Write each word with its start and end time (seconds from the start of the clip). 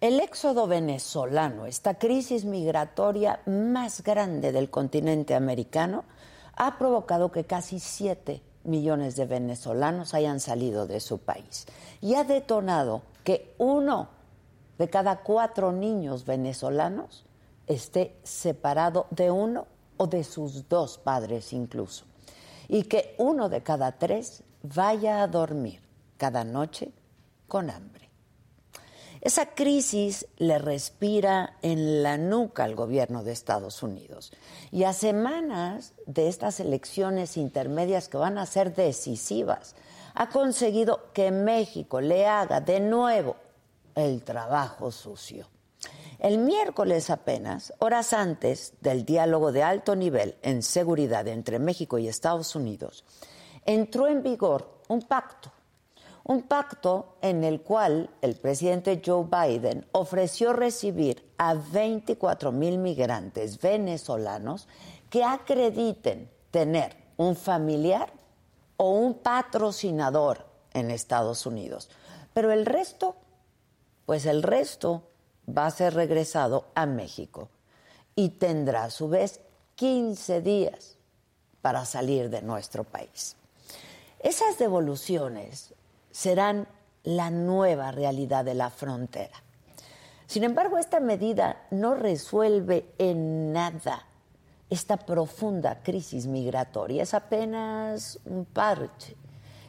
El 0.00 0.20
éxodo 0.20 0.68
venezolano, 0.68 1.66
esta 1.66 1.94
crisis 1.94 2.44
migratoria 2.44 3.40
más 3.46 4.04
grande 4.04 4.52
del 4.52 4.70
continente 4.70 5.34
americano, 5.34 6.04
ha 6.54 6.78
provocado 6.78 7.32
que 7.32 7.42
casi 7.42 7.80
7 7.80 8.40
millones 8.62 9.16
de 9.16 9.26
venezolanos 9.26 10.14
hayan 10.14 10.38
salido 10.38 10.86
de 10.86 11.00
su 11.00 11.18
país 11.18 11.66
y 12.00 12.14
ha 12.14 12.22
detonado 12.22 13.02
que 13.24 13.56
uno 13.58 14.10
de 14.78 14.88
cada 14.88 15.22
cuatro 15.24 15.72
niños 15.72 16.24
venezolanos 16.24 17.24
esté 17.66 18.14
separado 18.22 19.08
de 19.10 19.32
uno 19.32 19.66
o 19.96 20.06
de 20.06 20.22
sus 20.22 20.68
dos 20.68 20.98
padres 20.98 21.52
incluso, 21.52 22.04
y 22.68 22.84
que 22.84 23.16
uno 23.18 23.48
de 23.48 23.64
cada 23.64 23.98
tres 23.98 24.44
vaya 24.62 25.24
a 25.24 25.26
dormir 25.26 25.80
cada 26.16 26.44
noche 26.44 26.92
con 27.48 27.68
hambre. 27.68 28.07
Esa 29.20 29.46
crisis 29.46 30.26
le 30.36 30.58
respira 30.58 31.56
en 31.62 32.02
la 32.02 32.16
nuca 32.16 32.64
al 32.64 32.76
gobierno 32.76 33.24
de 33.24 33.32
Estados 33.32 33.82
Unidos. 33.82 34.32
Y 34.70 34.84
a 34.84 34.92
semanas 34.92 35.94
de 36.06 36.28
estas 36.28 36.60
elecciones 36.60 37.36
intermedias 37.36 38.08
que 38.08 38.16
van 38.16 38.38
a 38.38 38.46
ser 38.46 38.74
decisivas, 38.74 39.74
ha 40.14 40.28
conseguido 40.28 41.12
que 41.12 41.30
México 41.30 42.00
le 42.00 42.26
haga 42.26 42.60
de 42.60 42.80
nuevo 42.80 43.36
el 43.94 44.22
trabajo 44.22 44.92
sucio. 44.92 45.46
El 46.18 46.38
miércoles 46.38 47.10
apenas, 47.10 47.72
horas 47.78 48.12
antes 48.12 48.74
del 48.80 49.04
diálogo 49.04 49.52
de 49.52 49.62
alto 49.62 49.94
nivel 49.94 50.36
en 50.42 50.62
seguridad 50.62 51.26
entre 51.28 51.58
México 51.58 51.98
y 51.98 52.08
Estados 52.08 52.56
Unidos, 52.56 53.04
entró 53.64 54.08
en 54.08 54.22
vigor 54.22 54.80
un 54.88 55.02
pacto 55.02 55.52
un 56.28 56.42
pacto 56.42 57.16
en 57.22 57.42
el 57.42 57.62
cual 57.62 58.10
el 58.20 58.36
presidente 58.36 59.00
Joe 59.04 59.24
Biden 59.24 59.86
ofreció 59.92 60.52
recibir 60.52 61.26
a 61.38 61.54
24 61.54 62.52
mil 62.52 62.76
migrantes 62.76 63.58
venezolanos 63.58 64.68
que 65.08 65.24
acrediten 65.24 66.30
tener 66.50 66.94
un 67.16 67.34
familiar 67.34 68.12
o 68.76 68.90
un 68.90 69.14
patrocinador 69.14 70.44
en 70.74 70.90
Estados 70.90 71.46
Unidos. 71.46 71.88
Pero 72.34 72.52
el 72.52 72.66
resto, 72.66 73.16
pues 74.04 74.26
el 74.26 74.42
resto 74.42 75.04
va 75.48 75.64
a 75.64 75.70
ser 75.70 75.94
regresado 75.94 76.66
a 76.74 76.84
México 76.84 77.48
y 78.14 78.28
tendrá 78.28 78.84
a 78.84 78.90
su 78.90 79.08
vez 79.08 79.40
15 79.76 80.42
días 80.42 80.98
para 81.62 81.86
salir 81.86 82.28
de 82.28 82.42
nuestro 82.42 82.84
país. 82.84 83.34
Esas 84.20 84.58
devoluciones 84.58 85.72
serán 86.18 86.66
la 87.04 87.30
nueva 87.30 87.92
realidad 87.92 88.44
de 88.44 88.54
la 88.54 88.70
frontera. 88.70 89.40
Sin 90.26 90.42
embargo, 90.42 90.76
esta 90.76 90.98
medida 90.98 91.68
no 91.70 91.94
resuelve 91.94 92.92
en 92.98 93.52
nada 93.52 94.04
esta 94.68 94.96
profunda 94.96 95.80
crisis 95.80 96.26
migratoria. 96.26 97.04
Es 97.04 97.14
apenas 97.14 98.18
un 98.24 98.46
parche 98.46 99.14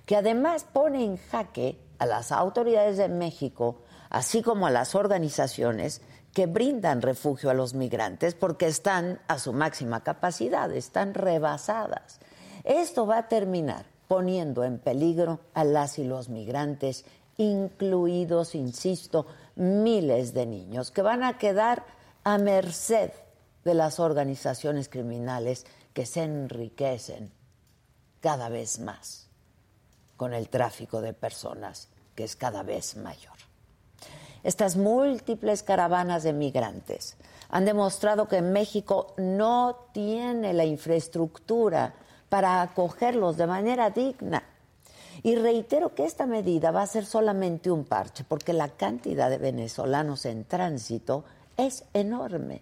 que 0.08 0.16
además 0.16 0.66
pone 0.74 1.06
en 1.06 1.18
jaque 1.18 1.80
a 2.00 2.08
las 2.08 2.32
autoridades 2.32 2.98
de 2.98 3.10
México, 3.10 3.84
así 4.10 4.42
como 4.42 4.66
a 4.66 4.72
las 4.72 4.96
organizaciones 4.96 6.02
que 6.34 6.48
brindan 6.48 7.04
refugio 7.04 7.52
a 7.52 7.54
los 7.54 7.76
migrantes 7.76 8.34
porque 8.34 8.66
están 8.66 9.20
a 9.28 9.38
su 9.38 9.54
máxima 9.54 10.04
capacidad, 10.04 10.72
están 10.72 11.14
rebasadas. 11.14 12.20
Esto 12.64 13.06
va 13.06 13.20
a 13.20 13.28
terminar 13.28 13.86
poniendo 14.09 14.64
en 14.64 14.80
peligro 14.80 15.40
a 15.53 15.64
las 15.64 16.00
y 16.00 16.03
los 16.03 16.30
migrantes, 16.30 17.06
incluidos, 17.38 18.56
insisto, 18.56 19.28
miles 19.56 20.34
de 20.34 20.47
niños 20.47 20.90
que 20.90 21.03
van 21.03 21.24
a 21.24 21.38
quedar 21.38 21.86
a 22.24 22.40
merced 22.40 23.12
de 23.64 23.75
las 23.75 24.00
organizaciones 24.00 24.90
criminales 24.90 25.68
que 25.94 26.08
se 26.08 26.24
enriquecen 26.24 27.31
cada 28.19 28.50
vez 28.50 28.80
más 28.80 29.28
con 30.18 30.34
el 30.34 30.50
tráfico 30.50 31.02
de 31.02 31.14
personas, 31.14 31.90
que 32.16 32.24
es 32.24 32.36
cada 32.36 32.64
vez 32.64 32.98
mayor. 32.98 33.36
Estas 34.42 34.75
múltiples 34.75 35.62
caravanas 35.62 36.24
de 36.24 36.34
migrantes 36.34 37.16
han 37.50 37.64
demostrado 37.64 38.28
que 38.28 38.42
México 38.42 39.14
no 39.18 39.90
tiene 39.94 40.53
la 40.53 40.66
infraestructura 40.66 41.94
para 42.30 42.62
acogerlos 42.62 43.38
de 43.38 43.48
manera 43.48 43.90
digna. 43.90 44.44
Y 45.22 45.36
reitero 45.36 45.94
que 45.96 46.06
esta 46.06 46.26
medida 46.26 46.72
va 46.72 46.84
a 46.84 46.88
ser 46.88 47.06
solamente 47.06 47.70
un 47.70 47.84
parche, 47.84 48.24
porque 48.24 48.54
la 48.54 48.70
cantidad 48.70 49.30
de 49.30 49.38
venezolanos 49.38 50.26
en 50.26 50.46
tránsito 50.46 51.26
es 51.58 51.84
enorme. 51.94 52.62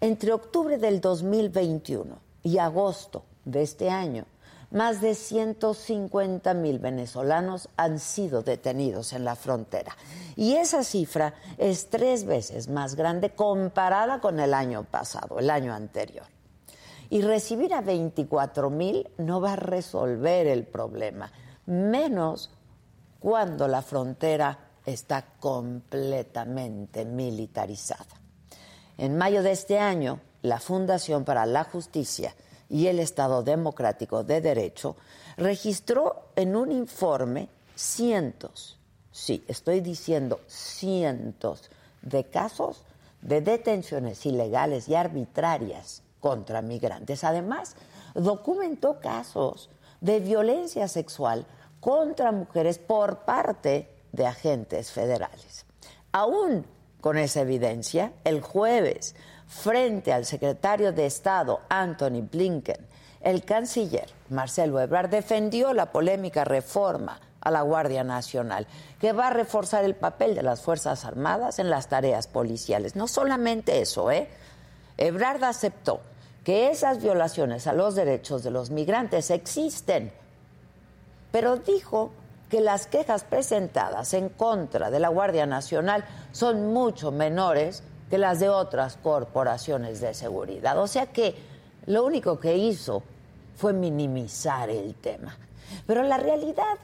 Entre 0.00 0.32
octubre 0.32 0.78
del 0.78 1.00
2021 1.00 2.18
y 2.42 2.58
agosto 2.58 3.24
de 3.44 3.62
este 3.62 3.88
año, 3.88 4.24
más 4.70 5.00
de 5.00 5.14
150 5.14 6.52
mil 6.54 6.80
venezolanos 6.80 7.68
han 7.76 8.00
sido 8.00 8.42
detenidos 8.42 9.12
en 9.12 9.24
la 9.24 9.36
frontera. 9.36 9.96
Y 10.34 10.54
esa 10.54 10.82
cifra 10.82 11.34
es 11.56 11.88
tres 11.88 12.24
veces 12.24 12.68
más 12.68 12.96
grande 12.96 13.30
comparada 13.30 14.20
con 14.20 14.40
el 14.40 14.54
año 14.54 14.84
pasado, 14.84 15.38
el 15.38 15.50
año 15.50 15.72
anterior. 15.72 16.35
Y 17.10 17.22
recibir 17.22 17.74
a 17.74 17.80
24 17.80 18.70
mil 18.70 19.08
no 19.18 19.40
va 19.40 19.52
a 19.52 19.56
resolver 19.56 20.46
el 20.46 20.64
problema, 20.64 21.30
menos 21.66 22.50
cuando 23.20 23.68
la 23.68 23.82
frontera 23.82 24.58
está 24.84 25.24
completamente 25.40 27.04
militarizada. 27.04 28.20
En 28.98 29.16
mayo 29.16 29.42
de 29.42 29.52
este 29.52 29.78
año, 29.78 30.20
la 30.42 30.60
Fundación 30.60 31.24
para 31.24 31.44
la 31.44 31.64
Justicia 31.64 32.34
y 32.68 32.86
el 32.86 33.00
Estado 33.00 33.42
Democrático 33.42 34.24
de 34.24 34.40
Derecho 34.40 34.96
registró 35.36 36.30
en 36.36 36.56
un 36.56 36.72
informe 36.72 37.48
cientos, 37.74 38.78
sí, 39.12 39.44
estoy 39.48 39.80
diciendo 39.80 40.40
cientos 40.46 41.70
de 42.02 42.24
casos 42.24 42.82
de 43.20 43.40
detenciones 43.40 44.24
ilegales 44.24 44.88
y 44.88 44.94
arbitrarias 44.94 46.02
contra 46.26 46.60
migrantes. 46.60 47.22
Además, 47.22 47.76
documentó 48.12 48.98
casos 48.98 49.70
de 50.00 50.18
violencia 50.18 50.88
sexual 50.88 51.46
contra 51.78 52.32
mujeres 52.32 52.80
por 52.80 53.18
parte 53.18 53.88
de 54.10 54.26
agentes 54.26 54.90
federales. 54.90 55.66
Aún 56.10 56.66
con 57.00 57.16
esa 57.16 57.42
evidencia, 57.42 58.12
el 58.24 58.40
jueves, 58.40 59.14
frente 59.46 60.12
al 60.12 60.24
secretario 60.24 60.90
de 60.90 61.06
Estado 61.06 61.60
Anthony 61.68 62.26
Blinken, 62.28 62.84
el 63.20 63.44
canciller 63.44 64.08
Marcelo 64.28 64.80
Ebrard 64.80 65.10
defendió 65.10 65.72
la 65.74 65.92
polémica 65.92 66.44
reforma 66.44 67.20
a 67.40 67.52
la 67.52 67.62
Guardia 67.62 68.02
Nacional, 68.02 68.66
que 69.00 69.12
va 69.12 69.28
a 69.28 69.30
reforzar 69.30 69.84
el 69.84 69.94
papel 69.94 70.34
de 70.34 70.42
las 70.42 70.60
Fuerzas 70.60 71.04
Armadas 71.04 71.60
en 71.60 71.70
las 71.70 71.86
tareas 71.86 72.26
policiales. 72.26 72.96
No 72.96 73.06
solamente 73.06 73.80
eso, 73.80 74.10
¿eh? 74.10 74.28
Ebrard 74.98 75.44
aceptó 75.44 76.00
que 76.46 76.70
esas 76.70 77.02
violaciones 77.02 77.66
a 77.66 77.72
los 77.72 77.96
derechos 77.96 78.44
de 78.44 78.52
los 78.52 78.70
migrantes 78.70 79.32
existen, 79.32 80.12
pero 81.32 81.56
dijo 81.56 82.12
que 82.48 82.60
las 82.60 82.86
quejas 82.86 83.24
presentadas 83.24 84.14
en 84.14 84.28
contra 84.28 84.92
de 84.92 85.00
la 85.00 85.08
Guardia 85.08 85.44
Nacional 85.46 86.04
son 86.30 86.72
mucho 86.72 87.10
menores 87.10 87.82
que 88.08 88.18
las 88.18 88.38
de 88.38 88.48
otras 88.48 88.96
corporaciones 88.96 90.00
de 90.00 90.14
seguridad. 90.14 90.78
O 90.78 90.86
sea 90.86 91.06
que 91.06 91.34
lo 91.86 92.06
único 92.06 92.38
que 92.38 92.56
hizo 92.56 93.02
fue 93.56 93.72
minimizar 93.72 94.70
el 94.70 94.94
tema. 94.94 95.36
Pero 95.84 96.04
la 96.04 96.16
realidad, 96.16 96.78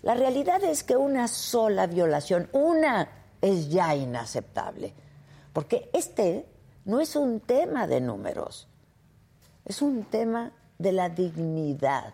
la 0.00 0.14
realidad 0.14 0.64
es 0.64 0.84
que 0.84 0.96
una 0.96 1.28
sola 1.28 1.86
violación, 1.86 2.48
una 2.52 3.10
es 3.42 3.68
ya 3.68 3.94
inaceptable, 3.94 4.94
porque 5.52 5.90
este 5.92 6.46
no 6.86 6.98
es 6.98 7.14
un 7.14 7.40
tema 7.40 7.86
de 7.86 8.00
números. 8.00 8.68
Es 9.72 9.80
un 9.80 10.04
tema 10.04 10.52
de 10.76 10.92
la 10.92 11.08
dignidad 11.08 12.12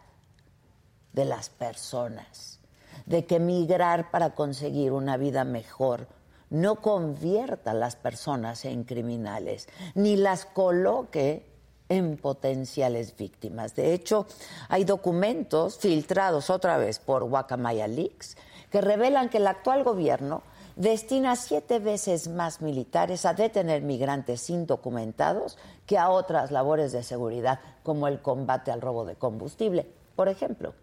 de 1.12 1.24
las 1.24 1.50
personas, 1.50 2.60
de 3.04 3.26
que 3.26 3.40
migrar 3.40 4.12
para 4.12 4.36
conseguir 4.36 4.92
una 4.92 5.16
vida 5.16 5.42
mejor 5.42 6.06
no 6.50 6.76
convierta 6.76 7.72
a 7.72 7.74
las 7.74 7.96
personas 7.96 8.64
en 8.64 8.84
criminales, 8.84 9.68
ni 9.96 10.14
las 10.14 10.44
coloque 10.44 11.50
en 11.88 12.16
potenciales 12.16 13.16
víctimas. 13.16 13.74
De 13.74 13.92
hecho, 13.92 14.28
hay 14.68 14.84
documentos 14.84 15.78
filtrados 15.78 16.50
otra 16.50 16.78
vez 16.78 17.00
por 17.00 17.24
Guacamaya 17.24 17.88
Leaks 17.88 18.36
que 18.70 18.80
revelan 18.80 19.30
que 19.30 19.38
el 19.38 19.48
actual 19.48 19.82
gobierno 19.82 20.44
destina 20.78 21.34
siete 21.34 21.80
veces 21.80 22.28
más 22.28 22.62
militares 22.62 23.26
a 23.26 23.34
detener 23.34 23.82
migrantes 23.82 24.48
indocumentados 24.48 25.58
que 25.86 25.98
a 25.98 26.08
otras 26.08 26.52
labores 26.52 26.92
de 26.92 27.02
seguridad, 27.02 27.58
como 27.82 28.06
el 28.06 28.22
combate 28.22 28.70
al 28.70 28.80
robo 28.80 29.04
de 29.04 29.16
combustible, 29.16 29.90
por 30.14 30.28
ejemplo. 30.28 30.74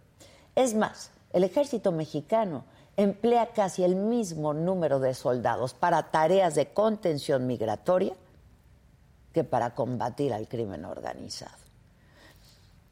Es 0.54 0.76
más, 0.76 1.12
el 1.32 1.46
ejército 1.46 1.94
mexicano 1.94 2.66
emplea 2.98 3.48
casi 3.48 3.86
el 3.86 3.96
mismo 3.96 4.54
número 4.54 5.00
de 5.00 5.14
soldados 5.14 5.74
para 5.74 6.12
tareas 6.12 6.56
de 6.56 6.68
contención 6.68 7.48
migratoria 7.48 8.14
que 9.34 9.46
para 9.46 9.76
combatir 9.76 10.34
al 10.34 10.50
crimen 10.50 10.84
organizado. 10.84 11.58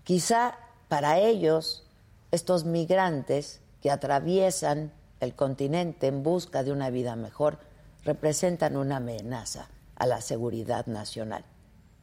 Quizá 0.05 0.55
para 0.87 1.19
ellos, 1.19 1.85
estos 2.31 2.63
migrantes 2.63 3.59
que 3.81 3.91
atraviesan 3.91 4.91
el 5.23 5.35
continente 5.35 6.07
en 6.07 6.23
busca 6.23 6.63
de 6.63 6.71
una 6.71 6.89
vida 6.89 7.15
mejor, 7.15 7.59
representan 8.03 8.77
una 8.77 8.97
amenaza 8.97 9.69
a 9.95 10.05
la 10.05 10.21
seguridad 10.21 10.85
nacional, 10.87 11.45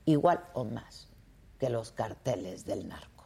igual 0.04 0.44
o 0.54 0.64
más 0.64 1.08
que 1.58 1.70
los 1.70 1.92
carteles 1.92 2.64
del 2.64 2.88
narco. 2.88 3.24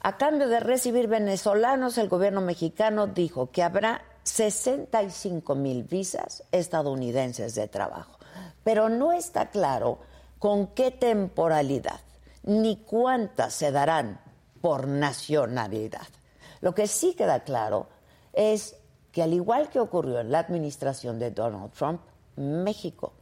A 0.00 0.18
cambio 0.18 0.48
de 0.48 0.60
recibir 0.60 1.08
venezolanos, 1.08 1.98
el 1.98 2.08
gobierno 2.08 2.40
mexicano 2.40 3.08
dijo 3.08 3.50
que 3.50 3.62
habrá 3.62 4.02
65 4.22 5.54
mil 5.54 5.84
visas 5.84 6.44
estadounidenses 6.52 7.54
de 7.54 7.68
trabajo, 7.68 8.18
pero 8.62 8.88
no 8.88 9.12
está 9.12 9.50
claro 9.50 9.98
con 10.38 10.68
qué 10.68 10.90
temporalidad 10.90 12.00
ni 12.42 12.76
cuántas 12.76 13.54
se 13.54 13.72
darán 13.72 14.20
por 14.60 14.86
nacionalidad. 14.86 16.06
Lo 16.60 16.74
que 16.74 16.86
sí 16.86 17.14
queda 17.14 17.40
claro 17.44 17.88
es 18.36 18.76
que 19.10 19.22
al 19.22 19.32
igual 19.32 19.70
que 19.70 19.80
ocurrió 19.80 20.20
en 20.20 20.30
la 20.30 20.40
administración 20.40 21.18
de 21.18 21.32
Donald 21.32 21.72
Trump, 21.72 22.02
México, 22.36 23.14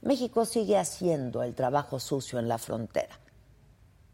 México 0.00 0.46
sigue 0.46 0.78
haciendo 0.78 1.42
el 1.42 1.54
trabajo 1.54 1.98
sucio 1.98 2.38
en 2.38 2.48
la 2.48 2.58
frontera, 2.58 3.18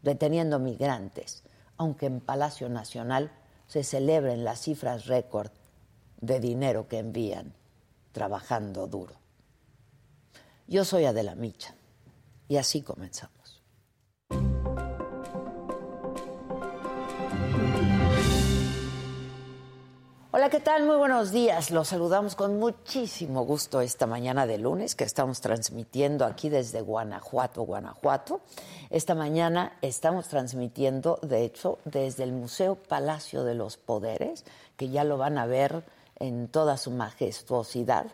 deteniendo 0.01 0.57
migrantes, 0.57 1.43
aunque 1.77 2.07
en 2.07 2.19
Palacio 2.19 2.67
Nacional 2.67 3.31
se 3.67 3.83
celebren 3.83 4.43
las 4.43 4.61
cifras 4.61 5.05
récord 5.05 5.51
de 6.19 6.39
dinero 6.39 6.87
que 6.87 6.97
envían 6.97 7.53
trabajando 8.11 8.87
duro. 8.87 9.15
Yo 10.67 10.83
soy 10.83 11.05
Adela 11.05 11.35
Micha 11.35 11.75
y 12.47 12.57
así 12.57 12.81
comenzamos. 12.81 13.42
Hola, 20.35 20.49
¿qué 20.49 20.59
tal? 20.59 20.83
Muy 20.83 20.95
buenos 20.95 21.31
días. 21.31 21.69
Los 21.69 21.89
saludamos 21.89 22.33
con 22.35 22.57
muchísimo 22.57 23.45
gusto 23.45 23.81
esta 23.81 24.07
mañana 24.07 24.47
de 24.47 24.57
lunes 24.57 24.95
que 24.95 25.03
estamos 25.03 25.41
transmitiendo 25.41 26.25
aquí 26.25 26.49
desde 26.49 26.81
Guanajuato, 26.81 27.61
Guanajuato. 27.61 28.41
Esta 28.89 29.13
mañana 29.13 29.77
estamos 29.83 30.29
transmitiendo, 30.29 31.19
de 31.21 31.43
hecho, 31.43 31.77
desde 31.85 32.23
el 32.23 32.31
Museo 32.31 32.73
Palacio 32.73 33.43
de 33.43 33.53
los 33.53 33.77
Poderes, 33.77 34.43
que 34.75 34.89
ya 34.89 35.03
lo 35.03 35.19
van 35.19 35.37
a 35.37 35.45
ver 35.45 35.83
en 36.17 36.47
toda 36.47 36.77
su 36.77 36.89
majestuosidad. 36.89 38.07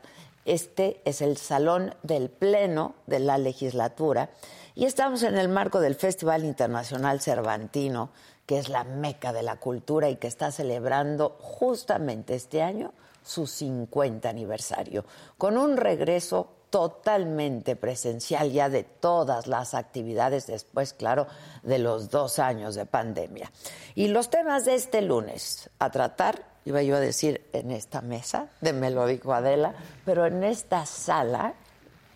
Este 0.43 1.01
es 1.05 1.21
el 1.21 1.37
Salón 1.37 1.95
del 2.03 2.29
Pleno 2.29 2.95
de 3.07 3.19
la 3.19 3.37
Legislatura 3.37 4.29
y 4.75 4.83
estamos 4.83 5.23
en 5.23 5.37
el 5.37 5.47
marco 5.47 5.79
del 5.79 5.95
Festival 5.95 6.43
Internacional 6.43 7.21
Cervantino 7.21 8.09
que 8.49 8.57
es 8.57 8.67
la 8.67 8.83
meca 8.83 9.31
de 9.31 9.43
la 9.43 9.57
cultura 9.57 10.09
y 10.09 10.15
que 10.15 10.25
está 10.25 10.51
celebrando 10.51 11.37
justamente 11.39 12.33
este 12.33 12.63
año 12.63 12.93
su 13.21 13.45
50 13.45 14.27
aniversario, 14.27 15.05
con 15.37 15.55
un 15.55 15.77
regreso 15.77 16.49
totalmente 16.71 17.75
presencial 17.75 18.51
ya 18.51 18.67
de 18.67 18.83
todas 18.83 19.45
las 19.45 19.75
actividades 19.75 20.47
después, 20.47 20.93
claro, 20.93 21.27
de 21.61 21.77
los 21.77 22.09
dos 22.09 22.39
años 22.39 22.73
de 22.73 22.87
pandemia. 22.87 23.51
Y 23.93 24.07
los 24.07 24.31
temas 24.31 24.65
de 24.65 24.73
este 24.73 25.03
lunes 25.03 25.69
a 25.77 25.91
tratar, 25.91 26.43
iba 26.65 26.81
yo 26.81 26.95
a 26.95 26.99
decir 26.99 27.47
en 27.53 27.69
esta 27.69 28.01
mesa, 28.01 28.47
de 28.61 28.73
me 28.73 28.89
lo 28.89 29.05
dijo 29.05 29.31
Adela, 29.31 29.75
pero 30.05 30.25
en 30.25 30.43
esta 30.43 30.87
sala, 30.87 31.53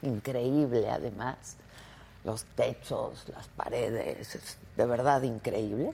increíble 0.01 0.89
además, 0.89 1.57
los 2.23 2.45
techos, 2.55 3.25
las 3.33 3.47
paredes, 3.49 4.57
de 4.75 4.85
verdad 4.85 5.21
increíble. 5.23 5.93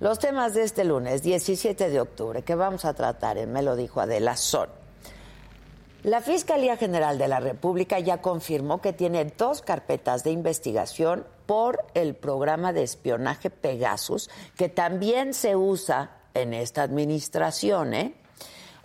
Los 0.00 0.18
temas 0.18 0.54
de 0.54 0.64
este 0.64 0.84
lunes, 0.84 1.22
17 1.22 1.88
de 1.88 2.00
octubre, 2.00 2.42
que 2.42 2.54
vamos 2.54 2.84
a 2.84 2.94
tratar 2.94 3.38
en 3.38 3.52
Me 3.52 3.62
lo 3.62 3.76
dijo 3.76 4.00
Adela, 4.00 4.36
son. 4.36 4.68
La 6.02 6.20
Fiscalía 6.20 6.76
General 6.76 7.16
de 7.16 7.28
la 7.28 7.40
República 7.40 7.98
ya 7.98 8.20
confirmó 8.20 8.82
que 8.82 8.92
tiene 8.92 9.24
dos 9.24 9.62
carpetas 9.62 10.22
de 10.22 10.32
investigación 10.32 11.24
por 11.46 11.82
el 11.94 12.14
programa 12.14 12.74
de 12.74 12.82
espionaje 12.82 13.48
Pegasus, 13.48 14.28
que 14.56 14.68
también 14.68 15.32
se 15.32 15.56
usa 15.56 16.10
en 16.34 16.52
esta 16.52 16.82
administración. 16.82 17.94
¿eh? 17.94 18.14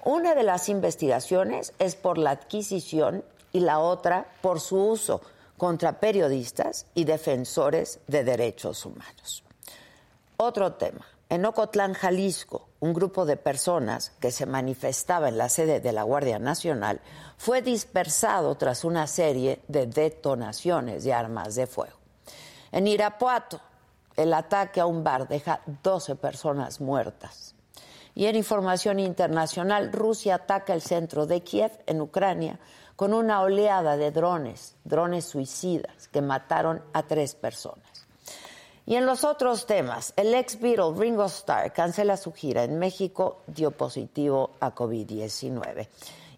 Una 0.05 0.33
de 0.33 0.43
las 0.43 0.69
investigaciones 0.69 1.73
es 1.79 1.95
por 1.95 2.17
la 2.17 2.31
adquisición 2.31 3.25
y 3.51 3.59
la 3.59 3.79
otra 3.79 4.27
por 4.41 4.61
su 4.61 4.77
uso 4.77 5.19
contra 5.59 5.99
periodistas 5.99 6.87
y 6.95 7.03
defensores 7.03 7.99
de 8.07 8.23
derechos 8.23 8.83
humanos. 8.83 9.43
Otro 10.37 10.73
tema. 10.73 11.05
En 11.29 11.45
Ocotlán, 11.45 11.93
Jalisco, 11.93 12.69
un 12.79 12.91
grupo 12.91 13.27
de 13.27 13.37
personas 13.37 14.13
que 14.19 14.31
se 14.31 14.47
manifestaba 14.47 15.29
en 15.29 15.37
la 15.37 15.49
sede 15.49 15.79
de 15.79 15.91
la 15.91 16.01
Guardia 16.01 16.39
Nacional 16.39 17.01
fue 17.37 17.61
dispersado 17.61 18.55
tras 18.55 18.83
una 18.83 19.05
serie 19.05 19.59
de 19.67 19.85
detonaciones 19.85 21.03
de 21.03 21.13
armas 21.13 21.53
de 21.53 21.67
fuego. 21.67 21.97
En 22.71 22.87
Irapuato, 22.87 23.61
el 24.15 24.33
ataque 24.33 24.79
a 24.79 24.87
un 24.87 25.03
bar 25.03 25.27
deja 25.27 25.61
12 25.83 26.15
personas 26.15 26.81
muertas. 26.81 27.53
Y 28.15 28.25
en 28.25 28.35
información 28.35 28.99
internacional, 28.99 29.91
Rusia 29.91 30.35
ataca 30.35 30.73
el 30.73 30.81
centro 30.81 31.25
de 31.25 31.41
Kiev, 31.41 31.71
en 31.85 32.01
Ucrania, 32.01 32.59
con 32.99 33.13
una 33.13 33.39
oleada 33.43 33.95
de 33.95 34.11
drones, 34.11 34.75
drones 34.83 35.23
suicidas, 35.23 36.09
que 36.09 36.21
mataron 36.21 36.83
a 36.91 37.03
tres 37.03 37.33
personas. 37.33 38.05
Y 38.85 38.97
en 38.97 39.05
los 39.05 39.23
otros 39.23 39.65
temas, 39.65 40.11
el 40.17 40.35
ex 40.35 40.59
Beatle 40.59 40.93
Ringo 40.97 41.23
Starr 41.27 41.71
cancela 41.71 42.17
su 42.17 42.33
gira 42.33 42.65
en 42.65 42.77
México, 42.77 43.43
dio 43.47 43.71
positivo 43.71 44.51
a 44.59 44.75
COVID-19. 44.75 45.87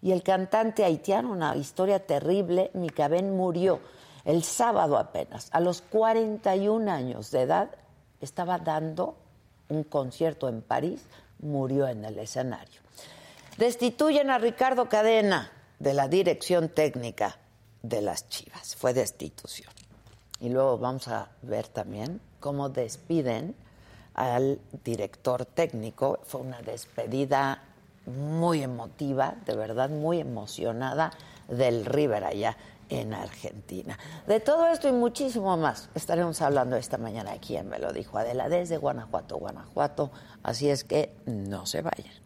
Y 0.02 0.12
el 0.12 0.22
cantante 0.22 0.84
haitiano, 0.84 1.32
una 1.32 1.56
historia 1.56 2.06
terrible, 2.06 2.70
Ben 2.72 3.36
murió 3.36 3.80
el 4.24 4.44
sábado 4.44 4.98
apenas, 4.98 5.48
a 5.50 5.58
los 5.58 5.82
41 5.82 6.88
años 6.88 7.32
de 7.32 7.40
edad, 7.40 7.70
estaba 8.20 8.58
dando 8.58 9.16
un 9.68 9.82
concierto 9.82 10.48
en 10.48 10.62
París, 10.62 11.02
murió 11.40 11.88
en 11.88 12.04
el 12.04 12.20
escenario. 12.20 12.80
Destituyen 13.58 14.30
a 14.30 14.38
Ricardo 14.38 14.88
Cadena, 14.88 15.50
de 15.82 15.94
la 15.94 16.06
dirección 16.06 16.68
técnica 16.68 17.38
de 17.82 18.02
las 18.02 18.28
Chivas. 18.28 18.76
Fue 18.76 18.94
destitución. 18.94 19.72
Y 20.38 20.48
luego 20.48 20.78
vamos 20.78 21.08
a 21.08 21.30
ver 21.42 21.66
también 21.66 22.20
cómo 22.38 22.68
despiden 22.68 23.56
al 24.14 24.60
director 24.84 25.44
técnico. 25.44 26.20
Fue 26.22 26.40
una 26.40 26.62
despedida 26.62 27.64
muy 28.06 28.62
emotiva, 28.62 29.34
de 29.44 29.56
verdad 29.56 29.90
muy 29.90 30.20
emocionada 30.20 31.10
del 31.48 31.84
River 31.84 32.22
allá 32.22 32.56
en 32.88 33.12
Argentina. 33.12 33.98
De 34.28 34.38
todo 34.38 34.68
esto 34.68 34.86
y 34.88 34.92
muchísimo 34.92 35.56
más 35.56 35.88
estaremos 35.96 36.40
hablando 36.42 36.76
esta 36.76 36.96
mañana 36.96 37.32
aquí 37.32 37.56
en 37.56 37.68
Me 37.68 37.80
lo 37.80 37.92
dijo 37.92 38.18
Adela 38.18 38.48
desde 38.48 38.76
Guanajuato, 38.76 39.36
Guanajuato. 39.36 40.12
Así 40.44 40.70
es 40.70 40.84
que 40.84 41.12
no 41.26 41.66
se 41.66 41.82
vayan. 41.82 42.21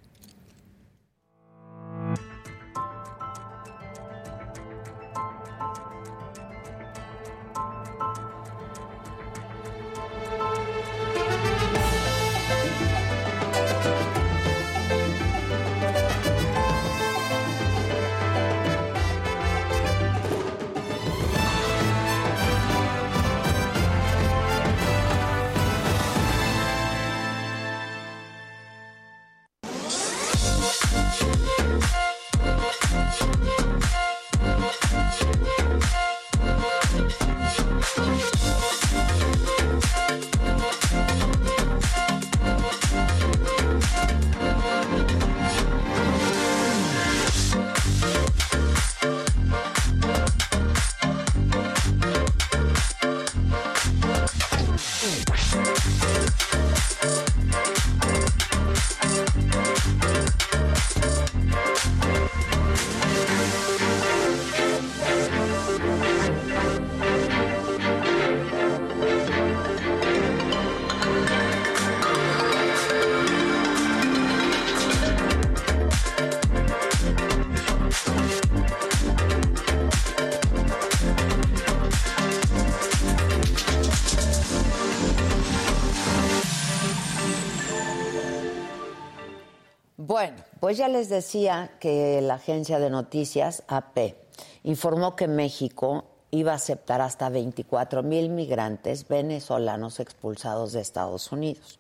Pues 90.67 90.79
ya 90.79 90.89
les 90.89 91.09
decía 91.09 91.71
que 91.79 92.21
la 92.21 92.35
agencia 92.35 92.81
de 92.81 92.91
noticias 92.91 93.63
AP 93.69 94.17
informó 94.65 95.15
que 95.15 95.29
México 95.29 96.07
iba 96.33 96.51
a 96.51 96.57
aceptar 96.57 97.01
hasta 97.01 97.29
24 97.29 98.03
mil 98.03 98.31
migrantes 98.31 99.07
venezolanos 99.07 100.01
expulsados 100.01 100.73
de 100.73 100.81
Estados 100.81 101.31
Unidos. 101.31 101.79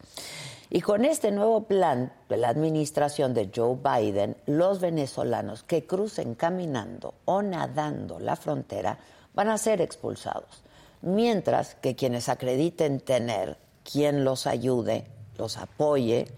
Y 0.70 0.82
con 0.82 1.04
este 1.04 1.32
nuevo 1.32 1.64
plan 1.64 2.12
de 2.28 2.36
la 2.36 2.48
administración 2.48 3.34
de 3.34 3.50
Joe 3.52 3.76
Biden, 3.76 4.36
los 4.46 4.78
venezolanos 4.78 5.64
que 5.64 5.84
crucen 5.84 6.36
caminando 6.36 7.14
o 7.24 7.42
nadando 7.42 8.20
la 8.20 8.36
frontera 8.36 9.00
van 9.34 9.48
a 9.48 9.58
ser 9.58 9.80
expulsados, 9.80 10.62
mientras 11.02 11.74
que 11.74 11.96
quienes 11.96 12.28
acrediten 12.28 13.00
tener 13.00 13.58
quien 13.82 14.22
los 14.22 14.46
ayude, 14.46 15.08
los 15.38 15.56
apoye 15.56 16.28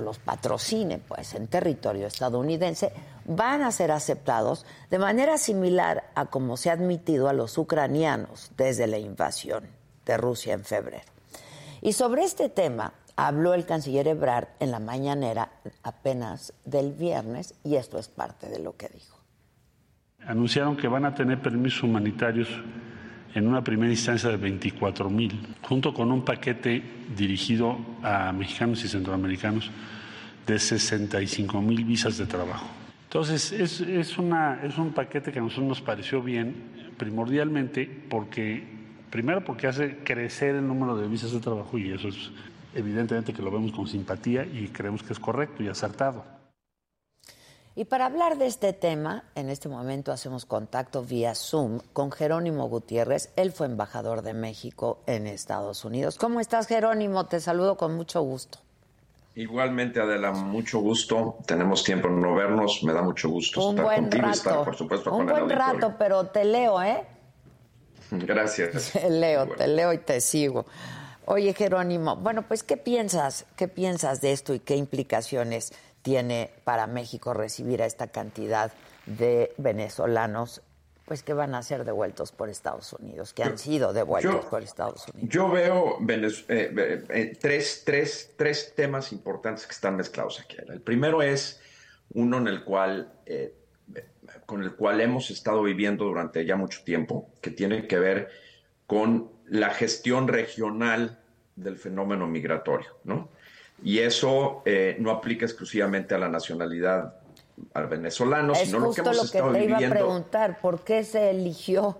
los 0.00 0.18
patrocine 0.18 0.98
pues 0.98 1.34
en 1.34 1.46
territorio 1.46 2.06
estadounidense 2.06 2.92
van 3.24 3.62
a 3.62 3.72
ser 3.72 3.90
aceptados 3.90 4.64
de 4.90 4.98
manera 4.98 5.38
similar 5.38 6.04
a 6.14 6.26
como 6.26 6.56
se 6.56 6.70
ha 6.70 6.74
admitido 6.74 7.28
a 7.28 7.32
los 7.32 7.58
ucranianos 7.58 8.50
desde 8.56 8.86
la 8.86 8.98
invasión 8.98 9.64
de 10.04 10.16
Rusia 10.16 10.54
en 10.54 10.64
febrero. 10.64 11.04
Y 11.82 11.92
sobre 11.92 12.24
este 12.24 12.48
tema, 12.48 12.94
habló 13.16 13.54
el 13.54 13.66
canciller 13.66 14.08
Ebrard 14.08 14.48
en 14.60 14.70
la 14.70 14.78
mañanera 14.78 15.50
apenas 15.82 16.52
del 16.64 16.92
viernes 16.92 17.54
y 17.64 17.76
esto 17.76 17.98
es 17.98 18.08
parte 18.08 18.48
de 18.48 18.58
lo 18.58 18.76
que 18.76 18.88
dijo. 18.88 19.16
Anunciaron 20.26 20.76
que 20.76 20.88
van 20.88 21.04
a 21.04 21.14
tener 21.14 21.40
permisos 21.40 21.82
humanitarios 21.82 22.48
en 23.36 23.46
una 23.46 23.62
primera 23.62 23.92
instancia 23.92 24.30
de 24.30 24.38
24 24.38 25.10
mil, 25.10 25.38
junto 25.60 25.92
con 25.92 26.10
un 26.10 26.24
paquete 26.24 26.82
dirigido 27.14 27.78
a 28.02 28.32
mexicanos 28.32 28.82
y 28.82 28.88
centroamericanos 28.88 29.70
de 30.46 30.58
65 30.58 31.60
mil 31.60 31.84
visas 31.84 32.16
de 32.16 32.24
trabajo. 32.24 32.66
Entonces, 33.04 33.52
es, 33.52 33.82
es, 33.82 34.18
es 34.18 34.78
un 34.78 34.92
paquete 34.94 35.32
que 35.32 35.38
a 35.38 35.42
nosotros 35.42 35.68
nos 35.68 35.80
pareció 35.82 36.22
bien, 36.22 36.54
primordialmente 36.96 37.84
porque, 38.08 38.64
primero 39.10 39.44
porque 39.44 39.66
hace 39.66 39.98
crecer 39.98 40.54
el 40.54 40.66
número 40.66 40.96
de 40.96 41.06
visas 41.06 41.32
de 41.32 41.40
trabajo 41.40 41.76
y 41.76 41.92
eso 41.92 42.08
es 42.08 42.30
evidentemente 42.74 43.34
que 43.34 43.42
lo 43.42 43.50
vemos 43.50 43.70
con 43.72 43.86
simpatía 43.86 44.46
y 44.46 44.68
creemos 44.68 45.02
que 45.02 45.12
es 45.12 45.18
correcto 45.18 45.62
y 45.62 45.68
acertado. 45.68 46.35
Y 47.78 47.84
para 47.84 48.06
hablar 48.06 48.38
de 48.38 48.46
este 48.46 48.72
tema, 48.72 49.24
en 49.34 49.50
este 49.50 49.68
momento 49.68 50.10
hacemos 50.10 50.46
contacto 50.46 51.04
vía 51.04 51.34
Zoom 51.34 51.80
con 51.92 52.10
Jerónimo 52.10 52.66
Gutiérrez. 52.70 53.30
Él 53.36 53.52
fue 53.52 53.66
embajador 53.66 54.22
de 54.22 54.32
México 54.32 55.02
en 55.06 55.26
Estados 55.26 55.84
Unidos. 55.84 56.16
¿Cómo 56.16 56.40
estás, 56.40 56.68
Jerónimo? 56.68 57.26
Te 57.26 57.38
saludo 57.38 57.76
con 57.76 57.94
mucho 57.94 58.22
gusto. 58.22 58.60
Igualmente, 59.34 60.00
Adela, 60.00 60.32
mucho 60.32 60.80
gusto. 60.80 61.36
Tenemos 61.46 61.84
tiempo 61.84 62.08
en 62.08 62.18
no 62.18 62.34
vernos. 62.34 62.82
Me 62.82 62.94
da 62.94 63.02
mucho 63.02 63.28
gusto 63.28 63.68
estar 63.68 63.84
contigo 63.84 64.26
y 64.26 64.30
estar, 64.30 64.64
por 64.64 64.74
supuesto, 64.74 65.14
Un 65.14 65.26
buen 65.26 65.50
rato, 65.50 65.96
pero 65.98 66.28
te 66.28 66.46
leo, 66.46 66.82
¿eh? 66.82 67.04
Gracias. 68.10 68.92
Te 68.92 69.10
leo, 69.10 69.48
te 69.48 69.66
leo 69.68 69.92
y 69.92 69.98
te 69.98 70.22
sigo. 70.22 70.64
Oye, 71.26 71.52
Jerónimo, 71.52 72.16
bueno, 72.16 72.46
pues 72.48 72.62
¿qué 72.62 72.78
piensas? 72.78 73.44
¿Qué 73.56 73.68
piensas 73.68 74.22
de 74.22 74.32
esto 74.32 74.54
y 74.54 74.60
qué 74.60 74.76
implicaciones 74.76 75.74
tiene 76.06 76.50
para 76.62 76.86
México 76.86 77.34
recibir 77.34 77.82
a 77.82 77.86
esta 77.86 78.06
cantidad 78.06 78.70
de 79.06 79.52
venezolanos 79.58 80.62
pues 81.04 81.24
que 81.24 81.34
van 81.34 81.56
a 81.56 81.62
ser 81.64 81.84
devueltos 81.84 82.30
por 82.30 82.48
Estados 82.48 82.92
Unidos, 82.92 83.32
que 83.32 83.42
han 83.42 83.58
sido 83.58 83.92
devueltos 83.92 84.44
por 84.44 84.62
Estados 84.62 85.08
Unidos. 85.08 85.28
Yo 85.28 85.50
veo 85.50 85.98
eh, 86.08 86.32
eh, 86.48 87.04
eh, 87.08 87.38
tres, 87.40 87.82
tres, 87.84 88.34
tres, 88.36 88.72
temas 88.76 89.12
importantes 89.12 89.66
que 89.66 89.72
están 89.72 89.96
mezclados 89.96 90.38
aquí. 90.38 90.56
El 90.68 90.80
primero 90.80 91.22
es 91.22 91.60
uno 92.14 92.38
en 92.38 92.46
el 92.46 92.62
cual, 92.62 93.12
con 94.46 94.62
el 94.62 94.76
cual 94.76 95.00
hemos 95.00 95.30
estado 95.30 95.60
viviendo 95.64 96.04
durante 96.04 96.46
ya 96.46 96.54
mucho 96.54 96.84
tiempo, 96.84 97.30
que 97.40 97.50
tiene 97.50 97.88
que 97.88 97.98
ver 97.98 98.30
con 98.86 99.32
la 99.48 99.70
gestión 99.70 100.28
regional 100.28 101.18
del 101.56 101.78
fenómeno 101.78 102.28
migratorio, 102.28 102.96
¿no? 103.02 103.28
Y 103.82 103.98
eso 103.98 104.62
eh, 104.64 104.96
no 104.98 105.10
aplica 105.10 105.44
exclusivamente 105.44 106.14
a 106.14 106.18
la 106.18 106.28
nacionalidad 106.28 107.14
al 107.74 107.86
venezolano, 107.86 108.54
sino 108.54 108.80
lo 108.80 108.92
que 108.92 109.00
hemos 109.00 109.16
lo 109.16 109.52
que 109.52 109.58
te 109.58 109.64
iba 109.64 109.78
a 109.78 109.90
preguntar, 109.90 110.58
¿por 110.60 110.80
qué 110.80 111.04
se 111.04 111.30
eligió 111.30 111.98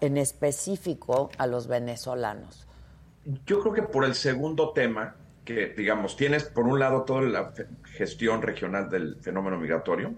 en 0.00 0.16
específico 0.16 1.30
a 1.38 1.46
los 1.46 1.66
venezolanos? 1.66 2.66
Yo 3.46 3.60
creo 3.60 3.72
que 3.72 3.82
por 3.82 4.04
el 4.04 4.14
segundo 4.14 4.72
tema, 4.72 5.16
que 5.44 5.68
digamos, 5.68 6.16
tienes 6.16 6.44
por 6.44 6.66
un 6.66 6.78
lado 6.78 7.02
toda 7.02 7.22
la 7.22 7.52
gestión 7.96 8.42
regional 8.42 8.88
del 8.88 9.16
fenómeno 9.20 9.58
migratorio, 9.58 10.14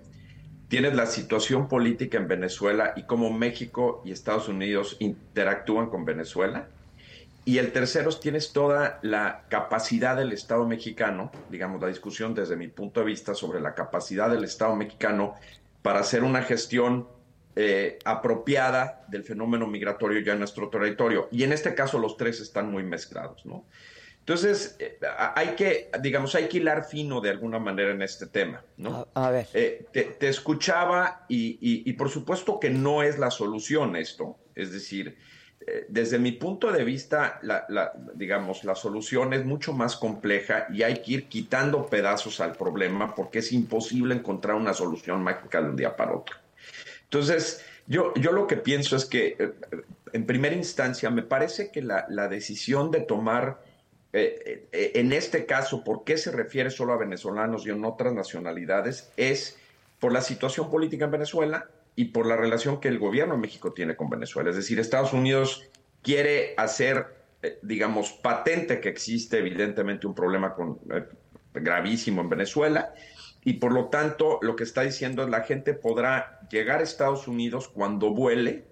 tienes 0.69 0.95
la 0.95 1.07
situación 1.07 1.69
política 1.69 2.19
en 2.19 2.29
Venezuela 2.29 2.95
y 2.97 3.03
cómo 3.05 3.31
México 3.33 4.03
y 4.05 4.13
Estados 4.13 4.49
Unidos 4.49 4.97
interactúan 5.01 5.91
con 5.91 6.05
Venezuela. 6.05 6.69
Y 7.45 7.59
el 7.59 7.73
tercero, 7.73 8.11
tienes 8.11 8.53
toda 8.53 9.01
la 9.03 9.45
capacidad 9.49 10.17
del 10.17 10.33
Estado 10.33 10.67
mexicano, 10.67 11.33
digamos, 11.51 11.81
la 11.81 11.89
discusión 11.89 12.35
desde 12.35 12.57
mi 12.57 12.69
punto 12.69 13.01
de 13.01 13.07
vista 13.07 13.35
sobre 13.35 13.61
la 13.61 13.75
capacidad 13.75 14.31
del 14.31 14.45
Estado 14.45 14.77
mexicano 14.77 15.35
para 15.83 16.01
hacer 16.01 16.23
una 16.23 16.43
gestión 16.43 17.09
eh, 17.57 17.99
apropiada 18.05 19.05
del 19.09 19.25
fenómeno 19.25 19.67
migratorio 19.67 20.21
ya 20.21 20.33
en 20.35 20.39
nuestro 20.39 20.71
territorio. 20.71 21.29
Y 21.33 21.43
en 21.43 21.53
este 21.53 21.75
caso 21.75 21.99
los 21.99 22.17
tres 22.17 22.41
están 22.41 22.71
muy 22.71 22.85
mezclados, 22.85 23.45
¿no? 23.45 23.67
Entonces, 24.21 24.77
eh, 24.79 24.99
hay 25.35 25.49
que, 25.57 25.91
digamos, 26.01 26.37
hay 26.37 26.49
que 26.49 26.59
hilar 26.59 26.85
fino 26.85 27.21
de 27.21 27.31
alguna 27.31 27.59
manera 27.59 27.91
en 27.91 28.03
este 28.03 28.27
tema, 28.27 28.65
¿no? 28.77 29.09
A, 29.15 29.31
ver. 29.31 29.49
Eh, 29.53 29.85
te, 29.93 30.29
escuchaba 30.29 31.27
y, 31.29 31.93
por 31.95 32.09
supuesto 32.09 32.61
que 32.61 32.71
no 32.71 33.03
es 33.03 33.19
la 33.19 33.33
solución 33.33 33.97
esto. 33.97 34.39
Es 34.55 34.71
decir, 34.71 35.19
desde 35.89 36.19
mi 36.19 36.33
punto 36.33 36.73
de 36.73 36.85
vista, 36.85 37.39
la, 37.43 37.93
digamos, 38.15 38.65
la 38.65 38.75
solución 38.75 39.33
es 39.33 39.45
mucho 39.45 39.73
más 39.73 39.97
compleja 39.97 40.67
y 40.73 40.83
hay 40.83 41.03
que 41.03 41.13
ir 41.13 41.29
quitando 41.29 41.87
pedazos 41.87 42.41
al 42.41 42.53
problema 42.53 43.15
porque 43.15 43.41
es 43.41 43.53
imposible 43.53 44.15
encontrar 44.15 44.57
una 44.57 44.75
solución 44.75 45.23
mágica 45.23 45.63
de 45.63 45.71
un 45.71 45.77
día 45.77 45.95
para 45.97 46.15
otro. 46.15 46.37
Entonces, 47.05 47.65
yo, 47.87 48.13
yo 48.15 48.33
lo 48.33 48.47
que 48.47 48.57
pienso 48.57 48.97
es 48.97 49.05
que, 49.05 49.53
en 50.13 50.27
primera 50.27 50.55
instancia, 50.55 51.11
me 51.11 51.23
parece 51.23 51.71
que 51.71 51.83
la, 51.83 52.07
la 52.09 52.29
decisión 52.29 52.91
de 52.91 53.01
tomar 53.01 53.59
eh, 54.13 54.67
eh, 54.73 54.93
en 54.97 55.13
este 55.13 55.47
caso, 55.47 55.83
¿por 55.83 56.05
qué 56.05 56.19
se 56.19 56.31
refiere 56.31 56.71
solo 56.71 56.93
a 56.93 56.99
venezolanos 56.99 57.67
y 57.67 57.71
en 57.71 57.85
otras 57.85 58.13
nacionalidades? 58.13 59.11
Es 59.17 59.57
por 59.99 60.13
la 60.13 60.21
situación 60.21 60.71
política 60.71 61.07
en 61.07 61.13
Venezuela 61.13 61.69
y 61.95 62.07
por 62.07 62.27
la 62.27 62.37
relación 62.37 62.81
que 62.81 62.89
el 62.89 62.99
gobierno 62.99 63.35
de 63.35 63.41
México 63.41 63.73
tiene 63.73 63.97
con 63.97 64.09
Venezuela. 64.09 64.51
Es 64.51 64.57
decir, 64.57 64.79
Estados 64.79 65.13
Unidos 65.13 65.69
quiere 66.03 66.55
hacer, 66.57 67.07
eh, 67.43 67.59
digamos, 67.63 68.13
patente 68.13 68.81
que 68.81 68.89
existe 68.89 69.39
evidentemente 69.39 70.07
un 70.07 70.15
problema 70.15 70.55
con, 70.55 70.79
gravísimo 71.55 72.23
en 72.23 72.29
Venezuela 72.31 72.95
y 73.45 73.55
por 73.55 73.73
lo 73.73 73.87
tanto 73.87 74.39
lo 74.43 74.57
que 74.57 74.65
está 74.65 74.83
diciendo 74.83 75.23
es 75.23 75.29
la 75.29 75.43
gente 75.43 75.75
podrá 75.75 76.41
llegar 76.51 76.81
a 76.81 76.83
Estados 76.83 77.29
Unidos 77.29 77.69
cuando 77.69 78.11
vuele, 78.11 78.65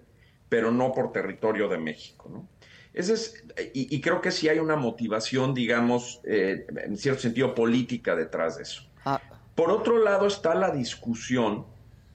pero 0.49 0.71
no 0.71 0.93
por 0.93 1.11
territorio 1.11 1.67
de 1.67 1.77
México. 1.77 2.29
¿no? 2.31 2.47
Ese 2.93 3.13
es, 3.13 3.43
y, 3.73 4.01
creo 4.01 4.21
que 4.21 4.31
sí 4.31 4.49
hay 4.49 4.59
una 4.59 4.75
motivación, 4.75 5.53
digamos, 5.53 6.21
eh, 6.25 6.65
en 6.83 6.97
cierto 6.97 7.21
sentido 7.21 7.55
política 7.55 8.15
detrás 8.15 8.57
de 8.57 8.63
eso. 8.63 8.83
Ah. 9.05 9.21
Por 9.55 9.71
otro 9.71 9.97
lado 9.97 10.27
está 10.27 10.55
la 10.55 10.71
discusión 10.71 11.65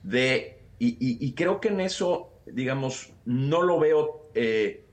de, 0.03 0.56
y, 0.79 1.33
creo 1.33 1.59
que 1.59 1.69
en 1.69 1.81
eso, 1.81 2.31
digamos, 2.45 3.13
no 3.25 3.61
lo 3.61 3.79
veo, 3.79 4.29
eh, 4.35 4.85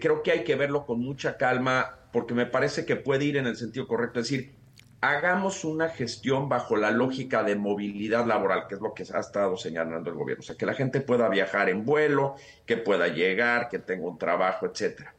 creo 0.00 0.22
que 0.22 0.32
hay 0.32 0.44
que 0.44 0.56
verlo 0.56 0.86
con 0.86 1.00
mucha 1.00 1.36
calma 1.36 2.00
porque 2.12 2.34
me 2.34 2.46
parece 2.46 2.84
que 2.84 2.96
puede 2.96 3.24
ir 3.24 3.36
en 3.36 3.46
el 3.46 3.56
sentido 3.56 3.86
correcto, 3.86 4.20
es 4.20 4.28
decir, 4.28 4.60
hagamos 5.00 5.64
una 5.64 5.88
gestión 5.88 6.48
bajo 6.48 6.76
la 6.76 6.90
lógica 6.90 7.42
de 7.42 7.56
movilidad 7.56 8.26
laboral, 8.26 8.66
que 8.68 8.74
es 8.74 8.80
lo 8.80 8.92
que 8.92 9.04
ha 9.14 9.20
estado 9.20 9.56
señalando 9.56 10.10
el 10.10 10.16
gobierno. 10.16 10.40
O 10.40 10.44
sea, 10.44 10.56
que 10.56 10.66
la 10.66 10.74
gente 10.74 11.00
pueda 11.00 11.28
viajar 11.28 11.70
en 11.70 11.84
vuelo, 11.84 12.36
que 12.66 12.76
pueda 12.76 13.08
llegar, 13.08 13.68
que 13.68 13.78
tenga 13.78 14.06
un 14.06 14.18
trabajo, 14.18 14.66
etcétera. 14.66 15.14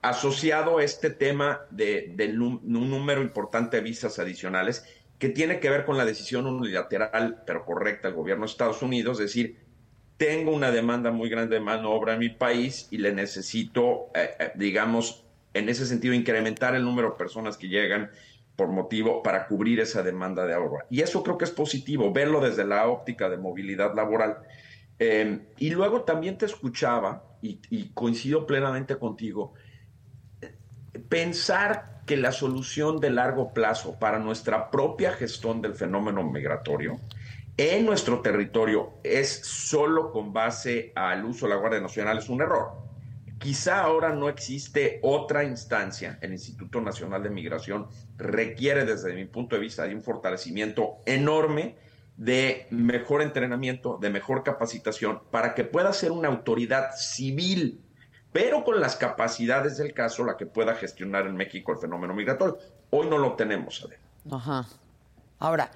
Asociado 0.00 0.78
a 0.78 0.84
este 0.84 1.10
tema 1.10 1.60
de, 1.70 2.14
un 2.38 2.60
número 2.64 3.20
importante 3.20 3.78
de 3.78 3.82
visas 3.82 4.18
adicionales, 4.18 4.84
que 5.20 5.28
tiene 5.28 5.60
que 5.60 5.68
ver 5.68 5.84
con 5.84 5.98
la 5.98 6.06
decisión 6.06 6.46
unilateral, 6.46 7.42
pero 7.46 7.66
correcta, 7.66 8.08
del 8.08 8.16
gobierno 8.16 8.46
de 8.46 8.50
Estados 8.50 8.80
Unidos, 8.80 9.20
es 9.20 9.26
decir, 9.26 9.58
tengo 10.16 10.50
una 10.50 10.70
demanda 10.70 11.10
muy 11.10 11.28
grande 11.28 11.56
de 11.56 11.60
mano 11.60 11.92
obra 11.92 12.14
en 12.14 12.20
mi 12.20 12.30
país 12.30 12.88
y 12.90 12.96
le 12.98 13.12
necesito, 13.12 14.10
eh, 14.14 14.30
eh, 14.40 14.52
digamos, 14.54 15.26
en 15.52 15.68
ese 15.68 15.84
sentido, 15.84 16.14
incrementar 16.14 16.74
el 16.74 16.84
número 16.84 17.10
de 17.10 17.16
personas 17.16 17.58
que 17.58 17.68
llegan 17.68 18.10
por 18.56 18.68
motivo 18.68 19.22
para 19.22 19.46
cubrir 19.46 19.80
esa 19.80 20.02
demanda 20.02 20.46
de 20.46 20.54
ahorro. 20.54 20.78
Y 20.88 21.02
eso 21.02 21.22
creo 21.22 21.36
que 21.36 21.44
es 21.44 21.50
positivo, 21.50 22.12
verlo 22.12 22.40
desde 22.40 22.64
la 22.64 22.88
óptica 22.88 23.28
de 23.28 23.36
movilidad 23.36 23.94
laboral. 23.94 24.38
Eh, 24.98 25.40
y 25.58 25.70
luego 25.70 26.02
también 26.02 26.38
te 26.38 26.46
escuchaba, 26.46 27.24
y, 27.42 27.90
coincido 27.92 28.46
plenamente 28.46 28.96
contigo, 28.96 29.52
pensar 31.10 31.89
que 32.10 32.16
la 32.16 32.32
solución 32.32 32.98
de 32.98 33.08
largo 33.08 33.54
plazo 33.54 33.96
para 34.00 34.18
nuestra 34.18 34.68
propia 34.72 35.12
gestión 35.12 35.62
del 35.62 35.76
fenómeno 35.76 36.24
migratorio 36.24 36.98
en 37.56 37.86
nuestro 37.86 38.20
territorio 38.20 38.94
es 39.04 39.28
solo 39.44 40.10
con 40.10 40.32
base 40.32 40.90
al 40.96 41.24
uso 41.24 41.46
de 41.46 41.54
la 41.54 41.60
Guardia 41.60 41.80
Nacional 41.80 42.18
es 42.18 42.28
un 42.28 42.42
error. 42.42 42.72
Quizá 43.38 43.84
ahora 43.84 44.12
no 44.12 44.28
existe 44.28 44.98
otra 45.04 45.44
instancia, 45.44 46.18
el 46.20 46.32
Instituto 46.32 46.80
Nacional 46.80 47.22
de 47.22 47.30
Migración 47.30 47.86
requiere 48.16 48.84
desde 48.84 49.14
mi 49.14 49.26
punto 49.26 49.54
de 49.54 49.62
vista 49.62 49.84
de 49.84 49.94
un 49.94 50.02
fortalecimiento 50.02 50.96
enorme 51.06 51.76
de 52.16 52.66
mejor 52.70 53.22
entrenamiento, 53.22 53.98
de 54.00 54.10
mejor 54.10 54.42
capacitación, 54.42 55.20
para 55.30 55.54
que 55.54 55.62
pueda 55.62 55.92
ser 55.92 56.10
una 56.10 56.26
autoridad 56.26 56.90
civil 56.96 57.84
pero 58.32 58.64
con 58.64 58.80
las 58.80 58.96
capacidades 58.96 59.76
del 59.76 59.92
caso, 59.92 60.24
la 60.24 60.36
que 60.36 60.46
pueda 60.46 60.74
gestionar 60.74 61.26
en 61.26 61.36
México 61.36 61.72
el 61.72 61.78
fenómeno 61.78 62.14
migratorio. 62.14 62.58
Hoy 62.90 63.08
no 63.08 63.18
lo 63.18 63.34
tenemos, 63.34 63.84
Adela. 63.84 64.02
Ajá. 64.30 64.66
Ahora, 65.38 65.70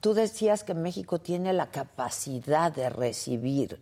tú 0.00 0.14
decías 0.14 0.62
que 0.62 0.74
México 0.74 1.18
tiene 1.18 1.52
la 1.52 1.70
capacidad 1.70 2.72
de 2.72 2.90
recibir 2.90 3.80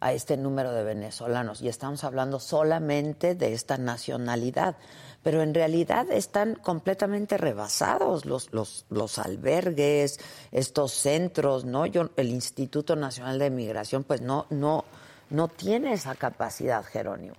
a 0.00 0.12
este 0.12 0.36
número 0.36 0.72
de 0.72 0.84
venezolanos 0.84 1.62
y 1.62 1.68
estamos 1.68 2.04
hablando 2.04 2.38
solamente 2.38 3.34
de 3.34 3.54
esta 3.54 3.78
nacionalidad, 3.78 4.76
pero 5.22 5.40
en 5.40 5.54
realidad 5.54 6.10
están 6.10 6.56
completamente 6.56 7.38
rebasados 7.38 8.26
los, 8.26 8.52
los, 8.52 8.84
los 8.90 9.18
albergues, 9.18 10.20
estos 10.52 10.92
centros, 10.92 11.64
¿no? 11.64 11.86
Yo, 11.86 12.10
el 12.16 12.28
Instituto 12.28 12.96
Nacional 12.96 13.38
de 13.38 13.48
Migración, 13.48 14.04
pues 14.04 14.20
no, 14.20 14.46
no, 14.50 14.84
no 15.30 15.48
tiene 15.48 15.92
esa 15.92 16.14
capacidad, 16.14 16.84
Jerónimo. 16.84 17.34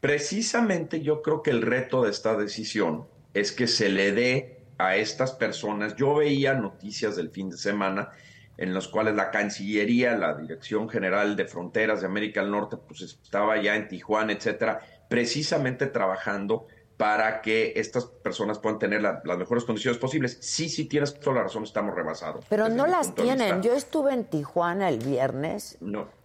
Precisamente 0.00 1.00
yo 1.00 1.22
creo 1.22 1.42
que 1.42 1.50
el 1.50 1.62
reto 1.62 2.02
de 2.02 2.10
esta 2.10 2.36
decisión 2.36 3.06
es 3.34 3.52
que 3.52 3.66
se 3.66 3.88
le 3.88 4.12
dé 4.12 4.62
a 4.78 4.96
estas 4.96 5.32
personas, 5.32 5.94
yo 5.96 6.16
veía 6.16 6.54
noticias 6.54 7.14
del 7.16 7.30
fin 7.30 7.50
de 7.50 7.56
semana 7.56 8.10
en 8.58 8.74
las 8.74 8.88
cuales 8.88 9.14
la 9.14 9.30
Cancillería, 9.30 10.16
la 10.16 10.34
Dirección 10.34 10.88
General 10.88 11.36
de 11.36 11.46
Fronteras 11.46 12.00
de 12.00 12.06
América 12.06 12.42
del 12.42 12.50
Norte, 12.50 12.76
pues 12.76 13.00
estaba 13.00 13.60
ya 13.60 13.76
en 13.76 13.88
Tijuana, 13.88 14.32
etcétera, 14.32 14.80
precisamente 15.08 15.86
trabajando 15.86 16.66
para 17.02 17.42
que 17.42 17.72
estas 17.74 18.04
personas 18.04 18.60
puedan 18.60 18.78
tener 18.78 19.02
las 19.02 19.36
mejores 19.36 19.64
condiciones 19.64 19.98
posibles. 19.98 20.38
Sí, 20.40 20.68
sí, 20.68 20.84
tienes 20.84 21.18
toda 21.18 21.38
la 21.38 21.42
razón, 21.42 21.64
estamos 21.64 21.96
rebasados. 21.96 22.44
Pero 22.48 22.68
no 22.68 22.86
las 22.86 23.12
tienen. 23.16 23.60
Yo 23.60 23.74
estuve 23.74 24.14
en 24.14 24.24
Tijuana 24.24 24.88
el 24.88 24.98
viernes 24.98 25.78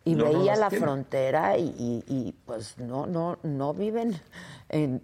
y 0.05 0.13
veía 0.13 0.55
la 0.55 0.69
frontera 0.69 1.57
y, 1.57 2.35
pues 2.45 2.77
no, 2.77 3.07
no, 3.07 3.39
no 3.41 3.73
viven 3.73 4.21
en, 4.69 5.01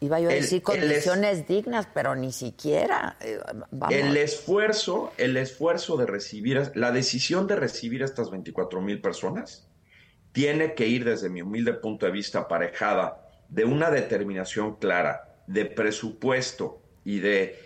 iba 0.00 0.18
yo 0.18 0.30
a 0.30 0.32
decir 0.32 0.62
condiciones 0.62 1.46
dignas, 1.46 1.86
pero 1.92 2.16
ni 2.16 2.32
siquiera. 2.32 3.18
Eh, 3.20 3.38
el 3.90 4.16
esfuerzo, 4.16 5.12
el 5.18 5.36
esfuerzo 5.36 5.98
de 5.98 6.06
recibir, 6.06 6.72
la 6.74 6.90
decisión 6.90 7.46
de 7.46 7.56
recibir 7.56 8.00
a 8.00 8.06
estas 8.06 8.30
24 8.30 8.80
mil 8.80 9.02
personas 9.02 9.68
tiene 10.32 10.72
que 10.72 10.86
ir 10.86 11.04
desde 11.04 11.28
mi 11.28 11.42
humilde 11.42 11.74
punto 11.74 12.06
de 12.06 12.12
vista 12.12 12.38
aparejada 12.38 13.26
de 13.50 13.64
una 13.64 13.90
determinación 13.90 14.76
clara 14.76 15.36
de 15.46 15.66
presupuesto 15.66 16.80
y 17.04 17.20
de 17.20 17.58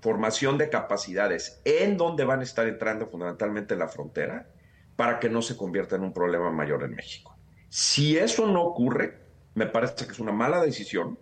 formación 0.00 0.58
de 0.58 0.68
capacidades 0.68 1.60
en 1.64 1.96
donde 1.96 2.24
van 2.24 2.40
a 2.40 2.44
estar 2.44 2.66
entrando 2.66 3.06
fundamentalmente 3.06 3.76
la 3.76 3.88
frontera 3.88 4.48
para 4.96 5.18
que 5.20 5.28
no 5.28 5.42
se 5.42 5.56
convierta 5.56 5.96
en 5.96 6.02
un 6.02 6.12
problema 6.12 6.50
mayor 6.50 6.82
en 6.84 6.94
México. 6.94 7.36
Si 7.68 8.16
eso 8.16 8.46
no 8.46 8.62
ocurre, 8.62 9.18
me 9.54 9.66
parece 9.66 10.06
que 10.06 10.12
es 10.12 10.18
una 10.18 10.32
mala 10.32 10.62
decisión 10.62 11.18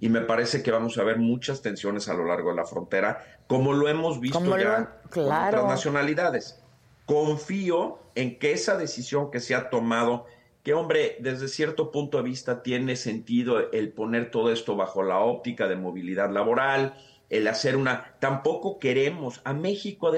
y 0.00 0.08
me 0.08 0.20
parece 0.20 0.62
que 0.62 0.70
vamos 0.70 0.98
a 0.98 1.04
ver 1.04 1.18
muchas 1.18 1.62
tensiones 1.62 2.08
a 2.08 2.14
lo 2.14 2.24
largo 2.24 2.50
de 2.50 2.56
la 2.56 2.66
frontera, 2.66 3.24
como 3.46 3.72
lo 3.72 3.88
hemos 3.88 4.20
visto 4.20 4.58
ya 4.58 5.00
con 5.10 5.24
otras 5.26 5.64
nacionalidades. 5.64 6.60
Confío 7.06 8.00
en 8.14 8.38
que 8.38 8.52
esa 8.52 8.76
decisión 8.76 9.30
que 9.30 9.40
se 9.40 9.54
ha 9.54 9.70
tomado 9.70 10.26
que 10.64 10.72
hombre, 10.72 11.18
desde 11.20 11.46
cierto 11.46 11.92
punto 11.92 12.16
de 12.16 12.24
vista 12.24 12.62
tiene 12.62 12.96
sentido 12.96 13.70
el 13.70 13.92
poner 13.92 14.30
todo 14.30 14.50
esto 14.50 14.76
bajo 14.76 15.02
la 15.02 15.18
óptica 15.18 15.68
de 15.68 15.76
movilidad 15.76 16.30
laboral, 16.30 16.94
el 17.28 17.46
hacer 17.48 17.76
una... 17.76 18.14
Tampoco 18.18 18.78
queremos, 18.78 19.42
a 19.44 19.52
México, 19.52 20.10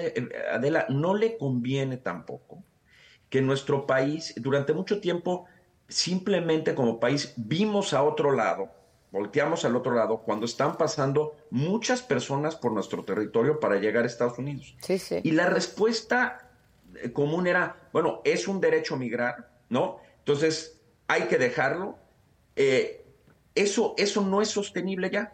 Adela, 0.53 0.87
no 0.89 1.17
le 1.17 1.37
conviene 1.37 1.97
tampoco 1.97 2.63
que 3.29 3.43
nuestro 3.43 3.87
país, 3.87 4.35
durante 4.37 4.73
mucho 4.73 5.01
tiempo, 5.01 5.47
simplemente 5.89 6.77
como 6.77 7.01
país, 7.01 7.35
vimos 7.37 7.93
a 7.93 8.05
otro 8.05 8.31
lado, 8.31 8.71
volteamos 9.11 9.65
al 9.65 9.75
otro 9.75 9.97
lado, 9.97 10.19
cuando 10.19 10.47
están 10.47 10.77
pasando 10.77 11.35
muchas 11.51 12.03
personas 12.03 12.55
por 12.55 12.71
nuestro 12.71 13.05
territorio 13.05 13.59
para 13.59 13.81
llegar 13.81 14.05
a 14.05 14.07
Estados 14.07 14.39
Unidos. 14.39 14.77
Sí, 14.81 14.99
sí. 15.01 15.19
Y 15.25 15.33
la 15.33 15.47
respuesta 15.47 16.51
eh, 17.03 17.11
común 17.11 17.49
era, 17.49 17.89
bueno, 17.93 18.21
es 18.23 18.47
un 18.47 18.61
derecho 18.61 18.97
migrar, 18.97 19.51
¿no? 19.69 20.06
Entonces, 20.27 20.81
hay 21.07 21.23
que 21.29 21.39
dejarlo. 21.39 21.97
Eh, 22.57 23.05
eso, 23.55 23.95
eso 23.97 24.23
no 24.23 24.43
es 24.43 24.49
sostenible 24.49 25.09
ya. 25.09 25.33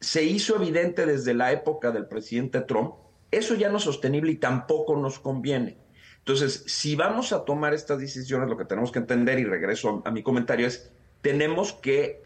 Se 0.00 0.22
hizo 0.22 0.56
evidente 0.56 1.06
desde 1.06 1.32
la 1.32 1.50
época 1.50 1.90
del 1.90 2.06
presidente 2.06 2.60
Trump. 2.60 2.94
Eso 3.30 3.54
ya 3.54 3.70
no 3.70 3.78
es 3.78 3.84
sostenible 3.84 4.32
y 4.32 4.36
tampoco 4.36 4.96
nos 4.96 5.18
conviene. 5.18 5.78
Entonces, 6.18 6.62
si 6.66 6.94
vamos 6.94 7.32
a 7.32 7.46
tomar 7.46 7.72
estas 7.72 7.98
decisiones, 7.98 8.50
lo 8.50 8.58
que 8.58 8.66
tenemos 8.66 8.92
que 8.92 8.98
entender, 8.98 9.38
y 9.38 9.44
regreso 9.44 10.02
a, 10.04 10.10
mi 10.10 10.22
comentario, 10.22 10.66
es 10.66 10.90
tenemos 11.22 11.72
que 11.72 12.22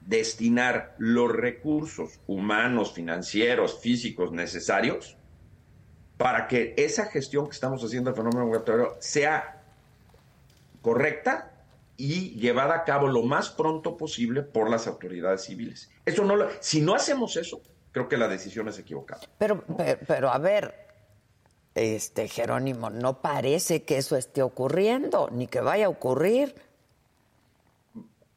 destinar 0.00 0.96
los 0.98 1.30
recursos 1.30 2.18
humanos, 2.26 2.92
financieros, 2.92 3.78
físicos 3.80 4.32
necesarios 4.32 5.16
para 6.16 6.48
que 6.48 6.74
esa 6.76 7.06
gestión 7.06 7.46
que 7.46 7.52
estamos 7.52 7.84
haciendo 7.84 8.10
del 8.10 8.16
fenómeno 8.16 8.46
migratorio 8.46 8.96
sea 8.98 9.55
correcta 10.86 11.50
y 11.96 12.38
llevada 12.38 12.76
a 12.76 12.84
cabo 12.84 13.08
lo 13.08 13.24
más 13.24 13.50
pronto 13.50 13.96
posible 13.96 14.42
por 14.42 14.70
las 14.70 14.86
autoridades 14.86 15.42
civiles. 15.42 15.90
Eso 16.04 16.24
no 16.24 16.36
lo, 16.36 16.48
si 16.60 16.80
no 16.80 16.94
hacemos 16.94 17.36
eso, 17.36 17.60
creo 17.90 18.08
que 18.08 18.16
la 18.16 18.28
decisión 18.28 18.68
es 18.68 18.78
equivocada. 18.78 19.22
Pero, 19.36 19.64
pero, 20.06 20.30
a 20.30 20.38
ver, 20.38 20.86
este 21.74 22.28
Jerónimo, 22.28 22.88
no 22.90 23.20
parece 23.20 23.82
que 23.82 23.96
eso 23.96 24.14
esté 24.14 24.42
ocurriendo, 24.42 25.28
ni 25.32 25.48
que 25.48 25.60
vaya 25.60 25.86
a 25.86 25.88
ocurrir. 25.88 26.54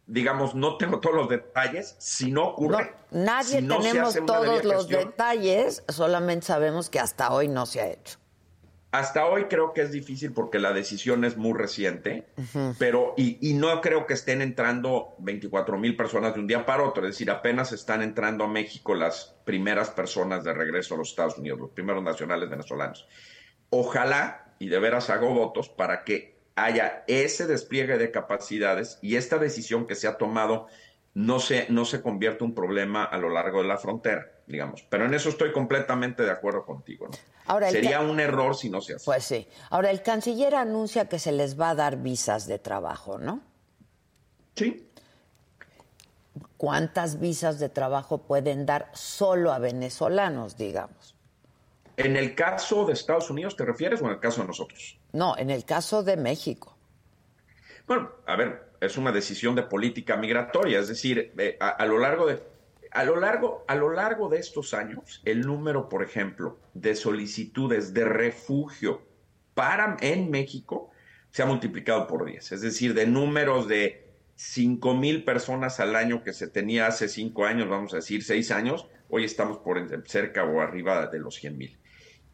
Digamos, 0.08 0.56
no 0.56 0.78
tengo 0.78 1.00
todos 1.00 1.16
los 1.16 1.30
detalles. 1.30 1.98
Si 2.00 2.32
no 2.32 2.48
ocurre, 2.48 2.96
nadie 3.12 3.62
tenemos 3.62 4.16
todos 4.26 4.64
los 4.64 4.88
detalles, 4.88 5.84
solamente 5.88 6.48
sabemos 6.48 6.90
que 6.90 7.00
hasta 7.00 7.32
hoy 7.32 7.48
no 7.48 7.68
se 7.68 7.82
ha 7.82 7.90
hecho. 7.90 8.19
Hasta 8.92 9.28
hoy 9.28 9.46
creo 9.46 9.74
que 9.74 9.82
es 9.82 9.92
difícil 9.92 10.34
porque 10.34 10.58
la 10.58 10.74
decisión 10.74 11.24
es 11.24 11.38
muy 11.38 11.56
reciente, 11.56 12.26
pero 12.80 13.14
y, 13.18 13.54
no 13.54 13.82
creo 13.82 14.08
que 14.08 14.16
estén 14.16 14.42
entrando 14.42 15.14
24 15.20 15.78
mil 15.78 15.96
personas 15.96 16.34
de 16.34 16.40
un 16.40 16.48
día 16.48 16.66
para 16.66 16.84
otro, 16.84 17.06
es 17.06 17.14
decir, 17.14 17.30
apenas 17.30 17.72
están 17.72 18.02
entrando 18.02 18.46
a 18.46 18.48
México 18.48 18.96
las 18.96 19.36
primeras 19.46 19.92
personas 19.92 20.44
de 20.44 20.54
regreso 20.54 20.96
a 20.96 20.98
los 20.98 21.10
Estados 21.10 21.38
Unidos, 21.38 21.60
los 21.60 21.70
primeros 21.70 22.02
nacionales 22.02 22.50
venezolanos. 22.50 23.08
Ojalá, 23.70 24.56
y 24.58 24.70
de 24.70 24.80
veras 24.80 25.12
hago 25.12 25.36
votos, 25.36 25.70
para 25.70 26.04
que 26.04 26.40
haya 26.56 27.04
ese 27.06 27.46
despliegue 27.46 28.00
de 28.00 28.10
capacidades 28.10 28.98
y 29.04 29.18
esta 29.18 29.38
decisión 29.38 29.86
que 29.86 29.94
se 29.94 30.08
ha 30.08 30.18
tomado 30.18 30.66
no 31.14 31.40
se, 31.40 31.68
no 31.70 31.86
se 31.86 32.02
convierta 32.02 32.44
en 32.44 32.52
un 32.52 32.56
problema 32.56 33.04
a 33.04 33.18
lo 33.20 33.30
largo 33.30 33.62
de 33.62 33.68
la 33.68 33.78
frontera, 33.78 34.32
digamos. 34.50 34.84
Pero 34.90 35.06
en 35.06 35.14
eso 35.14 35.30
estoy 35.30 35.52
completamente 35.52 36.24
de 36.24 36.32
acuerdo 36.32 36.66
contigo. 36.66 37.08
¿no? 37.08 37.60
Sería 37.70 38.02
un 38.02 38.20
error 38.20 38.56
si 38.56 38.70
no 38.70 38.82
se 38.82 38.96
hace. 38.96 39.06
Pues 39.06 39.24
sí. 39.24 39.48
Ahora, 39.70 39.92
el 39.92 40.02
canciller 40.02 40.56
anuncia 40.56 41.08
que 41.08 41.20
se 41.20 41.32
les 41.32 41.60
va 41.60 41.70
a 41.70 41.76
dar 41.76 41.98
visas 41.98 42.48
de 42.48 42.58
trabajo, 42.58 43.20
¿no? 43.20 43.42
Sí. 44.56 44.90
¿Cuántas 46.58 47.20
visas 47.20 47.60
de 47.60 47.70
trabajo 47.70 48.24
pueden 48.24 48.66
dar 48.66 48.90
solo 48.94 49.54
a 49.54 49.60
venezolanos, 49.60 50.58
digamos? 50.58 51.16
¿En 51.96 52.18
el 52.18 52.34
caso 52.34 52.86
de 52.86 52.94
Estados 52.94 53.30
Unidos 53.30 53.56
te 53.56 53.66
refieres 53.66 54.02
o 54.02 54.06
en 54.06 54.12
el 54.12 54.20
caso 54.20 54.42
de 54.42 54.48
nosotros? 54.48 54.98
No, 55.14 55.38
en 55.38 55.52
el 55.52 55.64
caso 55.64 56.02
de 56.02 56.18
México. 56.18 56.76
Bueno, 57.88 58.12
a 58.26 58.36
ver, 58.36 58.72
es 58.82 58.98
una 58.98 59.12
decisión 59.12 59.56
de 59.56 59.64
política 59.64 60.18
migratoria, 60.18 60.80
es 60.80 60.88
decir, 60.88 61.34
eh, 61.38 61.58
a 61.60 61.86
lo 61.86 62.00
largo 62.00 62.26
de 62.26 62.49
a 62.92 63.04
lo 63.04 63.20
largo, 63.20 63.64
a 63.68 63.76
lo 63.76 63.92
largo 63.92 64.30
de 64.30 64.40
estos 64.40 64.74
años, 64.74 65.22
el 65.26 65.42
número, 65.42 65.90
por 65.90 66.04
ejemplo, 66.04 66.60
de 66.74 66.96
solicitudes 66.96 67.94
de 67.94 68.06
refugio 68.06 69.02
para 69.54 69.98
en 70.02 70.32
México 70.32 70.90
se 71.32 71.44
ha 71.44 71.46
multiplicado 71.46 72.08
por 72.08 72.26
10. 72.26 72.52
Es 72.52 72.62
decir, 72.62 72.94
de 72.94 73.06
números 73.06 73.68
de 73.68 74.08
5 74.36 74.96
mil 74.96 75.24
personas 75.24 75.80
al 75.80 75.96
año 75.96 76.24
que 76.24 76.34
se 76.34 76.48
tenía 76.48 76.88
hace 76.88 77.08
5 77.08 77.46
años, 77.46 77.70
vamos 77.70 77.94
a 77.94 77.98
decir 77.98 78.24
6 78.24 78.52
años, 78.52 78.88
hoy 79.10 79.26
estamos 79.26 79.58
por 79.60 79.78
cerca 80.08 80.44
o 80.46 80.62
arriba 80.62 81.08
de 81.08 81.20
los 81.20 81.36
100 81.36 81.58
mil. 81.58 81.78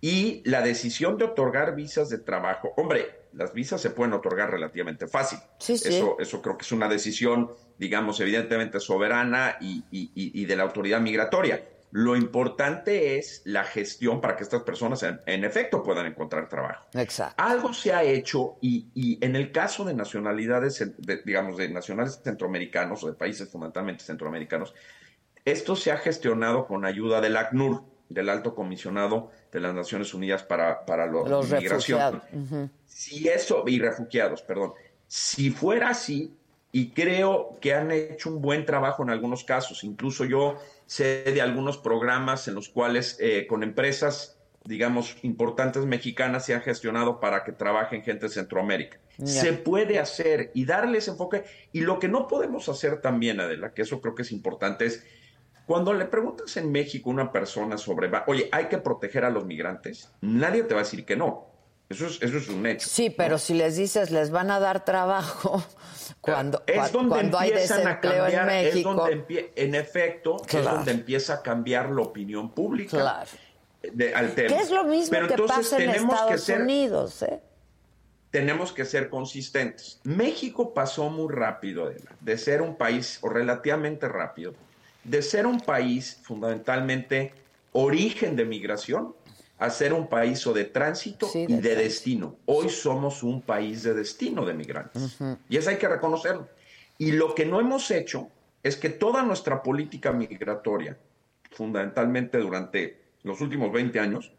Y 0.01 0.43
la 0.45 0.61
decisión 0.61 1.17
de 1.17 1.25
otorgar 1.25 1.75
visas 1.75 2.09
de 2.09 2.19
trabajo, 2.19 2.73
hombre, 2.77 3.24
las 3.35 3.53
visas 3.53 3.81
se 3.81 3.89
pueden 3.89 4.13
otorgar 4.13 4.49
relativamente 4.49 5.07
fácil. 5.07 5.39
Sí, 5.59 5.77
sí. 5.77 5.95
Eso, 5.95 6.17
eso 6.19 6.41
creo 6.41 6.57
que 6.57 6.63
es 6.63 6.71
una 6.71 6.87
decisión, 6.87 7.51
digamos, 7.77 8.19
evidentemente 8.19 8.79
soberana 8.79 9.57
y, 9.61 9.83
y, 9.91 10.11
y 10.15 10.45
de 10.45 10.55
la 10.55 10.63
autoridad 10.63 11.01
migratoria. 11.01 11.63
Lo 11.91 12.17
importante 12.17 13.17
es 13.17 13.41
la 13.45 13.63
gestión 13.63 14.19
para 14.19 14.35
que 14.35 14.43
estas 14.43 14.63
personas 14.63 15.01
en, 15.03 15.21
en 15.27 15.45
efecto 15.45 15.81
puedan 15.81 16.05
encontrar 16.05 16.49
trabajo. 16.49 16.85
Exacto. 16.93 17.41
Algo 17.41 17.73
se 17.73 17.93
ha 17.93 18.03
hecho 18.03 18.57
y, 18.59 18.89
y 18.93 19.23
en 19.23 19.37
el 19.37 19.53
caso 19.53 19.85
de 19.85 19.93
nacionalidades, 19.93 20.83
de, 20.97 21.21
digamos, 21.23 21.55
de 21.55 21.69
nacionales 21.69 22.19
centroamericanos 22.21 23.01
o 23.03 23.07
de 23.07 23.13
países 23.13 23.49
fundamentalmente 23.49 24.03
centroamericanos, 24.03 24.73
esto 25.45 25.77
se 25.77 25.91
ha 25.91 25.97
gestionado 25.97 26.67
con 26.67 26.83
ayuda 26.85 27.21
del 27.21 27.37
ACNUR, 27.37 27.83
del 28.09 28.29
Alto 28.29 28.53
Comisionado 28.53 29.31
de 29.51 29.59
las 29.59 29.73
Naciones 29.73 30.13
Unidas 30.13 30.43
para, 30.43 30.85
para 30.85 31.05
lo, 31.05 31.27
Los 31.27 31.51
migración. 31.51 32.21
Si 32.85 33.27
eso, 33.27 33.63
y 33.67 33.79
refugiados, 33.79 34.41
perdón. 34.41 34.73
Si 35.07 35.49
fuera 35.51 35.89
así, 35.89 36.33
y 36.71 36.89
creo 36.89 37.57
que 37.61 37.73
han 37.73 37.91
hecho 37.91 38.29
un 38.29 38.41
buen 38.41 38.65
trabajo 38.65 39.01
en 39.03 39.09
algunos 39.09 39.45
casos, 39.45 39.83
incluso 39.83 40.25
yo 40.25 40.57
sé 40.85 41.23
de 41.23 41.41
algunos 41.41 41.77
programas 41.77 42.47
en 42.47 42.55
los 42.55 42.67
cuales 42.67 43.17
eh, 43.21 43.47
con 43.47 43.63
empresas, 43.63 44.37
digamos, 44.65 45.15
importantes 45.21 45.85
mexicanas 45.85 46.45
se 46.45 46.53
han 46.53 46.61
gestionado 46.61 47.19
para 47.19 47.43
que 47.43 47.53
trabajen 47.53 48.03
gente 48.03 48.25
de 48.25 48.33
Centroamérica. 48.33 48.99
Se 49.23 49.53
puede 49.53 49.99
hacer 49.99 50.51
y 50.53 50.65
darles 50.65 51.07
enfoque. 51.07 51.45
Y 51.71 51.79
lo 51.79 51.99
que 51.99 52.09
no 52.09 52.27
podemos 52.27 52.67
hacer 52.67 52.99
también, 52.99 53.39
Adela, 53.39 53.73
que 53.73 53.83
eso 53.83 54.01
creo 54.01 54.13
que 54.13 54.23
es 54.23 54.33
importante, 54.33 54.85
es 54.85 55.05
cuando 55.65 55.93
le 55.93 56.05
preguntas 56.05 56.55
en 56.57 56.71
México 56.71 57.09
a 57.09 57.13
una 57.13 57.31
persona 57.31 57.77
sobre, 57.77 58.09
oye, 58.27 58.49
hay 58.51 58.65
que 58.65 58.77
proteger 58.77 59.25
a 59.25 59.29
los 59.29 59.45
migrantes, 59.45 60.11
nadie 60.21 60.63
te 60.63 60.73
va 60.73 60.81
a 60.81 60.83
decir 60.83 61.05
que 61.05 61.15
no. 61.15 61.47
Eso 61.87 62.07
es, 62.07 62.19
eso 62.21 62.37
es 62.37 62.49
un 62.49 62.65
hecho. 62.65 62.87
Sí, 62.89 63.11
pero 63.11 63.37
si 63.37 63.53
les 63.53 63.75
dices 63.75 64.09
les 64.09 64.31
van 64.31 64.49
a 64.49 64.59
dar 64.59 64.83
trabajo 64.85 65.63
cuando, 66.21 66.63
es 66.65 66.91
donde 66.91 67.09
cuando 67.09 67.37
hay 67.37 67.49
empiezan 67.51 67.81
a 67.87 67.95
desempleo 67.95 68.23
cambiar, 68.23 68.49
en 68.49 68.65
es 68.67 68.83
donde 68.83 69.51
en 69.55 69.75
efecto, 69.75 70.37
Claro. 70.47 70.67
es 70.69 70.73
donde 70.75 70.91
empieza 70.91 71.33
a 71.35 71.41
cambiar 71.43 71.91
la 71.91 72.01
opinión 72.01 72.49
pública 72.51 72.89
Claro. 72.97 73.29
de- 73.83 74.15
al 74.15 74.33
tema. 74.33 74.55
Que 74.55 74.63
es 74.63 74.71
lo 74.71 74.83
mismo 74.85 75.11
Pero 75.11 75.27
que 75.27 75.33
entonces 75.35 75.57
pasa 75.57 75.77
en 75.77 75.91
tenemos 75.91 76.09
que 76.15 76.15
Estados 76.21 76.41
ser, 76.41 76.61
Unidos, 76.61 77.21
¿eh? 77.21 77.39
tenemos 78.31 78.73
que 78.73 78.83
ser 78.85 79.09
consistentes. 79.09 79.99
México 80.03 80.73
pasó 80.73 81.09
muy 81.09 81.31
rápido 81.33 81.85
Adela, 81.85 82.11
de 82.19 82.37
ser 82.37 82.61
un 82.63 82.75
país, 82.77 83.19
o 83.21 83.29
relativamente 83.29 84.07
rápido, 84.09 84.53
de 85.05 85.21
ser 85.21 85.45
un 85.45 85.59
país 85.59 86.19
fundamentalmente 86.23 87.33
origen 87.71 88.35
de 88.35 88.45
migración 88.45 89.15
a 89.57 89.69
ser 89.69 89.93
un 89.93 90.07
país 90.07 90.45
o 90.47 90.53
de 90.53 90.65
tránsito 90.65 91.27
Sí, 91.27 91.45
y 91.47 91.55
de 91.55 91.75
destino. 91.75 92.37
Hoy 92.45 92.69
somos 92.69 93.23
un 93.23 93.41
país 93.41 93.83
de 93.83 93.93
destino 93.93 94.45
de 94.45 94.53
migrantes. 94.53 95.17
Y 95.47 95.57
eso 95.57 95.69
hay 95.69 95.77
que 95.77 95.87
reconocerlo. 95.87 96.49
Y 96.97 97.13
lo 97.13 97.33
que 97.35 97.45
no 97.45 97.61
hemos 97.61 97.89
hecho 97.91 98.29
es 98.63 98.75
que 98.75 98.89
toda 98.89 99.23
nuestra 99.23 99.63
política 99.63 100.11
migratoria, 100.11 100.97
fundamentalmente 101.51 102.37
durante 102.39 103.01
los 103.23 103.39
últimos 103.39 103.71
20 103.71 103.99
años, 103.99 104.31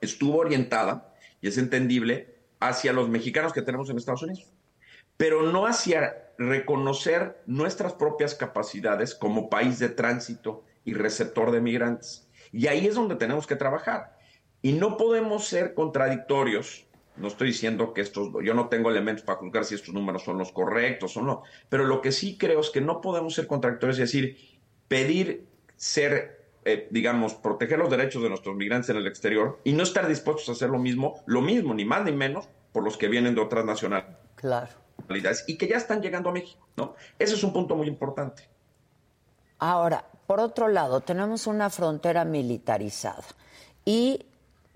estuvo 0.00 0.38
orientada, 0.38 1.14
y 1.42 1.48
es 1.48 1.58
entendible, 1.58 2.34
hacia 2.60 2.92
los 2.92 3.08
mexicanos 3.08 3.52
que 3.52 3.62
tenemos 3.62 3.90
en 3.90 3.98
Estados 3.98 4.22
Unidos, 4.22 4.46
pero 5.16 5.42
no 5.42 5.66
hacia 5.66 6.29
reconocer 6.40 7.42
nuestras 7.44 7.92
propias 7.92 8.34
capacidades 8.34 9.14
como 9.14 9.50
país 9.50 9.78
de 9.78 9.90
tránsito 9.90 10.64
y 10.86 10.94
receptor 10.94 11.50
de 11.50 11.60
migrantes. 11.60 12.30
Y 12.50 12.66
ahí 12.66 12.86
es 12.86 12.94
donde 12.94 13.16
tenemos 13.16 13.46
que 13.46 13.56
trabajar. 13.56 14.16
Y 14.62 14.72
no 14.72 14.96
podemos 14.96 15.46
ser 15.46 15.74
contradictorios. 15.74 16.86
No 17.18 17.28
estoy 17.28 17.48
diciendo 17.48 17.92
que 17.92 18.00
estos, 18.00 18.30
yo 18.42 18.54
no 18.54 18.68
tengo 18.68 18.90
elementos 18.90 19.22
para 19.22 19.38
juzgar 19.38 19.66
si 19.66 19.74
estos 19.74 19.92
números 19.92 20.24
son 20.24 20.38
los 20.38 20.50
correctos 20.50 21.14
o 21.18 21.22
no, 21.22 21.42
pero 21.68 21.84
lo 21.84 22.00
que 22.00 22.10
sí 22.12 22.38
creo 22.38 22.60
es 22.60 22.70
que 22.70 22.80
no 22.80 23.02
podemos 23.02 23.34
ser 23.34 23.46
contradictorios 23.46 23.98
y 23.98 24.02
decir, 24.02 24.38
pedir 24.88 25.46
ser, 25.76 26.46
eh, 26.64 26.88
digamos, 26.90 27.34
proteger 27.34 27.78
los 27.78 27.90
derechos 27.90 28.22
de 28.22 28.30
nuestros 28.30 28.56
migrantes 28.56 28.88
en 28.88 28.96
el 28.96 29.06
exterior 29.06 29.60
y 29.64 29.74
no 29.74 29.82
estar 29.82 30.08
dispuestos 30.08 30.48
a 30.48 30.52
hacer 30.52 30.70
lo 30.70 30.78
mismo, 30.78 31.22
lo 31.26 31.42
mismo, 31.42 31.74
ni 31.74 31.84
más 31.84 32.02
ni 32.04 32.12
menos, 32.12 32.48
por 32.72 32.82
los 32.82 32.96
que 32.96 33.08
vienen 33.08 33.34
de 33.34 33.42
otras 33.42 33.66
nacionalidades 33.66 34.16
Claro. 34.40 34.70
Y 35.46 35.56
que 35.56 35.68
ya 35.68 35.76
están 35.76 36.00
llegando 36.00 36.30
a 36.30 36.32
México, 36.32 36.66
¿no? 36.76 36.94
Ese 37.18 37.34
es 37.34 37.42
un 37.42 37.52
punto 37.52 37.76
muy 37.76 37.88
importante. 37.88 38.48
Ahora, 39.58 40.04
por 40.26 40.40
otro 40.40 40.68
lado, 40.68 41.00
tenemos 41.00 41.46
una 41.46 41.70
frontera 41.70 42.24
militarizada 42.24 43.24
y 43.84 44.26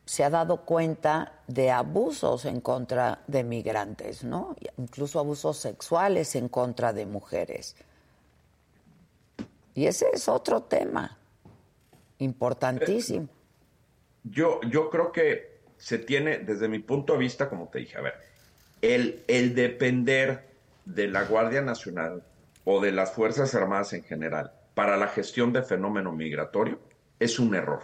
se 0.04 0.24
ha 0.24 0.30
dado 0.30 0.62
cuenta 0.62 1.40
de 1.46 1.70
abusos 1.70 2.44
en 2.44 2.60
contra 2.60 3.22
de 3.26 3.44
migrantes, 3.44 4.24
¿no? 4.24 4.54
Incluso 4.76 5.18
abusos 5.18 5.56
sexuales 5.56 6.34
en 6.34 6.48
contra 6.48 6.92
de 6.92 7.06
mujeres. 7.06 7.76
Y 9.74 9.86
ese 9.86 10.06
es 10.12 10.28
otro 10.28 10.62
tema 10.62 11.16
importantísimo. 12.18 13.28
Yo, 14.22 14.60
yo 14.62 14.90
creo 14.90 15.10
que 15.12 15.60
se 15.78 15.98
tiene, 15.98 16.38
desde 16.38 16.68
mi 16.68 16.78
punto 16.78 17.14
de 17.14 17.18
vista, 17.20 17.48
como 17.48 17.68
te 17.68 17.78
dije, 17.78 17.98
a 17.98 18.02
ver, 18.02 18.14
el, 18.92 19.22
el 19.28 19.54
depender 19.54 20.44
de 20.84 21.08
la 21.08 21.24
Guardia 21.24 21.62
Nacional 21.62 22.22
o 22.64 22.80
de 22.80 22.92
las 22.92 23.12
Fuerzas 23.12 23.54
Armadas 23.54 23.92
en 23.94 24.04
general 24.04 24.52
para 24.74 24.96
la 24.96 25.08
gestión 25.08 25.52
de 25.52 25.62
fenómeno 25.62 26.12
migratorio 26.12 26.78
es 27.18 27.38
un 27.38 27.54
error. 27.54 27.82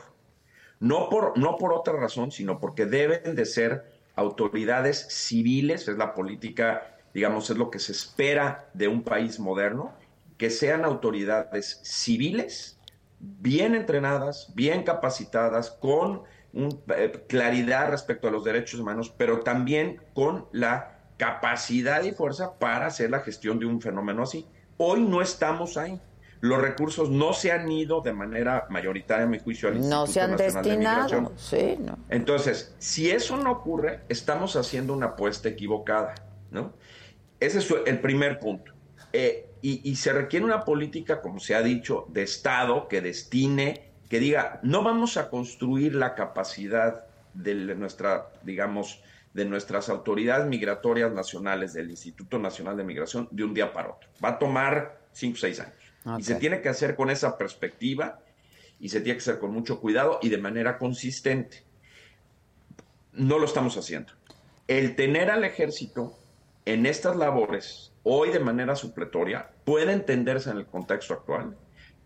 No 0.78 1.08
por, 1.08 1.38
no 1.38 1.56
por 1.56 1.72
otra 1.72 1.94
razón, 1.94 2.30
sino 2.30 2.58
porque 2.58 2.84
deben 2.84 3.34
de 3.34 3.44
ser 3.46 3.84
autoridades 4.16 5.06
civiles, 5.08 5.88
es 5.88 5.96
la 5.96 6.14
política, 6.14 6.96
digamos, 7.14 7.48
es 7.48 7.56
lo 7.56 7.70
que 7.70 7.78
se 7.78 7.92
espera 7.92 8.68
de 8.74 8.88
un 8.88 9.02
país 9.02 9.38
moderno, 9.38 9.94
que 10.36 10.50
sean 10.50 10.84
autoridades 10.84 11.80
civiles, 11.82 12.78
bien 13.20 13.74
entrenadas, 13.74 14.52
bien 14.54 14.82
capacitadas, 14.82 15.70
con 15.70 16.22
un, 16.52 16.82
eh, 16.96 17.24
claridad 17.28 17.90
respecto 17.90 18.28
a 18.28 18.30
los 18.30 18.44
derechos 18.44 18.80
humanos, 18.80 19.12
pero 19.16 19.40
también 19.40 20.00
con 20.14 20.46
la 20.52 20.98
capacidad 21.16 22.02
y 22.02 22.12
fuerza 22.12 22.58
para 22.58 22.86
hacer 22.86 23.10
la 23.10 23.20
gestión 23.20 23.58
de 23.58 23.66
un 23.66 23.80
fenómeno 23.80 24.22
así. 24.22 24.46
Hoy 24.78 25.02
no 25.02 25.20
estamos 25.20 25.76
ahí. 25.76 26.00
Los 26.40 26.62
recursos 26.62 27.10
no 27.10 27.34
se 27.34 27.52
han 27.52 27.70
ido 27.70 28.00
de 28.00 28.14
manera 28.14 28.66
mayoritaria, 28.70 29.24
a 29.26 29.28
mi 29.28 29.38
juicio, 29.38 29.68
al 29.68 29.74
No 29.74 30.06
Instituto 30.06 30.06
se 30.06 30.20
han 30.22 30.30
Nacional 30.30 30.64
de 30.64 30.76
Migración. 30.78 31.24
destinado, 31.24 31.32
sí, 31.36 31.76
¿no? 31.82 31.98
Entonces, 32.08 32.74
si 32.78 33.10
eso 33.10 33.36
no 33.36 33.52
ocurre, 33.52 34.00
estamos 34.08 34.56
haciendo 34.56 34.94
una 34.94 35.06
apuesta 35.08 35.50
equivocada, 35.50 36.14
¿no? 36.50 36.72
Ese 37.38 37.58
es 37.58 37.70
el 37.84 38.00
primer 38.00 38.38
punto. 38.38 38.72
Eh, 39.12 39.50
y, 39.60 39.86
y 39.90 39.96
se 39.96 40.14
requiere 40.14 40.46
una 40.46 40.64
política, 40.64 41.20
como 41.20 41.40
se 41.40 41.54
ha 41.54 41.60
dicho, 41.60 42.06
de 42.08 42.22
Estado 42.22 42.88
que 42.88 43.02
destine, 43.02 43.89
que 44.10 44.18
diga, 44.18 44.58
no 44.64 44.82
vamos 44.82 45.16
a 45.16 45.30
construir 45.30 45.94
la 45.94 46.16
capacidad 46.16 47.06
de 47.32 47.54
nuestra, 47.54 48.26
digamos, 48.42 49.02
de 49.34 49.44
nuestras 49.44 49.88
autoridades 49.88 50.48
migratorias 50.48 51.12
nacionales, 51.12 51.72
del 51.72 51.90
Instituto 51.90 52.40
Nacional 52.40 52.76
de 52.76 52.82
Migración, 52.82 53.28
de 53.30 53.44
un 53.44 53.54
día 53.54 53.72
para 53.72 53.90
otro. 53.90 54.10
Va 54.22 54.30
a 54.30 54.38
tomar 54.40 54.98
cinco 55.12 55.36
o 55.36 55.38
seis 55.38 55.60
años. 55.60 55.76
Y 56.18 56.24
se 56.24 56.34
tiene 56.34 56.60
que 56.60 56.68
hacer 56.68 56.96
con 56.96 57.08
esa 57.08 57.38
perspectiva 57.38 58.18
y 58.80 58.88
se 58.88 59.00
tiene 59.00 59.16
que 59.16 59.22
hacer 59.22 59.38
con 59.38 59.52
mucho 59.52 59.80
cuidado 59.80 60.18
y 60.22 60.28
de 60.28 60.38
manera 60.38 60.76
consistente. 60.76 61.62
No 63.12 63.38
lo 63.38 63.44
estamos 63.44 63.76
haciendo. 63.76 64.12
El 64.66 64.96
tener 64.96 65.30
al 65.30 65.44
ejército 65.44 66.18
en 66.64 66.84
estas 66.84 67.14
labores, 67.14 67.92
hoy 68.02 68.30
de 68.30 68.40
manera 68.40 68.74
supletoria, 68.74 69.50
puede 69.64 69.92
entenderse 69.92 70.50
en 70.50 70.56
el 70.56 70.66
contexto 70.66 71.14
actual. 71.14 71.56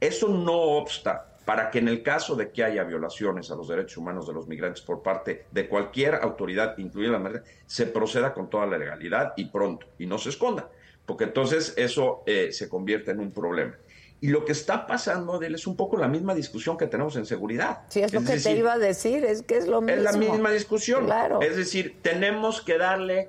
Eso 0.00 0.28
no 0.28 0.52
obsta 0.52 1.33
para 1.44 1.70
que 1.70 1.78
en 1.78 1.88
el 1.88 2.02
caso 2.02 2.36
de 2.36 2.50
que 2.50 2.64
haya 2.64 2.84
violaciones 2.84 3.50
a 3.50 3.56
los 3.56 3.68
derechos 3.68 3.98
humanos 3.98 4.26
de 4.26 4.32
los 4.32 4.48
migrantes 4.48 4.82
por 4.82 5.02
parte 5.02 5.46
de 5.50 5.68
cualquier 5.68 6.16
autoridad, 6.16 6.76
incluida 6.78 7.12
la 7.12 7.18
Marina, 7.18 7.42
se 7.66 7.86
proceda 7.86 8.32
con 8.32 8.48
toda 8.48 8.66
la 8.66 8.78
legalidad 8.78 9.34
y 9.36 9.46
pronto, 9.46 9.86
y 9.98 10.06
no 10.06 10.18
se 10.18 10.30
esconda, 10.30 10.70
porque 11.04 11.24
entonces 11.24 11.74
eso 11.76 12.22
eh, 12.26 12.50
se 12.52 12.68
convierte 12.68 13.10
en 13.10 13.20
un 13.20 13.32
problema. 13.32 13.76
Y 14.20 14.28
lo 14.28 14.46
que 14.46 14.52
está 14.52 14.86
pasando, 14.86 15.34
Adel, 15.34 15.54
es 15.54 15.66
un 15.66 15.76
poco 15.76 15.98
la 15.98 16.08
misma 16.08 16.34
discusión 16.34 16.78
que 16.78 16.86
tenemos 16.86 17.14
en 17.16 17.26
seguridad. 17.26 17.82
Sí, 17.88 18.00
es 18.00 18.14
lo 18.14 18.24
que 18.24 18.38
te 18.38 18.52
iba 18.52 18.72
a 18.72 18.78
decir, 18.78 19.22
es 19.22 19.42
que 19.42 19.58
es 19.58 19.66
lo 19.66 19.82
mismo. 19.82 19.98
es 19.98 20.02
la 20.02 20.12
misma 20.12 20.50
discusión. 20.50 21.04
Claro. 21.04 21.42
Es 21.42 21.56
decir, 21.56 21.98
tenemos 22.00 22.62
que 22.62 22.78
darle, 22.78 23.28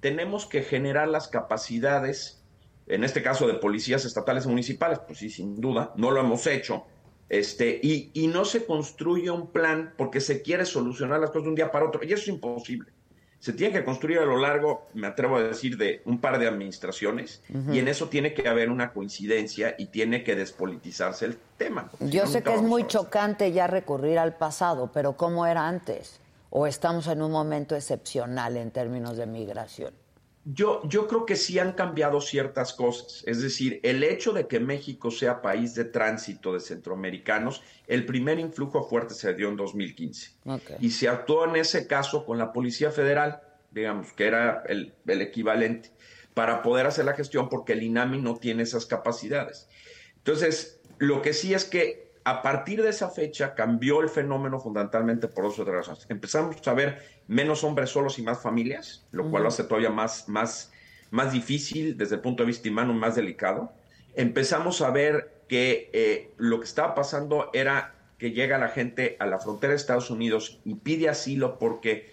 tenemos 0.00 0.46
que 0.46 0.62
generar 0.62 1.06
las 1.06 1.28
capacidades, 1.28 2.42
en 2.88 3.04
este 3.04 3.22
caso 3.22 3.46
de 3.46 3.54
policías 3.54 4.04
estatales 4.04 4.46
y 4.46 4.48
municipales, 4.48 4.98
pues 5.06 5.20
sí, 5.20 5.30
sin 5.30 5.60
duda, 5.60 5.92
no 5.94 6.10
lo 6.10 6.18
hemos 6.18 6.44
hecho. 6.48 6.86
Este, 7.32 7.80
y, 7.82 8.10
y 8.12 8.26
no 8.26 8.44
se 8.44 8.66
construye 8.66 9.30
un 9.30 9.46
plan 9.46 9.94
porque 9.96 10.20
se 10.20 10.42
quiere 10.42 10.66
solucionar 10.66 11.18
las 11.18 11.30
cosas 11.30 11.44
de 11.44 11.48
un 11.48 11.54
día 11.54 11.72
para 11.72 11.86
otro, 11.86 12.04
y 12.04 12.12
eso 12.12 12.24
es 12.24 12.28
imposible. 12.28 12.92
Se 13.38 13.54
tiene 13.54 13.72
que 13.72 13.84
construir 13.86 14.18
a 14.18 14.26
lo 14.26 14.36
largo, 14.36 14.86
me 14.92 15.06
atrevo 15.06 15.38
a 15.38 15.42
decir, 15.42 15.78
de 15.78 16.02
un 16.04 16.20
par 16.20 16.38
de 16.38 16.46
administraciones, 16.46 17.42
y 17.72 17.78
en 17.78 17.88
eso 17.88 18.10
tiene 18.10 18.34
que 18.34 18.46
haber 18.46 18.68
una 18.68 18.92
coincidencia 18.92 19.74
y 19.78 19.86
tiene 19.86 20.22
que 20.24 20.36
despolitizarse 20.36 21.24
el 21.24 21.38
tema. 21.56 21.90
Yo 22.00 22.26
sé 22.26 22.42
que 22.42 22.52
es 22.52 22.60
muy 22.60 22.86
chocante 22.86 23.50
ya 23.50 23.66
recurrir 23.66 24.18
al 24.18 24.36
pasado, 24.36 24.90
pero 24.92 25.16
¿cómo 25.16 25.46
era 25.46 25.66
antes? 25.66 26.20
¿O 26.50 26.66
estamos 26.66 27.06
en 27.06 27.22
un 27.22 27.32
momento 27.32 27.74
excepcional 27.74 28.58
en 28.58 28.70
términos 28.72 29.16
de 29.16 29.24
migración? 29.24 30.01
Yo, 30.44 30.82
yo 30.88 31.06
creo 31.06 31.24
que 31.24 31.36
sí 31.36 31.60
han 31.60 31.72
cambiado 31.72 32.20
ciertas 32.20 32.72
cosas. 32.72 33.22
Es 33.26 33.40
decir, 33.40 33.78
el 33.84 34.02
hecho 34.02 34.32
de 34.32 34.48
que 34.48 34.58
México 34.58 35.10
sea 35.10 35.40
país 35.40 35.74
de 35.74 35.84
tránsito 35.84 36.52
de 36.52 36.60
centroamericanos, 36.60 37.62
el 37.86 38.04
primer 38.04 38.40
influjo 38.40 38.82
fuerte 38.82 39.14
se 39.14 39.34
dio 39.34 39.48
en 39.48 39.56
2015. 39.56 40.32
Y 40.80 40.90
se 40.90 41.08
actuó 41.08 41.44
en 41.44 41.56
ese 41.56 41.86
caso 41.86 42.24
con 42.24 42.38
la 42.38 42.52
Policía 42.52 42.90
Federal, 42.90 43.40
digamos, 43.70 44.12
que 44.12 44.26
era 44.26 44.64
el, 44.66 44.92
el 45.06 45.22
equivalente, 45.22 45.90
para 46.34 46.62
poder 46.62 46.86
hacer 46.86 47.04
la 47.04 47.14
gestión 47.14 47.48
porque 47.48 47.74
el 47.74 47.82
INAMI 47.84 48.20
no 48.20 48.36
tiene 48.36 48.64
esas 48.64 48.86
capacidades. 48.86 49.68
Entonces, 50.16 50.80
lo 50.98 51.22
que 51.22 51.34
sí 51.34 51.54
es 51.54 51.64
que 51.64 52.01
a 52.24 52.42
partir 52.42 52.82
de 52.82 52.90
esa 52.90 53.08
fecha 53.10 53.54
cambió 53.54 54.00
el 54.00 54.08
fenómeno 54.08 54.60
fundamentalmente 54.60 55.28
por 55.28 55.44
dos 55.44 55.58
otras 55.58 55.76
razones. 55.76 56.06
Empezamos 56.08 56.66
a 56.66 56.74
ver 56.74 57.02
menos 57.26 57.64
hombres 57.64 57.90
solos 57.90 58.18
y 58.18 58.22
más 58.22 58.40
familias, 58.40 59.06
lo 59.10 59.28
cual 59.30 59.42
lo 59.42 59.48
hace 59.48 59.64
todavía 59.64 59.90
más, 59.90 60.28
más, 60.28 60.72
más 61.10 61.32
difícil 61.32 61.96
desde 61.96 62.16
el 62.16 62.20
punto 62.20 62.42
de 62.42 62.48
vista 62.48 62.68
humano, 62.68 62.94
más 62.94 63.16
delicado. 63.16 63.72
Empezamos 64.14 64.82
a 64.82 64.90
ver 64.90 65.42
que 65.48 65.90
eh, 65.92 66.30
lo 66.36 66.60
que 66.60 66.64
estaba 66.66 66.94
pasando 66.94 67.50
era 67.52 67.94
que 68.18 68.30
llega 68.30 68.56
la 68.58 68.68
gente 68.68 69.16
a 69.18 69.26
la 69.26 69.38
frontera 69.38 69.72
de 69.72 69.76
Estados 69.76 70.10
Unidos 70.10 70.60
y 70.64 70.76
pide 70.76 71.08
asilo 71.08 71.58
porque 71.58 72.12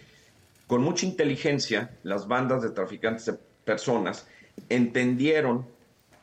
con 0.65 0.81
mucha 0.81 1.05
inteligencia 1.05 1.91
las 2.03 2.27
bandas 2.27 2.63
de 2.63 2.71
traficantes 2.71 3.25
de 3.25 3.37
personas 3.63 4.27
entendieron 4.69 5.67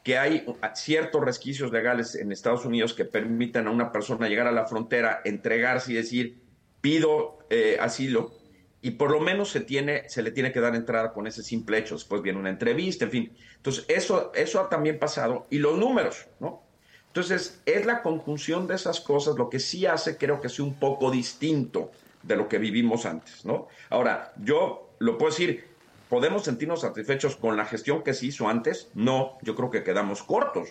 que 0.07 0.19
hay 0.19 0.47
ciertos 0.77 1.21
resquicios 1.21 1.73
legales 1.73 2.15
en 2.15 2.31
Estados 2.31 2.65
Unidos 2.65 2.95
que 2.95 3.05
permitan 3.05 3.67
a 3.67 3.73
una 3.73 3.91
persona 3.91 4.29
llegar 4.29 4.47
a 4.47 4.53
la 4.53 4.65
frontera, 4.65 5.21
entregarse 5.25 5.91
y 5.91 5.97
decir, 5.97 6.39
pido 6.81 7.41
eh, 7.51 7.77
asilo, 7.81 8.33
y 8.81 8.93
por 8.93 9.11
lo 9.11 9.19
menos 9.19 9.51
se, 9.51 9.63
tiene, 9.63 10.09
se 10.09 10.23
le 10.23 10.31
tiene 10.31 10.53
que 10.53 10.61
dar 10.61 10.77
entrada 10.77 11.13
con 11.13 11.27
ese 11.27 11.43
simple 11.43 11.79
hecho. 11.79 11.97
Después 11.97 12.23
viene 12.23 12.39
una 12.39 12.51
entrevista, 12.51 13.07
en 13.07 13.11
fin. 13.11 13.37
Entonces, 13.57 13.85
eso, 13.89 14.31
eso 14.37 14.61
ha 14.61 14.69
también 14.69 15.01
pasado. 15.01 15.49
Y 15.51 15.59
los 15.59 15.77
números, 15.77 16.29
¿no? 16.39 16.63
Entonces, 17.09 17.61
es 17.67 17.85
la 17.85 18.01
conjunción 18.03 18.69
de 18.69 18.77
esas 18.77 19.01
cosas 19.01 19.35
lo 19.35 19.51
que 19.51 19.59
sí 19.59 19.87
hace, 19.87 20.17
creo 20.17 20.41
que 20.41 20.47
es 20.47 20.61
un 20.61 20.75
poco 20.75 21.11
distinto 21.11 21.91
de 22.23 22.37
lo 22.37 22.47
que 22.47 22.59
vivimos 22.59 23.07
antes, 23.07 23.45
¿no? 23.45 23.67
Ahora, 23.91 24.33
yo 24.37 24.95
lo 25.01 25.19
puedo 25.19 25.33
decir, 25.33 25.66
¿Podemos 26.09 26.45
sentirnos 26.45 26.83
satisfechos 26.83 27.37
con 27.37 27.57
la 27.57 27.65
gestión 27.65 28.03
que 28.03 28.15
se 28.15 28.27
hizo 28.27 28.49
antes? 28.49 28.89
No, 28.95 29.39
yo 29.43 29.57
creo 29.57 29.71
que 29.71 29.83
quedamos 29.83 30.23
cortos. 30.23 30.69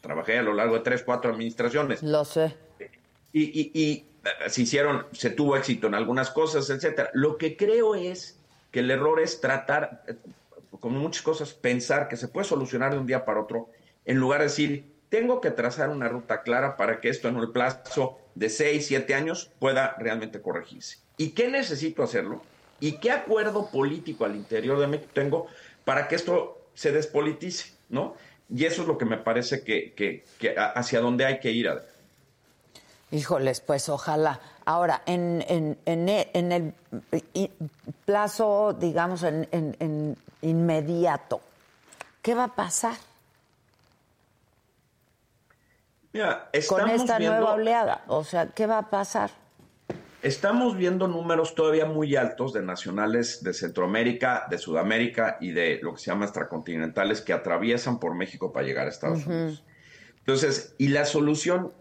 Trabajé 0.00 0.38
a 0.38 0.42
lo 0.42 0.54
largo 0.54 0.74
de 0.76 0.80
tres, 0.80 1.02
cuatro 1.02 1.32
administraciones. 1.32 2.02
Lo 2.02 2.24
sé. 2.24 2.54
Y, 3.32 3.70
y, 3.74 4.06
eh, 4.24 4.48
se 4.48 4.62
hicieron, 4.62 5.06
se 5.12 5.30
tuvo 5.30 5.56
éxito 5.56 5.88
en 5.88 5.94
algunas 5.94 6.30
cosas, 6.30 6.70
etcétera. 6.70 7.10
Lo 7.14 7.36
que 7.36 7.56
creo 7.56 7.94
es 7.94 8.38
que 8.70 8.80
el 8.80 8.90
error 8.90 9.20
es 9.20 9.40
tratar, 9.40 10.04
eh, 10.06 10.14
como 10.78 11.00
muchas 11.00 11.22
cosas, 11.22 11.52
pensar 11.52 12.08
que 12.08 12.16
se 12.16 12.28
puede 12.28 12.46
solucionar 12.46 12.92
de 12.92 12.98
un 12.98 13.06
día 13.06 13.24
para 13.24 13.40
otro, 13.40 13.70
en 14.04 14.18
lugar 14.18 14.40
de 14.40 14.46
decir, 14.46 14.92
tengo 15.08 15.40
que 15.40 15.50
trazar 15.50 15.90
una 15.90 16.08
ruta 16.08 16.42
clara 16.42 16.76
para 16.76 17.00
que 17.00 17.08
esto 17.08 17.28
en 17.28 17.36
el 17.36 17.50
plazo 17.50 18.18
de 18.36 18.48
seis, 18.48 18.86
siete 18.86 19.14
años 19.14 19.50
pueda 19.58 19.96
realmente 19.98 20.40
corregirse. 20.40 20.98
¿Y 21.16 21.30
qué 21.30 21.48
necesito 21.48 22.02
hacerlo? 22.02 22.42
¿Y 22.80 22.92
qué 22.92 23.10
acuerdo 23.10 23.70
político 23.70 24.24
al 24.24 24.34
interior 24.34 24.78
de 24.78 24.86
México 24.86 25.10
tengo 25.12 25.46
para 25.84 26.08
que 26.08 26.14
esto 26.16 26.58
se 26.74 26.92
despolitice? 26.92 27.80
¿no? 27.90 28.14
Y 28.48 28.64
eso 28.64 28.82
es 28.82 28.88
lo 28.88 28.96
que 28.96 29.04
me 29.04 29.18
parece 29.18 29.62
que, 29.62 29.92
que, 29.92 30.24
hacia 30.56 31.00
dónde 31.00 31.26
hay 31.26 31.38
que 31.38 31.50
ir. 31.50 31.68
A... 31.68 31.82
Híjoles, 33.10 33.60
pues 33.60 33.88
ojalá. 33.88 34.40
Ahora, 34.64 35.02
en, 35.06 35.44
en, 35.48 35.78
en, 35.84 36.08
e, 36.08 36.30
en 36.32 36.52
el 36.52 36.74
plazo, 38.04 38.72
digamos, 38.72 39.22
en, 39.22 40.16
inmediato, 40.42 41.40
¿qué 42.22 42.34
va 42.34 42.44
a 42.44 42.54
pasar? 42.54 42.96
Mira, 46.12 46.50
con 46.68 46.88
esta 46.90 47.20
nueva 47.20 47.52
oleada, 47.52 48.04
o 48.08 48.24
sea, 48.24 48.46
¿qué 48.46 48.66
va 48.66 48.78
a 48.78 48.90
pasar? 48.90 49.30
Estamos 50.22 50.76
viendo 50.76 51.08
números 51.08 51.54
todavía 51.54 51.86
muy 51.86 52.14
altos 52.14 52.52
de 52.52 52.60
nacionales 52.60 53.42
de 53.42 53.54
Centroamérica, 53.54 54.46
de 54.50 54.58
Sudamérica 54.58 55.38
y 55.40 55.52
de 55.52 55.80
lo 55.82 55.94
que 55.94 56.00
se 56.00 56.10
llama 56.10 56.26
extracontinentales 56.26 57.22
que 57.22 57.32
atraviesan 57.32 57.98
por 57.98 58.14
México 58.14 58.52
para 58.52 58.66
llegar 58.66 58.86
a 58.86 58.90
Estados 58.90 59.26
Unidos. 59.26 59.64
Entonces, 60.18 60.74
y 60.76 60.88
la 60.88 61.06
solución, 61.06 61.72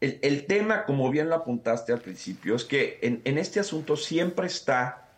el, 0.00 0.46
tema, 0.46 0.84
como 0.84 1.10
bien 1.10 1.28
lo 1.28 1.34
apuntaste 1.34 1.92
al 1.92 2.00
principio, 2.00 2.54
es 2.54 2.64
que 2.64 3.00
en, 3.02 3.36
este 3.36 3.58
asunto 3.58 3.96
siempre 3.96 4.46
está, 4.46 5.08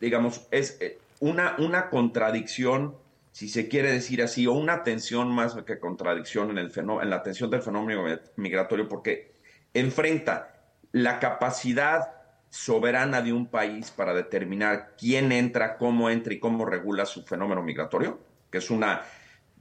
digamos, 0.00 0.46
es 0.52 0.78
eh, 0.80 0.98
una, 1.18 1.56
una 1.58 1.90
contradicción, 1.90 2.94
si 3.32 3.48
se 3.48 3.66
quiere 3.66 3.90
decir 3.90 4.22
así, 4.22 4.46
o 4.46 4.52
una 4.52 4.84
tensión 4.84 5.32
más 5.32 5.56
que 5.66 5.80
contradicción 5.80 6.52
en, 6.52 6.58
el 6.58 6.72
en 6.76 7.10
la 7.10 7.16
atención 7.16 7.50
del 7.50 7.62
fenómeno 7.62 8.04
migratorio, 8.36 8.88
porque 8.88 9.32
enfrenta 9.74 10.51
la 10.92 11.18
capacidad 11.18 12.12
soberana 12.50 13.22
de 13.22 13.32
un 13.32 13.46
país 13.46 13.90
para 13.90 14.12
determinar 14.12 14.94
quién 14.98 15.32
entra, 15.32 15.78
cómo 15.78 16.10
entra 16.10 16.34
y 16.34 16.38
cómo 16.38 16.66
regula 16.66 17.06
su 17.06 17.24
fenómeno 17.24 17.62
migratorio, 17.62 18.20
que 18.50 18.58
es 18.58 18.70
una, 18.70 19.02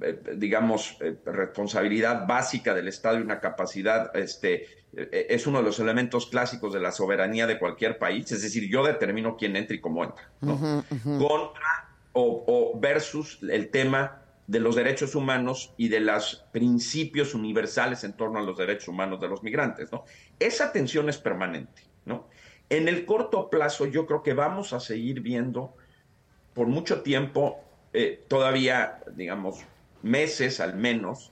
eh, 0.02 0.22
digamos, 0.36 0.98
eh, 1.00 1.16
responsabilidad 1.26 2.28
básica 2.28 2.74
del 2.74 2.90
Estado 2.90 3.20
y 3.20 3.22
una 3.22 3.40
capacidad, 3.40 4.14
este, 4.16 4.68
eh, 4.94 5.28
es 5.30 5.48
uno 5.48 5.60
de 5.60 5.64
los 5.64 5.80
elementos 5.80 6.28
clásicos 6.28 6.74
de 6.74 6.82
la 6.82 6.92
soberanía 6.92 7.48
de 7.48 7.58
cualquier 7.58 7.98
país, 7.98 8.30
es 8.34 8.42
decir, 8.42 8.70
yo 8.70 8.84
determino 8.84 9.38
quién 9.38 9.56
entra 9.56 9.74
y 9.76 9.80
cómo 9.80 10.04
entra, 10.04 10.30
Contra 10.42 11.96
o, 12.12 12.44
o 12.46 12.78
versus 12.78 13.40
el 13.50 13.70
tema 13.70 14.22
de 14.52 14.60
los 14.60 14.76
derechos 14.76 15.16
humanos 15.16 15.74
y 15.78 15.88
de 15.88 16.02
los 16.02 16.44
principios 16.52 17.34
universales 17.34 18.04
en 18.04 18.12
torno 18.12 18.38
a 18.38 18.42
los 18.42 18.58
derechos 18.58 18.90
humanos 18.90 19.22
de 19.22 19.30
los 19.30 19.44
migrantes, 19.44 19.94
¿no? 19.94 20.04
Esa 20.40 20.74
tensión 20.74 21.08
es 21.08 21.18
permanente, 21.18 21.84
¿no? 22.04 22.28
En 22.70 22.90
el 22.90 23.06
corto 23.06 23.50
plazo 23.50 23.86
yo 23.86 24.06
creo 24.06 24.24
que 24.24 24.34
vamos 24.34 24.74
a 24.74 24.82
seguir 24.82 25.22
viendo 25.22 25.74
por 26.54 26.68
mucho 26.68 27.02
tiempo, 27.02 27.62
eh, 27.94 28.26
todavía, 28.28 29.00
digamos, 29.16 29.62
meses 30.02 30.60
al 30.60 30.76
menos, 30.76 31.32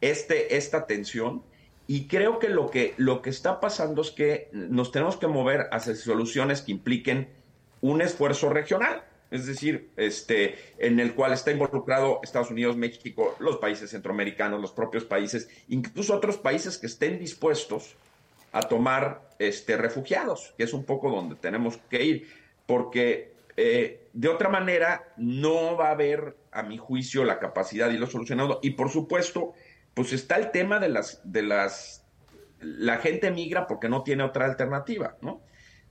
este, 0.00 0.56
esta 0.56 0.86
tensión 0.86 1.42
y 1.88 2.06
creo 2.06 2.38
que 2.38 2.50
lo, 2.50 2.70
que 2.70 2.94
lo 2.98 3.20
que 3.20 3.30
está 3.30 3.58
pasando 3.58 4.00
es 4.00 4.12
que 4.12 4.48
nos 4.52 4.92
tenemos 4.92 5.16
que 5.16 5.26
mover 5.26 5.66
hacia 5.72 5.96
soluciones 5.96 6.62
que 6.62 6.70
impliquen 6.70 7.30
un 7.80 8.00
esfuerzo 8.00 8.48
regional 8.48 9.02
es 9.30 9.46
decir, 9.46 9.90
este, 9.96 10.58
en 10.78 10.98
el 10.98 11.14
cual 11.14 11.32
está 11.32 11.52
involucrado 11.52 12.20
Estados 12.22 12.50
Unidos, 12.50 12.76
México, 12.76 13.36
los 13.38 13.58
países 13.58 13.90
centroamericanos, 13.90 14.60
los 14.60 14.72
propios 14.72 15.04
países, 15.04 15.48
incluso 15.68 16.14
otros 16.14 16.36
países 16.36 16.78
que 16.78 16.86
estén 16.86 17.18
dispuestos 17.18 17.96
a 18.52 18.62
tomar 18.62 19.30
este, 19.38 19.76
refugiados, 19.76 20.54
que 20.56 20.64
es 20.64 20.72
un 20.72 20.84
poco 20.84 21.10
donde 21.10 21.36
tenemos 21.36 21.76
que 21.88 22.04
ir, 22.04 22.28
porque 22.66 23.32
eh, 23.56 24.08
de 24.12 24.28
otra 24.28 24.48
manera 24.48 25.12
no 25.16 25.76
va 25.76 25.88
a 25.88 25.92
haber, 25.92 26.36
a 26.50 26.62
mi 26.62 26.76
juicio, 26.76 27.24
la 27.24 27.38
capacidad 27.38 27.88
de 27.88 27.94
irlo 27.94 28.06
solucionando. 28.06 28.58
Y 28.62 28.70
por 28.70 28.90
supuesto, 28.90 29.54
pues 29.94 30.12
está 30.12 30.36
el 30.36 30.50
tema 30.50 30.80
de 30.80 30.88
las, 30.88 31.20
de 31.24 31.42
las, 31.42 32.04
la 32.60 32.98
gente 32.98 33.30
migra 33.30 33.66
porque 33.66 33.88
no 33.88 34.02
tiene 34.02 34.24
otra 34.24 34.46
alternativa, 34.46 35.16
¿no? 35.20 35.42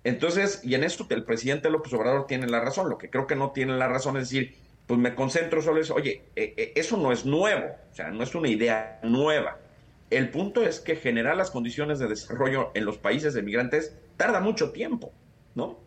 Entonces, 0.03 0.61
y 0.63 0.75
en 0.75 0.83
esto 0.83 1.05
el 1.09 1.23
presidente 1.23 1.69
López 1.69 1.93
Obrador 1.93 2.25
tiene 2.25 2.47
la 2.47 2.61
razón, 2.61 2.89
lo 2.89 2.97
que 2.97 3.09
creo 3.09 3.27
que 3.27 3.35
no 3.35 3.51
tiene 3.51 3.77
la 3.77 3.87
razón 3.87 4.17
es 4.17 4.29
decir, 4.29 4.55
pues 4.87 4.99
me 4.99 5.13
concentro 5.13 5.61
solo 5.61 5.77
en 5.77 5.83
eso, 5.83 5.93
oye, 5.93 6.23
eh, 6.35 6.53
eh, 6.57 6.73
eso 6.75 6.97
no 6.97 7.11
es 7.11 7.25
nuevo, 7.25 7.67
o 7.91 7.93
sea, 7.93 8.09
no 8.09 8.23
es 8.23 8.33
una 8.33 8.47
idea 8.47 8.99
nueva. 9.03 9.57
El 10.09 10.29
punto 10.29 10.63
es 10.63 10.79
que 10.79 10.95
generar 10.95 11.37
las 11.37 11.51
condiciones 11.51 11.99
de 11.99 12.07
desarrollo 12.07 12.71
en 12.73 12.85
los 12.85 12.97
países 12.97 13.33
de 13.33 13.43
migrantes 13.43 13.93
tarda 14.17 14.39
mucho 14.39 14.71
tiempo, 14.71 15.11
¿no? 15.53 15.77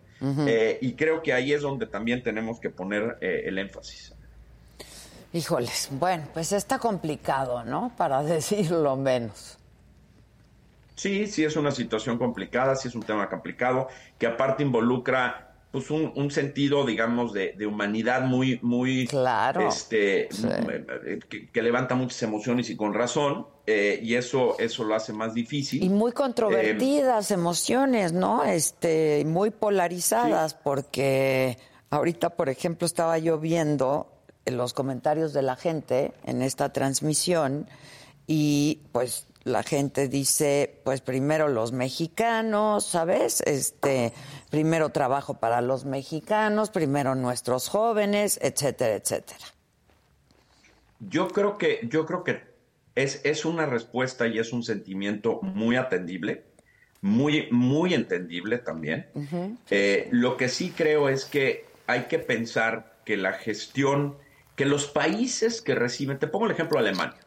Eh, 0.47 0.79
y 0.81 0.93
creo 0.93 1.21
que 1.21 1.33
ahí 1.33 1.53
es 1.53 1.63
donde 1.63 1.87
también 1.87 2.23
tenemos 2.23 2.61
que 2.61 2.71
poner 2.71 3.19
el 3.21 3.59
énfasis. 3.59 4.15
Híjoles, 5.33 5.89
bueno, 5.91 6.29
pues 6.33 6.53
está 6.53 6.79
complicado, 6.79 7.65
¿no? 7.65 7.93
Para 7.97 8.23
decirlo 8.23 8.95
menos. 8.95 9.59
Sí, 10.95 11.27
sí 11.27 11.45
es 11.45 11.57
una 11.57 11.71
situación 11.71 12.19
complicada, 12.19 12.77
sí 12.77 12.89
es 12.89 12.95
un 12.95 13.03
tema 13.03 13.29
complicado, 13.29 13.89
que 14.19 14.27
aparte 14.27 14.63
involucra 14.63 15.53
pues 15.73 15.91
un, 15.91 16.31
sentido, 16.31 16.85
digamos, 16.85 17.33
de, 17.33 17.57
humanidad 17.67 18.27
muy, 18.27 18.59
muy, 18.61 19.07
claro, 19.07 19.69
este, 19.69 20.29
eh, 20.29 21.19
que, 21.51 21.63
levanta 21.63 21.95
muchas 21.95 22.23
emociones 22.23 22.69
y 22.69 22.77
con 22.77 22.93
razón, 22.93 23.47
eh, 23.67 23.99
y 24.03 24.17
eso, 24.17 24.59
eso 24.59 24.85
lo 24.85 24.95
hace 24.95 25.15
más 25.15 25.33
difícil. 25.33 25.83
Y 25.83 25.89
muy 25.89 26.13
controvertidas 26.13 27.31
emociones, 27.31 28.13
¿no? 28.13 28.45
Este, 28.45 29.25
muy 29.25 29.49
polarizadas, 29.49 30.53
porque 30.53 31.57
ahorita, 31.89 32.37
por 32.37 32.51
ejemplo, 32.51 32.85
estaba 32.85 33.17
yo 33.17 33.39
viendo 33.39 34.13
los 34.45 34.75
comentarios 34.75 35.33
de 35.33 35.41
la 35.41 35.57
gente 35.57 36.13
en 36.25 36.43
esta 36.43 36.71
transmisión 36.71 37.67
y 38.27 38.83
pues 38.93 39.27
la 39.45 39.63
gente 39.63 40.09
dice, 40.09 40.81
pues 40.85 41.01
primero 41.01 41.49
los 41.49 41.73
mexicanos, 41.73 42.87
¿sabes? 42.87 43.41
Este, 43.43 44.13
primero 44.51 44.91
trabajo 44.91 45.35
para 45.35 45.61
los 45.61 45.85
mexicanos, 45.85 46.71
primero 46.71 47.15
nuestros 47.15 47.69
jóvenes, 47.69 48.39
etcétera, 48.43 48.95
etcétera. 48.95 49.45
Yo 51.01 51.29
creo 51.29 51.59
que, 51.59 51.81
yo 51.91 52.07
creo 52.07 52.23
que 52.23 52.41
es, 52.95 53.21
es 53.25 53.45
una 53.45 53.67
respuesta 53.67 54.27
y 54.29 54.39
es 54.39 54.53
un 54.53 54.63
sentimiento 54.63 55.41
muy 55.43 55.77
atendible, 55.77 56.45
muy, 57.01 57.49
muy 57.51 57.95
entendible 57.95 58.59
también. 58.59 59.09
Eh, 59.71 60.09
lo 60.13 60.37
que 60.37 60.49
sí 60.49 60.73
creo 60.77 61.09
es 61.09 61.25
que 61.25 61.67
hay 61.89 62.03
que 62.03 62.21
pensar 62.21 63.01
que 63.05 63.17
la 63.17 63.33
gestión, 63.33 64.17
que 64.55 64.67
los 64.67 64.87
países 64.87 65.61
que 65.61 65.75
reciben, 65.75 66.21
te 66.21 66.29
pongo 66.29 66.47
el 66.47 66.53
ejemplo 66.53 66.81
de 66.81 66.89
Alemania 66.89 67.19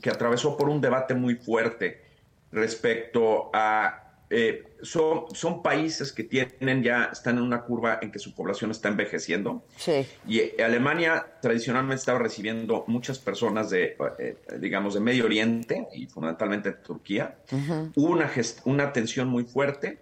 que, 0.00 0.10
atravesó 0.10 0.56
por 0.56 0.68
un 0.68 0.80
debate 0.80 1.14
muy 1.14 1.36
fuerte 1.36 2.02
respecto 2.50 3.50
a 3.52 4.08
eh, 4.30 4.76
son, 4.82 5.34
son 5.34 5.62
países 5.62 6.12
que 6.12 6.22
tienen 6.22 6.82
ya, 6.82 7.08
están 7.12 7.38
en 7.38 7.44
una 7.44 7.62
curva 7.62 7.98
en 8.02 8.12
que 8.12 8.18
su 8.18 8.34
población 8.34 8.70
está 8.70 8.88
envejeciendo. 8.88 9.64
Sí. 9.76 10.06
Y 10.26 10.40
eh, 10.40 10.56
Alemania 10.62 11.26
tradicionalmente 11.40 12.00
estaba 12.00 12.18
recibiendo 12.18 12.84
muchas 12.88 13.18
personas 13.18 13.70
de, 13.70 13.96
eh, 14.18 14.36
digamos, 14.58 14.94
de 14.94 15.00
Medio 15.00 15.24
Oriente 15.24 15.88
y 15.94 16.06
fundamentalmente 16.06 16.70
de 16.70 16.76
Turquía. 16.76 17.38
Hubo 17.96 18.12
una, 18.12 18.30
una 18.64 18.92
tensión 18.92 19.28
muy 19.28 19.44
fuerte 19.44 20.00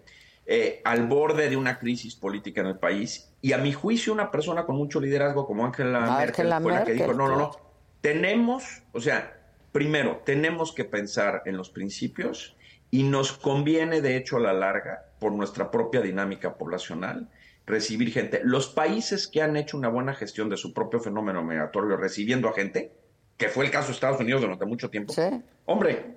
al 0.85 1.07
borde 1.07 1.49
de 1.49 1.57
una 1.57 1.79
crisis 1.79 2.15
política 2.15 2.61
en 2.61 2.69
el 2.69 2.79
país. 2.79 3.33
Y 3.43 3.53
a 3.53 3.59
mi 3.59 3.73
juicio, 3.73 4.13
una 4.13 4.31
persona 4.31 4.65
con 4.65 4.77
mucho 4.77 5.01
liderazgo 5.01 5.47
como 5.47 5.65
Angela, 5.65 6.17
Merkel 6.19 6.53
fue 6.63 6.73
la 6.73 6.85
que 6.85 6.95
dijo, 6.95 7.15
no, 7.15 7.29
no, 7.29 7.37
no, 7.37 7.51
tenemos, 8.01 8.83
o 8.93 9.01
sea, 9.01 9.37
Primero, 9.77 10.23
tenemos 10.25 10.73
que 10.73 10.87
pensar 10.87 11.43
en 11.45 11.59
los 11.59 11.69
principios 11.69 12.57
y 12.91 13.03
nos 13.03 13.33
conviene, 13.33 14.01
de 14.01 14.17
hecho, 14.17 14.39
a 14.39 14.41
la 14.41 14.55
larga, 14.55 15.11
por 15.21 15.33
nuestra 15.33 15.71
propia 15.71 16.01
dinámica 16.01 16.57
poblacional, 16.57 17.29
recibir 17.67 18.11
gente. 18.11 18.41
Los 18.43 18.69
países 18.69 19.29
que 19.29 19.43
han 19.43 19.55
hecho 19.55 19.77
una 19.77 19.91
buena 19.91 20.15
gestión 20.15 20.49
de 20.49 20.57
su 20.57 20.73
propio 20.73 20.99
fenómeno 20.99 21.43
migratorio 21.43 21.99
recibiendo 21.99 22.49
a 22.49 22.55
gente, 22.55 22.91
que 23.37 23.51
fue 23.51 23.67
el 23.67 23.71
caso 23.71 23.89
de 23.89 23.93
Estados 23.93 24.19
Unidos 24.19 24.41
durante 24.41 24.65
mucho 24.65 24.89
tiempo, 24.89 25.13
hombre, 25.67 26.17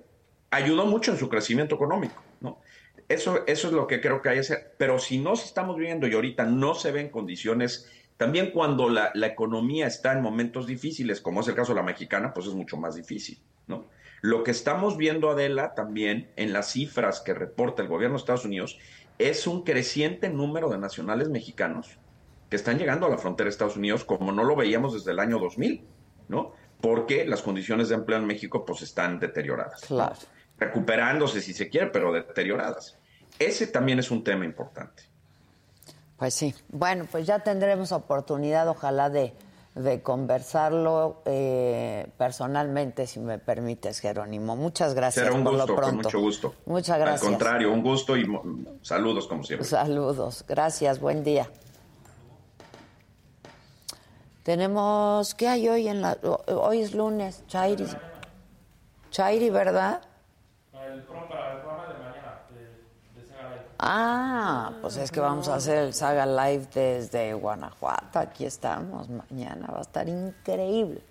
ayudó 0.50 0.86
mucho 0.86 1.12
en 1.12 1.18
su 1.18 1.28
crecimiento 1.28 1.74
económico, 1.74 2.22
¿no? 2.40 2.62
Eso, 3.10 3.44
eso 3.46 3.66
es 3.66 3.74
lo 3.74 3.86
que 3.86 4.00
creo 4.00 4.22
que 4.22 4.30
hay 4.30 4.36
que 4.36 4.40
hacer. 4.40 4.74
Pero 4.78 4.98
si 4.98 5.18
no 5.18 5.34
estamos 5.34 5.76
viendo 5.76 6.06
y 6.06 6.14
ahorita 6.14 6.46
no 6.46 6.74
se 6.74 6.92
ven 6.92 7.10
condiciones 7.10 7.92
también 8.20 8.50
cuando 8.50 8.90
la, 8.90 9.12
economía 9.22 9.86
está 9.86 10.12
en 10.12 10.20
momentos 10.20 10.66
difíciles, 10.66 11.22
como 11.22 11.40
es 11.40 11.48
el 11.48 11.54
caso 11.54 11.72
de 11.72 11.76
la 11.76 11.82
mexicana, 11.82 12.34
pues 12.34 12.48
es 12.48 12.52
mucho 12.52 12.76
más 12.76 12.94
difícil, 12.94 13.40
¿no? 13.66 13.86
Lo 14.20 14.44
que 14.44 14.50
estamos 14.50 14.98
viendo, 14.98 15.30
Adela, 15.30 15.72
también 15.72 16.30
en 16.36 16.52
las 16.52 16.70
cifras 16.70 17.22
que 17.22 17.32
reporta 17.32 17.80
el 17.80 17.88
gobierno 17.88 18.18
de 18.18 18.20
Estados 18.20 18.44
Unidos, 18.44 18.78
es 19.16 19.46
un 19.46 19.64
creciente 19.64 20.28
número 20.28 20.68
de 20.68 20.76
nacionales 20.76 21.30
mexicanos 21.30 21.96
que 22.50 22.56
están 22.56 22.76
llegando 22.76 23.06
a 23.06 23.08
la 23.08 23.16
frontera 23.16 23.46
de 23.46 23.52
Estados 23.52 23.78
Unidos 23.78 24.04
como 24.04 24.32
no 24.32 24.44
lo 24.44 24.54
veíamos 24.54 24.92
desde 24.92 25.12
el 25.12 25.18
año 25.18 25.38
2000, 25.38 25.82
¿no? 26.28 26.52
Porque 26.82 27.24
las 27.24 27.40
condiciones 27.40 27.88
de 27.88 27.94
empleo 27.94 28.18
en 28.18 28.26
México 28.26 28.66
pues 28.66 28.82
están 28.82 29.18
deterioradas. 29.18 29.80
Claro. 29.80 30.16
Recuperándose 30.58 31.40
si 31.40 31.54
se 31.54 31.70
quiere, 31.70 31.86
pero 31.86 32.12
deterioradas. 32.12 32.98
Ese 33.38 33.66
también 33.66 33.98
es 33.98 34.10
un 34.10 34.22
tema 34.22 34.44
importante. 34.44 35.09
Pues 36.20 36.34
sí. 36.34 36.54
Bueno, 36.68 37.06
pues 37.10 37.26
ya 37.26 37.38
tendremos 37.38 37.92
oportunidad, 37.92 38.68
ojalá, 38.68 39.08
de, 39.08 39.32
conversarlo 40.02 41.22
eh, 41.24 42.08
personalmente, 42.18 43.06
si 43.06 43.20
me 43.20 43.38
permites, 43.38 44.00
Jerónimo. 44.00 44.54
Muchas 44.54 44.92
gracias 44.92 45.24
Será 45.24 45.34
un 45.34 45.44
por 45.44 45.54
gusto, 45.54 45.66
lo 45.66 45.76
pronto. 45.76 45.94
Con 45.94 46.02
mucho 46.02 46.20
gusto. 46.20 46.54
Muchas 46.66 46.98
gracias. 46.98 47.22
Al 47.22 47.28
contrario, 47.30 47.72
un 47.72 47.82
gusto 47.82 48.18
y 48.18 48.26
saludos 48.82 49.28
como 49.28 49.44
siempre. 49.44 49.66
Saludos, 49.66 50.44
gracias, 50.46 51.00
buen 51.00 51.24
día. 51.24 51.50
Tenemos, 54.42 55.34
¿qué 55.34 55.48
hay 55.48 55.70
hoy 55.70 55.88
en 55.88 56.02
la? 56.02 56.18
Hoy 56.48 56.82
es 56.82 56.94
lunes, 56.94 57.44
Chairi. 57.46 57.86
Chairi, 59.10 59.48
¿verdad? 59.48 60.02
El 60.86 61.02
Ah, 63.82 64.72
pues 64.82 64.98
es 64.98 65.10
que 65.10 65.20
vamos 65.20 65.48
a 65.48 65.54
hacer 65.54 65.78
el 65.78 65.94
Saga 65.94 66.26
Live 66.26 66.66
desde 66.74 67.32
Guanajuato. 67.32 68.18
Aquí 68.18 68.44
estamos. 68.44 69.08
Mañana 69.08 69.68
va 69.72 69.78
a 69.78 69.80
estar 69.80 70.06
increíble. 70.06 71.02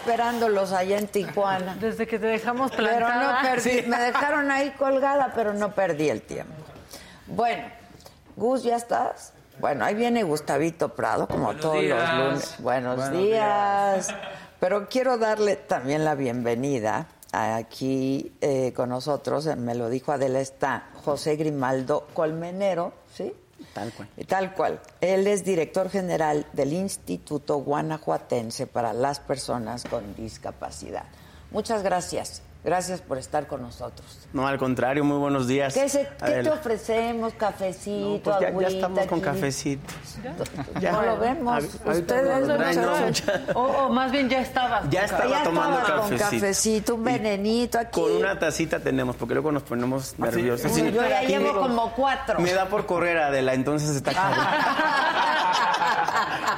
Esperándolos 0.00 0.72
allá 0.72 0.98
en 0.98 1.08
Tijuana. 1.08 1.76
Desde 1.80 2.06
que 2.06 2.18
te 2.18 2.26
dejamos 2.26 2.70
plantada. 2.72 3.40
Pero 3.42 3.52
no 3.52 3.62
perdí, 3.62 3.82
me 3.88 3.98
dejaron 3.98 4.50
ahí 4.50 4.70
colgada, 4.70 5.32
pero 5.34 5.52
no 5.52 5.72
perdí 5.72 6.08
el 6.08 6.22
tiempo. 6.22 6.54
Bueno, 7.26 7.64
Gus, 8.36 8.62
¿ya 8.62 8.76
estás? 8.76 9.34
Bueno, 9.58 9.84
ahí 9.84 9.94
viene 9.94 10.22
Gustavito 10.22 10.94
Prado, 10.94 11.28
como 11.28 11.54
todos 11.54 11.82
los 11.82 12.14
lunes. 12.14 12.54
Buenos, 12.58 13.12
días. 13.12 14.08
Pero 14.58 14.88
quiero 14.88 15.18
darle 15.18 15.56
también 15.56 16.04
la 16.04 16.14
bienvenida 16.14 17.06
aquí 17.32 18.32
eh, 18.40 18.72
con 18.74 18.88
nosotros, 18.88 19.46
me 19.56 19.74
lo 19.74 19.88
dijo 19.88 20.12
Adela, 20.12 20.40
está 20.40 20.88
José 21.04 21.36
Grimaldo 21.36 22.08
Colmenero, 22.12 22.92
¿sí? 23.14 23.32
Tal 23.72 23.92
cual. 23.92 24.08
Tal 24.26 24.54
cual. 24.54 24.80
Él 25.00 25.26
es 25.26 25.44
director 25.44 25.90
general 25.90 26.46
del 26.52 26.72
Instituto 26.72 27.58
Guanajuatense 27.58 28.66
para 28.66 28.92
las 28.92 29.20
Personas 29.20 29.84
con 29.84 30.14
Discapacidad. 30.14 31.04
Muchas 31.50 31.82
gracias. 31.82 32.42
Gracias 32.62 33.00
por 33.00 33.16
estar 33.16 33.46
con 33.46 33.62
nosotros. 33.62 34.28
No, 34.34 34.46
al 34.46 34.58
contrario, 34.58 35.02
muy 35.02 35.16
buenos 35.16 35.48
días. 35.48 35.72
¿Qué, 35.72 35.86
te 36.18 36.50
ofrecemos? 36.50 37.32
¿Cafecito? 37.32 38.20
Pues 38.22 38.40
ya, 38.40 38.76
estamos 38.76 39.06
con 39.06 39.20
cafecito. 39.20 39.94
¿Ya? 40.80 40.92
No 40.92 41.02
lo 41.02 41.18
vemos. 41.18 41.64
Ustedes 41.86 43.22
o, 43.54 43.88
más 43.88 44.12
bien 44.12 44.28
ya 44.28 44.42
estaba. 44.42 44.82
Ya 44.90 45.04
estaba 45.04 45.42
tomando 45.42 45.78
cafecito. 45.78 46.02
con 46.02 46.18
cafecito, 46.18 46.94
un 46.96 47.04
venenito 47.04 47.78
aquí. 47.78 47.98
Con 47.98 48.12
una 48.12 48.38
tacita 48.38 48.78
tenemos, 48.78 49.16
porque 49.16 49.34
luego 49.34 49.52
nos 49.52 49.62
ponemos 49.62 50.14
¿Ah, 50.18 50.26
nerviosos. 50.26 50.76
yo 50.76 50.90
ya 50.90 51.22
llevo 51.22 51.60
como 51.60 51.92
cuatro. 51.92 52.40
Me 52.40 52.52
da 52.52 52.66
por 52.66 52.84
correr, 52.84 53.16
Adela, 53.18 53.54
entonces 53.54 53.96
está 53.96 54.10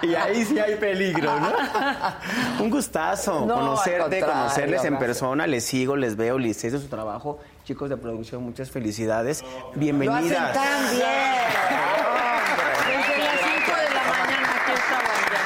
y 0.03 0.15
ahí 0.15 0.45
sí 0.45 0.59
hay 0.59 0.77
peligro, 0.77 1.39
¿no? 1.39 1.53
Un 2.61 2.71
gustazo 2.71 3.45
No, 3.47 3.55
conocerte, 3.55 4.21
conocerles 4.21 4.85
en 4.85 4.95
gracias. 4.95 4.99
persona. 4.99 5.47
Les 5.47 5.65
sigo, 5.65 5.92
les 5.97 6.17
veo, 6.17 6.39
les 6.39 6.73
de 6.73 6.79
su 6.79 6.89
trabajo. 6.89 7.39
Chicos 7.65 7.89
de 7.91 7.97
producción, 7.97 8.43
muchas 8.43 8.71
felicidades. 8.71 9.43
Lo 9.43 9.49
hacen 9.49 9.81
Bienvenidas. 9.81 10.53
tan 10.53 10.91
bien. 10.91 11.09
Desde 12.87 13.19
las 13.19 13.41
5 13.41 13.77
de 13.77 13.95
la 13.95 14.03
mañana 14.03 14.49
aquí 14.63 14.73
estaban 14.73 15.21
ya. 15.33 15.43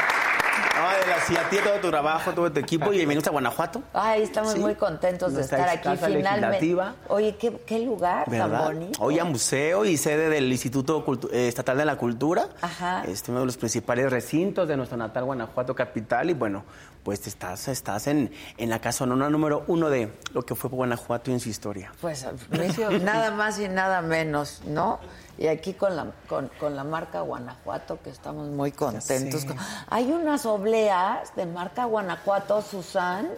Ay, 0.88 1.00
la- 1.08 1.15
sí, 1.26 1.36
a 1.36 1.48
ti, 1.48 1.58
a 1.58 1.64
todo 1.64 1.74
tu 1.80 1.90
trabajo, 1.90 2.32
todo 2.32 2.50
tu 2.52 2.60
equipo. 2.60 2.92
Y 2.92 2.96
bienvenidos 2.98 3.26
a 3.28 3.30
Guanajuato. 3.30 3.82
Ay, 3.92 4.22
estamos 4.22 4.52
Sí. 4.52 4.58
muy 4.60 4.74
contentos 4.74 5.32
de 5.32 5.38
Nuestra 5.38 5.58
estar 5.58 5.76
aquí 5.76 5.82
casa 6.00 6.06
finalmente. 6.06 6.76
Oye, 7.08 7.36
qué, 7.36 7.52
qué 7.66 7.78
lugar 7.80 8.24
tan 8.24 8.32
¿Verdad? 8.50 8.64
bonito. 8.64 9.02
Hoy 9.02 9.18
a 9.18 9.24
museo 9.24 9.84
y 9.84 9.96
sede 9.96 10.28
del 10.28 10.50
Instituto 10.50 11.04
Cultu- 11.04 11.30
eh, 11.32 11.48
Estatal 11.48 11.76
de 11.78 11.84
la 11.84 11.96
Cultura. 11.96 12.48
Ajá. 12.60 13.02
Este, 13.06 13.30
uno 13.30 13.40
de 13.40 13.46
los 13.46 13.56
principales 13.56 14.10
recintos 14.10 14.68
de 14.68 14.76
nuestra 14.76 14.96
natal 14.96 15.24
Guanajuato 15.24 15.74
capital. 15.74 16.30
Y 16.30 16.34
bueno, 16.34 16.64
pues 17.02 17.26
estás, 17.26 17.68
estás 17.68 18.06
en, 18.08 18.32
en 18.58 18.70
la 18.70 18.80
casonona 18.80 19.28
número 19.30 19.64
uno 19.68 19.88
de 19.90 20.12
lo 20.32 20.42
que 20.42 20.54
fue 20.54 20.70
Guanajuato 20.70 21.30
en 21.30 21.40
su 21.40 21.48
historia. 21.48 21.92
Pues 22.00 22.26
nada 23.02 23.30
más 23.32 23.58
y 23.60 23.68
nada 23.68 24.02
menos, 24.02 24.62
¿no? 24.66 24.98
Y 25.38 25.48
aquí 25.48 25.74
con 25.74 25.94
la, 25.96 26.06
con, 26.28 26.50
con 26.58 26.74
la 26.76 26.84
marca 26.84 27.20
Guanajuato, 27.20 27.98
que 28.02 28.10
estamos 28.10 28.48
muy 28.48 28.72
contentos. 28.72 29.44
Hay 29.88 30.10
unas 30.10 30.46
obleas 30.46 31.34
de 31.36 31.44
marca 31.44 31.84
Guanajuato, 31.84 32.62
Susan, 32.62 33.28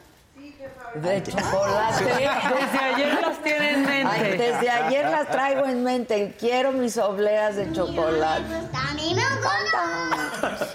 de 0.94 1.22
chocolate. 1.24 2.04
Desde 2.04 2.78
ayer 2.78 3.20
las 3.20 3.42
tiene 3.42 3.70
en 3.72 3.84
mente. 3.84 4.08
Ay, 4.08 4.38
desde 4.38 4.70
ayer 4.70 5.10
las 5.10 5.28
traigo 5.28 5.66
en 5.66 5.82
mente. 5.82 6.36
Quiero 6.38 6.70
mis 6.72 6.96
obleas 6.98 7.56
de 7.56 7.72
chocolate. 7.72 8.44
A 8.72 8.94
mí 8.94 9.14
me 9.14 9.22
encanta. 9.22 10.68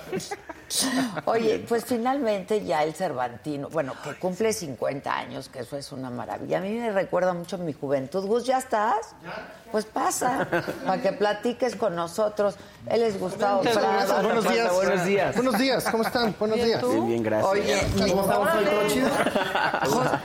Oye, 1.25 1.65
pues 1.67 1.85
finalmente 1.85 2.63
ya 2.63 2.83
el 2.83 2.93
Cervantino, 2.93 3.69
bueno, 3.69 3.93
que 4.03 4.15
cumple 4.15 4.53
50 4.53 5.13
años, 5.15 5.49
que 5.49 5.59
eso 5.59 5.77
es 5.77 5.91
una 5.91 6.09
maravilla. 6.09 6.57
A 6.57 6.61
mí 6.61 6.71
me 6.73 6.91
recuerda 6.91 7.33
mucho 7.33 7.57
mi 7.57 7.73
juventud. 7.73 8.25
Gus, 8.25 8.45
¿ya 8.45 8.57
estás? 8.57 9.15
Pues 9.71 9.85
pasa, 9.85 10.47
para 10.85 11.01
que 11.01 11.11
platiques 11.13 11.75
con 11.75 11.95
nosotros. 11.95 12.55
Él 12.89 13.03
es 13.03 13.19
Gustavo 13.19 13.61
Prado. 13.61 14.21
Buenos 14.23 14.47
días. 14.49 14.73
Buenos 14.73 15.05
días. 15.05 15.35
Buenos 15.35 15.57
días, 15.57 15.83
¿cómo 15.89 16.03
están? 16.03 16.35
Buenos 16.39 16.57
días. 16.57 16.81
Bien, 16.81 17.07
bien, 17.07 17.23
gracias. 17.23 17.51
Oye, 17.51 17.81
¿Cómo 18.09 18.21
estamos? 18.21 18.49
¿Todo 18.51 18.87
chido? 18.87 19.09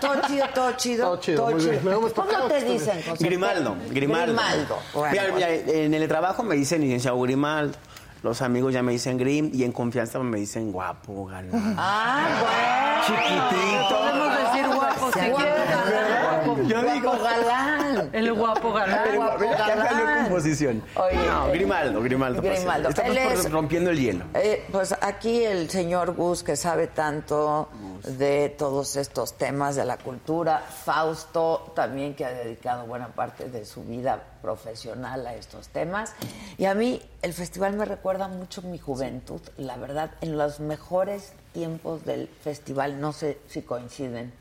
Todo 0.00 0.20
chido, 0.22 0.46
todo 0.54 1.16
chido. 1.18 1.46
Todo 1.46 1.58
chido, 1.58 2.12
¿Cómo 2.14 2.48
te 2.48 2.64
dicen, 2.64 3.02
José? 3.02 3.24
Grimaldo, 3.24 3.76
Grimaldo. 3.90 4.34
Grimaldo. 4.34 4.78
Bueno, 4.92 5.12
Mira, 5.12 5.34
mira, 5.34 5.48
en 5.50 5.94
el 5.94 6.08
trabajo 6.08 6.42
me 6.42 6.54
dicen 6.56 6.80
licenciado 6.80 7.20
Grimaldo. 7.20 7.76
Los 8.22 8.42
amigos 8.42 8.72
ya 8.72 8.82
me 8.82 8.92
dicen 8.92 9.16
Grim 9.16 9.50
y 9.52 9.62
en 9.64 9.72
confianza 9.72 10.18
me 10.18 10.38
dicen 10.38 10.72
guapo, 10.72 11.26
galán. 11.26 11.74
Ah, 11.78 12.26
bueno. 12.40 13.06
Chiquitito. 13.06 13.98
Podemos 14.00 14.38
decir 14.38 14.66
guapo 14.74 15.06
si 15.12 15.18
quieres. 15.20 16.44
Guapo, 16.44 16.57
Yo 16.68 16.82
digo- 16.82 17.10
Guapo 17.18 17.22
galán. 17.24 18.10
El 18.12 18.32
guapo 18.34 18.72
galán. 18.72 19.00
Pero, 19.04 19.16
guapo 19.18 19.44
ya 19.44 19.56
galán. 19.56 19.88
salió 19.88 20.22
composición. 20.24 20.82
Oye, 20.96 21.16
no, 21.26 21.48
eh, 21.48 21.52
Grimaldo, 21.52 22.02
Grimaldo. 22.02 22.42
pues, 22.42 22.56
Grimaldo. 22.58 22.88
Estamos 22.90 23.16
es- 23.16 23.50
rompiendo 23.50 23.90
el 23.90 23.98
hielo. 23.98 24.24
Eh, 24.34 24.66
pues 24.70 24.94
aquí 25.00 25.44
el 25.44 25.70
señor 25.70 26.14
Gus, 26.14 26.42
que 26.42 26.56
sabe 26.56 26.86
tanto 26.88 27.68
de 28.04 28.48
todos 28.56 28.96
estos 28.96 29.36
temas 29.36 29.74
de 29.76 29.84
la 29.84 29.96
cultura, 29.98 30.58
Fausto 30.60 31.72
también 31.74 32.14
que 32.14 32.24
ha 32.24 32.30
dedicado 32.30 32.86
buena 32.86 33.08
parte 33.08 33.48
de 33.50 33.64
su 33.66 33.82
vida 33.84 34.22
profesional 34.42 35.26
a 35.26 35.34
estos 35.34 35.68
temas. 35.68 36.14
Y 36.56 36.64
a 36.66 36.74
mí 36.74 37.02
el 37.22 37.32
festival 37.34 37.74
me 37.74 37.84
recuerda 37.84 38.28
mucho 38.28 38.62
mi 38.62 38.78
juventud, 38.78 39.40
la 39.56 39.76
verdad, 39.76 40.10
en 40.20 40.38
los 40.38 40.60
mejores 40.60 41.32
tiempos 41.52 42.04
del 42.04 42.28
festival, 42.28 43.00
no 43.00 43.12
sé 43.12 43.38
si 43.48 43.62
coinciden. 43.62 44.32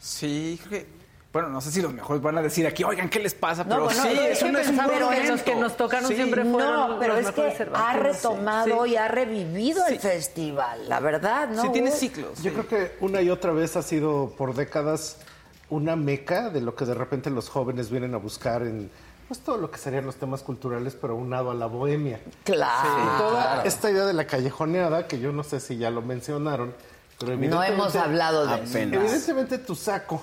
Sí, 0.00 0.60
creo 0.68 0.80
que. 0.82 0.97
Bueno, 1.30 1.50
no 1.50 1.60
sé 1.60 1.70
si 1.70 1.82
los 1.82 1.92
mejores 1.92 2.22
van 2.22 2.38
a 2.38 2.42
decir 2.42 2.66
aquí, 2.66 2.84
oigan, 2.84 3.10
¿qué 3.10 3.18
les 3.18 3.34
pasa? 3.34 3.62
No, 3.64 3.68
Pero 3.70 3.84
bueno, 3.84 4.02
sí, 4.02 4.08
no, 4.08 4.12
es, 4.14 4.18
que 4.18 4.32
es 4.32 4.42
un 4.42 4.54
que 4.78 4.82
momento. 5.00 5.32
los 5.32 5.42
que 5.42 5.54
nos 5.56 5.76
tocaron 5.76 6.08
Sí. 6.08 6.14
siempre 6.14 6.42
fueron 6.44 6.90
No, 6.92 6.98
pero 6.98 7.14
los 7.16 7.20
es 7.20 7.26
mejores 7.36 7.54
que 7.58 7.68
ha 7.74 7.92
retomado 7.92 8.84
Sí. 8.84 8.90
y 8.92 8.96
ha 8.96 9.08
revivido 9.08 9.86
el 9.86 9.98
festival, 9.98 10.88
la 10.88 11.00
verdad, 11.00 11.48
¿no? 11.50 11.62
Sí, 11.62 11.68
tiene 11.70 11.90
ciclos. 11.90 12.42
Yo 12.42 12.52
creo 12.54 12.66
que 12.66 12.96
una 13.00 13.20
y 13.20 13.28
otra 13.28 13.52
vez 13.52 13.76
ha 13.76 13.82
sido 13.82 14.32
por 14.38 14.54
décadas 14.54 15.18
una 15.68 15.96
meca 15.96 16.48
de 16.48 16.62
lo 16.62 16.74
que 16.74 16.86
de 16.86 16.94
repente 16.94 17.28
los 17.28 17.50
jóvenes 17.50 17.90
vienen 17.90 18.14
a 18.14 18.18
buscar 18.18 18.62
en 18.62 18.90
pues 19.28 19.40
todo 19.40 19.58
lo 19.58 19.70
que 19.70 19.76
serían 19.76 20.06
los 20.06 20.16
temas 20.16 20.42
culturales, 20.42 20.96
pero 20.98 21.14
unado 21.14 21.50
a 21.50 21.54
la 21.54 21.66
bohemia. 21.66 22.18
Claro. 22.44 22.88
Y 22.88 23.18
toda 23.18 23.62
esta 23.64 23.90
idea 23.90 24.06
de 24.06 24.14
la 24.14 24.26
callejoneada, 24.26 25.06
que 25.06 25.20
yo 25.20 25.32
no 25.32 25.44
sé 25.44 25.60
si 25.60 25.76
ya 25.76 25.90
lo 25.90 26.00
mencionaron, 26.00 26.72
pero 27.18 27.32
No 27.32 27.36
evidentemente... 27.36 27.74
hemos 27.74 27.94
hablado 27.96 28.46
de. 28.46 28.54
Apenas. 28.54 28.94
Evidentemente 29.02 29.58
tu 29.58 29.74
saco, 29.74 30.22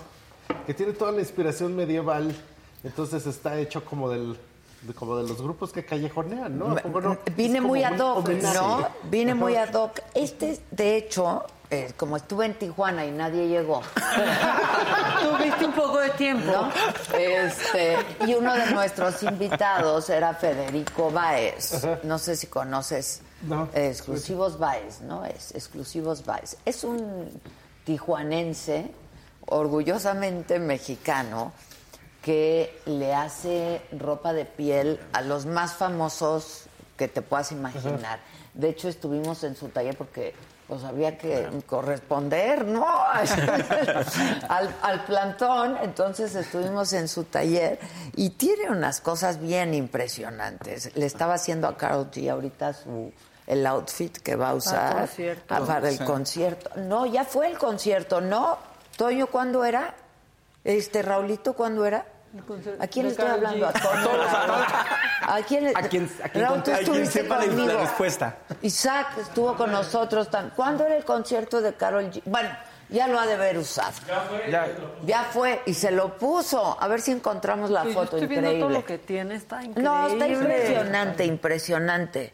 que 0.65 0.73
tiene 0.73 0.93
toda 0.93 1.11
la 1.11 1.19
inspiración 1.21 1.75
medieval, 1.75 2.35
entonces 2.83 3.25
está 3.27 3.57
hecho 3.59 3.83
como 3.85 4.09
del 4.09 4.37
de, 4.81 4.93
como 4.93 5.17
de 5.17 5.27
los 5.27 5.41
grupos 5.41 5.71
que 5.71 5.83
callejonean, 5.83 6.57
¿no? 6.59 6.71
¿A 6.71 6.75
poco 6.75 7.01
no? 7.01 7.17
Vine 7.35 7.59
muy 7.61 7.83
ad 7.83 7.99
hoc. 7.99 8.29
¿no? 8.29 8.87
Vine 9.09 9.31
Ajá. 9.31 9.39
muy 9.39 9.55
ad 9.55 9.73
hoc. 9.73 9.99
Este, 10.13 10.59
de 10.69 10.97
hecho, 10.97 11.43
eh, 11.71 11.93
como 11.97 12.17
estuve 12.17 12.45
en 12.45 12.53
Tijuana 12.53 13.03
y 13.05 13.09
nadie 13.11 13.47
llegó, 13.47 13.81
Tuviste 15.21 15.65
un 15.65 15.73
poco 15.73 15.99
de 15.99 16.09
tiempo. 16.11 16.51
¿no? 16.51 16.71
Este, 17.17 17.97
y 18.27 18.35
uno 18.35 18.53
de 18.53 18.71
nuestros 18.71 19.23
invitados 19.23 20.09
era 20.09 20.33
Federico 20.35 21.09
Baez. 21.09 21.87
No 22.03 22.19
sé 22.19 22.35
si 22.35 22.45
conoces 22.47 23.21
No. 23.41 23.67
eh, 23.73 23.87
Exclusivos 23.89 24.59
Baez, 24.59 25.01
¿no? 25.01 25.25
Es 25.25 25.55
Exclusivos 25.55 26.23
Baez. 26.25 26.57
Es 26.65 26.83
un 26.83 27.29
tijuanense, 27.85 28.91
orgullosamente 29.47 30.59
mexicano, 30.59 31.53
que 32.21 32.81
le 32.85 33.13
hace 33.13 33.81
ropa 33.91 34.33
de 34.33 34.45
piel 34.45 34.99
a 35.13 35.21
los 35.21 35.45
más 35.45 35.73
famosos 35.73 36.63
que 36.97 37.07
te 37.07 37.21
puedas 37.21 37.51
imaginar. 37.51 38.19
De 38.53 38.69
hecho, 38.69 38.87
estuvimos 38.87 39.43
en 39.43 39.55
su 39.55 39.69
taller 39.69 39.95
porque 39.97 40.33
pues 40.67 40.83
había 40.83 41.15
que 41.19 41.47
corresponder, 41.67 42.65
¿no? 42.65 42.87
al, 44.49 44.75
al 44.81 45.03
plantón. 45.05 45.77
Entonces 45.83 46.33
estuvimos 46.33 46.93
en 46.93 47.07
su 47.07 47.25
taller 47.25 47.77
y 48.15 48.31
tiene 48.31 48.71
unas 48.71 49.01
cosas 49.01 49.39
bien 49.39 49.73
impresionantes. 49.75 50.95
Le 50.95 51.05
estaba 51.05 51.35
haciendo 51.35 51.67
a 51.67 51.77
Carol 51.77 52.09
G 52.09 52.29
ahorita 52.31 52.73
su 52.73 53.11
el 53.45 53.67
outfit 53.67 54.17
que 54.17 54.35
va 54.35 54.49
a 54.49 54.53
usar 54.55 55.07
ah, 55.49 55.59
para 55.67 55.89
el 55.89 55.99
Sí. 55.99 56.03
concierto. 56.03 56.71
No, 56.77 57.05
ya 57.05 57.23
fue 57.25 57.47
el 57.47 57.59
concierto, 57.59 58.19
¿no? 58.19 58.57
Toño, 58.97 59.27
¿cuándo 59.27 59.65
era? 59.65 59.93
Este, 60.63 61.01
Raulito, 61.01 61.53
¿cuándo 61.53 61.85
era? 61.85 62.05
¿A 62.79 62.87
quién 62.87 63.05
le 63.05 63.11
estoy 63.11 63.27
hablando? 63.29 63.67
A 63.67 63.71
Toño. 63.73 64.07
Raúl. 64.07 64.63
¿A 65.21 65.39
quién 65.47 65.63
le- 65.65 65.69
A 65.75 65.81
quien- 65.83 66.09
a 66.23 66.29
quien 66.29 66.43
Raúl, 66.43 66.63
tú 66.63 66.71
a 66.71 66.75
quien 66.75 66.85
estuviste 66.87 67.21
sepa 67.21 67.35
la- 67.37 67.45
la 67.45 67.47
conmigo. 67.55 67.79
respuesta. 67.79 68.37
Isaac 68.61 69.17
estuvo 69.21 69.55
con 69.55 69.71
nosotros 69.71 70.29
también. 70.29 70.53
¿Cuándo 70.55 70.85
era 70.85 70.95
el 70.97 71.05
concierto 71.05 71.61
de 71.61 71.73
Carol 71.75 72.11
G? 72.11 72.21
Bueno, 72.25 72.49
ya 72.89 73.07
lo 73.07 73.19
ha 73.19 73.25
de 73.25 73.33
haber 73.35 73.57
usado. 73.57 73.93
Ya, 74.49 74.67
Ya 75.05 75.23
fue 75.23 75.61
y 75.65 75.73
se 75.73 75.91
lo 75.91 76.17
puso. 76.17 76.77
A 76.81 76.87
ver 76.89 76.99
si 76.99 77.11
encontramos 77.11 77.69
la 77.69 77.83
Sí, 77.83 77.89
yo 77.89 77.93
foto 77.93 78.17
estoy 78.17 78.27
viendo 78.27 78.47
increíble. 78.49 78.67
todo 78.67 78.79
lo 78.81 78.85
que 78.85 78.97
tiene, 78.97 79.35
está 79.35 79.63
increíble. 79.63 79.83
No, 79.83 80.07
está 80.07 80.27
impresionante, 80.27 81.25
impresionante. 81.25 82.33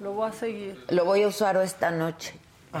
Lo 0.00 0.12
voy 0.12 0.30
a 0.30 0.32
seguir. 0.32 0.84
Lo 0.88 1.04
voy 1.04 1.22
a 1.24 1.28
usar 1.28 1.56
esta 1.58 1.90
noche. 1.90 2.38
Y 2.72 2.76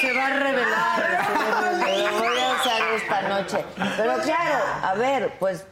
se 0.00 0.12
va 0.12 0.26
a 0.26 0.38
revelar. 0.38 1.80
Lo 1.80 2.18
voy 2.18 2.38
a 2.38 2.60
usar 2.60 2.82
esta 2.94 3.22
noche. 3.28 3.64
Pero 3.96 4.18
claro, 4.22 4.64
a 4.82 4.94
ver, 4.94 5.32
pues 5.38 5.64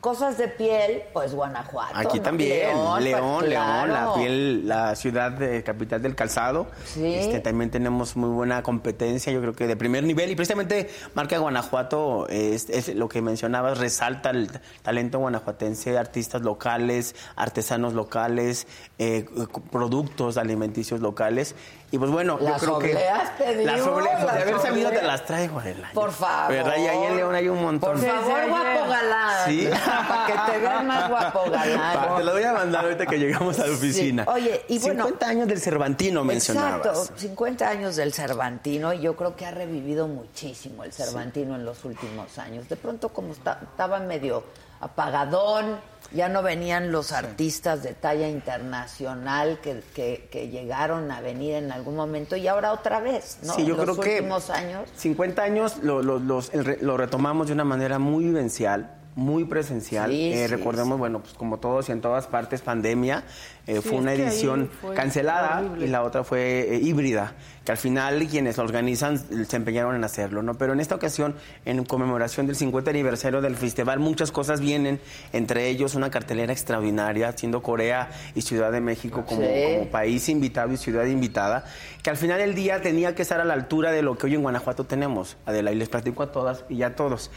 cosas 0.00 0.38
de 0.38 0.48
piel, 0.48 1.02
pues 1.12 1.34
Guanajuato. 1.34 1.92
Aquí 1.94 2.18
¿no? 2.18 2.22
también, 2.22 2.68
León, 2.68 2.92
pues, 2.92 3.04
León, 3.04 3.50
la 3.50 3.84
claro. 3.84 4.14
piel, 4.14 4.66
la 4.66 4.96
ciudad 4.96 5.32
de, 5.32 5.62
capital 5.62 6.00
del 6.00 6.14
calzado. 6.14 6.68
Sí. 6.84 7.14
Este, 7.14 7.40
también 7.40 7.70
tenemos 7.70 8.16
muy 8.16 8.30
buena 8.30 8.62
competencia, 8.62 9.32
yo 9.32 9.40
creo 9.40 9.54
que 9.54 9.66
de 9.66 9.76
primer 9.76 10.04
nivel. 10.04 10.30
Y 10.30 10.36
precisamente 10.36 10.88
Marca 11.14 11.36
Guanajuato 11.38 12.26
es, 12.28 12.70
es 12.70 12.94
lo 12.94 13.08
que 13.08 13.20
mencionabas, 13.20 13.78
resalta 13.78 14.30
el 14.30 14.50
talento 14.82 15.18
guanajuatense, 15.18 15.98
artistas 15.98 16.40
locales, 16.42 17.14
artesanos 17.36 17.92
locales, 17.92 18.66
eh, 18.98 19.26
productos 19.70 20.38
alimenticios 20.38 21.00
locales. 21.00 21.54
Y 21.92 21.98
pues 21.98 22.08
bueno, 22.10 22.38
Las 22.40 22.60
yo 22.62 22.66
creo 22.66 22.78
que. 22.78 22.92
obleas, 22.94 23.36
te 23.36 23.56
digo, 23.56 23.70
Las 23.72 23.80
obleas, 23.86 24.20
de 24.22 24.28
haber 24.42 24.60
sabido 24.60 24.88
obleas. 24.88 25.00
te 25.02 25.06
las 25.08 25.24
traigo, 25.24 25.58
Adela. 25.58 25.90
Por 25.92 26.12
favor. 26.12 26.52
¿Verdad? 26.54 26.76
Y 26.78 26.86
ahí 26.86 27.04
en 27.06 27.16
León 27.16 27.34
hay 27.34 27.48
un 27.48 27.60
montón. 27.60 27.98
Por 28.00 28.06
favor, 28.08 28.48
guapo 28.48 28.88
galán. 28.88 29.46
Sí. 29.46 29.68
Para 30.08 30.26
que 30.26 30.52
te 30.52 30.58
veas 30.58 30.84
más 30.84 31.08
guapo 31.10 31.44
Pa- 31.50 31.62
Te 31.64 31.70
galán. 31.74 32.26
lo 32.26 32.32
voy 32.32 32.42
a 32.44 32.52
mandar 32.52 32.84
ahorita 32.84 33.06
que 33.06 33.18
llegamos 33.18 33.58
a 33.58 33.66
la 33.66 33.72
oficina. 33.72 34.24
Oye, 34.28 34.64
y 34.68 34.78
bueno- 34.78 35.02
50 35.04 35.26
años 35.28 35.48
del 35.48 35.60
Cervantino 35.60 36.22
mencionabas. 36.22 36.86
Exacto, 36.86 37.12
50 37.18 37.68
años 37.68 37.96
del 37.96 38.12
Cervantino 38.12 38.92
y 38.92 39.00
yo 39.00 39.16
creo 39.16 39.34
que 39.34 39.46
ha 39.46 39.50
revivido 39.50 40.06
muchísimo 40.06 40.84
el 40.84 40.92
Cervantino 40.92 41.56
en 41.56 41.64
los 41.64 41.84
últimos 41.84 42.38
años. 42.38 42.68
De 42.68 42.76
pronto 42.76 43.08
como 43.08 43.32
está- 43.32 43.58
estaba 43.64 43.98
medio 43.98 44.44
apagadón, 44.80 45.78
ya 46.12 46.28
no 46.28 46.42
venían 46.42 46.90
los 46.90 47.12
artistas 47.12 47.82
de 47.84 47.94
talla 47.94 48.28
internacional 48.28 49.58
que, 49.62 49.82
que- 49.94 50.28
que 50.30 50.48
llegaron 50.48 51.10
a 51.10 51.20
venir 51.20 51.54
en 51.54 51.70
algún 51.70 51.94
momento 51.96 52.34
y 52.36 52.48
ahora 52.48 52.72
otra 52.72 52.98
vez, 53.00 53.38
¿no? 53.44 53.54
Sí, 53.54 53.64
yo 53.64 53.76
creo 53.76 53.94
que 54.00 54.16
últimos 54.16 54.50
años. 54.50 54.88
50 54.96 55.42
años 55.42 55.76
lo, 55.82 56.02
lo- 56.02 56.18
los- 56.18 56.52
el 56.52 56.78
lo 56.80 56.96
retomamos 56.96 57.46
de 57.48 57.52
una 57.52 57.64
manera 57.64 57.98
muy 57.98 58.24
vivencial, 58.24 58.90
muy 59.16 59.44
presencial. 59.44 60.10
Sí, 60.10 60.32
Eh, 60.32 60.46
sí, 60.48 60.54
recordemos, 60.54 60.98
bueno, 60.98 61.20
pues 61.20 61.34
como 61.34 61.58
todos 61.58 61.88
y 61.88 61.92
en 61.92 62.00
todas 62.00 62.26
partes, 62.26 62.62
pandemia. 62.62 63.24
eh, 63.66 63.80
fue 63.82 63.98
una 63.98 64.14
edición 64.14 64.70
cancelada 64.96 65.60
horrible. 65.60 65.86
y 65.86 65.88
la 65.88 66.02
otra 66.02 66.24
fue 66.24 66.74
eh, 66.74 66.80
híbrida, 66.82 67.34
que 67.64 67.70
al 67.70 67.78
final 67.78 68.26
quienes 68.28 68.56
lo 68.56 68.64
organizan 68.64 69.18
se 69.18 69.56
empeñaron 69.56 69.94
en 69.94 70.02
hacerlo, 70.02 70.42
¿no? 70.42 70.54
Pero 70.54 70.72
en 70.72 70.80
esta 70.80 70.94
ocasión, 70.94 71.36
en 71.64 71.84
conmemoración 71.84 72.46
del 72.46 72.56
50 72.56 72.90
aniversario 72.90 73.40
del 73.40 73.56
festival, 73.56 74.00
muchas 74.00 74.32
cosas 74.32 74.60
vienen, 74.60 75.00
entre 75.32 75.68
ellos 75.68 75.94
una 75.94 76.10
cartelera 76.10 76.52
extraordinaria, 76.52 77.32
siendo 77.36 77.62
Corea 77.62 78.10
y 78.34 78.42
Ciudad 78.42 78.72
de 78.72 78.80
México 78.80 79.24
como, 79.26 79.46
país 79.90 80.28
invitado 80.28 80.72
y 80.72 80.76
ciudad 80.76 81.04
invitada, 81.04 81.64
que 82.02 82.10
al 82.10 82.16
final 82.16 82.38
del 82.38 82.54
día 82.54 82.80
tenía 82.80 83.14
que 83.14 83.22
estar 83.22 83.40
a 83.40 83.44
la 83.44 83.54
altura 83.54 83.92
de 83.92 84.02
lo 84.02 84.16
que 84.16 84.26
hoy 84.26 84.34
en 84.34 84.42
Guanajuato 84.42 84.84
tenemos. 84.84 85.36
Adela, 85.46 85.70
y 85.70 85.76
les 85.76 85.88
platico 85.88 86.22
a 86.22 86.32
todas 86.32 86.64
y 86.68 86.82
a 86.82 86.96
todos. 86.96 87.30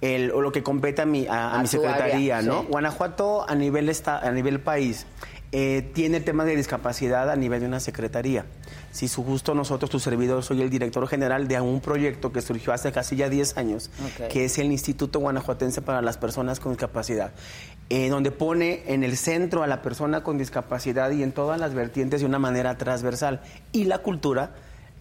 El, 0.00 0.30
o 0.32 0.42
lo 0.42 0.52
que 0.52 0.62
compete 0.62 1.02
a 1.02 1.06
mi, 1.06 1.26
a, 1.26 1.48
a 1.48 1.58
A 1.58 1.62
mi 1.62 1.68
secretaría, 1.68 2.38
área, 2.38 2.42
¿no? 2.42 2.60
sí. 2.62 2.66
Guanajuato 2.70 3.48
a 3.48 3.54
nivel, 3.54 3.88
esta, 3.88 4.18
a 4.18 4.30
nivel 4.30 4.60
país 4.60 5.06
eh, 5.52 5.90
tiene 5.94 6.20
temas 6.20 6.46
de 6.46 6.56
discapacidad 6.56 7.30
a 7.30 7.36
nivel 7.36 7.60
de 7.60 7.66
una 7.66 7.80
secretaría. 7.80 8.44
Si 8.90 9.08
su 9.08 9.22
justo 9.24 9.54
nosotros, 9.54 9.90
tu 9.90 10.00
servidor, 10.00 10.42
soy 10.42 10.60
el 10.60 10.70
director 10.70 11.06
general 11.06 11.48
de 11.48 11.60
un 11.60 11.80
proyecto 11.80 12.32
que 12.32 12.42
surgió 12.42 12.72
hace 12.72 12.92
casi 12.92 13.16
ya 13.16 13.28
10 13.28 13.56
años, 13.56 13.90
que 14.30 14.44
es 14.44 14.58
el 14.58 14.66
Instituto 14.66 15.20
Guanajuatense 15.20 15.82
para 15.82 16.02
las 16.02 16.18
Personas 16.18 16.60
con 16.60 16.72
Discapacidad, 16.72 17.32
eh, 17.88 18.08
donde 18.08 18.32
pone 18.32 18.82
en 18.86 19.04
el 19.04 19.16
centro 19.16 19.62
a 19.62 19.66
la 19.66 19.82
persona 19.82 20.22
con 20.22 20.36
discapacidad 20.36 21.10
y 21.10 21.22
en 21.22 21.32
todas 21.32 21.60
las 21.60 21.74
vertientes 21.74 22.20
de 22.20 22.26
una 22.26 22.38
manera 22.38 22.76
transversal. 22.76 23.40
Y 23.72 23.84
la 23.84 23.98
cultura 23.98 24.50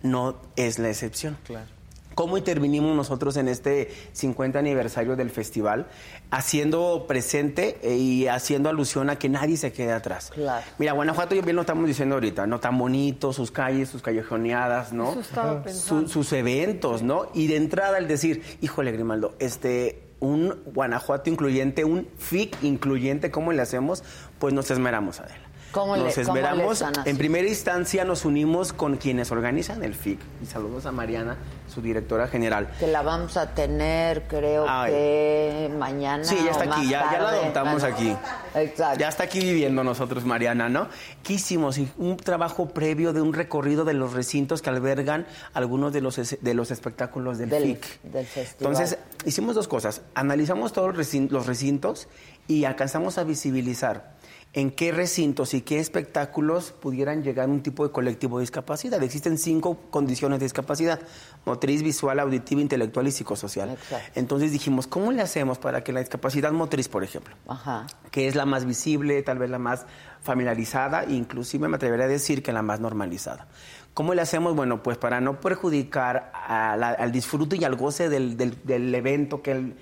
no 0.04 0.36
es 0.56 0.78
la 0.78 0.90
excepción. 0.90 1.38
Claro. 1.44 1.75
¿Cómo 2.16 2.38
intervinimos 2.38 2.96
nosotros 2.96 3.36
en 3.38 3.48
este 3.50 3.92
50 4.14 4.58
aniversario 4.58 5.16
del 5.18 5.30
festival? 5.30 5.88
Haciendo 6.32 7.06
presente 7.08 7.78
eh, 7.84 7.96
y 7.96 8.28
haciendo 8.28 8.70
alusión 8.70 9.10
a 9.10 9.18
que 9.18 9.30
nadie 9.30 9.58
se 9.58 9.72
quede 9.74 9.92
atrás. 9.92 10.32
Claro. 10.34 10.66
Mira, 10.80 10.94
Guanajuato, 10.94 11.36
yo 11.36 11.42
bien 11.42 11.56
lo 11.56 11.62
estamos 11.62 11.86
diciendo 11.88 12.16
ahorita, 12.16 12.48
¿no? 12.48 12.60
Tan 12.60 12.78
bonito, 12.78 13.32
sus 13.34 13.52
calles, 13.52 13.90
sus 13.90 14.02
callejoneadas, 14.02 14.94
¿no? 14.94 15.12
Eso 15.12 15.20
estaba 15.20 15.62
pensando. 15.64 16.08
Su- 16.08 16.14
sus 16.14 16.34
eventos, 16.34 17.04
¿no? 17.04 17.28
Y 17.34 17.48
de 17.48 17.58
entrada 17.58 17.98
el 17.98 18.08
decir, 18.08 18.42
híjole, 18.62 18.92
Grimaldo, 18.92 19.36
este, 19.40 20.02
un 20.20 20.56
Guanajuato 20.74 21.30
incluyente, 21.30 21.84
un 21.86 22.08
FIC 22.18 22.64
incluyente, 22.64 23.30
¿cómo 23.30 23.52
le 23.52 23.62
hacemos? 23.62 24.04
Pues 24.40 24.54
nos 24.54 24.72
esmeramos, 24.72 25.20
Adela. 25.20 25.45
¿Cómo 25.76 25.98
nos 25.98 26.16
cómo 26.16 26.36
le 26.38 26.72
están 26.72 26.92
haciendo? 26.94 27.04
En 27.10 27.18
primera 27.18 27.48
instancia 27.50 28.06
nos 28.06 28.24
unimos 28.24 28.72
con 28.72 28.96
quienes 28.96 29.30
organizan 29.32 29.84
el 29.84 29.94
FIC. 29.94 30.20
Y 30.42 30.46
saludos 30.46 30.86
a 30.86 30.94
Mariana, 30.94 31.36
su 31.68 31.82
directora 31.82 32.30
general. 32.30 32.70
Que 32.80 32.88
la 32.88 33.02
vamos 33.02 33.36
a 33.36 33.54
tener, 33.54 34.24
creo 34.30 34.66
Ay. 34.70 34.92
que 34.94 35.72
mañana. 35.78 36.24
Sí, 36.24 36.38
ya 36.46 36.52
está 36.52 36.64
o 36.64 36.72
aquí, 36.74 36.88
ya, 36.90 37.12
ya 37.12 37.20
la 37.20 37.30
adoptamos 37.30 37.82
Bueno, 37.82 37.94
aquí. 37.96 38.16
Exacto. 38.56 39.00
Ya 39.00 39.10
está 39.10 39.24
aquí 39.26 39.40
viviendo 39.42 39.84
nosotros, 39.84 40.24
Mariana, 40.24 40.70
¿no? 40.70 40.88
¿Qué 41.24 41.34
hicimos? 41.34 41.78
Un 41.98 42.16
trabajo 42.16 42.70
previo 42.70 43.12
de 43.12 43.20
un 43.20 43.34
recorrido 43.34 43.84
de 43.84 43.94
los 43.96 44.14
recintos 44.14 44.62
que 44.62 44.70
albergan 44.70 45.28
algunos 45.54 45.92
de 45.92 46.00
los, 46.00 46.16
de 46.40 46.54
los 46.54 46.72
espectáculos 46.72 47.38
del, 47.38 47.50
Del- 47.50 47.64
FIC. 47.64 48.02
del 48.04 48.26
festival. 48.26 48.74
Entonces, 48.74 48.98
hicimos 49.26 49.56
dos 49.56 49.68
cosas. 49.68 50.04
Analizamos 50.14 50.72
todos 50.72 50.96
los 50.96 51.46
recintos 51.46 52.08
y 52.48 52.64
alcanzamos 52.64 53.18
a 53.18 53.26
visibilizar 53.26 54.15
en 54.58 54.72
qué 54.72 54.92
recintos 54.94 55.54
y 55.54 55.60
qué 55.62 55.80
espectáculos 55.80 56.72
pudieran 56.72 57.24
llegar 57.24 57.50
un 57.50 57.62
tipo 57.62 57.86
de 57.86 57.92
colectivo 57.92 58.38
de 58.38 58.44
discapacidad. 58.44 59.04
Existen 59.04 59.38
cinco 59.38 59.78
condiciones 59.92 60.40
de 60.40 60.46
discapacidad, 60.46 61.02
motriz, 61.46 61.84
visual, 61.84 62.20
auditiva, 62.22 62.62
intelectual 62.62 63.06
y 63.08 63.12
psicosocial. 63.12 63.72
Exacto. 63.72 64.12
Entonces 64.16 64.54
dijimos, 64.54 64.88
¿cómo 64.88 65.12
le 65.12 65.22
hacemos 65.22 65.58
para 65.58 65.84
que 65.84 65.92
la 65.92 66.00
discapacidad 66.00 66.54
motriz, 66.54 66.88
por 66.88 67.04
ejemplo, 67.04 67.36
Ajá. 67.48 67.86
que 68.12 68.28
es 68.30 68.36
la 68.36 68.46
más 68.46 68.64
visible, 68.66 69.22
tal 69.24 69.40
vez 69.40 69.50
la 69.50 69.60
más 69.60 69.86
familiarizada, 70.22 71.06
inclusive 71.06 71.68
me 71.68 71.76
atrevería 71.76 72.06
a 72.06 72.08
decir 72.10 72.42
que 72.42 72.52
la 72.54 72.62
más 72.62 72.80
normalizada. 72.80 73.48
¿Cómo 73.94 74.14
le 74.14 74.22
hacemos? 74.22 74.56
Bueno, 74.56 74.82
pues 74.84 74.98
para 74.98 75.22
no 75.22 75.40
perjudicar 75.42 76.32
la- 76.50 76.96
al 76.98 77.12
disfrute 77.12 77.58
y 77.58 77.64
al 77.66 77.76
goce 77.76 78.10
del, 78.10 78.36
del- 78.38 78.58
del 78.64 78.94
evento 78.96 79.42
que 79.42 79.52
el, 79.52 79.76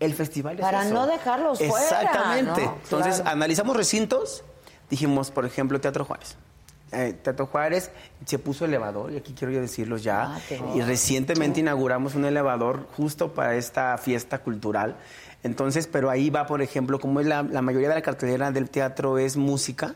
el 0.00 0.14
festival 0.14 0.56
es 0.56 0.60
Para 0.62 0.84
eso. 0.84 0.94
no 0.94 1.06
dejarlos 1.06 1.58
fuera, 1.58 1.74
Exactamente. 1.82 2.64
¿no? 2.64 2.78
Entonces, 2.82 3.16
Claro. 3.16 3.30
analizamos 3.30 3.76
recintos, 3.76 4.42
dijimos, 4.88 5.30
por 5.30 5.44
ejemplo, 5.46 5.80
Teatro 5.80 6.04
Juárez. 6.04 6.36
Eh, 6.92 7.12
Teatro 7.22 7.46
Juárez 7.46 7.90
se 8.24 8.38
puso 8.40 8.64
elevador, 8.64 9.12
y 9.12 9.16
aquí 9.16 9.32
quiero 9.32 9.52
yo 9.52 9.60
decirlos 9.60 10.02
ya. 10.02 10.34
Ah, 10.34 10.40
y 10.74 10.80
recientemente 10.80 11.60
inauguramos 11.60 12.16
un 12.16 12.24
elevador 12.24 12.88
justo 12.96 13.32
para 13.32 13.54
esta 13.54 13.96
fiesta 13.98 14.38
cultural. 14.40 14.96
Entonces, 15.44 15.86
pero 15.86 16.10
ahí 16.10 16.30
va, 16.30 16.46
por 16.46 16.62
ejemplo, 16.62 16.98
como 16.98 17.20
es 17.20 17.26
la, 17.26 17.42
la 17.44 17.62
mayoría 17.62 17.88
de 17.88 17.94
la 17.94 18.02
cartelera 18.02 18.50
del 18.50 18.68
teatro 18.70 19.18
es 19.18 19.36
música, 19.36 19.94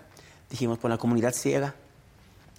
dijimos, 0.51 0.79
pues 0.79 0.89
la 0.91 0.99
comunidad 0.99 1.33
ciega. 1.33 1.75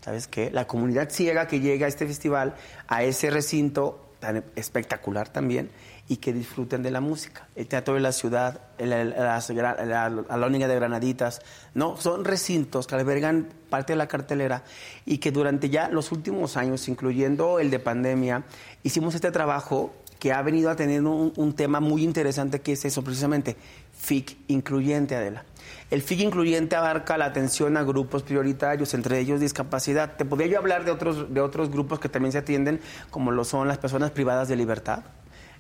¿Sabes 0.02 0.28
qué? 0.28 0.52
La 0.52 0.68
comunidad 0.68 1.10
ciega 1.10 1.48
que 1.48 1.62
llega 1.62 1.86
a 1.86 1.90
este 1.90 2.06
festival, 2.06 2.56
a 2.88 3.04
ese 3.04 3.30
recinto 3.32 4.06
tan 4.20 4.44
espectacular 4.56 5.30
también, 5.30 5.72
y 6.08 6.18
que 6.18 6.34
disfruten 6.34 6.84
de 6.84 6.92
la 6.92 7.02
música. 7.02 7.48
El 7.56 7.68
Teatro 7.68 7.96
de 7.96 8.00
la 8.00 8.12
Ciudad, 8.12 8.62
gra- 8.78 9.86
la, 9.86 10.06
Alóniga 10.30 10.68
de 10.68 10.76
Granaditas, 10.76 11.42
no, 11.74 11.98
son 11.98 12.26
recintos 12.26 12.86
que 12.88 12.96
albergan 12.96 13.48
parte 13.70 13.94
de 13.94 13.98
la 13.98 14.08
cartelera 14.08 14.64
y 15.06 15.18
que 15.18 15.32
durante 15.32 15.70
ya 15.70 15.90
los 15.90 16.12
últimos 16.12 16.58
años, 16.58 16.88
incluyendo 16.88 17.60
el 17.60 17.72
de 17.72 17.80
pandemia, 17.80 18.44
hicimos 18.84 19.16
este 19.16 19.32
trabajo 19.32 19.94
que 20.20 20.32
ha 20.32 20.42
venido 20.42 20.70
a 20.70 20.76
tener 20.76 21.02
un, 21.02 21.34
un 21.36 21.54
tema 21.54 21.80
muy 21.80 22.04
interesante 22.04 22.62
que 22.62 22.74
es 22.74 22.86
eso 22.86 23.04
precisamente, 23.04 23.58
FIC 23.98 24.38
incluyente, 24.48 25.16
Adela. 25.16 25.44
El 25.92 26.02
FIC 26.02 26.20
incluyente 26.22 26.76
abarca 26.76 27.18
la 27.18 27.26
atención 27.26 27.78
a 27.78 27.84
grupos 27.84 28.24
prioritarios, 28.24 28.94
entre 28.94 29.20
ellos 29.20 29.40
discapacidad. 29.40 30.16
Te 30.18 30.26
podría 30.26 30.48
yo 30.48 30.58
hablar 30.60 30.86
de 30.86 30.92
otros, 30.92 31.34
de 31.34 31.42
otros 31.42 31.70
grupos 31.70 32.00
que 32.00 32.10
también 32.10 32.32
se 32.32 32.38
atienden, 32.40 32.80
como 33.10 33.32
lo 33.32 33.44
son 33.44 33.68
las 33.68 33.78
personas 33.78 34.12
privadas 34.12 34.48
de 34.48 34.56
libertad, 34.56 35.04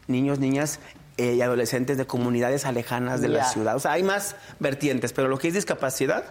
niños, 0.07 0.39
niñas 0.39 0.79
eh, 1.17 1.33
y 1.35 1.41
adolescentes 1.41 1.97
de 1.97 2.05
comunidades 2.05 2.65
alejanas 2.65 3.21
de 3.21 3.29
la 3.29 3.45
ciudad. 3.45 3.75
O 3.75 3.79
sea, 3.79 3.93
hay 3.93 4.03
más 4.03 4.35
vertientes, 4.59 5.13
pero 5.13 5.27
lo 5.27 5.37
que 5.37 5.47
es 5.47 5.53
discapacidad, 5.53 6.23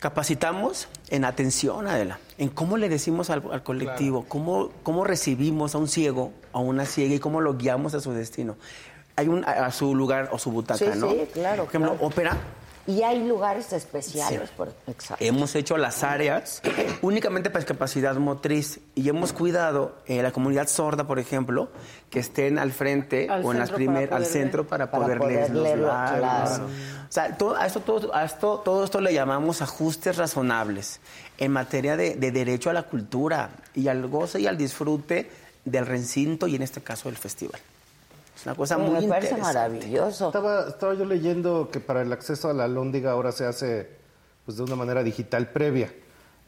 capacitamos 0.00 0.88
en 1.08 1.24
atención, 1.24 1.86
Adela, 1.86 2.18
en 2.38 2.48
cómo 2.48 2.76
le 2.76 2.88
decimos 2.88 3.30
al, 3.30 3.42
al 3.50 3.62
colectivo, 3.62 4.24
cómo, 4.28 4.70
cómo 4.82 5.04
recibimos 5.04 5.74
a 5.74 5.78
un 5.78 5.88
ciego, 5.88 6.32
a 6.52 6.58
una 6.60 6.84
ciega 6.84 7.14
y 7.14 7.18
cómo 7.18 7.40
lo 7.40 7.56
guiamos 7.56 7.94
a 7.94 8.00
su 8.00 8.12
destino. 8.12 8.56
Hay 9.16 9.28
un, 9.28 9.44
a, 9.44 9.66
a 9.66 9.72
su 9.72 9.94
lugar 9.94 10.28
o 10.32 10.38
su 10.38 10.50
butaca, 10.50 10.78
Sí, 10.92 10.98
¿no? 10.98 11.10
sí, 11.10 11.20
claro, 11.32 11.64
Por 11.64 11.68
ejemplo, 11.70 11.92
claro. 11.92 12.06
ópera. 12.06 12.36
Y 12.86 13.02
hay 13.02 13.26
lugares 13.26 13.72
especiales. 13.72 14.48
Sí. 14.48 14.54
Por... 14.56 14.72
Exacto. 14.86 15.24
Hemos 15.24 15.54
hecho 15.54 15.76
las 15.76 16.04
áreas 16.04 16.62
únicamente 17.02 17.50
para 17.50 17.60
discapacidad 17.60 18.14
motriz 18.16 18.80
y 18.94 19.08
hemos 19.08 19.32
cuidado 19.32 19.96
eh, 20.06 20.22
la 20.22 20.32
comunidad 20.32 20.68
sorda, 20.68 21.06
por 21.06 21.18
ejemplo, 21.18 21.68
que 22.10 22.20
estén 22.20 22.58
al 22.58 22.72
frente 22.72 23.28
Al 23.28 23.44
o 23.44 23.52
en 23.52 23.58
las 23.58 23.70
primeras, 23.70 24.16
al 24.16 24.26
centro 24.26 24.66
para, 24.66 24.90
Para 24.90 25.04
poder, 25.04 25.18
poder 25.18 25.50
leer 25.50 25.78
los 25.78 25.88
labios. 25.88 26.18
claro. 26.18 26.64
O 27.08 27.12
sea, 27.12 27.36
todo, 27.36 27.56
a, 27.56 27.66
esto, 27.66 27.80
todo, 27.80 28.14
a 28.14 28.24
esto, 28.24 28.60
todo 28.64 28.84
esto 28.84 29.00
le 29.00 29.14
llamamos 29.14 29.62
ajustes 29.62 30.16
razonables 30.16 31.00
en 31.38 31.52
materia 31.52 31.96
de, 31.96 32.14
de 32.14 32.32
derecho 32.32 32.70
a 32.70 32.72
la 32.72 32.84
cultura 32.84 33.50
y 33.74 33.88
al 33.88 34.06
goce 34.08 34.40
y 34.40 34.46
al 34.46 34.56
disfrute 34.56 35.30
del 35.64 35.86
recinto 35.86 36.46
y 36.46 36.56
en 36.56 36.62
este 36.62 36.80
caso 36.80 37.08
del 37.08 37.16
festival. 37.16 37.60
Una 38.46 38.54
cosa 38.54 38.78
muy 38.78 38.90
me 39.02 39.08
parece 39.08 39.34
interesante. 39.34 39.42
maravilloso. 39.42 40.26
Estaba, 40.28 40.68
estaba 40.68 40.94
yo 40.94 41.04
leyendo 41.04 41.68
que 41.72 41.80
para 41.80 42.02
el 42.02 42.12
acceso 42.12 42.48
a 42.48 42.52
la 42.52 42.68
lóndiga 42.68 43.10
ahora 43.10 43.32
se 43.32 43.44
hace 43.44 43.88
pues, 44.44 44.56
de 44.56 44.62
una 44.62 44.76
manera 44.76 45.02
digital 45.02 45.48
previa. 45.50 45.92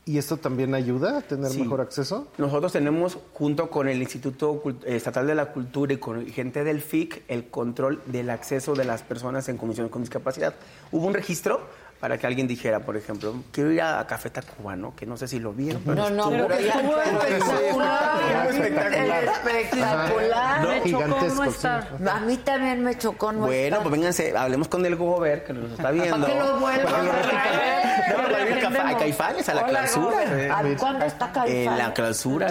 ¿Y 0.05 0.17
esto 0.17 0.37
también 0.37 0.75
ayuda 0.75 1.19
a 1.19 1.21
tener 1.23 1.51
Sí. 1.51 1.61
mejor 1.61 1.81
acceso? 1.81 2.29
Nosotros 2.39 2.73
tenemos, 2.73 3.19
junto 3.35 3.69
con 3.69 3.89
el 3.89 4.01
Instituto 4.01 4.63
Cult- 4.63 4.85
Estatal 4.87 5.27
de 5.27 5.35
la 5.35 5.53
Cultura 5.53 5.93
y 5.93 5.97
con 5.99 6.25
gente 6.29 6.63
del 6.63 6.81
FIC, 6.81 7.25
el 7.27 7.51
control 7.51 8.01
del 8.07 8.31
acceso 8.31 8.75
de 8.75 8.85
las 8.85 9.03
personas 9.03 9.49
en 9.49 9.59
condiciones 9.59 9.91
con 9.93 10.01
discapacidad. 10.03 10.55
Hubo 10.93 11.05
un 11.05 11.15
registro 11.15 11.61
para 12.01 12.17
que 12.17 12.27
alguien 12.27 12.47
dijera, 12.47 12.81
por 12.81 12.97
ejemplo, 12.97 13.35
quiero 13.51 13.73
ir 13.73 13.83
a 13.83 14.07
Café 14.07 14.31
Tacuba, 14.31 14.77
¿no? 14.77 14.95
Que 14.95 15.05
no 15.05 15.17
sé 15.17 15.27
si 15.27 15.41
lo 15.41 15.53
vieron. 15.53 15.83
pero 15.85 15.97
No, 15.97 16.11
no, 16.11 16.31
pero 16.31 16.55
estuvo 16.55 17.01
espectacular. 17.01 18.47
espectacular. 18.51 19.25
Espectacular. 19.25 20.61
¿No? 20.63 20.69
Me 20.69 20.77
chocó 20.79 20.85
Gigantesco, 20.85 21.35
no 21.45 21.51
sí. 21.51 21.57
estar. 21.57 21.89
A 22.11 22.21
mí 22.21 22.37
también 22.39 22.85
me 22.85 22.97
chocó 22.97 23.33
no 23.33 23.41
Bueno, 23.47 23.65
estar. 23.65 23.83
pues 23.83 23.93
vénganse, 23.93 24.37
hablemos 24.37 24.69
con 24.69 24.87
el 24.87 24.95
Gober, 24.97 25.45
que 25.45 25.53
nos 25.53 25.73
está 25.73 25.91
viendo. 25.91 26.17
Para 26.21 26.33
que 26.33 26.39
lo 26.39 26.67
a 26.67 26.73
traer. 26.79 28.09
No, 28.11 28.23
para 28.25 28.49
ir 28.49 28.65
a. 28.65 28.99
Caifanes, 28.99 29.49
a 29.49 29.55
la 29.55 29.67
clausura. 29.67 30.25
Gober. 30.25 30.53
¿A 30.53 30.63
¿Cuándo 30.79 31.05
está 31.05 31.33
Caifán? 31.33 31.57
En 31.57 31.79
la 31.79 31.95
clausura. 31.95 32.49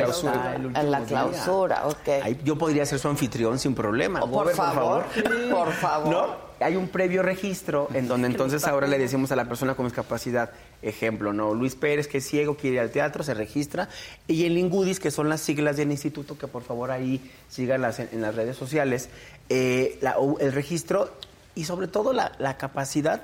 En 0.56 0.92
la 0.92 1.00
clausura, 1.02 1.88
ok. 1.88 2.44
Yo 2.44 2.58
podría 2.58 2.86
ser 2.86 3.00
su 3.00 3.08
anfitrión 3.08 3.60
sin 3.60 3.74
problema. 3.76 4.20
Oh, 4.22 4.30
por 4.30 4.50
favor, 4.52 5.06
por 5.52 5.72
favor. 5.72 6.10
¿No? 6.12 6.47
Hay 6.60 6.76
un 6.76 6.88
previo 6.88 7.24
registro 7.24 7.88
en 7.94 8.08
donde 8.08 8.28
entonces 8.32 8.66
ahora 8.66 8.88
le 8.88 8.98
decimos 8.98 9.32
a 9.32 9.36
la 9.36 9.46
persona 9.46 9.76
con 9.76 9.86
discapacidad, 9.86 10.52
ejemplo, 10.82 11.34
¿no? 11.34 11.54
Luis 11.54 11.76
Pérez, 11.76 12.08
que 12.08 12.20
es 12.20 12.28
ciego, 12.28 12.56
quiere 12.58 12.76
ir 12.78 12.82
al 12.82 12.92
teatro, 12.92 13.24
se 13.24 13.34
registra. 13.34 13.90
Y 14.28 14.46
el 14.46 14.58
Ingudis, 14.58 15.00
que 15.00 15.12
son 15.12 15.30
las 15.30 15.42
siglas 15.42 15.78
del 15.78 15.92
instituto, 15.92 16.38
que 16.38 16.48
por 16.48 16.64
favor 16.64 16.92
ahí 16.92 17.22
síganlas 17.50 18.00
en, 18.00 18.10
en 18.12 18.22
las 18.22 18.36
redes 18.36 18.56
sociales, 18.58 19.10
eh, 19.50 19.98
la- 20.02 20.16
el 20.40 20.52
registro 20.54 21.12
y 21.56 21.64
sobre 21.66 21.88
todo 21.88 22.14
la, 22.14 22.32
la 22.40 22.58
capacidad 22.58 23.24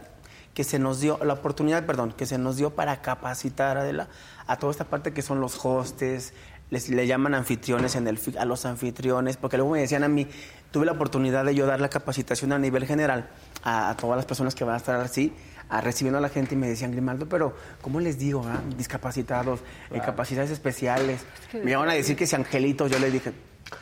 que 0.54 0.64
se 0.64 0.78
nos 0.80 1.00
dio, 1.00 1.20
la 1.24 1.34
oportunidad, 1.34 1.86
perdón, 1.86 2.14
que 2.16 2.26
se 2.28 2.38
nos 2.38 2.58
dio 2.58 2.72
para 2.76 3.02
capacitar 3.02 3.78
Adela, 3.78 4.08
a 4.46 4.58
toda 4.58 4.72
esta 4.72 4.86
parte 4.86 5.12
que 5.14 5.22
son 5.24 5.40
los 5.42 5.66
hostes, 5.66 6.34
les, 6.70 6.90
le 6.90 7.08
llaman 7.08 7.34
anfitriones 7.34 7.96
en 7.96 8.08
el 8.08 8.20
a 8.38 8.46
los 8.46 8.66
anfitriones, 8.66 9.38
porque 9.38 9.58
luego 9.58 9.72
me 9.74 9.82
decían 9.82 10.04
a 10.04 10.08
mí, 10.08 10.28
tuve 10.74 10.88
la 10.88 10.94
oportunidad 10.94 11.46
de 11.46 11.54
yo 11.54 11.68
dar 11.68 11.80
la 11.80 11.90
capacitación 11.90 12.52
a 12.52 12.58
nivel 12.58 12.88
general 12.88 13.30
a, 13.62 13.92
a 13.92 13.96
todas 13.96 14.18
las 14.18 14.26
personas 14.26 14.56
que 14.56 14.64
van 14.64 14.74
a 14.74 14.78
estar 14.78 15.00
así, 15.00 15.32
a 15.70 15.82
recibiendo 15.82 16.18
a 16.18 16.22
la 16.22 16.30
gente 16.30 16.56
y 16.56 16.58
me 16.58 16.68
decían, 16.68 16.92
Grimaldo, 16.92 17.30
pero 17.30 17.56
¿cómo 17.80 18.00
les 18.00 18.18
digo? 18.18 18.44
ah? 18.48 18.60
Discapacitados, 18.76 19.60
eh, 19.92 20.02
capacidades 20.04 20.50
especiales. 20.50 21.22
Me 21.64 21.72
iban 21.72 21.88
a 21.88 21.94
decir 21.94 22.16
que 22.16 22.26
si 22.26 22.36
angelitos, 22.36 22.90
yo 22.90 22.98
les 22.98 23.14
dije, 23.14 23.34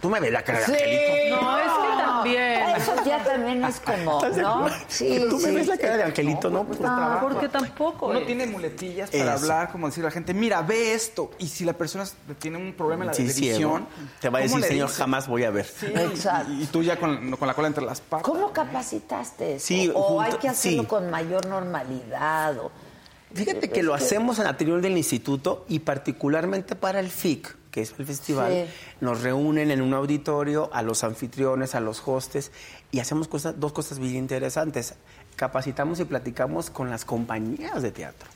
tú 0.01 0.09
me 0.09 0.19
ves 0.19 0.31
la 0.31 0.43
cara 0.43 0.59
de 0.59 0.65
angelito. 0.65 1.41
No, 1.41 1.57
es 1.57 1.65
que 1.65 2.03
también. 2.03 2.61
Eso 2.77 2.95
ya 3.05 3.23
también 3.23 3.63
es 3.65 3.79
como, 3.79 4.17
¿Estás 4.17 4.35
de 4.35 4.41
¿no? 4.41 4.67
Sí, 4.87 5.25
Tú 5.29 5.37
me 5.37 5.49
sí, 5.49 5.55
ves 5.55 5.67
la 5.67 5.75
sí. 5.75 5.81
cara 5.81 5.97
de 5.97 6.03
angelito, 6.03 6.49
¿no? 6.49 6.63
Pues, 6.65 6.79
No, 6.79 7.17
porque 7.21 7.49
tampoco. 7.49 8.07
Uno 8.07 8.19
es. 8.19 8.25
tiene 8.25 8.45
muletillas 8.47 9.09
para 9.11 9.23
Eso. 9.35 9.43
hablar, 9.43 9.71
como 9.71 9.87
decirle 9.87 10.07
a 10.07 10.09
la 10.09 10.13
gente, 10.13 10.33
mira, 10.33 10.61
ve 10.61 10.93
esto. 10.93 11.31
Y 11.39 11.47
si 11.47 11.65
la 11.65 11.73
persona 11.73 12.05
tiene 12.39 12.57
un 12.57 12.73
problema 12.73 13.03
en 13.03 13.07
la 13.09 13.13
Sí, 13.13 13.23
televisión. 13.27 13.87
Te 14.19 14.29
va 14.29 14.39
a 14.39 14.41
¿cómo 14.43 14.55
decir, 14.55 14.69
señor, 14.71 14.89
jamás 14.89 15.27
voy 15.27 15.43
a 15.43 15.51
ver. 15.51 15.65
Sí, 15.65 15.87
Exacto. 15.87 16.51
Y, 16.53 16.63
y 16.63 16.65
tú 16.67 16.83
ya 16.83 16.97
con, 16.97 17.31
con 17.37 17.47
la 17.47 17.53
cola 17.53 17.67
entre 17.67 17.83
las 17.83 18.01
patas. 18.01 18.23
¿Cómo 18.25 18.51
capacitaste 18.53 19.55
eso? 19.55 19.67
Sí, 19.67 19.91
o 19.93 20.01
junto- 20.01 20.21
hay 20.21 20.33
que 20.33 20.47
hacerlo 20.49 20.83
sí. 20.83 20.87
con 20.87 21.09
mayor 21.09 21.45
normalidad. 21.47 22.57
O... 22.59 22.71
Fíjate 23.33 23.69
que 23.69 23.81
lo 23.83 23.93
hacemos 23.93 24.39
en 24.39 24.47
atributo 24.47 24.81
del 24.81 24.97
instituto 24.97 25.65
y 25.69 25.79
particularmente 25.79 26.75
para 26.75 26.99
el 26.99 27.09
FIC, 27.09 27.55
que 27.71 27.81
es 27.81 27.93
el 27.97 28.05
festival, 28.05 28.51
Sí. 28.51 28.73
nos 28.99 29.21
reúnen 29.21 29.71
en 29.71 29.81
un 29.81 29.93
auditorio 29.93 30.69
a 30.73 30.81
los 30.81 31.03
anfitriones, 31.03 31.73
a 31.73 31.79
los 31.79 32.03
hostes 32.05 32.51
y 32.91 32.99
hacemos 32.99 33.27
cosas, 33.27 33.59
dos 33.59 33.71
cosas 33.73 33.97
bien 33.97 34.15
interesantes. 34.17 34.95
Capacitamos 35.35 35.99
y 35.99 36.05
platicamos 36.05 36.69
con 36.69 36.89
las 36.89 37.05
compañías 37.05 37.81
de 37.81 37.91
teatro, 37.91 38.27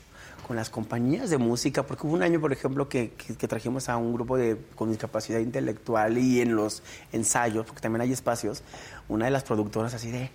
con 0.46 0.56
las 0.56 0.70
compañías 0.70 1.28
de 1.28 1.36
música, 1.38 1.82
porque 1.82 2.06
hubo 2.06 2.14
un 2.14 2.22
año, 2.22 2.40
por 2.40 2.52
ejemplo, 2.52 2.88
que, 2.88 3.12
que- 3.12 3.36
que 3.36 3.46
trajimos 3.48 3.88
a 3.90 3.96
un 3.98 4.14
grupo 4.14 4.36
de, 4.38 4.56
con 4.74 4.88
discapacidad 4.90 5.38
intelectual 5.40 6.16
y 6.18 6.40
en 6.40 6.56
los 6.56 6.82
ensayos, 7.12 7.66
porque 7.66 7.82
también 7.82 8.00
hay 8.00 8.12
espacios, 8.12 8.62
una 9.08 9.26
de 9.26 9.30
las 9.32 9.42
productoras 9.44 9.92
así 9.92 10.10
de, 10.10 10.30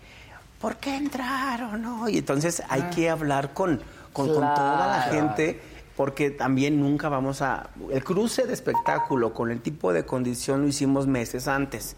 ¿por 0.61 0.75
qué 0.77 0.95
entraron? 0.95 1.81
No? 1.81 2.07
Y 2.07 2.19
entonces 2.19 2.61
hay 2.69 2.83
que 2.95 3.09
hablar 3.09 3.53
con, 3.53 3.81
con, 4.13 4.27
con 4.27 4.35
toda 4.53 4.87
la 4.87 5.01
gente 5.11 5.59
porque 6.01 6.31
también 6.31 6.79
nunca 6.79 7.09
vamos 7.09 7.43
a... 7.43 7.69
El 7.91 8.03
cruce 8.03 8.47
de 8.47 8.53
espectáculo 8.55 9.35
con 9.35 9.51
el 9.51 9.61
tipo 9.61 9.93
de 9.93 10.03
condición 10.03 10.63
lo 10.63 10.67
hicimos 10.67 11.05
meses 11.05 11.47
antes, 11.47 11.95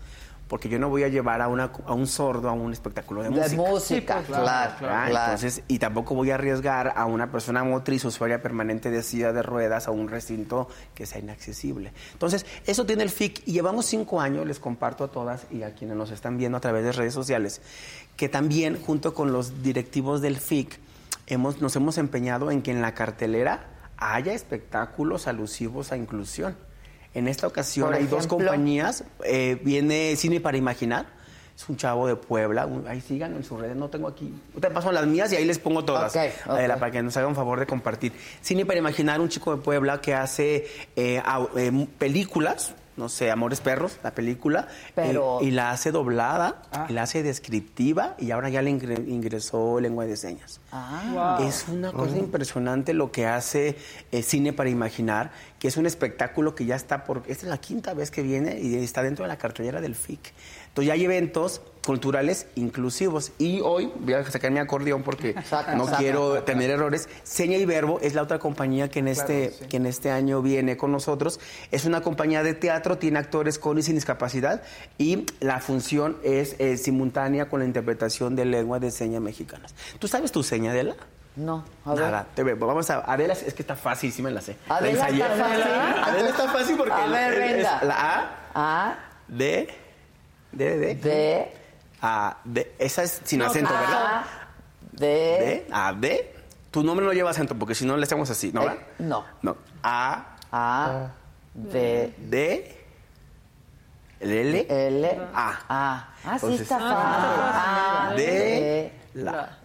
porque 0.50 0.68
yo 0.68 0.78
no 0.78 0.90
voy 0.90 1.04
a 1.04 1.08
llevar 1.08 1.42
a, 1.42 1.48
una, 1.48 1.72
a 1.86 1.94
un 1.94 2.06
sordo 2.06 2.50
a 2.50 2.52
un 2.52 2.74
espectáculo 2.74 3.24
de, 3.24 3.30
De 3.30 3.36
música. 3.40 3.62
música, 3.62 4.24
claro, 4.24 4.74
claro. 4.78 5.08
Entonces, 5.08 5.64
y 5.70 5.80
tampoco 5.80 6.16
voy 6.16 6.32
a 6.32 6.36
arriesgar 6.36 6.92
a 6.98 7.06
una 7.06 7.32
persona 7.32 7.64
motriz, 7.64 8.04
usuaria 8.04 8.42
permanente 8.42 8.92
de 8.92 9.04
silla 9.04 9.32
de 9.32 9.42
ruedas, 9.42 9.88
a 9.88 9.92
un 9.92 10.10
recinto 10.10 10.68
que 10.94 11.06
sea 11.06 11.20
inaccesible. 11.22 11.94
Entonces, 12.12 12.46
eso 12.66 12.86
tiene 12.86 13.04
el 13.04 13.10
FIC 13.10 13.44
y 13.46 13.54
llevamos 13.54 13.86
cinco 13.86 14.20
años, 14.20 14.46
les 14.46 14.60
comparto 14.60 15.06
a 15.06 15.08
todas 15.14 15.46
y 15.50 15.64
a 15.64 15.76
quienes 15.76 15.96
nos 15.96 16.12
están 16.12 16.38
viendo 16.38 16.58
a 16.58 16.60
través 16.60 16.84
de 16.84 16.92
redes 16.92 17.14
sociales, 17.14 17.62
que 18.18 18.28
también 18.28 18.82
junto 18.82 19.14
con 19.14 19.32
los 19.32 19.64
directivos 19.64 20.20
del 20.20 20.36
FIC 20.36 20.78
hemos, 21.28 21.62
nos 21.62 21.74
hemos 21.78 21.98
empeñado 21.98 22.52
en 22.52 22.62
que 22.62 22.72
en 22.72 22.82
la 22.82 22.94
cartelera 22.94 23.70
haya 23.98 24.34
espectáculos 24.34 25.28
alusivos 25.28 25.92
a 25.92 25.98
inclusión. 25.98 26.56
En 27.14 27.28
esta 27.28 27.46
ocasión 27.48 27.88
Por 27.90 27.96
hay 27.96 28.06
dos 28.08 28.26
compañías, 28.28 29.04
eh, 29.24 29.60
viene 29.64 30.16
Cine 30.16 30.40
para 30.42 30.58
Imaginar, 30.58 31.06
es 31.56 31.70
un 31.70 31.78
chavo 31.78 32.08
de 32.08 32.16
Puebla, 32.16 32.66
un- 32.66 32.88
ahí 32.88 33.00
sigan 33.02 33.36
en 33.36 33.44
sus 33.44 33.60
redes, 33.60 33.76
no 33.76 33.88
tengo 33.88 34.08
aquí, 34.08 34.34
te 34.60 34.72
paso 34.72 34.92
las 34.92 35.06
mías 35.06 35.32
y 35.32 35.36
ahí 35.36 35.46
les 35.46 35.60
pongo 35.60 35.86
todas, 35.86 36.16
Ok, 36.16 36.22
ok. 36.46 36.52
Adela, 36.54 36.78
para 36.80 36.92
que 36.92 37.04
nos 37.04 37.16
hagan 37.16 37.36
favor 37.36 37.60
de 37.60 37.68
compartir. 37.68 38.12
Cine 38.42 38.66
para 38.66 38.80
Imaginar, 38.80 39.22
un 39.22 39.30
chico 39.30 39.56
de 39.56 39.62
Puebla 39.62 40.02
que 40.02 40.16
hace 40.16 40.66
eh, 40.96 41.22
eh, 41.56 41.88
películas, 42.00 42.74
no 42.98 43.10
sé, 43.10 43.32
Amores 43.32 43.60
Perros, 43.62 43.98
la 44.04 44.12
película, 44.12 44.68
Pero- 44.96 45.40
y 45.42 45.52
la 45.52 45.72
hace 45.72 45.92
doblada, 45.92 46.62
Ah. 46.72 46.86
y 46.90 46.94
la 46.94 47.04
hace 47.04 47.24
descriptiva, 47.24 48.16
y 48.20 48.32
ahora 48.32 48.50
ya 48.50 48.62
le 48.62 48.70
ingre- 48.72 49.08
ingresó 49.08 49.80
lengua 49.80 50.06
de 50.06 50.16
señas. 50.18 50.60
Ah, 50.72 51.40
Es 51.42 51.66
una 51.68 51.92
cosa 51.92 52.18
impresionante 52.18 52.94
lo 52.94 53.12
que 53.12 53.26
hace 53.26 53.78
eh, 54.12 54.24
Cine 54.24 54.54
para 54.54 54.70
Imaginar, 54.70 55.32
que 55.60 55.68
es 55.68 55.78
un 55.78 55.86
espectáculo 55.86 56.56
que 56.56 56.66
ya 56.66 56.76
está 56.76 57.04
por... 57.04 57.20
Esta 57.28 57.46
es 57.46 57.50
la 57.50 57.58
quinta 57.58 57.94
vez 57.94 58.12
que 58.12 58.22
viene 58.22 58.60
y 58.60 58.76
está 58.76 59.02
dentro 59.04 59.24
de 59.26 59.30
la 59.30 59.38
cartelera 59.38 59.82
del 59.82 59.96
FIC. 59.96 60.34
Entonces 60.70 60.88
ya 60.88 60.94
hay 60.94 61.04
eventos 61.06 61.62
culturales 61.86 62.48
inclusivos. 62.56 63.32
Y 63.38 63.60
hoy 63.62 63.92
voy 64.00 64.14
a 64.14 64.24
sacar 64.30 64.52
mi 64.52 64.60
acordeón 64.60 65.04
porque 65.04 65.36
no 65.76 65.86
quiero 65.88 66.44
tener 66.44 66.70
errores. 66.70 67.10
Seña 67.24 67.58
y 67.58 67.66
Verbo 67.66 68.00
es 68.02 68.14
la 68.14 68.22
otra 68.22 68.40
compañía 68.40 68.90
que 68.90 69.00
en, 69.00 69.08
este, 69.10 69.54
que 69.70 69.78
en 69.78 69.86
este 69.86 70.12
año 70.12 70.42
viene 70.42 70.78
con 70.78 70.92
nosotros. 70.92 71.40
Es 71.72 71.86
una 71.86 72.02
compañía 72.02 72.44
de 72.44 72.54
teatro, 72.54 72.98
tiene 72.98 73.20
actores 73.20 73.60
con 73.60 73.78
y 73.78 73.84
sin 73.84 73.96
discapacidad 73.96 74.62
y 74.98 75.26
la 75.40 75.60
función 75.60 76.18
es 76.24 76.56
eh, 76.60 76.78
simultánea 76.78 77.50
con 77.50 77.60
la 77.60 77.66
interpretación 77.66 78.36
de 78.36 78.46
lengua 78.46 78.80
de 78.80 78.92
señas 78.92 79.22
mexicanas. 79.22 79.74
¿Tú 80.00 80.08
sabes 80.08 80.32
tu 80.32 80.44
seña, 80.44 80.72
Adela? 80.72 80.96
no, 81.36 81.66
a 81.84 81.96
ver. 81.96 82.04
Nada, 82.06 82.28
te 82.36 82.44
ve- 82.44 82.54
vamos 82.54 82.90
a 82.92 83.00
Adela 83.12 83.34
es 83.34 83.54
que 83.56 83.64
está 83.64 83.76
fácil, 83.76 84.12
sí 84.12 84.22
la 84.22 84.40
sé. 84.40 84.56
La 84.70 84.76
Adela 84.78 85.08
está 85.10 85.30
fácil. 85.30 85.64
Adela 86.04 86.30
está 86.30 86.48
fácil 86.52 86.78
porque 86.78 86.94
A 86.94 87.08
ver, 87.08 87.34
es- 87.34 87.40
es 87.50 87.56
venga. 87.58 87.84
la 87.84 87.96
A, 88.54 88.90
A, 88.90 89.00
D, 89.28 89.68
D, 90.52 90.78
D, 90.78 90.96
D, 90.96 91.54
A, 92.06 92.38
D. 92.44 92.76
Esa 92.80 93.04
es 93.04 93.22
sin 93.24 93.42
acento, 93.42 93.74
A, 93.74 93.80
¿verdad? 93.80 94.26
D, 94.92 95.08
D, 95.08 95.68
A, 95.72 95.94
D. 95.94 96.36
Tu 96.70 96.84
nombre 96.84 97.06
no 97.06 97.14
lleva 97.14 97.30
acento 97.32 97.56
porque 97.56 97.74
si 97.76 97.86
no 97.86 97.96
le 97.96 98.04
hacemos 98.04 98.30
así, 98.30 98.52
¿no? 98.52 98.62
Eh, 98.64 98.66
¿verdad? 98.66 98.82
no. 99.00 99.24
No. 99.42 99.56
A, 99.82 100.36
A, 100.52 101.08
D, 101.54 102.14
D, 102.18 102.78
L, 104.20 104.66
L, 104.70 105.20
A. 105.34 105.60
A. 105.70 106.14
Ah, 106.26 106.40
sí 106.40 106.54
está 106.56 106.80
fácil. 106.80 106.94
A, 106.94 108.14
D, 108.16 108.92
la. 109.14 109.58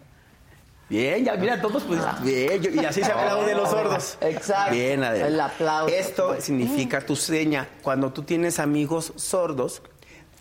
Bien, 0.89 1.22
ya 1.24 1.34
mira 1.34 1.61
todos, 1.61 1.82
pues 1.82 2.01
bien, 2.22 2.62
yo- 2.62 2.70
y 2.70 2.82
así 2.84 3.05
se 3.05 3.12
aplaude 3.12 3.55
los 3.55 3.68
sordos. 3.70 4.16
Exacto. 4.22 4.72
Bien, 4.74 5.05
Adela. 5.05 5.26
El 5.26 5.41
aplauso. 5.41 5.95
Esto 5.95 6.41
significa 6.41 7.01
tu 7.03 7.14
seña. 7.14 7.68
Cuando 7.82 8.11
tú 8.12 8.22
tienes 8.22 8.59
amigos 8.59 9.12
sordos, 9.16 9.82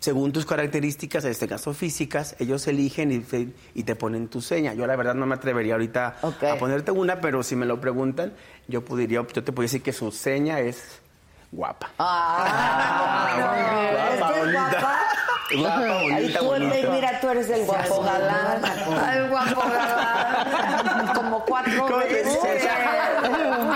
según 0.00 0.32
tus 0.32 0.46
características, 0.46 1.24
en 1.24 1.30
este 1.32 1.48
caso 1.48 1.74
físicas, 1.74 2.36
ellos 2.38 2.66
eligen 2.68 3.10
y 3.12 3.18
te, 3.20 3.48
y 3.74 3.82
te 3.82 3.96
ponen 3.96 4.28
tu 4.28 4.40
seña. 4.40 4.74
Yo 4.74 4.86
la 4.86 4.96
verdad 4.96 5.14
no 5.14 5.26
me 5.26 5.34
atrevería 5.34 5.74
ahorita 5.74 6.16
Ok. 6.22 6.42
a 6.44 6.56
ponerte 6.56 6.90
una, 6.90 7.20
pero 7.20 7.42
si 7.42 7.56
me 7.56 7.66
lo 7.66 7.80
preguntan, 7.80 8.32
yo 8.68 8.84
podría, 8.84 9.08
yo 9.32 9.44
te 9.44 9.52
podría 9.52 9.66
decir 9.66 9.82
que 9.82 9.92
su 9.92 10.10
seña 10.12 10.60
es 10.60 11.00
guapa. 11.50 11.90
Ah, 11.98 13.28
Guapa, 13.36 14.14
es 14.14 14.32
que 14.34 14.40
es 14.40 14.44
bonita. 14.44 14.70
guapa. 14.70 14.98
Guapa, 15.50 15.80
Ay, 15.80 16.12
bonita, 16.12 16.38
tú, 16.40 16.44
bonita. 16.44 16.90
Mira, 16.90 17.20
tú 17.20 17.28
eres 17.30 17.48
el 17.50 17.64
guapo 17.64 18.02
galán. 18.02 18.62
El 19.16 19.28
guapo 19.30 19.60
galán. 19.62 21.14
Como 21.14 21.44
cuatro 21.46 21.86
¿Cómo 21.86 21.98
te 22.02 22.12
veces. 22.22 22.38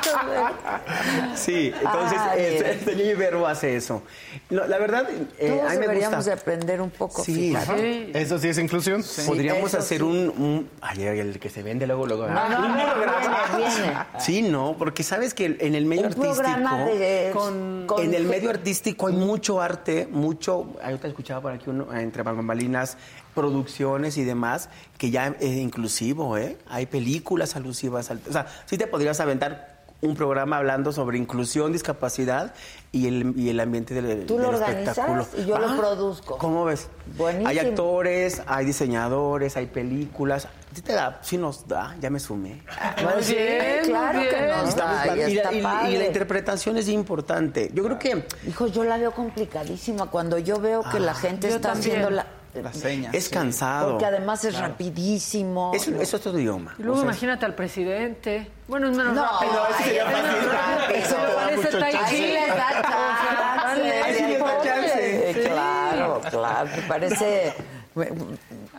Sí, 1.35 1.73
entonces 1.77 2.19
Ay, 2.21 2.41
este, 2.65 2.95
Ñeño 2.97 3.17
Verbo 3.17 3.47
hace 3.47 3.77
eso. 3.77 4.03
No, 4.51 4.67
la 4.67 4.79
verdad, 4.79 5.09
eh, 5.39 5.49
Todos 5.49 5.61
a 5.63 5.75
mí 5.75 5.77
me 5.77 5.83
deberíamos 5.83 6.17
gusta. 6.19 6.35
de 6.35 6.41
aprender 6.41 6.81
un 6.81 6.91
poco. 6.91 7.23
Sí, 7.25 7.55
fíjate. 7.57 8.21
¿Eso 8.21 8.39
sí 8.39 8.49
es 8.49 8.59
inclusión? 8.59 9.03
Podríamos 9.27 9.69
eso 9.71 9.79
hacer 9.79 9.99
sí. 9.99 10.05
un, 10.05 10.17
un- 10.37 10.71
Ay, 10.81 11.03
el 11.05 11.39
que 11.39 11.49
se 11.51 11.63
vende 11.63 11.87
luego, 11.87 12.07
luego. 12.07 12.27
No, 12.29 12.49
no, 12.49 12.59
Un 12.67 12.77
no, 12.77 12.93
programa. 12.95 13.57
viene, 13.57 13.75
viene. 13.75 13.95
Sí, 14.19 14.43
no, 14.43 14.77
porque 14.79 15.03
sabes 15.03 15.35
que 15.35 15.57
en 15.61 15.75
el 15.75 15.87
medio 15.87 16.07
Un 16.09 16.15
programa 16.15 16.71
artístico. 16.83 16.99
de- 16.99 17.31
con- 17.33 17.85
con- 17.87 18.05
en 18.05 18.15
el 18.15 18.25
medio 18.27 18.51
artístico 18.51 19.07
hay 19.09 19.15
mucho 19.15 19.61
arte, 19.61 20.07
mucho. 20.11 20.77
Ahorita 20.83 21.09
escuchaba 21.09 21.41
por 21.41 21.53
aquí 21.53 21.71
uno, 21.71 21.93
entre 21.95 22.23
bambalinas, 22.23 22.97
producciones 23.35 24.17
y 24.19 24.25
demás, 24.25 24.69
que 24.99 25.11
ya 25.11 25.35
es 25.41 25.53
inclusivo, 25.57 26.37
¿eh? 26.37 26.59
Hay 26.69 26.87
películas 26.87 27.57
alusivas 27.57 28.11
al. 28.11 28.21
O 28.29 28.33
sea, 28.33 28.47
sí 28.67 28.77
te 28.77 28.87
podrías 28.87 29.19
aventar 29.21 29.72
un 30.03 30.17
programa 30.17 30.57
hablando 30.57 30.91
sobre 30.93 31.17
inclusión, 31.17 31.73
discapacidad 31.73 32.55
y 32.91 33.07
el, 33.07 33.35
y 33.37 33.51
el 33.51 33.61
ambiente 33.61 33.95
del, 33.95 34.27
Tú 34.27 34.37
lo 34.37 34.51
del 34.51 34.61
espectáculo. 34.63 35.25
y 35.39 35.45
yo 35.47 35.57
lo 35.59 35.69
Ah, 35.71 35.77
produzco. 35.79 36.39
¿Cómo 36.39 36.65
ves? 36.65 36.89
Buenísimo. 37.17 37.49
Hay 37.49 37.59
actores, 37.61 38.43
hay 38.47 38.67
diseñadores, 38.67 39.57
hay 39.57 39.67
películas. 39.67 40.49
Sí 40.75 40.83
te 40.83 40.93
da, 40.95 41.21
sí 41.23 41.39
nos 41.39 41.69
da, 41.69 41.97
ya 42.01 42.11
me 42.11 42.19
sumé. 42.19 42.63
Pues 43.01 43.27
sí, 43.27 43.35
bien, 43.35 43.85
claro 43.85 44.19
muy 44.19 44.29
que 44.29 44.47
nos 44.49 44.75
da. 44.77 45.05
y 45.07 45.11
y, 45.31 45.35
la, 45.35 45.43
está 45.43 45.53
y- 45.53 45.59
y 45.59 45.61
la 45.63 45.71
padre. 45.71 46.07
interpretación 46.07 46.77
es 46.79 46.89
importante. 46.89 47.71
Yo 47.73 47.85
creo 47.85 47.99
que 48.01 48.27
Hijo, 48.49 48.67
yo 48.67 48.83
la 48.83 48.99
veo 48.99 49.13
complicadísima. 49.13 50.07
Cuando 50.11 50.37
yo 50.39 50.59
veo 50.59 50.83
que 50.91 50.99
la 50.99 51.15
gente 51.15 51.49
yo 51.49 51.57
está 51.57 51.75
también. 51.75 51.91
haciendo 51.99 52.11
la, 52.11 52.27
Las 52.55 52.77
señas. 52.77 53.15
Es 53.15 53.29
cansado. 53.29 53.91
Porque 53.93 54.05
además 54.07 54.45
es 54.45 54.59
rapidísimo. 54.59 55.73
Es, 55.75 55.89
es 55.89 56.13
otro 56.15 56.39
idioma. 56.39 56.75
Y 56.79 56.83
luego 56.83 56.99
O 56.99 57.01
sea, 57.01 57.11
imagínate 57.11 57.47
al 57.47 57.55
presidente. 57.55 58.51
Bueno, 58.69 58.91
es 58.91 58.97
menos 58.97 59.15
No, 59.15 59.23
rápido. 59.25 59.53
no, 59.55 59.67
ese 59.75 59.85
sería 59.85 60.05
fácil. 60.07 60.97
Eso 60.97 61.15
te 61.17 61.23
da 61.23 61.35
Parece 61.35 61.57
mucho 61.63 61.79
tai 61.79 61.93
chance. 61.93 62.15
chi. 62.17 62.23
Ahí 62.25 62.33
les 62.33 62.49
da 62.49 62.83
chance. 62.83 64.03
Ahí 64.03 64.15
sí 64.15 64.27
les 64.27 64.39
da 64.39 64.63
chance. 64.63 65.33
Sí, 65.35 65.41
Claro, 65.49 66.21
claro. 66.31 66.71
Me 66.77 66.83
parece 66.83 67.55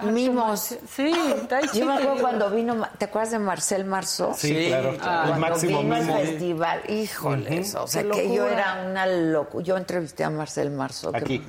mimos. 0.04 0.76
Sí, 0.90 1.14
tai 1.50 1.68
chi. 1.70 1.80
Yo 1.80 1.86
me 1.86 1.94
acuerdo 1.94 2.22
cuando 2.22 2.50
vino, 2.52 2.88
¿te 2.98 3.06
acuerdas 3.06 3.32
de 3.32 3.40
Marcel 3.40 3.86
Marceau? 3.86 4.34
Sí, 4.36 4.48
Sí, 4.50 4.68
claro. 4.68 4.98
ah, 5.02 5.32
el 5.34 5.40
máximo 5.40 5.82
vino 5.84 5.96
mimo. 5.96 6.16
al 6.16 6.22
festival, 6.28 6.82
híjoles, 6.90 7.76
o 7.76 7.88
sea 7.88 8.04
que 8.04 8.34
yo 8.34 8.48
era 8.48 8.84
una 8.90 9.06
locura. 9.06 9.64
Yo 9.64 9.78
entrevisté 9.78 10.24
a 10.24 10.30
Marcel 10.30 10.72
Marceau. 10.72 11.12
que- 11.12 11.18
Aquí. 11.18 11.44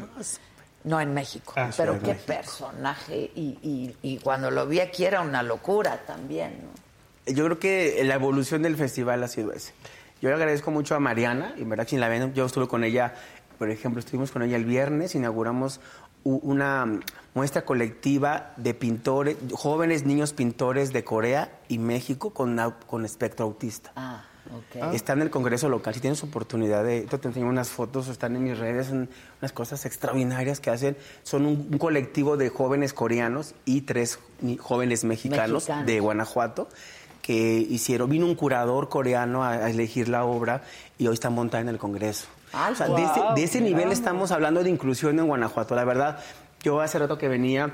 No, 0.84 1.00
en 1.00 1.14
México. 1.14 1.54
Ah, 1.56 1.70
pero 1.76 1.98
qué 1.98 2.08
México. 2.08 2.26
personaje. 2.26 3.30
Y, 3.34 3.58
y, 3.62 3.96
y 4.02 4.18
cuando 4.18 4.50
lo 4.50 4.66
vi 4.66 4.80
aquí 4.80 5.04
era 5.04 5.22
una 5.22 5.42
locura 5.42 6.02
también, 6.06 6.58
¿no? 6.62 7.32
Yo 7.32 7.46
creo 7.46 7.58
que 7.58 8.04
la 8.04 8.14
evolución 8.14 8.62
del 8.62 8.76
festival 8.76 9.22
ha 9.22 9.28
sido 9.28 9.52
ese. 9.52 9.72
Yo 10.20 10.28
le 10.28 10.34
agradezco 10.34 10.70
mucho 10.70 10.94
a 10.94 11.00
Mariana, 11.00 11.54
y 11.56 11.62
en 11.62 11.70
verdad, 11.70 11.88
sin 11.88 12.00
la 12.00 12.08
ven, 12.08 12.34
yo 12.34 12.44
estuve 12.46 12.68
con 12.68 12.84
ella, 12.84 13.14
por 13.58 13.70
ejemplo, 13.70 14.00
estuvimos 14.00 14.30
con 14.30 14.42
ella 14.42 14.56
el 14.56 14.64
viernes, 14.66 15.14
inauguramos 15.14 15.80
una 16.22 17.00
muestra 17.34 17.64
colectiva 17.66 18.52
de 18.56 18.72
pintores, 18.72 19.36
jóvenes 19.52 20.04
niños 20.04 20.32
pintores 20.32 20.92
de 20.92 21.04
Corea 21.04 21.50
y 21.68 21.78
México 21.78 22.30
con, 22.30 22.58
con 22.86 23.04
espectro 23.04 23.44
autista. 23.44 23.92
Ah, 23.96 24.24
ok. 24.52 24.94
Está 24.94 25.12
en 25.14 25.22
el 25.22 25.30
Congreso 25.30 25.68
local. 25.68 25.94
Si 25.94 26.00
tienes 26.00 26.22
oportunidad 26.22 26.84
de. 26.84 27.02
Te 27.02 27.28
enseño 27.28 27.46
unas 27.46 27.68
fotos, 27.70 28.08
están 28.08 28.36
en 28.36 28.44
mis 28.44 28.58
redes, 28.58 28.88
son 28.88 29.08
unas 29.40 29.52
cosas 29.52 29.84
extraordinarias 29.86 30.60
que 30.60 30.70
hacen. 30.70 30.96
Son 31.22 31.46
un, 31.46 31.68
un 31.70 31.78
colectivo 31.78 32.36
de 32.36 32.48
jóvenes 32.50 32.92
coreanos 32.92 33.54
y 33.64 33.82
tres 33.82 34.18
jóvenes 34.60 35.04
mexicanos, 35.04 35.64
Mexicanos. 35.64 35.86
de 35.86 36.00
Guanajuato 36.00 36.68
que 37.22 37.56
hicieron. 37.58 38.10
Vino 38.10 38.26
un 38.26 38.34
curador 38.34 38.88
coreano 38.90 39.42
a, 39.44 39.52
a 39.52 39.70
elegir 39.70 40.08
la 40.08 40.24
obra 40.24 40.62
y 40.98 41.06
hoy 41.06 41.14
está 41.14 41.30
montada 41.30 41.62
en 41.62 41.68
el 41.70 41.78
Congreso. 41.78 42.26
Ay, 42.52 42.72
O 42.74 42.76
sea, 42.76 42.88
de 42.88 43.02
ese, 43.02 43.20
de 43.34 43.42
ese 43.44 43.60
nivel 43.62 43.90
estamos 43.92 44.30
hablando 44.30 44.62
de 44.62 44.68
inclusión 44.70 45.18
en 45.18 45.26
Guanajuato. 45.26 45.74
La 45.74 45.84
verdad, 45.84 46.18
yo 46.62 46.80
hace 46.82 46.98
rato 46.98 47.16
que 47.18 47.28
venía, 47.28 47.72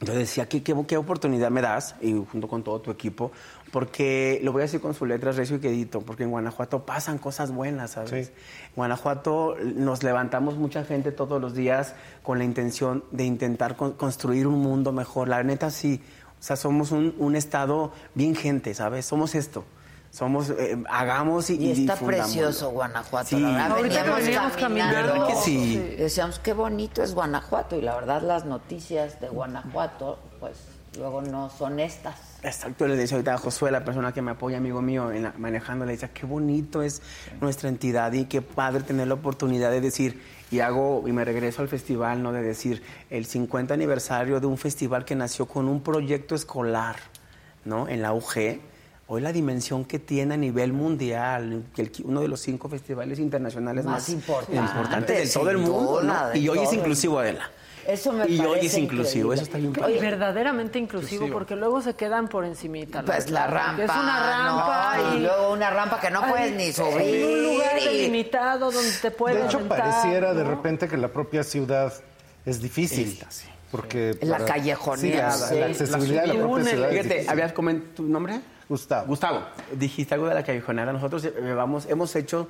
yo 0.00 0.14
decía, 0.14 0.48
¿qué, 0.48 0.62
qué, 0.62 0.74
qué 0.86 0.96
oportunidad 0.96 1.50
me 1.50 1.60
das? 1.60 1.96
Y 2.00 2.12
junto 2.12 2.46
con 2.46 2.62
todo 2.62 2.80
tu 2.80 2.90
equipo, 2.92 3.32
porque 3.72 4.40
lo 4.42 4.52
voy 4.52 4.62
a 4.62 4.64
decir 4.64 4.80
con 4.80 4.94
sus 4.94 5.06
letras, 5.08 5.36
recio 5.36 5.56
y 5.56 5.60
quedito, 5.60 6.00
porque 6.00 6.22
en 6.24 6.30
Guanajuato 6.30 6.84
pasan 6.86 7.18
cosas 7.18 7.52
buenas, 7.52 7.92
¿sabes? 7.92 8.28
Sí. 8.28 8.32
En 8.68 8.74
Guanajuato 8.76 9.56
nos 9.62 10.02
levantamos 10.02 10.56
mucha 10.56 10.84
gente 10.84 11.12
todos 11.12 11.40
los 11.40 11.54
días 11.54 11.94
con 12.22 12.38
la 12.38 12.44
intención 12.44 13.04
de 13.10 13.24
intentar 13.24 13.76
con- 13.76 13.92
construir 13.92 14.46
un 14.46 14.60
mundo 14.60 14.92
mejor. 14.92 15.28
La 15.28 15.42
neta, 15.42 15.70
sí. 15.70 16.00
O 16.38 16.42
sea, 16.42 16.56
somos 16.56 16.92
un, 16.92 17.14
un 17.18 17.36
estado 17.36 17.92
bien 18.14 18.34
gente, 18.36 18.72
¿sabes? 18.74 19.04
Somos 19.06 19.34
esto. 19.34 19.64
Somos, 20.10 20.48
eh, 20.50 20.82
hagamos 20.88 21.50
y, 21.50 21.56
Y 21.56 21.72
está 21.82 21.94
precioso 21.96 22.70
Guanajuato, 22.70 23.28
Sí. 23.28 23.40
la 23.40 23.48
verdad. 23.50 23.70
Ahorita 23.72 24.04
que 24.04 24.10
veníamos 24.22 24.52
caminando. 24.56 25.12
¿Verdad 25.12 25.26
que 25.26 25.34
sí? 25.36 25.74
Y 25.74 25.96
Decíamos, 25.96 26.38
qué 26.38 26.54
bonito 26.54 27.02
es 27.02 27.14
Guanajuato. 27.14 27.76
Y 27.76 27.82
la 27.82 27.94
verdad, 27.94 28.22
las 28.22 28.46
noticias 28.46 29.20
de 29.20 29.28
Guanajuato, 29.28 30.18
pues 30.40 30.56
luego 30.96 31.20
no 31.20 31.50
son 31.50 31.78
estas. 31.78 32.14
Exacto, 32.42 32.86
le 32.86 32.96
decía 32.96 33.16
ahorita 33.16 33.34
a 33.34 33.38
Josué, 33.38 33.70
la 33.72 33.84
persona 33.84 34.12
que 34.12 34.22
me 34.22 34.30
apoya, 34.30 34.58
amigo 34.58 34.80
mío, 34.80 35.10
en 35.10 35.24
la- 35.24 35.34
manejando, 35.38 35.84
le 35.84 35.92
decía, 35.92 36.10
qué 36.14 36.24
bonito 36.24 36.82
es 36.82 37.02
nuestra 37.40 37.68
entidad 37.68 38.12
y 38.12 38.26
qué 38.26 38.42
padre 38.42 38.82
tener 38.84 39.08
la 39.08 39.14
oportunidad 39.14 39.70
de 39.72 39.80
decir, 39.80 40.22
y 40.50 40.60
hago, 40.60 41.02
y 41.06 41.12
me 41.12 41.24
regreso 41.24 41.62
al 41.62 41.68
festival, 41.68 42.22
¿no? 42.22 42.32
De 42.32 42.42
decir, 42.42 42.82
el 43.10 43.26
50 43.26 43.74
aniversario 43.74 44.38
de 44.40 44.46
un 44.46 44.56
festival 44.56 45.04
que 45.04 45.16
nació 45.16 45.46
con 45.46 45.66
un 45.68 45.82
proyecto 45.82 46.34
escolar, 46.36 46.96
¿no? 47.64 47.88
En 47.88 48.02
la 48.02 48.12
UG. 48.12 48.60
Hoy 49.08 49.20
la 49.22 49.32
dimensión 49.32 49.84
que 49.84 49.98
tiene 49.98 50.34
a 50.34 50.36
nivel 50.36 50.72
mundial, 50.72 51.64
el- 51.76 51.92
uno 52.04 52.20
de 52.20 52.28
los 52.28 52.40
cinco 52.40 52.68
festivales 52.68 53.18
internacionales 53.18 53.84
Más 53.84 53.94
más, 54.02 54.08
importantes, 54.10 54.60
importantes 54.70 55.28
de 55.34 55.40
todo 55.40 55.50
el 55.50 55.58
mundo, 55.58 56.02
¿no? 56.02 56.36
Y 56.36 56.48
hoy 56.48 56.58
es 56.60 56.72
inclusivo, 56.72 57.18
Adela. 57.18 57.50
Eso 57.88 58.12
me 58.12 58.28
y 58.28 58.38
hoy 58.40 58.66
es 58.66 58.76
inclusivo, 58.76 59.32
increíble. 59.32 59.34
eso 59.34 59.42
está 59.44 59.56
bien 59.58 59.70
Y 59.70 59.78
padre. 59.80 59.98
verdaderamente 60.00 60.78
inclusivo, 60.78 61.28
porque 61.32 61.56
luego 61.56 61.80
se 61.80 61.94
quedan 61.94 62.28
por 62.28 62.44
encimita. 62.44 63.02
Pues 63.02 63.30
la 63.30 63.46
rampa. 63.46 63.82
Es 63.82 63.90
una 63.90 64.30
rampa 64.30 64.96
¿no? 64.98 65.14
y, 65.14 65.16
y 65.16 65.20
luego 65.22 65.52
una 65.54 65.70
rampa 65.70 65.98
que 65.98 66.10
no 66.10 66.20
Ay, 66.22 66.30
puedes 66.30 66.52
ni 66.52 66.72
subir. 66.72 67.00
En 67.00 67.24
un 67.24 67.42
lugar 67.54 67.78
y- 67.80 67.84
delimitado 67.84 68.70
donde 68.70 68.90
te 69.00 69.10
puedes 69.10 69.38
De 69.40 69.46
hecho, 69.46 69.56
aventar, 69.56 69.78
pareciera 69.80 70.34
de 70.34 70.44
repente 70.44 70.86
que 70.86 70.98
la 70.98 71.08
propia 71.08 71.42
ciudad 71.42 71.92
es 72.44 72.60
difícil. 72.60 73.18
Porque 73.70 74.18
La 74.22 74.38
para- 74.38 74.44
callejoneada, 74.52 75.32
Sí, 75.32 75.40
la, 75.40 75.48
sí. 75.48 75.60
la 75.60 75.66
accesibilidad 75.66 76.22
de 76.22 76.28
la 76.28 76.34
Y 76.34 76.38
propia 76.38 76.64
ciudad. 76.64 76.90
Fíjate. 76.90 77.24
¿habías 77.28 77.52
comentado 77.52 77.92
tu 77.94 78.02
nombre? 78.04 78.40
Gustavo. 78.68 79.06
Gustavo, 79.06 79.40
dijiste 79.72 80.12
algo 80.14 80.26
de 80.28 80.34
la 80.34 80.42
callejonera. 80.42 80.92
Nosotros 80.92 81.24
eh, 81.24 81.32
vamos, 81.54 81.86
hemos 81.86 82.14
hecho 82.16 82.48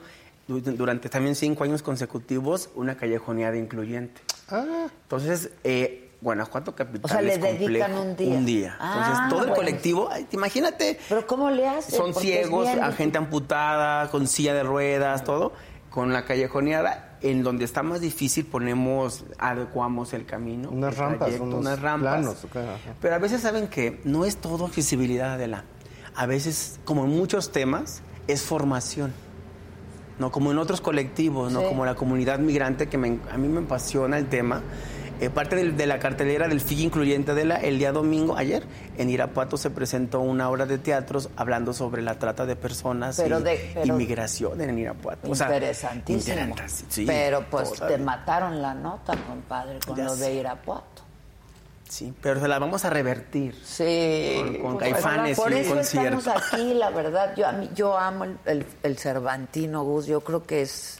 durante 0.48 1.08
también 1.08 1.34
cinco 1.34 1.64
años 1.64 1.82
consecutivos 1.82 2.70
una 2.74 2.96
callejoneada 2.96 3.56
incluyente. 3.56 4.20
Ah, 4.50 4.86
Entonces, 5.02 5.50
eh, 5.62 6.10
Guanajuato 6.20 6.74
Capital 6.74 7.02
O 7.04 7.08
sea, 7.08 7.22
le 7.22 7.34
es 7.34 7.40
dedican 7.40 7.92
complejo. 7.92 8.00
un 8.02 8.16
día. 8.16 8.38
Un 8.38 8.46
día. 8.46 8.68
Entonces, 8.80 9.14
Ah, 9.14 9.26
todo 9.30 9.44
el 9.44 9.50
colectivo, 9.52 10.08
ay, 10.10 10.26
imagínate, 10.32 10.98
Pero 11.08 11.26
¿cómo 11.26 11.50
le 11.50 11.68
hacen? 11.68 11.94
son 11.94 12.12
Porque 12.12 12.28
ciegos, 12.28 12.66
a 12.66 12.90
gente 12.92 13.18
amputada, 13.18 14.10
con 14.10 14.26
silla 14.26 14.54
de 14.54 14.62
ruedas, 14.64 15.22
todo, 15.22 15.52
con 15.90 16.12
la 16.12 16.24
callejoneada. 16.24 17.04
En 17.20 17.42
donde 17.42 17.64
está 17.64 17.82
más 17.82 18.00
difícil 18.00 18.46
ponemos, 18.46 19.24
adecuamos 19.38 20.12
el 20.12 20.24
camino. 20.24 20.70
Unas 20.70 20.94
el 20.94 20.98
rampas, 21.00 21.18
trayecto, 21.18 21.44
unos 21.44 21.60
unas 21.60 21.80
rampas. 21.82 22.12
planos, 22.20 22.44
ok, 22.44 22.56
ajá. 22.56 22.94
Pero 23.00 23.14
a 23.14 23.18
veces 23.18 23.40
saben 23.42 23.66
que 23.66 24.00
no 24.04 24.24
es 24.24 24.36
todo 24.36 24.66
accesibilidad 24.66 25.36
de 25.36 25.48
la. 25.48 25.64
A 26.14 26.26
veces, 26.26 26.78
como 26.84 27.04
en 27.04 27.10
muchos 27.10 27.50
temas, 27.52 28.02
es 28.28 28.42
formación. 28.42 29.12
No 30.18 30.30
como 30.32 30.50
en 30.50 30.58
otros 30.58 30.80
colectivos, 30.80 31.52
no 31.52 31.60
Sí. 31.60 31.66
como 31.68 31.84
la 31.84 31.94
comunidad 31.94 32.38
migrante 32.38 32.88
que 32.88 32.98
me- 32.98 33.18
a 33.30 33.38
mí 33.38 33.48
me 33.48 33.60
apasiona 33.60 34.18
el 34.18 34.26
tema. 34.28 34.62
Eh, 35.20 35.30
parte 35.30 35.56
de, 35.72 35.86
la 35.88 35.98
cartelera 35.98 36.46
del 36.46 36.60
FIG 36.60 36.78
incluyente 36.80 37.34
de 37.34 37.44
la 37.44 37.56
el 37.56 37.78
día 37.80 37.90
domingo 37.90 38.36
ayer 38.36 38.62
en 38.96 39.10
Irapuato 39.10 39.56
se 39.56 39.68
presentó 39.68 40.20
una 40.20 40.48
obra 40.48 40.64
de 40.64 40.78
teatros 40.78 41.28
hablando 41.34 41.72
sobre 41.72 42.02
la 42.02 42.20
trata 42.20 42.46
de 42.46 42.54
personas 42.54 43.16
Pero 43.16 43.40
y, 43.40 43.42
de- 43.42 43.70
pero- 43.74 43.86
y 43.86 43.98
migración 43.98 44.60
en 44.60 44.78
Irapuato. 44.78 45.28
O 45.28 45.34
sea, 45.34 45.48
Interesantísimo. 45.48 46.54
sí, 46.88 47.04
pero 47.04 47.44
pues 47.50 47.72
te 47.72 47.98
mataron 47.98 48.62
la 48.62 48.74
nota, 48.74 49.14
compadre, 49.26 49.80
con 49.84 49.96
Ya 49.96 50.04
lo 50.04 50.14
de 50.14 50.34
Irapuato. 50.34 51.02
Sí, 51.88 52.12
pero 52.20 52.38
se 52.40 52.48
la 52.48 52.58
vamos 52.58 52.84
a 52.84 52.90
revertir. 52.90 53.54
Sí. 53.64 54.34
Con- 54.36 54.54
con 54.62 54.78
Pues, 54.78 54.92
Caifanes 54.92 55.36
Por 55.38 55.50
y 55.52 55.54
un 55.54 55.60
eso 55.62 55.74
concierto. 55.74 56.18
estamos 56.18 56.52
aquí, 56.52 56.74
la 56.74 56.90
verdad. 56.90 57.34
Yo, 57.36 57.46
a 57.48 57.52
mí, 57.52 57.70
yo 57.74 57.96
amo 57.96 58.24
el, 58.24 58.38
el- 58.44 58.66
el 58.82 58.98
Cervantino, 58.98 59.84
Gus. 59.84 60.06
Yo 60.06 60.20
creo 60.20 60.42
que 60.44 60.62
es, 60.62 60.98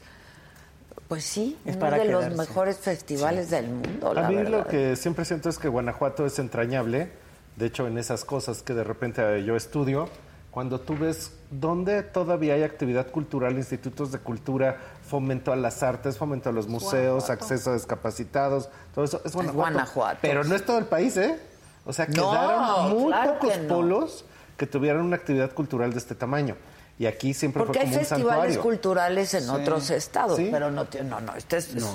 pues 1.09 1.25
sí, 1.25 1.59
Es 1.65 1.77
uno 1.77 1.81
para 1.85 1.99
de 1.99 2.07
los 2.07 2.31
mejores 2.37 2.79
festivales 2.79 3.51
del 3.51 3.69
mundo, 3.69 4.13
a 4.17 4.29
mí 4.29 4.35
verdad. 4.37 4.51
lo 4.51 4.67
que 4.67 4.97
siempre 4.97 5.25
siento 5.25 5.49
es 5.49 5.59
que 5.59 5.69
Guanajuato 5.69 6.25
es 6.27 6.39
entrañable. 6.39 7.11
De 7.57 7.67
hecho, 7.67 7.87
en 7.87 7.99
esas 7.99 8.25
cosas 8.25 8.63
que 8.63 8.73
de 8.73 8.85
repente 8.85 9.43
yo 9.45 9.57
estudio, 9.57 10.09
cuando 10.51 10.81
tú 10.81 10.97
ves 10.97 11.33
dónde 11.51 12.03
todavía 12.03 12.55
hay 12.55 12.63
actividad 12.63 13.07
cultural, 13.09 13.57
institutos 13.57 14.11
de 14.13 14.19
cultura, 14.19 14.79
fomento 15.07 15.53
a 15.53 15.57
las 15.57 15.83
artes, 15.83 16.17
fomento 16.19 16.49
a 16.49 16.53
los 16.53 16.67
museos, 16.69 17.31
acceso 17.31 17.71
a 17.71 17.75
discapacitados, 17.75 18.69
todo 18.95 19.05
eso 19.05 19.21
es 19.25 19.33
Guanajuato. 19.33 19.57
Guanajuato. 19.73 20.19
Pero 20.23 20.45
no 20.45 20.55
es 20.55 20.65
todo 20.65 20.79
el 20.79 20.87
país, 20.87 21.17
¿eh? 21.17 21.39
O 21.85 21.93
sea, 21.93 22.07
No, 22.07 22.31
quedaron 22.31 22.91
muy 22.99 23.13
claro 23.13 23.35
pocos 23.35 23.53
que 23.53 23.59
no. 23.61 23.69
polos 23.75 24.25
que 24.57 24.67
tuvieran 24.67 25.03
una 25.03 25.17
actividad 25.17 25.53
cultural 25.53 25.93
de 25.93 25.99
este 25.99 26.15
tamaño. 26.15 26.57
Y 26.99 27.07
aquí 27.07 27.33
siempre 27.33 27.63
Porque 27.63 27.79
fue 27.79 27.83
hay 27.83 27.87
como 27.87 28.01
un 28.01 28.07
festivales 28.07 28.31
santuario. 28.35 28.61
culturales 28.63 29.35
en 29.35 29.49
otros 29.51 29.91
estados, 29.91 30.37
Sí. 30.37 30.49
pero 30.51 30.73
no, 30.73 30.85
tiene- 30.87 31.09
no, 31.09 31.21
no, 31.21 31.33
este 31.37 31.59
es, 31.59 31.73
es- 31.77 31.87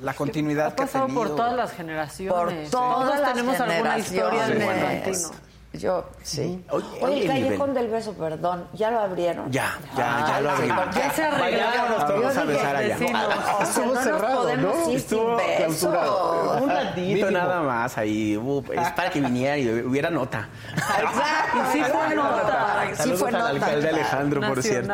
La 0.00 0.14
continuidad 0.14 0.68
Ha 0.68 0.74
que 0.74 0.82
ha 0.84 0.86
pasado 0.86 1.06
por 1.08 1.14
tenido. 1.26 1.36
todas 1.36 1.54
las 1.54 1.68
por 1.70 1.76
generaciones. 1.76 2.70
todas 2.70 2.94
Todos 3.06 3.20
las 3.20 3.32
tenemos 3.34 3.60
alguna 3.60 3.98
historia 3.98 4.46
de 4.46 4.52
generaciones. 4.54 5.30
Yo, 5.78 6.04
sí. 6.22 6.64
Oye, 6.70 7.22
el 7.22 7.26
Callejón 7.28 7.68
nivel. 7.70 7.74
del 7.74 7.88
Beso, 7.88 8.12
perdón, 8.14 8.66
¿ya 8.72 8.90
lo 8.90 9.00
abrieron? 9.00 9.50
Ya, 9.50 9.76
ya, 9.96 10.24
ya 10.28 10.40
lo 10.40 10.50
abrimos. 10.50 10.80
porque- 10.84 10.98
Ya 10.98 11.10
se 11.10 11.24
arreglaron. 11.24 12.06
Todos 12.06 12.36
a 12.36 12.44
besar 12.44 12.76
allá. 12.76 12.96
vecinos. 12.98 13.24
O 13.60 13.64
sea, 13.64 13.86
nos 13.86 13.98
cerrado, 14.04 14.42
podemos 14.42 14.76
¿no? 14.76 14.90
ir 14.90 14.96
Estuvo 14.96 15.38
sin 15.38 15.66
beso. 15.68 16.58
Un 16.62 16.68
ratito 16.70 17.00
Mínimo. 17.00 17.30
nada 17.30 17.62
más 17.62 17.98
ahí. 17.98 18.36
hubo- 18.36 18.64
es 18.72 18.90
para 18.92 19.10
que 19.10 19.20
viniera 19.20 19.56
y 19.58 19.68
hubiera 19.82 20.10
nota. 20.10 20.48
Exacto. 20.76 21.58
Y 21.58 21.72
sí 21.72 21.82
fue 21.84 22.14
nota. 22.14 22.86
Sí 22.90 22.96
Saludos 22.96 23.18
fue 23.20 23.28
al 23.28 23.34
nota. 23.34 23.48
alcalde 23.50 23.88
Alejandro, 23.88 24.40
por 24.40 24.62
cierto. 24.62 24.92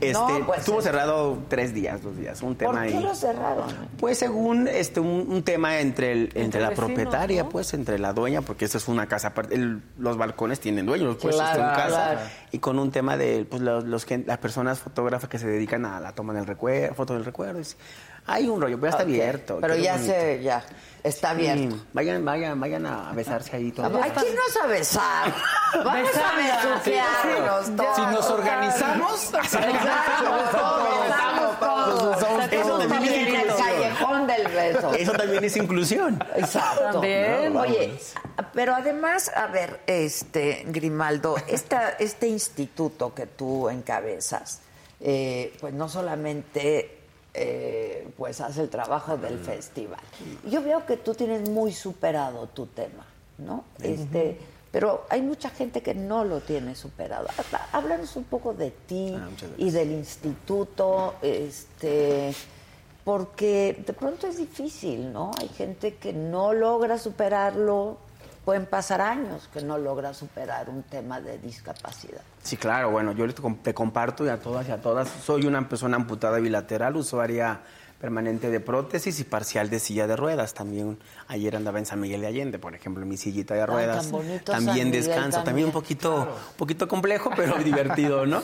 Este, 0.00 0.12
No, 0.12 0.46
pues, 0.46 0.60
estuvo 0.60 0.78
es- 0.78 0.84
cerrado 0.84 1.38
tres 1.48 1.74
días, 1.74 2.02
dos 2.02 2.16
días, 2.16 2.40
un 2.42 2.54
tema 2.56 2.72
¿Por 2.72 2.82
qué 2.86 2.96
ahí. 2.96 3.02
lo 3.02 3.14
cerraron? 3.14 3.64
Pues 3.98 4.18
según 4.18 4.68
este 4.68 5.00
un, 5.00 5.26
un 5.28 5.42
tema 5.42 5.78
entre 5.80 6.12
el, 6.12 6.32
entre, 6.34 6.60
la 6.60 6.70
vecinos, 6.70 6.90
propietaria, 6.90 7.42
¿no? 7.44 7.48
pues 7.48 7.72
entre 7.74 7.98
la 7.98 8.12
dueña, 8.12 8.42
porque 8.42 8.64
esta 8.64 8.78
es 8.78 8.88
una 8.88 9.06
casa 9.06 9.28
aparte. 9.28 9.54
El- 9.54 9.82
los 9.98 10.16
balcones 10.20 10.60
tienen 10.60 10.86
los 10.86 11.16
puestos 11.16 11.42
Claro, 11.42 11.62
en 11.62 11.68
casa. 11.70 11.86
claro. 11.88 12.20
Y 12.52 12.58
con 12.60 12.78
un 12.78 12.92
tema 12.92 13.16
de 13.16 13.44
pues, 13.50 13.60
los, 13.62 13.84
los 13.84 14.04
que, 14.04 14.18
las 14.18 14.38
personas 14.38 14.78
fotógrafas 14.78 15.28
que 15.28 15.38
se 15.38 15.48
dedican 15.48 15.84
a 15.84 15.98
la 15.98 16.14
toma 16.14 16.32
del 16.32 16.46
recuerdo, 16.46 16.94
foto 16.94 17.14
del 17.14 17.24
recuerdo. 17.24 17.60
Hay 18.26 18.46
un 18.48 18.60
rollo, 18.60 18.76
pero 18.78 18.86
ya 18.86 18.90
está 18.90 19.02
abierto. 19.02 19.58
Pero 19.60 19.76
ya 19.76 19.92
bonito. 19.94 20.12
se, 20.12 20.42
ya, 20.42 20.62
está 21.02 21.30
abierto. 21.30 21.74
Sí, 21.76 21.82
vayan, 21.92 22.24
vayan, 22.24 22.60
vayan 22.60 22.86
a 22.86 23.12
besarse 23.12 23.56
ahí 23.56 23.72
todos. 23.72 23.92
Aquí 24.00 24.26
no 24.34 24.52
sabe 24.52 24.78
besar. 24.78 25.34
Vamos 25.84 26.10
a 26.14 26.36
besuquearnos 26.36 27.76
todos. 27.76 27.96
Si 27.96 28.02
nos 28.02 28.30
organizamos, 28.30 29.30
todos 29.30 29.42
besamos 29.42 30.50
todos. 31.60 32.24
Callejón 32.50 32.90
Eso 34.98 35.12
también 35.12 35.44
es 35.44 35.56
inclusión. 35.56 36.22
Exacto. 36.36 36.92
También. 36.92 37.52
¿no? 37.52 37.60
Oye, 37.60 37.98
pero 38.52 38.74
además, 38.74 39.30
a 39.34 39.46
ver, 39.46 39.80
este 39.86 40.64
Grimaldo, 40.66 41.36
esta, 41.48 41.90
este 41.90 42.28
instituto 42.28 43.14
que 43.14 43.26
tú 43.26 43.68
encabezas, 43.68 44.60
eh, 45.00 45.56
pues 45.60 45.72
no 45.72 45.88
solamente 45.88 46.98
eh, 47.32 48.08
pues 48.16 48.40
hace 48.40 48.62
el 48.62 48.68
trabajo 48.68 49.16
del 49.16 49.38
festival. 49.38 50.00
Yo 50.48 50.62
veo 50.62 50.84
que 50.84 50.96
tú 50.96 51.14
tienes 51.14 51.48
muy 51.48 51.72
superado 51.72 52.48
tu 52.48 52.66
tema, 52.66 53.06
¿no? 53.38 53.64
Este, 53.80 54.36
pero 54.72 55.06
hay 55.08 55.22
mucha 55.22 55.50
gente 55.50 55.80
que 55.80 55.94
no 55.94 56.24
lo 56.24 56.40
tiene 56.40 56.74
superado. 56.74 57.28
Háblanos 57.72 58.16
un 58.16 58.24
poco 58.24 58.52
de 58.52 58.70
ti 58.70 59.16
Ah, 59.16 59.28
y 59.56 59.70
del 59.70 59.92
instituto, 59.92 61.14
este 61.22 62.34
porque 63.04 63.82
de 63.86 63.92
pronto 63.92 64.26
es 64.26 64.36
difícil, 64.36 65.12
¿no? 65.12 65.30
Hay 65.40 65.48
gente 65.48 65.94
que 65.96 66.12
no 66.12 66.52
logra 66.52 66.98
superarlo, 66.98 67.98
pueden 68.44 68.66
pasar 68.66 69.00
años 69.00 69.48
que 69.52 69.62
no 69.62 69.78
logra 69.78 70.12
superar 70.14 70.68
un 70.70 70.82
tema 70.82 71.20
de 71.20 71.38
discapacidad. 71.38 72.20
Sí, 72.42 72.56
claro, 72.56 72.90
bueno, 72.90 73.12
yo 73.12 73.32
te, 73.32 73.40
com- 73.42 73.56
te 73.56 73.74
comparto 73.74 74.24
y 74.24 74.28
a 74.28 74.38
todas 74.38 74.68
y 74.68 74.72
a 74.72 74.80
todas. 74.80 75.08
Soy 75.08 75.46
una 75.46 75.68
persona 75.68 75.96
amputada 75.96 76.38
bilateral, 76.38 76.96
usuaria 76.96 77.60
permanente 78.00 78.50
de 78.50 78.60
prótesis 78.60 79.20
y 79.20 79.24
parcial 79.24 79.68
de 79.68 79.78
silla 79.78 80.06
de 80.06 80.16
ruedas. 80.16 80.54
También 80.54 80.98
ayer 81.28 81.54
andaba 81.54 81.78
en 81.78 81.86
San 81.86 82.00
Miguel 82.00 82.22
de 82.22 82.28
Allende, 82.28 82.58
por 82.58 82.74
ejemplo, 82.74 83.02
en 83.02 83.08
mi 83.08 83.16
sillita 83.16 83.54
de 83.54 83.66
ruedas. 83.66 84.04
tan 84.04 84.12
bonito 84.12 84.52
San 84.52 84.64
también 84.64 84.88
Miguel 84.88 85.04
descanso, 85.04 85.38
también, 85.38 85.44
también. 85.44 85.66
un 85.66 85.72
poquito, 85.72 86.16
un 86.16 86.56
poquito 86.56 86.88
complejo, 86.88 87.30
pero 87.36 87.56
divertido, 87.64 88.24
¿no? 88.24 88.42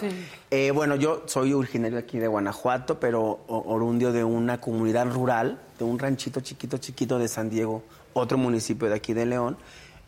Eh, 0.50 0.70
bueno, 0.72 0.96
yo 0.96 1.22
soy 1.26 1.54
originario 1.54 1.98
aquí 1.98 2.18
de 2.18 2.28
Guanajuato, 2.28 3.00
pero 3.00 3.40
orundio 3.46 4.12
de 4.12 4.24
una 4.24 4.60
comunidad 4.60 5.10
rural, 5.10 5.58
de 5.78 5.84
un 5.84 5.98
ranchito 5.98 6.40
chiquito, 6.40 6.76
chiquito 6.76 7.18
de 7.18 7.28
San 7.28 7.48
Diego, 7.48 7.82
otro 8.12 8.36
municipio 8.36 8.88
de 8.88 8.94
aquí 8.94 9.14
de 9.14 9.24
León. 9.24 9.56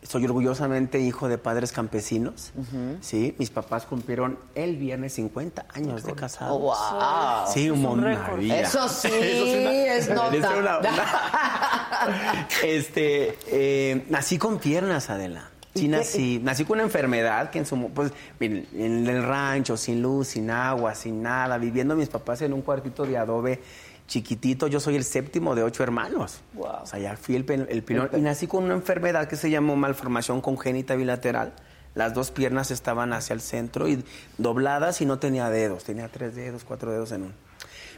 Soy 0.01 0.23
orgullosamente 0.25 0.99
hijo 1.01 1.27
de 1.27 1.37
padres 1.37 1.73
campesinos. 1.73 2.53
Sí, 3.01 3.35
mis 3.37 3.49
papás 3.49 3.85
cumplieron 3.85 4.39
el 4.55 4.77
viernes 4.77 5.13
50 5.13 5.65
años 5.73 6.03
de 6.03 6.13
casados. 6.13 6.55
Oh, 6.55 6.59
wow. 6.59 7.53
Sí, 7.53 7.69
un 7.69 8.01
récord. 8.01 8.39
Eso 8.43 8.87
sí, 8.87 9.09
una- 9.09 9.71
es 9.95 10.09
nota. 10.13 10.57
una- 10.57 10.77
una- 10.79 12.47
este, 12.63 13.37
eh, 13.47 14.05
nací 14.09 14.37
con 14.37 14.57
piernas, 14.59 15.09
Adela. 15.09 15.49
¿Y 15.75 15.79
Sí, 15.81 15.87
nací, 15.87 16.39
nací 16.43 16.65
con 16.65 16.75
una 16.77 16.83
enfermedad 16.83 17.51
que 17.51 17.59
en 17.59 17.65
su, 17.65 17.89
pues, 17.91 18.11
miren, 18.39 18.67
en 18.73 19.05
el 19.07 19.23
rancho, 19.23 19.77
sin 19.77 20.01
luz, 20.01 20.29
sin 20.29 20.49
agua, 20.49 20.95
sin 20.95 21.21
nada, 21.21 21.57
viviendo 21.57 21.95
mis 21.95 22.09
papás 22.09 22.41
en 22.41 22.53
un 22.53 22.61
cuartito 22.61 23.05
de 23.05 23.17
adobe 23.17 23.61
chiquitito. 24.09 24.67
Yo 24.67 24.81
soy 24.81 24.97
el 24.97 25.05
séptimo 25.05 25.55
de 25.55 25.63
ocho 25.63 25.83
hermanos. 25.83 26.41
Wow. 26.55 26.83
O 26.83 26.85
sea, 26.85 26.99
ya 26.99 27.15
fui 27.15 27.37
el, 27.37 27.67
el 27.69 27.83
pilón. 27.83 28.09
Y 28.13 28.19
nací 28.19 28.47
con 28.47 28.65
una 28.65 28.73
enfermedad 28.73 29.29
que 29.29 29.37
se 29.37 29.49
llamó 29.49 29.77
malformación 29.77 30.41
congénita 30.41 30.95
bilateral. 30.95 31.53
Las 31.95 32.13
dos 32.13 32.31
piernas 32.31 32.71
estaban 32.71 33.13
hacia 33.13 33.33
el 33.33 33.41
centro 33.41 33.87
y 33.87 34.03
dobladas 34.37 34.99
y 35.01 35.05
no 35.05 35.19
tenía 35.19 35.49
dedos. 35.49 35.85
Tenía 35.85 36.09
tres 36.09 36.35
dedos, 36.35 36.63
cuatro 36.65 36.91
dedos 36.91 37.11
en 37.13 37.23
un. 37.23 37.33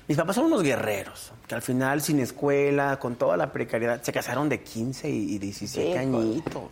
Mis 0.08 0.18
papás 0.18 0.36
son 0.36 0.46
unos 0.46 0.64
guerreros, 0.64 1.32
que 1.48 1.56
al 1.56 1.62
final, 1.62 2.02
sin 2.02 2.20
escuela, 2.20 3.00
con 3.00 3.16
toda 3.16 3.38
la 3.38 3.52
precariedad, 3.52 4.02
se 4.02 4.12
casaron 4.12 4.50
de 4.50 4.62
15 4.62 5.10
y 5.10 5.36
y 5.36 5.38
17 5.38 5.90
Híjole. 5.90 6.00
añitos. 6.00 6.64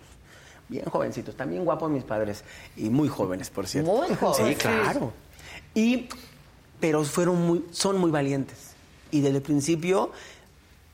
Bien 0.68 0.86
jovencitos, 0.86 1.36
también 1.36 1.64
guapos 1.64 1.90
mis 1.90 2.04
padres. 2.04 2.44
Y 2.76 2.90
muy 2.90 3.08
jóvenes, 3.08 3.50
por 3.50 3.68
cierto. 3.68 3.92
Muy 3.92 4.16
jóvenes. 4.16 4.50
Sí, 4.50 4.56
claro. 4.56 5.14
Y, 5.74 6.10
pero 6.80 7.04
fueron 7.04 7.42
muy, 7.46 7.66
son 7.72 7.98
muy 7.98 8.12
valientes. 8.12 8.69
Y 9.12 9.22
desde 9.22 9.38
el 9.38 9.42
principio, 9.44 10.12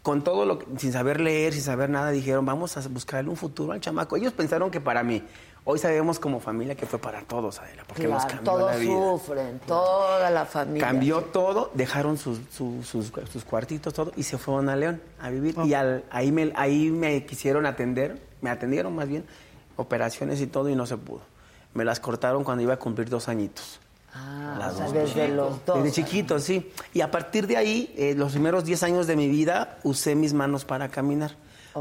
con 0.01 0.24
todo 0.24 0.45
lo 0.45 0.59
que, 0.59 0.66
sin 0.80 0.91
saber 0.93 1.20
leer, 1.20 1.53
sin 1.53 1.63
saber 1.63 1.89
nada, 1.89 2.11
dijeron, 2.11 2.45
vamos 2.45 2.78
a 2.78 2.88
buscarle 2.88 3.30
un 3.30 3.38
futuro 3.38 3.74
al 3.74 3.82
chamaco. 3.82 4.16
Ellos 4.16 4.34
pensaron 4.34 4.70
que 4.72 4.80
para 4.80 5.03
mí, 5.03 5.24
hoy 5.63 5.80
sabemos 5.80 6.20
como 6.20 6.39
familia 6.39 6.76
que 6.76 6.86
fue 6.86 6.99
para 6.99 7.22
todos, 7.24 7.59
Adela, 7.59 7.84
porque 7.88 8.07
nos 8.07 8.24
Claro, 8.26 8.36
cambió 8.38 8.53
todos 8.53 8.72
la 8.72 8.78
vida. 8.78 9.11
sufren, 9.11 9.59
toda 9.66 10.30
la 10.30 10.45
familia. 10.45 10.88
Cambió 10.88 11.22
todo, 11.22 11.72
dejaron 11.74 12.18
sus, 12.18 12.39
su- 12.55 12.84
sus, 12.84 13.11
sus 13.32 13.43
cuartitos, 13.43 13.93
todo, 13.93 14.11
y 14.16 14.24
se 14.24 14.38
fueron 14.38 14.70
a 14.70 14.76
León 14.76 15.01
a 15.20 15.30
vivir. 15.30 15.55
Y 15.66 15.74
al- 15.74 16.03
ahí, 16.11 16.32
me, 16.32 16.53
ahí 16.55 16.89
me 16.91 17.26
quisieron 17.26 17.66
atender, 17.66 18.22
me 18.41 18.49
atendieron 18.51 18.95
más 18.95 19.07
bien, 19.07 19.26
operaciones 19.76 20.39
y 20.39 20.47
todo, 20.47 20.70
y 20.70 20.76
no 20.76 20.86
se 20.86 20.97
pudo. 20.97 21.22
Me 21.74 21.84
las 21.84 21.99
cortaron 21.99 22.43
cuando 22.43 22.61
iba 22.63 22.76
a 22.76 22.78
cumplir 22.78 23.09
dos 23.09 23.28
añitos. 23.28 23.80
Ah, 24.18 24.55
Las 24.57 24.74
o 24.74 24.78
sea, 24.78 24.86
dos. 24.86 24.93
desde 24.93 25.28
los 25.28 25.66
dos. 25.66 25.84
Desde 25.84 25.91
chiquito, 26.03 26.39
sí. 26.39 26.72
Y 26.93 27.01
a 27.01 27.11
partir 27.11 27.47
de 27.47 27.57
ahí, 27.57 27.93
eh, 27.97 28.16
los 28.16 28.32
primeros 28.32 28.63
10 28.63 28.82
años 28.84 29.07
de 29.07 29.16
mi 29.18 29.28
vida, 29.28 29.78
usé 29.84 30.16
mis 30.16 30.34
manos 30.34 30.63
para 30.66 30.88
caminar. 30.89 31.36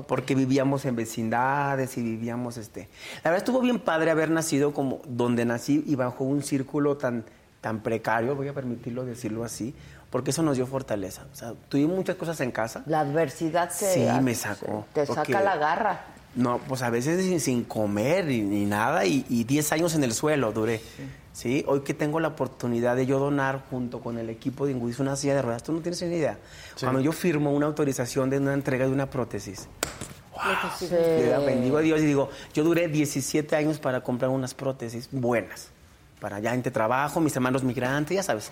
Porque 0.08 0.34
vivíamos 0.34 0.84
en 0.86 0.96
vecindades 0.96 1.96
y 1.96 2.02
vivíamos, 2.02 2.56
este... 2.56 2.88
La 3.22 3.30
verdad 3.30 3.38
estuvo 3.46 3.60
bien 3.60 3.78
padre 3.78 4.10
haber 4.10 4.28
nacido 4.28 4.72
como 4.74 5.00
donde 5.06 5.44
nací 5.44 5.84
y 5.86 5.94
bajo 5.94 6.24
un 6.24 6.42
círculo 6.42 6.96
tan, 6.96 7.24
tan 7.60 7.80
precario, 7.80 8.34
voy 8.34 8.48
a 8.48 8.52
permitirlo 8.52 9.04
decirlo 9.04 9.44
así, 9.44 9.72
porque 10.10 10.32
eso 10.32 10.42
nos 10.42 10.56
dio 10.56 10.66
fortaleza. 10.66 11.26
O 11.32 11.36
sea, 11.36 11.52
tuvimos 11.68 11.96
muchas 11.96 12.16
cosas 12.16 12.40
en 12.40 12.50
casa. 12.50 12.82
La 12.86 12.98
adversidad 13.00 13.70
te, 13.78 13.94
Sí, 13.94 14.06
me 14.20 14.34
sacó. 14.34 14.84
te 14.92 15.06
porque- 15.06 15.32
saca 15.32 15.44
la 15.44 15.56
garra. 15.58 16.06
No, 16.34 16.58
pues 16.66 16.82
a 16.82 16.90
veces 16.90 17.24
sin, 17.24 17.38
sin 17.38 17.62
comer 17.62 18.24
ni, 18.24 18.40
ni 18.40 18.64
nada 18.64 19.04
y, 19.06 19.24
y 19.28 19.44
10 19.44 19.70
años 19.70 19.94
en 19.94 20.02
el 20.02 20.12
suelo 20.12 20.50
duré. 20.50 20.78
Sí. 20.78 21.04
Hoy 21.66 21.80
que 21.80 21.94
tengo 21.94 22.20
la 22.20 22.28
oportunidad 22.28 22.94
de 22.96 23.06
yo 23.06 23.18
donar 23.18 23.64
junto 23.68 24.00
con 24.00 24.18
el 24.18 24.30
equipo 24.30 24.66
de 24.66 24.72
Ingudis 24.72 25.00
una 25.00 25.16
silla 25.16 25.34
de 25.34 25.42
ruedas, 25.42 25.62
tú 25.64 25.72
no 25.72 25.80
tienes 25.80 26.00
ni 26.02 26.14
idea. 26.16 26.38
Cuando 26.80 27.00
yo 27.00 27.12
firmo 27.12 27.52
una 27.52 27.66
autorización 27.66 28.30
de 28.30 28.38
una 28.38 28.54
entrega 28.54 28.86
de 28.86 28.92
una 28.92 29.10
prótesis, 29.10 29.68
Sí. 30.78 30.88
yo 30.90 31.44
bendigo 31.44 31.78
a 31.78 31.80
Dios 31.80 32.00
y 32.00 32.06
digo, 32.06 32.28
yo 32.52 32.64
duré 32.64 32.88
17 32.88 33.54
años 33.56 33.78
para 33.78 34.02
comprar 34.02 34.30
unas 34.30 34.54
prótesis 34.54 35.08
buenas, 35.12 35.68
para 36.20 36.38
ya 36.40 36.54
entre 36.54 36.70
trabajo, 36.72 37.20
mis 37.20 37.34
hermanos 37.36 37.62
migrantes, 37.64 38.14
ya 38.16 38.22
sabes. 38.22 38.50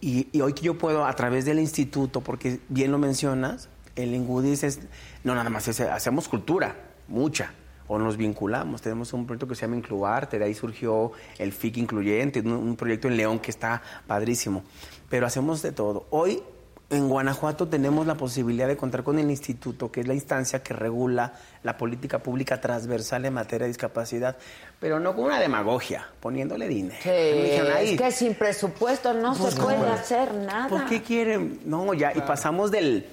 Y, 0.00 0.28
y 0.32 0.40
hoy 0.40 0.52
que 0.54 0.62
yo 0.62 0.78
puedo, 0.78 1.04
a 1.04 1.14
través 1.14 1.44
del 1.44 1.58
instituto, 1.60 2.20
porque 2.22 2.60
bien 2.70 2.90
lo 2.92 2.98
mencionas, 2.98 3.68
el 3.96 4.14
Ingudis 4.14 4.62
es, 4.62 4.80
no 5.24 5.34
nada 5.34 5.50
más, 5.50 5.68
es- 5.68 5.80
hacemos 5.80 6.28
cultura, 6.28 6.76
mucha, 7.08 7.52
o 7.92 7.98
nos 7.98 8.16
vinculamos. 8.16 8.80
Tenemos 8.80 9.12
un 9.12 9.26
proyecto 9.26 9.48
que 9.48 9.56
se 9.56 9.62
llama 9.62 9.76
Incluarte, 9.76 10.38
de 10.38 10.44
ahí 10.44 10.54
surgió 10.54 11.10
el 11.38 11.52
FIC 11.52 11.78
Incluyente, 11.78 12.38
un, 12.38 12.52
un 12.52 12.76
proyecto 12.76 13.08
en 13.08 13.16
León 13.16 13.40
que 13.40 13.50
está 13.50 13.82
padrísimo. 14.06 14.62
Pero 15.08 15.26
hacemos 15.26 15.60
de 15.60 15.72
todo. 15.72 16.06
Hoy 16.10 16.40
en 16.88 17.08
Guanajuato 17.08 17.66
tenemos 17.66 18.06
la 18.06 18.14
posibilidad 18.14 18.68
de 18.68 18.76
contar 18.76 19.02
con 19.02 19.18
el 19.18 19.28
instituto, 19.28 19.90
que 19.90 20.00
es 20.02 20.06
la 20.06 20.14
instancia 20.14 20.62
que 20.62 20.72
regula 20.72 21.34
la 21.64 21.76
política 21.76 22.20
pública 22.20 22.60
transversal 22.60 23.24
en 23.24 23.34
materia 23.34 23.64
de 23.64 23.68
discapacidad, 23.72 24.36
pero 24.78 25.00
no 25.00 25.14
con 25.16 25.24
una 25.24 25.40
demagogia, 25.40 26.06
poniéndole 26.20 26.68
dinero. 26.68 26.96
Sí, 27.02 27.08
Me 27.08 27.42
dijeron, 27.44 27.72
"Ay, 27.76 27.94
es 27.94 28.00
que 28.00 28.12
sin 28.12 28.34
presupuesto 28.34 29.12
no 29.14 29.34
pues, 29.34 29.54
se 29.54 29.60
puede 29.60 29.88
hacer 29.88 30.32
nada. 30.34 30.68
¿Por 30.68 30.86
qué 30.86 31.02
quieren? 31.02 31.60
No, 31.64 31.92
ya, 31.94 32.12
y 32.14 32.20
pasamos 32.20 32.70
del. 32.70 33.04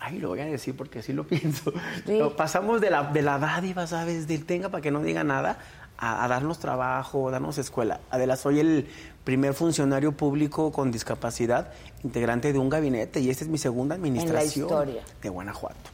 Ay, 0.00 0.18
lo 0.18 0.28
voy 0.30 0.40
a 0.40 0.46
decir 0.46 0.74
porque 0.76 1.00
así 1.00 1.12
lo 1.12 1.26
pienso. 1.28 1.72
Sí. 2.06 2.18
Pasamos 2.36 2.80
de 2.80 2.90
la, 2.90 3.04
de 3.04 3.22
la 3.22 3.38
dádiva, 3.38 3.86
¿sabes? 3.86 4.26
Del 4.26 4.44
tenga 4.46 4.70
para 4.70 4.80
que 4.80 4.90
no 4.90 5.02
diga 5.02 5.22
nada, 5.22 5.58
a, 5.98 6.24
a 6.24 6.28
darnos 6.28 6.58
trabajo, 6.58 7.30
darnos 7.30 7.58
escuela. 7.58 8.00
Adela, 8.10 8.36
soy 8.36 8.60
el 8.60 8.88
primer 9.24 9.54
funcionario 9.54 10.12
público 10.12 10.72
con 10.72 10.90
discapacidad, 10.90 11.72
integrante 12.02 12.52
de 12.52 12.58
un 12.58 12.70
gabinete, 12.70 13.20
y 13.20 13.30
esta 13.30 13.44
es 13.44 13.50
mi 13.50 13.58
segunda 13.58 13.94
administración 13.94 14.64
historia. 14.64 15.02
de 15.22 15.28
Guanajuato. 15.28 15.90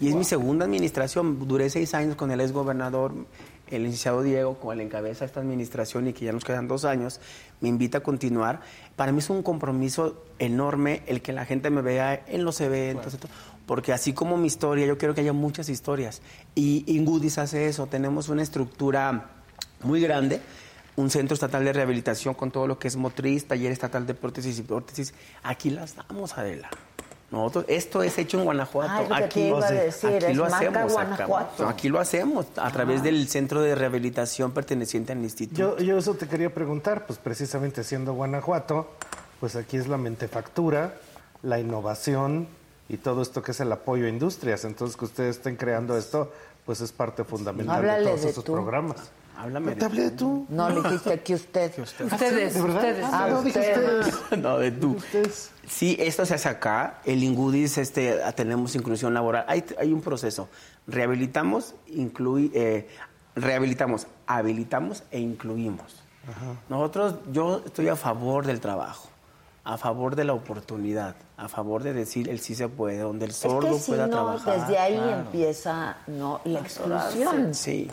Y 0.00 0.08
es 0.08 0.14
mi 0.14 0.24
segunda 0.24 0.64
administración. 0.64 1.48
Duré 1.48 1.70
seis 1.70 1.92
años 1.94 2.14
con 2.14 2.30
el 2.30 2.40
exgobernador, 2.40 3.12
el 3.70 3.82
licenciado 3.82 4.22
Diego, 4.22 4.58
con 4.58 4.78
el 4.78 4.84
encabeza 4.84 5.24
esta 5.24 5.40
administración 5.40 6.08
y 6.08 6.12
que 6.12 6.24
ya 6.24 6.32
nos 6.32 6.44
quedan 6.44 6.68
dos 6.68 6.84
años. 6.84 7.20
Me 7.60 7.68
invita 7.68 7.98
a 7.98 8.00
continuar. 8.02 8.60
Para 8.96 9.12
mí 9.12 9.18
es 9.18 9.30
un 9.30 9.42
compromiso 9.42 10.24
enorme 10.38 11.02
el 11.06 11.22
que 11.22 11.32
la 11.32 11.44
gente 11.44 11.70
me 11.70 11.82
vea 11.82 12.24
en 12.26 12.44
los 12.44 12.60
eventos. 12.60 13.18
Porque 13.66 13.92
así 13.92 14.12
como 14.12 14.36
mi 14.36 14.46
historia, 14.46 14.86
yo 14.86 14.96
quiero 14.96 15.14
que 15.14 15.20
haya 15.20 15.32
muchas 15.32 15.68
historias. 15.68 16.22
Y 16.54 16.84
Ingudis 16.86 17.38
hace 17.38 17.66
eso. 17.66 17.86
Tenemos 17.86 18.28
una 18.28 18.42
estructura 18.42 19.30
muy 19.82 20.00
grande 20.00 20.40
un 20.98 21.10
centro 21.10 21.34
estatal 21.34 21.64
de 21.64 21.72
rehabilitación 21.72 22.34
con 22.34 22.50
todo 22.50 22.66
lo 22.66 22.78
que 22.80 22.88
es 22.88 22.96
motriz, 22.96 23.46
taller 23.46 23.70
estatal 23.70 24.04
de 24.04 24.14
prótesis 24.14 24.58
y 24.58 24.62
prótesis. 24.62 25.14
Aquí 25.44 25.70
las 25.70 25.94
damos, 25.94 26.36
Adela. 26.36 26.68
Nosotros, 27.30 27.66
esto 27.68 28.02
es 28.02 28.16
hecho 28.16 28.38
en 28.38 28.44
Guanajuato. 28.44 29.12
Ah, 29.12 29.18
aquí 29.18 29.48
iba 29.48 29.66
a 29.66 29.70
decir, 29.70 30.16
aquí 30.16 30.26
es 30.26 30.36
lo 30.36 30.46
hacemos. 30.46 30.96
acá. 30.96 31.28
Aquí 31.68 31.88
lo 31.90 32.00
hacemos 32.00 32.46
a 32.56 32.70
través 32.70 33.02
del 33.02 33.28
centro 33.28 33.60
de 33.60 33.74
rehabilitación 33.74 34.52
perteneciente 34.52 35.12
al 35.12 35.18
instituto. 35.18 35.76
Yo, 35.76 35.84
yo 35.84 35.98
eso 35.98 36.14
te 36.14 36.26
quería 36.26 36.52
preguntar, 36.54 37.06
pues 37.06 37.18
precisamente 37.18 37.84
siendo 37.84 38.14
Guanajuato, 38.14 38.88
pues 39.40 39.56
aquí 39.56 39.76
es 39.76 39.88
la 39.88 39.98
mentefactura, 39.98 40.94
la 41.42 41.58
innovación 41.60 42.48
y 42.88 42.96
todo 42.96 43.20
esto 43.20 43.42
que 43.42 43.50
es 43.50 43.60
el 43.60 43.70
apoyo 43.72 44.06
a 44.06 44.08
industrias. 44.08 44.64
Entonces 44.64 44.96
que 44.96 45.04
ustedes 45.04 45.36
estén 45.36 45.56
creando 45.56 45.98
esto, 45.98 46.32
pues 46.64 46.80
es 46.80 46.92
parte 46.92 47.24
fundamental 47.24 47.76
Háblale 47.76 47.98
de 48.00 48.04
todos 48.06 48.22
de 48.22 48.30
esos 48.30 48.44
tú. 48.44 48.52
programas. 48.54 48.96
Háblame. 49.38 49.76
¿Te 49.76 49.84
hablé 49.84 50.02
de 50.02 50.10
tú? 50.10 50.46
No, 50.48 50.68
le 50.68 50.82
dijiste 50.82 51.20
que 51.20 51.34
usted. 51.34 51.72
Ustedes, 51.78 52.54
¿De 52.54 52.62
verdad? 52.62 52.76
ustedes. 52.76 53.06
Ah, 53.12 53.26
no, 53.30 53.42
dije 53.42 53.58
ustedes. 53.60 54.14
no, 54.38 54.58
de 54.58 54.70
tú. 54.72 54.96
Ustedes. 54.96 55.50
Sí, 55.66 55.96
esto 56.00 56.26
se 56.26 56.34
hace 56.34 56.48
acá. 56.48 57.00
El 57.04 57.22
Ingudis, 57.22 57.78
este, 57.78 58.18
tenemos 58.34 58.74
inclusión 58.74 59.14
laboral. 59.14 59.44
Hay, 59.48 59.64
hay 59.78 59.92
un 59.92 60.00
proceso. 60.00 60.48
Rehabilitamos, 60.86 61.74
inclui- 61.88 62.50
eh, 62.54 62.88
rehabilitamos, 63.36 64.06
habilitamos 64.26 65.04
e 65.10 65.20
incluimos. 65.20 66.02
Nosotros, 66.68 67.14
yo 67.32 67.62
estoy 67.64 67.88
a 67.88 67.96
favor 67.96 68.44
del 68.44 68.60
trabajo, 68.60 69.08
a 69.64 69.78
favor 69.78 70.14
de 70.16 70.24
la 70.24 70.34
oportunidad, 70.34 71.14
a 71.36 71.48
favor 71.48 71.82
de 71.82 71.92
decir 71.94 72.28
el 72.28 72.40
sí 72.40 72.54
se 72.54 72.68
puede, 72.68 72.98
donde 72.98 73.24
el 73.26 73.30
Es 73.30 73.36
sordo 73.38 73.72
que 73.72 73.78
si 73.78 73.92
pueda 73.92 74.06
no, 74.06 74.12
trabajar. 74.12 74.60
desde 74.60 74.78
ahí 74.78 74.98
empieza 75.10 75.96
no 76.06 76.40
la 76.44 76.58
exclusión. 76.60 77.54
Sí. 77.54 77.90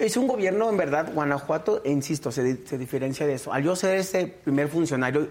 Es 0.00 0.16
un 0.16 0.26
gobierno, 0.26 0.68
en 0.68 0.76
verdad, 0.76 1.12
Guanajuato, 1.14 1.82
e 1.84 1.90
insisto, 1.90 2.32
se, 2.32 2.66
se 2.66 2.78
diferencia 2.78 3.26
de 3.26 3.34
eso. 3.34 3.52
Al 3.52 3.62
yo 3.62 3.76
ser 3.76 3.96
ese 3.98 4.26
primer 4.26 4.68
funcionario, 4.68 5.28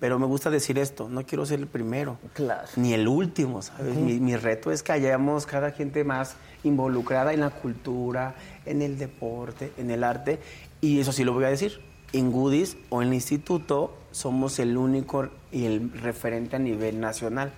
pero 0.00 0.18
me 0.18 0.26
gusta 0.26 0.50
decir 0.50 0.78
esto, 0.78 1.08
no 1.08 1.24
quiero 1.24 1.46
ser 1.46 1.60
el 1.60 1.68
primero, 1.68 2.18
Claro. 2.34 2.66
ni 2.76 2.92
el 2.92 3.06
último, 3.06 3.62
¿sabes? 3.62 3.94
mi, 3.94 4.18
mi 4.18 4.34
reto 4.34 4.72
es 4.72 4.82
que 4.82 4.90
hayamos 4.92 5.46
cada 5.46 5.70
gente 5.70 6.02
más 6.02 6.34
involucrada 6.64 7.32
en 7.32 7.40
la 7.40 7.50
cultura, 7.50 8.34
en 8.66 8.82
el 8.82 8.98
deporte, 8.98 9.70
en 9.78 9.92
el 9.92 10.02
arte, 10.02 10.40
y 10.80 10.98
eso 10.98 11.12
sí 11.12 11.22
lo 11.22 11.32
voy 11.32 11.44
a 11.44 11.48
decir, 11.50 11.80
en 12.12 12.32
Goodies 12.32 12.76
o 12.90 13.00
en 13.02 13.08
el 13.08 13.14
instituto 13.14 13.96
somos 14.10 14.58
el 14.58 14.76
único 14.76 15.28
y 15.52 15.66
el 15.66 15.92
referente 15.92 16.56
a 16.56 16.58
nivel 16.58 16.98
nacional. 16.98 17.52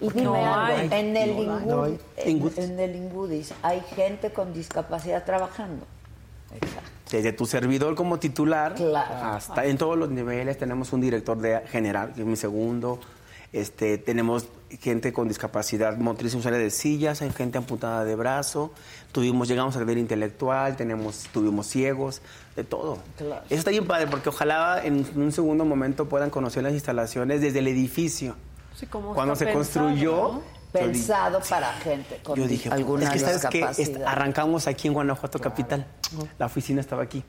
Y 0.00 0.08
dime 0.10 0.22
No 0.22 0.34
algo, 0.34 0.76
hay. 0.78 0.88
en 0.92 1.16
el, 1.16 1.46
No 1.66 1.86
en, 1.86 2.80
el 2.80 2.96
Ingudis 2.96 3.52
hay 3.62 3.80
gente 3.94 4.30
con 4.32 4.52
discapacidad 4.52 5.24
trabajando. 5.24 5.84
Exacto. 6.54 6.88
Desde 7.10 7.32
tu 7.32 7.44
servidor 7.46 7.94
como 7.96 8.18
titular 8.18 8.74
Claro. 8.74 9.14
hasta 9.34 9.64
en 9.66 9.76
todos 9.78 9.98
los 9.98 10.10
niveles 10.10 10.58
tenemos 10.58 10.92
un 10.92 11.00
director 11.00 11.38
de 11.38 11.60
general, 11.68 12.12
que 12.14 12.20
es 12.22 12.26
mi 12.26 12.36
segundo. 12.36 13.00
Este, 13.52 13.98
tenemos 13.98 14.46
gente 14.80 15.12
con 15.12 15.26
discapacidad 15.26 15.96
motriz 15.96 16.32
usuaria 16.36 16.60
de 16.60 16.70
sillas, 16.70 17.20
hay 17.20 17.30
gente 17.30 17.58
amputada 17.58 18.04
de 18.04 18.14
brazo, 18.14 18.70
tuvimos, 19.10 19.48
llegamos 19.48 19.74
a 19.74 19.80
nivel 19.80 19.98
intelectual, 19.98 20.76
tenemos, 20.76 21.24
tuvimos 21.32 21.66
ciegos, 21.66 22.22
de 22.54 22.62
todo. 22.62 22.98
Claro. 23.18 23.42
Eso 23.50 23.58
está 23.58 23.70
bien 23.72 23.88
padre, 23.88 24.06
porque 24.06 24.28
ojalá 24.28 24.80
en 24.84 25.04
un 25.16 25.32
segundo 25.32 25.64
momento 25.64 26.08
puedan 26.08 26.30
conocer 26.30 26.62
las 26.62 26.72
instalaciones 26.74 27.40
desde 27.40 27.58
el 27.58 27.66
edificio. 27.66 28.36
Sí, 28.80 28.86
como 28.86 29.14
Cuando 29.14 29.36
se 29.36 29.44
pensado, 29.46 29.86
construyó, 29.86 30.10
¿no? 30.12 30.28
yo 30.32 30.42
di- 30.72 30.78
Pensado 30.86 31.40
para 31.48 31.72
gente 31.74 32.18
con 32.22 32.36
yo 32.36 32.44
di- 32.44 32.48
dije, 32.50 32.70
alguna 32.70 33.04
es 33.04 33.10
que 33.10 33.18
sabes 33.18 33.46
que 33.46 33.58
discapacidad. 33.58 34.06
arrancamos 34.06 34.66
aquí 34.66 34.88
en 34.88 34.94
Guanajuato 34.94 35.38
capital. 35.38 35.86
La 36.38 36.46
oficina 36.46 36.80
estaba 36.80 37.02
aquí, 37.02 37.22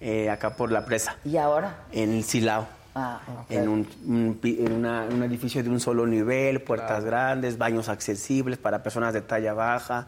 eh, 0.00 0.30
acá 0.30 0.54
por 0.56 0.70
la 0.70 0.84
presa, 0.84 1.16
¿Y 1.24 1.36
ahora? 1.38 1.84
en 1.92 2.12
el 2.12 2.22
Silao. 2.24 2.66
Ah. 2.94 3.20
En, 3.48 3.68
un, 3.70 3.88
un 4.06 4.38
pi- 4.40 4.58
en 4.60 4.70
una- 4.74 5.04
un 5.10 5.22
edificio 5.22 5.62
de 5.62 5.70
un 5.70 5.80
solo 5.80 6.06
nivel, 6.06 6.60
puertas 6.60 7.02
grandes, 7.04 7.56
baños 7.56 7.88
accesibles 7.88 8.58
para 8.58 8.82
personas 8.82 9.14
de 9.14 9.22
talla 9.22 9.54
baja, 9.54 10.06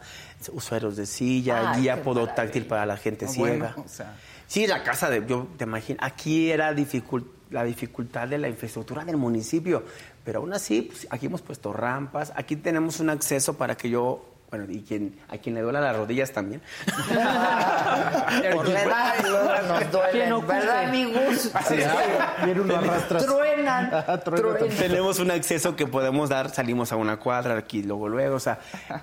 usuarios 0.53 0.95
de 0.95 1.07
silla, 1.07 1.71
Ay, 1.71 1.81
guía 1.81 2.03
podotáctil 2.03 2.67
para 2.67 2.85
la 2.85 2.95
gente 2.97 3.25
No, 3.25 3.31
ciega. 3.31 3.73
bueno, 3.73 3.83
o 3.83 3.89
sea. 3.89 4.13
Sí, 4.47 4.67
la 4.67 4.83
casa 4.83 5.09
de, 5.09 5.25
yo 5.25 5.47
te 5.57 5.63
imagino, 5.63 5.97
aquí 6.03 6.51
era 6.51 6.71
dificult- 6.75 7.25
la 7.49 7.63
dificultad 7.63 8.27
de 8.27 8.37
la 8.37 8.47
infraestructura 8.49 9.03
del 9.03 9.17
municipio, 9.17 9.83
pero 10.25 10.39
aún 10.39 10.53
así, 10.53 10.81
pues, 10.81 11.07
aquí 11.11 11.27
hemos 11.27 11.43
puesto 11.43 11.71
rampas, 11.71 12.33
aquí 12.35 12.55
tenemos 12.55 12.99
un 12.99 13.11
acceso 13.11 13.53
para 13.57 13.77
que 13.77 13.91
yo, 13.91 14.25
bueno, 14.49 14.65
y 14.69 14.81
quien, 14.81 15.19
a 15.29 15.37
quien 15.37 15.53
le 15.53 15.61
duela 15.61 15.79
las 15.79 15.95
rodillas 15.95 16.31
también. 16.31 16.63
Por 18.53 18.67
la 18.67 18.83
edad 18.83 19.13
nos 19.67 19.83
¿Quién 20.11 20.29
duelen? 20.29 20.47
¿verdad, 20.47 20.85
amigos? 20.85 21.51
Viene 22.43 22.59
uno 22.59 22.75
arrastras. 22.75 23.25
Truenan, 23.25 24.23
truenan. 24.23 24.69
Tenemos 24.75 25.19
un 25.19 25.29
acceso 25.29 25.75
que 25.75 25.85
podemos 25.85 26.29
dar, 26.29 26.49
salimos 26.49 26.91
a 26.91 26.95
una 26.95 27.17
cuadra 27.17 27.55
aquí, 27.55 27.83
luego, 27.83 28.09
luego, 28.09 28.37
o 28.37 28.39
sea, 28.39 28.57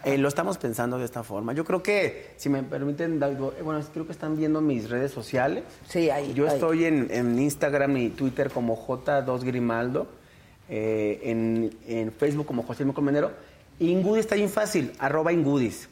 eh, 0.05 0.19
lo 0.19 0.27
estamos 0.27 0.59
pensando 0.59 0.99
de 0.99 1.05
esta 1.05 1.23
forma. 1.23 1.53
Yo 1.53 1.65
creo 1.65 1.85
que, 1.85 2.35
si 2.37 2.49
me 2.49 2.65
permiten, 2.65 3.23
eh, 3.23 3.63
bueno, 3.63 3.81
creo 3.93 4.07
que 4.07 4.13
están 4.13 4.37
viendo 4.37 4.61
mis 4.61 4.91
redes 4.91 5.13
sociales. 5.13 5.63
Sí, 5.87 6.11
ahí. 6.11 6.35
Yo 6.35 6.49
ahí. 6.49 6.55
estoy 6.55 6.85
en, 6.87 7.07
en 7.13 7.39
Instagram 7.39 7.97
y 7.99 8.09
Twitter 8.11 8.51
como 8.51 8.77
J2Grimaldo, 8.77 10.09
eh, 10.75 11.21
en, 11.25 11.71
en 11.87 12.11
Facebook 12.13 12.47
como 12.47 12.63
José 12.63 12.85
Colmenero. 12.95 13.31
Ingudis 13.79 14.21
está 14.21 14.37
bien 14.37 14.49
fácil, 14.49 14.93
arroba 14.99 15.33
Ingudis, 15.33 15.89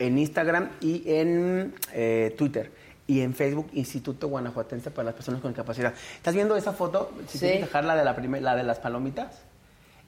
en 0.00 0.18
Instagram 0.18 0.70
y 0.80 1.04
en 1.06 1.72
eh, 1.92 2.34
Twitter. 2.36 2.72
Y 3.06 3.20
en 3.20 3.34
Facebook, 3.34 3.68
Instituto 3.74 4.28
Guanajuatense 4.28 4.90
para 4.90 5.04
las 5.06 5.14
Personas 5.14 5.40
con 5.42 5.50
Discapacidad. 5.52 5.92
¿Estás 6.16 6.34
viendo 6.34 6.56
esa 6.56 6.72
foto? 6.72 7.12
Si 7.28 7.38
Sí. 7.38 7.46
dejar 7.46 7.84
la 7.84 7.94
de, 7.96 8.04
la, 8.04 8.16
primer- 8.16 8.42
la 8.42 8.56
de 8.56 8.62
las 8.64 8.78
palomitas. 8.78 9.42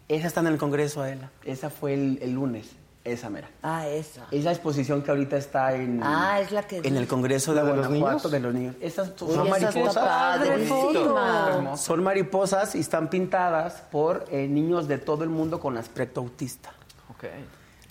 Esa 0.08 0.26
está 0.26 0.40
en 0.40 0.46
el 0.48 0.56
Congreso, 0.56 1.02
Adela. 1.02 1.30
Esa 1.44 1.68
fue 1.70 1.92
el, 1.94 2.18
el 2.22 2.32
lunes, 2.32 2.70
esa 3.06 3.30
mera. 3.30 3.48
Ah, 3.62 3.86
esa. 3.88 4.26
Es 4.30 4.44
la 4.44 4.52
exposición 4.52 5.02
que 5.02 5.10
ahorita 5.10 5.36
está 5.36 5.74
en, 5.74 6.00
Ah, 6.02 6.40
es 6.40 6.50
la 6.52 6.62
que 6.64 6.78
en 6.78 6.96
el. 6.96 7.06
Congreso 7.06 7.54
de 7.54 7.62
¿La 7.62 7.70
de 7.70 7.76
los 7.76 7.86
Guanajuato 7.88 8.16
niños? 8.16 8.30
de 8.32 8.40
los 8.40 8.54
niños. 8.54 8.74
Esas 8.80 9.12
son 9.16 9.40
Uy, 9.40 9.48
mariposas. 9.48 10.04
Son 11.80 12.02
mariposas 12.02 12.74
y 12.74 12.80
están 12.80 13.08
pintadas 13.08 13.82
por 13.90 14.24
eh, 14.30 14.46
niños 14.48 14.88
de 14.88 14.98
todo 14.98 15.24
el 15.24 15.30
mundo 15.30 15.60
con 15.60 15.76
aspecto 15.76 16.20
autista. 16.20 16.70
Ok. 17.10 17.24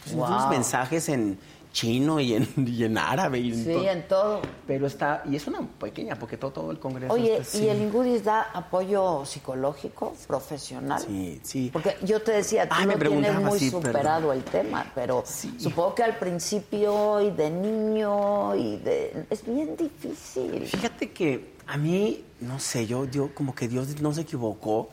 Entonces, 0.05 0.13
unos 0.16 0.49
mensajes 0.49 1.09
en 1.09 1.39
chino 1.76 2.21
y 2.21 2.34
en, 2.34 2.47
y 2.67 2.86
en 2.86 2.97
árabe. 2.97 3.39
Y 3.39 3.51
en 3.51 3.63
Sí, 3.63 3.73
todo. 3.73 3.89
en 3.89 4.07
todo. 4.07 4.41
Pero 4.65 4.88
está, 4.88 5.21
y 5.30 5.36
es 5.36 5.45
una 5.45 5.59
pequeña, 5.61 6.17
porque 6.17 6.38
todo, 6.38 6.51
todo 6.51 6.71
el 6.71 6.80
Congreso 6.80 7.13
Oye, 7.13 7.38
está 7.38 7.57
¿y 7.57 7.67
el 7.67 7.82
Ingudis 7.82 8.23
da 8.23 8.49
apoyo 8.53 9.26
psicológico, 9.26 10.13
profesional? 10.26 11.03
Sí, 11.05 11.39
sí. 11.43 11.69
Porque 11.71 11.97
yo 12.01 12.21
te 12.21 12.32
decía, 12.32 12.67
tú 12.67 12.76
Ay, 12.78 12.88
me 12.88 12.95
no 12.95 13.09
tienes 13.09 13.36
muy 13.41 13.59
sí, 13.59 13.69
superado 13.69 14.32
el 14.32 14.43
tema, 14.43 14.89
pero 14.95 15.23
supongo 15.59 15.93
que 15.93 16.03
al 16.03 16.17
principio 16.17 17.21
y 17.21 17.32
de 17.32 17.49
niño 17.49 18.55
y 18.55 18.78
de... 18.78 19.26
Es 19.30 19.45
bien 19.45 19.76
difícil. 19.76 20.65
Fíjate 20.67 21.11
que 21.11 21.55
a 21.67 21.78
mí, 21.78 22.23
no 22.39 22.59
sé, 22.59 22.88
yo, 22.88 23.05
yo 23.05 23.36
como 23.36 23.53
que 23.53 23.67
Dios 23.67 24.01
no 24.01 24.13
se 24.13 24.21
equivocó. 24.21 24.89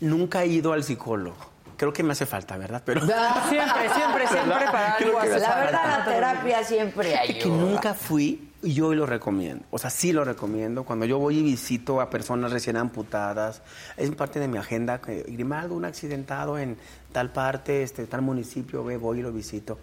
Nunca 0.00 0.44
he 0.44 0.46
ido 0.46 0.72
al 0.72 0.84
psicólogo. 0.84 1.53
Creo 1.76 1.92
que 1.92 2.02
me 2.02 2.12
hace 2.12 2.26
falta, 2.26 2.56
¿verdad? 2.56 2.82
Pero 2.84 3.00
Siempre, 3.48 3.88
siempre, 3.94 4.26
siempre 4.28 4.66
para 4.66 4.94
algo 4.94 5.18
hace 5.18 5.38
La 5.38 5.48
falta. 5.48 5.64
verdad, 5.64 5.98
la 5.98 6.04
terapia 6.04 6.64
siempre 6.64 7.10
Fíjate 7.10 7.38
que 7.38 7.44
ayuda. 7.44 7.56
nunca 7.56 7.94
fui 7.94 8.50
y 8.62 8.72
yo 8.74 8.88
hoy 8.88 8.96
lo 8.96 9.06
recomiendo. 9.06 9.64
O 9.70 9.78
sea, 9.78 9.90
sí 9.90 10.12
lo 10.12 10.24
recomiendo. 10.24 10.84
Cuando 10.84 11.04
yo 11.06 11.18
voy 11.18 11.38
y 11.38 11.42
visito 11.42 12.00
a 12.00 12.08
personas 12.10 12.52
recién 12.52 12.76
amputadas, 12.76 13.62
es 13.96 14.10
parte 14.12 14.40
de 14.40 14.48
mi 14.48 14.58
agenda. 14.58 15.00
que 15.00 15.22
Grimaldo, 15.28 15.74
un 15.74 15.84
accidentado 15.84 16.58
en 16.58 16.76
tal 17.12 17.30
parte, 17.32 17.82
este, 17.82 18.06
tal 18.06 18.22
municipio, 18.22 18.84
ve, 18.84 18.96
voy 18.96 19.18
y 19.18 19.22
lo 19.22 19.32
visito. 19.32 19.78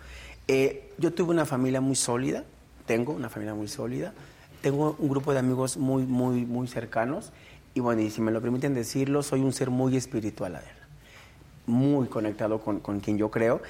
Eh, 0.47 0.91
yo 0.97 1.13
tuve 1.13 1.31
una 1.31 1.45
familia 1.45 1.79
muy 1.81 1.95
sólida, 1.95 2.43
tengo 2.85 3.13
una 3.13 3.29
familia 3.29 3.53
muy 3.53 3.67
sólida, 3.67 4.13
tengo 4.61 4.95
un 4.97 5.09
grupo 5.09 5.31
de 5.33 5.39
amigos 5.39 5.77
muy, 5.77 6.03
muy, 6.03 6.45
muy 6.45 6.67
cercanos. 6.67 7.31
Y 7.73 7.79
bueno, 7.79 8.01
y 8.01 8.09
si 8.09 8.19
me 8.21 8.31
lo 8.31 8.41
permiten 8.41 8.73
decirlo, 8.73 9.23
soy 9.23 9.41
un 9.41 9.53
ser 9.53 9.69
muy 9.69 9.95
espiritual, 9.95 10.55
Adela 10.55 10.80
muy 11.65 12.07
conectado 12.07 12.59
con, 12.59 12.79
con 12.79 12.99
quien 12.99 13.17
yo 13.17 13.29
creo, 13.29 13.61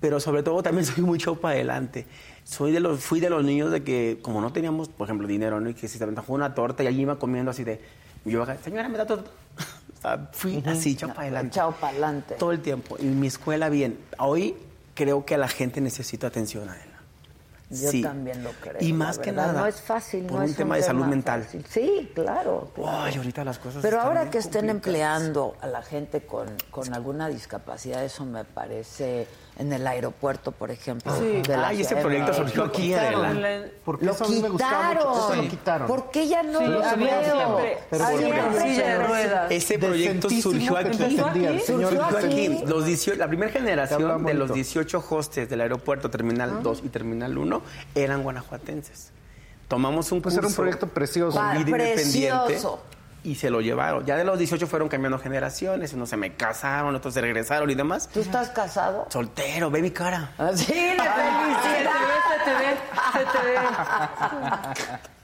pero 0.00 0.20
sobre 0.20 0.42
todo 0.42 0.62
también 0.62 0.86
soy 0.86 1.02
mucho 1.02 1.36
para 1.36 1.54
adelante. 1.54 2.06
Soy 2.44 2.72
de 2.72 2.80
los, 2.80 3.00
fui 3.00 3.20
de 3.20 3.28
los 3.28 3.44
niños 3.44 3.70
de 3.70 3.82
que, 3.82 4.18
como 4.22 4.40
no 4.40 4.52
teníamos, 4.52 4.88
por 4.88 5.06
ejemplo, 5.06 5.26
dinero, 5.26 5.60
¿no? 5.60 5.68
y 5.68 5.74
que 5.74 5.86
si 5.86 5.98
se 5.98 6.06
me 6.06 6.10
antojó 6.10 6.32
una 6.32 6.54
torta 6.54 6.82
y 6.82 6.86
allí 6.86 7.02
iba 7.02 7.18
comiendo 7.18 7.50
así 7.50 7.62
de, 7.62 7.80
yo, 8.24 8.46
señora, 8.62 8.88
me 8.88 8.98
da 8.98 9.06
torta. 9.06 9.30
O 9.98 10.00
sea, 10.00 10.28
fui 10.30 10.62
así, 10.64 10.92
echado 10.92 11.12
para 11.12 11.22
adelante. 11.22 11.48
Echado 11.48 11.72
para 11.72 11.88
adelante. 11.88 12.36
Todo 12.36 12.52
el 12.52 12.60
tiempo. 12.60 12.96
Y 13.00 13.06
mi 13.06 13.26
escuela, 13.26 13.68
bien. 13.68 13.98
Hoy 14.20 14.54
creo 14.94 15.24
que 15.24 15.36
la 15.36 15.48
gente 15.48 15.80
necesita 15.80 16.28
atención 16.28 16.68
a 16.68 16.76
él. 16.76 16.87
Yo 17.70 17.90
Sí. 17.90 18.02
también 18.02 18.42
lo 18.42 18.50
creo. 18.52 18.76
Y 18.80 18.92
más 18.94 19.18
que 19.18 19.30
nada, 19.30 19.52
No 19.52 19.66
es 19.66 19.80
fácil, 19.80 20.24
por 20.24 20.38
no 20.38 20.44
un 20.44 20.50
es 20.50 20.56
tema 20.56 20.76
de 20.76 20.82
salud 20.82 21.04
mental. 21.04 21.42
fácil. 21.44 21.64
Sí, 21.68 22.10
claro. 22.14 22.70
claro. 22.74 22.90
Ay, 23.02 23.16
ahorita 23.16 23.44
las 23.44 23.58
cosas 23.58 23.82
Pero 23.82 23.98
están 23.98 24.08
ahora 24.08 24.30
que 24.30 24.38
estén 24.38 24.70
empleando 24.70 25.54
a 25.60 25.66
la 25.66 25.82
gente 25.82 26.24
con, 26.24 26.46
con 26.70 26.94
alguna 26.94 27.28
discapacidad, 27.28 28.02
eso 28.02 28.24
me 28.24 28.44
parece 28.44 29.26
en 29.58 29.72
el 29.72 29.86
aeropuerto, 29.86 30.52
por 30.52 30.70
ejemplo. 30.70 31.12
Sí. 31.18 31.42
de 31.42 31.56
la 31.56 31.68
Ay, 31.68 31.80
ese 31.82 31.96
proyecto 31.96 32.32
surgió 32.32 32.64
aquí, 32.64 32.82
quitaron. 32.82 33.24
Adela. 33.26 33.66
Porque 33.84 34.06
Lo 34.06 34.12
eso 34.12 34.24
a 34.24 34.28
mí 34.28 34.40
me 34.40 34.48
gustaba 34.48 34.82
mucho. 34.94 34.98
quitaron. 35.00 35.18
Eso 35.18 35.34
lo 35.42 35.48
quitaron. 35.50 35.86
¿Por 35.88 36.10
qué 36.10 36.28
ya 36.28 36.42
no 36.44 36.58
Sí, 36.60 36.66
lo 36.66 36.82
siempre, 36.84 37.78
Pero 37.90 38.06
siempre. 38.06 39.56
Ese 39.56 39.78
proyecto 39.78 40.30
surgió 40.30 40.76
aquí. 40.76 40.96
defendía 40.98 41.50
el 41.50 41.60
señor 41.60 41.92
Surgió 41.92 42.18
aquí. 42.18 42.62
Los 42.66 42.84
18 42.86 43.18
la 43.18 43.28
primera 43.28 43.52
generación 43.52 44.24
de 44.24 44.34
los 44.34 44.48
bonito. 44.48 44.54
18 44.54 45.04
hostes 45.10 45.48
del 45.50 45.60
aeropuerto 45.60 46.10
Terminal 46.10 46.62
2 46.62 46.82
y 46.84 46.88
Terminal 46.88 47.36
1 47.36 47.62
eran 47.94 48.22
guanajuatenses. 48.22 49.10
Tomamos 49.66 50.12
un 50.12 50.22
Pues 50.22 50.34
curso 50.34 50.38
era 50.40 50.48
un 50.48 50.54
proyecto 50.54 50.86
precioso. 50.88 51.36
Pa- 51.36 51.54
con 51.54 51.64
vida 51.64 51.76
independiente 51.78 52.44
precioso. 52.46 52.80
Y 53.28 53.34
se 53.34 53.50
lo 53.50 53.60
llevaron. 53.60 54.06
Ya 54.06 54.16
de 54.16 54.24
los 54.24 54.38
18 54.38 54.66
fueron 54.66 54.88
cambiando 54.88 55.18
generaciones, 55.18 55.92
unos 55.92 56.08
se 56.08 56.16
me 56.16 56.34
casaron, 56.34 56.94
otros 56.94 57.12
se 57.12 57.20
regresaron 57.20 57.68
y 57.70 57.74
demás. 57.74 58.08
¿Tú 58.12 58.20
estás 58.20 58.48
casado? 58.50 59.06
Soltero, 59.10 59.70
ve 59.70 59.82
mi 59.82 59.90
cara. 59.90 60.30
Ah, 60.38 60.50
Sí, 60.54 60.94
la 60.96 61.04
Se 61.04 61.20
te 61.20 61.84
ve, 61.84 61.96
se 62.32 62.44
te 62.44 62.54
ve, 62.54 62.76
se 63.12 63.24
te 63.24 63.44
ve. 63.46 64.98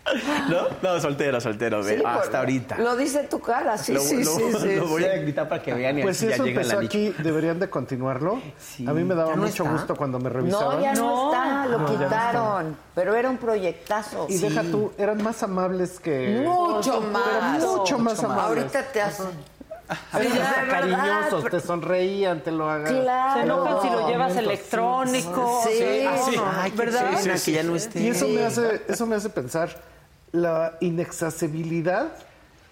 ¿No? 0.50 0.66
No, 0.82 1.00
soltero, 1.00 1.40
soltero. 1.40 1.82
Sí, 1.82 1.96
hasta 2.05 2.40
ahorita. 2.40 2.76
Lo 2.78 2.94
dice 2.96 3.20
tu 3.24 3.40
cara, 3.40 3.78
sí, 3.78 3.92
Lo- 3.94 4.00
sí, 4.00 4.22
lo- 4.22 4.34
sí, 4.36 4.42
sí, 4.61 4.76
lo 4.76 4.86
voy 4.88 5.02
sí. 5.02 5.09
a 5.09 5.16
gritar 5.16 5.48
para 5.48 5.62
que 5.62 5.72
vean 5.72 5.98
y 5.98 6.02
Pues 6.02 6.18
así 6.18 6.28
ya 6.28 6.34
eso 6.34 6.44
llega 6.44 6.57
la 6.61 6.62
empezó 6.74 6.80
licha. 6.82 6.98
aquí, 7.12 7.22
deberían 7.22 7.59
de 7.59 7.70
continuarlo. 7.70 8.40
Sí. 8.59 8.86
A 8.86 8.92
mí 8.92 9.02
me 9.02 9.14
daba 9.14 9.30
¿Ya 9.30 9.36
no 9.36 9.42
mucho 9.42 9.62
está? 9.62 9.72
gusto 9.74 9.96
cuando 9.96 10.18
me 10.18 10.28
revisaban. 10.28 10.76
No, 10.76 10.82
ya 10.82 10.92
no, 10.94 11.00
No. 11.00 11.32
está, 11.32 11.66
lo 11.66 11.78
No, 11.78 11.86
ya 11.86 11.92
no 11.94 11.98
quitaron. 11.98 12.76
Pero 12.94 13.14
era 13.14 13.30
un 13.30 13.38
proyectazo. 13.38 14.26
Y 14.28 14.36
deja 14.38 14.62
tú, 14.62 14.92
eran 14.98 15.22
más 15.22 15.42
amables 15.42 15.98
que... 16.00 16.42
Mucho 16.46 17.00
más. 17.00 17.62
mucho 17.62 17.98
más 17.98 18.22
amables. 18.22 18.64
Ahorita 18.64 18.82
te 18.92 19.00
hacen. 19.00 19.26
Sí, 20.12 20.18
de 20.28 20.70
cariñosos, 20.70 21.44
verdad. 21.44 21.61
te 21.61 21.66
sonreían, 21.66 22.40
te 22.40 22.50
lo 22.50 22.70
hagan. 22.70 23.00
Claro. 23.02 23.34
Se 23.34 23.40
enojan 23.40 23.82
si 23.82 23.90
lo 23.90 24.09
llevas 24.09 24.36
electrónico. 24.36 25.61
Sí, 25.66 25.72
sí, 25.78 26.07
sí. 26.32 26.40
Ay, 26.59 26.70
qué 26.70 26.76
¿verdad? 26.76 27.11
pena 27.22 27.34
que 27.44 27.52
ya 27.52 27.62
no 27.62 27.76
esté. 27.76 28.00
Y 28.00 28.09
eso 28.09 28.24
Sí. 28.26 28.32
me 28.32 28.44
hace, 28.46 28.82
eso 28.88 29.07
me 29.07 29.16
hace 29.16 29.28
pensar, 29.28 29.68
la 30.35 30.76
inaccesibilidad 30.80 32.12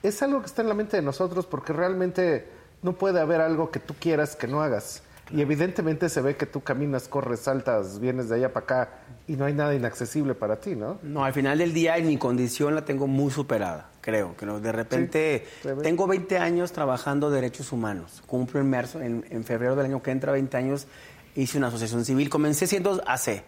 es 0.03 0.21
algo 0.23 0.41
que 0.41 0.47
está 0.47 0.63
en 0.63 0.69
la 0.69 0.75
mente 0.75 0.97
de 0.97 1.03
nosotros 1.03 1.47
porque 1.47 1.73
realmente 1.73 2.49
no 2.83 2.95
puede 2.95 3.21
haber 3.21 3.41
algo 3.41 3.71
que 3.71 3.79
tú 3.79 3.95
quieras 3.99 4.35
que 4.35 4.49
no 4.49 4.63
hagas. 4.63 5.05
Y 5.31 5.41
evidentemente 5.41 6.09
se 6.09 6.21
ve 6.21 6.37
que 6.37 6.45
tú 6.45 6.63
caminas, 6.63 7.07
corres, 7.07 7.41
saltas, 7.41 8.01
vienes 8.01 8.29
de 8.29 8.35
allá 8.35 8.53
para 8.53 8.65
acá 8.65 8.89
y 9.29 9.35
no 9.37 9.45
hay 9.45 9.55
nada 9.55 9.75
inaccesible 9.75 10.35
para 10.35 10.57
ti, 10.57 10.75
¿no? 10.75 10.99
No, 11.05 11.25
al 11.25 11.33
final 11.33 11.57
del 11.59 11.73
día 11.73 11.97
en 11.97 12.09
mi 12.09 12.19
condición 12.19 12.75
la 12.75 12.85
tengo 12.85 13.07
muy 13.07 13.31
superada, 13.31 13.91
creo. 14.01 14.37
Que 14.37 14.45
de 14.45 14.73
repente 14.73 15.47
Sí, 15.63 15.69
tengo 15.83 16.09
20 16.09 16.39
años 16.39 16.73
trabajando 16.73 17.31
derechos 17.31 17.71
humanos. 17.71 18.25
Cumplo 18.27 18.61
en 18.61 18.69
marzo, 18.69 19.01
en, 19.01 19.25
en 19.31 19.45
febrero 19.45 19.77
del 19.77 19.87
año 19.87 20.03
que 20.03 20.11
entra, 20.11 20.33
20 20.33 20.57
años, 20.57 20.89
hice 21.37 21.59
una 21.59 21.69
asociación 21.69 22.05
civil. 22.05 22.29
Comencé 22.29 22.67
siendo 22.67 23.01
AC. 23.07 23.45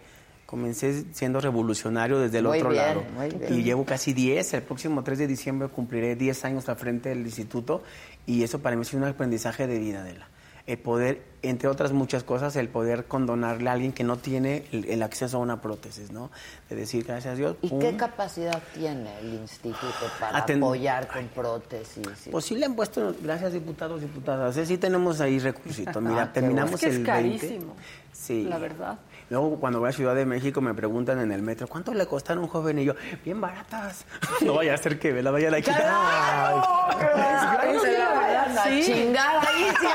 Comencé 0.59 1.05
siendo 1.13 1.41
revolucionario 1.41 2.21
desde 2.21 2.39
el 2.39 2.45
Muy 2.45 2.59
otro 2.59 2.71
bien, 2.71 2.85
lado. 2.87 3.03
muy 3.17 3.29
bien. 3.29 3.53
Y 3.59 3.65
llevo 3.65 3.85
casi 3.85 4.13
10. 4.13 4.55
El 4.55 4.63
próximo 4.63 5.03
3 5.03 5.19
de 5.19 5.27
diciembre 5.27 5.67
cumpliré 5.67 6.15
10 6.15 6.45
años 6.45 6.69
al 6.69 6.77
frente 6.77 7.09
del 7.09 7.23
instituto. 7.23 7.83
Y 8.25 8.45
eso 8.45 8.61
para 8.61 8.77
mí 8.77 8.83
es 8.83 8.95
un 8.95 9.03
aprendizaje 9.03 9.67
de 9.67 9.81
vida, 9.81 10.03
Adela. 10.03 10.29
El 10.69 10.79
poder, 10.79 11.25
entre 11.43 11.69
otras 11.69 11.91
muchas 11.93 12.23
cosas, 12.23 12.55
el 12.55 12.69
poder 12.69 13.07
condonarle 13.07 13.69
a 13.69 13.73
alguien 13.73 13.93
que 13.93 14.05
no 14.05 14.17
tiene 14.17 14.65
el, 14.71 14.85
el 14.85 15.03
acceso 15.03 15.39
a 15.39 15.41
una 15.41 15.61
prótesis, 15.61 16.13
¿no? 16.13 16.31
De 16.71 16.77
decir, 16.77 17.03
gracias 17.05 17.35
a 17.35 17.37
Dios. 17.37 17.57
¿Y 17.61 17.71
pum, 17.71 17.81
qué 17.81 17.97
capacidad 17.97 18.63
tiene 18.75 19.11
el 19.23 19.35
instituto 19.35 19.87
para 20.21 20.39
apoyar 20.39 21.09
con 21.09 21.27
prótesis? 21.35 21.99
y- 22.27 22.31
Pues 22.31 22.45
sí 22.45 22.55
le 22.55 22.65
han 22.67 22.77
puesto, 22.77 23.13
gracias 23.21 23.53
diputados, 23.55 24.01
diputadas. 24.01 24.57
¿eh? 24.57 24.65
Sí 24.65 24.79
tenemos 24.79 25.21
ahí 25.21 25.41
recursito. 25.41 26.01
Mira, 26.01 26.23
Ah, 26.23 26.33
terminamos 26.33 26.75
Es 26.75 26.81
que 26.81 26.87
es 26.87 26.95
el 26.95 27.03
20. 27.05 27.11
carísimo. 27.41 27.75
Sí. 28.13 28.45
La 28.45 28.59
verdad. 28.59 29.01
Luego 29.35 29.57
cuando 29.59 29.81
voy 29.81 29.89
a 29.89 29.93
Ciudad 29.93 30.15
de 30.15 30.25
México 30.27 30.61
me 30.61 30.75
preguntan 30.75 31.19
en 31.19 31.33
el 31.33 31.43
metro, 31.43 31.67
¿cuánto 31.67 31.93
le 31.93 32.07
costaron 32.07 32.45
a 32.45 32.47
un 32.47 32.53
joven? 32.53 32.79
Y 32.79 32.85
yo, 32.85 32.95
bien 33.25 33.41
baratas. 33.41 34.05
No 34.43 34.55
vaya 34.55 34.75
a 34.75 34.77
ser 34.77 35.01
que 35.01 35.13
me 35.13 35.23
la 35.23 35.33
vayan 35.33 35.55
a 35.55 35.57
quitar. 35.57 35.81
¡Claro! 35.81 36.63
¡Claro! 37.01 37.81
Se 37.81 37.99
la 37.99 38.11
vayan 38.11 38.59
a 38.59 38.63
Sí. 38.65 38.83
chingar 38.85 39.37
ahí 39.39 39.65
sí 39.81 39.87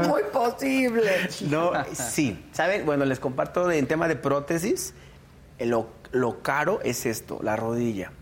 es 0.00 0.08
muy 0.08 0.22
posible. 0.32 1.10
No, 1.50 1.72
sí. 1.92 2.42
¿Saben? 2.52 2.86
Bueno, 2.86 3.04
les 3.04 3.20
comparto 3.20 3.66
de- 3.68 3.76
en 3.78 3.86
tema 3.86 4.08
de 4.08 4.16
prótesis, 4.16 4.94
eh, 5.58 5.66
lo, 5.66 5.88
lo 6.12 6.40
caro 6.40 6.80
es 6.82 7.04
esto, 7.04 7.38
la 7.42 7.56
rodilla, 7.56 8.12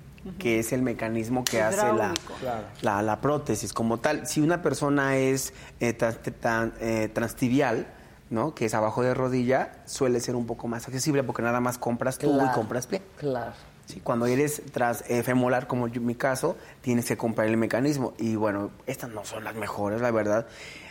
que 0.40 0.58
es 0.58 0.72
el 0.72 0.82
mecanismo 0.82 1.44
que 1.44 1.62
hace 1.62 1.76
la, 1.76 1.92
Hidráulico. 1.92 2.34
la, 2.82 3.02
la 3.02 3.20
prótesis 3.20 3.72
como 3.72 3.98
tal. 3.98 4.26
Si 4.26 4.40
una 4.40 4.60
persona 4.60 5.16
es 5.18 5.52
eh, 5.78 5.92
trans- 5.92 6.18
tan- 6.40 6.74
eh, 6.80 7.08
transtibial, 7.14 7.86
¿no? 8.30 8.54
que 8.54 8.66
es 8.66 8.74
abajo 8.74 9.02
de 9.02 9.14
rodilla, 9.14 9.72
suele 9.86 10.20
ser 10.20 10.36
un 10.36 10.46
poco 10.46 10.68
más 10.68 10.86
accesible 10.86 11.22
porque 11.22 11.42
nada 11.42 11.60
más 11.60 11.78
compras 11.78 12.18
tubo 12.18 12.44
y 12.44 12.48
compras 12.54 12.86
pie. 12.86 13.02
Claro. 13.16 13.52
Sí, 13.86 14.00
cuando 14.00 14.26
eres 14.26 14.60
tras 14.72 15.02
eh, 15.08 15.22
femoral, 15.22 15.66
como 15.66 15.88
yo- 15.88 16.00
en 16.02 16.06
mi 16.06 16.14
caso, 16.14 16.56
tienes 16.82 17.06
que 17.06 17.16
comprar 17.16 17.46
el 17.48 17.56
mecanismo. 17.56 18.12
Y 18.18 18.36
bueno, 18.36 18.70
estas 18.86 19.08
no 19.10 19.24
son 19.24 19.44
las 19.44 19.54
mejores, 19.54 20.02
la 20.02 20.10
verdad. 20.10 20.46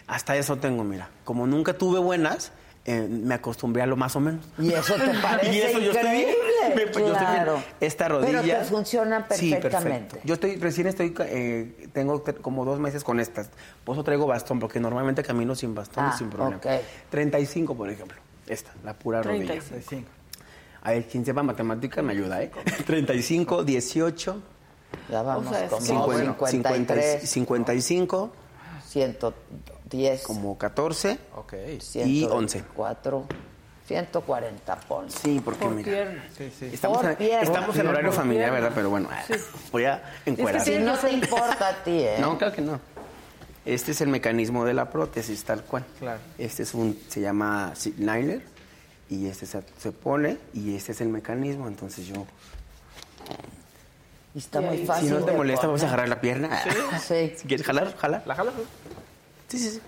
Hasta 0.07 0.35
eso 0.35 0.57
tengo, 0.57 0.84
mira. 0.84 1.09
Como 1.23 1.45
nunca 1.45 1.73
tuve 1.77 1.99
buenas, 1.99 2.51
eh, 2.89 3.05
me 3.07 3.35
acostumbré 3.35 3.81
a 3.84 3.85
lo 3.85 3.95
más 3.97 4.15
o 4.15 4.19
menos. 4.22 4.43
Y 4.57 4.72
eso 4.73 4.95
te 4.95 5.07
parece 5.22 5.51
Y 5.53 5.57
eso 5.59 5.77
yo 5.80 5.91
estoy 5.91 6.09
bien. 6.09 6.30
increíble. 6.30 6.76
Me- 6.76 6.88
pues, 6.91 7.05
yo 7.05 7.11
estoy 7.14 7.27
bien. 7.27 7.43
claro. 7.43 7.64
Esta 7.81 8.07
rodilla. 8.07 8.41
Pero 8.41 8.57
te 8.59 8.64
funcionan 8.65 9.26
Sí, 9.31 9.51
perfectamente. 9.51 9.99
perfecto. 9.99 10.19
Yo 10.27 10.34
estoy, 10.35 10.55
recién 10.55 10.88
estoy, 10.88 11.14
eh, 11.19 11.89
tengo 11.93 12.22
te- 12.22 12.34
como 12.35 12.64
dos 12.65 12.80
meses 12.80 13.03
con 13.03 13.19
estas. 13.19 13.49
Por 13.84 13.95
eso 13.95 14.03
traigo 14.03 14.26
bastón, 14.26 14.59
porque 14.59 14.80
normalmente 14.80 15.22
camino 15.22 15.53
sin 15.53 15.76
bastón 15.76 16.05
y 16.05 16.07
Ah, 16.11 16.15
sin 16.18 16.30
problema. 16.30 16.55
ok. 16.57 16.65
35, 17.09 17.76
por 17.76 17.89
ejemplo. 17.89 18.18
Esta, 18.47 18.72
la 18.85 18.93
pura 18.93 19.22
rodilla. 19.22 19.47
35. 19.59 20.07
A 20.84 20.91
ver, 20.91 21.05
quien 21.07 21.26
sepa 21.26 21.43
matemática 21.43 22.01
me 22.01 22.14
ayuda, 22.14 22.41
¿eh? 22.41 22.51
35, 22.85 23.64
18, 23.65 24.41
Ya 25.11 25.22
vamos 25.22 25.47
O 25.47 25.49
sea, 25.53 25.68
como 25.68 26.07
que- 26.07 26.47
53, 26.51 27.30
55, 27.30 28.31
110, 29.89 30.23
como 30.23 30.57
14 30.57 31.18
Ok. 31.35 31.53
y 32.05 32.26
11. 32.26 32.64
4, 32.76 33.26
140 33.88 34.76
ponle. 34.81 35.11
Sí, 35.11 35.41
porque 35.43 35.61
Por 35.64 35.72
mira, 35.76 35.85
pierna. 35.91 36.23
Sí, 36.38 36.51
sí. 36.57 36.69
estamos, 36.73 36.97
Por 36.97 37.09
en, 37.11 37.15
pierna. 37.15 37.41
estamos 37.43 37.76
en 37.77 37.88
horario 37.88 38.09
Por 38.09 38.18
familiar, 38.19 38.49
pierna. 38.49 38.59
¿verdad? 38.59 38.72
Pero 38.76 38.89
bueno, 38.89 39.09
voy 39.72 39.85
a 39.85 40.03
encuerar. 40.26 40.61
Si 40.64 40.77
no 40.77 40.97
te 40.97 41.11
importa 41.11 41.69
a 41.69 41.84
ti, 41.84 41.91
¿eh? 42.01 42.18
No, 42.19 42.38
claro 42.38 42.53
que 42.53 42.61
no. 42.61 42.80
Este 43.65 43.91
es 43.91 44.01
el 44.01 44.07
mecanismo 44.09 44.64
de 44.65 44.73
la 44.73 44.89
prótesis, 44.89 45.43
tal 45.43 45.64
cual. 45.64 45.85
Claro. 45.99 46.19
Este 46.38 46.64
es 46.64 46.73
un, 46.73 46.97
se 47.09 47.19
llama 47.22 47.73
liner 47.97 48.41
y 49.09 49.27
este 49.27 49.45
se, 49.45 49.61
se 49.77 49.91
pone 49.91 50.38
y 50.53 50.76
este 50.76 50.91
es 50.93 51.01
el 51.01 51.09
mecanismo. 51.09 51.68
Entonces 51.68 52.07
yo, 52.07 52.26
Y 54.34 54.39
está 54.39 54.61
Y 54.61 54.65
muy 54.65 54.85
fácil. 54.85 55.07
si 55.09 55.14
no 55.14 55.19
te 55.26 55.31
molesta, 55.34 55.68
vamos 55.68 55.81
a 55.81 55.85
poner. 55.85 55.93
agarrar 55.99 56.09
la 56.09 56.22
pierna. 56.22 56.61
Sí. 56.99 57.34
Si 57.38 57.47
quieres 57.47 57.65
jalar, 57.65 57.93
jala. 57.97 58.23
¿La 58.26 58.35
jala? 58.35 58.51
Sí, 59.48 59.57
sí, 59.60 59.69
sí. 59.72 59.82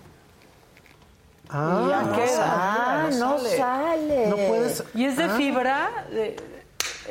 Ah, 1.50 1.88
Ya 1.90 2.02
No 2.04 2.16
queda. 2.16 2.46
Ah, 2.46 3.10
no 3.12 3.40
sale. 3.40 4.28
no 4.28 4.36
puedes... 4.36 4.84
¿Y 4.94 5.06
es 5.06 5.18
de 5.18 5.30
fibra? 5.30 6.06
De, 6.12 6.36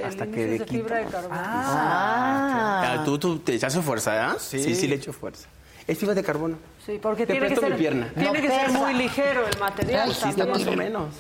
Hasta 0.05 0.27
que 0.27 0.55
es 0.55 0.61
de 0.61 0.67
fibra 0.67 0.99
de 0.99 1.07
carbono. 1.07 1.35
Ah. 1.37 2.95
Ah, 3.01 3.05
tú, 3.05 3.19
tú 3.19 3.39
te 3.41 3.55
echas 3.55 3.77
fuerza, 3.79 4.31
¿ah? 4.31 4.37
Sí. 4.39 4.63
sí, 4.63 4.75
sí 4.75 4.87
le 4.87 4.97
echo 4.97 5.13
fuerza. 5.13 5.49
Es 5.87 5.99
fibra 5.99 6.15
de 6.15 6.23
carbono. 6.23 6.57
Sí, 6.85 6.99
porque 7.03 7.27
Te 7.27 7.33
tiene 7.33 7.49
que 7.49 7.55
presto 7.55 7.67
ser, 7.67 7.73
mi 7.73 7.79
pierna. 7.79 8.11
Tiene 8.15 8.27
No 8.29 8.33
que 8.35 8.49
ser 8.49 8.71
muy 8.71 8.95
ligero 8.95 9.47
el 9.47 9.59
material. 9.59 10.15
Sí, 10.15 10.29
está 10.29 10.47
más 10.47 10.67
o 10.67 10.73
menos. 10.73 11.15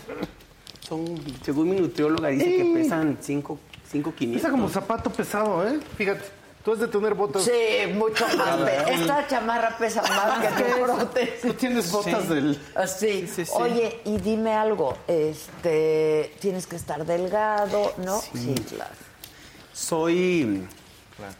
Son, 0.81 1.05
según 1.45 1.71
mi 1.71 1.77
nutrióloga, 1.81 2.29
dice 2.29 2.57
que 2.57 2.65
pesan 2.75 3.19
5 3.21 3.59
5 3.91 4.13
Pesa 4.33 4.51
como 4.51 4.69
zapato 4.69 5.11
pesado, 5.11 5.67
¿eh? 5.67 5.79
Fíjate, 5.97 6.25
tú 6.65 6.73
has 6.73 6.79
de 6.81 6.89
tener 6.89 7.15
botas... 7.15 7.43
Sí, 7.45 7.93
mucho 7.95 8.27
más. 8.37 8.59
Esta 8.89 9.27
chamarra 9.27 9.77
pesa 9.79 10.03
más 10.03 10.39
que 10.47 10.63
tu 10.65 10.83
prótesis. 10.83 11.41
Tú 11.43 11.55
tienes 11.55 11.91
botas 11.91 12.29
del... 12.29 12.61
Así. 12.75 13.27
Sí, 13.27 13.45
sí. 13.47 13.53
Oye, 13.55 14.01
y 14.05 14.19
dime 14.19 14.55
algo, 14.55 14.97
este, 15.07 16.35
tienes 16.41 16.67
que 16.67 16.77
estar 16.77 17.05
delgado, 17.07 17.93
¿no? 17.99 18.21
Sí, 18.21 18.55
claro. 18.69 18.91
Soy 19.73 20.67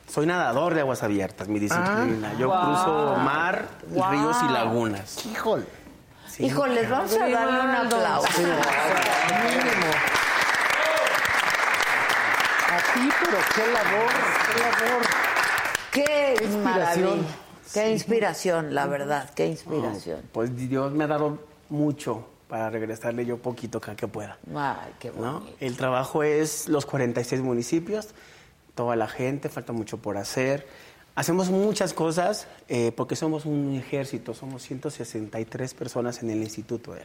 soy 0.09 0.27
nadador 0.27 0.75
de 0.75 0.81
aguas 0.81 1.03
abiertas, 1.05 1.47
mi 1.47 1.61
disciplina. 1.61 2.35
Yo 2.37 2.49
Wow. 2.49 2.61
cruzo 2.65 3.17
mar, 3.23 3.69
Wow. 3.91 4.11
ríos 4.11 4.37
y 4.49 4.53
lagunas. 4.53 5.25
Híjole. 5.27 5.67
Sí. 6.29 6.47
Híjoles, 6.47 6.91
vamos 6.91 7.13
a 7.15 7.29
darle 7.29 7.61
un 7.61 7.71
aplauso. 7.87 8.29
Mínimo. 8.41 9.93
A 12.71 12.79
ti, 12.95 13.09
pero 13.25 13.39
qué 13.55 13.73
labor, 13.73 14.11
qué 15.93 16.33
inspiración. 16.43 16.65
maravilla. 16.65 17.37
Qué 17.73 17.93
inspiración, 17.93 18.75
la 18.75 18.87
verdad, 18.87 19.31
qué 19.35 19.47
inspiración. 19.47 20.23
Pues 20.33 20.57
Dios 20.57 20.93
me 20.93 21.05
ha 21.05 21.07
dado 21.07 21.39
mucho 21.69 22.27
para 22.49 22.71
regresarle 22.71 23.27
yo 23.27 23.37
poquito 23.39 23.79
cada 23.81 23.95
que 23.95 24.09
pueda. 24.09 24.39
Ay, 24.55 24.93
qué 24.99 25.11
¿no? 25.11 25.41
bonito. 25.41 25.57
El 25.61 25.77
trabajo 25.77 26.23
es 26.23 26.69
los 26.69 26.87
46 26.87 27.43
municipios, 27.43 28.09
toda 28.75 28.97
la 28.97 29.07
gente, 29.07 29.51
falta 29.51 29.73
mucho 29.73 29.99
por 29.99 30.17
hacer. 30.17 30.67
Hacemos 31.15 31.51
muchas 31.51 31.93
cosas 31.93 32.47
eh, 32.69 32.93
porque 32.97 33.17
somos 33.17 33.45
un 33.45 33.75
ejército, 33.75 34.33
somos 34.35 34.63
163 34.63 35.75
personas 35.75 36.23
en 36.23 36.31
el 36.31 36.39
instituto. 36.39 36.95
él. 36.95 37.05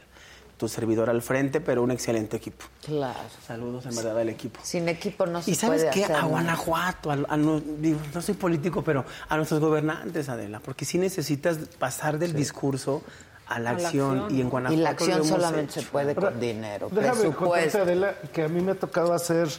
Tu 0.63 0.69
servidor 0.69 1.09
al 1.09 1.21
frente, 1.21 1.59
pero 1.59 1.83
un 1.83 1.91
excelente 1.91 2.37
equipo. 2.37 2.63
Claro. 2.85 3.19
Saludos 3.45 3.85
en 3.85 3.97
verdad 3.97 4.17
al 4.17 4.29
equipo. 4.29 4.61
Sin 4.63 4.87
equipo 4.87 5.25
no 5.25 5.41
se 5.41 5.51
Y 5.51 5.55
sabes 5.55 5.81
puede 5.81 5.93
qué, 5.93 6.05
hacer 6.05 6.15
a. 6.15 6.23
Guanajuato, 6.23 7.11
a- 7.11 7.17
a 7.27 7.35
no, 7.35 7.59
digo, 7.59 7.99
no 8.13 8.21
soy 8.21 8.35
político, 8.35 8.81
pero 8.81 9.03
a 9.27 9.35
nuestros 9.35 9.59
gobernantes, 9.59 10.29
Adela, 10.29 10.61
porque 10.63 10.85
sí 10.85 10.97
necesitas 10.97 11.57
pasar 11.77 12.17
del 12.17 12.31
discurso 12.31 13.01
a 13.45 13.59
la, 13.59 13.71
A 13.71 13.73
la 13.73 13.79
acción, 13.87 14.19
acción, 14.21 14.37
y 14.37 14.39
en. 14.39 14.49
Guanajuato 14.49 14.79
Y 14.79 14.83
la 14.83 14.89
acción 14.91 15.25
solamente 15.25 15.73
se 15.73 15.81
puede 15.81 16.13
Ahora, 16.13 16.29
con 16.31 16.39
dinero, 16.39 16.87
Déjame 16.89 17.29
contarte. 17.35 17.77
Adela, 17.79 18.15
que 18.31 18.43
a 18.43 18.47
mí 18.47 18.61
me 18.61 18.71
ha 18.71 18.75
tocado 18.75 19.11
hacer 19.13 19.49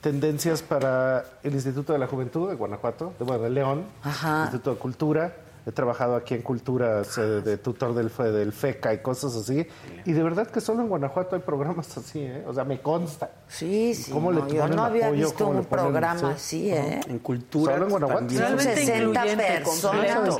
tendencias 0.00 0.62
para 0.62 1.24
el 1.42 1.52
Instituto 1.52 1.92
de 1.94 1.98
la 1.98 2.06
Juventud 2.06 2.48
de 2.48 2.54
Guanajuato, 2.54 3.12
de, 3.18 3.24
bueno, 3.24 3.42
de 3.42 3.50
León, 3.50 3.86
Ajá. 4.04 4.42
Instituto 4.42 4.70
de 4.74 4.76
Cultura. 4.78 5.36
He 5.66 5.72
trabajado 5.72 6.14
aquí 6.16 6.34
en 6.34 6.42
Culturas 6.42 7.16
eh, 7.16 7.22
de 7.22 7.56
tutor 7.56 7.94
del, 7.94 8.10
FE- 8.10 8.32
del 8.32 8.52
FECA 8.52 8.92
y 8.92 8.98
cosas 8.98 9.34
así. 9.34 9.66
Y 10.04 10.12
de 10.12 10.22
verdad 10.22 10.46
que 10.46 10.60
solo 10.60 10.82
en 10.82 10.88
Guanajuato 10.88 11.36
hay 11.36 11.42
programas 11.42 11.96
así, 11.96 12.20
¿eh? 12.20 12.44
O 12.46 12.52
sea, 12.52 12.64
me 12.64 12.80
consta. 12.82 13.30
Sí, 13.48 13.94
sí. 13.94 14.10
¿Cómo 14.10 14.30
le 14.30 14.40
no, 14.40 14.48
yo 14.48 14.60
ponen 14.60 14.76
no 14.76 14.84
había 14.84 15.06
apoyo? 15.06 15.24
visto 15.24 15.44
¿Cómo 15.44 15.52
le 15.54 15.60
un 15.60 15.64
programa 15.66 16.18
sí? 16.20 16.26
así, 16.26 16.70
¿eh? 16.70 17.00
En 17.08 17.18
cultura 17.18 17.72
Solo 17.72 17.84
en 17.86 17.90
Guanajuato. 17.90 18.28
Son 18.28 18.38
Realmente 18.38 18.74
60 18.76 18.96
incluyente, 18.98 19.44
personas. 19.64 20.38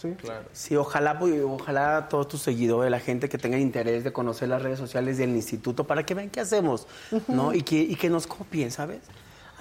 Sí. 0.00 0.14
Sí, 0.52 0.76
ojalá, 0.76 1.18
pues, 1.18 1.34
ojalá 1.46 2.08
todos 2.08 2.28
tus 2.28 2.40
seguidores, 2.42 2.90
la 2.90 2.98
gente 3.00 3.28
que 3.28 3.36
tenga 3.38 3.58
interés 3.58 4.04
de 4.04 4.12
conocer 4.12 4.48
las 4.48 4.62
redes 4.62 4.78
sociales 4.78 5.18
del 5.18 5.30
instituto 5.36 5.84
para 5.84 6.04
que 6.06 6.14
vean 6.14 6.30
qué 6.30 6.40
hacemos, 6.40 6.86
¿no? 7.28 7.52
Y 7.52 7.62
que, 7.62 7.76
y 7.76 7.94
que 7.96 8.08
nos 8.08 8.26
copien, 8.26 8.70
¿sabes? 8.70 9.00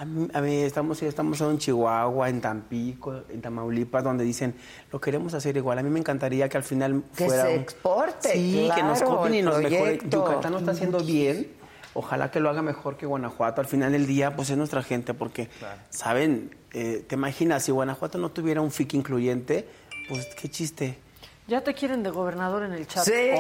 A 0.02 0.06
mí, 0.06 0.28
a 0.34 0.42
mí 0.42 0.56
estamos, 0.64 1.00
estamos 1.04 1.40
en 1.42 1.60
Chihuahua, 1.60 2.28
en 2.28 2.42
Tampico, 2.42 3.22
en 3.30 3.40
Tamaulipas, 3.40 4.04
donde 4.04 4.24
dicen, 4.24 4.56
lo 4.92 5.00
queremos 5.00 5.36
hacer 5.36 5.56
igual. 5.58 5.78
A 5.78 5.84
mí 5.84 5.92
me 5.92 6.00
encantaría 6.00 6.50
que 6.50 6.58
al 6.58 6.64
final 6.64 7.04
Que 7.16 7.26
fuera... 7.28 7.44
se 7.46 7.54
un- 7.54 7.60
exporte, 7.62 8.34
Sí, 8.34 8.68
que 8.74 8.82
nos 8.82 9.00
copien 9.04 9.36
y 9.36 9.42
nos 9.44 9.58
mejore. 9.60 9.78
proyecto. 9.98 10.26
Yucatán 10.26 10.54
lo 10.54 10.58
está 10.58 10.72
haciendo 10.72 11.00
bien. 11.04 11.52
Ojalá 11.94 12.32
que 12.32 12.40
lo 12.40 12.50
haga 12.50 12.64
mejor 12.64 12.98
que 12.98 13.06
Guanajuato. 13.06 13.62
Al 13.62 13.68
final 13.68 13.92
del 13.92 14.08
día, 14.08 14.36
pues 14.36 14.50
es 14.50 14.58
nuestra 14.58 14.82
gente, 14.82 15.14
porque, 15.14 15.50
¿saben? 15.92 16.56
Eh, 16.74 17.06
¿Te 17.08 17.14
imaginas 17.14 17.62
si 17.64 17.72
Guanajuato 17.72 18.18
no 18.18 18.32
tuviera 18.32 18.60
un 18.62 18.72
FIC 18.72 18.96
incluyente? 18.96 19.68
Pues 20.10 20.26
qué 20.34 20.50
chiste. 20.50 20.98
Ya 21.48 21.62
te 21.62 21.74
quieren 21.74 22.04
de 22.04 22.10
gobernador 22.12 22.64
en 22.64 22.74
el 22.74 22.88
chat. 22.88 23.04
Sí. 23.04 23.12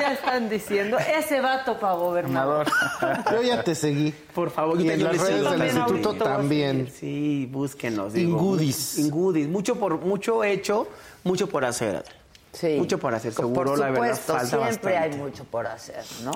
ya 0.00 0.12
están 0.14 0.48
diciendo, 0.48 0.96
ese 0.98 1.40
vato 1.40 1.78
para 1.78 1.94
gobernador. 1.94 2.66
Yo 3.32 3.42
ya 3.42 3.62
te 3.62 3.74
seguí. 3.74 4.12
Por 4.34 4.50
favor, 4.50 4.80
Y 4.80 4.90
en 4.90 5.04
las 5.04 5.18
redes 5.18 5.34
del 5.36 5.44
también 5.44 5.76
instituto 5.76 6.08
ahorita. 6.08 6.24
también. 6.24 6.90
Sí, 6.92 7.46
búsquenos. 7.50 8.12
digo. 8.12 8.30
Ingudis. 8.38 8.98
Ingudis. 8.98 9.46
Mucho, 9.48 9.76
por, 9.76 10.00
mucho 10.00 10.42
hecho, 10.44 10.88
mucho 11.24 11.48
por 11.48 11.64
hacer. 11.64 12.04
Sí. 12.52 12.76
Mucho 12.78 12.98
por 12.98 13.14
hacer. 13.14 13.32
Seguro, 13.34 13.70
por 13.72 13.78
la 13.78 13.90
verdad, 13.90 14.16
supuesto, 14.16 14.32
falta 14.32 14.46
siempre 14.48 14.92
bastante. 14.94 14.96
hay 14.98 15.16
mucho 15.22 15.44
por 15.44 15.66
hacer, 15.66 16.02
¿no? 16.24 16.32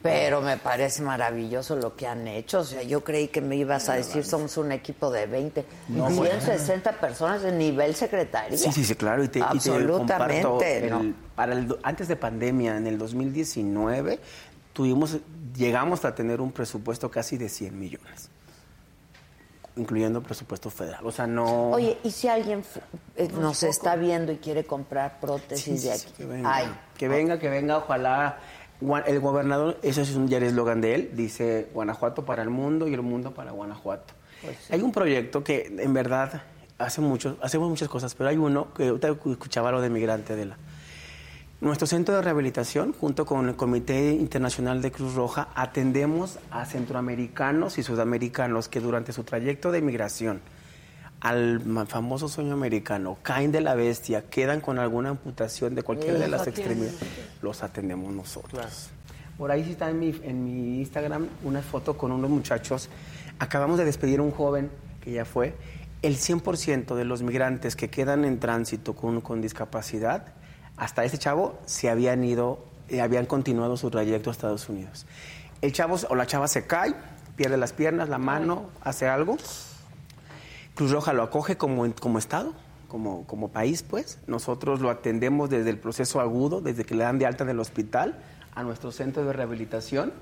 Pero 0.00 0.40
me 0.40 0.56
parece 0.58 1.02
maravilloso 1.02 1.74
lo 1.74 1.96
que 1.96 2.06
han 2.06 2.28
hecho. 2.28 2.60
O 2.60 2.64
sea, 2.64 2.82
yo 2.84 3.02
creí 3.02 3.28
que 3.28 3.40
me 3.40 3.56
ibas 3.56 3.88
a 3.88 3.94
decir 3.94 4.24
somos 4.24 4.56
un 4.58 4.70
equipo 4.70 5.10
de 5.10 5.26
20, 5.26 5.64
160 5.88 6.92
personas 7.00 7.42
de 7.42 7.50
nivel 7.52 7.94
secretaría. 7.96 8.56
Sí, 8.56 8.70
sí, 8.72 8.84
sí, 8.84 8.94
claro. 8.94 9.24
Y 9.24 9.28
te, 9.28 9.40
y 9.40 9.42
te 9.42 9.48
Absolutamente, 9.48 10.42
comparto, 10.42 10.88
¿no? 10.88 11.00
el- 11.00 11.14
para 11.34 11.52
el 11.54 11.76
antes 11.82 12.06
de 12.08 12.16
pandemia, 12.16 12.76
en 12.76 12.86
el 12.86 12.96
2019, 12.98 14.20
tuvimos, 14.72 15.18
llegamos 15.56 16.04
a 16.04 16.14
tener 16.14 16.40
un 16.40 16.52
presupuesto 16.52 17.10
casi 17.10 17.36
de 17.36 17.48
100 17.48 17.78
millones, 17.78 18.30
incluyendo 19.76 20.22
presupuesto 20.22 20.70
federal. 20.70 21.06
O 21.06 21.12
sea, 21.12 21.26
no... 21.26 21.70
Oye, 21.70 21.98
¿y 22.02 22.10
si 22.10 22.28
alguien 22.28 22.62
eh, 23.16 23.28
nos 23.38 23.62
está 23.62 23.94
viendo 23.96 24.32
y 24.32 24.36
quiere 24.36 24.64
comprar 24.64 25.20
prótesis 25.20 25.80
Sí, 25.82 25.86
de 25.88 25.92
aquí? 25.94 26.12
que 26.16 26.24
venga. 26.24 26.54
Ay, 26.54 26.66
Que 26.96 27.08
venga, 27.08 27.38
que 27.38 27.48
venga, 27.48 27.78
ojalá. 27.78 28.38
El 29.06 29.20
gobernador, 29.20 29.78
eso 29.82 30.02
es 30.02 30.14
un 30.14 30.28
ya 30.28 30.36
el 30.36 30.42
eslogan 30.44 30.80
de 30.82 30.94
él, 30.94 31.10
dice 31.14 31.68
Guanajuato 31.72 32.24
para 32.26 32.42
el 32.42 32.50
mundo 32.50 32.86
y 32.88 32.94
el 32.94 33.00
mundo 33.02 33.32
para 33.32 33.50
Guanajuato. 33.52 34.12
Hay 34.70 34.82
un 34.82 34.92
proyecto 34.92 35.42
que 35.42 35.74
en 35.78 35.94
verdad 35.94 36.42
hace 36.78 37.00
mucho, 37.00 37.38
hacemos 37.40 37.70
muchas 37.70 37.88
cosas, 37.88 38.14
pero 38.14 38.28
hay 38.28 38.36
uno 38.36 38.74
que 38.74 38.88
ahorita 38.88 39.08
escuchaba 39.08 39.72
lo 39.72 39.80
de 39.80 39.88
Migrante 39.88 40.36
de 40.36 40.44
la. 40.46 40.58
Nuestro 41.66 41.88
centro 41.88 42.14
de 42.14 42.22
rehabilitación, 42.22 42.92
junto 42.92 43.26
con 43.26 43.48
el 43.48 43.56
Comité 43.56 44.12
Internacional 44.12 44.80
de 44.80 44.92
Cruz 44.92 45.14
Roja, 45.14 45.48
atendemos 45.56 46.38
a 46.52 46.64
centroamericanos 46.64 47.78
y 47.78 47.82
sudamericanos 47.82 48.68
que 48.68 48.78
durante 48.78 49.12
su 49.12 49.24
trayecto 49.24 49.72
de 49.72 49.82
migración 49.82 50.40
al 51.18 51.60
famoso 51.88 52.28
sueño 52.28 52.52
americano, 52.52 53.18
caen 53.20 53.50
de 53.50 53.62
la 53.62 53.74
bestia, 53.74 54.30
quedan 54.30 54.60
con 54.60 54.78
alguna 54.78 55.08
amputación 55.08 55.74
de 55.74 55.82
cualquiera 55.82 56.20
de 56.20 56.28
las 56.28 56.46
extremidades, 56.46 57.00
los 57.42 57.64
atendemos 57.64 58.14
nosotros. 58.14 58.90
Por 59.36 59.50
ahí 59.50 59.64
sí 59.64 59.72
está 59.72 59.90
en 59.90 59.98
mi, 59.98 60.14
en 60.22 60.44
mi 60.44 60.78
Instagram 60.78 61.26
una 61.42 61.62
foto 61.62 61.98
con 61.98 62.12
unos 62.12 62.30
muchachos. 62.30 62.88
Acabamos 63.40 63.76
de 63.76 63.84
despedir 63.84 64.20
a 64.20 64.22
un 64.22 64.30
joven 64.30 64.70
que 65.00 65.10
ya 65.10 65.24
fue. 65.24 65.56
El 66.02 66.14
100% 66.14 66.94
de 66.94 67.04
los 67.04 67.24
migrantes 67.24 67.74
que 67.74 67.90
quedan 67.90 68.24
en 68.24 68.38
tránsito 68.38 68.94
con, 68.94 69.20
con 69.20 69.42
discapacidad, 69.42 70.35
hasta 70.76 71.04
ese 71.04 71.18
chavo 71.18 71.58
se 71.66 71.88
habían 71.88 72.22
ido, 72.24 72.58
eh, 72.88 73.00
habían 73.00 73.26
continuado 73.26 73.76
su 73.76 73.90
trayecto 73.90 74.30
a 74.30 74.32
Estados 74.32 74.68
Unidos. 74.68 75.06
El 75.62 75.72
chavo 75.72 75.96
o 76.08 76.14
la 76.14 76.26
chava 76.26 76.48
se 76.48 76.66
cae, 76.66 76.94
pierde 77.34 77.56
las 77.56 77.72
piernas, 77.72 78.08
la 78.08 78.18
mano, 78.18 78.66
hace 78.82 79.08
algo. 79.08 79.36
Cruz 80.74 80.90
Roja 80.90 81.12
lo 81.14 81.22
acoge 81.22 81.56
como, 81.56 81.90
como 81.94 82.18
Estado, 82.18 82.52
como, 82.88 83.26
como 83.26 83.48
país, 83.48 83.82
pues. 83.82 84.18
Nosotros 84.26 84.80
lo 84.80 84.90
atendemos 84.90 85.48
desde 85.48 85.70
el 85.70 85.78
proceso 85.78 86.20
agudo, 86.20 86.60
desde 86.60 86.84
que 86.84 86.94
le 86.94 87.04
dan 87.04 87.18
de 87.18 87.26
alta 87.26 87.44
del 87.44 87.58
hospital 87.58 88.18
a 88.54 88.62
nuestro 88.62 88.92
centro 88.92 89.24
de 89.24 89.32
rehabilitación. 89.32 90.12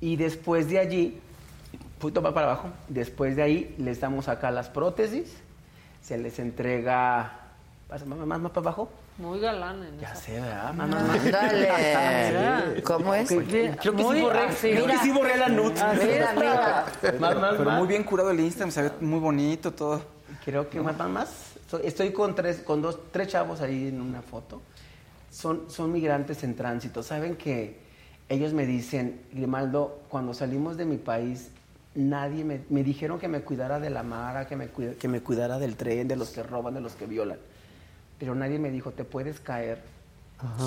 Y 0.00 0.16
después 0.16 0.68
de 0.68 0.78
allí, 0.78 1.20
poquito 1.98 2.22
más 2.22 2.32
para 2.32 2.46
abajo, 2.46 2.68
después 2.88 3.36
de 3.36 3.42
ahí 3.42 3.74
les 3.78 4.00
damos 4.00 4.28
acá 4.28 4.50
las 4.50 4.70
prótesis, 4.70 5.36
se 6.02 6.16
les 6.16 6.38
entrega... 6.38 7.40
¿Más, 7.90 8.04
más, 8.06 8.18
más, 8.18 8.40
más 8.40 8.52
para 8.52 8.68
abajo? 8.68 8.90
Muy 9.18 9.40
galán 9.40 9.82
en 9.82 9.98
Ya 9.98 10.08
esa. 10.12 10.20
sé, 10.20 10.32
¿verdad? 10.40 10.74
Más. 10.74 10.92
Ándale. 10.92 12.82
¿Cómo 12.84 13.14
es? 13.14 13.28
Creo 13.28 13.44
que 13.78 13.90
muy 13.92 14.16
sí 14.16 14.22
borré, 14.22 14.40
creo 14.60 14.86
que 14.86 14.98
sí 14.98 15.10
borré 15.10 15.38
la 15.38 15.48
nut. 15.48 15.72
Mira, 15.72 16.32
mira. 16.34 16.84
Más, 17.20 17.36
más, 17.36 17.52
Pero 17.56 17.64
más. 17.70 17.78
muy 17.78 17.88
bien 17.88 18.04
curado 18.04 18.30
el 18.30 18.40
Instagram, 18.40 18.70
se 18.70 18.82
ve 18.82 18.90
muy 19.00 19.18
bonito 19.18 19.72
todo. 19.72 20.02
Creo 20.44 20.68
que 20.68 20.80
más, 20.80 20.96
más, 20.98 21.08
más. 21.08 21.28
Estoy- 21.66 21.86
Estoy 21.86 22.12
con 22.12 22.34
tres, 22.34 22.58
con 22.58 22.82
dos, 22.82 22.98
tres 23.10 23.28
chavos 23.28 23.60
ahí 23.62 23.88
en 23.88 24.00
una 24.02 24.20
foto. 24.22 24.60
Son, 25.30 25.64
son 25.70 25.92
migrantes 25.92 26.44
en 26.44 26.54
tránsito. 26.54 27.02
Saben 27.02 27.36
que 27.36 27.78
ellos 28.28 28.52
me 28.52 28.66
dicen, 28.66 29.22
Grimaldo, 29.32 30.02
cuando 30.08 30.34
salimos 30.34 30.76
de 30.76 30.84
mi 30.84 30.98
país, 30.98 31.50
nadie 31.94 32.44
me, 32.44 32.60
me 32.68 32.84
dijeron 32.84 33.18
que 33.18 33.28
me 33.28 33.40
cuidara 33.40 33.80
de 33.80 33.88
la 33.90 34.02
mara, 34.02 34.46
que 34.46 34.56
me, 34.56 34.68
cuida- 34.68 34.94
que 34.94 35.08
me 35.08 35.20
cuidara 35.22 35.58
del 35.58 35.76
tren, 35.76 36.06
de 36.06 36.16
los 36.16 36.30
que 36.30 36.42
roban, 36.42 36.74
de 36.74 36.80
los 36.82 36.92
que 36.94 37.06
violan. 37.06 37.38
Pero 38.18 38.34
nadie 38.34 38.58
me 38.58 38.70
dijo, 38.70 38.90
te 38.92 39.04
puedes 39.04 39.40
caer 39.40 39.82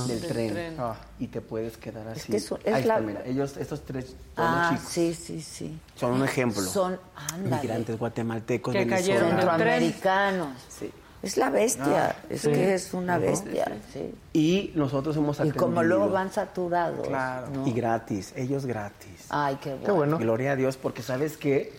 del, 0.08 0.20
Del 0.20 0.28
tren, 0.30 0.52
tren. 0.54 0.76
Ah. 0.80 0.96
y 1.20 1.28
te 1.28 1.42
puedes 1.42 1.78
quedar 1.78 2.08
así. 2.08 2.32
que 2.32 2.38
eso 2.38 2.58
es 2.64 2.74
Ahí 2.74 2.84
la- 2.86 2.96
está, 2.96 3.00
mira. 3.08 3.24
Ellos, 3.26 3.56
estos 3.58 3.86
tres, 3.86 4.16
Ah, 4.36 4.72
chicos, 4.74 4.90
sí, 4.92 5.14
sí, 5.14 5.42
sí. 5.42 5.80
son 5.96 6.14
un 6.14 6.24
ejemplo. 6.24 6.62
Son, 6.64 7.00
ándale, 7.16 7.62
migrantes 7.62 7.98
guatemaltecos, 8.00 8.74
Que 8.74 8.88
cayeron 8.88 9.30
centroamericanos. 9.30 10.58
Sí. 10.70 10.92
Es 11.22 11.36
la 11.36 11.50
bestia, 11.50 12.16
es 12.30 12.44
que 12.44 12.74
es 12.74 12.94
una 12.94 13.18
bestia, 13.18 13.70
sí. 13.92 14.16
Y 14.32 14.72
nosotros 14.76 15.18
hemos 15.18 15.38
Y 15.44 15.52
como 15.52 15.84
luego 15.84 16.10
van 16.10 16.32
saturados. 16.32 17.06
Claro. 17.06 17.50
¿no? 17.50 17.68
Y 17.68 17.74
gratis, 17.74 18.32
ellos 18.38 18.66
gratis. 18.66 19.26
Ay, 19.30 19.58
qué 19.62 19.72
bueno. 19.72 19.86
Qué 19.86 19.92
bueno. 19.92 20.18
Gloria 20.18 20.54
a 20.54 20.56
Dios, 20.56 20.78
porque 20.78 21.02
sabes 21.04 21.36
que 21.36 21.74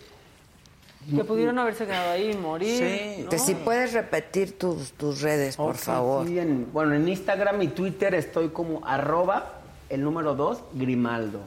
Que 1.09 1.23
pudieron 1.23 1.57
haberse 1.57 1.85
quedado 1.85 2.11
ahí 2.11 2.31
y 2.31 2.35
morir. 2.37 2.77
Sí. 2.77 3.23
¿no? 3.23 3.29
Que 3.29 3.39
si 3.39 3.55
puedes 3.55 3.93
repetir 3.93 4.57
tus, 4.57 4.91
tus 4.93 5.21
redes, 5.21 5.55
por 5.57 5.75
favor. 5.75 6.27
sí, 6.27 6.37
en- 6.37 6.71
bueno, 6.71 6.93
en 6.93 7.07
Instagram 7.07 7.61
y 7.63 7.67
Twitter 7.69 8.13
estoy 8.13 8.49
como 8.49 8.85
arroba 8.85 9.61
el 9.89 10.03
número 10.03 10.35
2 10.35 10.61
Grimaldo. 10.73 11.39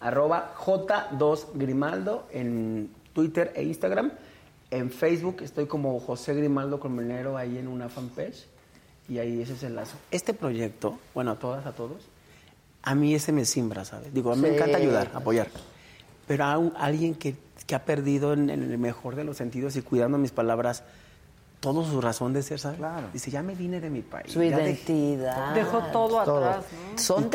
Arroba 0.00 0.54
J2 0.58 1.46
Grimaldo 1.54 2.26
en 2.32 2.90
Twitter 3.12 3.52
e 3.54 3.62
Instagram. 3.62 4.10
En 4.70 4.90
Facebook 4.90 5.42
estoy 5.42 5.66
como 5.66 6.00
José 6.00 6.34
Grimaldo 6.34 6.80
Colmenero 6.80 7.36
ahí 7.36 7.58
en 7.58 7.68
una 7.68 7.88
fanpage. 7.88 8.46
Y 9.08 9.18
ahí 9.18 9.42
ese 9.42 9.52
es 9.52 9.62
el 9.64 9.76
lazo. 9.76 9.96
Este 10.10 10.32
proyecto, 10.32 10.98
bueno, 11.14 11.32
a 11.32 11.38
todas, 11.38 11.66
a 11.66 11.72
todos, 11.72 11.98
a 12.82 12.94
mí 12.94 13.14
ese 13.14 13.32
me 13.32 13.44
simbra, 13.44 13.84
¿sabes? 13.84 14.14
Digo, 14.14 14.32
a 14.32 14.36
mí 14.36 14.42
me 14.42 14.54
encanta 14.56 14.78
ayudar, 14.78 15.10
apoyar. 15.14 15.48
Pero 16.26 16.44
a 16.44 16.58
un- 16.58 16.72
alguien 16.76 17.14
que, 17.14 17.36
que 17.66 17.74
ha 17.74 17.84
perdido 17.84 18.32
en, 18.32 18.50
en 18.50 18.62
el 18.62 18.78
mejor 18.78 19.16
de 19.16 19.24
los 19.24 19.36
sentidos 19.36 19.76
y 19.76 19.82
cuidando 19.82 20.18
mis 20.18 20.30
palabras 20.32 20.84
todo 21.60 21.84
su 21.84 22.00
razón 22.00 22.32
de 22.32 22.42
ser, 22.42 22.58
¿sabes? 22.58 22.80
Dice, 23.12 23.30
ya 23.30 23.42
me 23.42 23.54
vine 23.54 23.80
de 23.80 23.88
mi 23.88 24.02
país. 24.02 24.32
Su 24.32 24.42
identidad. 24.42 25.54
Dejó 25.54 25.78
todo 25.92 26.18
atrás, 26.20 26.64
¿no? 26.92 26.98
Son 26.98 27.30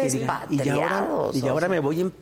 y 0.49 0.57
y 0.61 0.69
ahora, 0.69 1.67
y 1.67 1.69
me 1.69 1.79
voy 1.79 2.01
en 2.01 2.13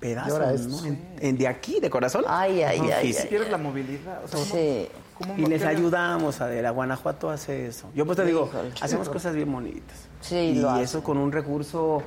pedazos, 0.00 0.32
ahora 0.32 0.52
es- 0.54 0.66
¿no? 0.66 0.84
En, 0.86 0.98
en 1.20 1.36
de 1.38 1.46
aquí, 1.48 1.78
de 1.78 1.90
corazón. 1.90 2.24
Ay, 2.26 2.62
ay, 2.62 2.80
ay, 2.80 3.10
Y 3.12 3.16
ay, 3.16 3.26
Pierdes 3.28 3.50
la 3.50 3.58
movilidad. 3.58 4.24
O 4.24 4.28
sea, 4.28 4.38
¿cómo- 4.40 4.44
Sí. 4.54 4.88
cómo 5.18 5.34
Y 5.38 5.46
les 5.46 5.62
ayudamos, 5.64 6.40
Adela. 6.40 6.70
Guanajuato 6.70 7.28
hace 7.30 7.66
eso. 7.66 7.86
Yo 7.94 8.06
pues 8.06 8.16
te 8.16 8.24
digo, 8.24 8.48
Híjole. 8.50 8.72
hacemos 8.80 9.08
cosas 9.10 9.34
bien 9.34 9.52
bonitas. 9.52 10.08
Sí, 10.22 10.36
y 10.36 10.54
lo 10.54 10.70
eso 10.76 10.80
hacen. 10.84 11.00
con 11.02 11.18
un 11.18 11.32
recurso 11.32 12.02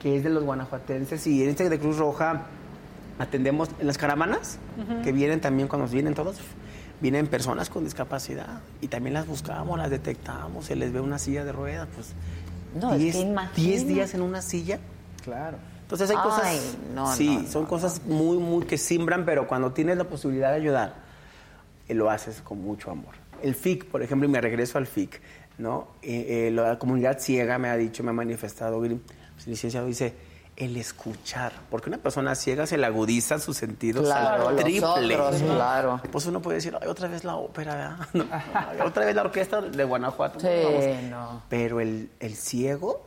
que 0.00 0.16
es 0.16 0.24
de 0.24 0.30
los 0.30 0.42
guanajuatenses. 0.44 1.24
Y 1.28 1.44
en 1.44 1.50
este 1.50 1.68
de 1.68 1.78
Cruz 1.78 1.96
Roja 1.98 2.46
atendemos 3.20 3.68
en 3.78 3.86
las 3.86 3.98
caravanas, 3.98 4.58
que 5.04 5.12
vienen 5.12 5.40
también 5.40 5.68
cuando 5.68 5.86
vienen 5.86 6.14
todos, 6.14 6.38
vienen 7.00 7.26
personas 7.26 7.68
con 7.68 7.84
discapacidad. 7.84 8.60
Y 8.80 8.88
también 8.88 9.14
las 9.14 9.26
buscamos, 9.26 9.78
las 9.78 9.90
detectamos, 9.90 10.64
se 10.64 10.74
les 10.74 10.92
ve 10.92 11.00
una 11.00 11.18
silla 11.18 11.44
de 11.44 11.52
ruedas, 11.52 11.88
pues... 11.94 12.14
No, 12.74 12.92
es 12.92 12.98
que 12.98 13.04
10 13.04 13.16
imagina. 13.16 13.50
10 13.54 13.86
días 13.88 14.14
en 14.14 14.22
una 14.22 14.40
silla. 14.42 14.78
Claro. 15.22 15.58
Entonces 15.82 16.08
hay 16.08 16.16
cosas, 16.16 16.76
no, 16.94 17.12
sí, 17.14 17.40
no, 17.42 17.48
son 17.48 17.62
no, 17.64 17.68
cosas 17.68 18.02
muy, 18.06 18.38
muy 18.38 18.64
que 18.64 18.78
simbran, 18.78 19.24
pero 19.24 19.48
cuando 19.48 19.72
tienes 19.72 19.98
la 19.98 20.04
posibilidad 20.04 20.50
de 20.50 20.56
ayudar, 20.56 20.94
eh, 21.88 21.94
lo 21.94 22.08
haces 22.10 22.40
con 22.42 22.62
mucho 22.62 22.92
amor. 22.92 23.14
El 23.42 23.56
FIC, 23.56 23.86
por 23.86 24.00
ejemplo, 24.00 24.28
y 24.28 24.30
me 24.30 24.40
regreso 24.40 24.78
al 24.78 24.86
FIC, 24.86 25.20
¿no? 25.58 25.88
Eh, 26.00 26.46
eh, 26.46 26.50
la 26.52 26.78
comunidad 26.78 27.18
ciega 27.18 27.58
me 27.58 27.68
ha 27.68 27.76
dicho, 27.76 28.04
me 28.04 28.10
ha 28.10 28.12
manifestado, 28.12 28.84
el 28.84 29.00
licenciado 29.46 29.88
dice, 29.88 30.14
el 30.60 30.76
escuchar, 30.76 31.52
porque 31.70 31.88
una 31.88 31.98
persona 31.98 32.34
ciega 32.34 32.66
se 32.66 32.76
le 32.78 32.86
agudizan 32.86 33.40
sus 33.40 33.56
sentidos 33.56 34.04
Claro, 34.04 34.48
al 34.48 34.56
triple. 34.56 35.16
otros, 35.18 35.42
claro. 35.42 36.00
Pues 36.12 36.26
uno 36.26 36.40
puede 36.42 36.56
decir, 36.56 36.76
"Ay, 36.80 36.86
otra 36.86 37.08
vez 37.08 37.24
la 37.24 37.36
ópera, 37.36 37.74
¿verdad? 37.74 38.08
No, 38.78 38.84
otra 38.84 39.04
vez 39.06 39.14
la 39.16 39.22
orquesta 39.22 39.60
de 39.62 39.84
Guanajuato. 39.84 40.38
Sí, 40.40 40.46
no. 41.08 41.42
Pero 41.48 41.80
el, 41.80 42.10
el 42.20 42.36
ciego 42.36 43.06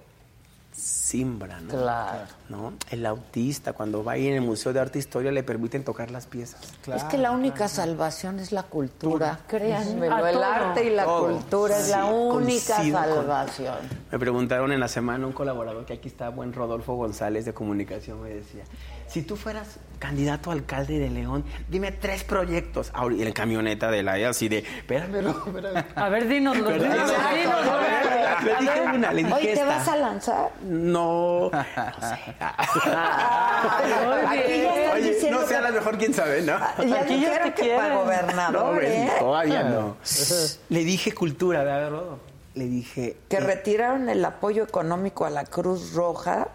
simbra, 0.73 1.61
¿no? 1.61 1.69
Claro. 1.69 2.25
¿no? 2.49 2.73
El 2.89 3.05
autista, 3.05 3.73
cuando 3.73 4.03
va 4.03 4.13
ahí 4.13 4.27
en 4.27 4.33
el 4.35 4.41
Museo 4.41 4.73
de 4.73 4.79
Arte 4.79 4.97
e 4.97 5.01
Historia, 5.01 5.31
le 5.31 5.43
permiten 5.43 5.83
tocar 5.83 6.11
las 6.11 6.25
piezas. 6.27 6.61
es 6.93 7.03
que 7.05 7.17
la 7.17 7.31
única 7.31 7.67
salvación 7.67 8.39
es 8.39 8.51
la 8.51 8.63
cultura. 8.63 9.39
Créanme, 9.47 10.07
el 10.07 10.43
arte 10.43 10.85
y 10.85 10.89
la 10.89 11.05
Todo. 11.05 11.27
cultura 11.33 11.79
es 11.79 11.89
la 11.89 12.05
única 12.05 12.77
con- 12.77 12.91
salvación. 12.91 13.75
Me 14.11 14.19
preguntaron 14.19 14.71
en 14.71 14.79
la 14.79 14.87
semana 14.87 15.25
un 15.27 15.33
colaborador 15.33 15.85
que 15.85 15.93
aquí 15.93 16.07
está, 16.07 16.29
buen 16.29 16.53
Rodolfo 16.53 16.95
González 16.95 17.45
de 17.45 17.53
comunicación, 17.53 18.21
me 18.21 18.29
decía, 18.29 18.63
si 19.07 19.21
tú 19.21 19.35
fueras 19.35 19.79
candidato 19.99 20.49
a 20.51 20.53
alcalde 20.53 20.99
de 20.99 21.09
León, 21.09 21.45
dime 21.69 21.91
tres 21.93 22.23
proyectos. 22.25 22.91
Ahora, 22.93 23.15
y 23.15 23.23
en 23.23 23.31
camioneta 23.31 23.89
de 23.89 24.03
la 24.03 24.13
así 24.29 24.49
de, 24.49 24.57
espérame, 24.59 25.15
espérame. 25.27 25.85
A 25.95 26.09
ver, 26.09 26.27
dinos 26.27 26.57
los 26.57 26.67
Perdón, 26.71 26.91
dinos, 26.91 27.07
no, 27.07 27.35
dinos, 27.35 27.65
no, 27.65 27.71
a 27.71 27.77
ver. 27.79 28.03
Le 28.43 28.55
dije 28.59 28.81
una, 28.81 29.13
le 29.13 29.23
dije 29.23 29.33
Oye, 29.33 29.45
¿te 29.45 29.53
esta. 29.53 29.65
vas 29.65 29.87
a 29.87 29.95
lanzar? 29.95 30.49
No. 30.63 31.49
no 31.51 31.63
sé. 32.01 32.35
Aquí 32.83 34.61
ya 34.61 34.75
están 34.75 34.95
Oye, 34.97 35.13
diciendo 35.13 35.39
no 35.41 35.47
sea 35.47 35.57
que- 35.59 35.63
la 35.63 35.71
mejor, 35.71 35.97
quién 35.97 36.13
sabe, 36.13 36.41
¿no? 36.41 36.59
Ya 36.59 36.75
Aquí 36.77 36.87
ya 36.89 37.03
dijeron 37.03 37.53
te 37.53 37.61
que 37.61 37.75
para 37.75 37.93
No, 37.93 38.01
gobernador, 38.01 38.69
hombre, 38.71 39.03
¿eh? 39.05 39.11
todavía 39.19 39.63
no. 39.63 39.97
Le 40.69 40.83
dije 40.83 41.13
cultura, 41.13 41.63
¿verdad, 41.63 41.89
Rodo? 41.91 42.19
Le 42.55 42.65
dije... 42.65 43.17
Que 43.29 43.37
eh, 43.37 43.39
retiraron 43.39 44.09
el 44.09 44.23
apoyo 44.25 44.63
económico 44.63 45.25
a 45.25 45.29
la 45.29 45.45
Cruz 45.45 45.93
Roja 45.93 46.49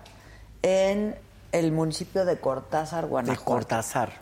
en 0.63 1.17
el 1.53 1.73
municipio 1.73 2.25
de 2.25 2.39
Cortázar, 2.39 3.05
de 3.05 3.11
Guanajuato. 3.11 3.45
Cortázar. 3.45 4.13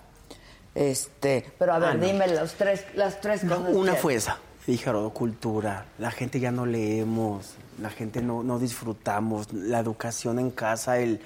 Este, 0.74 1.44
pero 1.59 1.73
a 1.74 1.78
ver, 1.78 1.89
Ah, 1.90 1.94
no. 1.94 2.07
dime 2.07 2.28
los 2.28 2.55
tres, 2.55 2.85
las 2.94 3.20
tres 3.20 3.44
No, 3.44 3.57
cosas. 3.59 3.74
una 3.74 3.93
que- 3.94 3.98
fue 3.98 4.15
esa. 4.15 4.39
Dije, 4.66 4.90
Rodo, 4.90 5.11
cultura. 5.11 5.86
La 5.98 6.11
gente 6.11 6.40
ya 6.40 6.51
no 6.51 6.66
leemos, 6.66 7.55
la 7.81 7.89
gente 7.90 8.20
no, 8.20 8.43
no 8.43 8.59
disfrutamos. 8.59 9.53
La 9.53 9.78
educación 9.78 10.39
en 10.39 10.51
casa, 10.51 10.98
el, 10.98 11.20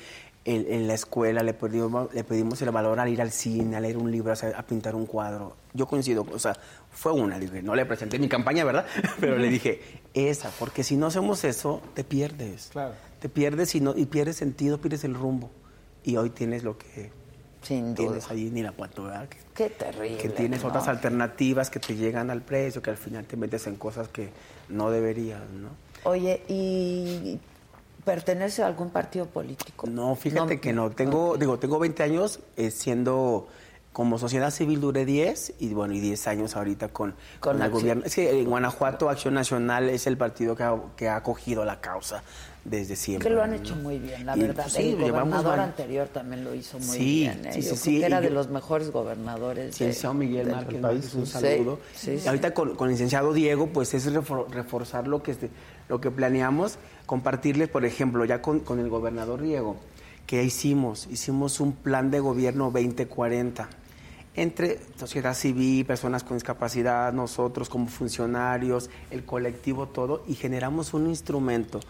el- 0.45 0.67
en 0.69 0.87
la 0.87 0.95
escuela, 0.95 1.43
le 1.43 1.55
pedimos, 1.55 2.13
le 2.15 2.23
pedimos 2.23 2.61
el 2.63 2.71
valor 2.71 3.01
al 3.01 3.09
ir 3.09 3.21
al 3.23 3.31
cine, 3.33 3.77
a 3.77 3.81
leer 3.81 3.97
un 3.97 4.11
libro, 4.13 4.33
a, 4.33 4.59
a 4.59 4.63
pintar 4.63 4.95
un 4.95 5.07
cuadro. 5.07 5.57
Yo 5.73 5.87
coincido, 5.87 6.25
o 6.33 6.39
sea, 6.39 6.55
fue 6.93 7.13
una. 7.13 7.39
Dije, 7.39 7.63
no 7.63 7.75
le 7.75 7.87
presenté 7.87 8.19
mi 8.19 8.29
campaña, 8.29 8.63
¿verdad? 8.65 8.85
Pero 9.21 9.37
le 9.39 9.49
dije, 9.49 9.81
esa, 10.15 10.51
porque 10.59 10.85
si 10.85 10.97
no 10.97 11.07
hacemos 11.07 11.43
eso, 11.45 11.81
te 11.95 12.05
pierdes. 12.05 12.69
Claro. 12.73 12.93
Te 13.21 13.29
pierdes 13.29 13.75
y, 13.75 13.81
no, 13.81 13.95
y 13.97 14.07
pierdes 14.07 14.37
sentido, 14.37 14.79
pierdes 14.79 15.03
el 15.05 15.15
rumbo. 15.15 15.51
Y 16.05 16.17
hoy 16.17 16.31
tienes 16.31 16.63
lo 16.65 16.77
que 16.79 17.11
Sin 17.63 17.95
duda. 17.95 18.07
tienes 18.09 18.31
ahí 18.31 18.49
en 18.49 18.57
Irapuato, 18.57 19.05
¿verdad? 19.05 19.29
Que- 19.29 19.39
Qué 19.55 19.71
terrible. 19.71 20.17
que 20.19 20.29
tienes 20.31 20.63
¿no? 20.63 20.69
otras 20.69 20.89
alternativas 20.89 21.69
que 21.71 21.79
te 21.81 21.95
llegan 21.95 22.31
al 22.31 22.41
precio, 22.43 22.81
que 22.83 22.91
al 22.91 22.97
final 22.97 23.25
te 23.27 23.37
metes 23.37 23.67
en 23.67 23.77
cosas 23.77 24.09
que 24.09 24.31
no 24.69 24.91
deberías, 24.91 25.41
¿no? 25.51 25.69
Oye, 26.05 26.43
¿y 26.49 27.39
pertenece 28.05 28.63
a 28.63 28.67
algún 28.67 28.91
partido 28.91 29.27
político? 29.27 29.87
No, 29.87 30.15
fíjate 30.17 30.59
que 30.61 30.73
no. 30.73 30.91
Tengo, 30.91 31.37
digo, 31.37 31.59
tengo 31.59 31.79
20 31.79 32.03
años 32.03 32.41
eh, 32.57 32.71
siendo 32.71 33.49
como 33.93 34.19
sociedad 34.19 34.51
civil 34.53 34.81
duré 34.81 35.05
10 35.05 35.55
y 35.59 35.75
bueno, 35.75 35.93
y 35.95 36.01
10 36.01 36.29
años 36.29 36.55
ahorita 36.57 36.89
con, 36.89 37.11
Con 37.41 37.55
con 37.55 37.63
el 37.63 37.71
gobierno. 37.71 38.05
Es 38.07 38.15
que 38.15 38.41
en 38.41 38.49
Guanajuato 38.49 39.11
Acción 39.11 39.35
Nacional 39.35 39.91
es 39.91 40.07
el 40.07 40.17
partido 40.17 40.55
que 40.55 40.63
ha, 40.63 40.81
que 40.97 41.09
ha 41.09 41.17
acogido 41.17 41.65
la 41.65 41.81
causa 41.81 42.23
desde 42.65 42.95
siempre. 42.97 43.29
Que 43.29 43.35
lo 43.35 43.43
han 43.43 43.55
hecho 43.55 43.75
muy 43.77 43.99
bien, 43.99 44.27
la 44.27 44.37
Y, 44.37 44.41
verdad. 44.41 44.65
pues, 44.65 44.75
sí, 44.75 44.91
el 44.91 44.97
gobernador 45.13 45.57
mal. 45.57 45.61
anterior 45.61 46.09
también 46.09 46.45
lo 46.45 46.55
hizo 46.55 46.79
muy 46.79 46.97
Sí, 46.97 47.21
bien. 47.21 47.47
¿eh? 47.47 47.53
sí, 47.55 47.63
Yo 47.63 47.63
sí, 47.63 47.69
creo 47.69 47.77
sí, 47.77 48.01
que 48.01 48.07
era 48.07 48.21
de 48.21 48.31
los 48.31 48.49
mejores 48.51 48.91
gobernadores. 48.91 49.75
Sí, 49.75 49.85
de- 49.85 49.89
licenciado 49.91 50.15
Miguel 50.15 50.51
Márquez, 50.51 50.81
país. 50.81 51.15
un 51.15 51.27
saludo. 51.27 51.79
sí, 51.95 52.19
Y 52.25 52.29
ahorita 52.29 52.53
con, 52.53 52.75
con 52.77 52.89
el 52.89 52.93
licenciado 52.95 53.33
Diego, 53.33 53.69
pues 53.69 53.95
es 53.95 54.13
refor- 54.13 54.49
reforzar 54.51 55.09
lo 55.09 55.23
que, 55.23 55.31
este- 55.33 55.51
lo 55.89 56.01
que 56.01 56.11
planeamos, 56.11 56.79
compartirles, 57.07 57.69
por 57.69 57.85
ejemplo, 57.85 58.25
ya 58.25 58.43
con, 58.43 58.61
con 58.61 58.79
el 58.79 58.89
gobernador 58.89 59.41
Diego, 59.43 59.77
que 60.27 60.45
hicimos, 60.45 61.09
hicimos 61.11 61.59
un 61.61 61.73
plan 61.73 62.11
de 62.11 62.21
gobierno 62.21 62.71
2040 62.71 63.69
entre 64.37 64.79
sociedad 64.97 65.35
civil, 65.35 65.85
personas 65.85 66.23
con 66.23 66.37
discapacidad, 66.37 67.13
nosotros 67.13 67.69
como 67.69 67.89
funcionarios, 67.89 68.89
el 69.11 69.25
colectivo, 69.25 69.89
todo, 69.89 70.23
y 70.29 70.35
generamos 70.35 70.95
un 70.95 71.09
instrumento 71.09 71.81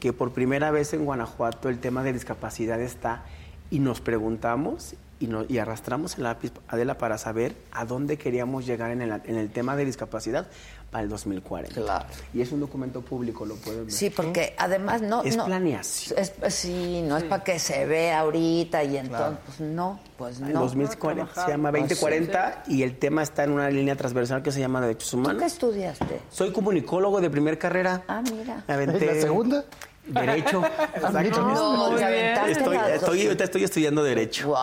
que 0.00 0.12
por 0.12 0.32
primera 0.32 0.70
vez 0.70 0.92
en 0.94 1.04
Guanajuato 1.04 1.68
el 1.68 1.78
tema 1.78 2.02
de 2.02 2.12
discapacidad 2.14 2.80
está 2.80 3.24
y 3.70 3.80
nos 3.80 4.00
preguntamos 4.00 4.94
y, 5.20 5.26
no- 5.26 5.44
y 5.46 5.58
arrastramos 5.58 6.16
el 6.16 6.24
lápiz, 6.24 6.52
Adela, 6.68 6.96
para 6.96 7.18
saber 7.18 7.54
a 7.70 7.84
dónde 7.84 8.16
queríamos 8.16 8.64
llegar 8.64 8.90
en 8.90 9.02
el, 9.02 9.20
en 9.26 9.36
el 9.36 9.50
tema 9.50 9.76
de 9.76 9.84
discapacidad 9.84 10.48
para 10.90 11.04
el 11.04 11.08
2040. 11.10 11.80
Claro. 11.80 12.04
Y 12.34 12.40
es 12.40 12.50
un 12.50 12.60
documento 12.60 13.00
público, 13.00 13.46
lo 13.46 13.54
pueden 13.56 13.86
ver. 13.86 13.92
Sí, 13.92 14.10
porque 14.10 14.54
además 14.58 15.00
no... 15.02 15.22
Es 15.22 15.36
no, 15.36 15.44
planeación. 15.46 16.18
es- 16.18 16.32
sí, 16.52 17.02
no 17.06 17.16
es 17.16 17.24
para 17.24 17.44
que 17.44 17.58
se 17.60 17.86
vea 17.86 18.20
ahorita 18.20 18.82
y 18.82 18.96
entonces, 18.96 19.38
pues 19.46 19.60
no, 19.60 20.00
pues 20.18 20.40
En 20.40 20.52
no. 20.52 20.60
2040, 20.62 21.44
se 21.44 21.50
llama 21.50 21.70
2040 21.70 22.64
y 22.66 22.82
el 22.82 22.96
tema 22.98 23.22
está 23.22 23.44
en 23.44 23.52
una 23.52 23.70
línea 23.70 23.94
transversal 23.94 24.42
que 24.42 24.50
se 24.50 24.58
llama 24.60 24.80
Derechos 24.80 25.10
¿Tú 25.10 25.16
qué 25.16 25.20
Humanos. 25.22 25.42
estudiaste? 25.44 26.20
Soy 26.28 26.52
comunicólogo 26.52 27.20
de 27.20 27.30
primer 27.30 27.56
carrera. 27.58 28.02
Ah, 28.08 28.22
mira. 28.22 28.64
Aventé 28.66 29.06
¿La 29.06 29.20
segunda? 29.20 29.64
Derecho. 30.06 30.62
Exacto. 30.94 31.40
No, 31.40 31.96
Estoy, 31.98 32.76
estoy, 32.92 33.22
ahorita 33.26 33.44
estoy 33.44 33.62
estudiando 33.64 34.02
Derecho. 34.02 34.48
Wow. 34.48 34.56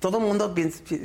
Todo 0.00 0.18
el 0.18 0.24
mundo 0.24 0.54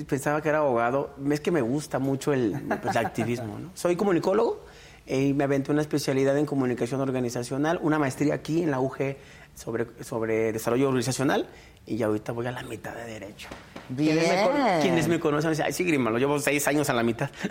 pensaba 0.07 0.41
que 0.41 0.49
era 0.49 0.59
abogado. 0.59 1.15
Es 1.31 1.39
que 1.41 1.51
me 1.51 1.61
gusta 1.61 1.99
mucho 1.99 2.31
el, 2.33 2.61
pues, 2.81 2.95
el 2.95 3.05
activismo. 3.05 3.57
¿no? 3.59 3.69
Soy 3.73 3.95
comunicólogo 3.95 4.63
eh, 5.07 5.19
y 5.21 5.33
me 5.33 5.43
aventé 5.45 5.71
una 5.71 5.81
especialidad 5.81 6.37
en 6.37 6.45
comunicación 6.45 7.01
organizacional, 7.01 7.79
una 7.81 7.97
maestría 7.97 8.35
aquí 8.35 8.61
en 8.61 8.69
la 8.71 8.79
UG 8.79 9.15
sobre, 9.55 9.87
sobre 10.03 10.51
desarrollo 10.51 10.87
organizacional 10.87 11.47
y 11.85 11.97
ya 11.97 12.05
ahorita 12.05 12.31
voy 12.31 12.47
a 12.47 12.51
la 12.51 12.63
mitad 12.63 12.93
de 12.95 13.03
Derecho. 13.05 13.49
Quienes 13.95 14.29
me, 14.29 14.43
con- 14.43 14.55
Bien. 14.55 14.81
quienes 14.81 15.07
me 15.09 15.19
conocen 15.19 15.49
dicen, 15.49 15.65
ay, 15.65 15.73
sí, 15.73 15.83
Grima, 15.83 16.09
lo 16.09 16.17
llevo 16.17 16.39
seis 16.39 16.65
años 16.67 16.89
a 16.89 16.93
la 16.93 17.03
mitad. 17.03 17.29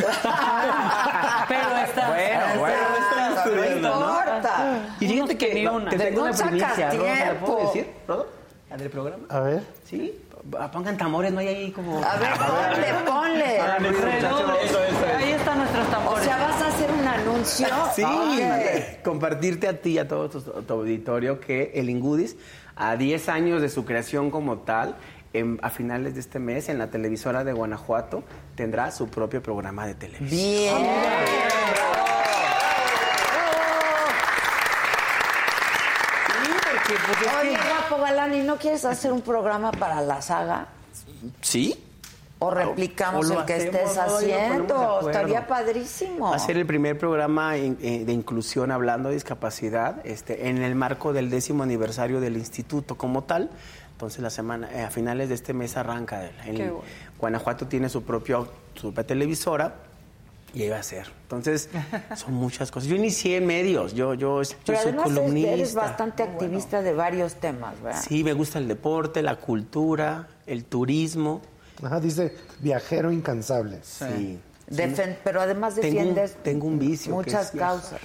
Pero 1.48 1.76
está. 1.84 2.08
Bueno, 2.08 2.60
bueno, 2.60 3.36
estudiando, 3.36 3.88
no 3.90 4.00
¿no? 4.00 4.18
importa. 4.18 4.96
Y 5.00 5.08
fíjate 5.08 5.36
que 5.38 5.62
no, 5.64 5.84
te 5.88 5.98
tengo 5.98 6.22
una 6.22 6.30
no 6.30 6.36
primicia, 6.36 6.90
¿Rodo? 6.90 7.02
¿Se 7.02 7.08
la 7.08 7.24
tiempo. 7.24 7.46
puedo 7.46 7.66
decir, 7.66 7.86
Rodo? 8.08 8.28
¿La 8.70 8.76
del 8.76 8.90
programa? 8.90 9.24
A 9.28 9.40
ver. 9.40 9.62
Sí, 9.84 10.18
pongan 10.72 10.96
tambores, 10.96 11.32
no 11.32 11.38
hay 11.40 11.48
ahí 11.48 11.70
como... 11.70 12.02
A 12.04 12.16
ver, 12.16 12.30
ponle, 12.32 12.94
ponle. 13.06 13.90
Redoble. 13.90 14.58
Ahí 15.16 15.30
están 15.32 15.58
nuestros 15.58 15.86
O 15.86 15.90
tambores. 15.90 16.24
sea, 16.24 16.36
vas 16.38 16.62
a 16.62 16.68
hacer 16.68 16.90
un 16.90 17.06
anuncio. 17.06 17.66
Sí, 17.94 18.02
compartirte 19.04 19.68
a 19.68 19.80
ti 19.80 19.90
y 19.92 19.98
a 19.98 20.08
todo 20.08 20.28
tu, 20.30 20.40
tu 20.40 20.72
auditorio 20.74 21.40
que 21.40 21.72
el 21.74 21.90
Ingudis, 21.90 22.36
a 22.76 22.96
10 22.96 23.28
años 23.28 23.60
de 23.62 23.68
su 23.68 23.84
creación 23.84 24.30
como 24.30 24.58
tal, 24.58 24.96
en- 25.32 25.58
a 25.62 25.70
finales 25.70 26.14
de 26.14 26.20
este 26.20 26.38
mes, 26.38 26.68
en 26.68 26.78
la 26.78 26.88
televisora 26.88 27.44
de 27.44 27.52
Guanajuato, 27.52 28.22
tendrá 28.54 28.90
su 28.90 29.08
propio 29.08 29.42
programa 29.42 29.86
de 29.86 29.94
televisión. 29.94 30.30
Bien. 30.30 30.76
Sí, 30.76 30.92
porque, 37.06 37.24
pues, 37.24 37.34
es 37.34 37.40
Oye, 37.40 37.50
que- 37.56 37.68
Guapo 37.88 38.02
Galán, 38.02 38.34
¿y 38.34 38.40
no 38.42 38.56
quieres 38.56 38.84
hacer 38.84 39.12
un 39.12 39.22
programa 39.22 39.72
para 39.72 40.00
la 40.00 40.20
saga? 40.22 40.66
¿Sí? 41.40 41.78
O 42.38 42.50
replicamos 42.50 43.26
O 43.30 43.34
lo 43.34 43.40
el 43.40 43.46
que 43.46 43.54
hacemos, 43.54 43.74
estés 43.76 43.98
haciendo. 43.98 45.00
Estaría 45.08 45.46
padrísimo. 45.46 46.34
Hacer 46.34 46.56
el 46.56 46.66
primer 46.66 46.98
programa 46.98 47.56
eh, 47.56 48.02
de 48.04 48.12
inclusión 48.12 48.72
hablando 48.72 49.10
de 49.10 49.14
discapacidad 49.14 50.04
este, 50.04 50.48
en 50.48 50.58
el 50.58 50.74
marco 50.74 51.12
del 51.12 51.30
décimo 51.30 51.62
aniversario 51.62 52.20
del 52.20 52.36
instituto 52.36 52.96
como 52.96 53.22
tal. 53.22 53.48
Entonces 53.92 54.20
la 54.20 54.30
semana, 54.30 54.68
eh, 54.72 54.82
a 54.82 54.90
finales 54.90 55.28
de 55.28 55.36
este 55.36 55.52
mes 55.54 55.76
arranca. 55.76 56.24
el- 56.24 56.48
el- 56.48 56.56
Qué 56.56 56.70
bueno. 56.70 56.84
Guanajuato 57.20 57.68
tiene 57.68 57.88
su 57.88 58.02
propio 58.02 58.48
su 58.74 58.92
propia 58.92 59.06
televisora 59.06 59.74
y 60.54 60.62
ahí 60.62 60.68
va 60.68 60.78
a 60.78 60.82
ser. 60.82 61.06
Entonces 61.22 61.68
son 62.16 62.34
muchas 62.34 62.70
cosas. 62.70 62.88
Yo 62.88 62.96
inicié 62.96 63.36
en 63.38 63.46
medios, 63.46 63.94
yo, 63.94 64.14
yo, 64.14 64.42
yo 64.42 64.50
Pero 64.66 64.82
soy 64.82 64.92
columnista. 64.94 65.50
eres 65.52 65.74
bastante 65.74 66.22
activista 66.22 66.82
de 66.82 66.92
varios 66.92 67.34
temas, 67.36 67.80
¿verdad? 67.82 68.02
Sí, 68.06 68.22
me 68.24 68.32
gusta 68.32 68.58
el 68.58 68.68
deporte, 68.68 69.22
la 69.22 69.36
cultura, 69.36 70.28
el 70.46 70.64
turismo. 70.64 71.40
Ajá, 71.82 72.00
dice 72.00 72.34
viajero 72.60 73.10
incansable. 73.10 73.78
Sí. 73.82 74.38
Defen- 74.70 75.16
pero 75.24 75.40
además 75.40 75.74
Tengo 75.74 75.88
un- 75.88 75.94
defiendes 75.94 76.36
tengo 76.42 76.66
un 76.66 76.78
vicio 76.78 77.10
que 77.12 77.16
muchas 77.16 77.50
causas. 77.50 78.00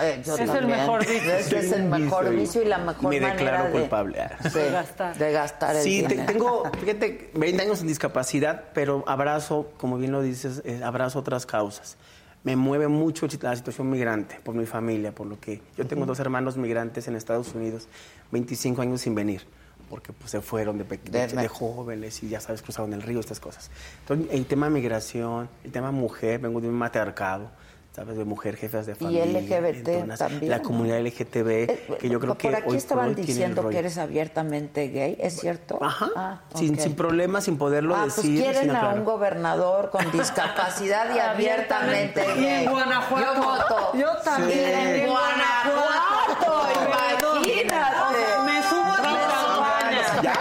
Eh, 0.00 0.22
yo 0.24 0.34
Es 0.34 0.40
el 0.40 0.46
también. 0.48 0.78
mejor 0.80 1.06
vicio. 1.06 1.32
Es 1.58 1.72
el 1.72 1.84
mejor 1.84 2.30
vicio 2.34 2.62
y- 2.62 2.66
la 2.66 2.78
mejor 2.78 3.10
me 3.10 3.20
manera 3.20 3.32
declaro 3.34 3.64
de, 3.64 3.70
culpable. 3.70 4.28
Sí, 4.42 4.58
De 4.58 4.70
gastar. 4.70 5.16
de 5.18 5.32
gastar 5.32 5.76
el 5.76 5.82
Sí, 5.82 6.04
te- 6.06 6.16
tengo, 6.16 6.64
fíjate, 6.80 7.30
20 7.34 7.62
años 7.62 7.80
en 7.80 7.86
discapacidad, 7.86 8.64
pero 8.74 9.04
abrazo, 9.06 9.70
como 9.78 9.98
bien 9.98 10.12
lo 10.12 10.22
dices, 10.22 10.62
eh, 10.64 10.80
abrazo 10.84 11.18
otras 11.20 11.46
causas. 11.46 11.96
Me 12.42 12.56
mueve 12.56 12.88
mucho 12.88 13.26
la 13.40 13.56
situación 13.56 13.88
migrante 13.88 14.38
por 14.44 14.54
mi 14.54 14.66
familia, 14.66 15.12
por 15.14 15.26
lo 15.26 15.40
que 15.40 15.62
yo 15.78 15.86
tengo 15.86 16.04
dos 16.04 16.20
hermanos 16.20 16.56
migrantes 16.58 17.08
en 17.08 17.16
Estados 17.16 17.54
Unidos, 17.54 17.88
25 18.32 18.82
años 18.82 19.00
sin 19.00 19.14
venir, 19.14 19.46
porque 19.88 20.12
pues, 20.12 20.30
se 20.32 20.42
fueron 20.42 20.76
de- 20.76 20.84
De- 20.84 21.26
de 21.28 21.48
jóvenes 21.48 22.22
y 22.22 22.28
ya 22.28 22.40
sabes, 22.40 22.60
cruzaron 22.60 22.92
el 22.92 23.00
río, 23.00 23.18
estas 23.20 23.40
cosas. 23.40 23.70
Entonces, 24.00 24.26
el 24.30 24.44
tema 24.44 24.68
migración, 24.68 25.48
el 25.64 25.72
tema 25.72 25.90
mujer, 25.90 26.38
vengo 26.40 26.60
de 26.60 26.68
un 26.68 26.74
matriarcado, 26.74 27.50
sabes, 27.94 28.16
de 28.16 28.24
mujer, 28.24 28.56
jefas 28.56 28.86
de 28.86 28.92
Y 28.92 28.94
familia. 28.96 29.24
LGBT 29.26 29.88
entonces, 29.88 30.18
también, 30.18 30.50
La 30.50 30.56
¿no? 30.58 30.62
comunidad 30.64 30.98
LGTB, 31.00 31.48
Eh, 31.70 31.96
que 32.00 32.08
yo 32.08 32.18
creo 32.18 32.36
que 32.36 32.48
Por 32.48 32.56
aquí 32.58 32.70
hoy 32.70 32.76
estaban 32.76 33.10
por 33.10 33.18
hoy 33.20 33.24
diciendo 33.24 33.68
que 33.68 33.78
eres 33.78 33.98
abiertamente 33.98 34.88
gay, 34.88 35.16
¿es 35.20 35.38
cierto? 35.40 35.78
Ajá, 35.80 36.10
Ah, 36.16 36.40
sin, 36.56 36.74
ok. 36.74 36.80
sin 36.80 36.94
problemas, 36.96 37.44
sin 37.44 37.56
poderlo 37.56 37.94
Ah, 37.94 38.04
decir. 38.06 38.22
pues 38.24 38.42
quieren 38.42 38.62
sin 38.62 38.74
a 38.76 38.88
un 38.88 39.04
gobernador 39.04 39.90
con 39.90 40.10
discapacidad 40.10 41.14
y 41.14 41.18
abiertamente 41.30 42.24
Y 42.36 42.40
gay. 42.40 42.64
en 42.64 42.70
Guanajuato. 42.72 43.34
Yo 43.34 43.42
voto. 43.42 43.90
Yo 43.96 44.16
también. 44.24 44.58
Y 44.58 45.00
en 45.00 45.06
Guanajuato, 45.06 46.68
imagínate. 46.86 48.18
Me 48.44 48.62
subo 48.68 48.92
a 48.92 48.96
tu 48.96 49.02
campaña. 49.02 50.34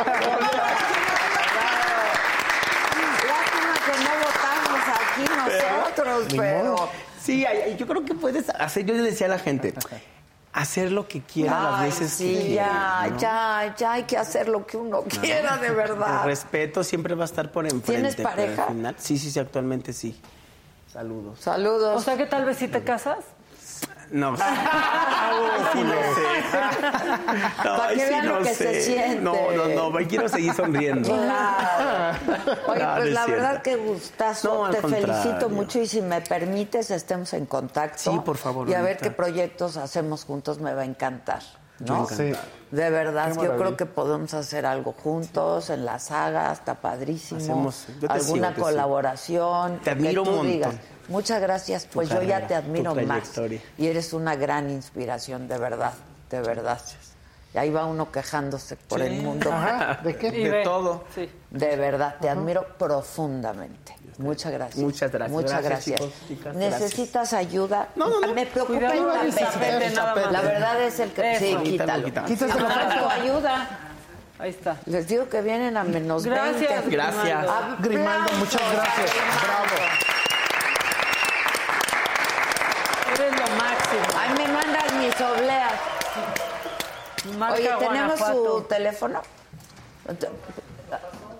Lástima 3.30 3.73
que 3.85 3.93
no 4.03 4.11
votamos 4.25 4.81
aquí 4.97 5.23
nosotros, 5.38 6.25
pero... 6.35 6.89
Sí, 7.23 7.45
yo 7.77 7.87
creo 7.87 8.03
que 8.03 8.13
puedes 8.15 8.49
hacer, 8.49 8.85
yo 8.85 8.93
le 8.95 9.01
decía 9.03 9.27
a 9.27 9.29
la 9.29 9.39
gente, 9.39 9.73
hacer 10.51 10.91
lo 10.91 11.07
que 11.07 11.21
quiera 11.21 11.57
las 11.63 11.79
Ay, 11.79 11.85
veces 11.89 12.11
sí, 12.11 12.33
que 12.33 12.53
ya, 12.55 12.65
quiera, 12.67 13.07
¿no? 13.09 13.17
ya, 13.19 13.75
ya 13.77 13.91
hay 13.93 14.03
que 14.03 14.17
hacer 14.17 14.49
lo 14.49 14.65
que 14.67 14.77
uno 14.77 15.03
quiera, 15.03 15.57
de 15.57 15.67
El 15.67 15.75
verdad. 15.75 16.25
respeto 16.25 16.83
siempre 16.83 17.15
va 17.15 17.23
a 17.23 17.25
estar 17.25 17.51
por 17.51 17.65
enfrente. 17.65 17.93
¿Tienes 17.93 18.15
pero 18.15 18.29
al 18.29 18.35
pareja? 18.35 18.65
final- 18.67 18.95
sí, 18.97 19.17
sí, 19.17 19.31
sí, 19.31 19.39
actualmente 19.39 19.93
sí. 19.93 20.19
Saludos. 20.91 21.39
Saludos. 21.39 21.99
O 21.99 22.03
sea 22.03 22.17
que 22.17 22.25
tal 22.25 22.45
vez 22.45 22.57
si 22.57 22.67
te 22.67 22.83
casas. 22.83 23.19
No, 24.14 24.38
sí, 24.38 24.44
no 25.81 25.91
sé. 25.91 26.57
No, 27.65 27.77
Para 27.77 27.94
que 27.94 27.99
sí, 27.99 28.06
vean 28.10 28.27
lo 28.27 28.40
no 28.40 28.45
que 28.45 28.53
sé. 28.53 28.73
se 28.73 28.81
siente. 28.84 29.22
No, 29.22 29.34
no, 29.52 29.90
no, 29.90 30.07
quiero 30.07 30.30
seguir 30.30 30.53
sonriendo. 30.53 31.10
Claro. 31.10 32.18
Oye, 32.68 32.84
No, 32.84 32.94
pues 32.95 33.07
es 33.07 33.14
la 33.14 33.26
verdad 33.26 33.61
que 33.64 33.76
gustazo. 33.76 34.68
No, 34.68 34.69
Te 34.69 34.81
felicito 34.88 35.49
mucho 35.49 35.80
y 35.80 35.88
si 35.88 36.03
me 36.03 36.22
permites 36.22 36.91
estemos 36.91 37.34
en 37.34 37.48
contacto. 37.48 38.11
Sí, 38.11 38.19
por 38.23 38.38
favor, 38.38 38.69
Y 38.69 38.76
a 38.76 38.84
ver 38.84 38.98
qué 38.98 39.10
proyectos 39.10 39.77
hacemos 39.77 40.26
juntos 40.26 40.60
me 40.60 40.76
va 40.76 40.84
a 40.84 40.85
encantar. 40.85 41.41
¿No? 41.85 42.07
Sí. 42.07 42.31
De 42.72 42.89
verdad, 42.89 43.35
yo 43.35 43.55
creo 43.55 43.77
que 43.77 43.85
podemos 43.85 44.34
hacer 44.34 44.65
algo 44.65 44.93
juntos 44.93 45.69
en 45.69 45.85
la 45.85 45.99
saga, 45.99 46.51
está 46.51 46.76
padrísimo. 46.76 47.39
Hacemos- 47.39 47.85
yo 48.01 48.07
te 48.07 48.14
Alguna 48.14 48.23
sigo, 48.23 48.47
te 48.47 48.55
sigo. 48.55 48.65
colaboración. 48.65 49.72
Te 49.72 49.77
lo 49.77 49.84
que 49.84 49.89
admiro 49.91 50.23
tú 50.23 50.31
un 50.39 50.47
digas. 50.47 50.76
Muchas 51.07 51.41
gracias, 51.41 51.88
pues 51.91 52.10
yo 52.10 52.22
ya 52.23 52.47
te 52.47 52.55
admiro 52.55 52.95
más. 52.95 53.31
Y 53.77 53.88
eres 53.88 54.14
una 54.14 54.35
gran 54.35 54.69
inspiración, 54.69 55.47
de 55.47 55.57
verdad, 55.57 55.93
de 56.30 56.41
verdad. 56.41 56.80
Y 57.53 57.57
ahí 57.57 57.69
va 57.69 57.85
uno 57.85 58.11
quejándose 58.11 58.75
por 58.75 59.01
el 59.01 59.21
mundo. 59.21 59.51
Ajá, 59.53 59.99
¿de 60.03 60.17
qué? 60.17 60.31
De 60.31 60.49
ve. 60.49 60.63
todo. 60.63 61.03
Sí. 61.13 61.30
De 61.51 61.75
verdad, 61.75 62.15
te 62.19 62.27
admiro 62.30 62.65
profundamente. 62.80 63.95
Muchas 64.17 64.51
gracias. 64.51 64.77
Muchas 64.84 65.11
gracias. 65.11 65.31
Muchas 65.31 65.63
Gracias, 65.63 65.99
gracias. 65.99 65.99
chicos, 65.99 66.27
chicas, 66.27 66.55
¿Necesitas 66.55 67.34
ayuda? 67.34 67.89
No, 67.95 68.09
no, 68.09 68.19
no. 68.21 68.34
Me 68.34 68.45
preocupa 68.45 68.80
Cuidado 68.80 69.21
el 69.21 69.34
tapete. 69.34 69.89
La 70.31 70.41
verdad 70.41 70.81
es 70.84 70.99
el 70.99 71.11
que... 71.11 71.31
Eso. 71.34 71.39
Sí, 71.63 71.71
Quítalo, 71.71 72.05
quítalo. 72.05 72.27
quítalo. 72.27 73.09
Ayuda. 73.09 73.67
Ahí 74.39 74.49
está. 74.51 74.77
Les 74.85 75.07
digo 75.07 75.30
que 75.30 75.41
vienen 75.41 75.77
a 75.77 75.84
menos 75.84 76.25
Gracias. 76.25 76.69
20. 76.69 76.89
Gracias. 76.89 77.25
Grimaldo. 77.25 77.77
Grimaldo, 77.80 78.34
muchas 78.38 78.61
gracias. 78.73 79.11
Bravo. 79.43 79.75
Eres 83.13 83.31
lo 83.31 83.55
máximo. 83.55 84.19
Ay, 84.19 84.30
me 84.38 84.53
mandan 84.53 84.99
mis 84.99 85.21
obleas. 85.21 86.02
Marca 87.37 87.55
Oye, 87.55 87.69
¿tenemos 87.79 88.19
Guanajuato. 88.19 88.57
su 88.59 88.63
teléfono? 88.65 89.21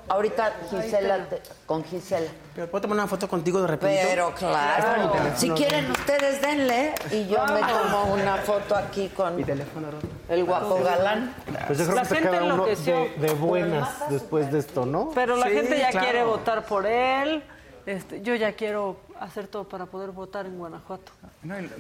Ahorita 0.10 0.54
Gisela, 0.70 1.26
te- 1.30 1.42
con 1.66 1.84
Gisela. 1.86 2.30
¿Pero 2.54 2.70
¿Puedo 2.70 2.82
tomar 2.84 2.98
una 2.98 3.08
foto 3.08 3.28
contigo 3.28 3.62
de 3.62 3.68
repente? 3.68 4.02
Pero 4.10 4.34
claro, 4.36 5.12
si 5.36 5.50
quieren 5.52 5.90
ustedes 5.90 6.42
denle 6.42 6.94
y 7.10 7.26
yo 7.28 7.44
me 7.48 7.62
tomo 7.62 8.14
una 8.14 8.36
foto 8.38 8.76
aquí 8.76 9.08
con 9.10 9.36
Mi 9.38 9.44
teléfono, 9.46 9.90
Ro. 9.92 9.98
el 10.30 10.44
guapo 10.44 10.84
galán. 10.84 11.34
Pues 11.68 11.80
yo 11.80 11.86
creo 11.86 11.96
La 11.96 12.02
que 12.04 12.08
se 12.10 12.16
gente 12.16 12.30
queda 12.32 12.44
uno 12.44 12.66
de, 12.66 12.76
de 13.18 13.34
buenas 13.34 14.10
después 14.10 14.52
de 14.52 14.60
esto, 14.60 14.86
¿no? 14.86 15.10
Pero 15.16 15.38
la 15.38 15.48
Sí, 15.48 15.54
gente 15.54 15.80
ya 15.80 15.90
claro. 15.90 16.06
quiere 16.06 16.24
votar 16.26 16.66
por 16.66 16.86
él. 16.86 17.44
Este, 17.86 18.22
yo 18.22 18.36
ya 18.36 18.54
quiero 18.54 18.98
hacer 19.20 19.48
todo 19.48 19.64
para 19.68 19.86
poder 19.88 20.12
votar 20.12 20.46
en 20.46 20.58
Guanajuato. 20.58 21.12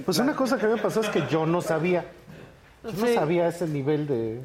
Pues 0.05 0.17
una 0.17 0.35
cosa 0.35 0.57
que 0.57 0.67
me 0.67 0.77
pasó 0.77 1.01
es 1.01 1.09
que 1.09 1.27
yo 1.27 1.45
no 1.45 1.61
sabía. 1.61 2.05
Yo 2.83 2.91
no 2.91 3.07
Sí. 3.07 3.13
sabía 3.15 3.47
ese 3.47 3.67
nivel 3.67 4.07
de 4.07 4.41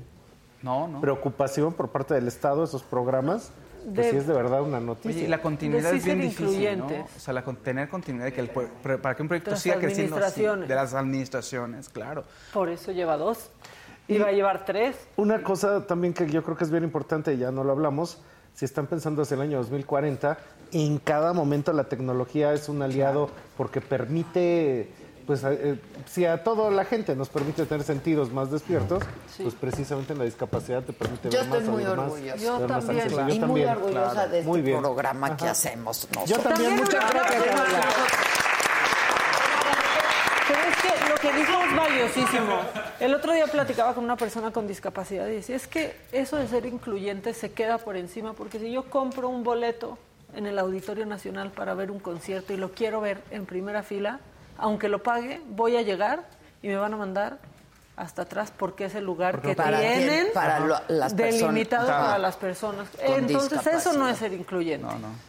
no, 0.62 0.88
no. 0.88 1.00
preocupación 1.00 1.72
por 1.72 1.88
parte 1.90 2.14
del 2.14 2.28
Estado, 2.28 2.64
esos 2.64 2.82
programas. 2.82 3.50
Pues 3.84 3.96
De- 3.96 4.10
sí 4.10 4.16
es 4.16 4.26
de 4.26 4.34
verdad 4.34 4.62
una 4.62 4.80
noticia. 4.80 5.10
Oye, 5.12 5.24
y 5.24 5.28
la 5.28 5.40
continuidad 5.40 5.84
De 5.84 5.90
sí 5.92 5.96
es 5.98 6.04
bien 6.04 6.20
difícil. 6.20 6.82
O 6.82 7.18
sea, 7.20 7.32
la, 7.32 7.42
con- 7.44 7.56
tener 7.56 7.88
continuidad, 7.88 8.26
de 8.26 8.32
que 8.32 8.40
el, 8.40 8.48
para 8.50 9.14
que 9.14 9.22
un 9.22 9.28
proyecto 9.28 9.56
siga 9.56 9.76
creciendo 9.76 10.16
así, 10.16 10.24
administraciones. 10.24 10.68
de 10.68 10.74
las 10.74 10.94
administraciones, 10.94 11.88
claro. 11.88 12.24
Por 12.52 12.68
eso 12.68 12.92
lleva 12.92 13.16
dos. 13.16 13.50
Iba 14.08 14.28
a 14.28 14.32
llevar 14.32 14.64
tres. 14.64 14.96
Una 15.16 15.42
cosa 15.42 15.86
también 15.86 16.12
que 16.14 16.26
yo 16.28 16.42
creo 16.42 16.56
que 16.56 16.64
es 16.64 16.70
bien 16.70 16.82
importante, 16.84 17.34
y 17.34 17.38
ya 17.38 17.50
no 17.50 17.62
lo 17.62 17.72
hablamos, 17.72 18.18
si 18.54 18.64
están 18.64 18.86
pensando 18.88 19.22
hacia 19.22 19.36
el 19.36 19.42
año 19.42 19.58
2040, 19.58 20.38
en 20.72 20.98
cada 20.98 21.32
momento 21.32 21.72
la 21.72 21.84
tecnología 21.84 22.52
es 22.52 22.68
un 22.68 22.82
aliado 22.82 23.30
porque 23.56 23.80
permite, 23.80 24.90
pues 25.28 25.44
a- 25.44 25.52
eh, 25.52 25.78
si 26.10 26.24
a 26.24 26.42
toda 26.42 26.70
la 26.70 26.84
gente 26.86 27.14
nos 27.14 27.28
permite 27.28 27.64
tener 27.66 27.84
sentidos 27.84 28.32
más 28.32 28.50
despiertos, 28.50 29.02
pues 29.40 29.54
precisamente 29.54 30.14
en 30.14 30.18
la 30.18 30.24
discapacidad 30.24 30.82
te 30.82 30.92
permite 30.94 31.28
Yo 31.30 31.38
ver 31.40 31.48
más, 31.48 31.58
estoy 31.60 31.74
muy 31.74 31.84
más, 31.84 31.92
orgullosa. 31.98 32.36
Yo 32.38 32.52
más 32.66 32.86
también. 32.86 33.06
y 33.06 33.10
Yo 33.10 33.16
muy 33.26 33.38
también. 33.38 33.68
orgullosa 33.68 34.12
claro. 34.12 34.30
de 34.30 34.38
este 34.38 34.48
Muy 34.50 34.60
bien. 34.62 34.80
programa 34.80 35.36
que 35.36 35.46
hacemos 35.48 36.08
nosotros. 36.14 36.28
Yo 36.30 36.38
también, 36.38 36.70
También 36.70 36.84
muchas 36.84 37.12
gracias. 37.12 37.46
nosotros. 37.46 37.84
Pero 40.48 40.60
es 40.62 40.76
que 40.76 41.08
lo 41.10 41.14
que 41.16 41.32
dijo 41.38 41.52
es 41.62 41.76
valiosísimo. 41.76 42.56
El 43.00 43.14
otro 43.14 43.32
día 43.34 43.46
platicaba 43.46 43.94
con 43.94 44.04
una 44.04 44.16
persona 44.16 44.50
con 44.50 44.66
discapacidad 44.66 45.26
y 45.28 45.32
decía, 45.32 45.56
es 45.56 45.66
que 45.68 45.94
eso 46.10 46.36
de 46.36 46.48
ser 46.48 46.64
incluyente 46.64 47.34
se 47.34 47.52
queda 47.52 47.76
por 47.78 47.96
encima, 47.96 48.32
porque 48.32 48.58
si 48.58 48.72
yo 48.72 48.84
compro 48.88 49.28
un 49.28 49.44
boleto 49.44 49.98
en 50.34 50.46
el 50.46 50.58
Auditorio 50.58 51.04
Nacional 51.04 51.50
para 51.50 51.74
ver 51.74 51.90
un 51.90 51.98
concierto 51.98 52.52
y 52.54 52.56
lo 52.56 52.72
quiero 52.72 53.00
ver 53.02 53.22
en 53.30 53.44
primera 53.44 53.82
fila, 53.82 54.20
aunque 54.58 54.88
lo 54.88 55.02
pague, 55.02 55.40
voy 55.50 55.76
a 55.76 55.82
llegar 55.82 56.24
y 56.62 56.68
me 56.68 56.76
van 56.76 56.92
a 56.94 56.96
mandar 56.96 57.38
hasta 57.96 58.22
atrás 58.22 58.52
porque 58.56 58.84
es 58.84 58.94
el 58.94 59.02
lugar 59.04 59.40
que 59.42 59.56
para 59.56 59.80
tienen 59.80 60.28
Para 60.32 60.60
lo- 60.60 60.76
las 60.86 61.16
delimitado 61.16 61.84
personas. 61.84 62.06
para 62.06 62.18
las 62.18 62.36
personas. 62.36 62.88
Entonces 63.00 63.66
eso 63.66 63.92
no 63.94 64.06
es 64.08 64.18
ser 64.18 64.32
incluyente. 64.34 64.86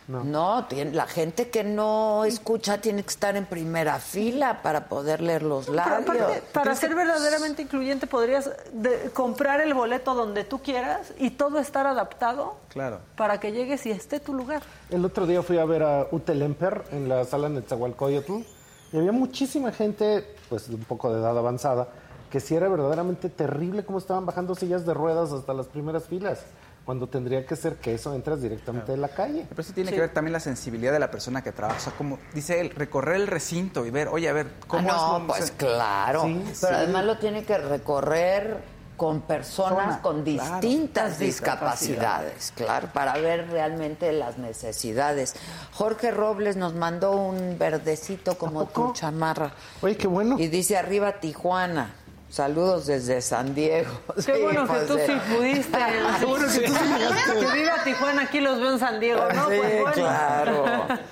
No, 0.08 0.24
no. 0.24 0.24
No, 0.24 0.66
tiene- 0.66 0.92
la 0.92 1.08
gente 1.08 1.50
que 1.50 1.64
no 1.64 2.26
escucha 2.26 2.80
tiene 2.80 3.02
que 3.02 3.10
estar 3.10 3.36
en 3.36 3.48
primera 3.48 3.98
fila 3.98 4.62
para 4.62 4.86
poder 4.86 5.20
leer 5.22 5.42
los 5.42 5.66
Pero 5.66 5.78
labios. 5.78 6.02
aparte, 6.04 6.44
para 6.54 6.76
ser 6.76 6.94
verdaderamente 6.94 7.64
incluyente 7.64 8.06
podrías 8.06 8.52
de- 8.72 9.10
comprar 9.16 9.62
el 9.62 9.74
boleto 9.74 10.14
donde 10.14 10.44
tú 10.44 10.60
quieras 10.62 11.12
y 11.18 11.32
todo 11.32 11.58
estar 11.58 11.88
adaptado 11.88 12.56
Claro. 12.70 13.00
para 13.16 13.40
que 13.40 13.52
llegues 13.52 13.84
y 13.88 13.90
esté 13.92 14.20
tu 14.20 14.32
lugar. 14.36 14.62
El 14.92 15.04
otro 15.06 15.26
día 15.26 15.42
fui 15.42 15.58
a 15.58 15.66
ver 15.66 15.82
a 15.82 16.06
Utelemper 16.12 16.84
en 16.92 17.10
la 17.10 17.26
sala 17.26 17.50
Netzahualcoyotl 17.50 18.44
y 18.92 18.98
había 18.98 19.12
muchísima 19.12 19.72
gente, 19.72 20.26
pues 20.50 20.68
de 20.70 20.76
un 20.76 20.84
poco 20.84 21.14
de 21.14 21.20
edad 21.20 21.38
avanzada, 21.38 21.90
que 22.32 22.40
sí 22.40 22.56
era 22.56 22.68
verdaderamente 22.70 23.30
terrible 23.30 23.84
cómo 23.86 23.98
estaban 23.98 24.26
bajando 24.26 24.56
sillas 24.56 24.86
de 24.86 24.94
ruedas 24.94 25.32
hasta 25.32 25.54
las 25.54 25.68
primeras 25.68 26.06
filas. 26.06 26.40
cuando 26.86 27.08
tendría 27.08 27.46
que 27.46 27.56
ser 27.56 27.76
que 27.76 27.94
eso 27.94 28.16
entras 28.16 28.42
directamente 28.42 28.92
de 28.94 28.98
la 28.98 29.10
calle. 29.10 29.46
Pero 29.48 29.62
eso 29.62 29.74
tiene 29.74 29.92
que 29.92 30.00
ver 30.00 30.12
también 30.12 30.34
la 30.34 30.40
sensibilidad 30.40 30.92
de 30.92 30.98
la 30.98 31.12
persona 31.12 31.44
que 31.44 31.52
trabaja. 31.52 31.78
O 31.78 31.82
sea, 31.82 31.94
como 31.94 32.18
dice 32.34 32.60
él, 32.62 32.72
recorrer 32.72 33.18
el 33.18 33.28
recinto 33.28 33.86
y 33.86 33.92
ver, 33.92 34.08
oye, 34.08 34.28
a 34.28 34.34
ver, 34.34 34.48
¿cómo 34.68 34.90
Ah, 34.92 35.20
no, 35.20 35.34
es 35.36 35.40
pues 35.40 35.52
claro. 35.52 36.24
Sí, 36.24 36.42
Pero 36.46 36.56
sí. 36.56 36.66
además 36.84 37.06
lo 37.06 37.20
tiene 37.20 37.44
que 37.44 37.60
recorrer 37.60 38.58
con 39.00 39.22
personas 39.22 39.70
Persona, 39.80 40.02
con 40.02 40.24
distintas 40.26 41.18
discapacidades, 41.18 42.52
claro, 42.56 42.90
para 42.94 43.14
ver 43.14 43.50
realmente 43.50 44.12
las 44.12 44.38
necesidades. 44.38 45.34
Jorge 45.74 46.12
Robles 46.12 46.58
nos 46.58 46.74
mandó 46.76 47.14
un 47.14 47.58
verdecito 47.58 48.38
como 48.38 48.66
tu 48.68 48.92
chamarra. 48.94 49.54
Oye, 49.82 49.96
qué 49.98 50.08
bueno. 50.08 50.36
Y 50.38 50.48
dice 50.50 50.78
arriba 50.78 51.14
Tijuana. 51.14 51.96
Saludos 52.30 52.86
desde 52.86 53.22
San 53.22 53.56
Diego. 53.56 53.90
Qué 54.16 54.22
Sí, 54.22 54.32
bueno 54.44 54.62
que 54.68 54.74
pues, 54.74 54.86
tú 54.88 54.98
eh. 54.98 55.04
sí 55.08 55.34
pudiste. 55.36 55.78
Qué 56.20 56.26
bueno 56.26 56.46
que 56.48 56.60
tú 56.60 56.74
sí 56.76 56.84
llegaste. 56.84 57.40
Que 57.40 57.60
viva 57.60 57.84
Tijuana, 57.84 58.22
aquí 58.24 58.40
los 58.42 58.60
veo 58.60 58.74
en 58.74 58.80
San 58.80 59.00
Diego, 59.00 59.24
¿no? 59.34 59.50
Sí, 59.50 59.56
Pues 59.58 59.82
bueno. 59.82 59.94
claro. 59.94 60.66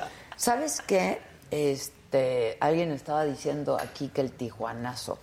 ¿Sabes 0.36 0.82
qué? 0.86 1.20
Este, 1.50 1.97
alguien 2.60 2.92
estaba 2.92 3.26
diciendo 3.26 3.78
aquí 3.80 4.10
que 4.10 4.22
el 4.22 4.32
tijuanazo. 4.32 5.18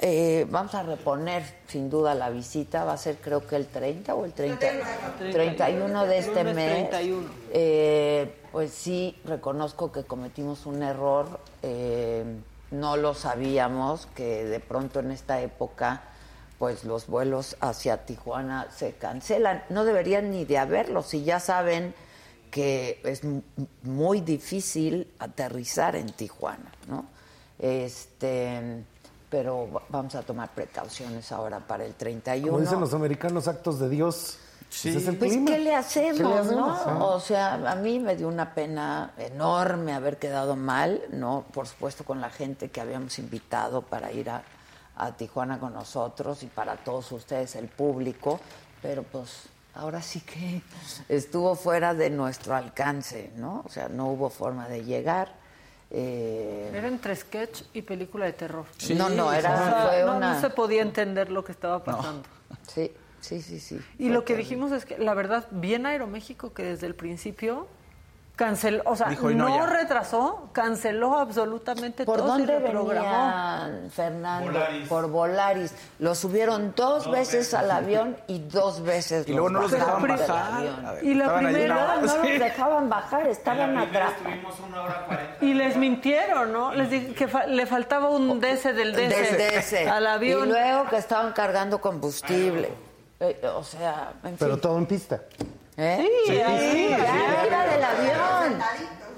Eh, 0.00 0.46
vamos 0.50 0.74
a 0.74 0.82
reponer 0.82 1.42
sin 1.66 1.90
duda 1.90 2.14
la 2.14 2.30
visita. 2.30 2.84
Va 2.84 2.92
a 2.92 2.98
ser 2.98 3.16
creo 3.16 3.46
que 3.46 3.56
el 3.56 3.66
30 3.66 4.14
o 4.14 4.24
el 4.24 4.32
30, 4.32 4.66
31 5.18 6.06
de 6.06 6.18
este 6.18 6.44
mes. 6.44 6.90
31. 6.90 7.28
Eh, 7.52 8.40
pues 8.52 8.72
sí, 8.72 9.20
reconozco 9.24 9.92
que 9.92 10.04
cometimos 10.04 10.66
un 10.66 10.82
error. 10.82 11.40
eh, 11.62 12.24
no 12.70 12.96
lo 12.96 13.14
sabíamos 13.14 14.06
que 14.14 14.44
de 14.44 14.60
pronto 14.60 15.00
en 15.00 15.10
esta 15.10 15.40
época 15.40 16.02
pues 16.58 16.84
los 16.84 17.06
vuelos 17.06 17.56
hacia 17.60 18.04
Tijuana 18.04 18.66
se 18.70 18.92
cancelan. 18.92 19.62
No 19.68 19.84
deberían 19.84 20.30
ni 20.30 20.44
de 20.44 20.58
haberlos, 20.58 21.06
si 21.06 21.22
ya 21.22 21.38
saben 21.38 21.94
que 22.50 23.00
es 23.04 23.22
muy 23.82 24.20
difícil 24.20 25.12
aterrizar 25.18 25.96
en 25.96 26.06
Tijuana, 26.12 26.70
¿no? 26.88 27.06
Este, 27.58 28.84
pero 29.30 29.70
va- 29.72 29.82
vamos 29.88 30.14
a 30.14 30.22
tomar 30.22 30.50
precauciones 30.54 31.30
ahora 31.32 31.58
para 31.60 31.84
el 31.84 31.94
31. 31.94 32.50
Como 32.52 32.60
dicen 32.62 32.80
los 32.80 32.94
americanos, 32.94 33.48
actos 33.48 33.78
de 33.78 33.88
Dios. 33.88 34.38
Sí. 34.70 34.90
Pues 34.92 35.02
es 35.02 35.08
el 35.08 35.16
Pues, 35.16 35.30
clima. 35.32 35.50
¿qué 35.50 35.58
le 35.58 35.74
hacemos, 35.74 36.18
¿Qué 36.18 36.24
le 36.24 36.34
hacemos? 36.38 36.86
no? 36.86 36.90
Ah. 36.90 37.04
O 37.06 37.20
sea, 37.20 37.54
a 37.54 37.74
mí 37.76 37.98
me 37.98 38.16
dio 38.16 38.28
una 38.28 38.54
pena 38.54 39.12
enorme 39.16 39.94
haber 39.94 40.18
quedado 40.18 40.56
mal, 40.56 41.00
¿no? 41.10 41.44
Por 41.52 41.66
supuesto, 41.66 42.04
con 42.04 42.20
la 42.20 42.28
gente 42.30 42.68
que 42.70 42.80
habíamos 42.80 43.18
invitado 43.18 43.80
para 43.82 44.12
ir 44.12 44.28
a, 44.28 44.42
a 44.96 45.12
Tijuana 45.16 45.58
con 45.58 45.72
nosotros 45.72 46.42
y 46.42 46.46
para 46.46 46.76
todos 46.76 47.10
ustedes, 47.12 47.56
el 47.56 47.68
público, 47.68 48.40
pero 48.82 49.02
pues 49.04 49.44
ahora 49.78 50.02
sí 50.02 50.20
que 50.20 50.60
estuvo 51.08 51.54
fuera 51.54 51.94
de 51.94 52.10
nuestro 52.10 52.54
alcance, 52.54 53.30
¿no? 53.36 53.62
O 53.64 53.68
sea, 53.70 53.88
no 53.88 54.08
hubo 54.08 54.28
forma 54.28 54.68
de 54.68 54.84
llegar. 54.84 55.32
Eh, 55.90 56.70
Era 56.74 56.88
entre 56.88 57.16
sketch 57.16 57.62
y 57.72 57.82
película 57.82 58.26
de 58.26 58.32
terror. 58.32 58.66
no, 58.96 59.08
no, 59.08 59.28
O 59.28 59.32
era, 59.32 59.56
sea, 59.56 59.88
fue 59.88 60.02
no, 60.04 60.16
una... 60.16 60.34
no 60.34 60.40
se 60.40 60.50
podía 60.50 60.82
entender 60.82 61.30
lo 61.30 61.44
que 61.44 61.52
estaba 61.52 61.82
pasando. 61.82 62.28
Sí, 62.66 62.92
sí, 63.20 63.40
sí, 63.40 63.60
sí. 63.60 63.80
Y 63.98 64.10
lo 64.10 64.24
que 64.24 64.36
dijimos 64.36 64.72
es 64.72 64.84
que, 64.84 64.98
la 64.98 65.14
verdad, 65.14 65.46
bien 65.50 65.86
Aeroméxico 65.86 66.52
que 66.52 66.64
desde 66.64 66.86
el 66.86 66.94
principio 66.94 67.68
canceló, 68.38 68.82
o 68.86 68.94
sea, 68.94 69.08
Dijo, 69.08 69.30
"Y 69.32 69.34
no, 69.34 69.48
no, 69.48 69.56
ya". 69.56 69.66
retrasó, 69.66 70.48
canceló 70.52 71.18
absolutamente 71.18 72.04
¿Por 72.04 72.18
todo 72.18 72.28
y 72.28 72.30
dónde 72.30 72.58
reprogramó. 72.60 73.08
venían, 73.66 73.90
Fernando? 73.90 74.60
Por 74.88 75.10
Volaris. 75.10 75.74
Lo 75.98 76.14
subieron 76.14 76.72
dos 76.76 77.10
veces 77.10 77.52
al 77.52 77.68
avión 77.70 78.16
y 78.28 78.38
dos 78.38 78.80
veces 78.82 79.26
Y 79.28 79.32
luego 79.32 79.50
no 79.50 79.62
los 79.62 79.72
dejaban 79.72 80.06
bajar. 80.06 80.62
ver, 80.94 81.04
Y 81.04 81.14
la 81.14 81.24
estaban 81.24 81.46
allí, 81.46 81.54
primera- 81.56 81.74
No, 81.96 82.00
no 82.00 82.08
Sí. 82.08 82.28
los 82.30 82.38
dejaban 82.38 82.88
bajar, 82.88 83.26
estaban 83.26 83.76
atrapados. 83.76 84.14
Y 85.40 85.54
les 85.54 85.76
mintieron, 85.76 86.52
¿no? 86.52 86.72
Les 86.72 86.88
dije 86.90 87.14
que 87.14 87.26
fa- 87.26 87.46
le 87.46 87.66
faltaba 87.66 88.08
un 88.08 88.38
DC 88.38 88.72
del 88.72 88.94
DC, 88.94 89.88
al 89.90 90.06
avión. 90.06 90.48
Y 90.48 90.52
luego 90.52 90.88
que 90.88 90.96
estaban 90.96 91.32
cargando 91.32 91.80
combustible. 91.80 92.70
Eh, 93.18 93.40
o 93.52 93.64
sea, 93.64 94.12
en 94.22 94.36
Pero 94.36 94.52
fin. 94.52 94.60
todo 94.60 94.78
en 94.78 94.86
pista. 94.86 95.20
¿Eh? 95.80 96.08
Sí, 96.26 96.32
ahí, 96.40 96.88
ya, 96.90 97.40
arriba 97.40 97.66
del 97.66 97.84
avión. 97.84 98.62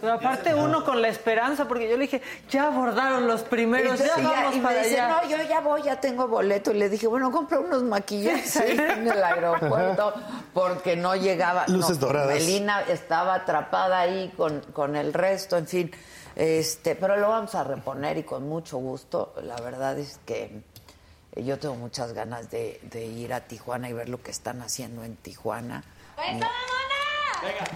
Pero 0.01 0.13
aparte 0.15 0.55
uno 0.55 0.85
con 0.85 1.03
la 1.03 1.09
esperanza, 1.09 1.67
porque 1.69 1.89
yo 1.89 1.97
le 1.97 2.03
dije, 2.05 2.23
ya 2.51 2.69
abordaron 2.69 3.27
los 3.27 3.43
primeros, 3.43 4.01
Y, 4.01 4.05
ya 4.05 4.19
y 4.19 4.23
vamos 4.25 4.55
y 4.55 4.59
me 4.59 4.65
para 4.65 4.83
dice, 4.83 5.01
allá. 5.01 5.23
no, 5.23 5.29
yo 5.29 5.37
ya 5.49 5.61
voy, 5.61 5.83
ya 5.83 6.01
tengo 6.01 6.27
boleto. 6.29 6.71
Y 6.73 6.79
le 6.79 6.89
dije, 6.89 7.07
bueno, 7.07 7.31
compra 7.31 7.61
unos 7.61 7.83
maquillajes 7.83 8.57
ahí 8.59 8.71
en 8.79 9.09
el 9.09 9.23
aeropuerto 9.23 10.15
porque 10.55 10.97
no 10.97 11.17
llegaba. 11.17 11.65
Luces 11.69 11.99
no, 11.99 12.07
doradas. 12.07 12.35
Melina 12.35 12.83
estaba 12.83 13.35
atrapada 13.35 14.01
ahí 14.01 14.33
con, 14.37 14.61
con 14.73 14.97
el 14.97 15.13
resto, 15.13 15.57
en 15.59 15.67
fin. 15.67 15.91
Este, 16.37 16.95
pero 16.95 17.17
lo 17.17 17.29
vamos 17.29 17.55
a 17.55 17.65
reponer 17.65 18.17
y 18.19 18.23
con 18.23 18.49
mucho 18.49 18.79
gusto. 18.79 19.35
La 19.43 19.57
verdad 19.61 19.99
es 19.99 20.19
que 20.25 20.63
yo 21.37 21.59
tengo 21.59 21.75
muchas 21.75 22.15
ganas 22.15 22.51
de, 22.51 22.81
de 22.85 23.05
ir 23.05 23.35
a 23.35 23.41
Tijuana 23.41 23.91
y 23.91 23.93
ver 23.93 24.09
lo 24.09 24.23
que 24.23 24.31
están 24.31 24.63
haciendo 24.63 25.05
en 25.05 25.17
Tijuana. 25.17 25.85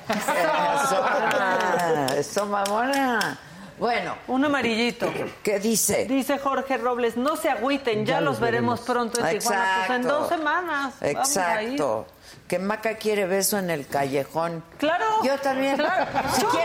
Eso, 0.09 1.03
mamona. 1.03 2.07
Eso, 2.17 2.47
mamona. 2.47 3.39
Bueno, 3.79 4.15
Un 4.29 4.45
amarillito. 4.45 5.13
¿qué 5.43 5.59
dice? 5.59 6.05
Dice 6.05 6.39
Jorge 6.39 6.77
Robles, 6.77 7.17
no 7.17 7.35
se 7.37 7.51
agüiten, 7.51 8.07
ya, 8.07 8.15
Ya 8.15 8.21
los 8.21 8.35
los 8.35 8.41
veremos 8.41 8.81
veremos. 8.87 9.11
pronto 9.13 9.27
en 9.27 9.39
Tijuana. 9.39 9.65
Pues 9.87 9.91
en 9.91 9.97
Exacto. 10.03 10.21
dos 10.21 10.29
semanas. 10.29 10.95
Exacto. 11.01 12.07
Que 12.47 12.59
Maca 12.61 12.95
quiere 12.97 13.27
beso 13.27 13.59
en 13.59 13.71
el 13.71 13.87
callejón. 13.89 14.63
Claro. 14.79 15.07
Yo 15.25 15.37
también. 15.39 15.77
Claro. 15.77 16.07
¡Chúcala! 16.41 16.65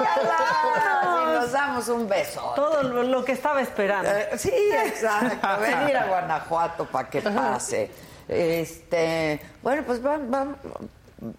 si 0.00 1.32
nos 1.34 1.52
damos 1.52 1.88
un 1.88 2.08
beso. 2.08 2.52
Todo 2.56 2.82
lo, 2.82 3.02
lo 3.02 3.24
que 3.24 3.32
estaba 3.32 3.60
esperando. 3.60 4.10
Eh, 4.10 4.30
sí, 4.38 4.50
exacto. 4.84 5.46
Venir 5.60 5.96
a 5.96 6.06
Guanajuato 6.06 6.86
para 6.86 7.10
que 7.10 7.20
pase. 7.20 7.90
Este, 8.30 9.40
bueno, 9.60 9.82
pues 9.84 10.00
van, 10.00 10.56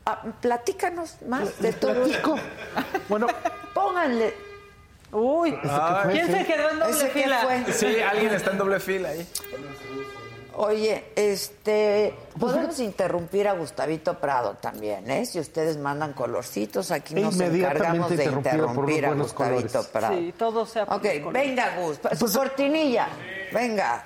ah, 0.05 0.23
platícanos 0.41 1.15
más 1.27 1.57
de 1.59 1.71
todo. 1.71 2.03
Platico. 2.03 2.35
Bueno, 3.07 3.27
Pónganle. 3.73 4.33
Uy, 5.13 5.57
¿quién 6.11 6.27
se 6.31 6.45
quedó 6.45 6.69
en 6.69 6.79
doble 6.79 6.91
¿Ese 6.93 7.09
qué 7.11 7.23
fila? 7.23 7.39
fue? 7.43 7.73
Sí, 7.73 7.99
alguien 8.01 8.33
está 8.33 8.51
en 8.51 8.57
doble 8.57 8.79
fila 8.79 9.09
ahí. 9.09 9.27
Oye, 10.53 11.05
este, 11.15 12.13
podemos 12.37 12.77
interrumpir 12.79 13.47
a 13.47 13.53
Gustavito 13.53 14.19
Prado 14.19 14.55
también, 14.61 15.09
¿eh? 15.09 15.25
Si 15.25 15.39
ustedes 15.39 15.77
mandan 15.77 16.11
colorcitos, 16.13 16.91
aquí 16.91 17.15
nos 17.15 17.39
encargamos 17.39 18.09
de 18.09 18.25
interrumpir 18.25 19.05
a 19.05 19.13
Gustavito 19.13 19.33
colores. 19.33 19.87
Prado. 19.91 20.13
Sí, 20.17 20.33
todo 20.37 20.65
sea 20.65 20.85
por 20.85 20.97
Ok, 20.97 21.05
venga, 21.31 21.77
Gus, 21.77 21.95
su 21.95 22.19
Pues- 22.19 22.37
cortinilla, 22.37 23.07
venga. 23.53 24.05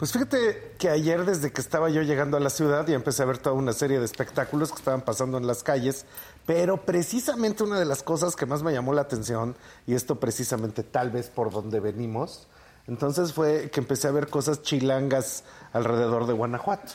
Pues 0.00 0.12
fíjate 0.12 0.72
que 0.78 0.88
ayer 0.88 1.26
desde 1.26 1.52
que 1.52 1.60
estaba 1.60 1.90
yo 1.90 2.00
llegando 2.00 2.38
a 2.38 2.40
la 2.40 2.48
ciudad 2.48 2.88
y 2.88 2.94
empecé 2.94 3.22
a 3.22 3.26
ver 3.26 3.36
toda 3.36 3.54
una 3.54 3.74
serie 3.74 3.98
de 3.98 4.06
espectáculos 4.06 4.70
que 4.70 4.78
estaban 4.78 5.02
pasando 5.02 5.36
en 5.36 5.46
las 5.46 5.62
calles, 5.62 6.06
pero 6.46 6.86
precisamente 6.86 7.64
una 7.64 7.78
de 7.78 7.84
las 7.84 8.02
cosas 8.02 8.34
que 8.34 8.46
más 8.46 8.62
me 8.62 8.72
llamó 8.72 8.94
la 8.94 9.02
atención, 9.02 9.54
y 9.86 9.92
esto 9.92 10.18
precisamente 10.18 10.84
tal 10.84 11.10
vez 11.10 11.28
por 11.28 11.50
donde 11.50 11.80
venimos, 11.80 12.48
entonces 12.88 13.34
fue 13.34 13.68
que 13.70 13.80
empecé 13.80 14.08
a 14.08 14.12
ver 14.12 14.28
cosas 14.28 14.62
chilangas 14.62 15.44
alrededor 15.74 16.26
de 16.26 16.32
Guanajuato. 16.32 16.94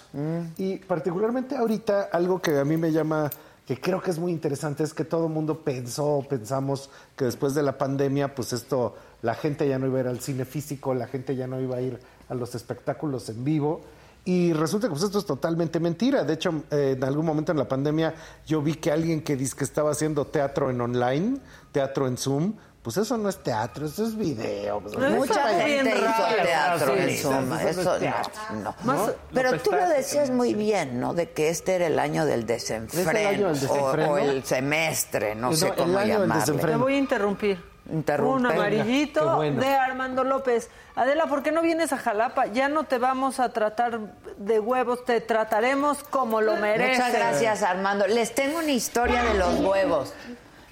Y 0.57 0.77
particularmente 0.77 1.57
ahorita 1.57 2.10
algo 2.11 2.41
que 2.41 2.57
a 2.57 2.65
mí 2.65 2.76
me 2.76 2.91
llama 2.91 3.30
que 3.68 3.80
creo 3.80 4.02
que 4.02 4.10
es 4.10 4.18
muy 4.18 4.32
interesante 4.32 4.84
es 4.84 4.95
que 4.95 5.06
todo 5.06 5.27
el 5.27 5.34
mundo 5.34 5.60
pensó, 5.64 6.26
pensamos 6.27 6.90
que 7.15 7.26
después 7.26 7.53
de 7.53 7.61
la 7.61 7.77
pandemia, 7.77 8.34
pues 8.34 8.52
esto, 8.52 8.95
la 9.22 9.36
gente 9.36 9.68
ya 9.68 9.77
no 9.77 9.86
iba 9.86 9.99
a 9.99 10.02
ir 10.02 10.07
al 10.07 10.22
cine 10.22 10.45
físico, 10.45 10.95
la 10.95 11.06
gente 11.06 11.36
ya 11.36 11.45
no 11.45 11.61
iba 11.61 11.77
a 11.77 11.82
ir 11.82 11.99
a 12.30 12.34
los 12.35 12.56
espectáculos 12.56 13.30
en 13.30 13.43
vivo. 13.43 13.81
Y 14.27 14.53
resulta 14.53 14.88
que 14.88 14.91
pues, 14.91 15.03
esto 15.03 15.19
es 15.19 15.26
totalmente 15.26 15.80
mentira. 15.80 16.23
De 16.23 16.34
hecho, 16.34 16.64
eh, 16.72 16.95
en 16.97 17.03
algún 17.03 17.26
momento 17.26 17.52
en 17.52 17.60
la 17.60 17.68
pandemia 17.68 18.14
yo 18.47 18.61
vi 18.61 18.73
que 18.76 18.91
alguien 18.91 19.22
que 19.22 19.35
dice 19.35 19.56
que 19.56 19.64
estaba 19.64 19.91
haciendo 19.91 20.26
teatro 20.26 20.69
en 20.72 20.81
online, 20.81 21.38
teatro 21.72 22.07
en 22.07 22.18
Zoom, 22.18 22.53
pues 22.81 22.97
eso 22.97 23.18
no 23.18 23.30
es 23.30 23.38
teatro, 23.41 23.85
eso 23.88 24.06
es 24.06 24.15
video. 24.15 24.80
pues, 24.80 24.95
Pero 24.95 25.10
Mucha 25.15 25.47
gente 25.60 25.89
hizo 25.95 26.06
raro. 26.06 26.43
teatro 26.43 26.93
Sí, 26.95 27.02
en 27.02 27.18
Zoom, 27.18 27.34
eso 27.35 27.45
no 27.45 27.56
es 27.60 27.77
eso 27.77 27.97
teatro. 27.97 28.31
no, 28.53 28.61
no. 28.64 28.76
Más- 28.84 29.11
Pero 29.34 29.60
tú 29.60 29.72
lo 29.72 29.88
decías 29.89 30.30
muy 30.31 30.53
bien, 30.56 30.99
¿no? 30.99 31.14
De 31.14 31.30
que 31.31 31.49
este 31.49 31.76
era 31.76 31.85
el 31.88 31.97
año 31.99 32.26
del 32.26 32.45
desenfreno, 32.47 33.10
Es 33.11 33.15
el 33.15 33.26
año 33.27 33.38
del 33.38 33.45
o- 33.45 33.60
desenfreno. 33.60 34.11
O, 34.11 34.18
el 34.18 34.43
semestre, 34.43 35.35
no, 35.35 35.49
No, 35.52 35.56
sé 35.56 35.72
cómo 35.76 35.99
llamarle. 36.02 36.53
Te 36.61 36.76
voy 36.76 36.93
a 36.95 36.97
interrumpir. 36.97 37.74
Interrumpe. 37.91 38.40
Un 38.40 38.45
amarillito 38.48 39.36
bueno. 39.36 39.62
de 39.62 39.68
Armando 39.68 40.24
López. 40.24 40.70
Adela, 40.95 41.28
¿por 41.28 41.44
qué 41.44 41.52
no 41.52 41.62
vienes 41.62 41.94
a 41.94 41.98
Jalapa? 41.98 42.48
Ya 42.48 42.68
no 42.68 42.86
te 42.86 42.98
vamos 42.98 43.40
a 43.40 43.49
tratar 43.49 43.99
de 44.38 44.60
huevos, 44.60 45.06
te 45.06 45.22
trataremos 45.22 46.03
como 46.03 46.41
lo 46.41 46.56
mereces. 46.56 46.98
Muchas 46.98 47.14
gracias, 47.14 47.64
Armando. 47.64 48.07
Les 48.07 48.34
tengo 48.34 48.60
una 48.60 48.72
historia 48.72 49.24
de 49.24 49.36
los 49.36 49.60
huevos. 49.60 50.14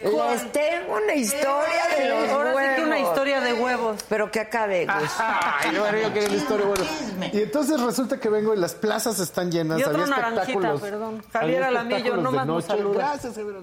Les 0.04 0.52
tengo 0.52 0.98
una 0.98 1.16
historia 1.16 1.88
de 1.98 2.10
los 2.10 2.30
Ahora 2.30 2.50
sí 2.52 2.56
huevos. 2.58 2.76
que 2.76 2.84
una 2.84 3.00
historia 3.00 3.42
de 3.42 3.54
huevos. 3.54 4.06
Pero 4.10 4.32
que 4.32 4.40
acabe, 4.42 4.86
Gus. 4.86 5.12
Ay, 5.20 5.78
bueno, 5.78 5.98
yo 5.98 6.14
quería 6.14 6.30
la 6.30 6.36
historia. 6.36 6.66
Y 7.32 7.42
entonces 7.42 7.80
resulta 7.80 8.20
que 8.20 8.30
vengo 8.30 8.54
y 8.54 8.58
las 8.58 8.76
plazas 8.76 9.20
están 9.20 9.52
llenas. 9.52 9.80
Y 9.80 9.84
había 9.84 10.06
naranjita, 10.06 10.42
espectáculos. 10.42 10.82
perdón. 10.82 11.24
Javier 11.32 11.64
Alamillo, 11.64 12.18
nomás 12.18 12.68
de 12.68 12.78
nos. 12.84 12.94
Gracias, 12.94 13.36
Javier. 13.36 13.56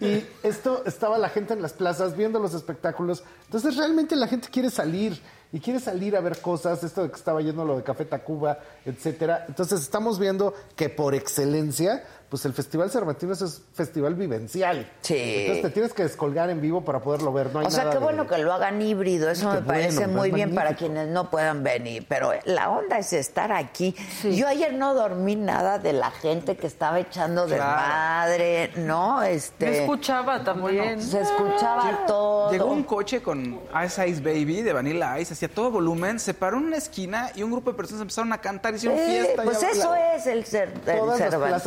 Y 0.00 0.26
esto 0.46 0.82
estaba 0.86 1.18
la 1.18 1.28
gente 1.28 1.54
en 1.54 1.62
las 1.62 1.72
plazas 1.72 2.16
viendo 2.16 2.38
los 2.38 2.54
espectáculos. 2.54 3.24
Entonces 3.46 3.76
realmente 3.76 4.14
la 4.16 4.28
gente 4.28 4.48
quiere 4.48 4.70
salir 4.70 5.20
y 5.52 5.58
quiere 5.58 5.80
salir 5.80 6.16
a 6.16 6.20
ver 6.20 6.40
cosas, 6.40 6.84
esto 6.84 7.02
de 7.02 7.10
que 7.10 7.16
estaba 7.16 7.40
yendo 7.40 7.64
lo 7.64 7.76
de 7.76 7.82
Café 7.82 8.04
Tacuba, 8.04 8.58
etcétera. 8.84 9.46
Entonces 9.48 9.80
estamos 9.80 10.18
viendo 10.20 10.54
que 10.76 10.88
por 10.88 11.14
excelencia, 11.14 12.04
pues 12.30 12.44
el 12.44 12.52
Festival 12.54 12.90
Cervantino 12.90 13.32
es 13.32 13.42
un 13.42 13.50
festival 13.74 14.14
vivencial. 14.14 14.88
Sí. 15.02 15.16
Entonces 15.18 15.62
te 15.62 15.70
tienes 15.70 15.92
que 15.92 16.04
descolgar 16.04 16.48
en 16.48 16.60
vivo 16.60 16.80
para 16.84 17.00
poderlo 17.00 17.32
ver. 17.32 17.52
No 17.52 17.58
hay 17.60 17.66
O 17.66 17.70
sea, 17.70 17.80
nada 17.80 17.90
qué 17.90 17.98
de- 17.98 18.04
bueno 18.04 18.26
que 18.28 18.38
lo 18.38 18.52
hagan 18.52 18.80
híbrido, 18.80 19.28
eso 19.28 19.50
Qué 19.50 19.56
me 19.56 19.62
parece 19.62 19.98
bueno, 20.06 20.12
muy 20.14 20.30
bien 20.30 20.54
para 20.54 20.76
quienes 20.76 21.08
no 21.08 21.28
puedan 21.28 21.62
venir, 21.64 22.06
pero 22.08 22.32
la 22.44 22.70
onda 22.70 22.98
es 22.98 23.12
estar 23.12 23.50
aquí. 23.52 23.94
Yo 24.22 24.46
ayer 24.46 24.72
no 24.74 24.94
dormí 24.94 25.34
nada 25.36 25.78
de 25.80 25.92
la 25.92 26.10
gente 26.12 26.56
que 26.56 26.66
estaba 26.68 27.00
echando 27.00 27.46
desmadre, 27.46 28.70
¿no? 28.76 29.22
Este, 29.22 29.66
Yo 29.66 29.72
escuchaba 29.82 30.44
también. 30.44 31.02
se 31.02 31.20
escuchaba 31.20 32.04
todo. 32.06 32.50
Llegó 32.52 32.66
un 32.66 32.84
coche 32.84 33.22
con 33.22 33.58
Ice 33.84 34.08
Ice 34.08 34.20
Baby 34.20 34.62
de 34.62 34.72
Vanilla 34.72 35.18
Ice, 35.18 35.32
hacía 35.34 35.48
todo 35.48 35.70
volumen, 35.70 36.18
se 36.20 36.34
paró 36.34 36.58
en 36.58 36.64
una 36.66 36.76
esquina 36.76 37.30
y 37.34 37.42
un 37.42 37.50
grupo 37.50 37.70
de 37.72 37.76
personas 37.76 38.02
empezaron 38.02 38.32
a 38.32 38.38
cantar, 38.40 38.74
hicieron 38.74 38.98
Eh, 38.98 39.04
fiesta. 39.06 39.42
pues 39.42 39.62
eso 39.62 39.94
es 39.94 40.26
el, 40.26 40.44
cer 40.44 40.72
el 40.86 40.98
Todas 40.98 41.18
las 41.20 41.30
Cervantino. 41.30 41.60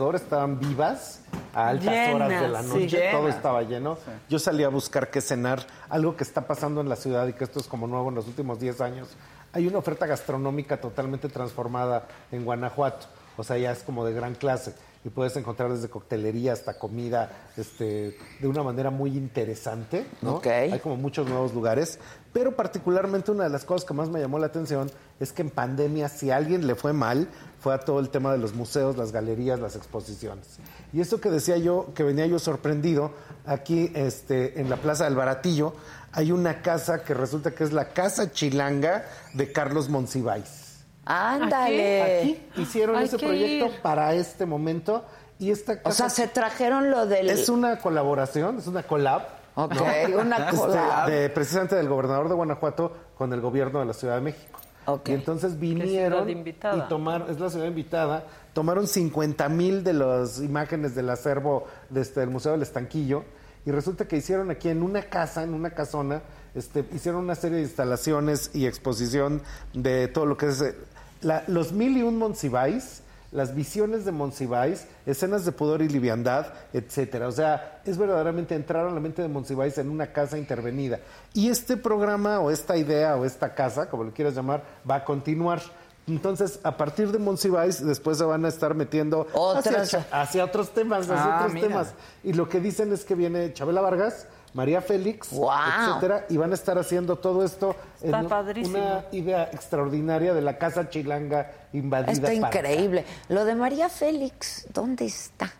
Alrededor 0.00 0.16
estaban 0.16 0.58
vivas 0.58 1.20
a 1.54 1.68
altas 1.68 1.86
Llenas, 1.86 2.14
horas 2.14 2.40
de 2.40 2.48
la 2.48 2.62
sí. 2.62 2.68
noche, 2.68 3.10
todo 3.12 3.28
estaba 3.28 3.62
lleno. 3.62 3.98
Yo 4.28 4.38
salí 4.38 4.64
a 4.64 4.68
buscar 4.68 5.10
qué 5.10 5.20
cenar, 5.20 5.66
algo 5.88 6.16
que 6.16 6.24
está 6.24 6.46
pasando 6.46 6.80
en 6.80 6.88
la 6.88 6.96
ciudad 6.96 7.26
y 7.28 7.34
que 7.34 7.44
esto 7.44 7.60
es 7.60 7.66
como 7.66 7.86
nuevo 7.86 8.08
en 8.08 8.14
los 8.14 8.26
últimos 8.26 8.58
10 8.58 8.80
años. 8.80 9.08
Hay 9.52 9.66
una 9.66 9.78
oferta 9.78 10.06
gastronómica 10.06 10.80
totalmente 10.80 11.28
transformada 11.28 12.06
en 12.32 12.44
Guanajuato, 12.44 13.06
o 13.36 13.44
sea, 13.44 13.58
ya 13.58 13.72
es 13.72 13.82
como 13.82 14.04
de 14.04 14.14
gran 14.14 14.34
clase 14.34 14.74
y 15.04 15.08
puedes 15.08 15.34
encontrar 15.36 15.72
desde 15.72 15.88
coctelería 15.88 16.52
hasta 16.52 16.78
comida 16.78 17.30
este, 17.56 18.16
de 18.38 18.48
una 18.48 18.62
manera 18.62 18.90
muy 18.90 19.16
interesante, 19.16 20.06
¿no? 20.20 20.36
Ok. 20.36 20.46
Hay 20.46 20.78
como 20.78 20.96
muchos 20.96 21.26
nuevos 21.26 21.54
lugares, 21.54 21.98
pero 22.32 22.54
particularmente 22.54 23.30
una 23.30 23.44
de 23.44 23.50
las 23.50 23.64
cosas 23.64 23.86
que 23.86 23.94
más 23.94 24.08
me 24.08 24.20
llamó 24.20 24.38
la 24.38 24.46
atención 24.46 24.90
es 25.18 25.32
que 25.32 25.42
en 25.42 25.50
pandemia, 25.50 26.08
si 26.08 26.30
a 26.30 26.36
alguien 26.36 26.66
le 26.66 26.74
fue 26.74 26.92
mal, 26.92 27.28
fue 27.60 27.74
a 27.74 27.78
todo 27.78 28.00
el 28.00 28.08
tema 28.08 28.32
de 28.32 28.38
los 28.38 28.54
museos, 28.54 28.96
las 28.96 29.12
galerías, 29.12 29.58
las 29.58 29.76
exposiciones. 29.76 30.58
Y 30.92 31.00
eso 31.00 31.20
que 31.20 31.28
decía 31.28 31.56
yo, 31.56 31.92
que 31.94 32.02
venía 32.04 32.26
yo 32.26 32.38
sorprendido, 32.38 33.12
aquí 33.46 33.90
este, 33.94 34.60
en 34.60 34.70
la 34.70 34.76
Plaza 34.76 35.04
del 35.04 35.16
Baratillo, 35.16 35.74
hay 36.12 36.32
una 36.32 36.62
casa 36.62 37.02
que 37.02 37.14
resulta 37.14 37.52
que 37.52 37.64
es 37.64 37.72
la 37.72 37.88
Casa 37.90 38.32
Chilanga 38.32 39.04
de 39.34 39.52
Carlos 39.52 39.88
Monsiváis. 39.88 40.84
Ándale. 41.04 42.20
Aquí 42.20 42.42
hicieron 42.56 42.96
Hay 42.96 43.06
ese 43.06 43.18
proyecto 43.18 43.66
ir. 43.66 43.82
para 43.82 44.14
este 44.14 44.46
momento 44.46 45.04
y 45.38 45.50
esta 45.50 45.72
O 45.72 45.82
casa 45.82 46.08
sea, 46.08 46.10
se 46.10 46.28
trajeron 46.28 46.90
lo 46.90 47.06
del... 47.06 47.30
es 47.30 47.48
una 47.48 47.78
colaboración, 47.78 48.58
es 48.58 48.66
una 48.66 48.82
collab. 48.82 49.39
Ok, 49.64 49.74
¿no? 50.10 50.18
una 50.20 50.36
Este, 50.36 50.56
collab. 50.56 51.08
de, 51.08 51.30
precisamente 51.30 51.76
del 51.76 51.88
gobernador 51.88 52.28
de 52.28 52.34
Guanajuato 52.34 52.92
con 53.16 53.32
el 53.32 53.40
gobierno 53.40 53.80
de 53.80 53.86
la 53.86 53.92
Ciudad 53.92 54.14
de 54.16 54.20
México. 54.22 54.58
Ok. 54.86 55.08
Y 55.10 55.12
entonces 55.12 55.58
vinieron 55.58 56.20
ciudad 56.24 56.26
invitada. 56.28 56.76
y 56.84 56.88
tomaron, 56.88 57.30
es 57.30 57.38
la 57.38 57.50
ciudad 57.50 57.66
invitada, 57.66 58.24
tomaron 58.54 58.86
50 58.86 59.48
mil 59.48 59.84
de 59.84 59.92
las 59.92 60.40
imágenes 60.40 60.94
del 60.94 61.10
acervo 61.10 61.66
de 61.90 62.00
este, 62.00 62.20
del 62.20 62.30
Museo 62.30 62.52
del 62.52 62.62
Estanquillo 62.62 63.24
y 63.66 63.70
resulta 63.72 64.08
que 64.08 64.16
hicieron 64.16 64.50
aquí 64.50 64.68
en 64.70 64.82
una 64.82 65.02
casa, 65.02 65.42
en 65.42 65.52
una 65.52 65.70
casona, 65.70 66.22
este, 66.54 66.84
hicieron 66.92 67.22
una 67.22 67.34
serie 67.34 67.58
de 67.58 67.64
instalaciones 67.64 68.50
y 68.54 68.66
exposición 68.66 69.42
de 69.74 70.08
todo 70.08 70.24
lo 70.26 70.36
que 70.38 70.46
es 70.48 70.60
eh, 70.62 70.74
la- 71.20 71.44
los 71.46 71.72
mil 71.72 71.96
y 71.98 72.02
un 72.02 72.16
Monsiváis, 72.16 73.02
las 73.32 73.54
visiones 73.54 74.04
de 74.04 74.12
Monsiváis, 74.12 74.86
escenas 75.06 75.44
de 75.44 75.52
pudor 75.52 75.82
y 75.82 75.88
liviandad, 75.88 76.46
etcétera. 76.72 77.28
O 77.28 77.32
sea, 77.32 77.80
es 77.84 77.96
verdaderamente 77.96 78.54
entrar 78.54 78.86
a 78.86 78.90
la 78.90 79.00
mente 79.00 79.22
de 79.22 79.28
Monsiváis 79.28 79.78
en 79.78 79.88
una 79.88 80.12
casa 80.12 80.36
intervenida. 80.36 80.98
Y 81.32 81.48
este 81.48 81.76
programa 81.76 82.40
o 82.40 82.50
esta 82.50 82.76
idea 82.76 83.16
o 83.16 83.24
esta 83.24 83.54
casa, 83.54 83.88
como 83.88 84.04
lo 84.04 84.12
quieras 84.12 84.34
llamar, 84.34 84.64
va 84.88 84.96
a 84.96 85.04
continuar. 85.04 85.60
Entonces, 86.08 86.58
a 86.64 86.76
partir 86.76 87.12
de 87.12 87.18
Monsiváis, 87.20 87.84
después 87.86 88.18
se 88.18 88.24
van 88.24 88.44
a 88.44 88.48
estar 88.48 88.74
metiendo 88.74 89.28
hacia, 89.56 90.06
hacia 90.10 90.44
otros 90.44 90.70
temas, 90.70 91.08
hacia 91.08 91.22
Ah, 91.34 91.36
otros 91.38 91.52
mira. 91.54 91.68
temas. 91.68 91.94
Y 92.24 92.32
lo 92.32 92.48
que 92.48 92.58
dicen 92.58 92.92
es 92.92 93.04
que 93.04 93.14
viene 93.14 93.52
Chabela 93.52 93.80
Vargas, 93.80 94.26
María 94.54 94.80
Félix, 94.82 95.30
¡Wow! 95.30 95.48
etcétera, 95.88 96.26
y 96.28 96.36
van 96.36 96.50
a 96.50 96.54
estar 96.54 96.76
haciendo 96.78 97.16
todo 97.16 97.44
esto 97.44 97.76
Está 98.02 98.20
en 98.20 98.28
padrísimo. 98.28 98.76
una 98.78 99.04
idea 99.12 99.44
extraordinaria 99.52 100.34
de 100.34 100.40
la 100.42 100.58
casa 100.58 100.88
chilanga 100.90 101.50
invadida. 101.72 102.12
Está 102.12 102.34
increíble. 102.34 103.04
Lo 103.28 103.44
de 103.44 103.54
María 103.54 103.88
Félix, 103.88 104.66
¿dónde 104.72 105.04
está? 105.06 105.52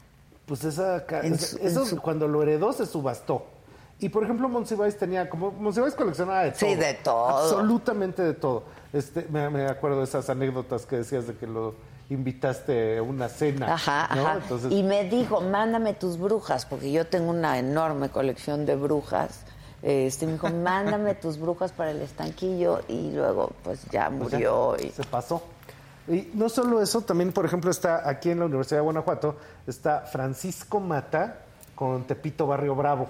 Pues 0.46 0.64
esa, 0.64 1.04
En 1.22 1.38
su- 1.38 2.00
cuando 2.02 2.26
lo 2.26 2.42
heredó 2.42 2.72
se 2.72 2.84
subastó. 2.86 3.46
Y 4.00 4.08
por 4.08 4.24
ejemplo, 4.24 4.48
Monsiváis 4.48 4.96
tenía, 4.96 5.28
como 5.28 5.52
Monsiváis 5.52 5.94
coleccionaba 5.94 6.42
de 6.44 6.50
todo. 6.52 6.58
Sí, 6.70 6.74
de 6.74 6.94
todo. 6.94 7.28
Absolutamente 7.28 8.22
de 8.22 8.32
todo. 8.34 8.64
Este, 8.92 9.26
me, 9.30 9.48
me 9.50 9.66
acuerdo 9.66 9.98
de 9.98 10.04
esas 10.04 10.28
anécdotas 10.30 10.86
que 10.86 10.96
decías 10.96 11.26
de 11.26 11.34
que 11.36 11.46
lo 11.46 11.74
invitaste 12.10 12.98
a 12.98 13.02
una 13.02 13.28
cena. 13.28 13.74
Ajá, 13.74 14.08
¿no? 14.14 14.22
ajá. 14.22 14.38
Entonces, 14.42 14.72
Y 14.72 14.82
me 14.82 15.04
dijo, 15.04 15.40
mándame 15.40 15.94
tus 15.94 16.18
brujas, 16.18 16.66
porque 16.66 16.92
yo 16.92 17.06
tengo 17.06 17.30
una 17.30 17.58
enorme 17.58 18.10
colección 18.10 18.66
de 18.66 18.76
brujas. 18.76 19.40
Este, 19.82 20.26
me 20.26 20.32
dijo, 20.32 20.50
mándame 20.62 21.14
tus 21.14 21.38
brujas 21.38 21.72
para 21.72 21.92
el 21.92 22.02
estanquillo 22.02 22.82
y 22.88 23.12
luego 23.12 23.52
pues 23.62 23.84
ya 23.90 24.10
pues 24.10 24.32
ya, 24.32 24.38
murió. 24.38 24.76
y... 24.78 24.90
Se 24.90 25.04
pasó. 25.04 25.42
Y 26.08 26.30
no 26.34 26.48
solo 26.48 26.82
eso, 26.82 27.02
también, 27.02 27.32
por 27.32 27.44
ejemplo, 27.44 27.70
está 27.70 28.08
aquí 28.08 28.30
en 28.30 28.40
la 28.40 28.46
Universidad 28.46 28.78
de 28.78 28.84
Guanajuato, 28.84 29.36
está 29.66 30.00
Francisco 30.00 30.80
Mata 30.80 31.42
con 31.74 32.04
Tepito 32.04 32.46
Barrio 32.46 32.74
Bravo. 32.74 33.08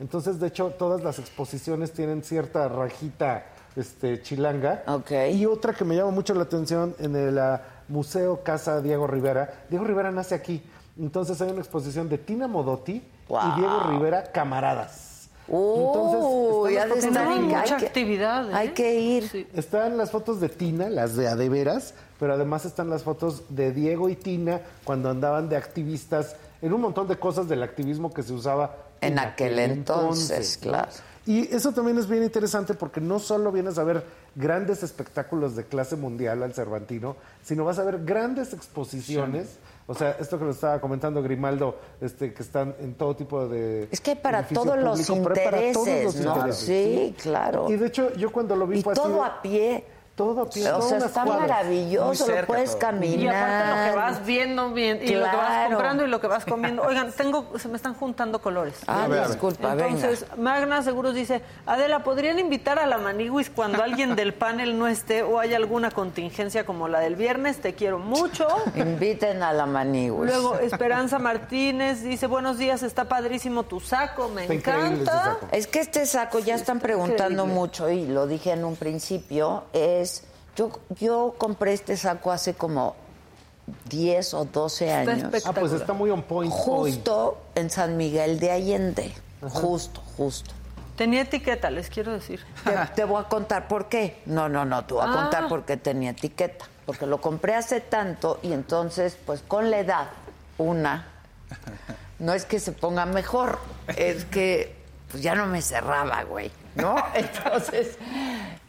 Entonces, 0.00 0.40
de 0.40 0.48
hecho, 0.48 0.70
todas 0.70 1.02
las 1.02 1.18
exposiciones 1.18 1.92
tienen 1.92 2.24
cierta 2.24 2.66
rajita 2.68 3.44
este, 3.76 4.22
chilanga. 4.22 4.82
Ok. 4.86 5.10
Y 5.32 5.46
otra 5.46 5.72
que 5.74 5.84
me 5.84 5.96
llama 5.96 6.10
mucho 6.10 6.34
la 6.34 6.42
atención 6.42 6.94
en 6.98 7.16
el 7.16 7.38
ah, 7.38 7.62
Museo 7.88 8.42
Casa 8.42 8.80
Diego 8.80 9.06
Rivera. 9.06 9.64
Diego 9.68 9.84
Rivera 9.84 10.10
nace 10.10 10.34
aquí. 10.34 10.62
Entonces 10.98 11.40
hay 11.40 11.50
una 11.50 11.60
exposición 11.60 12.08
de 12.08 12.18
Tina 12.18 12.46
Modotti 12.48 13.02
Wow. 13.28 13.40
y 13.56 13.60
Diego 13.60 13.80
Rivera 13.90 14.24
Camaradas. 14.32 15.28
Están 15.46 15.54
fotos 15.54 16.70
estar 16.70 16.88
de 16.88 17.00
Tienen 17.00 17.32
en- 17.32 17.42
mucha 17.44 17.60
hay 17.74 17.80
que- 17.80 17.86
actividad. 17.86 18.50
¿eh? 18.50 18.54
Hay 18.54 18.68
que 18.70 19.00
ir. 19.00 19.28
Sí. 19.28 19.46
Están 19.54 19.96
las 19.96 20.10
fotos 20.10 20.40
de 20.40 20.48
Tina, 20.48 20.88
las 20.88 21.16
de 21.16 21.26
adeveras, 21.28 21.94
pero 22.20 22.34
además 22.34 22.64
están 22.64 22.88
las 22.90 23.02
fotos 23.02 23.42
de 23.48 23.72
Diego 23.72 24.08
y 24.08 24.14
Tina 24.16 24.60
cuando 24.84 25.10
andaban 25.10 25.48
de 25.48 25.56
activistas 25.56 26.36
en 26.62 26.72
un 26.72 26.80
montón 26.80 27.08
de 27.08 27.16
cosas 27.18 27.48
del 27.48 27.62
activismo 27.64 28.12
que 28.12 28.22
se 28.22 28.32
usaba 28.32 28.76
En 29.00 29.18
aquel 29.18 29.58
entonces, 29.58 30.58
¿no? 30.62 30.70
claro. 30.70 30.88
Y 31.26 31.54
eso 31.54 31.72
también 31.72 31.98
es 31.98 32.08
bien 32.08 32.22
interesante 32.22 32.74
porque 32.74 33.00
no 33.00 33.18
solo 33.18 33.52
vienes 33.52 33.78
a 33.78 33.84
ver 33.84 34.04
grandes 34.34 34.82
espectáculos 34.82 35.54
de 35.54 35.64
clase 35.64 35.96
mundial 35.96 36.42
al 36.42 36.54
Cervantino, 36.54 37.16
sino 37.42 37.64
vas 37.64 37.78
a 37.78 37.84
ver 37.84 38.04
grandes 38.04 38.52
exposiciones. 38.54 39.58
O 39.86 39.94
sea, 39.94 40.12
esto 40.20 40.38
que 40.38 40.44
lo 40.44 40.52
estaba 40.52 40.80
comentando 40.80 41.22
Grimaldo, 41.22 41.76
este, 42.00 42.32
que 42.32 42.42
están 42.42 42.74
en 42.80 42.94
todo 42.94 43.16
tipo 43.16 43.48
de. 43.48 43.88
Es 43.90 44.00
que 44.00 44.16
para 44.16 44.46
todos 44.46 44.78
los 44.78 45.00
público, 45.06 45.32
pero 45.34 45.40
hay 45.40 45.44
para 45.44 45.72
todos 45.72 45.88
intereses, 45.88 46.04
los 46.04 46.24
¿no? 46.24 46.36
intereses, 46.36 46.64
Sí, 46.64 47.14
claro. 47.20 47.66
Y 47.68 47.76
de 47.76 47.86
hecho, 47.88 48.14
yo 48.14 48.30
cuando 48.30 48.56
lo 48.56 48.66
vi 48.66 48.78
Y 48.78 48.82
fue 48.82 48.94
todo 48.94 49.24
a 49.24 49.42
pie. 49.42 49.84
Todo. 50.20 50.42
O 50.42 50.82
sea, 50.82 50.98
está 50.98 51.24
cuadras. 51.24 51.48
maravilloso, 51.48 52.26
lo 52.28 52.46
puedes 52.46 52.70
todo. 52.72 52.78
caminar. 52.78 53.18
Y 53.18 53.28
aparte 53.28 53.68
lo 53.70 53.90
que 53.90 53.96
vas 53.96 54.26
viendo 54.26 54.70
bien 54.72 55.00
y 55.02 55.14
lo 55.14 55.24
que 55.30 55.36
vas 55.36 55.68
comprando 55.68 56.04
y 56.04 56.08
lo 56.08 56.20
que 56.20 56.26
vas 56.26 56.44
comiendo. 56.44 56.82
Oigan, 56.82 57.12
tengo, 57.12 57.46
se 57.58 57.68
me 57.68 57.76
están 57.76 57.94
juntando 57.94 58.40
colores. 58.40 58.74
Ah, 58.86 59.04
A 59.04 59.28
disculpa, 59.28 59.72
Entonces, 59.72 60.26
Magna 60.36 60.82
Seguros 60.82 61.14
dice, 61.14 61.40
Adela, 61.64 62.02
¿podrían 62.04 62.38
invitar 62.38 62.78
a 62.78 62.86
la 62.86 62.98
Maniguis 62.98 63.48
cuando 63.50 63.82
alguien 63.82 64.14
del 64.14 64.34
panel 64.34 64.78
no 64.78 64.86
esté 64.86 65.22
o 65.22 65.38
hay 65.40 65.54
alguna 65.54 65.90
contingencia 65.90 66.66
como 66.66 66.86
la 66.88 67.00
del 67.00 67.16
viernes? 67.16 67.60
Te 67.60 67.74
quiero 67.74 67.98
mucho. 67.98 68.46
venga. 68.74 68.90
Inviten 68.90 69.42
a 69.42 69.52
la 69.54 69.64
Maniguis. 69.66 70.26
Luego, 70.30 70.58
Esperanza 70.58 71.18
Martínez 71.18 72.02
dice, 72.02 72.26
buenos 72.26 72.58
días, 72.58 72.82
está 72.82 73.04
padrísimo 73.04 73.62
tu 73.62 73.80
saco, 73.80 74.28
me 74.28 74.42
Está 74.44 74.54
encanta. 74.74 75.12
saco. 75.24 75.46
Es 75.52 75.66
que 75.66 75.80
este 75.80 76.04
saco 76.04 76.38
ya 76.40 76.54
están 76.56 76.78
preguntando 76.80 77.44
increíble. 77.44 77.54
mucho 77.54 77.88
y 77.88 78.06
lo 78.06 78.26
dije 78.26 78.50
en 78.52 78.64
un 78.64 78.76
principio, 78.76 79.64
es 79.72 80.09
yo 80.60 80.70
yo 80.98 81.34
compré 81.38 81.72
este 81.72 81.96
saco 81.96 82.30
hace 82.30 82.52
como 82.54 82.94
10 83.88 84.34
o 84.34 84.44
12 84.44 84.86
Está 85.00 85.10
años. 85.12 85.44
Ah, 85.46 85.52
pues 85.52 85.72
está 85.72 85.92
muy 85.92 86.10
on 86.10 86.22
point 86.22 86.52
hoy. 86.52 86.92
Justo 86.92 87.38
en 87.54 87.70
San 87.70 87.96
Miguel 87.96 88.38
de 88.40 88.50
Allende. 88.50 89.14
Justo, 89.40 90.02
justo. 90.16 90.50
Tenía 90.96 91.22
etiqueta, 91.22 91.70
les 91.70 91.88
quiero 91.88 92.12
decir. 92.12 92.44
Te, 92.64 92.72
te 92.94 93.04
voy 93.04 93.22
a 93.22 93.28
contar 93.28 93.68
por 93.68 93.88
qué. 93.88 94.20
No, 94.26 94.48
no, 94.50 94.64
no, 94.66 94.84
te 94.84 94.92
voy 94.94 95.02
a 95.06 95.10
Ah. 95.10 95.22
contar 95.22 95.48
por 95.48 95.64
qué 95.64 95.76
tenía 95.78 96.10
etiqueta. 96.10 96.66
Porque 96.84 97.06
lo 97.06 97.20
compré 97.20 97.54
hace 97.54 97.80
tanto 97.80 98.38
y 98.42 98.52
entonces, 98.52 99.16
pues 99.24 99.40
con 99.46 99.70
la 99.70 99.78
edad, 99.78 100.08
una, 100.58 101.06
no 102.18 102.34
es 102.34 102.44
que 102.44 102.58
se 102.60 102.72
ponga 102.72 103.06
mejor, 103.06 103.58
es 103.96 104.24
que 104.26 104.76
pues 105.10 105.22
ya 105.22 105.34
no 105.34 105.46
me 105.46 105.62
cerraba, 105.62 106.22
güey, 106.24 106.50
¿no? 106.74 106.96
Entonces 107.14 107.96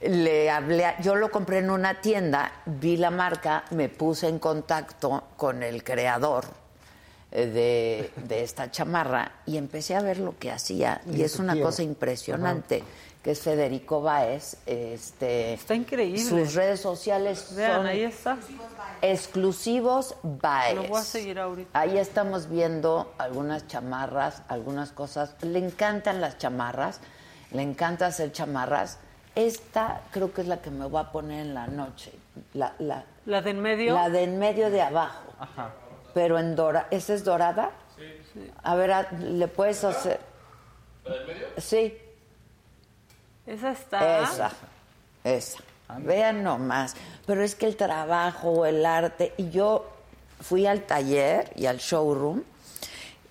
le 0.01 0.49
hablé, 0.49 0.85
a- 0.85 0.99
yo 1.01 1.15
lo 1.15 1.29
compré 1.31 1.59
en 1.59 1.69
una 1.69 2.01
tienda, 2.01 2.51
vi 2.65 2.97
la 2.97 3.11
marca, 3.11 3.63
me 3.71 3.89
puse 3.89 4.27
en 4.27 4.39
contacto 4.39 5.23
con 5.37 5.61
el 5.63 5.83
creador 5.83 6.45
eh, 7.31 7.45
de, 8.17 8.23
de 8.27 8.43
esta 8.43 8.71
chamarra 8.71 9.31
y 9.45 9.57
empecé 9.57 9.95
a 9.95 10.01
ver 10.01 10.17
lo 10.19 10.37
que 10.37 10.51
hacía 10.51 11.01
y 11.11 11.17
Y 11.17 11.23
es 11.23 11.37
una 11.39 11.53
quiero. 11.53 11.67
cosa 11.67 11.83
impresionante 11.83 12.83
que 13.23 13.29
es 13.31 13.39
Federico 13.39 14.01
Baez, 14.01 14.57
este 14.65 15.53
Está 15.53 15.75
increíble. 15.75 16.23
sus 16.23 16.55
redes 16.55 16.79
sociales 16.81 17.53
Vean, 17.55 17.75
son 17.75 17.85
ahí 17.85 18.01
está. 18.01 18.35
exclusivos 19.03 20.15
Baez. 20.23 20.75
Lo 20.75 20.83
voy 20.85 20.99
a 20.99 21.03
seguir 21.03 21.37
ahorita. 21.39 21.79
Ahí 21.79 21.99
estamos 21.99 22.49
viendo 22.49 23.13
algunas 23.19 23.67
chamarras, 23.67 24.41
algunas 24.47 24.91
cosas. 24.91 25.35
Le 25.41 25.59
encantan 25.59 26.19
las 26.19 26.39
chamarras, 26.39 26.99
le 27.51 27.61
encanta 27.61 28.07
hacer 28.07 28.31
chamarras. 28.31 28.97
Esta 29.35 30.01
creo 30.11 30.33
que 30.33 30.41
es 30.41 30.47
la 30.47 30.61
que 30.61 30.69
me 30.71 30.85
voy 30.85 31.01
a 31.01 31.11
poner 31.11 31.41
en 31.41 31.53
la 31.53 31.67
noche. 31.67 32.11
La, 32.53 32.73
la, 32.79 33.05
La 33.25 33.41
de 33.41 33.51
en 33.51 33.61
medio. 33.61 33.93
la 33.95 34.09
de 34.09 34.23
en 34.23 34.37
medio 34.39 34.69
de 34.69 34.81
abajo. 34.81 35.23
Pero 36.13 36.37
en 36.39 36.55
dorada. 36.55 36.87
¿Esa 36.91 37.13
es 37.13 37.23
dorada? 37.23 37.71
Sí. 37.97 38.49
A 38.63 38.75
ver, 38.75 38.91
a- 38.91 39.11
¿le 39.11 39.47
puedes 39.47 39.83
hacer? 39.83 40.19
¿La 41.05 41.13
del 41.15 41.27
medio? 41.27 41.47
Sí, 41.57 41.97
Esa 43.47 43.71
está. 43.71 44.19
esa. 44.23 44.51
Esa. 45.23 45.59
Vean 45.99 46.43
nomás. 46.43 46.95
Pero 47.25 47.43
es 47.43 47.55
que 47.55 47.65
el 47.67 47.75
trabajo, 47.75 48.65
el 48.65 48.85
arte. 48.85 49.33
Y 49.37 49.49
yo 49.49 49.87
fui 50.41 50.65
al 50.65 50.83
taller 50.83 51.51
y 51.55 51.65
al 51.65 51.77
showroom 51.77 52.43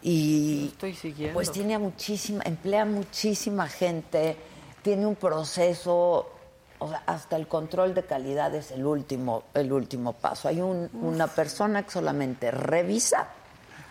y 0.02 0.68
Estoy 0.68 0.94
siguiendo. 0.94 1.34
pues 1.34 1.52
tiene 1.52 1.74
a 1.74 1.78
muchísima, 1.78 2.42
emplea 2.44 2.84
muchísima 2.84 3.68
gente, 3.68 4.36
tiene 4.82 5.06
un 5.06 5.16
proceso, 5.16 6.30
o 6.78 6.88
sea, 6.88 7.02
hasta 7.06 7.36
el 7.36 7.46
control 7.48 7.92
de 7.94 8.04
calidad 8.04 8.54
es 8.54 8.70
el 8.70 8.86
último, 8.86 9.42
el 9.54 9.72
último 9.72 10.14
paso. 10.14 10.48
Hay 10.48 10.60
un- 10.60 10.88
una 11.02 11.26
persona 11.26 11.82
que 11.82 11.90
solamente 11.90 12.50
revisa 12.50 13.28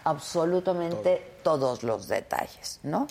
absolutamente 0.04 1.34
todos 1.44 1.84
los 1.84 2.08
detalles, 2.08 2.80
¿no? 2.84 3.08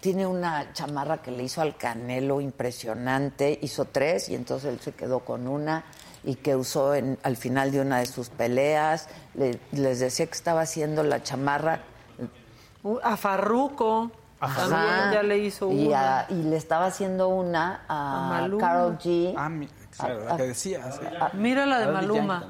Tiene 0.00 0.26
una 0.26 0.72
chamarra 0.72 1.20
que 1.20 1.30
le 1.30 1.42
hizo 1.42 1.60
al 1.60 1.76
Canelo 1.76 2.40
impresionante, 2.40 3.58
hizo 3.62 3.84
tres 3.84 4.28
y 4.28 4.34
entonces 4.34 4.72
él 4.72 4.80
se 4.80 4.92
quedó 4.92 5.20
con 5.20 5.46
una 5.48 5.84
y 6.24 6.36
que 6.36 6.56
usó 6.56 6.94
en, 6.94 7.18
al 7.22 7.36
final 7.36 7.70
de 7.72 7.80
una 7.80 7.98
de 7.98 8.06
sus 8.06 8.28
peleas. 8.28 9.08
Le- 9.34 9.58
les 9.72 10.00
decía 10.00 10.26
que 10.26 10.32
estaba 10.32 10.62
haciendo 10.62 11.02
la 11.02 11.22
chamarra 11.22 11.82
A 13.02 13.16
Farruco. 13.16 14.10
También 14.40 14.72
Ajá. 14.72 15.12
ya 15.14 15.22
le 15.24 15.38
hizo 15.38 15.72
y, 15.72 15.88
una. 15.88 16.20
a- 16.20 16.26
y 16.30 16.42
le 16.44 16.56
estaba 16.56 16.86
haciendo 16.86 17.28
una 17.28 17.82
A 17.88 18.44
a. 18.44 18.48
Carol 18.58 18.96
G. 18.98 19.34
Ah, 19.36 19.48
mi- 19.48 19.68
claro, 19.96 20.24
la 20.24 20.36
que 20.36 20.42
decías. 20.44 21.00
Mira 21.32 21.66
la 21.66 21.80
de 21.80 21.86
Maluma. 21.88 22.44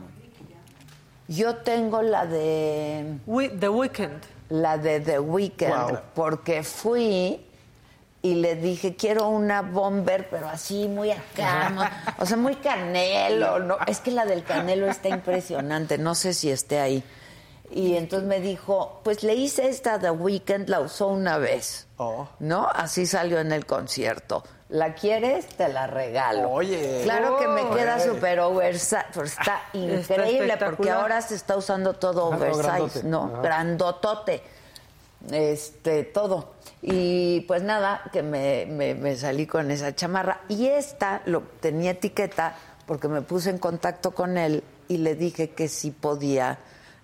Yo 1.28 1.56
tengo 1.56 2.02
la 2.02 2.26
de 2.26 3.18
We- 3.26 3.50
The 3.50 3.68
Weeknd. 3.68 4.22
la 4.50 4.78
de 4.78 5.00
The 5.00 5.18
Weeknd 5.18 5.68
Wow. 5.90 5.98
porque 6.14 6.62
fui 6.62 7.44
y 8.22 8.34
le 8.36 8.56
dije 8.56 8.96
quiero 8.96 9.28
una 9.28 9.60
bomber 9.62 10.28
pero 10.30 10.48
así 10.48 10.88
muy 10.88 11.10
acá, 11.10 11.92
o 12.18 12.24
sea 12.26 12.36
muy 12.38 12.56
canelo, 12.56 13.58
no, 13.60 13.76
es 13.86 14.00
que 14.00 14.10
la 14.10 14.24
del 14.24 14.42
canelo 14.44 14.86
está 14.88 15.08
impresionante, 15.10 15.98
no 15.98 16.14
sé 16.14 16.32
si 16.32 16.50
esté 16.50 16.80
ahí. 16.80 17.04
Y 17.70 17.96
entonces 17.96 18.26
me 18.28 18.40
dijo, 18.40 19.00
pues 19.04 19.22
le 19.22 19.34
hice 19.34 19.68
esta 19.68 19.98
The 19.98 20.10
Weeknd, 20.10 20.68
la 20.68 20.80
usó 20.80 21.08
una 21.08 21.36
vez, 21.38 21.86
Oh. 21.98 22.28
¿no? 22.38 22.66
Así 22.72 23.06
salió 23.06 23.38
en 23.40 23.52
el 23.52 23.66
concierto. 23.66 24.42
¿La 24.70 24.94
quieres? 24.94 25.46
Te 25.48 25.68
la 25.68 25.86
regalo. 25.86 26.50
Oye. 26.50 27.00
Claro 27.02 27.38
que 27.38 27.48
me 27.48 27.68
queda 27.70 27.96
eh. 27.98 28.00
súper 28.08 28.38
oversize, 28.40 28.98
pero 29.12 29.26
está 29.26 29.62
increíble 29.72 30.56
porque 30.58 30.90
ahora 30.90 31.20
se 31.22 31.34
está 31.34 31.56
usando 31.56 31.94
todo 31.94 32.26
oversize. 32.26 33.02
¿no? 33.04 33.30
Ajá. 33.32 33.42
Grandotote. 33.42 34.42
Este, 35.30 36.04
todo. 36.04 36.52
Y 36.80 37.40
pues 37.42 37.62
nada, 37.62 38.02
que 38.12 38.22
me, 38.22 38.66
me- 38.66 38.94
me 38.94 39.16
salí 39.16 39.46
con 39.46 39.70
esa 39.70 39.94
chamarra. 39.94 40.40
Y 40.48 40.68
esta 40.68 41.22
lo 41.26 41.42
tenía 41.60 41.92
etiqueta 41.92 42.54
porque 42.86 43.08
me 43.08 43.22
puse 43.22 43.50
en 43.50 43.58
contacto 43.58 44.12
con 44.12 44.38
él 44.38 44.62
y 44.86 44.98
le 44.98 45.14
dije 45.14 45.50
que 45.50 45.68
sí 45.68 45.90
podía 45.90 46.58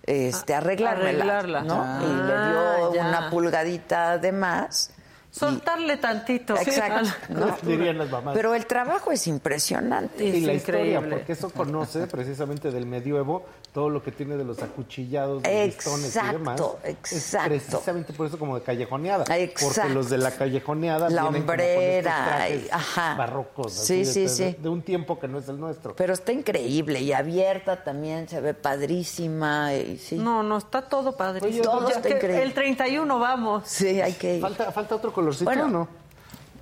este, 0.05 0.53
arreglármela, 0.53 1.39
arreglarla. 1.39 1.61
¿no? 1.61 1.81
Ah, 1.83 1.99
y 2.01 2.27
le 2.27 2.93
dio 2.93 2.93
ya. 2.93 3.09
una 3.09 3.29
pulgadita 3.29 4.17
de 4.17 4.31
más. 4.31 4.91
Soltarle 5.31 5.97
tantito. 5.97 6.55
Exacto. 6.55 7.09
¿no? 7.29 7.57
Dirían 7.61 7.97
las 7.97 8.09
mamás. 8.09 8.33
Pero 8.33 8.55
el 8.55 8.65
trabajo 8.65 9.11
es 9.11 9.27
impresionante. 9.27 10.23
y 10.23 10.45
la 10.45 10.53
historia, 10.53 10.81
increíble. 10.81 11.17
porque 11.17 11.33
eso 11.33 11.49
conoce 11.49 12.07
precisamente 12.07 12.71
del 12.71 12.85
medioevo 12.85 13.45
todo 13.75 13.89
lo 13.89 14.01
que 14.01 14.09
tiene 14.13 14.37
de 14.37 14.45
los 14.45 14.63
acuchillados, 14.63 15.43
de 15.43 15.65
listones 15.65 16.15
y 16.15 16.19
demás. 16.31 16.61
Exacto, 16.61 16.79
Es 16.81 17.11
exacto. 17.11 17.49
precisamente 17.49 18.13
por 18.13 18.25
eso 18.25 18.39
como 18.39 18.55
de 18.57 18.63
callejoneada. 18.63 19.25
Exacto. 19.35 19.73
Porque 19.75 19.93
los 19.93 20.09
de 20.09 20.17
la 20.17 20.31
callejoneada 20.31 21.09
La 21.09 21.23
vienen 21.23 21.41
con 21.41 21.51
hombrera, 21.51 22.49
y- 22.49 22.69
ajá. 22.71 23.15
barrocos. 23.15 23.73
Sí, 23.73 24.03
así 24.03 24.13
sí, 24.13 24.21
de, 24.21 24.29
sí. 24.29 24.55
De, 24.57 24.69
un 24.69 24.81
tiempo 24.81 25.19
que 25.19 25.27
no 25.27 25.39
es 25.39 25.49
el 25.49 25.59
nuestro. 25.59 25.93
Pero 25.93 26.13
está 26.13 26.31
increíble 26.31 27.01
y 27.01 27.11
abierta 27.11 27.83
también, 27.83 28.29
se 28.29 28.39
ve 28.39 28.53
padrísima 28.53 29.73
y 29.73 29.97
sí. 29.97 30.15
No, 30.15 30.41
no, 30.41 30.57
está 30.57 30.83
todo 30.83 31.17
padre. 31.17 31.45
Oye, 31.45 31.59
todo 31.59 31.89
está 31.89 32.07
increíble. 32.09 32.43
El 32.43 32.53
31 32.53 33.19
vamos. 33.19 33.63
Sí, 33.65 33.99
hay 33.99 34.13
que 34.13 34.35
ir. 34.37 34.41
¿Falta, 34.41 34.71
falta 34.71 34.95
otro 34.95 35.11
colorcito 35.11 35.43
Bueno. 35.43 35.67
no? 35.67 35.87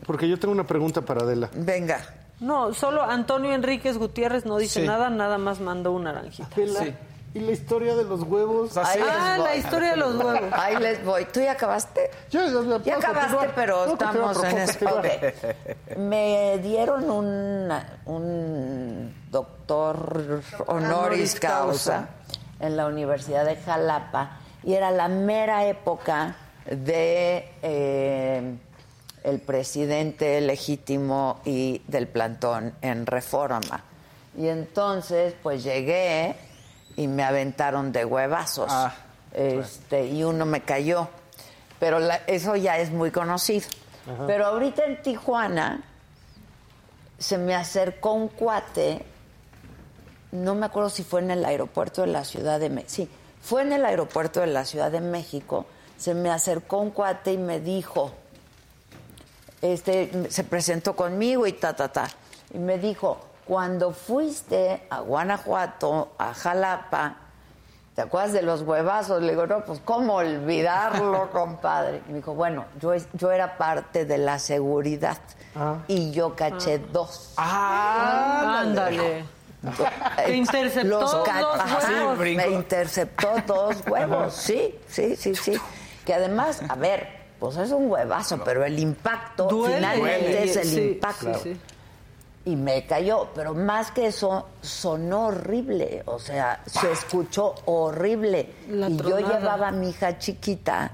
Porque 0.08 0.28
yo 0.28 0.40
tengo 0.40 0.52
una 0.52 0.66
pregunta 0.66 1.02
para 1.02 1.22
Adela. 1.22 1.52
Venga. 1.54 2.23
No, 2.40 2.74
solo 2.74 3.04
Antonio 3.04 3.54
Enríquez 3.54 3.98
Gutiérrez 3.98 4.46
no 4.46 4.58
dice 4.58 4.82
Sí. 4.82 4.88
nada, 4.88 5.10
nada 5.10 5.38
más 5.38 5.60
mandó 5.60 5.92
un 5.94 6.04
naranjita. 6.06 6.50
Adela, 6.54 6.80
Sí. 6.82 6.94
¿y 7.36 7.40
la 7.40 7.52
historia 7.52 7.96
de 7.96 8.04
los 8.04 8.24
huevos? 8.24 8.76
Ahí 8.78 9.00
Ah, 9.02 9.36
les 9.36 9.38
voy. 9.38 9.48
la 9.48 9.56
historia 9.56 9.90
de 9.92 9.98
los 9.98 10.16
huevos. 10.16 10.54
Ahí 10.54 10.76
les 10.78 11.06
voy. 11.06 11.26
¿Tú 11.26 11.40
ya 11.40 11.54
acabaste? 11.54 12.12
Ya, 12.32 12.42
ya, 12.46 12.52
ya, 12.52 12.62
Ya 12.62 12.80
puedo 12.80 12.98
acabaste, 12.98 13.22
continuar. 13.38 13.52
pero 13.56 13.86
estamos 13.86 14.44
en 14.44 14.58
eso. 14.58 15.02
Me 15.98 16.58
dieron 16.62 17.10
un, 17.10 17.72
un 18.06 19.16
doctor 19.32 20.42
honoris 20.68 21.40
causa. 21.40 22.10
en 22.60 22.78
la 22.78 22.86
Universidad 22.88 23.46
de 23.46 23.56
Jalapa 23.58 24.38
y 24.64 24.74
era 24.74 24.92
la 24.92 25.08
mera 25.10 25.66
época 25.66 26.36
de 26.66 27.52
eh, 27.62 28.56
el 29.24 29.40
presidente 29.40 30.40
legítimo 30.42 31.40
y 31.46 31.82
del 31.88 32.08
plantón 32.08 32.74
en 32.82 33.06
Reforma. 33.06 33.84
Y 34.38 34.48
entonces, 34.48 35.34
pues 35.42 35.64
llegué 35.64 36.36
y 36.96 37.08
me 37.08 37.24
aventaron 37.24 37.92
de 37.92 38.04
huevazos. 38.06 38.68
Ah, 38.70 38.94
este, 39.34 40.06
y 40.08 40.24
uno 40.24 40.46
me 40.46 40.62
cayó. 40.62 41.08
Pero 41.80 42.00
la- 42.00 42.22
eso 42.28 42.56
ya 42.56 42.78
es 42.80 42.92
muy 42.92 43.12
conocido. 43.12 43.68
Pero 44.28 44.46
ahorita 44.48 44.84
en 44.86 45.02
Tijuana 45.02 45.82
se 47.18 47.38
me 47.38 47.56
acercó 47.56 48.12
un 48.14 48.28
cuate, 48.28 49.06
no 50.32 50.56
me 50.56 50.66
acuerdo 50.66 50.90
si 50.90 51.04
fue 51.04 51.22
en 51.22 51.32
el 51.32 51.46
aeropuerto 51.46 52.02
de 52.02 52.08
la 52.08 52.26
Ciudad 52.26 52.60
de 52.60 52.70
México. 52.70 52.92
Sí, 52.94 53.10
fue 53.42 53.62
en 53.62 53.72
el 53.72 53.86
aeropuerto 53.86 54.42
de 54.42 54.48
la 54.48 54.66
Ciudad 54.66 54.92
de 54.92 55.00
México. 55.00 55.66
Se 55.98 56.14
me 56.14 56.30
acercó 56.30 56.80
un 56.80 56.90
cuate 56.92 57.34
y 57.34 57.38
me 57.38 57.60
dijo, 57.62 58.12
este, 59.64 60.30
se 60.30 60.44
presentó 60.44 60.96
conmigo 60.96 61.48
y 61.48 61.54
ta, 61.54 61.74
ta, 61.76 61.88
ta. 61.88 62.08
Y 62.54 62.58
me 62.60 62.78
dijo, 62.78 63.18
cuando 63.48 63.92
fuiste 63.92 64.86
a 64.90 65.00
Guanajuato, 65.00 66.12
a 66.18 66.34
Jalapa, 66.34 67.16
¿te 67.96 68.02
acuerdas 68.02 68.34
de 68.34 68.42
los 68.42 68.62
huevazos? 68.62 69.22
Le 69.22 69.32
digo, 69.32 69.48
no, 69.48 69.64
pues 69.66 69.80
cómo 69.84 70.16
olvidarlo, 70.16 71.30
compadre. 71.32 72.02
Y 72.08 72.12
me 72.12 72.18
dijo, 72.18 72.34
bueno, 72.34 72.66
yo, 72.80 72.94
yo 73.14 73.32
era 73.32 73.58
parte 73.58 74.06
de 74.06 74.18
la 74.18 74.38
seguridad 74.38 75.18
Ah. 75.56 75.78
y 75.88 76.10
yo 76.12 76.36
caché 76.36 76.80
dos. 76.80 77.34
Ah, 77.38 78.62
Ándale. 78.62 79.24
Te 80.26 80.36
interceptó 80.36 81.00
Los 81.00 81.12
dos 81.12 82.18
me 82.18 82.50
interceptó 82.50 83.36
dos 83.48 83.78
huevos, 83.88 84.34
sí, 84.34 84.78
sí, 84.90 85.16
sí, 85.16 85.36
sí. 85.36 85.58
Que 86.06 86.14
además, 86.16 86.62
a 86.68 86.76
ver, 86.76 87.23
pues 87.44 87.58
es 87.58 87.72
un 87.72 87.92
huevazo, 87.92 88.42
pero 88.46 88.64
el 88.64 88.80
impacto 88.80 89.48
Duele. 89.50 89.76
finalmente 89.76 90.20
Duele. 90.30 90.44
es 90.46 90.56
el 90.56 90.66
Sí, 90.68 90.82
impacto. 90.82 91.34
sí, 91.40 91.54
sí. 91.54 91.60
Y 92.46 92.56
me 92.56 92.86
cayó, 92.86 93.28
pero 93.36 93.54
más 93.54 93.92
que 93.92 94.08
eso, 94.08 94.48
sonó 94.62 95.28
horrible, 95.28 96.04
o 96.06 96.20
sea, 96.20 96.62
se 96.66 96.90
escuchó 96.92 97.54
horrible. 97.66 98.50
La 98.70 98.90
y 98.90 98.96
yo 98.98 99.20
llevaba 99.20 99.68
a 99.68 99.72
mi 99.72 99.90
hija 99.90 100.18
chiquita 100.18 100.90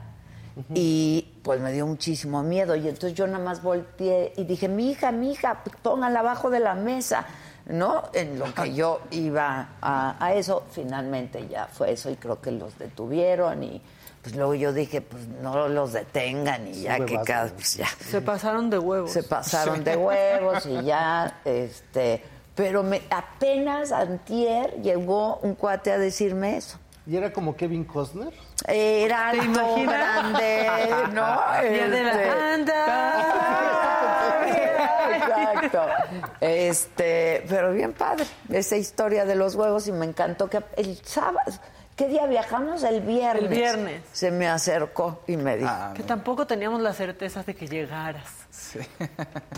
y 0.73 1.27
pues 1.43 1.59
me 1.61 1.71
dio 1.71 1.85
muchísimo 1.87 2.41
miedo. 2.43 2.75
Y 2.75 2.87
entonces 2.87 3.13
yo 3.13 3.27
nada 3.27 3.43
más 3.43 3.61
volteé 3.61 4.33
y 4.35 4.43
dije, 4.43 4.67
mi 4.67 4.91
hija, 4.91 5.11
mi 5.11 5.31
hija, 5.33 5.63
póngala 5.83 6.19
abajo 6.21 6.49
de 6.49 6.59
la 6.61 6.73
mesa. 6.73 7.25
¿No? 7.67 8.03
En 8.13 8.39
lo 8.39 8.51
que 8.51 8.73
yo 8.73 9.01
iba 9.11 9.69
a, 9.79 10.25
a 10.25 10.33
eso, 10.33 10.63
finalmente 10.71 11.47
ya 11.47 11.67
fue 11.67 11.91
eso 11.91 12.09
y 12.09 12.15
creo 12.15 12.41
que 12.41 12.49
los 12.49 12.75
detuvieron 12.79 13.61
y 13.63 13.79
pues 14.29 14.37
luego 14.37 14.53
yo 14.53 14.73
dije, 14.73 15.01
pues 15.01 15.27
no 15.27 15.67
los 15.67 15.93
detengan 15.93 16.67
y 16.67 16.81
ya 16.83 17.03
que 17.03 17.19
cada, 17.25 17.49
pues 17.51 17.77
ya. 17.77 17.87
Se 17.99 18.21
pasaron 18.21 18.69
de 18.69 18.77
huevos. 18.77 19.11
Se 19.11 19.23
pasaron 19.23 19.83
de 19.83 19.97
huevos 19.97 20.67
y 20.67 20.83
ya, 20.83 21.39
este, 21.45 22.23
pero 22.53 22.83
me, 22.83 23.01
apenas 23.09 23.91
antier 23.91 24.75
llegó 24.83 25.37
un 25.37 25.55
cuate 25.55 25.91
a 25.91 25.97
decirme 25.97 26.57
eso. 26.57 26.77
Y 27.07 27.17
era 27.17 27.33
como 27.33 27.55
Kevin 27.55 27.85
Costner. 27.85 28.31
Era 28.67 29.31
¿Te 29.31 29.39
alto, 29.39 29.75
grande, 29.81 30.67
¿no? 31.11 31.39
De 31.63 32.03
la- 32.03 32.11
Este, 32.11 32.29
¡Anda! 32.29 32.85
Exacto. 35.15 35.81
Este, 36.39 37.45
pero 37.49 37.71
bien 37.73 37.93
padre, 37.93 38.25
esa 38.51 38.77
historia 38.77 39.25
de 39.25 39.33
los 39.35 39.55
huevos 39.55 39.87
y 39.87 39.91
me 39.91 40.05
encantó 40.05 40.47
que 40.51 40.61
el 40.77 40.97
sábado, 41.03 41.51
¿qué 41.99 42.07
día 42.07 42.25
viajamos? 42.25 42.81
El 42.83 43.01
viernes. 43.01 43.43
El 43.43 43.49
viernes. 43.49 44.01
Se 44.13 44.31
me 44.31 44.47
acercó 44.47 45.21
y 45.27 45.35
me 45.37 45.57
dijo, 45.57 45.69
Ah, 45.71 45.91
Que 45.93 46.01
tampoco 46.03 46.47
teníamos 46.47 46.81
la 46.81 46.93
certeza 46.93 47.43
de 47.43 47.53
que 47.53 47.67
llegaras. 47.67 48.23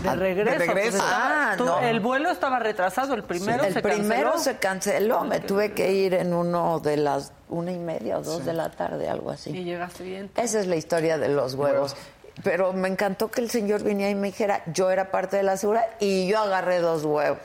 De 0.03 0.15
regreso. 0.15 0.51
De 0.51 0.57
regreso. 0.57 0.97
pues, 0.97 1.03
Ah, 1.05 1.53
tú- 1.57 1.65
no. 1.65 1.80
El 1.80 1.99
vuelo 1.99 2.31
estaba 2.31 2.57
retrasado, 2.59 3.13
el 3.13 3.23
primero 3.23 3.63
el 3.63 3.73
se 3.73 3.81
primero 3.81 4.31
canceló. 4.31 4.38
se 4.39 4.57
canceló, 4.57 5.23
me 5.23 5.39
tuve 5.39 5.72
que 5.73 5.91
ir 5.91 6.15
en 6.15 6.34
uno 6.34 6.80
de 6.80 6.97
las 6.97 7.31
una 7.49 7.72
y 7.72 7.77
media 7.80 8.18
o 8.18 8.22
dos 8.23 8.43
de 8.45 8.53
la 8.53 8.69
tarde, 8.72 9.07
algo 9.09 9.30
así. 9.31 9.51
Y 9.51 9.63
llegaste 9.63 10.03
bien. 10.03 10.31
Esa 10.35 10.59
es 10.59 10.68
la 10.68 10.76
historia 10.76 11.18
de 11.18 11.27
los 11.30 11.53
huevos. 11.53 11.95
Pero 12.43 12.73
me 12.73 12.88
encantó 12.88 13.30
que 13.30 13.41
el 13.41 13.51
señor 13.51 13.84
viniera 13.84 14.09
y 14.09 14.15
me 14.15 14.27
dijera, 14.27 14.63
yo 14.68 14.89
era 14.89 15.11
parte 15.11 15.38
de 15.38 15.43
la 15.43 15.57
seguridad 15.57 15.85
y 15.99 16.27
yo 16.27 16.39
agarré 16.39 16.80
dos 16.80 17.03
huevos. 17.03 17.39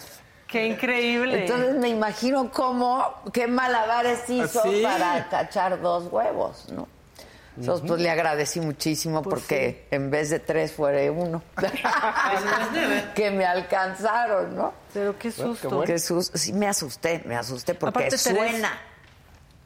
Qué 0.49 0.67
increíble. 0.69 1.43
Entonces 1.43 1.75
me 1.75 1.89
imagino 1.89 2.51
cómo, 2.53 3.05
qué 3.33 3.47
malabares 3.47 4.29
hizo 4.31 4.63
Sí. 4.63 4.83
para 4.83 5.29
cachar 5.29 5.81
dos 5.81 6.05
huevos, 6.13 6.67
¿no? 6.73 6.87
Entonces, 7.59 7.89
pues 7.89 8.01
le 8.03 8.11
agradecí 8.11 8.61
muchísimo 8.61 9.23
Pues 9.23 9.35
porque 9.35 9.87
en 9.91 10.11
vez 10.11 10.29
de 10.29 10.39
tres 10.41 10.73
fuera 10.73 11.11
uno. 11.11 11.43
que 13.15 13.31
me 13.31 13.47
alcanzaron, 13.47 14.55
¿no? 14.55 14.73
Pero 14.93 15.19
qué 15.19 15.31
susto. 15.31 15.83
Qué 15.83 15.99
sus- 15.99 16.31
sí, 16.35 16.53
me 16.53 16.69
asusté, 16.69 17.23
me 17.25 17.35
asusté 17.35 17.75
porque 17.75 17.99
Aparte, 18.01 18.19
suena 18.19 18.79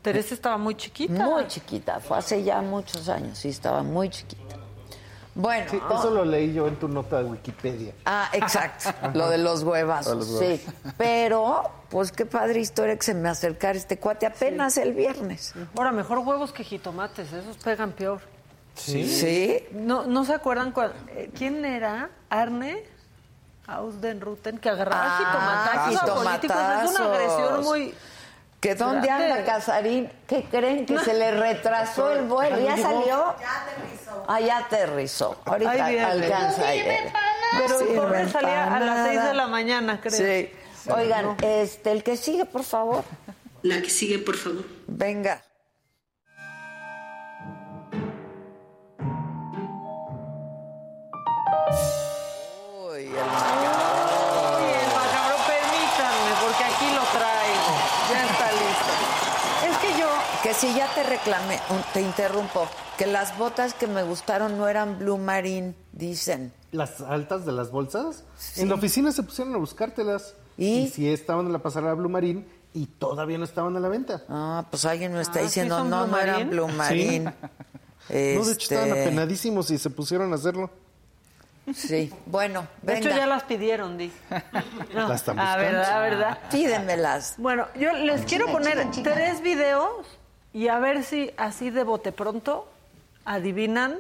Teresa 0.02 0.34
estaba 0.34 0.56
muy 0.56 0.76
chiquita. 0.76 1.12
muy 1.24 1.46
chiquita. 1.48 1.98
Fue 2.00 2.16
hace 2.16 2.42
ya 2.44 2.62
muchos 2.62 3.08
años, 3.08 3.36
sí, 3.38 3.48
estaba 3.48 3.82
muy 3.82 4.08
chiquita. 4.08 4.56
Bueno, 5.34 5.70
Sí, 5.70 5.76
eso 5.76 6.10
lo 6.10 6.24
leí 6.24 6.52
yo 6.52 6.66
en 6.66 6.76
tu 6.76 6.88
nota 6.88 7.18
de 7.18 7.24
Wikipedia. 7.24 7.94
Ah, 8.04 8.28
exacto. 8.32 8.90
Lo 9.14 9.28
de 9.30 9.38
los 9.38 9.62
huevazos, 9.62 10.16
los 10.16 10.28
huevos. 10.30 10.60
sí. 10.60 10.66
Pero, 10.98 11.70
pues 11.88 12.10
qué 12.10 12.26
padre 12.26 12.58
historia 12.60 12.96
que 12.96 13.02
se 13.04 13.14
me 13.14 13.28
acercara 13.28 13.78
este 13.78 13.98
cuate 13.98 14.26
apenas 14.26 14.76
el 14.76 14.92
viernes. 14.92 15.54
Ahora, 15.76 15.92
mejor 15.92 16.18
huevos 16.18 16.52
que 16.52 16.64
jitomates, 16.64 17.32
esos 17.32 17.56
pegan 17.58 17.92
peor. 17.92 18.20
Sí. 18.74 19.06
Sí. 19.08 19.64
¿No, 19.72 20.04
¿no 20.04 20.24
se 20.24 20.34
acuerdan 20.34 20.72
cuál- 20.72 20.94
eh, 21.08 21.30
quién 21.36 21.64
era? 21.64 22.10
¿Arne? 22.28 22.82
Ausdenruten, 23.66 24.58
que 24.58 24.68
agarraba 24.68 25.04
Ah, 25.06 25.88
jitomatazos 25.88 26.10
a 26.10 26.14
políticos. 26.14 26.56
Es 26.84 26.98
una 26.98 27.04
agresión 27.12 27.62
muy... 27.64 27.94
¿Que 28.60 28.74
dónde 28.74 29.08
anda 29.08 29.42
Casarín? 29.44 30.10
¿Qué 30.26 30.44
creen? 30.44 30.84
Que 30.84 30.98
se 30.98 31.14
le 31.14 31.30
retrasó 31.30 32.12
el 32.12 32.26
vuelo. 32.26 32.60
¿Ya 32.60 32.76
salió? 32.76 33.34
Ya 33.40 33.62
aterrizó. 33.62 34.24
Ah, 34.28 34.40
ya 34.40 34.58
aterrizó. 34.58 35.36
Ahorita 35.46 35.86
alcanza 35.86 36.56
Sirve 36.56 36.76
llegar. 36.76 37.12
Pero 37.58 37.80
el 37.80 37.86
Sirve 37.86 38.00
pobre 38.00 38.28
salía 38.28 38.64
a 38.64 38.70
las 38.70 38.80
empanada. 38.80 39.06
6 39.06 39.24
de 39.24 39.34
la 39.34 39.46
mañana, 39.46 40.00
creo. 40.00 40.12
Sí. 40.12 40.50
Oigan, 40.90 41.36
este, 41.42 41.92
el 41.92 42.02
que 42.02 42.16
sigue, 42.18 42.44
por 42.44 42.62
favor. 42.62 43.04
La 43.62 43.80
que 43.80 43.88
sigue, 43.88 44.18
por 44.18 44.36
favor. 44.36 44.64
Venga. 44.86 45.42
Uy, 52.90 53.04
el 53.06 53.10
macabro. 53.12 54.56
Oye, 54.56 54.72
el 54.84 54.90
macabro, 54.96 55.36
permítanme, 55.46 56.32
porque 56.42 56.64
aquí 56.64 56.88
lo 56.94 57.02
traigo. 57.16 57.72
Ya 58.10 58.24
está 58.26 58.48
listo. 58.52 58.92
Es 59.68 59.76
que 59.78 60.00
yo... 60.00 60.08
Que 60.42 60.54
si 60.54 60.66
ya 60.68 60.78
te 60.94 61.02
reclamé, 61.02 61.58
te 61.92 62.00
interrumpo, 62.00 62.66
que 62.98 63.06
las 63.06 63.36
botas 63.38 63.74
que 63.74 63.86
me 63.86 64.02
gustaron 64.02 64.58
no 64.58 64.68
eran 64.68 64.98
Blue 64.98 65.18
Marine, 65.18 65.74
dicen. 65.92 66.52
Las 66.72 67.00
altas 67.00 67.44
de 67.46 67.52
las 67.52 67.70
bolsas. 67.70 68.24
En 68.56 68.68
la 68.68 68.74
oficina 68.76 69.12
se 69.12 69.22
pusieron 69.22 69.54
a 69.54 69.58
buscártelas. 69.58 70.34
¿Y? 70.56 70.88
sí 70.88 71.08
estaban 71.10 71.46
en 71.46 71.52
la 71.52 71.58
pasarela 71.60 71.94
Blue 71.94 72.10
Marine 72.10 72.44
y 72.74 72.84
todavía 72.86 73.38
no 73.38 73.44
estaban 73.44 73.74
a 73.76 73.80
la 73.80 73.88
venta. 73.88 74.22
Ah, 74.28 74.66
pues 74.70 74.84
alguien 74.84 75.12
me 75.14 75.22
está 75.22 75.38
Ah, 75.38 75.42
¿sí 75.42 75.46
diciendo, 75.46 75.78
son 75.78 75.88
no, 75.90 76.02
Blue 76.04 76.10
no 76.12 76.18
eran 76.18 76.34
Marine? 76.36 76.50
Blue 76.50 76.68
Marine. 76.68 77.34
No, 78.10 78.16
de 78.16 78.34
hecho 78.34 78.50
estaban 78.74 78.88
Este, 78.88 79.02
apenadísimos 79.02 79.70
y 79.70 79.78
se 79.78 79.88
pusieron 79.88 80.32
a 80.32 80.34
hacerlo. 80.34 80.68
Sí, 81.74 82.12
bueno, 82.26 82.66
De 82.82 82.98
hecho, 82.98 83.08
ya 83.10 83.24
las 83.26 83.44
pidieron, 83.44 83.96
Di. 83.96 84.10
No, 84.94 85.06
Las 85.08 85.20
están 85.20 85.38
ah, 85.38 85.54
buscando. 85.54 85.62
verdad, 85.78 86.00
verdad. 86.02 86.38
pídemelas. 86.50 87.34
Bueno, 87.38 87.66
yo 87.78 87.92
les 87.92 88.22
quiero 88.22 88.46
poner 88.48 88.84
tres 89.04 89.40
videos 89.42 90.06
y 90.52 90.68
a 90.68 90.78
ver 90.78 91.04
si 91.04 91.32
así 91.36 91.70
de 91.70 91.84
bote 91.84 92.12
pronto 92.12 92.68
adivinan 93.24 93.98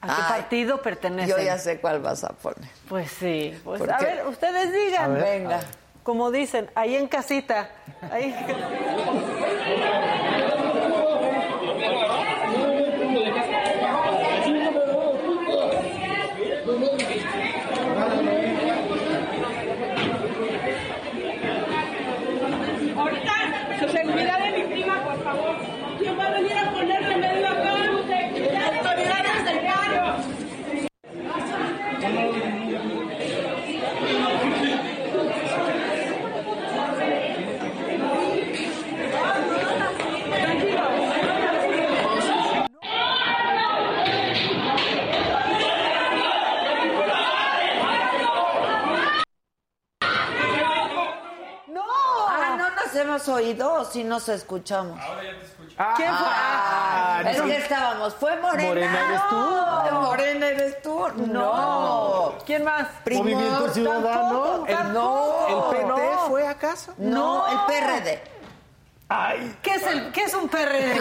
a 0.00 0.06
qué 0.06 0.22
Ay, 0.22 0.40
partido 0.40 0.82
pertenecen. 0.82 1.36
Yo 1.36 1.42
ya 1.42 1.58
sé 1.58 1.80
cuál 1.80 2.00
vas 2.00 2.22
a 2.24 2.28
poner. 2.30 2.68
Pues 2.88 3.10
sí, 3.10 3.58
pues 3.64 3.80
¿Por 3.80 3.92
a 3.92 3.96
qué? 3.98 4.04
ver, 4.04 4.26
ustedes 4.26 4.72
digan. 4.72 5.14
Venga. 5.14 5.60
Como 6.02 6.30
dicen, 6.30 6.70
ahí 6.76 6.94
en 6.94 7.08
casita. 7.08 7.68
Ahí. 8.12 8.32
Ahorita, 22.96 23.32
su 23.80 23.88
seguridad 23.88 24.38
de 24.38 24.58
mi 24.58 24.64
prima, 24.74 25.02
por 25.04 25.22
favor. 25.22 25.56
¿Quién 25.98 26.18
va 26.18 26.26
a 26.26 26.30
venir 26.30 26.52
a 26.56 26.70
poner 26.72 27.02
remedio 27.02 27.48
acá? 27.48 27.74
Las 28.52 28.76
autoridades 28.76 29.44
del 29.44 29.60
carro. 29.66 30.16
Ah, 51.68 52.56
no 52.58 52.70
nos 52.70 52.85
hemos 52.96 53.28
oído, 53.28 53.84
si 53.84 54.04
nos 54.04 54.28
escuchamos. 54.28 54.98
¿Quién 55.96 56.08
fue? 56.14 56.26
Ah, 56.30 57.22
es 57.26 57.40
que 57.40 57.56
estábamos. 57.58 58.14
¿Fue 58.14 58.36
Morena? 58.40 58.68
¿Morena 58.68 59.00
eres 59.08 59.28
tú? 59.28 59.36
No. 59.36 60.00
¿Morena 60.02 60.46
eres 60.48 60.82
tú? 60.82 61.08
No. 61.26 62.34
¿Quién 62.46 62.64
más? 62.64 62.88
Movimiento 63.10 63.68
Ciudadano. 63.68 64.64
tampoco, 64.64 64.66
tampoco. 64.66 65.70
¿El 65.72 65.76
PT 65.86 65.86
No. 66.10 66.18
fue 66.28 66.48
acaso? 66.48 66.94
No, 66.96 67.46
el 67.46 67.58
PRD. 67.66 68.22
¿Qué 69.62 69.70
es, 69.70 69.86
el, 69.86 70.10
¿Qué 70.10 70.24
es 70.24 70.34
un 70.34 70.48
PRD? 70.48 70.98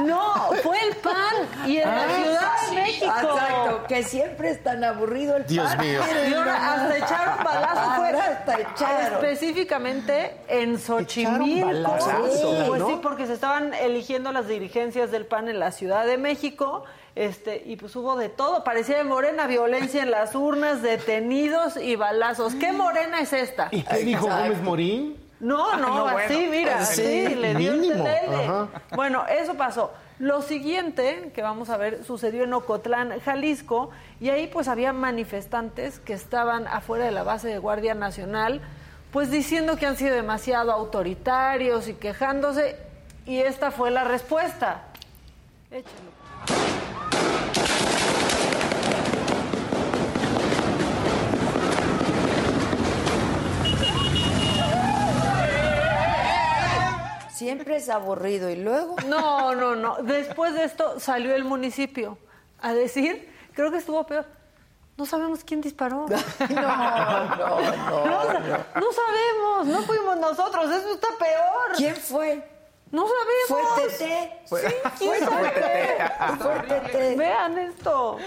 no, 0.06 0.32
fue 0.62 0.78
el 0.88 0.96
PAN 0.96 1.66
y 1.66 1.76
en 1.76 1.88
la 1.88 2.08
Ciudad 2.16 2.70
de 2.70 2.76
México. 2.76 3.04
Exacto, 3.14 3.84
que 3.88 4.02
siempre 4.02 4.50
es 4.52 4.62
tan 4.62 4.82
aburrido 4.82 5.36
el 5.36 5.46
Dios 5.46 5.68
pan. 5.68 5.86
mío. 5.86 6.00
Y 6.30 6.32
ahora 6.32 6.72
hasta 6.72 6.96
echaron 6.96 7.44
balazo. 7.44 7.90
Fue 7.96 8.08
hasta 8.08 8.60
echaron. 8.60 9.24
Específicamente 9.24 10.36
en 10.48 10.78
Xochimilco. 10.78 11.68
Echaron 11.68 11.82
balazo, 11.82 12.28
Sí, 12.32 12.64
Pues 12.66 12.82
sí, 12.86 12.98
porque 13.02 13.26
se 13.26 13.34
estaban 13.34 13.74
eligiendo 13.74 14.32
las 14.32 14.48
dirigencias 14.48 15.10
del 15.10 15.26
PAN 15.26 15.48
en 15.48 15.60
la 15.60 15.72
Ciudad 15.72 16.06
de 16.06 16.16
México. 16.16 16.84
Este, 17.14 17.62
y 17.66 17.76
pues 17.76 17.94
hubo 17.96 18.16
de 18.16 18.30
todo. 18.30 18.64
Parecía 18.64 18.96
de 18.96 19.04
morena, 19.04 19.46
violencia 19.46 20.02
en 20.02 20.10
las 20.10 20.34
urnas, 20.34 20.80
detenidos 20.80 21.76
y 21.76 21.96
balazos. 21.96 22.54
¿Qué 22.54 22.72
morena 22.72 23.20
es 23.20 23.34
esta? 23.34 23.68
¿Y 23.70 23.82
qué 23.82 23.96
dijo 23.98 24.24
Exacto. 24.24 24.44
Gómez 24.48 24.62
Morín? 24.62 25.21
No, 25.42 25.76
no, 25.76 25.88
no, 25.88 26.06
así, 26.06 26.34
bueno. 26.34 26.50
mira, 26.52 26.84
Sí, 26.84 27.02
así, 27.26 27.34
le 27.34 27.54
dio 27.56 27.72
el 27.72 27.80
mínimo, 27.80 28.04
telele. 28.04 28.44
ajá. 28.46 28.68
Bueno, 28.94 29.26
eso 29.26 29.54
pasó. 29.54 29.92
Lo 30.20 30.40
siguiente 30.40 31.32
que 31.34 31.42
vamos 31.42 31.68
a 31.68 31.76
ver 31.76 32.04
sucedió 32.04 32.44
en 32.44 32.52
Ocotlán, 32.52 33.18
Jalisco, 33.18 33.90
y 34.20 34.30
ahí 34.30 34.46
pues 34.46 34.68
había 34.68 34.92
manifestantes 34.92 35.98
que 35.98 36.12
estaban 36.12 36.68
afuera 36.68 37.06
de 37.06 37.10
la 37.10 37.24
base 37.24 37.48
de 37.48 37.58
Guardia 37.58 37.94
Nacional, 37.94 38.60
pues 39.10 39.32
diciendo 39.32 39.76
que 39.76 39.84
han 39.86 39.96
sido 39.96 40.14
demasiado 40.14 40.70
autoritarios 40.70 41.88
y 41.88 41.94
quejándose, 41.94 42.76
y 43.26 43.38
esta 43.38 43.72
fue 43.72 43.90
la 43.90 44.04
respuesta. 44.04 44.82
Échalo. 45.72 46.11
Siempre 57.42 57.76
es 57.76 57.88
aburrido 57.88 58.48
y 58.50 58.56
luego. 58.56 58.94
No, 59.06 59.54
no, 59.54 59.74
no. 59.74 59.96
Después 60.02 60.54
de 60.54 60.64
esto 60.64 61.00
salió 61.00 61.34
el 61.34 61.44
municipio 61.44 62.16
a 62.60 62.72
decir, 62.72 63.28
creo 63.54 63.70
que 63.70 63.78
estuvo 63.78 64.04
peor. 64.06 64.26
No 64.96 65.06
sabemos 65.06 65.42
quién 65.42 65.60
disparó. 65.60 66.06
No, 66.50 66.56
no, 66.56 67.60
no, 67.60 68.06
No, 68.06 68.22
sa- 68.24 68.38
no. 68.38 68.80
no 68.80 68.86
sabemos, 68.92 69.66
no 69.66 69.82
fuimos 69.82 70.16
nosotros, 70.18 70.70
eso 70.70 70.94
está 70.94 71.08
peor. 71.18 71.76
¿Quién 71.76 71.96
fue? 71.96 72.48
No 72.92 73.06
sabemos. 73.08 73.48
Fue 73.48 73.82
Tete. 73.88 74.40
Sí, 74.44 74.74
¿quién 74.98 75.20
sabe? 75.20 75.52
Fue 76.38 76.60
Tete. 76.68 77.16
Vean 77.16 77.58
esto. 77.58 78.18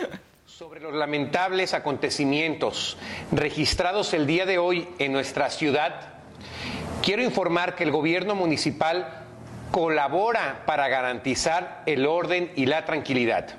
Sobre 0.46 0.80
los 0.82 0.94
lamentables 0.94 1.74
acontecimientos 1.74 2.98
registrados 3.32 4.14
el 4.14 4.26
día 4.26 4.46
de 4.46 4.58
hoy 4.58 4.88
en 5.00 5.12
nuestra 5.14 5.50
ciudad, 5.50 6.15
quiero 7.06 7.22
informar 7.22 7.76
que 7.76 7.84
el 7.84 7.92
gobierno 7.92 8.34
municipal 8.34 9.22
colabora 9.72 10.64
para 10.66 10.88
garantizar 10.88 11.84
el 11.86 12.08
orden 12.08 12.52
y 12.56 12.66
la 12.66 12.84
tranquilidad. 12.84 13.50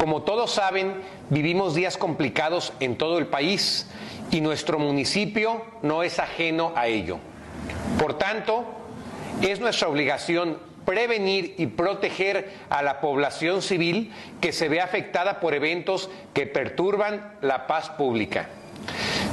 Como 0.00 0.22
todos 0.22 0.50
saben, 0.50 0.94
vivimos 1.30 1.76
días 1.76 1.96
complicados 1.96 2.72
en 2.80 2.98
todo 2.98 3.18
el 3.18 3.28
país 3.28 3.88
y 4.32 4.40
nuestro 4.40 4.80
municipio 4.80 5.64
no 5.82 6.02
es 6.02 6.18
ajeno 6.18 6.72
a 6.74 6.88
ello. 6.88 7.18
Por 7.96 8.18
tanto, 8.18 8.64
es 9.40 9.60
nuestra 9.60 9.86
obligación 9.86 10.58
prevenir 10.84 11.54
y 11.58 11.66
proteger 11.66 12.54
a 12.70 12.82
la 12.82 13.00
población 13.00 13.62
civil 13.62 14.12
que 14.40 14.52
se 14.52 14.68
ve 14.68 14.80
afectada 14.80 15.38
por 15.38 15.54
eventos 15.54 16.10
que 16.34 16.46
perturban 16.46 17.34
la 17.40 17.68
paz 17.68 17.90
pública. 17.90 18.48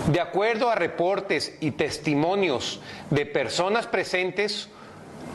De 0.08 0.22
acuerdo 0.22 0.70
a 0.70 0.76
reportes 0.76 1.56
y 1.62 1.72
testimonios 1.72 2.80
de 3.10 3.26
personas 3.26 3.88
presentes, 3.88 4.70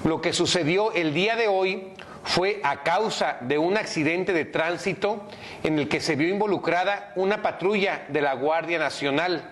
lo 0.05 0.21
que 0.21 0.33
sucedió 0.33 0.93
el 0.93 1.13
día 1.13 1.35
de 1.35 1.49
hoy 1.49 1.93
fue 2.23 2.61
a 2.63 2.83
causa 2.83 3.39
de 3.41 3.59
un 3.59 3.77
accidente 3.77 4.33
de 4.33 4.45
tránsito 4.45 5.25
en 5.65 5.79
el 5.79 5.89
que 5.89 6.01
se 6.01 6.15
vio 6.15 6.29
involucrada 6.29 7.13
una 7.17 7.43
patrulla 7.43 8.05
de 8.09 8.21
la 8.23 8.35
Guardia 8.35 8.79
Nacional, 8.79 9.51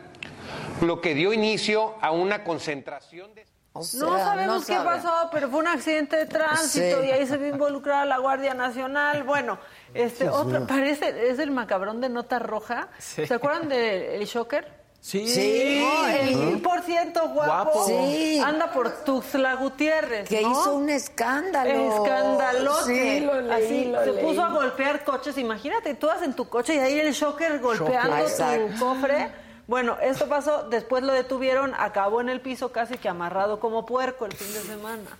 lo 0.82 1.00
que 1.00 1.14
dio 1.14 1.32
inicio 1.32 1.96
a 2.00 2.12
una 2.12 2.44
concentración 2.44 3.34
de... 3.34 3.46
O 3.72 3.80
no 3.80 4.18
sabemos 4.18 4.66
qué 4.66 4.74
pasó, 4.76 5.28
pero 5.32 5.48
fue 5.48 5.60
un 5.60 5.68
accidente 5.68 6.16
de 6.16 6.26
tránsito 6.26 7.00
Sí. 7.02 7.08
y 7.08 7.10
ahí 7.12 7.26
se 7.26 7.36
vio 7.36 7.48
involucrada 7.48 8.04
la 8.06 8.18
Guardia 8.18 8.54
Nacional. 8.54 9.22
Bueno, 9.22 9.58
este 9.94 10.24
Dios 10.24 10.34
otro 10.36 10.60
mío. 10.60 10.66
parece 10.68 11.28
es 11.30 11.38
el 11.38 11.50
macabrón 11.50 12.00
de 12.00 12.08
nota 12.08 12.38
roja. 12.38 12.88
Sí. 12.98 13.26
¿Se 13.26 13.34
acuerdan 13.34 13.68
del 13.68 14.24
shocker? 14.24 14.78
Sí. 15.00 15.82
El 16.20 16.36
mil 16.36 16.60
por 16.60 16.82
ciento 16.82 17.28
guapo. 17.28 17.70
Guapo. 17.72 17.86
Sí. 17.86 18.40
Anda 18.44 18.70
por 18.72 19.04
Tuxtla 19.04 19.54
Gutiérrez. 19.54 20.28
Que 20.28 20.42
¿no? 20.42 20.50
hizo 20.50 20.74
un 20.74 20.90
escándalo. 20.90 21.70
Escandalote. 22.04 22.84
Sí, 22.84 23.20
lo 23.24 23.40
leí, 23.40 23.64
Así, 23.64 23.84
lo 23.86 24.04
se 24.04 24.12
leí. 24.12 24.24
puso 24.24 24.42
a 24.44 24.48
golpear 24.50 25.04
coches. 25.04 25.38
Imagínate, 25.38 25.94
tú 25.94 26.08
vas 26.08 26.22
en 26.22 26.34
tu 26.34 26.48
coche 26.48 26.74
y 26.74 26.78
ahí 26.78 26.98
el 26.98 27.12
shocker 27.12 27.60
golpeando 27.60 28.16
tu 28.26 28.78
cofre. 28.78 29.30
Bueno, 29.66 29.98
esto 30.00 30.28
pasó, 30.28 30.62
después 30.68 31.02
lo 31.02 31.12
detuvieron, 31.12 31.74
acabó 31.78 32.20
en 32.22 32.30
el 32.30 32.40
piso 32.40 32.72
casi 32.72 32.96
que 32.96 33.08
amarrado 33.08 33.60
como 33.60 33.84
puerco 33.84 34.24
el 34.24 34.32
fin 34.32 34.52
de 34.54 34.60
semana. 34.60 35.18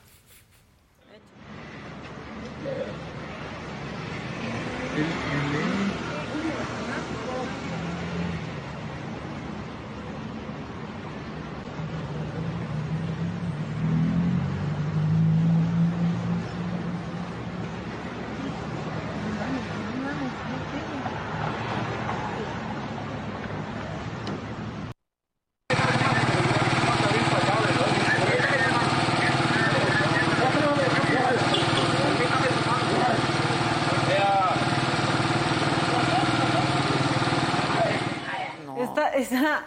Está, 38.76 39.08
está 39.10 39.64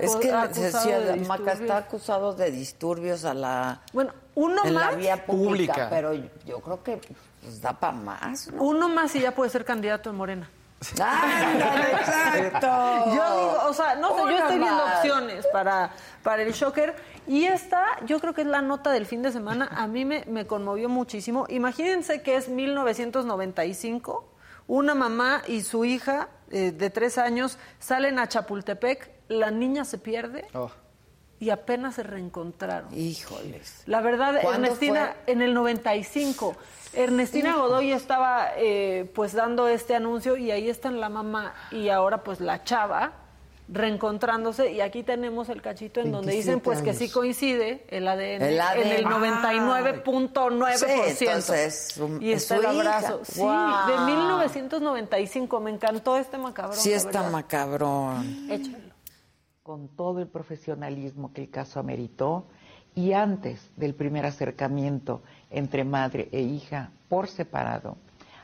Es 0.00 0.16
que 0.16 0.32
acusado 0.32 0.62
decía, 0.62 1.00
de 1.00 1.16
Maca 1.26 1.52
está 1.52 1.76
acusado 1.76 2.34
de 2.34 2.50
disturbios 2.50 3.24
a 3.24 3.34
la 3.34 3.82
Bueno, 3.92 4.12
uno 4.34 4.62
en 4.64 4.74
la 4.74 4.80
más, 4.86 4.96
vía 4.96 5.26
pública, 5.26 5.72
Pública. 5.72 5.88
pero 5.90 6.12
yo 6.12 6.60
creo 6.60 6.82
que 6.82 7.00
pues, 7.42 7.60
da 7.60 7.72
para 7.72 7.92
más, 7.92 8.50
¿no? 8.52 8.62
uno 8.62 8.88
más 8.88 9.14
y 9.16 9.20
ya 9.20 9.34
puede 9.34 9.50
ser 9.50 9.64
candidato 9.64 10.10
en 10.10 10.16
Morena. 10.16 10.50
¡Ándale, 11.00 11.92
exacto! 11.92 12.66
Yo 13.06 13.12
digo, 13.12 13.58
o 13.68 13.72
sea, 13.72 13.94
no 13.94 14.16
sé, 14.16 14.22
yo 14.22 14.38
estoy 14.38 14.58
viendo 14.58 14.84
más. 14.84 14.96
opciones 14.96 15.46
para, 15.52 15.90
para 16.22 16.42
el 16.42 16.52
shocker. 16.52 16.96
Y 17.26 17.44
esta, 17.44 17.84
yo 18.04 18.18
creo 18.18 18.34
que 18.34 18.40
es 18.40 18.48
la 18.48 18.62
nota 18.62 18.90
del 18.90 19.06
fin 19.06 19.22
de 19.22 19.30
semana. 19.30 19.68
A 19.70 19.86
mí 19.86 20.04
me, 20.04 20.24
me 20.26 20.46
conmovió 20.46 20.88
muchísimo. 20.88 21.46
Imagínense 21.48 22.22
que 22.22 22.34
es 22.36 22.48
1995. 22.48 24.28
Una 24.66 24.94
mamá 24.94 25.42
y 25.46 25.62
su 25.62 25.84
hija 25.84 26.28
eh, 26.50 26.72
de 26.72 26.90
tres 26.90 27.16
años 27.18 27.58
salen 27.78 28.18
a 28.18 28.28
Chapultepec. 28.28 29.11
La 29.28 29.50
niña 29.50 29.84
se 29.84 29.98
pierde 29.98 30.46
Oh. 30.54 30.70
y 31.40 31.50
apenas 31.50 31.94
se 31.96 32.02
reencontraron. 32.02 32.92
Híjoles. 32.96 33.82
La 33.86 34.00
verdad, 34.00 34.38
¿Cuándo 34.42 34.66
Ernestina, 34.66 35.14
en 35.26 35.42
el 35.42 35.54
95, 35.54 36.54
Ernestina 36.92 37.56
Godoy 37.56 37.92
estaba 37.92 38.48
eh, 38.56 39.10
pues 39.14 39.32
dando 39.32 39.68
este 39.68 39.94
anuncio 39.94 40.36
y 40.36 40.50
ahí 40.50 40.68
están 40.68 41.00
la 41.00 41.08
mamá 41.08 41.54
y 41.70 41.88
ahora 41.88 42.22
pues 42.22 42.40
la 42.40 42.62
chava 42.64 43.12
reencontrándose 43.68 44.72
y 44.72 44.82
aquí 44.82 45.02
tenemos 45.02 45.48
el 45.48 45.62
cachito 45.62 46.00
en 46.00 46.12
donde 46.12 46.32
dicen 46.32 46.60
27 46.60 46.64
pues 46.64 46.82
que 46.82 46.92
sí 46.92 47.08
coincide 47.10 47.86
el 47.88 48.06
ADN, 48.06 48.42
El 48.42 48.60
ADN. 48.60 48.82
en 48.82 48.92
el 48.92 49.06
Ah. 49.06 49.10
99.9%. 49.10 51.16
Sí, 51.16 51.24
entonces, 51.26 51.96
un- 51.96 52.22
y 52.22 52.32
es 52.32 52.42
está 52.42 52.56
el 52.56 52.62
hija. 52.62 52.70
abrazo. 52.98 53.20
Sí, 53.24 53.40
de 53.40 53.98
1995, 54.04 55.60
me 55.60 55.70
encantó 55.70 56.16
este 56.18 56.36
macabrón. 56.38 56.76
Sí 56.76 56.92
está 56.92 57.22
macabrón. 57.30 58.50
Échalo. 58.50 58.81
Con 59.62 59.86
todo 59.86 60.18
el 60.18 60.26
profesionalismo 60.26 61.32
que 61.32 61.42
el 61.42 61.50
caso 61.50 61.78
ameritó 61.78 62.46
y 62.96 63.12
antes 63.12 63.70
del 63.76 63.94
primer 63.94 64.26
acercamiento 64.26 65.22
entre 65.50 65.84
madre 65.84 66.28
e 66.32 66.40
hija 66.40 66.90
por 67.08 67.28
separado, 67.28 67.96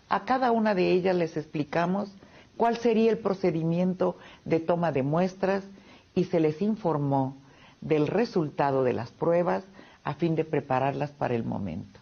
a 0.08 0.24
cada 0.24 0.52
una 0.52 0.76
de 0.76 0.92
ellas 0.92 1.16
les 1.16 1.36
explicamos 1.36 2.08
cuál 2.56 2.76
sería 2.76 3.10
el 3.10 3.18
procedimiento 3.18 4.16
de 4.44 4.60
toma 4.60 4.92
de 4.92 5.02
muestras 5.02 5.64
y 6.14 6.24
se 6.24 6.38
les 6.38 6.62
informó 6.62 7.36
del 7.80 8.06
resultado 8.06 8.84
de 8.84 8.92
las 8.92 9.10
pruebas 9.10 9.64
a 10.04 10.14
fin 10.14 10.36
de 10.36 10.44
prepararlas 10.44 11.10
para 11.10 11.34
el 11.34 11.42
momento. 11.42 11.98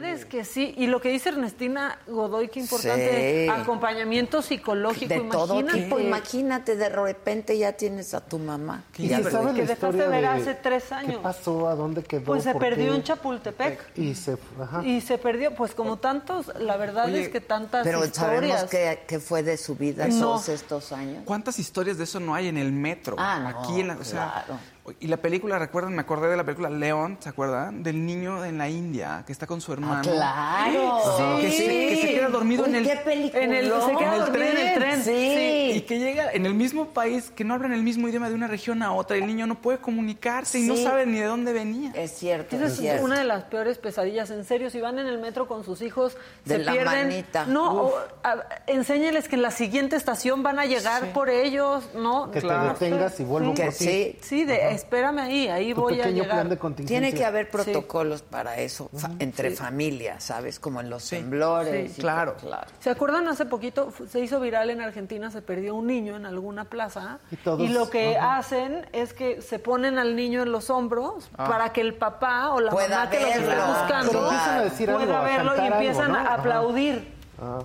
es 0.02 0.24
que 0.24 0.44
sí, 0.44 0.74
y 0.76 0.86
lo 0.86 1.00
que 1.00 1.08
dice 1.10 1.28
Ernestina 1.28 1.98
Godoy, 2.06 2.48
qué 2.48 2.60
importante, 2.60 3.44
Sí. 3.46 3.48
acompañamiento 3.50 4.42
psicológico, 4.42 5.14
De 5.14 5.20
todo 5.30 5.60
imagínate. 5.60 5.82
tipo, 5.84 5.98
imagínate, 6.00 6.76
de 6.76 6.88
repente 6.88 7.56
ya 7.58 7.72
tienes 7.72 8.14
a 8.14 8.20
tu 8.20 8.38
mamá. 8.38 8.82
¿Y 8.98 9.08
Ya 9.08 9.18
que 9.18 9.24
dejaste 9.24 9.72
historia 9.72 10.08
ver 10.08 10.20
de 10.22 10.26
hace 10.26 10.54
tres 10.54 10.84
¿Qué 10.88 10.94
años. 10.94 11.20
pasó? 11.22 11.68
¿A 11.68 11.74
dónde 11.74 12.02
quedó? 12.02 12.24
Pues 12.24 12.42
se 12.44 12.52
¿Por 12.52 12.62
perdió 12.62 12.90
qué? 12.90 12.96
en 12.96 13.02
Chapultepec. 13.04 13.98
Y 13.98 14.14
se... 14.14 14.36
Ajá. 14.60 14.82
Y 14.84 15.00
se 15.00 15.18
perdió, 15.18 15.54
pues 15.54 15.74
como 15.74 15.98
tantos, 15.98 16.50
la 16.58 16.76
verdad 16.76 17.06
Oye, 17.06 17.22
es 17.22 17.28
que 17.28 17.40
tantas 17.40 17.84
Pero 17.84 18.00
sabemos 18.12 18.44
historias. 18.60 18.64
que, 18.70 19.04
que 19.06 19.20
fue 19.20 19.42
de 19.42 19.56
su 19.56 19.76
vida 19.76 20.06
No. 20.08 20.20
todos 20.20 20.48
estos 20.48 20.92
años. 20.92 21.22
¿Cuántas 21.24 21.58
historias 21.58 21.98
de 21.98 22.04
eso 22.04 22.20
no 22.20 22.34
hay 22.34 22.48
en 22.48 22.56
el 22.56 22.72
metro? 22.72 23.16
Ah, 23.18 23.38
no, 23.40 23.48
Aquí 23.60 23.80
en 23.80 23.88
la, 23.88 23.94
o 23.94 24.04
sea, 24.04 24.44
claro. 24.46 24.60
Y 25.00 25.06
la 25.06 25.16
película, 25.16 25.58
recuerdan, 25.58 25.94
me 25.94 26.02
acordé 26.02 26.28
de 26.28 26.36
la 26.36 26.44
película 26.44 26.68
León, 26.68 27.16
¿se 27.18 27.30
acuerdan? 27.30 27.82
Del 27.82 28.04
niño 28.04 28.44
en 28.44 28.58
la 28.58 28.68
India 28.68 29.22
que 29.26 29.32
está 29.32 29.46
con 29.46 29.62
su 29.62 29.72
hermano. 29.72 30.02
claro. 30.02 31.38
Que, 31.40 31.50
se, 31.50 31.66
que 31.66 31.96
se 32.02 32.08
queda 32.14 32.28
dormido 32.28 32.64
Uy, 32.64 32.68
en 32.68 32.76
el, 32.76 32.86
en 32.88 33.52
el, 33.54 33.72
se 33.72 33.96
queda 33.96 34.08
En 34.08 34.12
el 34.12 34.20
dormido 34.20 34.44
en 34.44 34.56
el 34.58 34.74
tren. 34.74 35.02
Sí. 35.02 35.70
Y 35.76 35.80
que 35.82 35.98
llega 35.98 36.30
en 36.32 36.44
el 36.44 36.52
mismo 36.54 36.88
país, 36.88 37.30
que 37.34 37.44
no 37.44 37.54
hablan 37.54 37.72
el 37.72 37.82
mismo 37.82 38.08
idioma 38.08 38.28
de 38.28 38.34
una 38.34 38.46
región 38.46 38.82
a 38.82 38.92
otra. 38.92 39.16
Y 39.16 39.20
el 39.20 39.26
niño 39.26 39.46
no 39.46 39.54
puede 39.54 39.78
comunicarse 39.78 40.58
y 40.58 40.66
no 40.66 40.76
Sí. 40.76 40.84
sabe 40.84 41.06
ni 41.06 41.18
de 41.18 41.24
dónde 41.26 41.54
venía. 41.54 41.90
Es 41.94 42.12
cierto, 42.18 42.54
Esa 42.56 42.66
es 42.66 42.76
cierto. 42.76 43.04
una 43.04 43.18
de 43.18 43.24
las 43.24 43.44
peores 43.44 43.78
pesadillas, 43.78 44.30
en 44.30 44.44
serio. 44.44 44.68
Si 44.68 44.80
van 44.82 44.98
en 44.98 45.06
el 45.06 45.18
metro 45.18 45.48
con 45.48 45.64
sus 45.64 45.80
hijos, 45.80 46.16
De 46.44 46.56
se 46.56 46.62
la 46.62 46.72
pierden. 46.72 47.08
manita. 47.08 47.46
No, 47.46 47.72
o, 47.84 47.94
a- 48.22 48.44
enséñeles 48.66 49.28
que 49.28 49.36
en 49.36 49.42
la 49.42 49.50
siguiente 49.50 49.96
estación 49.96 50.42
van 50.42 50.58
a 50.58 50.66
llegar 50.66 51.12
por 51.14 51.30
ellos, 51.30 51.84
¿no? 51.94 52.30
Que 52.30 52.40
te 52.40 52.46
Claro. 52.46 52.74
detengas 52.78 53.18
y 53.20 53.24
vuelvo 53.24 53.54
Sí. 53.56 53.62
por 53.62 53.72
ti. 53.72 53.84
Sí. 53.84 54.18
Sí, 54.20 54.44
de 54.44 54.73
espérame 54.74 55.18
ahí, 55.20 55.48
ahí 55.48 55.74
Tu 55.74 55.80
voy 55.80 55.94
a 55.94 55.96
pequeño 56.04 56.22
llegar. 56.22 56.36
plan 56.36 56.48
de 56.48 56.58
contingencia. 56.58 57.00
Tiene 57.00 57.16
que 57.16 57.24
haber 57.24 57.46
Sí. 57.46 57.52
protocolos 57.52 58.22
para 58.22 58.56
eso, 58.58 58.90
entre 59.18 59.50
Sí. 59.50 59.56
familias, 59.56 60.24
¿sabes? 60.24 60.58
Como 60.60 60.80
en 60.80 60.90
los 60.90 61.08
temblores. 61.08 61.92
Sí, 61.92 61.98
y 61.98 62.00
claro. 62.02 62.34
claro. 62.40 62.66
¿Se 62.80 62.90
acuerdan 62.90 63.26
hace 63.28 63.46
poquito 63.46 63.92
se 64.08 64.20
hizo 64.20 64.40
viral 64.40 64.70
en 64.70 64.80
Argentina, 64.80 65.30
se 65.30 65.42
perdió 65.42 65.74
un 65.74 65.86
niño 65.86 66.16
en 66.16 66.26
alguna 66.26 66.64
plaza 66.66 67.18
Y 67.30 67.36
todos- 67.36 67.70
lo 67.70 67.90
que 67.90 68.16
hacen 68.18 68.86
es 68.92 69.12
que 69.14 69.40
se 69.42 69.58
ponen 69.58 69.98
al 69.98 70.16
niño 70.16 70.42
en 70.42 70.52
los 70.52 70.70
hombros 70.70 71.30
Ah. 71.36 71.46
para 71.48 71.72
que 71.72 71.80
el 71.80 71.94
papá 71.94 72.50
o 72.50 72.60
la 72.60 72.70
Pueda 72.70 72.88
mamá 72.98 73.10
que 73.10 73.20
los 73.20 73.30
verlo. 73.30 73.50
está 73.52 73.66
buscando 73.68 74.10
Pero 74.12 74.24
empiezan 74.24 74.54
a 74.58 74.62
decir 74.64 74.90
algo, 74.90 75.04
pueda 75.04 75.20
a 75.20 75.24
verlo 75.24 75.56
y 75.56 75.60
algo, 75.60 75.74
empiezan 75.76 76.12
¿no? 76.12 76.18
a 76.18 76.34
aplaudir. 76.34 77.14
Ah. 77.40 77.60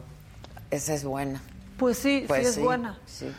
Esa 0.72 0.94
es 0.94 1.04
buena. 1.04 1.42
Pues 1.78 1.98
sí, 1.98 2.26
Pues 2.28 2.42
sí 2.42 2.48
es 2.50 2.56
sí, 2.56 2.62
buena. 2.62 3.00
sí. 3.06 3.32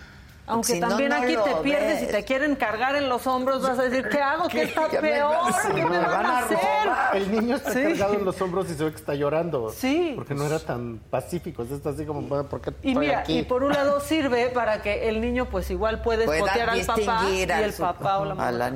Aunque 0.51 0.75
Si 0.75 0.81
también 0.81 1.11
no 1.11 1.17
aquí 1.17 1.37
te 1.37 1.55
pierdes 1.63 2.01
ves. 2.01 2.09
y 2.09 2.13
te 2.13 2.25
quieren 2.25 2.57
cargar 2.57 2.97
en 2.97 3.09
los 3.09 3.27
hombros, 3.27 3.63
vas 3.63 3.79
a 3.79 3.83
decir, 3.83 4.09
¿qué 4.09 4.21
hago? 4.21 4.49
¿Qué 4.49 4.63
está 4.63 4.89
¿Qué 4.89 5.01
me- 5.01 5.09
peor? 5.11 5.37
¿Qué 5.75 5.85
me 5.85 5.99
van 5.99 6.11
van 6.11 6.27
a 6.27 6.39
hacer? 6.39 6.59
robar? 6.59 7.17
El 7.17 7.31
niño 7.33 7.57
está 7.57 7.73
Sí. 7.73 7.83
cargado 7.83 8.15
en 8.15 8.25
los 8.25 8.41
hombros 8.43 8.71
y 8.71 8.75
se 8.75 8.85
ve 8.85 8.91
que 8.91 8.97
está 8.97 9.15
llorando. 9.15 9.71
Sí. 9.71 10.13
Porque 10.17 10.35
no 10.35 10.45
era 10.45 10.59
tan 10.59 10.99
pacífico. 11.11 11.63
Está 11.63 11.91
así 11.91 12.05
como, 12.05 12.23
"Bueno, 12.23 12.49
¿por 12.49 12.61
qué 12.61 12.73
Y 12.83 12.95
mira, 12.95 13.21
aquí? 13.21 13.39
y 13.39 13.43
por 13.43 13.63
un 13.65 13.73
lado 13.73 14.01
sirve 14.01 14.47
para 14.49 14.83
que 14.83 15.09
el 15.09 15.21
niño 15.21 15.47
pues 15.47 15.71
igual 15.71 16.03
puede 16.03 16.25
espotear 16.25 16.71
al 16.71 16.81
papá 16.85 17.25
y 17.31 17.43
el 17.43 17.73
papá 17.73 18.19
o 18.19 18.25
la 18.25 18.35
mamá 18.35 18.69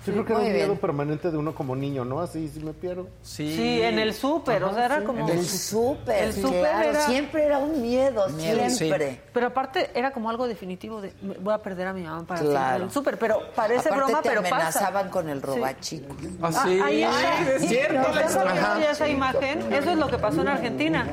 a- 0.00 0.04
sí. 0.04 0.10
Yo 0.10 0.12
creo 0.12 0.24
que 0.24 0.32
era 0.32 0.40
un 0.42 0.52
miedo 0.52 0.66
bien. 0.68 0.78
permanente 0.78 1.30
de 1.30 1.36
uno 1.36 1.54
como 1.54 1.76
niño, 1.76 2.04
¿no? 2.04 2.20
Así, 2.20 2.48
si 2.48 2.60
me 2.60 2.72
pierdo. 2.72 3.08
Sí. 3.22 3.54
Sí, 3.54 3.82
en 3.82 3.98
el 3.98 4.14
súper, 4.14 4.62
o 4.64 4.72
sea, 4.74 4.86
era 4.86 5.04
como... 5.04 5.28
El 5.28 5.44
súper, 5.46 6.24
El 6.24 6.32
súper 6.32 6.60
claro, 6.60 6.88
era- 6.90 7.06
siempre 7.06 7.44
era 7.44 7.58
un 7.58 7.82
miedo, 7.82 8.28
Miedo, 8.30 8.60
sí. 8.70 8.76
siempre. 8.76 9.20
Pero 9.32 9.46
aparte 9.48 9.90
era 9.94 10.10
como 10.12 10.30
algo 10.30 10.46
definitivo 10.48 11.00
de 11.00 11.12
"Me- 11.22 11.34
voy 11.34 11.54
a 11.54 11.58
perder 11.58 11.88
a 11.88 11.92
mi 11.92 12.02
mamá 12.02 12.26
para 12.26 12.40
Claro. 12.40 12.54
siempre 12.56 12.76
en 12.76 12.82
el 12.82 12.90
súper, 12.90 13.18
pero 13.18 13.40
parece 13.54 13.88
Aparte 13.88 13.96
broma, 14.04 14.22
te 14.22 14.28
pero 14.28 14.42
pasa. 14.42 14.54
amenazaban 14.56 15.08
con 15.10 15.28
el 15.28 15.42
robachico. 15.42 16.14
Ah, 16.42 16.50
Ah, 16.54 16.62
sí. 16.66 16.80
ahí 16.80 17.02
está. 17.02 17.52
es 17.54 17.68
cierto. 17.68 17.94
¿No 18.08 18.14
la 18.14 18.20
estás 18.22 18.36
Ajá. 18.46 18.90
esa 18.90 19.08
imagen? 19.08 19.72
Eso 19.72 19.90
es 19.90 19.96
lo 19.98 20.08
que 20.08 20.18
pasó 20.18 20.40
en 20.42 20.48
Argentina. 20.48 21.06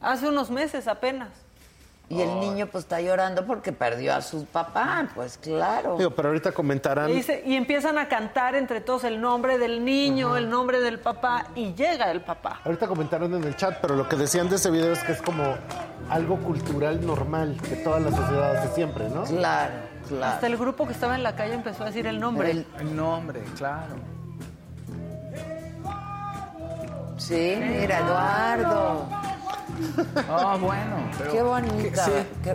Hace 0.00 0.28
unos 0.28 0.50
meses 0.50 0.86
apenas. 0.88 1.28
Y 2.08 2.20
el 2.20 2.38
niño 2.38 2.68
pues 2.68 2.84
está 2.84 3.00
llorando 3.00 3.44
porque 3.46 3.72
perdió 3.72 4.14
a 4.14 4.22
su 4.22 4.44
papá, 4.46 5.08
pues 5.12 5.38
claro. 5.38 5.96
Digo, 5.98 6.10
pero 6.10 6.28
ahorita 6.28 6.52
comentarán. 6.52 7.10
Y, 7.10 7.14
dice- 7.14 7.42
y 7.44 7.56
empiezan 7.56 7.98
a 7.98 8.06
cantar 8.08 8.54
entre 8.54 8.80
todos 8.80 9.02
el 9.02 9.20
nombre 9.20 9.58
del 9.58 9.84
niño, 9.84 10.36
el 10.36 10.48
nombre 10.48 10.78
del 10.78 11.00
papá, 11.00 11.48
y 11.56 11.74
llega 11.74 12.12
el 12.12 12.20
papá. 12.20 12.60
Ahorita 12.64 12.86
comentaron 12.86 13.34
en 13.34 13.42
el 13.42 13.56
chat, 13.56 13.78
pero 13.82 13.96
lo 13.96 14.08
que 14.08 14.14
decían 14.14 14.48
de 14.48 14.54
ese 14.54 14.70
video 14.70 14.92
es 14.92 15.02
que 15.02 15.10
es 15.12 15.20
como 15.20 15.56
algo 16.08 16.36
cultural 16.36 17.04
normal 17.04 17.56
que 17.68 17.74
toda 17.74 17.98
la 17.98 18.12
sociedad 18.12 18.56
hace 18.56 18.72
siempre, 18.76 19.08
¿no? 19.08 19.24
Claro, 19.24 19.72
claro. 20.06 20.26
Hasta 20.34 20.46
el 20.46 20.56
grupo 20.56 20.86
que 20.86 20.92
estaba 20.92 21.16
en 21.16 21.24
la 21.24 21.34
calle 21.34 21.54
empezó 21.54 21.82
a 21.82 21.86
decir 21.86 22.06
el 22.06 22.20
nombre. 22.20 22.52
El- 22.52 22.66
El 22.78 22.94
nombre, 22.94 23.42
claro. 23.56 23.96
sí, 27.16 27.56
mira, 27.60 27.98
Eduardo. 27.98 29.06
Ah, 30.28 30.56
bueno. 30.60 31.10
pero- 31.18 31.32
Qué 31.32 31.42
bonita. 31.42 32.04
Sí. 32.04 32.12
qué- 32.42 32.54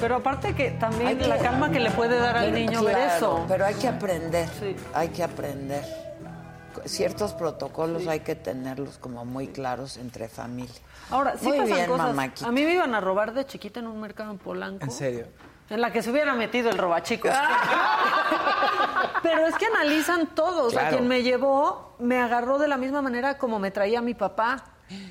Pero 0.00 0.16
aparte 0.16 0.54
que 0.54 0.72
también 0.72 1.16
que- 1.18 1.26
la 1.26 1.38
calma 1.38 1.70
que 1.70 1.80
le 1.80 1.90
puede 1.90 2.18
dar 2.18 2.36
al 2.36 2.52
niño 2.52 2.82
ver 2.82 2.98
eso. 3.16 3.44
Pero 3.48 3.64
hay 3.64 3.74
que 3.74 3.88
aprender, 3.88 4.48
Sí. 4.60 4.76
hay 4.92 5.08
que 5.08 5.22
aprender. 5.22 5.82
Ciertos 6.84 7.32
protocolos 7.32 8.06
hay 8.08 8.20
que 8.20 8.34
tenerlos 8.34 8.98
como 8.98 9.24
muy 9.24 9.46
claros 9.48 9.96
entre 9.96 10.28
familia. 10.28 10.74
Ahora, 11.10 11.36
sí 11.38 11.46
Muy 11.46 11.58
pasan 11.58 11.74
bien, 11.74 11.86
cosas. 11.88 12.06
mamáquita. 12.08 12.48
A 12.48 12.52
mí 12.52 12.62
me 12.64 12.72
iban 12.74 12.94
a 12.94 13.00
robar 13.00 13.32
de 13.32 13.46
chiquita 13.46 13.80
en 13.80 13.86
un 13.86 14.00
mercado 14.00 14.32
en 14.32 14.38
Polanco. 14.38 14.84
¿En 14.84 14.90
serio? 14.90 15.26
En 15.70 15.80
la 15.80 15.90
que 15.92 16.02
se 16.02 16.10
hubiera 16.10 16.34
metido 16.34 16.68
el 16.70 16.76
robachicos. 16.76 17.30
Pero 19.24 19.46
es 19.46 19.54
que 19.56 19.66
analizan 19.66 20.34
todo. 20.36 20.66
O 20.66 20.70
sea, 20.70 20.82
Claro. 20.82 20.96
quien 20.98 21.08
me 21.08 21.22
llevó 21.24 21.94
me 21.98 22.20
agarró 22.20 22.58
de 22.58 22.68
la 22.68 22.76
misma 22.76 23.02
manera 23.02 23.36
como 23.38 23.58
me 23.58 23.70
traía 23.72 24.00
mi 24.00 24.14
papá. 24.14 24.64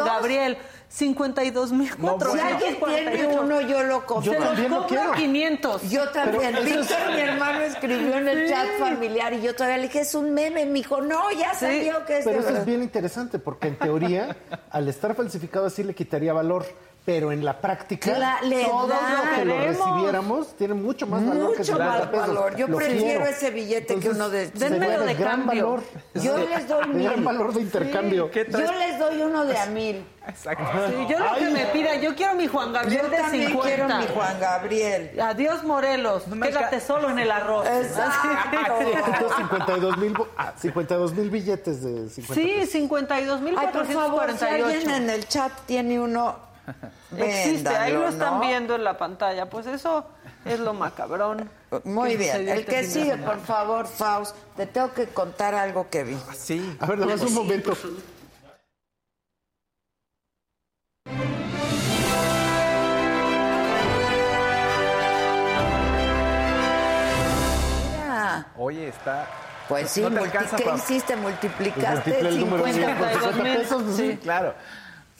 ¿Cuántos? 2.00 2.34
Gabriel. 2.34 2.76
52.448. 2.80 2.80
Si 2.82 2.94
alguien 2.96 3.12
tiene 3.12 3.38
uno, 3.38 3.60
yo 3.60 3.82
lo 3.84 4.04
compro. 4.06 4.32
Se 4.32 4.38
los 4.38 4.48
también 4.48 4.70
lo 4.70 4.78
compro 4.78 4.96
quiero. 4.96 5.12
500. 5.12 5.90
Yo 5.90 6.08
también. 6.10 6.54
Víctor, 6.64 6.98
mi 7.14 7.20
hermano, 7.20 7.60
escribió 7.60 8.18
en 8.18 8.28
el 8.28 8.48
chat 8.48 8.66
familiar 8.78 9.32
y 9.34 9.42
yo 9.42 9.54
todavía 9.54 9.76
le 9.76 9.84
dije, 9.84 10.00
es 10.00 10.14
un 10.14 10.34
meme. 10.34 10.66
Me 10.66 10.72
dijo, 10.74 11.00
no, 11.00 11.30
ya 11.32 11.54
salió 11.54 12.04
que 12.06 12.18
es 12.18 12.24
de 12.24 12.30
Pero 12.30 12.38
eso 12.40 12.46
verdad. 12.46 12.60
es 12.62 12.66
bien 12.66 12.82
interesante 12.82 13.38
porque 13.38 13.68
en 13.68 13.78
teoría, 13.78 14.36
al 14.70 14.88
estar 14.88 15.14
falsificado 15.14 15.66
así 15.66 15.82
le 15.84 15.94
quitaría 15.94 16.32
valor. 16.32 16.66
Pero 17.02 17.32
en 17.32 17.43
la 17.44 17.59
práctica, 17.59 18.14
Cla- 18.14 18.43
le 18.43 18.64
todo 18.66 18.86
da. 18.89 19.24
lo 19.24 19.35
que 19.36 19.44
lo 19.47 19.59
recibiéramos 19.59 20.55
tiene 20.56 20.74
mucho 20.74 21.06
más 21.06 21.27
valor 21.27 21.52
que 21.52 21.59
Mucho 21.60 21.72
50 21.72 21.98
más 21.98 22.06
pesos. 22.09 22.27
valor. 22.28 22.56
Yo 22.56 22.68
Lo 22.68 22.77
prefiero 22.77 23.02
quiero. 23.05 23.24
ese 23.27 23.51
billete 23.51 23.98
que 23.98 24.09
uno 24.10 24.28
de- 24.28 24.51
Denmelo 24.51 25.05
de 25.06 25.14
gran 25.14 25.40
cambio. 25.47 25.64
valor. 25.64 25.82
Yo 26.14 26.36
les 26.39 26.68
doy 26.68 26.86
mil. 26.89 27.05
gran 27.09 27.24
valor 27.24 27.55
de 27.55 27.60
intercambio. 27.62 28.31
¿Qué 28.31 28.44
traes? 28.44 28.70
Yo 28.70 28.77
les 28.78 28.98
doy 28.98 29.22
uno 29.22 29.47
de 29.47 29.56
a 29.59 29.66
mil. 29.66 30.05
Exacto. 30.28 30.62
Sí, 30.89 31.06
yo 31.09 31.18
lo 31.18 31.35
que 31.36 31.51
me 31.51 31.64
pida, 31.66 31.94
yo 31.97 32.14
quiero 32.14 32.35
mi 32.35 32.47
Juan 32.47 32.72
Gabriel 32.74 33.02
Yo 33.02 33.09
de 33.09 33.16
también 33.16 33.47
50. 33.48 33.66
quiero 33.77 33.89
mi 33.98 34.06
Juan 34.14 34.39
Gabriel. 34.40 35.20
Adiós, 35.20 35.64
Morelos. 35.64 36.28
No 36.28 36.47
Quédate 36.47 36.77
alca- 36.77 36.81
solo 36.86 37.09
en 37.10 37.18
el 37.18 37.31
arroz. 37.31 37.66
Exacto. 37.66 38.28
Entonces, 38.52 39.36
52 39.39 39.97
mil 39.97 40.14
52 40.60 41.14
mil 41.14 41.31
billetes 41.31 41.82
de 41.82 42.10
50 42.10 42.35
Sí, 42.35 42.66
52 42.66 43.40
mil 43.40 43.55
Ay, 43.59 43.68
por 43.72 43.86
favor, 43.86 44.31
si 44.39 44.44
alguien 44.44 44.90
en 44.90 45.10
el 45.10 45.27
chat 45.27 45.51
tiene 45.66 45.98
uno, 45.98 46.49
Existe, 47.16 47.68
ahí 47.68 47.92
lo 47.92 48.09
están 48.09 48.34
¿no? 48.34 48.40
viendo 48.40 48.74
en 48.74 48.84
la 48.84 48.97
pantalla. 48.97 49.48
Pues 49.48 49.66
eso 49.66 50.06
es 50.44 50.60
lo 50.60 50.74
macabrón. 50.74 51.51
Muy 51.84 52.16
bien. 52.16 52.36
El 52.36 52.48
este 52.48 52.72
que 52.72 52.84
sigue, 52.84 53.16
por 53.16 53.40
favor, 53.40 53.86
Faust. 53.86 54.36
Te 54.56 54.66
tengo 54.66 54.92
que 54.92 55.06
contar 55.09 55.55
algo 55.55 55.88
que 55.90 56.05
vi. 56.05 56.18
Sí. 56.36 56.76
A 56.80 56.86
ver, 56.86 56.98
más 56.98 57.20
un 57.22 57.34
momento. 57.34 57.72
Mira. 67.92 68.47
Oye, 68.56 68.88
está. 68.88 69.26
Pues 69.68 69.90
sí, 69.90 70.01
No 70.01 70.22
¿qué 70.22 70.72
hiciste? 70.74 71.14
Multiplicaste 71.14 72.10
Multiplica 72.10 72.28
el 72.28 72.40
número 72.40 72.66
50 72.66 72.98
por 72.98 73.09
50 73.12 73.42
mil. 73.42 73.56
pesos. 73.56 73.97
Sí, 73.97 74.18
claro. 74.20 74.55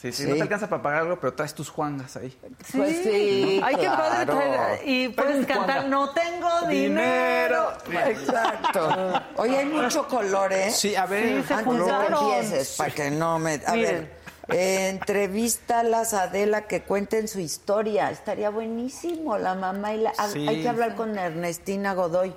Sí, 0.01 0.13
sí, 0.13 0.23
no 0.25 0.31
Sí. 0.31 0.37
te 0.37 0.43
alcanza 0.43 0.67
para 0.69 0.81
pagar 0.83 1.03
algo, 1.03 1.21
pero 1.21 1.35
traes 1.35 1.53
tus 1.55 1.69
juangas 1.69 2.17
ahí. 2.17 2.35
Pues 2.75 3.03
sí, 3.03 3.61
Ay, 3.63 3.77
qué 3.77 3.87
padre. 3.87 4.25
claro. 4.25 4.41
traer- 4.41 4.81
Y 4.87 5.09
puedes 5.09 5.47
cantar. 5.47 5.87
No 5.89 6.09
tengo 6.11 6.63
dinero. 6.69 7.73
Exacto. 8.07 8.89
Oye, 9.37 9.59
hay 9.59 9.67
mucho 9.67 10.09
color, 10.09 10.53
¿eh? 10.55 10.71
Sí, 10.71 10.97
a 10.97 11.05
ver. 11.07 11.23
Sí, 11.25 11.33
Antes 11.35 11.49
de 11.51 11.57
que 11.57 11.65
juntaron. 11.65 12.25
empieces, 12.33 12.77
para 12.79 12.91
que 12.95 13.11
no 13.11 13.39
me... 13.39 13.61
A 13.67 13.73
Miren. 13.73 14.09
ver, 14.49 14.59
eh, 14.59 14.89
entrevístalas 14.89 16.15
a 16.15 16.23
Adela 16.23 16.63
que 16.67 16.83
cuenten 16.83 17.29
su 17.29 17.39
historia. 17.41 18.11
Estaría 18.11 18.49
buenísimo, 18.51 19.37
la 19.39 19.55
mamá 19.55 19.93
y 19.95 19.99
la... 19.99 20.15
Sí. 20.33 20.49
Hay 20.49 20.63
que 20.63 20.69
hablar 20.69 20.95
con 20.95 21.19
Ernestina 21.19 21.93
Godoy. 21.95 22.33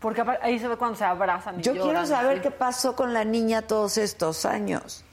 Porque 0.00 0.22
ahí 0.42 0.58
se 0.58 0.68
ve 0.68 0.76
cuando 0.76 0.96
se 0.96 1.04
abrazan 1.04 1.58
y 1.58 1.62
Yo 1.62 1.74
lloran, 1.74 1.90
quiero 1.90 2.06
saber 2.06 2.36
sí. 2.36 2.42
qué 2.42 2.50
pasó 2.52 2.94
con 2.94 3.12
la 3.14 3.24
niña 3.24 3.62
todos 3.62 3.98
estos 3.98 4.44
años. 4.46 5.04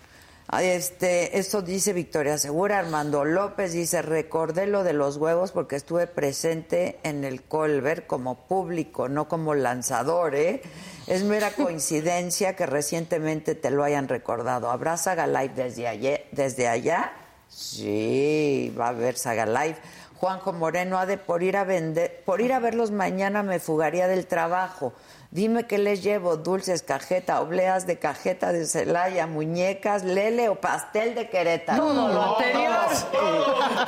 Este, 0.61 1.39
esto 1.39 1.61
dice 1.63 1.91
Victoria 1.91 2.37
Segura, 2.37 2.79
Armando 2.79 3.25
López 3.25 3.73
dice, 3.73 4.01
recordé 4.01 4.67
lo 4.67 4.83
de 4.83 4.93
los 4.93 5.17
huevos 5.17 5.51
porque 5.51 5.75
estuve 5.75 6.07
presente 6.07 6.99
en 7.03 7.23
el 7.23 7.41
Colbert 7.41 8.05
como 8.05 8.47
público, 8.47 9.09
no 9.09 9.27
como 9.27 9.55
lanzador, 9.55 10.35
¿eh? 10.35 10.61
Es 11.07 11.23
mera 11.23 11.51
coincidencia 11.55 12.55
que 12.55 12.67
recientemente 12.67 13.55
te 13.55 13.71
lo 13.71 13.83
hayan 13.83 14.07
recordado. 14.07 14.69
¿Habrá 14.69 14.97
Saga 14.97 15.25
Live 15.27 15.53
desde, 15.55 15.87
ayer, 15.87 16.27
desde 16.31 16.67
allá? 16.67 17.11
Sí, 17.49 18.73
va 18.79 18.87
a 18.87 18.89
haber 18.89 19.17
Saga 19.17 19.45
Live. 19.47 19.77
Juanjo 20.17 20.53
Moreno 20.53 20.97
ha 20.97 21.05
de 21.05 21.17
por 21.17 21.43
ir 21.43 21.57
a 21.57 21.63
vender, 21.63 22.21
por 22.23 22.39
ir 22.39 22.53
a 22.53 22.59
verlos 22.59 22.91
mañana 22.91 23.43
me 23.43 23.59
fugaría 23.59 24.07
del 24.07 24.27
trabajo. 24.27 24.93
Dime 25.31 25.65
qué 25.67 25.77
les 25.77 26.01
llevo, 26.01 26.37
dulces, 26.37 26.81
cajeta, 26.81 27.41
obleas 27.41 27.85
de 27.87 27.99
cajeta 27.99 28.53
de 28.53 28.65
Celaya, 28.65 29.27
muñecas, 29.27 30.03
lele 30.03 30.47
o 30.49 30.55
pastel 30.61 31.13
de 31.13 31.29
Querétaro. 31.29 31.83
Todo 31.83 32.07
lo 32.13 32.35
anterior. 32.37 32.75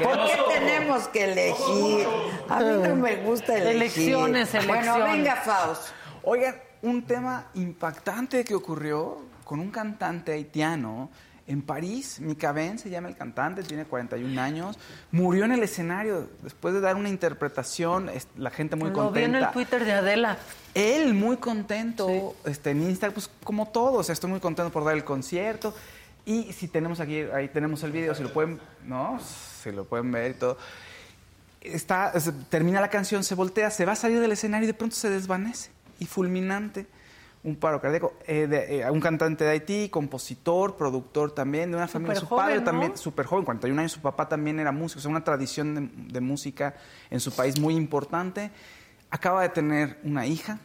¿Por 0.03 0.25
qué 0.27 0.37
tenemos 0.53 1.07
que 1.07 1.23
elegir? 1.23 2.07
A 2.49 2.59
mí 2.59 2.87
no 2.87 2.95
me 2.95 3.15
gusta 3.17 3.55
elegir. 3.57 3.75
Elecciones, 3.75 4.51
Bueno, 4.51 4.73
elecciones. 4.73 5.11
venga, 5.13 5.35
Faust. 5.37 5.83
Oigan, 6.23 6.55
un 6.81 7.05
tema 7.05 7.47
impactante 7.53 8.43
que 8.43 8.53
ocurrió 8.55 9.19
con 9.45 9.59
un 9.61 9.71
cantante 9.71 10.33
haitiano 10.33 11.09
en 11.47 11.61
París. 11.61 12.19
Mika 12.19 12.51
Ben 12.51 12.77
se 12.77 12.89
llama 12.89 13.07
el 13.09 13.15
cantante, 13.15 13.63
tiene 13.63 13.85
41 13.85 14.39
años. 14.41 14.77
Murió 15.11 15.45
en 15.45 15.53
el 15.53 15.63
escenario 15.63 16.29
después 16.43 16.73
de 16.73 16.81
dar 16.81 16.95
una 16.97 17.09
interpretación. 17.09 18.09
La 18.35 18.49
gente 18.51 18.75
muy 18.75 18.89
Lo 18.89 19.11
vi 19.11 19.21
en 19.23 19.31
contenta. 19.31 19.47
el 19.47 19.53
Twitter 19.53 19.85
de 19.85 19.91
Adela. 19.93 20.37
Él 20.73 21.13
muy 21.13 21.37
contento, 21.37 22.35
este, 22.45 22.71
en 22.71 22.83
Instagram, 22.83 23.13
pues 23.13 23.29
como 23.43 23.67
todos, 23.69 24.09
estoy 24.09 24.29
muy 24.29 24.39
contento 24.39 24.71
por 24.71 24.83
dar 24.83 24.93
el 24.95 25.03
concierto. 25.03 25.73
Y 26.25 26.51
si 26.51 26.67
tenemos 26.67 26.99
aquí, 26.99 27.21
ahí 27.33 27.47
tenemos 27.47 27.81
el 27.83 27.91
video, 27.93 28.13
si 28.13 28.21
lo 28.21 28.33
pueden, 28.33 28.59
¿no? 28.85 29.17
Si 29.63 29.71
lo 29.71 29.85
pueden 29.85 30.11
ver 30.11 30.31
y 30.31 30.33
todo. 30.33 30.57
Está, 31.61 32.11
es- 32.13 32.31
termina 32.49 32.79
la 32.81 32.89
canción, 32.89 33.23
se 33.23 33.35
voltea, 33.35 33.71
se 33.71 33.85
va 33.85 33.93
a 33.93 33.95
salir 33.95 34.19
del 34.19 34.31
escenario 34.31 34.65
y 34.65 34.67
de 34.67 34.73
pronto 34.73 34.95
se 34.95 35.09
desvanece. 35.09 35.71
Y 35.99 36.05
fulminante, 36.05 36.85
un 37.47 37.55
paro 37.55 37.79
cardíaco. 37.79 38.13
Eh, 38.27 38.45
de- 38.47 38.81
eh, 38.81 38.91
un 38.91 38.99
cantante 38.99 39.45
de 39.45 39.51
Haití, 39.51 39.87
compositor, 39.89 40.75
productor 40.75 41.31
también, 41.31 41.71
de 41.71 41.77
una 41.77 41.87
familia. 41.87 42.15
Su 42.15 42.27
padre 42.27 42.57
¿no? 42.57 42.63
también, 42.65 42.97
súper 42.97 43.25
joven, 43.25 43.45
41 43.45 43.79
años, 43.79 43.93
su 43.93 44.01
papá 44.01 44.27
también 44.27 44.59
era 44.59 44.71
músico, 44.73 44.99
o 44.99 45.01
sea, 45.01 45.09
una 45.09 45.23
tradición 45.23 45.73
de, 45.73 45.89
de 46.13 46.21
música 46.21 46.75
en 47.09 47.19
su 47.21 47.31
país 47.31 47.57
muy 47.59 47.75
importante. 47.75 48.51
Acaba 49.09 49.41
de 49.43 49.49
tener 49.49 49.97
una 50.03 50.25
hija. 50.25 50.59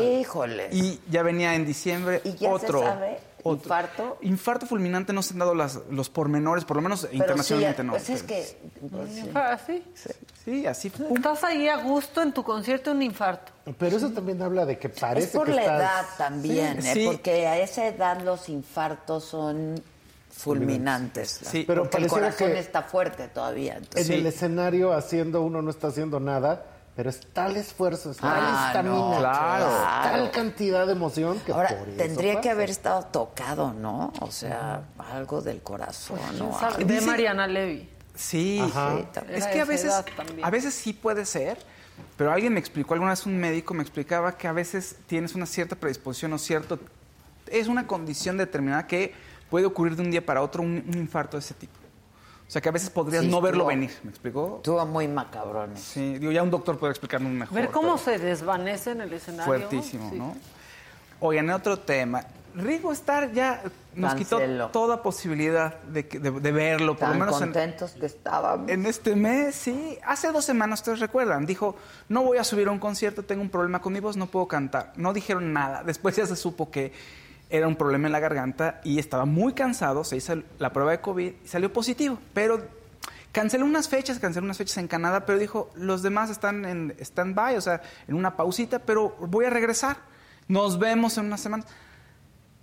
Híjole. 0.00 0.68
Y 0.72 1.00
ya 1.10 1.22
venía 1.22 1.54
en 1.54 1.64
diciembre 1.66 2.20
¿Y 2.24 2.34
ya 2.36 2.50
otro. 2.50 2.80
se 2.80 2.84
sabe? 2.86 3.18
Otro. 3.42 3.52
¿Infarto? 3.64 4.18
Infarto 4.22 4.66
fulminante 4.66 5.12
no 5.12 5.22
se 5.22 5.32
han 5.34 5.40
dado 5.40 5.54
las- 5.54 5.80
los 5.90 6.08
pormenores, 6.10 6.64
por 6.64 6.76
lo 6.76 6.82
menos 6.82 7.00
Pero 7.02 7.10
sí, 7.12 7.16
internacionalmente 7.18 7.84
no. 7.84 7.92
pues 7.92 8.10
es 8.10 8.22
que... 8.22 8.58
pues 8.90 9.12
sí. 9.12 9.30
¿Así? 9.34 9.84
Sí, 10.44 10.66
así. 10.66 10.92
Estás 11.14 11.44
ahí 11.44 11.68
a 11.68 11.76
gusto 11.76 12.22
en 12.22 12.32
tu 12.32 12.42
concierto, 12.42 12.92
un 12.92 13.02
infarto. 13.02 13.52
Pero 13.78 13.96
eso 13.96 14.10
también 14.10 14.40
habla 14.42 14.64
de 14.66 14.78
que 14.78 14.88
parece 14.88 15.26
Es 15.28 15.32
por 15.34 15.46
que 15.46 15.52
la 15.54 15.62
estás- 15.62 15.80
edad 15.80 16.04
también, 16.18 16.82
Sí, 16.82 16.88
¿eh? 16.88 16.94
sí. 16.94 17.04
porque 17.06 17.46
a 17.46 17.58
esa 17.58 17.86
edad 17.86 18.20
los 18.22 18.48
infartos 18.48 19.24
son 19.24 19.80
fulminantes. 20.30 21.40
Sí. 21.44 21.64
Pero 21.66 21.82
porque 21.82 21.98
el 21.98 22.08
corazón 22.08 22.52
que- 22.52 22.58
está 22.58 22.82
fuerte 22.82 23.28
todavía. 23.28 23.76
entonces- 23.76 24.08
En 24.08 24.14
el 24.20 24.26
escenario 24.26 24.92
haciendo 24.92 25.42
uno 25.42 25.60
no 25.62 25.70
está 25.70 25.88
haciendo 25.88 26.18
nada, 26.20 26.64
pero 27.00 27.08
es 27.08 27.20
tal 27.32 27.56
esfuerzo, 27.56 28.10
es 28.10 28.18
tal 28.18 28.30
Ah, 28.42 28.64
estamina, 28.66 28.94
no, 28.94 29.16
claro. 29.20 29.64
es 29.70 29.72
claro. 29.80 30.10
tal 30.18 30.30
cantidad 30.32 30.84
de 30.86 30.92
emoción 30.92 31.40
que 31.40 31.50
Ahora, 31.50 31.70
por 31.70 31.88
eso 31.88 31.96
tendría 31.96 32.42
que 32.42 32.50
haber 32.50 32.68
estado 32.68 33.04
tocado, 33.04 33.72
¿no? 33.72 34.12
O 34.20 34.30
sea, 34.30 34.82
algo 35.10 35.40
del 35.40 35.62
corazón, 35.62 36.18
¿no? 36.38 36.50
¿Quién 36.50 36.60
sabe? 36.60 36.84
Ve 36.84 36.94
Dice- 36.96 37.06
Mariana 37.06 37.46
Levy. 37.46 37.88
Sí, 38.14 38.60
Ajá. 38.62 38.98
Sí, 38.98 39.04
también. 39.14 39.38
es 39.38 39.46
que 39.46 39.60
a 39.62 39.64
veces, 39.64 39.94
a 40.42 40.50
veces 40.50 40.74
sí 40.74 40.92
puede 40.92 41.24
ser, 41.24 41.56
pero 42.18 42.32
alguien 42.32 42.52
me 42.52 42.60
explicó, 42.60 42.92
alguna 42.92 43.12
vez 43.12 43.24
un 43.24 43.38
médico 43.38 43.72
me 43.72 43.80
explicaba 43.82 44.36
que 44.36 44.46
a 44.46 44.52
veces 44.52 44.96
tienes 45.06 45.34
una 45.34 45.46
cierta 45.46 45.76
predisposición 45.76 46.34
o 46.34 46.38
cierto, 46.38 46.78
es 47.46 47.66
una 47.66 47.86
condición 47.86 48.36
determinada 48.36 48.86
que 48.86 49.14
puede 49.48 49.64
ocurrir 49.64 49.96
de 49.96 50.02
un 50.02 50.10
día 50.10 50.26
para 50.26 50.42
otro 50.42 50.60
un, 50.62 50.84
un 50.86 50.98
infarto 50.98 51.38
de 51.38 51.40
ese 51.40 51.54
tipo. 51.54 51.72
O 52.50 52.52
sea 52.52 52.60
que 52.60 52.68
a 52.68 52.72
veces 52.72 52.90
podrías 52.90 53.22
Sí, 53.22 53.30
no 53.30 53.40
verlo 53.40 53.58
estuvo- 53.60 53.68
venir, 53.68 53.92
¿me 54.02 54.10
explicó? 54.10 54.56
Estuvo 54.56 54.84
muy 54.84 55.06
macabrones. 55.06 55.78
Sí, 55.78 56.18
digo, 56.18 56.32
ya 56.32 56.42
un 56.42 56.50
doctor 56.50 56.76
puede 56.80 56.90
explicarnos 56.90 57.30
mejor. 57.30 57.54
Ver 57.54 57.70
cómo 57.70 57.94
pero- 57.94 57.98
se 57.98 58.18
desvanece 58.18 58.90
en 58.90 59.02
el 59.02 59.12
escenario. 59.12 59.44
Fuertísimo, 59.44 60.10
Sí. 60.10 60.18
¿no? 60.18 60.34
Oigan, 61.20 61.44
en 61.44 61.52
otro 61.52 61.78
tema. 61.78 62.24
Ringo 62.56 62.90
Starr 62.90 63.30
ya 63.30 63.62
nos 63.94 64.14
quitó 64.16 64.40
toda 64.72 65.00
posibilidad 65.00 65.78
de, 65.82 66.02
de- 66.02 66.32
de 66.32 66.50
verlo, 66.52 66.94
por 66.96 67.08
Tan 67.10 67.20
lo 67.20 67.24
menos 67.26 67.40
en, 67.40 67.46
contentos 67.52 67.92
que 67.92 68.06
estábamos. 68.06 68.68
en 68.68 68.84
este 68.84 69.14
mes, 69.14 69.54
sí. 69.54 69.96
Hace 70.04 70.32
dos 70.32 70.44
semanas, 70.44 70.80
ustedes 70.80 70.98
recuerdan, 70.98 71.46
dijo, 71.46 71.76
no 72.08 72.24
voy 72.24 72.38
a 72.38 72.42
subir 72.42 72.66
a 72.66 72.72
un 72.72 72.80
concierto, 72.80 73.22
tengo 73.22 73.42
un 73.42 73.50
problema 73.50 73.80
con 73.80 73.92
mi 73.92 74.00
voz, 74.00 74.16
no 74.16 74.26
puedo 74.26 74.48
cantar. 74.48 74.92
No 74.96 75.12
dijeron 75.12 75.52
nada. 75.52 75.84
Después 75.84 76.16
ya 76.16 76.26
se 76.26 76.34
supo 76.34 76.68
que 76.72 76.92
era 77.50 77.66
un 77.66 77.76
problema 77.76 78.06
en 78.06 78.12
la 78.12 78.20
garganta 78.20 78.80
y 78.84 78.98
estaba 78.98 79.24
muy 79.24 79.52
cansado, 79.52 80.04
se 80.04 80.16
hizo 80.16 80.42
la 80.58 80.72
prueba 80.72 80.92
de 80.92 81.00
COVID 81.00 81.32
y 81.44 81.48
salió 81.48 81.72
positivo. 81.72 82.18
Pero 82.32 82.62
canceló 83.32 83.64
unas 83.64 83.88
fechas, 83.88 84.18
canceló 84.18 84.44
unas 84.44 84.58
fechas 84.58 84.78
en 84.78 84.88
Canadá, 84.88 85.26
pero 85.26 85.38
dijo, 85.38 85.70
los 85.74 86.02
demás 86.02 86.30
están 86.30 86.64
en 86.64 86.94
stand-by, 86.98 87.56
o 87.56 87.60
sea, 87.60 87.82
en 88.06 88.14
una 88.14 88.36
pausita, 88.36 88.78
pero 88.78 89.16
voy 89.18 89.44
a 89.44 89.50
regresar. 89.50 89.98
Nos 90.48 90.78
vemos 90.78 91.18
en 91.18 91.26
una 91.26 91.36
semana. 91.36 91.64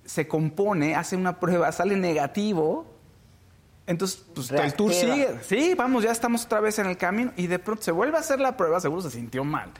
Se 0.05 0.27
compone, 0.27 0.95
hace 0.95 1.15
una 1.15 1.39
prueba, 1.39 1.71
sale 1.71 1.97
negativo. 1.97 2.85
Entonces, 3.85 4.25
pues 4.33 4.51
el 4.51 4.73
tour 4.73 4.93
sigue. 4.93 5.39
Sí, 5.43 5.73
vamos, 5.77 6.03
ya 6.03 6.11
estamos 6.11 6.45
otra 6.45 6.59
vez 6.59 6.79
en 6.79 6.87
el 6.87 6.97
camino 6.97 7.31
y 7.37 7.47
de 7.47 7.59
pronto 7.59 7.83
se 7.83 7.91
vuelve 7.91 8.17
a 8.17 8.21
hacer 8.21 8.39
la 8.39 8.57
prueba, 8.57 8.79
seguro 8.79 9.01
se 9.01 9.11
sintió 9.11 9.43
mal. 9.43 9.71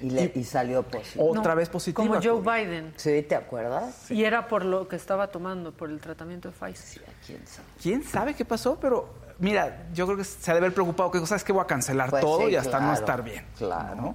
Y, 0.00 0.10
le- 0.10 0.32
y 0.34 0.44
salió 0.44 0.82
positivo. 0.82 1.30
Otra 1.30 1.52
No, 1.52 1.56
vez 1.56 1.68
positivo. 1.70 2.06
Como 2.06 2.20
Joe 2.22 2.40
Biden. 2.40 2.92
Sí, 2.96 3.22
¿te 3.22 3.34
acuerdas? 3.34 4.10
Y 4.10 4.24
era 4.24 4.46
por 4.48 4.64
lo 4.64 4.86
que 4.88 4.96
estaba 4.96 5.28
tomando, 5.28 5.72
por 5.72 5.88
el 5.90 6.00
tratamiento 6.00 6.50
de 6.50 6.54
Pfizer. 6.54 7.02
¿Quién 7.26 7.46
sabe? 7.46 7.68
¿Quién 7.82 8.02
sabe 8.04 8.34
qué 8.34 8.44
pasó? 8.44 8.78
Pero 8.78 9.08
mira, 9.38 9.86
yo 9.94 10.04
creo 10.06 10.18
que 10.18 10.24
se 10.24 10.50
ha 10.50 10.54
de 10.54 10.58
haber 10.58 10.74
preocupado 10.74 11.10
que 11.10 11.24
¿sabes 11.26 11.44
qué? 11.44 11.52
Voy 11.52 11.62
a 11.62 11.66
cancelar 11.66 12.10
Pues 12.10 12.20
todo 12.22 12.40
sí, 12.46 12.52
y 12.52 12.56
hasta 12.56 12.78
no 12.80 12.92
estar 12.92 13.22
bien. 13.22 13.44
claro. 13.56 13.94
¿no? 13.96 14.14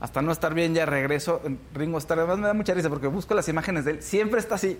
Hasta 0.00 0.22
no 0.22 0.32
estar 0.32 0.54
bien 0.54 0.74
ya 0.74 0.86
regreso. 0.86 1.42
Ringo 1.74 1.98
Starr, 1.98 2.20
además 2.20 2.38
me 2.38 2.46
da 2.46 2.54
mucha 2.54 2.72
risa 2.74 2.88
porque 2.88 3.06
busco 3.06 3.34
las 3.34 3.48
imágenes 3.48 3.84
de 3.84 3.90
él. 3.92 4.02
Siempre 4.02 4.40
está 4.40 4.54
así, 4.54 4.78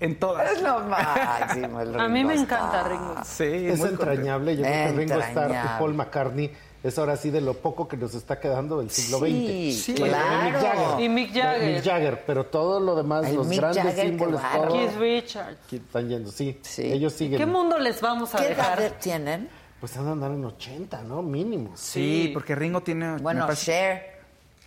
en 0.00 0.18
todas. 0.18 0.50
Es 0.52 0.60
lo 0.62 0.80
máximo. 0.80 1.80
el 1.80 1.98
A 2.00 2.08
mí 2.08 2.24
me 2.24 2.34
encanta. 2.34 2.82
Ringo. 2.88 3.14
Sí, 3.24 3.44
Es 3.44 3.80
entrañable, 3.80 4.56
yo 4.56 4.62
creo 4.64 4.86
que 4.92 4.92
Ringo 4.98 5.20
Starr 5.20 5.50
y. 5.52 5.78
Paul 5.78 5.94
McCartney 5.94 6.52
es 6.82 6.98
ahora 6.98 7.16
sí 7.16 7.30
de 7.30 7.40
lo 7.40 7.54
poco 7.54 7.88
que 7.88 7.96
nos 7.96 8.14
está 8.14 8.38
quedando 8.38 8.78
del 8.78 8.90
siglo 8.90 9.18
Sí, 9.24 9.72
XX. 9.72 9.84
sí, 9.84 9.94
claro. 9.94 10.44
Mick 10.44 10.54
Jagger. 10.60 11.04
Y 11.04 11.08
Mick 11.08 11.32
Jagger. 11.34 11.74
Mick 11.74 11.84
Jagger, 11.84 12.24
pero 12.26 12.46
todo 12.46 12.78
lo 12.80 12.94
demás, 12.94 13.26
El 13.26 13.36
los 13.36 13.46
Mick 13.48 13.58
grandes 13.58 13.82
Jagger, 13.84 14.06
símbolos, 14.06 14.42
bárbaro. 14.42 14.68
todo, 14.72 14.78
Keith 14.78 14.98
Richards. 14.98 15.58
están 15.72 16.08
yendo, 16.08 16.30
sí. 16.30 16.58
Sí. 16.62 16.92
Ellos 16.92 17.12
siguen. 17.12 17.38
¿Qué 17.38 17.46
mundo 17.46 17.78
les 17.78 18.00
vamos 18.00 18.34
a 18.34 18.38
¿Qué 18.38 18.48
dejar? 18.48 18.90
tienen? 19.00 19.48
Pues 19.80 19.96
han 19.96 20.06
de 20.06 20.12
andar 20.12 20.30
en 20.30 20.44
80, 20.44 21.02
¿no? 21.02 21.22
Mínimo. 21.22 21.72
Sí, 21.76 22.24
Sí. 22.26 22.30
porque 22.32 22.54
Ringo 22.54 22.80
tiene 22.82 23.16
Bueno, 23.18 23.46
Cher, 23.54 24.20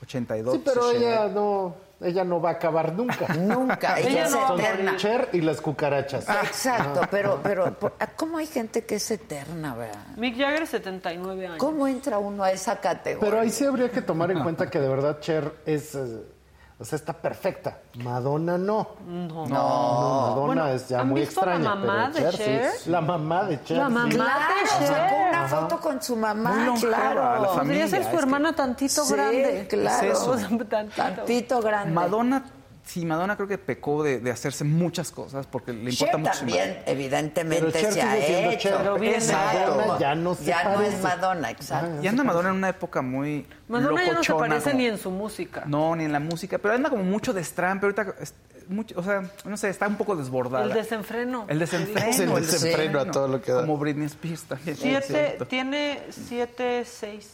82. 0.04 0.54
Sí, 0.56 0.62
pero 0.64 0.84
60. 0.92 1.08
ella 1.08 1.28
no, 1.34 1.76
ella 2.02 2.24
no 2.24 2.42
va 2.42 2.50
a 2.50 2.54
acabar 2.54 2.94
nunca. 2.94 3.28
nunca. 3.36 4.00
Ella 4.00 4.10
Ella 4.10 4.26
es 4.26 4.32
no 4.32 4.38
va 4.40 4.44
a 4.44 4.48
Son 4.50 4.60
eterna. 4.60 4.98
Cher 4.98 5.30
y 5.34 5.42
las 5.42 5.62
cucarachas. 5.62 6.28
Exacto, 6.30 7.02
pero, 7.12 7.40
pero, 7.44 7.74
por- 7.78 7.94
¿cómo 8.16 8.38
hay 8.38 8.48
gente 8.48 8.86
que 8.86 8.96
es 8.96 9.12
eterna, 9.12 9.76
verdad? 9.76 10.06
Mick 10.18 10.38
Jagger, 10.38 10.66
79 10.68 11.46
años. 11.48 11.58
¿Cómo 11.58 11.88
entra 11.88 12.18
uno 12.20 12.44
a 12.44 12.52
esa 12.52 12.80
categoría? 12.80 13.30
Pero 13.30 13.42
ahí 13.42 13.50
sí 13.50 13.66
habría 13.66 13.90
que 13.90 14.02
tomar 14.02 14.32
en 14.32 14.42
cuenta 14.44 14.70
que 14.70 14.80
de 14.80 14.88
verdad 14.90 15.20
Cher 15.20 15.54
es, 15.66 15.96
eh, 15.96 16.22
o 16.80 16.86
sea, 16.86 16.96
está 16.96 17.12
perfecta. 17.14 17.80
Madonna 18.04 18.58
no. 18.58 18.96
No. 19.06 19.46
No, 19.46 19.46
Madonna 19.48 20.46
Bueno, 20.46 20.68
es 20.70 20.88
ya 20.88 21.02
¿han 21.02 21.10
muy 21.10 21.22
visto 21.22 21.46
la 21.46 21.56
extraña. 21.56 21.76
mamá 21.76 22.10
pero 22.14 22.32
de 22.32 22.38
Cher, 22.38 22.46
Cher? 22.46 22.72
sí. 22.80 22.90
La 22.90 23.02
mamá 23.02 23.44
de 23.44 23.64
Cher. 23.64 23.78
La 23.78 23.90
mamá. 23.90 24.10
Claro, 24.10 24.54
de 24.64 24.70
Cher. 24.70 24.88
sacó 24.88 25.16
una 25.30 25.44
Ajá. 25.46 25.58
foto 25.62 25.80
con 25.82 26.02
su 26.02 26.14
Muy 26.14 26.22
mamá, 26.22 26.66
longeva, 26.66 26.98
claro. 26.98 27.22
la 27.24 27.38
Podría 27.40 27.54
familia, 27.56 27.88
ser 27.88 28.00
es 28.02 28.06
su 28.08 28.12
que- 28.14 28.18
hermana 28.18 28.56
tantito 28.56 29.04
Sí, 29.06 29.14
grande. 29.14 29.68
claro. 29.70 30.08
Es 30.08 30.14
eso. 30.18 30.32
Tantito. 30.70 30.96
Tantito 30.96 31.62
grande. 31.62 31.94
Madonna, 31.94 32.44
sí, 32.90 33.06
Madonna 33.06 33.36
creo 33.36 33.48
que 33.48 33.58
pecó 33.58 34.04
de, 34.04 34.20
de 34.20 34.32
hacerse 34.32 34.64
muchas 34.64 35.12
cosas 35.12 35.46
porque 35.46 35.72
le 35.74 35.92
importa 35.92 36.06
Cher 36.12 36.18
mucho. 36.20 36.32
también, 36.40 36.70
imagen. 36.70 36.84
evidentemente, 36.88 37.66
Pero 37.72 37.80
Cher 37.80 37.94
se 37.94 38.02
ha 38.02 38.18
hecho. 38.18 38.60
Cher. 38.70 38.76
Pero 38.80 38.98
bien 39.00 39.14
Exacto. 39.16 39.76
Madonna 39.76 40.00
ya 40.00 40.16
no 40.16 40.36
se 40.36 40.44
Ya 40.46 40.64
no 40.64 40.82
es 40.82 40.96
parece. 40.96 41.04
Madonna, 41.04 41.50
exacto. 41.52 42.04
Y 42.04 42.08
anda 42.08 42.24
Madonna 42.24 42.50
en 42.50 42.56
una 42.56 42.70
época 42.70 43.02
muy 43.02 43.46
Madonna 43.68 44.04
ya 44.06 44.14
no 44.14 44.24
se 44.24 44.34
parece 44.34 44.70
como- 44.72 44.78
ni 44.82 44.86
en 44.88 44.98
su 44.98 45.12
música. 45.12 45.64
No, 45.68 45.96
ni 45.96 46.06
en 46.06 46.12
la 46.12 46.20
música, 46.20 46.58
pero 46.58 46.74
anda 46.74 46.90
como 46.90 47.04
mucho 47.04 47.32
de 47.34 47.44
strampe 47.44 47.86
ahorita, 47.86 48.16
es- 48.20 48.34
mucho, 48.68 49.00
o 49.00 49.04
sea, 49.04 49.24
no 49.46 49.58
sé, 49.58 49.70
está 49.70 49.88
un 49.88 49.96
poco 49.96 50.16
desbordada. 50.16 50.66
El 50.66 50.74
desenfreno. 50.74 51.46
El 51.48 51.58
desenfreno. 51.58 52.08
Es 52.08 52.20
el 52.20 52.30
desenfreno 52.34 53.00
a 53.00 53.06
todo 53.10 53.28
lo 53.28 53.42
que 53.42 53.52
da. 53.52 53.62
Como 53.62 53.78
Britney 53.78 54.06
Spears 54.06 54.44
también. 54.44 54.76
Siete, 54.78 55.38
tiene 55.48 56.02
siete, 56.12 56.86
seis. 56.86 57.32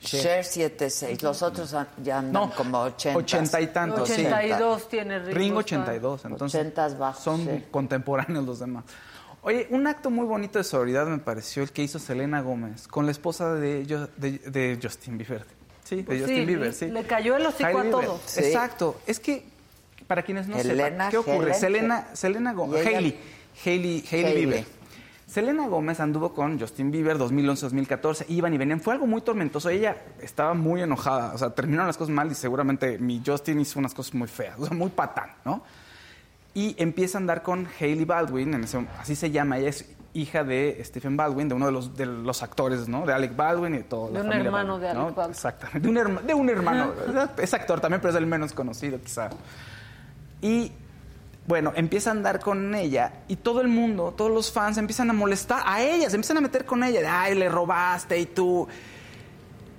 Share 0.00 0.42
76. 0.44 1.22
Los 1.22 1.40
otros 1.42 1.72
an- 1.74 1.88
ya 2.02 2.18
andan 2.18 2.32
No, 2.32 2.50
como 2.54 2.80
80. 2.80 3.18
Ochenta 3.18 3.60
y 3.60 3.68
tantos, 3.68 4.08
sí. 4.08 4.26
82 4.26 4.88
tiene 4.88 5.18
Ringo. 5.20 5.34
Ringo 5.38 5.60
Starr. 5.60 5.80
82, 5.82 6.24
entonces 6.24 6.60
80 6.60 6.88
bajos, 6.98 7.22
son 7.22 7.44
sí. 7.44 7.64
contemporáneos 7.70 8.44
los 8.44 8.58
demás. 8.58 8.84
Oye, 9.42 9.68
un 9.70 9.86
acto 9.86 10.10
muy 10.10 10.26
bonito 10.26 10.58
de 10.58 10.64
solidaridad 10.64 11.06
me 11.10 11.18
pareció 11.18 11.62
el 11.62 11.70
que 11.70 11.82
hizo 11.82 11.98
Selena 11.98 12.40
Gómez 12.40 12.88
con 12.88 13.04
la 13.06 13.12
esposa 13.12 13.54
de, 13.54 13.86
Jo- 13.88 14.08
de- 14.16 14.38
de 14.38 14.78
Justin 14.82 15.18
Bieber. 15.18 15.44
Sí, 15.84 15.96
de 15.96 16.02
Pues 16.04 16.20
Justin 16.20 16.36
sí, 16.38 16.44
Bieber, 16.46 16.72
sí. 16.72 16.86
le 16.86 17.04
cayó 17.04 17.36
el 17.36 17.46
hocico 17.46 17.66
Hailey 17.66 17.80
a 17.80 17.82
Bieber. 17.84 18.06
todos. 18.06 18.20
Sí. 18.26 18.40
Exacto. 18.40 18.96
Es 19.06 19.20
que, 19.20 19.44
para 20.06 20.22
quienes 20.22 20.48
no 20.48 20.56
Helena, 20.56 20.84
sepan, 20.88 21.10
¿qué 21.10 21.16
ocurre? 21.18 21.36
Helen, 21.50 21.54
Selena, 21.60 22.06
Selena 22.14 22.52
Gómez, 22.54 22.80
ella- 22.86 22.96
Hailey, 22.98 23.20
Hailey, 23.64 24.04
Hailey 24.10 24.24
Hailey. 24.32 24.46
Bieber. 24.46 24.64
Selena 25.34 25.66
Gómez 25.66 25.98
anduvo 25.98 26.32
con 26.32 26.60
Justin 26.60 26.92
Bieber 26.92 27.18
2011-2014, 27.18 28.26
iban 28.28 28.54
y 28.54 28.56
venían, 28.58 28.80
fue 28.80 28.94
algo 28.94 29.08
muy 29.08 29.20
tormentoso, 29.20 29.68
ella 29.68 29.96
estaba 30.20 30.54
muy 30.54 30.80
enojada, 30.80 31.34
o 31.34 31.38
sea, 31.38 31.50
terminaron 31.50 31.88
las 31.88 31.96
cosas 31.96 32.14
mal 32.14 32.30
y 32.30 32.36
seguramente 32.36 32.98
mi 32.98 33.20
Justin 33.26 33.58
hizo 33.58 33.80
unas 33.80 33.94
cosas 33.94 34.14
muy 34.14 34.28
feas, 34.28 34.56
o 34.60 34.66
sea, 34.66 34.76
muy 34.76 34.90
patán, 34.90 35.30
¿no? 35.44 35.64
Y 36.54 36.76
empieza 36.80 37.18
a 37.18 37.20
andar 37.20 37.42
con 37.42 37.66
Hailey 37.80 38.04
Baldwin, 38.04 38.54
en 38.54 38.62
ese- 38.62 38.86
así 39.00 39.16
se 39.16 39.32
llama, 39.32 39.58
ella 39.58 39.70
es 39.70 39.90
hija 40.12 40.44
de 40.44 40.80
Stephen 40.84 41.16
Baldwin, 41.16 41.48
de 41.48 41.56
uno 41.56 41.66
de 41.66 41.72
los, 41.72 41.96
de 41.96 42.06
los 42.06 42.40
actores, 42.44 42.86
¿no? 42.86 43.04
De 43.04 43.12
Alec 43.12 43.34
Baldwin 43.34 43.74
y 43.74 43.78
de 43.78 43.82
todo. 43.82 44.06
De 44.06 44.12
la 44.12 44.20
un 44.20 44.26
familia 44.26 44.44
hermano 44.46 44.78
Baldwin, 44.78 44.88
de 44.88 44.94
¿no? 44.94 45.00
Alec 45.06 45.16
Baldwin. 45.16 45.32
Exactamente, 45.34 45.80
de 45.80 45.88
un, 45.88 45.96
herma- 45.96 46.20
de 46.22 46.34
un 46.34 46.48
hermano, 46.48 46.92
es 47.38 47.54
actor 47.54 47.80
también, 47.80 48.00
pero 48.00 48.12
es 48.12 48.16
el 48.18 48.26
menos 48.28 48.52
conocido 48.52 49.00
quizá. 49.00 49.30
Y 50.40 50.70
bueno, 51.46 51.72
empieza 51.76 52.10
a 52.10 52.12
andar 52.12 52.40
con 52.40 52.74
ella 52.74 53.12
y 53.28 53.36
todo 53.36 53.60
el 53.60 53.68
mundo, 53.68 54.14
todos 54.16 54.30
los 54.30 54.50
fans 54.50 54.78
empiezan 54.78 55.10
a 55.10 55.12
molestar 55.12 55.62
a 55.66 55.82
ella, 55.82 56.08
se 56.08 56.16
empiezan 56.16 56.38
a 56.38 56.40
meter 56.40 56.64
con 56.64 56.82
ella, 56.82 57.00
de, 57.00 57.06
ay, 57.06 57.34
le 57.34 57.48
robaste 57.48 58.18
y 58.18 58.26
tú. 58.26 58.66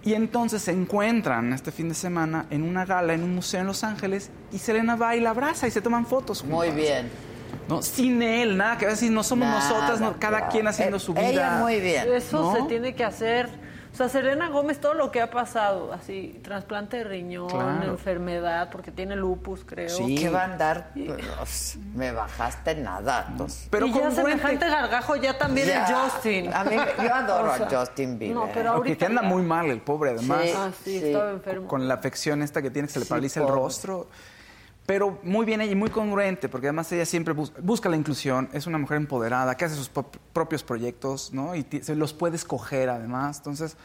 Y 0.04 0.14
entonces 0.14 0.62
se 0.62 0.72
encuentran 0.72 1.52
este 1.54 1.72
fin 1.72 1.90
de 1.90 1.96
semana 1.96 2.46
en 2.52 2.62
una 2.62 2.86
gala 2.86 3.14
en 3.16 3.24
un 3.24 3.34
museo 3.34 3.62
en 3.62 3.66
Los 3.68 3.84
Ángeles 3.84 4.30
y 4.52 4.60
Selena 4.60 4.96
va 4.96 5.16
y 5.16 5.20
la 5.22 5.32
abraza 5.32 5.68
y 5.68 5.72
se 5.72 5.82
toman 5.82 6.06
fotos. 6.06 6.44
Muy 6.44 6.68
juntas. 6.68 6.76
bien. 6.76 7.10
¿No? 7.68 7.82
Sin 7.82 8.22
él, 8.22 8.56
nada 8.58 8.78
que 8.78 8.86
ver, 8.86 8.96
si 8.98 9.10
no 9.10 9.24
somos 9.24 9.48
Nada, 9.48 9.60
nosotras, 9.68 10.00
no, 10.00 10.20
cada 10.20 10.38
claro. 10.38 10.52
quien 10.52 10.68
haciendo 10.68 10.98
Eh, 10.98 11.00
su 11.00 11.14
vida. 11.16 11.30
ella 11.30 11.58
muy 11.58 11.80
bien. 11.80 12.06
Eso 12.14 12.42
¿No? 12.44 12.56
se 12.56 12.62
tiene 12.70 12.94
que 12.94 13.04
hacer. 13.04 13.50
O 13.96 13.98
sea, 13.98 14.10
Selena 14.10 14.50
Gómez, 14.50 14.82
todo 14.82 14.94
lo 14.94 15.10
que 15.10 15.22
ha 15.22 15.32
pasado, 15.32 15.94
así, 15.94 16.38
trasplante 16.44 16.98
de 16.98 17.04
riñón, 17.06 17.48
Claro. 17.48 17.84
enfermedad, 17.92 18.68
porque 18.70 18.92
tiene 18.92 19.16
lupus, 19.16 19.64
creo. 19.66 19.88
Sí. 19.88 20.16
¿Qué 20.18 20.28
va 20.30 20.42
a 20.42 20.44
andar? 20.52 20.92
Pues, 20.94 21.78
me 21.94 22.12
bajaste 22.12 22.76
nada. 22.76 23.34
pues. 23.38 23.70
Pero 23.72 23.86
y 23.88 23.94
ya 23.94 24.12
semejante 24.12 24.68
gargajo 24.70 25.16
ya 25.16 25.38
también 25.38 25.68
Ya. 25.70 25.86
el 25.88 25.96
Justin. 25.96 26.54
A 26.54 26.66
mí, 26.66 26.76
yo 26.76 27.14
adoro 27.16 27.54
O 27.54 27.56
sea, 27.56 27.68
a 27.68 27.80
Justin 27.86 28.20
Bieber. 28.20 28.36
No, 28.36 28.50
pero 28.54 28.72
ahorita 28.72 28.98
que 28.98 29.06
anda 29.06 29.22
ya- 29.22 29.30
muy 29.30 29.44
mal 29.44 29.68
el 29.68 29.80
pobre, 29.80 30.10
además. 30.10 30.42
Sí. 30.44 30.54
Ah, 30.58 30.70
sí, 30.84 31.00
Sí. 31.00 31.06
estaba 31.08 31.32
enfermo. 31.32 31.68
con 31.70 31.88
la 31.88 31.94
afección 31.94 32.42
esta 32.42 32.62
que 32.62 32.72
tiene 32.72 32.90
que 32.90 32.94
se 32.96 33.00
le 33.00 33.06
Sí, 33.06 33.10
paraliza 33.10 33.40
el 33.44 33.48
rostro. 33.48 34.08
Pero 34.86 35.18
muy 35.24 35.46
bien 35.48 35.62
ella 35.62 35.72
y 35.72 35.76
muy 35.76 35.90
congruente, 35.90 36.48
porque 36.48 36.68
además 36.68 36.92
ella 36.92 37.06
siempre 37.06 37.34
bus- 37.34 37.52
busca 37.62 37.90
la 37.90 37.96
inclusión, 37.98 38.50
es 38.54 38.68
una 38.68 38.78
mujer 38.78 38.98
empoderada, 38.98 39.56
que 39.58 39.66
hace 39.66 39.76
sus 39.76 39.90
pro- 39.90 40.10
propios 40.32 40.64
proyectos, 40.64 41.34
¿no? 41.34 41.56
Y 41.56 41.66
se 41.82 41.96
los 41.96 42.14
puede 42.14 42.36
escoger 42.36 42.90
además. 42.90 43.38
Entonces, 43.38 43.78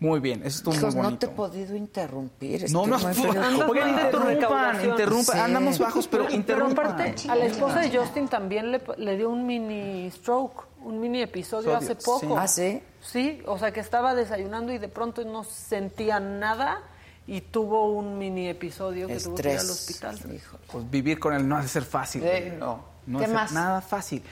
muy 0.00 0.18
bien, 0.20 0.40
eso 0.44 0.58
estuvo 0.58 0.74
Hijos, 0.74 0.94
muy 0.94 1.02
no 1.02 1.08
bonito. 1.08 1.26
te 1.26 1.32
he 1.32 1.36
podido 1.36 1.76
interrumpir. 1.76 2.70
No, 2.70 2.86
no, 2.86 2.96
oigan, 2.96 3.88
interrumpan, 3.90 4.84
interrumpan. 4.84 5.36
Sí. 5.36 5.38
Andamos 5.42 5.78
bajos, 5.78 6.08
pero 6.08 6.24
Pero 6.24 6.34
interrumpan. 6.36 6.86
aparte, 6.86 7.14
a 7.28 7.34
la 7.36 7.44
esposa 7.46 7.80
de 7.80 7.96
Justin 7.98 8.28
también 8.28 8.72
le, 8.72 8.80
le 8.96 9.16
dio 9.18 9.28
un 9.28 9.46
mini 9.46 10.10
stroke, 10.10 10.64
un 10.84 11.00
mini 11.00 11.20
episodio 11.20 11.76
hace 11.76 11.94
poco. 11.96 12.20
sí. 12.20 12.26
¿Ah, 12.36 12.48
sí? 12.48 12.82
Sí, 13.00 13.42
o 13.46 13.58
sea 13.58 13.72
que 13.72 13.80
estaba 13.80 14.14
desayunando 14.14 14.72
y 14.72 14.78
de 14.78 14.88
pronto 14.88 15.22
no 15.24 15.44
sentía 15.44 16.18
nada 16.18 16.80
y 17.26 17.40
tuvo 17.40 17.90
un 17.90 18.18
mini 18.18 18.48
episodio 18.48 19.06
que 19.08 19.16
tuvo 19.18 19.34
que 19.34 19.42
ir 19.42 19.48
al 19.48 19.54
Estrés. 19.56 19.70
hospital. 19.70 20.34
Hijo. 20.34 20.58
Pues 20.70 20.90
vivir 20.90 21.18
con 21.18 21.34
él 21.34 21.46
no 21.48 21.56
ha 21.56 21.62
de 21.62 21.68
ser 21.68 21.84
fácil. 21.84 22.22
No. 22.58 22.84
No 23.06 23.18
¿Qué 23.20 23.28
más? 23.28 23.52
nada 23.52 23.80
fácil. 23.80 24.22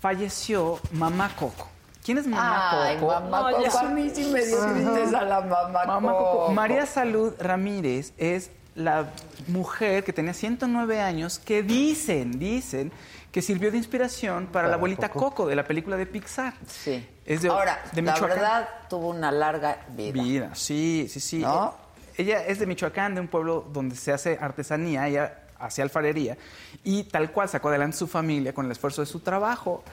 Falleció 0.00 0.78
Mamá 0.92 1.30
Coco. 1.36 1.68
¿Quién 2.04 2.18
es 2.18 2.26
Mamá 2.26 2.84
Ay, 2.86 2.96
Coco? 2.98 3.12
mamá 3.12 3.50
No. 3.50 3.56
Coco. 3.64 3.78
A 3.78 3.82
mí 3.90 4.10
sí 4.14 4.30
me 4.32 4.44
dio 4.44 4.58
tristes 4.72 5.14
a 5.14 5.22
la 5.24 5.40
mamá, 5.40 5.84
Mamá 5.86 6.12
Coco. 6.12 6.38
Coco. 6.40 6.52
María 6.52 6.86
Salud 6.86 7.34
Ramírez 7.38 8.12
es 8.16 8.50
la 8.74 9.10
mujer 9.48 10.04
que 10.04 10.12
tenía 10.12 10.32
109 10.32 11.00
años 11.00 11.38
que 11.40 11.62
dicen, 11.64 12.38
dicen 12.38 12.92
que 13.32 13.42
sirvió 13.42 13.70
de 13.72 13.76
inspiración 13.76 14.44
para, 14.46 14.52
Para 14.52 14.68
la 14.68 14.74
abuelita 14.76 15.08
Coco. 15.10 15.30
Coco. 15.30 15.46
de 15.48 15.56
la 15.56 15.64
película 15.64 15.96
de 15.96 16.06
Pixar. 16.06 16.54
Sí. 16.66 17.06
Es 17.26 17.42
de, 17.42 17.48
Ahora, 17.48 17.82
de 17.92 18.02
la 18.02 18.18
verdad, 18.18 18.68
tuvo 18.88 19.08
una 19.08 19.30
larga 19.32 19.84
vida. 19.90 20.12
Vida, 20.12 20.54
sí, 20.54 21.08
sí, 21.10 21.20
sí. 21.20 21.38
¿No? 21.40 21.74
Ella 22.18 22.44
es 22.44 22.58
de 22.58 22.66
Michoacán, 22.66 23.14
de 23.14 23.20
un 23.20 23.28
pueblo 23.28 23.66
donde 23.72 23.94
se 23.94 24.12
hace 24.12 24.36
artesanía, 24.40 25.06
ella 25.06 25.44
hacía 25.58 25.84
alfarería 25.84 26.36
y 26.84 27.04
tal 27.04 27.30
cual 27.32 27.48
sacó 27.48 27.68
adelante 27.68 27.96
su 27.96 28.06
familia 28.06 28.52
con 28.52 28.66
el 28.66 28.72
esfuerzo 28.72 29.02
de 29.02 29.06
su 29.06 29.20
trabajo. 29.20 29.84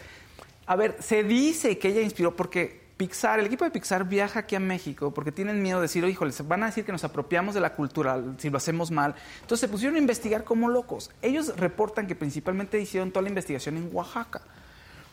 A 0.66 0.76
ver, 0.76 0.98
se 1.00 1.24
dice 1.24 1.78
que 1.78 1.90
ella 1.90 2.02
inspiró 2.02 2.36
porque 2.36 2.84
Pixar, 2.98 3.40
el 3.40 3.46
equipo 3.46 3.66
de 3.66 3.72
Pixar 3.72 4.06
viaja 4.06 4.40
aquí 4.40 4.56
a 4.56 4.60
México 4.60 5.14
porque 5.14 5.32
tienen 5.32 5.62
miedo 5.62 5.80
de 5.80 5.84
decir, 5.84 6.04
"Oh, 6.04 6.08
híjole, 6.08 6.34
van 6.46 6.64
a 6.64 6.68
decir 6.68 6.84
que 6.84 6.92
nos 6.92 7.04
apropiamos 7.04 7.54
de 7.54 7.62
la 7.62 7.74
cultura 7.74 8.20
si 8.38 8.50
lo 8.50 8.58
hacemos 8.58 8.90
mal. 8.90 9.14
Entonces 9.42 9.60
se 9.60 9.68
pusieron 9.68 9.98
a 9.98 10.00
investigar 10.00 10.44
como 10.44 10.70
locos. 10.70 11.12
Ellos 11.22 11.56
reportan 11.58 12.08
que 12.08 12.16
principalmente 12.16 12.80
hicieron 12.80 13.12
toda 13.12 13.24
la 13.24 13.30
investigación 13.30 13.78
en 13.78 13.90
Oaxaca. 13.92 14.42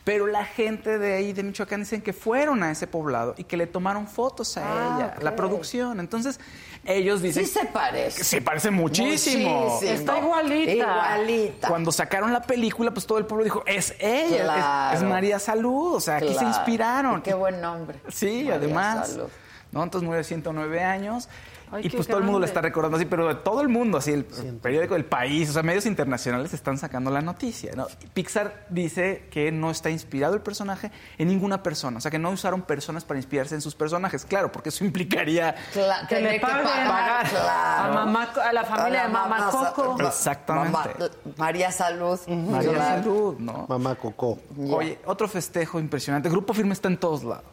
Pero 0.03 0.27
la 0.27 0.43
gente 0.43 0.97
de 0.99 1.13
ahí, 1.13 1.31
de 1.31 1.43
Michoacán, 1.43 1.79
dicen 1.79 2.01
que 2.01 2.11
fueron 2.11 2.61
a 2.61 2.71
ese 2.71 2.87
poblado 2.87 3.35
y 3.37 3.45
que 3.45 3.55
le 3.55 3.67
tomaron 3.67 4.05
fotos 4.07 4.57
a 4.57 4.61
Ah, 4.65 4.95
ella, 4.97 5.15
la 5.21 5.33
producción. 5.35 5.99
Entonces, 6.01 6.41
ellos 6.83 7.21
dicen... 7.21 7.45
Sí 7.45 7.51
se 7.59 7.65
parece. 7.67 8.21
Se 8.23 8.41
parece 8.41 8.69
muchísimo. 8.69 9.69
Muchísimo. 9.69 9.91
Está 9.93 10.17
igualita. 10.19 10.71
Igualita. 10.73 11.67
Cuando 11.69 11.91
sacaron 11.93 12.33
la 12.33 12.41
película, 12.41 12.91
pues 12.91 13.05
todo 13.05 13.17
el 13.17 13.25
pueblo 13.25 13.45
dijo, 13.45 13.63
es 13.65 13.95
ella, 13.99 14.35
es- 14.35 14.41
Claro. 14.43 14.97
es, 14.97 15.03
María 15.03 15.39
Salud, 15.39 15.95
o 15.95 15.99
sea, 16.01 16.17
aquí 16.17 16.33
se 16.33 16.43
inspiraron. 16.43 17.19
Y 17.19 17.21
Qué 17.23 17.33
buen 17.33 17.61
nombre. 17.61 17.99
Sí, 18.09 18.39
María 18.43 18.55
además. 18.55 19.07
Salud. 19.09 19.29
¿no? 19.71 19.83
Entonces 19.83 20.05
murió 20.05 20.17
de 20.17 20.23
109 20.25 20.83
años. 20.83 21.29
Ay, 21.73 21.85
y 21.85 21.89
pues 21.89 22.07
todo 22.07 22.17
el 22.19 22.23
mundo 22.23 22.39
la 22.39 22.45
está 22.45 22.61
recordando 22.61 22.97
así, 22.97 23.05
pero 23.05 23.27
de 23.27 23.35
todo 23.35 23.61
el 23.61 23.67
mundo, 23.69 23.97
así, 23.97 24.11
el 24.11 24.25
periódico 24.25 24.93
del 24.93 25.05
país, 25.05 25.49
o 25.49 25.53
sea, 25.53 25.63
medios 25.63 25.85
internacionales 25.85 26.53
están 26.53 26.77
sacando 26.77 27.09
la 27.11 27.21
noticia. 27.21 27.73
¿no? 27.75 27.87
Pixar 28.13 28.65
dice 28.69 29.27
que 29.31 29.51
no 29.51 29.71
está 29.71 29.89
inspirado 29.89 30.35
el 30.35 30.41
personaje 30.41 30.91
en 31.17 31.27
ninguna 31.27 31.63
persona, 31.63 31.97
o 31.97 32.01
sea, 32.01 32.11
que 32.11 32.19
no 32.19 32.29
usaron 32.29 32.61
personas 32.61 33.03
para 33.05 33.17
inspirarse 33.19 33.55
en 33.55 33.61
sus 33.61 33.75
personajes, 33.75 34.25
claro, 34.25 34.51
porque 34.51 34.69
eso 34.69 34.85
implicaría... 34.85 35.55
Cla- 35.73 36.07
Que 36.07 36.19
le 36.21 36.39
paguen 36.39 36.65
pagar, 36.65 37.27
claro. 37.29 37.91
a, 37.91 38.05
mamá, 38.05 38.23
a 38.47 38.53
la 38.53 38.63
familia 38.63 39.03
A 39.05 39.07
de 39.07 39.13
la 39.13 39.19
Mamá 39.27 39.49
Coco. 39.51 39.97
Ma- 39.97 40.07
Exactamente. 40.09 40.71
Mamá- 40.71 41.09
María 41.37 41.71
Salud. 41.71 42.19
María 42.27 42.71
Claro. 42.71 43.01
Salud, 43.03 43.35
¿no? 43.39 43.65
Mamá 43.67 43.95
Coco. 43.95 44.39
Oye, 44.69 44.99
otro 45.05 45.27
festejo 45.27 45.79
impresionante. 45.79 46.29
Grupo 46.29 46.53
Firme 46.53 46.73
está 46.73 46.87
en 46.87 46.97
todos 46.97 47.23
lados. 47.23 47.45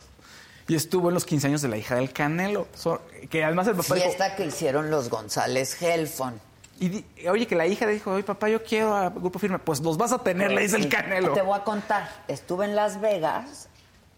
Y 0.71 0.77
estuvo 0.77 1.09
en 1.09 1.15
los 1.15 1.25
15 1.25 1.49
años 1.49 1.63
de 1.63 1.69
la 1.69 1.77
hija 1.77 1.97
del 1.97 2.13
Canelo. 2.13 2.69
So- 2.75 3.03
que 3.29 3.43
además 3.45 3.67
el 3.67 3.75
papá 3.75 3.95
dijo, 3.97 4.07
Fiesta 4.07 4.37
que 4.37 4.47
hicieron 4.47 4.91
los 4.91 5.09
González 5.11 5.81
Helfon. 5.83 6.41
y 6.79 6.89
di- 6.89 7.05
oye, 7.29 7.47
que 7.47 7.57
la 7.57 7.67
hija 7.67 7.87
le 7.87 7.93
dijo, 7.93 8.13
oye, 8.13 8.23
papá, 8.23 8.49
yo 8.49 8.63
quiero 8.63 8.95
a 8.95 9.11
Grupo 9.11 9.39
Firme. 9.39 9.59
Pues 9.59 9.81
los 9.81 9.97
vas 9.99 10.13
a 10.13 10.19
tener, 10.19 10.53
le 10.53 10.63
dice 10.63 10.77
el 10.77 10.89
Canelo. 10.89 11.33
Te 11.33 11.43
voy 11.43 11.59
a 11.59 11.65
contar. 11.65 12.09
Estuve 12.29 12.65
en 12.67 12.75
Las 12.77 13.01
Vegas 13.01 13.69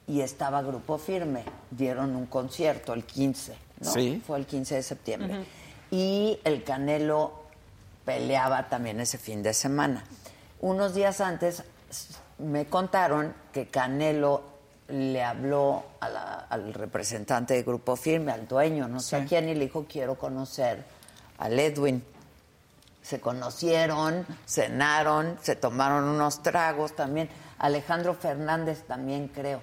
y 0.06 0.20
estaba 0.20 0.62
Grupo 0.62 0.98
Firme. 0.98 1.44
Dieron 1.70 2.14
un 2.14 2.26
concierto 2.26 2.92
el 2.92 3.04
15, 3.04 3.54
¿no? 3.80 3.90
Sí. 3.92 4.22
Fue 4.26 4.38
el 4.38 4.44
15 4.46 4.74
de 4.76 4.82
septiembre. 4.82 5.44
Y 5.90 6.38
el 6.44 6.62
Canelo 6.64 7.32
peleaba 8.04 8.68
también 8.68 9.00
ese 9.00 9.16
fin 9.18 9.42
de 9.42 9.54
semana. 9.54 10.04
Unos 10.60 10.94
días 10.94 11.20
antes 11.20 11.62
me 12.38 12.66
contaron 12.66 13.34
que 13.52 13.66
Canelo 13.68 14.51
le 14.92 15.22
habló 15.22 15.84
a 16.00 16.08
la- 16.08 16.46
al 16.50 16.74
representante 16.74 17.54
del 17.54 17.64
Grupo 17.64 17.96
Firme, 17.96 18.30
al 18.30 18.46
dueño, 18.46 18.88
no 18.88 19.00
sé 19.00 19.16
a 19.16 19.20
Sí. 19.22 19.26
quién, 19.28 19.48
y 19.48 19.54
le 19.54 19.64
dijo, 19.64 19.86
quiero 19.88 20.16
conocer 20.16 20.84
al 21.38 21.58
Edwin. 21.58 22.04
Se 23.02 23.18
conocieron, 23.18 24.26
cenaron, 24.46 25.36
se 25.42 25.56
tomaron 25.56 26.04
unos 26.04 26.42
tragos 26.42 26.94
también. 26.94 27.28
Alejandro 27.58 28.14
Fernández 28.14 28.82
también 28.86 29.28
creo. 29.28 29.60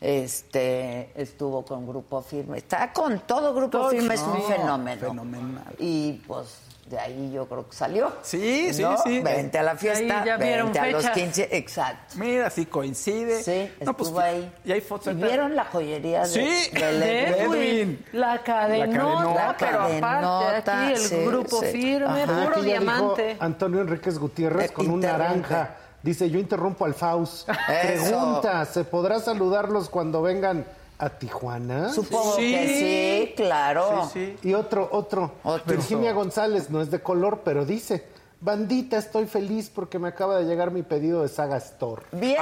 Este 0.00 1.10
estuvo 1.20 1.64
con 1.64 1.86
Grupo 1.86 2.22
Firme. 2.22 2.56
Está 2.58 2.92
con 2.92 3.20
todo 3.20 3.54
Grupo 3.54 3.90
Firme, 3.90 4.14
es 4.14 4.22
un 4.22 4.32
no, 4.38 4.42
fenómeno. 4.42 5.08
fenomenal. 5.08 5.74
Y 5.78 6.14
pues 6.26 6.56
de 6.90 6.98
ahí 6.98 7.30
yo 7.32 7.46
creo 7.46 7.68
que 7.68 7.76
salió. 7.76 8.12
Sí, 8.22 8.74
sí, 8.74 8.82
¿no? 8.82 8.98
sí. 8.98 9.20
Vente 9.20 9.58
a 9.58 9.62
la 9.62 9.76
fiesta, 9.76 10.20
Ahí 10.20 10.26
ya 10.26 10.36
vieron 10.36 10.66
vente 10.66 10.78
a 10.80 10.86
los 10.90 11.02
fechas. 11.02 11.16
15, 11.18 11.48
exacto. 11.56 12.14
Mira, 12.16 12.50
sí 12.50 12.66
coincide. 12.66 13.42
Sí, 13.44 13.70
No, 13.80 13.96
pues, 13.96 14.08
estuvo 14.08 14.20
ahí. 14.20 14.52
Y 14.64 14.72
hay 14.72 14.80
fotos. 14.80 15.12
¿Y 15.12 15.16
vieron 15.16 15.54
la 15.54 15.64
joyería 15.66 16.22
de, 16.22 16.26
Sí. 16.26 16.70
De 16.72 17.28
Edwin? 17.28 17.54
Edwin. 17.54 18.06
La 18.12 18.42
cadenota, 18.42 19.34
La 19.34 19.56
pero 19.56 19.78
cadenota, 19.78 20.38
aparte 20.58 20.70
aquí 20.72 20.92
el 20.92 20.98
sí, 20.98 21.16
grupo 21.24 21.60
sí. 21.60 21.66
firme, 21.66 22.22
Ajá. 22.24 22.44
puro 22.50 22.62
diamante. 22.62 23.26
dijo 23.28 23.44
Antonio 23.44 23.80
Enríquez 23.82 24.18
Gutiérrez 24.18 24.70
Eh, 24.70 24.72
con 24.74 24.90
un 24.90 25.00
naranja. 25.00 25.76
Dice, 26.02 26.28
yo 26.28 26.38
interrumpo 26.40 26.86
al 26.86 26.94
Faust. 26.94 27.48
Pregunta, 27.66 28.64
¿se 28.64 28.84
podrá 28.84 29.20
saludarlos 29.20 29.88
cuando 29.88 30.22
vengan 30.22 30.64
¿A 31.02 31.08
Tijuana? 31.08 31.92
Supongo 31.92 32.36
que 32.36 33.28
sí, 33.28 33.34
claro. 33.34 34.10
Y 34.42 34.52
otro, 34.54 34.88
otro. 34.92 35.32
Virginia 35.66 36.12
González, 36.12 36.68
no 36.68 36.82
es 36.82 36.90
de 36.90 37.00
color, 37.02 37.40
pero 37.42 37.64
dice, 37.64 38.06
bandita, 38.40 38.98
estoy 38.98 39.26
feliz 39.26 39.70
porque 39.74 39.98
me 39.98 40.08
acaba 40.08 40.36
de 40.38 40.44
llegar 40.44 40.70
mi 40.70 40.82
pedido 40.82 41.22
de 41.22 41.28
Saga 41.28 41.56
Store. 41.56 42.02
Bien. 42.12 42.36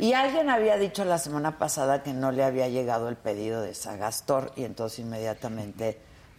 Y 0.00 0.12
alguien 0.12 0.48
había 0.50 0.76
dicho 0.76 1.04
la 1.04 1.18
semana 1.18 1.58
pasada 1.58 2.02
que 2.02 2.12
no 2.12 2.30
le 2.30 2.44
había 2.44 2.68
llegado 2.68 3.08
el 3.08 3.16
pedido 3.16 3.60
de 3.62 3.74
Sagastor 3.74 4.52
y 4.56 4.64
entonces 4.64 5.00
inmediatamente 5.00 5.98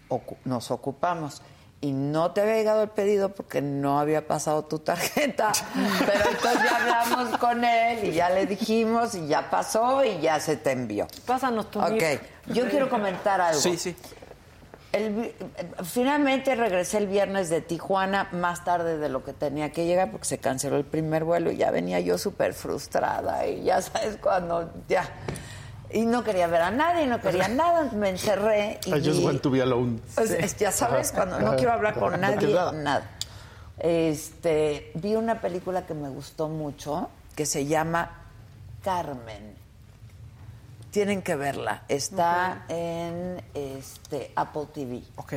ocu- 0.09 0.37
nos 0.45 0.71
ocupamos. 0.71 1.41
Y 1.81 1.93
no 1.93 2.31
te 2.31 2.41
había 2.41 2.55
llegado 2.55 2.83
el 2.83 2.89
pedido 2.89 3.29
porque 3.29 3.61
no 3.61 3.99
había 3.99 4.27
pasado 4.27 4.65
tu 4.65 4.79
tarjeta. 4.79 5.53
Pero 6.05 6.29
entonces 6.29 6.63
ya 6.63 6.75
hablamos 6.75 7.37
con 7.37 7.63
él 7.63 8.05
y 8.05 8.11
ya 8.11 8.29
le 8.29 8.45
dijimos 8.45 9.15
y 9.15 9.27
ya 9.27 9.49
pasó 9.49 10.03
y 10.03 10.19
ya 10.19 10.41
se 10.41 10.57
te 10.57 10.71
envió. 10.71 11.07
Pásanos 11.25 11.71
tu 11.71 11.79
Ok, 11.79 12.03
yo 12.47 12.67
quiero 12.67 12.89
comentar 12.89 13.39
algo. 13.39 13.61
Sí, 13.61 13.77
sí. 13.77 13.95
El 14.91 15.35
finalmente 15.83 16.55
regresé 16.55 16.97
el 16.97 17.07
viernes 17.07 17.49
de 17.49 17.61
Tijuana 17.61 18.27
más 18.31 18.65
tarde 18.65 18.97
de 18.97 19.07
lo 19.07 19.23
que 19.23 19.33
tenía 19.33 19.71
que 19.71 19.85
llegar 19.85 20.09
porque 20.11 20.25
se 20.25 20.39
canceló 20.39 20.77
el 20.77 20.85
primer 20.85 21.23
vuelo 21.23 21.51
y 21.51 21.57
ya 21.57 21.69
venía 21.69 21.99
yo 21.99 22.17
súper 22.17 22.55
frustrada 22.55 23.45
y 23.45 23.63
ya 23.63 23.81
sabes 23.83 24.17
cuando 24.19 24.73
ya 24.87 25.07
y 25.91 26.05
no 26.05 26.23
quería 26.23 26.47
ver 26.47 26.61
a 26.61 26.71
nadie, 26.71 27.07
no 27.07 27.19
quería 27.19 27.47
nada, 27.49 27.91
me 27.91 28.09
encerré 28.09 28.79
y 28.85 28.89
I 28.93 29.03
just 29.03 29.23
want 29.23 29.41
to 29.41 29.49
be 29.49 29.61
alone. 29.61 29.99
ya 30.57 30.71
sabes, 30.71 31.11
cuando 31.11 31.39
no 31.39 31.55
quiero 31.55 31.73
hablar 31.73 31.95
con 31.95 32.19
nadie, 32.19 32.53
nada. 32.53 33.09
Este, 33.79 34.91
vi 34.95 35.15
una 35.15 35.39
película 35.39 35.85
que 35.85 35.93
me 35.93 36.09
gustó 36.09 36.49
mucho 36.49 37.09
que 37.35 37.45
se 37.45 37.65
llama 37.65 38.11
Carmen. 38.83 39.55
Tienen 40.91 41.21
que 41.21 41.35
verla. 41.35 41.83
Está 41.87 42.65
en 42.67 43.41
este 43.53 44.33
Apple 44.35 44.67
TV. 44.73 45.01
Ok. 45.15 45.33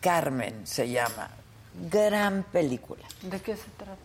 Carmen 0.00 0.66
se 0.66 0.90
llama. 0.90 1.30
Gran 1.90 2.42
película. 2.42 3.04
¿De 3.22 3.40
qué 3.40 3.56
se 3.56 3.70
trata? 3.78 4.03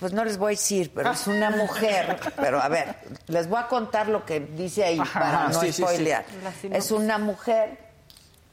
Pues 0.00 0.12
no 0.14 0.24
les 0.24 0.38
voy 0.38 0.54
a 0.54 0.56
decir, 0.56 0.90
pero 0.94 1.12
es 1.12 1.26
una 1.26 1.50
mujer. 1.56 2.18
Pero 2.36 2.60
a 2.60 2.68
ver, 2.68 2.96
les 3.28 3.46
voy 3.48 3.60
a 3.60 3.68
contar 3.68 4.08
lo 4.08 4.24
que 4.24 4.40
dice 4.40 4.82
ahí 4.82 4.98
Ajá, 4.98 5.20
para 5.20 5.48
no 5.48 5.60
sí, 5.60 5.66
sí, 5.66 5.72
sí. 5.74 5.82
spoilear. 5.82 6.24
Es 6.72 6.90
una 6.90 7.18
mujer 7.18 7.78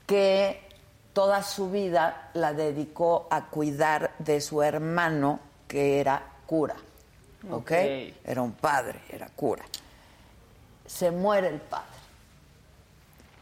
que 0.06 0.62
toda 1.14 1.42
su 1.44 1.72
vida 1.72 2.30
la 2.34 2.54
dedicó 2.54 3.28
a 3.32 3.46
cuidar 3.46 4.14
de 4.20 4.42
su 4.42 4.62
hermano 4.62 5.40
que 5.68 6.00
era 6.02 6.22
cura. 6.46 6.76
¿Ok? 7.50 7.54
Ok. 7.62 7.72
Era 8.26 8.42
un 8.42 8.52
padre, 8.52 9.00
era 9.10 9.28
cura. 9.30 9.64
Se 10.86 11.12
muere 11.12 11.48
el 11.48 11.62
padre. 11.62 11.86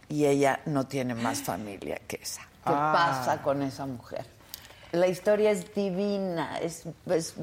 Y 0.10 0.26
ella 0.26 0.60
no 0.66 0.86
tiene 0.86 1.16
más 1.16 1.40
familia 1.42 2.00
que 2.08 2.20
esa. 2.22 2.42
¿Qué 2.42 2.72
Ah. 2.74 2.92
pasa 2.94 3.42
con 3.42 3.64
esa 3.64 3.86
mujer? 3.88 4.26
La 4.92 5.08
historia 5.08 5.50
es 5.52 5.74
divina, 5.74 6.60
es, 6.60 6.84
es 7.08 7.34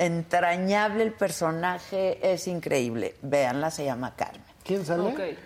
entrañable 0.00 1.02
el 1.04 1.12
personaje, 1.12 2.18
es 2.32 2.48
increíble. 2.48 3.14
Véanla, 3.22 3.70
se 3.70 3.84
llama 3.84 4.14
Carmen. 4.16 4.42
¿Quién 4.64 4.84
sale? 4.84 5.36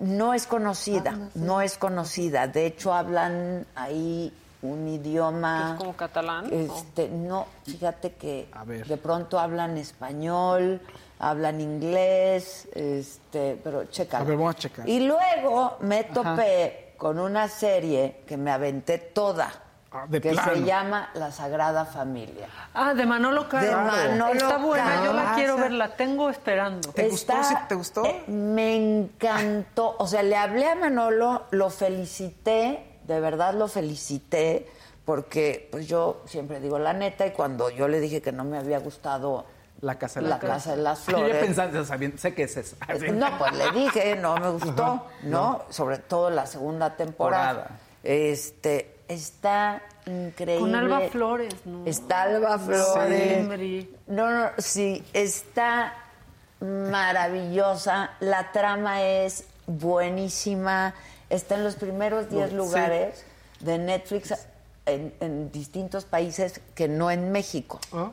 No 0.00 0.34
es 0.34 0.46
conocida, 0.46 1.30
no 1.36 1.60
es 1.60 1.78
conocida. 1.78 2.46
De 2.48 2.66
hecho, 2.66 2.92
hablan 2.92 3.64
ahí 3.76 4.32
un 4.62 4.88
idioma. 4.88 5.72
¿Es 5.74 5.78
como 5.78 5.94
catalán? 5.96 6.48
Este, 6.52 7.08
no, 7.08 7.46
fíjate 7.64 8.12
que 8.14 8.48
A 8.52 8.64
ver. 8.64 8.86
de 8.86 8.96
pronto 8.96 9.38
hablan 9.38 9.78
español, 9.78 10.80
hablan 11.20 11.60
inglés, 11.60 12.66
este, 12.74 13.58
pero 13.62 13.84
checa. 13.84 14.18
A 14.18 14.24
ver, 14.24 14.36
vamos 14.36 14.56
a 14.56 14.58
checar. 14.58 14.88
Y 14.88 15.00
luego 15.06 15.76
me 15.80 16.04
topé 16.04 16.94
con 16.96 17.18
una 17.18 17.48
serie 17.48 18.22
que 18.26 18.36
me 18.36 18.50
aventé 18.50 18.98
toda, 18.98 19.52
Ah, 19.54 19.63
de 20.08 20.20
que 20.20 20.34
se 20.34 20.62
llama 20.62 21.10
La 21.14 21.30
Sagrada 21.32 21.84
Familia. 21.84 22.48
Ah, 22.74 22.94
de 22.94 23.06
Manolo 23.06 23.48
Caro. 23.48 23.64
De 23.66 23.74
Manolo 23.74 24.32
Está 24.34 24.56
buena, 24.58 25.04
yo 25.04 25.12
la 25.12 25.32
quiero 25.34 25.56
ver, 25.56 25.72
la 25.72 25.94
tengo 25.96 26.28
esperando. 26.30 26.92
¿Te 26.92 27.08
gustó? 27.08 27.32
Está- 27.32 27.44
¿Sí 27.48 27.54
te 27.68 27.74
gustó? 27.74 28.04
eh, 28.04 28.24
me 28.26 28.76
encantó. 28.76 29.94
O 29.98 30.06
sea, 30.06 30.22
le 30.22 30.36
hablé 30.36 30.66
a 30.68 30.74
Manolo, 30.74 31.44
lo 31.50 31.70
felicité, 31.70 32.98
de 33.06 33.20
verdad 33.20 33.54
lo 33.54 33.68
felicité, 33.68 34.68
porque 35.04 35.68
pues 35.70 35.86
yo 35.86 36.22
siempre 36.26 36.60
digo 36.60 36.78
la 36.78 36.92
neta 36.92 37.26
y 37.26 37.30
cuando 37.32 37.70
yo 37.70 37.88
le 37.88 38.00
dije 38.00 38.20
que 38.22 38.32
no 38.32 38.44
me 38.44 38.58
había 38.58 38.78
gustado 38.80 39.44
La 39.80 39.98
casa 39.98 40.20
de 40.20 40.28
la 40.28 40.38
casa 40.38 40.70
de 40.76 40.82
las 40.82 41.00
Yo 41.06 41.16
flores. 41.18 41.36
pensando, 41.44 41.80
o 41.80 41.84
sea, 41.84 41.96
bien, 41.98 42.18
sé 42.18 42.34
que 42.34 42.44
es. 42.44 42.56
Eh, 42.56 43.12
No, 43.12 43.38
pues 43.38 43.52
le 43.54 43.70
dije, 43.72 44.16
no 44.16 44.36
me 44.36 44.48
gustó, 44.50 45.06
¿no? 45.24 45.62
Sobre 45.68 45.98
todo 45.98 46.30
la 46.30 46.46
segunda 46.46 46.96
temporada. 46.96 47.52
Temporada. 47.64 47.80
Este, 48.02 48.93
está 49.08 49.82
increíble. 50.06 50.60
Con 50.60 50.74
Alba 50.74 51.00
Flores, 51.10 51.54
¿no? 51.64 51.84
Está 51.86 52.22
Alba 52.22 52.58
Flores. 52.58 53.38
Hombre. 53.40 53.88
No, 54.06 54.30
no, 54.30 54.50
sí, 54.58 55.02
está 55.12 55.94
maravillosa. 56.60 58.10
La 58.20 58.52
trama 58.52 59.02
es 59.02 59.44
buenísima. 59.66 60.94
Está 61.30 61.54
en 61.56 61.64
los 61.64 61.74
primeros 61.76 62.28
10 62.30 62.50
Sí. 62.50 62.56
lugares 62.56 63.24
de 63.60 63.78
Netflix 63.78 64.34
en, 64.86 65.14
en 65.20 65.50
distintos 65.50 66.04
países 66.04 66.60
que 66.74 66.86
no 66.88 67.10
en 67.10 67.32
México. 67.32 67.80
Ah. 67.92 68.10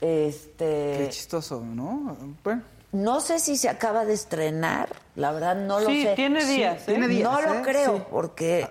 Este, 0.00 0.96
Qué 0.98 1.08
chistoso, 1.10 1.60
¿no? 1.60 2.16
Bueno. 2.44 2.62
no 2.92 3.20
sé 3.20 3.38
si 3.38 3.56
se 3.56 3.68
acaba 3.68 4.04
de 4.04 4.12
estrenar, 4.12 4.88
la 5.14 5.32
verdad 5.32 5.56
no 5.56 5.80
lo 5.80 5.86
Sí, 5.88 6.02
sé. 6.02 6.14
tiene 6.14 6.44
días, 6.44 6.82
¿eh? 6.82 6.84
tiene 6.86 7.08
días, 7.08 7.30
No 7.30 7.38
¿eh? 7.40 7.42
lo 7.58 7.62
creo, 7.62 7.96
Sí. 7.96 8.02
porque 8.10 8.68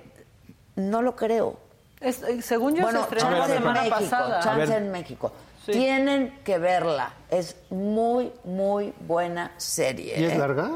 no 0.76 1.02
lo 1.02 1.16
creo. 1.16 1.58
Es- 2.00 2.22
eh, 2.24 2.42
según 2.42 2.76
yo 2.76 2.84
bueno, 2.84 3.00
se 3.00 3.04
estrenó 3.06 3.24
chance 3.32 3.40
la 3.40 3.46
en 3.46 3.54
semana 3.62 3.80
México, 3.82 4.00
pasada. 4.00 4.40
chance 4.42 4.76
en 4.76 4.92
México. 4.92 5.32
Sí. 5.66 5.72
Tienen 5.72 6.40
que 6.44 6.58
verla. 6.60 7.14
Es 7.30 7.56
muy, 7.72 8.32
muy 8.44 8.94
buena 9.00 9.52
serie. 9.58 10.20
¿Y 10.20 10.26
es 10.26 10.34
¿eh? 10.34 10.38
larga? 10.38 10.70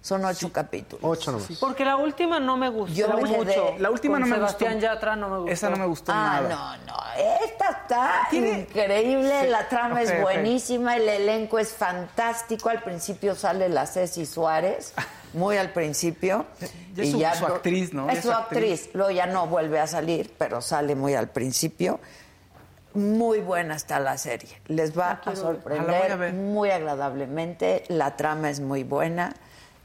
Son 0.00 0.24
ocho 0.24 0.52
capítulos. 0.52 1.00
Ocho 1.04 1.32
nomás. 1.32 1.48
Porque 1.58 1.84
la 1.84 1.96
última 1.96 2.38
no 2.38 2.56
me 2.56 2.68
gustó 2.68 2.94
Yo 2.94 3.08
me 3.08 3.22
mucho. 3.24 3.74
La 3.78 3.90
última 3.90 4.14
Con 4.14 4.20
no 4.20 4.26
me 4.28 4.34
Sebastián 4.36 4.74
gustó. 4.74 4.86
Yatra 4.94 5.16
no 5.16 5.28
me 5.28 5.36
gustó. 5.38 5.52
Esa 5.52 5.70
no 5.70 5.76
me 5.76 5.86
gustó 5.86 6.12
Ah, 6.14 6.40
nada. 6.40 6.76
no, 6.86 6.92
no. 6.92 6.98
Esta 7.44 7.70
está 7.70 8.26
Tiene- 8.30 8.60
increíble, 8.60 9.40
Sí, 9.42 9.48
la 9.48 9.68
trama 9.68 10.02
es 10.02 10.22
buenísima, 10.22 10.96
el 10.96 11.08
elenco 11.08 11.58
es 11.58 11.72
fantástico. 11.72 12.68
Al 12.68 12.80
principio 12.84 13.34
sale 13.34 13.68
la 13.68 13.86
Ceci 13.86 14.24
Suárez, 14.24 14.94
muy 15.34 15.56
al 15.56 15.72
principio. 15.72 16.46
Ya 16.94 17.02
es 17.02 17.08
y 17.08 17.12
su- 17.12 17.18
ya 17.18 17.34
su 17.34 17.46
actriz, 17.46 17.92
¿no? 17.92 18.08
Es 18.10 18.22
su 18.22 18.32
actriz. 18.32 18.80
actriz. 18.82 18.90
Luego 18.94 19.10
ya 19.10 19.26
no 19.26 19.46
vuelve 19.46 19.78
a 19.80 19.86
salir, 19.86 20.32
pero 20.38 20.60
sale 20.60 20.94
muy 20.94 21.14
al 21.14 21.28
principio. 21.30 22.00
Muy 22.94 23.40
buena 23.40 23.76
está 23.76 24.00
la 24.00 24.16
serie. 24.18 24.48
Les 24.66 24.98
va 24.98 25.10
a 25.12 25.20
Ah, 25.24 25.36
sorprender 25.36 26.10
a 26.12 26.16
ver. 26.16 26.32
muy 26.34 26.70
agradablemente. 26.70 27.84
La 27.88 28.16
trama 28.16 28.50
es 28.50 28.60
muy 28.60 28.82
buena. 28.82 29.34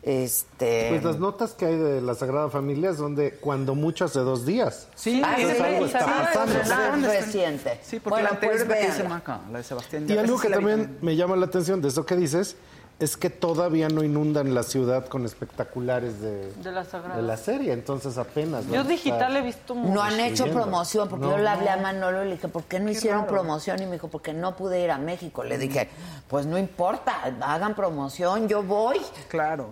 Este. 0.01 0.87
Pues 0.89 1.03
las 1.03 1.17
notas 1.19 1.53
que 1.53 1.65
hay 1.65 1.77
de 1.77 2.01
la 2.01 2.13
Sagrada 2.15 2.49
Familia 2.49 2.93
son 2.93 3.15
de 3.15 3.35
cuando 3.35 3.73
mucho 3.73 4.03
hace 4.05 4.19
dos 4.19 4.45
días. 4.45 4.87
Sí, 4.95 5.21
Ah, 5.23 5.35
es 5.39 5.55
sí, 5.57 5.63
algo 5.63 5.85
está 5.85 5.99
sí, 5.99 6.05
pasando. 6.33 7.07
reciente. 7.07 7.79
Sí, 7.83 7.99
porque 8.01 8.09
Bueno, 8.09 8.23
la 8.25 8.29
anterior 8.31 8.51
pues 8.57 8.61
es 8.63 8.67
la 8.67 8.75
que 8.75 8.81
dice 8.85 8.97
véanla. 8.97 9.15
Maca, 9.15 9.41
la 9.51 9.57
de 9.59 9.63
Sebastián 9.63 10.05
Y 10.09 10.17
algo 10.17 10.39
que 10.39 10.47
vi 10.49 10.53
también 10.53 10.97
me 11.01 11.15
llama 11.15 11.35
la 11.37 11.45
atención 11.45 11.81
de 11.81 11.87
eso 11.87 12.05
que 12.05 12.15
dices 12.17 12.57
es 13.03 13.17
que 13.17 13.30
todavía 13.30 13.89
no 13.89 14.03
inundan 14.03 14.53
la 14.55 14.63
ciudad 14.63 15.05
con 15.07 15.25
espectaculares 15.25 16.19
de, 16.21 16.51
De 16.53 16.71
la 16.71 16.84
Sagrada. 16.84 17.15
de 17.17 17.21
la 17.21 17.38
serie, 17.38 17.73
entonces 17.73 18.17
apenas. 18.17 18.65
Yo 18.67 18.81
a 18.81 18.84
digital 18.84 19.35
he 19.38 19.41
visto 19.41 19.75
mucho. 19.75 19.93
No 19.93 20.01
han 20.01 20.19
hecho 20.19 20.45
promoción, 20.47 21.09
porque 21.09 21.25
No, 21.25 21.31
yo 21.31 21.38
le 21.38 21.49
hablé 21.49 21.69
a 21.69 21.75
no. 21.75 21.81
Manolo 21.84 22.23
y 22.23 22.27
le 22.30 22.31
dije, 22.35 22.47
¿por 22.47 22.63
qué 22.63 22.80
no 22.80 22.89
hicieron 22.89 23.25
promoción? 23.27 23.81
Y 23.81 23.85
me 23.85 23.93
dijo, 23.93 24.07
porque 24.07 24.34
no 24.34 24.55
pude 24.55 24.81
ir 24.84 24.91
a 24.91 24.97
México. 24.97 25.43
Le 25.43 25.57
dije, 25.57 25.89
pues 26.27 26.45
no 26.45 26.57
importa, 26.57 27.13
hagan 27.41 27.75
promoción, 27.75 28.47
yo 28.47 28.63
voy. 28.63 28.99
Claro. 29.30 29.69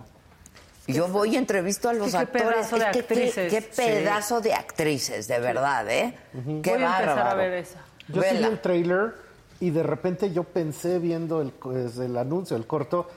Yo 0.88 1.06
voy 1.08 1.34
y 1.34 1.36
entrevisto 1.36 1.88
a 1.88 1.92
los 1.92 2.10
qué 2.10 2.16
actores. 2.16 2.46
pedazo 2.68 2.76
de 2.76 2.84
Es 2.84 2.90
que 2.90 2.98
actrices. 3.00 3.52
Qué, 3.52 3.60
qué 3.60 3.62
pedazo 3.62 4.40
de 4.40 4.52
actrices, 4.52 5.28
de 5.28 5.38
verdad, 5.38 5.88
¿eh? 5.88 6.18
Qué 6.32 6.38
Voy 6.40 6.48
a 6.48 6.74
empezar 6.74 7.08
a 7.08 7.14
bárbaro. 7.14 7.36
ver 7.38 7.52
esa. 7.54 7.78
Yo 8.08 8.20
vi 8.20 8.44
el 8.44 8.60
trailer 8.60 9.14
y 9.60 9.70
de 9.70 9.84
repente 9.84 10.32
yo 10.32 10.42
pensé 10.42 10.98
viendo 10.98 11.40
el, 11.40 11.50
pues, 11.52 11.96
el 11.98 12.18
anuncio, 12.18 12.56
el 12.56 12.66
corto, 12.66 13.08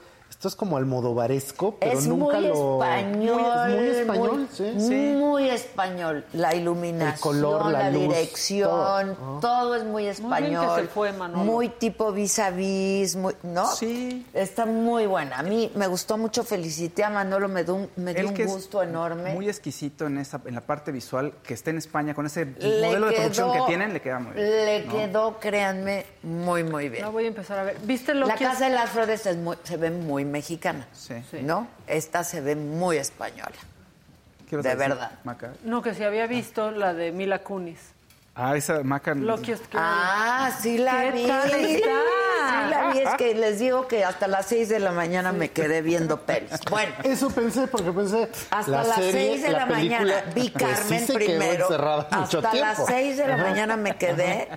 esto 0.46 0.54
es 0.54 0.56
como 0.56 0.76
almodovaresco, 0.76 1.76
pero 1.80 1.98
es 1.98 2.06
nunca 2.06 2.38
muy 2.38 2.46
lo... 2.48 2.84
español. 2.84 3.40
Muy, 3.66 3.76
muy 3.76 3.86
español, 3.88 4.38
muy- 4.38 4.80
sí. 4.80 5.14
muy 5.18 5.48
español. 5.50 6.24
La 6.32 6.54
iluminación, 6.54 7.14
El 7.14 7.20
color, 7.20 7.72
la 7.72 7.90
luz, 7.90 8.02
dirección, 8.02 9.16
todo. 9.16 9.40
todo. 9.40 9.74
es 9.74 9.84
muy 9.84 10.02
bien 10.04 10.12
español. 10.12 10.76
que 10.76 10.82
se 10.82 10.88
fue. 10.88 11.12
Muy 11.12 11.68
tipo 11.70 12.12
vis 12.12 12.38
a 12.38 12.50
vis, 12.50 13.16
muy, 13.16 13.34
¿no? 13.42 13.66
Sí. 13.74 14.24
Está 14.32 14.66
muy 14.66 15.06
buena. 15.06 15.38
A 15.38 15.42
mí 15.42 15.70
me 15.74 15.86
gustó 15.86 16.16
mucho, 16.16 16.44
felicité 16.44 17.02
a 17.04 17.10
Manolo, 17.10 17.48
me 17.48 17.64
dio 17.64 17.74
un, 17.74 17.90
me 17.96 18.12
dio 18.12 18.20
Él 18.22 18.26
un 18.28 18.34
que 18.34 18.42
es 18.44 18.52
gusto 18.52 18.82
enorme. 18.82 19.34
Muy 19.34 19.48
exquisito 19.48 20.06
en 20.06 20.18
esa 20.18 20.40
en 20.44 20.54
la 20.54 20.60
parte 20.60 20.92
visual, 20.92 21.32
que 21.42 21.54
esté 21.54 21.70
en 21.70 21.78
España 21.78 22.14
con 22.14 22.26
ese 22.26 22.44
Le 22.58 22.86
modelo 22.86 23.06
de 23.06 23.12
producción 23.14 23.52
que 23.52 23.60
tienen, 23.66 23.92
le 23.92 24.00
queda 24.00 24.18
muy 24.20 24.32
bien. 24.34 24.46
Le 24.46 24.84
¿no? 24.84 24.92
quedó, 24.92 25.38
créanme, 25.40 26.06
muy, 26.22 26.62
muy 26.62 26.88
bien. 26.88 27.02
La 27.02 27.08
voy 27.10 27.24
a 27.24 27.28
empezar 27.28 27.58
a 27.58 27.64
ver. 27.64 27.78
¿Viste 27.82 28.14
lo 28.14 28.26
La 28.26 28.34
que 28.36 28.44
Casa 28.44 28.68
de 28.68 28.74
las 28.74 28.90
Flores 28.90 29.26
es 29.26 29.36
muy- 29.36 29.56
se 29.64 29.76
ve 29.76 29.90
muy 29.90 30.24
mexicana, 30.40 30.86
Sí. 30.92 31.14
¿no? 31.42 31.66
Esta 31.86 32.22
se 32.24 32.40
ve 32.42 32.56
muy 32.56 32.98
española. 32.98 33.56
¿Qué 34.48 34.56
vas 34.56 34.64
De 34.64 34.76
decir, 34.76 34.88
verdad. 34.90 35.10
Maca? 35.24 35.52
No, 35.64 35.80
que 35.82 35.94
si 35.94 36.04
había 36.04 36.26
visto 36.26 36.70
la 36.70 36.92
de 36.92 37.10
Mila 37.10 37.38
Kunis. 37.40 37.80
Ah, 38.38 38.54
esa 38.54 38.82
Maca. 38.82 39.14
Girl. 39.14 39.34
Ah, 39.72 40.50
sí 40.60 40.76
la 40.76 41.04
¿Qué 41.04 41.10
vi. 41.12 41.26
tal 41.26 41.50
Sí 41.50 41.80
la 42.70 42.90
vi. 42.92 42.98
Es 42.98 43.14
que 43.16 43.34
les 43.34 43.58
digo 43.58 43.88
que 43.88 44.04
hasta 44.04 44.28
las 44.28 44.44
6 44.46 44.68
de 44.68 44.78
la 44.78 44.92
mañana 44.92 45.32
me 45.32 45.48
quedé 45.52 45.80
viendo 45.80 46.20
pelis. 46.20 46.50
Bueno, 46.70 46.92
Eso 47.02 47.30
pensé, 47.30 47.66
porque 47.66 47.92
pensé. 47.92 48.28
hasta 48.50 48.70
la 48.70 48.84
las 48.84 48.96
serie, 48.96 49.12
6 49.38 49.42
de 49.42 49.50
la, 49.52 49.64
mañana 49.66 50.14
vi 50.34 50.50
pues, 50.50 50.68
sí 50.70 50.74
Carmen 50.84 51.06
se 51.06 51.14
primero. 51.14 51.66
mucho 51.70 52.38
Hasta 52.38 52.54
las 52.54 52.76
tiempo. 52.76 52.86
6 52.86 53.16
de 53.16 53.26
la 53.26 53.34
Ajá. 53.36 53.42
mañana 53.44 53.76
me 53.78 53.96
quedé. 53.96 54.48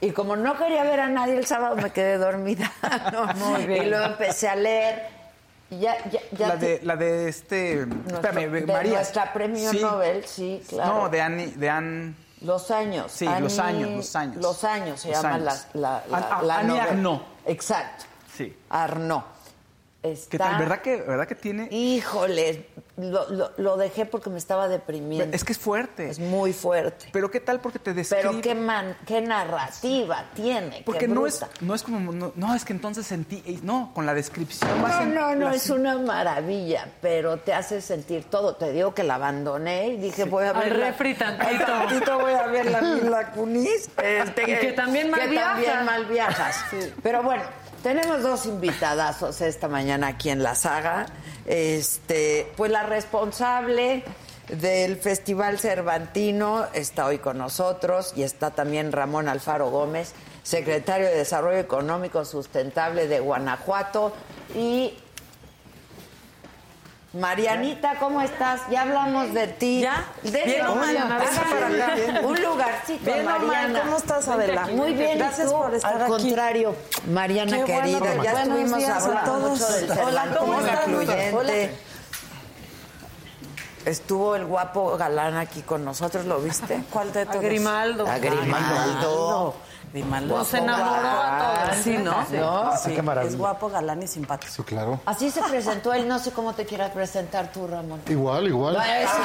Y 0.00 0.10
como 0.10 0.34
no 0.34 0.58
quería 0.58 0.82
ver 0.82 0.98
a 0.98 1.08
nadie 1.08 1.36
el 1.38 1.46
sábado, 1.46 1.76
me 1.76 1.90
quedé 1.90 2.18
dormida. 2.18 2.70
No, 3.12 3.26
Muy 3.34 3.64
bien. 3.64 3.84
Y 3.84 3.90
luego 3.90 4.06
empecé 4.06 4.48
a 4.48 4.56
leer. 4.56 5.19
Y 5.70 5.78
Ya, 5.78 5.96
ya, 6.10 6.20
ya 6.32 6.48
La 6.48 6.58
te- 6.58 6.66
de, 6.78 6.80
la 6.84 6.96
de 6.96 7.28
este. 7.28 7.86
nuestro- 7.86 8.16
espérame, 8.16 8.50
de 8.50 8.72
María. 8.72 8.92
nuestra 8.94 9.32
premio 9.32 9.70
Sí. 9.70 9.80
Nobel, 9.80 10.24
sí, 10.26 10.62
claro. 10.68 10.94
No, 10.94 11.08
de 11.08 11.20
Annie. 11.22 11.46
De 11.56 11.70
Anne. 11.70 12.14
Los 12.40 12.70
años. 12.70 13.12
Sí, 13.12 13.26
los 13.38 13.58
años, 13.58 13.90
los 13.90 14.16
años. 14.16 14.36
Los 14.36 14.64
años 14.64 15.00
se 15.00 15.08
Los 15.10 15.22
llama 15.22 15.34
años. 15.36 15.66
la, 15.74 15.80
la, 15.80 16.04
la, 16.08 16.36
An- 16.38 16.46
la 16.46 16.58
Annie. 16.58 16.80
Arnaud. 16.80 17.20
Exacto. 17.46 18.04
Sí. 18.36 18.56
Arnaud. 18.70 19.22
¿Qué 20.02 20.12
Está- 20.12 20.38
tal? 20.38 20.58
¿Verdad 20.60 20.80
que, 20.80 20.96
¿Verdad 21.02 21.28
que 21.28 21.34
tiene.? 21.34 21.68
Híjole, 21.70 22.66
lo, 22.96 23.28
lo- 23.28 23.50
lo 23.58 23.76
dejé 23.76 24.06
porque 24.06 24.30
me 24.30 24.38
estaba 24.38 24.66
deprimiendo. 24.66 25.36
Es 25.36 25.44
que 25.44 25.52
es 25.52 25.58
fuerte. 25.58 26.08
Es 26.08 26.18
muy 26.18 26.54
fuerte. 26.54 27.08
Pero 27.12 27.30
¿qué 27.30 27.38
tal? 27.40 27.60
Porque 27.60 27.78
te 27.78 27.92
describe. 27.92 28.22
Pero 28.30 28.40
qué, 28.40 28.54
man, 28.54 28.96
qué 29.06 29.20
narrativa 29.20 30.24
tiene. 30.34 30.82
Porque 30.86 31.00
qué 31.00 31.08
no 31.08 31.26
es, 31.26 31.44
no 31.60 31.74
es 31.74 31.82
como. 31.82 32.12
No, 32.12 32.32
no, 32.34 32.54
es 32.54 32.64
que 32.64 32.72
entonces 32.72 33.06
sentí. 33.06 33.60
No, 33.62 33.92
con 33.94 34.06
la 34.06 34.14
descripción 34.14 34.70
No, 34.80 35.02
en- 35.02 35.14
no, 35.14 35.34
no, 35.34 35.50
la- 35.50 35.54
es 35.54 35.68
una 35.68 35.98
maravilla, 35.98 36.88
pero 37.02 37.36
te 37.36 37.52
hace 37.52 37.82
sentir 37.82 38.24
todo. 38.24 38.56
Te 38.56 38.72
digo 38.72 38.94
que 38.94 39.02
la 39.04 39.16
abandoné 39.16 39.88
y 39.88 39.96
dije, 39.98 40.24
voy 40.24 40.44
a 40.46 40.50
Al 40.52 40.60
ver. 40.70 40.76
la- 40.78 40.86
refri 40.92 41.14
tantito. 41.14 41.46
Al 41.46 41.58
tantito 41.88 42.18
voy 42.20 42.32
a 42.32 42.46
ver 42.46 42.70
la 42.70 42.80
Mila 43.02 43.32
Kunis. 43.32 43.90
este, 44.02 44.44
que 44.44 44.72
también 44.72 45.10
mal 45.10 45.20
que 45.20 45.26
viaja. 45.28 45.50
también 45.52 45.84
mal 45.84 46.06
viajas. 46.06 46.56
Pero 47.02 47.22
bueno, 47.22 47.42
tenemos 47.82 48.22
dos 48.22 48.46
invitadazos 48.46 49.40
esta 49.40 49.68
mañana 49.68 50.08
aquí 50.08 50.30
en 50.30 50.42
la 50.42 50.54
saga. 50.54 51.06
Este, 51.46 52.52
pues 52.56 52.70
la 52.70 52.82
responsable 52.84 54.04
del 54.48 54.96
Festival 54.96 55.58
Cervantino 55.58 56.66
está 56.72 57.06
hoy 57.06 57.18
con 57.18 57.38
nosotros 57.38 58.12
y 58.16 58.22
está 58.22 58.50
también 58.50 58.92
Ramón 58.92 59.28
Alfaro 59.28 59.70
Gómez, 59.70 60.12
secretario 60.42 61.06
de 61.06 61.16
Desarrollo 61.16 61.58
Económico 61.58 62.24
Sustentable 62.24 63.06
de 63.06 63.20
Guanajuato 63.20 64.12
y 64.54 64.94
Marianita, 67.12 67.96
¿cómo 67.98 68.20
estás? 68.22 68.60
Ya 68.70 68.82
hablamos 68.82 69.34
de 69.34 69.48
ti. 69.48 69.80
¿Ya? 69.80 70.04
De 70.22 70.44
Bien, 70.44 70.62
acá. 70.62 72.20
Un 72.22 72.40
lugarcito, 72.40 73.04
Bien, 73.04 73.24
Mariana. 73.24 73.80
¿cómo 73.80 73.96
estás, 73.96 74.28
Adela? 74.28 74.66
Muy 74.68 74.92
bien, 74.94 75.16
¿y 75.16 75.18
Gracias 75.18 75.52
por 75.52 75.74
estar 75.74 75.94
Al 75.96 76.02
aquí. 76.02 76.10
contrario, 76.10 76.76
Mariana 77.10 77.56
Qué 77.56 77.64
bueno, 77.64 77.98
querida, 77.98 78.22
ya 78.22 78.42
estuvimos 78.42 78.84
hablando 78.84 79.32
todos. 79.32 79.50
mucho 79.50 79.72
del 79.72 79.90
Hola, 79.98 80.36
¿cómo 80.38 80.60
incluyente. 80.60 81.34
Hola. 81.34 81.52
Estuvo 83.86 84.36
el 84.36 84.44
guapo 84.44 84.96
galán 84.96 85.36
aquí 85.36 85.62
con 85.62 85.84
nosotros, 85.84 86.26
¿lo 86.26 86.38
viste? 86.40 86.84
¿Cuál 86.90 87.12
de 87.12 87.22
A 87.22 87.26
todos? 87.26 87.40
Grimaldo. 87.42 88.06
A 88.06 88.18
Grimaldo. 88.18 89.54
Grimaldo. 89.92 90.38
Nos 90.38 90.54
enamoró 90.54 91.22
a 91.22 91.64
todos. 91.66 91.76
Sí, 91.82 91.96
¿no? 91.98 92.24
¿No? 92.32 92.76
Sí, 92.76 92.94
Qué 92.94 93.02
maravilla. 93.02 93.32
es 93.32 93.38
guapo, 93.38 93.68
galán 93.70 94.02
y 94.02 94.06
simpático. 94.06 94.52
Sí, 94.52 94.62
claro. 94.62 95.00
Así 95.06 95.30
se 95.30 95.42
presentó 95.42 95.92
él, 95.92 96.06
no 96.06 96.18
sé 96.18 96.30
cómo 96.32 96.52
te 96.54 96.64
quieras 96.64 96.90
presentar 96.92 97.50
tú, 97.52 97.66
Ramón. 97.66 98.00
Igual, 98.08 98.46
igual. 98.48 98.76
Eso. 98.76 99.12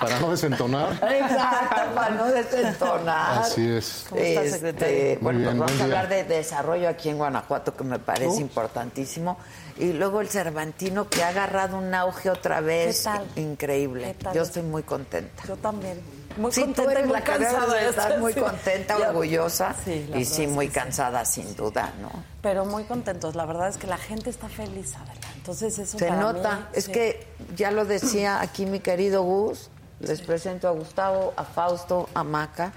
Para 0.00 0.18
no 0.18 0.30
desentonar. 0.30 0.92
Exacto, 0.94 1.94
para 1.94 2.10
no 2.10 2.24
desentonar. 2.26 3.38
Así 3.38 3.68
es. 3.70 4.06
¿Cómo 4.08 4.20
está, 4.20 4.42
Este, 4.42 4.58
secretario? 4.58 5.18
bueno, 5.20 5.38
bien, 5.38 5.58
pues 5.58 5.70
vamos 5.70 5.80
a 5.80 5.84
hablar 5.84 6.08
de 6.08 6.24
desarrollo 6.24 6.88
aquí 6.88 7.08
en 7.08 7.18
Guanajuato, 7.18 7.76
que 7.76 7.84
me 7.84 7.98
parece 8.00 8.40
importantísimo. 8.40 9.38
Y 9.78 9.92
luego 9.92 10.20
el 10.20 10.28
Cervantino, 10.28 11.08
que 11.08 11.22
ha 11.22 11.28
agarrado 11.28 11.76
un 11.78 11.94
auge 11.94 12.30
otra 12.30 12.60
vez. 12.60 12.98
¿Qué 12.98 13.04
tal? 13.04 13.26
Increíble. 13.36 14.16
¿Qué 14.18 14.24
tal? 14.24 14.34
Yo 14.34 14.42
estoy 14.42 14.62
muy 14.62 14.82
contenta. 14.82 15.44
Yo 15.46 15.56
también. 15.56 16.00
Muy 16.36 16.52
sí, 16.52 16.60
tú 16.60 16.66
contenta 16.66 16.92
y 16.92 16.96
eres 16.96 17.10
la 17.10 17.20
cansada. 17.24 17.74
de 17.74 17.88
estar 17.88 18.18
muy 18.18 18.34
contenta, 18.34 18.96
orgullosa. 19.08 19.74
Sí, 19.84 20.10
y 20.14 20.24
sí, 20.24 20.46
muy 20.46 20.68
cansada, 20.68 21.24
sin 21.24 21.54
duda, 21.56 21.92
¿no? 22.00 22.10
Pero 22.40 22.64
muy 22.64 22.84
contentos. 22.84 23.34
La 23.34 23.44
verdad 23.44 23.68
es 23.68 23.76
que 23.76 23.86
la 23.86 23.98
gente 23.98 24.30
está 24.30 24.48
feliz, 24.48 24.94
Adela. 24.96 25.28
Entonces 25.36 25.78
eso 25.78 25.98
Se 25.98 26.06
para 26.08 26.20
nota. 26.20 26.56
mí, 26.56 26.64
es 26.74 26.88
que 26.88 27.26
ya 27.56 27.70
lo 27.70 27.84
decía 27.84 28.40
aquí 28.40 28.66
mi 28.66 28.80
querido 28.80 29.22
Gus. 29.22 29.70
Les 30.00 30.20
presento 30.20 30.66
a 30.66 30.72
Gustavo, 30.72 31.32
a 31.36 31.44
Fausto, 31.44 32.08
a 32.14 32.24
Maca. 32.24 32.72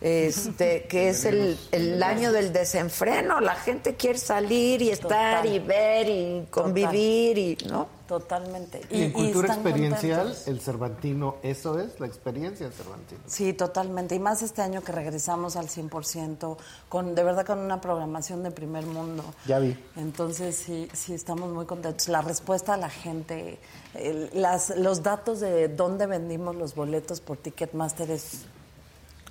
Este, 0.00 0.84
que 0.84 1.10
es 1.10 1.24
el, 1.26 1.58
el 1.72 2.02
año 2.02 2.32
del 2.32 2.52
desenfreno. 2.52 3.40
La 3.40 3.54
gente 3.54 3.96
quiere 3.96 4.18
salir 4.18 4.80
y 4.82 4.90
estar 4.90 5.42
Total. 5.42 5.46
y 5.54 5.58
ver 5.58 6.08
y 6.08 6.46
convivir 6.50 7.36
y, 7.38 7.58
¿no? 7.68 7.86
Totalmente. 8.08 8.80
Y, 8.90 9.02
en 9.04 9.12
cultura 9.12 9.48
están 9.52 9.64
experiencial, 9.66 10.18
contentos. 10.22 10.48
el 10.48 10.60
Cervantino, 10.60 11.36
eso 11.44 11.78
es 11.78 12.00
la 12.00 12.06
experiencia 12.06 12.66
del 12.66 12.74
Cervantino. 12.74 13.20
Sí, 13.26 13.52
totalmente. 13.52 14.14
Y 14.16 14.18
más 14.18 14.42
este 14.42 14.62
año 14.62 14.82
que 14.82 14.90
regresamos 14.90 15.54
al 15.54 15.68
100%, 15.68 16.56
con, 16.88 17.14
de 17.14 17.22
verdad 17.22 17.46
con 17.46 17.58
una 17.60 17.80
programación 17.80 18.42
de 18.42 18.50
primer 18.50 18.84
mundo. 18.86 19.22
Ya 19.46 19.60
vi. 19.60 19.76
Entonces, 19.96 20.56
sí, 20.56 20.88
sí, 20.92 21.14
estamos 21.14 21.52
muy 21.52 21.66
contentos. 21.66 22.08
La 22.08 22.20
respuesta 22.22 22.74
a 22.74 22.76
la 22.78 22.90
gente, 22.90 23.58
el- 23.94 24.30
las, 24.32 24.70
los 24.76 25.02
datos 25.04 25.38
de 25.38 25.68
dónde 25.68 26.06
vendimos 26.06 26.56
los 26.56 26.74
boletos 26.74 27.20
por 27.20 27.36
Ticketmaster 27.36 28.10
es... 28.10 28.40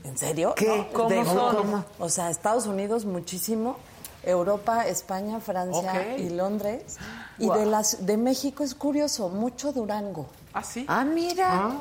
¿En 0.04 0.18
serio? 0.18 0.54
¿Qué? 0.56 0.68
¿No? 0.68 0.88
¿Cómo 0.94 1.26
son? 1.26 1.56
¿Cómo? 1.56 1.86
O 2.00 2.10
sea, 2.10 2.30
Estados 2.30 2.66
Unidos 2.66 3.06
muchísimo, 3.06 3.78
Europa, 4.24 4.88
España, 4.88 5.40
Francia 5.40 6.18
y 6.18 6.30
Londres. 6.30 6.98
Y 7.38 7.46
Wow. 7.48 7.58
de, 7.60 7.66
las, 7.66 8.06
de 8.06 8.18
México 8.18 8.64
es 8.64 8.76
curioso, 8.76 9.30
mucho 9.30 9.72
Durango. 9.72 10.26
Ah, 10.54 10.64
sí. 10.64 10.86
Ah, 10.88 11.04
mira. 11.04 11.72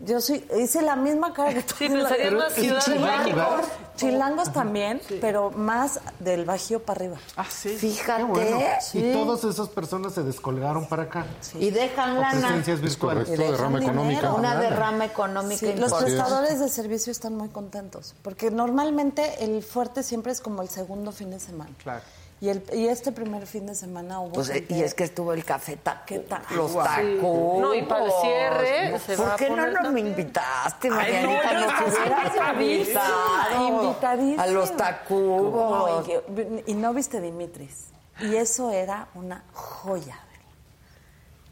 Yo 0.00 0.20
sí, 0.20 0.44
hice 0.58 0.82
la 0.82 0.96
misma 0.96 1.32
cara 1.32 1.54
que 1.54 1.62
tú. 1.62 1.74
Sí, 1.78 1.88
pensaría 1.88 2.30
y 2.56 2.60
Ciudad 2.60 2.86
de 2.86 2.98
México. 2.98 3.40
Chilangos 3.96 4.52
también, 4.52 5.00
pero 5.20 5.50
más 5.52 6.00
del 6.18 6.44
Bajío 6.44 6.82
para 6.82 6.98
arriba. 7.00 7.16
Ah, 7.36 7.46
sí. 7.48 7.70
Fíjate. 7.76 8.22
Qué 8.22 8.24
bueno. 8.28 8.58
Sí. 8.80 8.98
Y 8.98 9.12
todas 9.12 9.44
esas 9.44 9.68
personas 9.68 10.14
se 10.14 10.22
descolgaron 10.22 10.88
para 10.88 11.04
acá. 11.04 11.26
Y 11.58 11.70
dejan 11.70 12.16
O 12.16 12.20
lana. 12.20 12.40
presencias 12.40 12.76
Es 12.76 12.82
virtuales. 12.82 13.24
correcto, 13.28 13.52
derrama 13.52 13.78
dinero. 13.78 13.98
económica. 14.00 14.32
Una 14.34 14.54
lana. 14.54 14.60
derrama 14.60 15.04
económica 15.04 15.58
Sí, 15.60 15.72
los 15.74 15.92
prestadores 15.92 16.60
de 16.60 16.68
servicio 16.68 17.12
están 17.12 17.36
muy 17.36 17.48
contentos, 17.48 18.14
porque 18.22 18.50
normalmente 18.50 19.44
el 19.44 19.62
fuerte 19.62 20.02
siempre 20.02 20.32
es 20.32 20.40
como 20.40 20.62
el 20.62 20.68
segundo 20.68 21.12
fin 21.12 21.30
de 21.30 21.38
semana. 21.40 21.70
Claro. 21.82 22.02
Y, 22.40 22.48
el, 22.50 22.62
y 22.74 22.88
este 22.88 23.10
primer 23.12 23.46
fin 23.46 23.64
de 23.66 23.74
semana 23.74 24.20
hubo 24.20 24.32
Pues, 24.32 24.48
gente- 24.50 24.74
y 24.74 24.82
es 24.82 24.92
que 24.92 25.04
estuvo 25.04 25.32
el 25.32 25.44
café 25.44 25.76
taco. 25.76 26.02
¿Qué 26.04 26.18
tal? 26.18 26.42
Los 26.50 26.74
tacos. 26.74 27.60
No, 27.60 27.72
y 27.74 27.82
para 27.82 28.04
el 28.04 28.12
cierre 28.20 28.98
se 28.98 29.16
¿Por 29.16 29.28
va 29.28 29.34
a 29.34 29.36
qué 29.36 29.48
no, 29.48 29.56
poner 29.56 29.72
no 29.72 29.78
me 29.78 29.84
también. 29.84 30.06
invitaste, 30.08 30.88
Ay, 30.92 31.22
no, 31.22 31.32
Nos 31.32 31.80
hubieras. 31.96 32.36
A 34.38 34.46
los 34.46 34.76
No, 35.10 36.00
y, 36.00 36.04
que- 36.04 36.64
y 36.66 36.74
no 36.74 36.92
viste 36.92 37.20
Dimitris. 37.20 37.86
Y 38.20 38.36
eso 38.36 38.70
era 38.70 39.08
una 39.14 39.42
joya. 39.52 40.18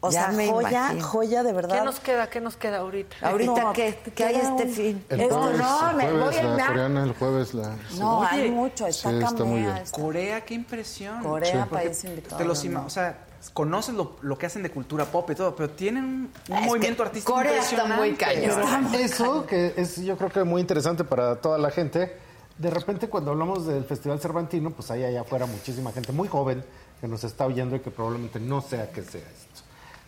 O 0.05 0.11
Ya 0.11 0.29
sea, 0.33 0.47
joya, 0.51 0.69
imagino. 0.69 1.07
joya 1.07 1.43
de 1.43 1.53
verdad. 1.53 1.79
¿Qué 1.79 1.85
nos 1.85 1.99
queda? 2.01 2.29
¿Qué 2.29 2.41
nos 2.41 2.57
queda 2.57 2.79
ahorita? 2.79 3.15
¿Ahorita 3.21 3.63
No, 3.63 3.71
qué? 3.71 3.97
¿Qué 4.13 4.23
hay 4.25 4.35
este 4.35 4.67
fin? 4.67 5.05
El 5.07 5.21
Es- 5.21 5.31
jueves, 5.31 5.57
no, 5.59 5.89
el 5.91 5.95
jueves 5.95 6.19
voy 6.25 6.35
a- 6.35 6.43
la 6.43 6.55
me- 6.57 6.65
coreana, 6.67 7.03
el 7.05 7.13
jueves 7.13 7.53
la... 7.53 7.75
No, 7.97 8.19
Oye, 8.19 8.27
hay 8.31 8.51
mucho. 8.51 8.85
Está 8.85 9.11
sí, 9.11 9.17
está 9.23 9.43
muy 9.45 9.61
bien. 9.61 9.77
está 9.77 10.01
Corea, 10.01 10.41
qué 10.43 10.55
impresión. 10.55 11.23
Corea, 11.23 11.63
Sí. 11.63 11.69
país 11.69 12.03
invitado. 12.03 12.35
Te 12.37 12.43
los 12.43 12.65
¿no? 12.65 12.69
ima- 12.71 12.85
o 12.85 12.89
sea, 12.89 13.17
conoces 13.53 13.95
lo, 13.95 14.17
lo 14.21 14.37
que 14.37 14.45
hacen 14.45 14.61
de 14.63 14.71
cultura 14.71 15.05
pop 15.05 15.29
y 15.31 15.35
todo, 15.35 15.55
pero 15.55 15.69
tienen 15.69 16.03
un, 16.03 16.31
Es 16.53 16.65
movimiento 16.65 17.03
que 17.03 17.07
artístico 17.07 17.33
Corea 17.35 17.61
está 17.61 17.85
muy 17.85 18.09
impresionante. 18.09 18.87
cañón. 18.91 18.95
Eso, 19.05 19.45
que 19.45 19.73
es 19.77 19.95
yo 20.03 20.17
creo 20.17 20.29
que 20.31 20.43
muy 20.43 20.59
interesante 20.59 21.05
para 21.05 21.37
toda 21.37 21.57
la 21.57 21.71
gente. 21.71 22.17
De 22.57 22.69
repente 22.69 23.07
cuando 23.07 23.31
hablamos 23.31 23.65
del 23.65 23.85
Festival 23.85 24.19
Cervantino, 24.19 24.69
pues 24.71 24.91
hay 24.91 25.05
allá 25.05 25.21
afuera 25.21 25.45
muchísima 25.45 25.93
gente 25.93 26.11
muy 26.11 26.27
joven 26.27 26.61
que 26.99 27.07
nos 27.07 27.23
está 27.23 27.45
oyendo 27.45 27.75
y 27.77 27.79
que 27.79 27.89
probablemente 27.89 28.39
no 28.39 28.61
sea 28.61 28.91
qué 28.91 29.01
sea 29.01 29.21
esto. 29.21 29.52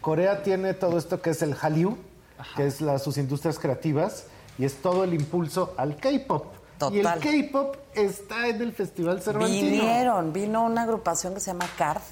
Corea 0.06 0.44
tiene 0.44 0.76
todo 0.76 1.00
esto 1.00 1.20
que 1.20 1.32
es 1.32 1.42
el 1.42 1.56
Hallyu, 1.56 1.98
que 2.56 2.68
es 2.68 2.80
la, 2.80 3.00
sus 3.00 3.18
industrias 3.18 3.58
creativas, 3.58 4.26
y 4.60 4.66
es 4.66 4.76
todo 4.80 5.04
el 5.04 5.16
impulso 5.16 5.74
al 5.78 5.98
K-pop. 5.98 6.46
Y 6.92 7.00
el. 7.00 7.06
K-pop 7.50 7.76
está 7.96 8.48
en 8.48 8.62
el 8.62 8.72
Festival 8.72 9.20
Cervantino. 9.24 9.68
Vinieron, 9.68 10.32
vino 10.32 10.64
una 10.64 10.84
agrupación 10.84 11.34
que 11.34 11.40
se 11.40 11.48
llama 11.48 11.66
CARD, 11.76 12.04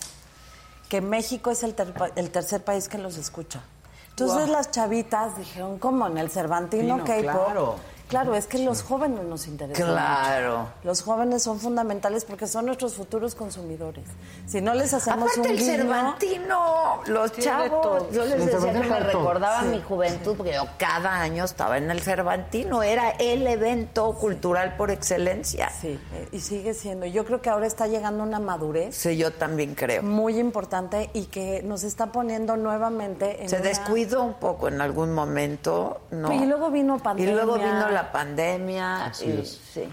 que 0.89 1.01
México 1.01 1.51
es 1.51 1.61
el, 1.61 1.75
ter- 1.75 1.93
el 2.15 2.31
tercer 2.31 2.63
país 2.63 2.89
que 2.89 2.97
los 2.97 3.15
escucha. 3.17 3.61
Entonces 4.09 4.49
las 4.49 4.71
chavitas 4.71 5.37
dijeron, 5.37 5.77
¿cómo? 5.77 6.07
En 6.07 6.17
el 6.17 6.31
Cervantino 6.31 6.97
K-pop. 7.03 7.21
claro. 7.21 7.75
Claro, 8.13 8.35
es 8.35 8.47
que 8.47 8.59
los 8.59 8.83
jóvenes 8.83 9.23
nos 9.25 9.47
interesan. 9.47 9.87
Claro. 9.87 10.57
mucho. 10.59 10.71
Los 10.83 11.01
jóvenes 11.01 11.43
son 11.43 11.59
fundamentales 11.59 12.25
porque 12.25 12.47
son 12.47 12.65
nuestros 12.67 12.93
futuros 12.93 13.35
consumidores. 13.35 14.05
Si 14.47 14.61
no 14.61 14.73
les 14.73 14.93
hacemos 14.93 15.31
Aparte 15.31 15.39
un 15.41 15.45
el 15.47 15.57
guiño- 15.59 15.65
Cervantino, 15.75 17.01
los 17.07 17.31
chavos. 17.33 18.07
Yo 18.11 18.25
les 18.25 18.45
decía 18.45 18.71
que 18.73 18.79
me 18.87 18.99
recordaba 18.99 19.61
Sí. 19.61 19.67
mi 19.67 19.81
juventud, 19.81 20.35
porque 20.37 20.53
yo 20.53 20.63
cada 20.77 21.19
año 21.21 21.43
estaba 21.45 21.77
en 21.77 21.89
el 21.91 22.01
Cervantino. 22.01 22.83
Era 22.83 23.11
el 23.11 23.45
evento 23.47 24.13
cultural 24.13 24.75
por 24.77 24.91
excelencia. 24.91 25.69
Sí, 25.69 25.99
eh, 26.13 26.27
y 26.31 26.39
sigue 26.39 26.73
siendo. 26.73 27.05
Yo 27.05 27.25
creo 27.25 27.41
que 27.41 27.49
ahora 27.49 27.67
está 27.67 27.87
llegando 27.87 28.23
una 28.23 28.39
madurez 28.39 28.95
Sí, 28.95 29.17
yo 29.17 29.31
también 29.31 29.75
creo. 29.75 30.03
muy 30.03 30.39
importante 30.39 31.09
y 31.13 31.25
que 31.25 31.61
nos 31.63 31.83
está 31.83 32.11
poniendo 32.11 32.57
nuevamente 32.57 33.41
en 33.43 33.49
Se 33.49 33.55
una- 33.57 33.65
descuidó 33.69 34.23
un 34.23 34.33
poco 34.35 34.67
en 34.67 34.81
algún 34.81 35.13
momento, 35.13 36.01
¿no? 36.11 36.31
Y 36.33 36.45
luego 36.45 36.69
vino 36.71 36.99
pandemia. 36.99 37.31
Y 37.31 37.35
luego 37.35 37.55
vino 37.55 37.89
la 37.89 38.02
pandemia. 38.11 39.05
Así 39.05 39.25
y- 39.25 39.31
es. 39.41 39.59
sí. 39.73 39.83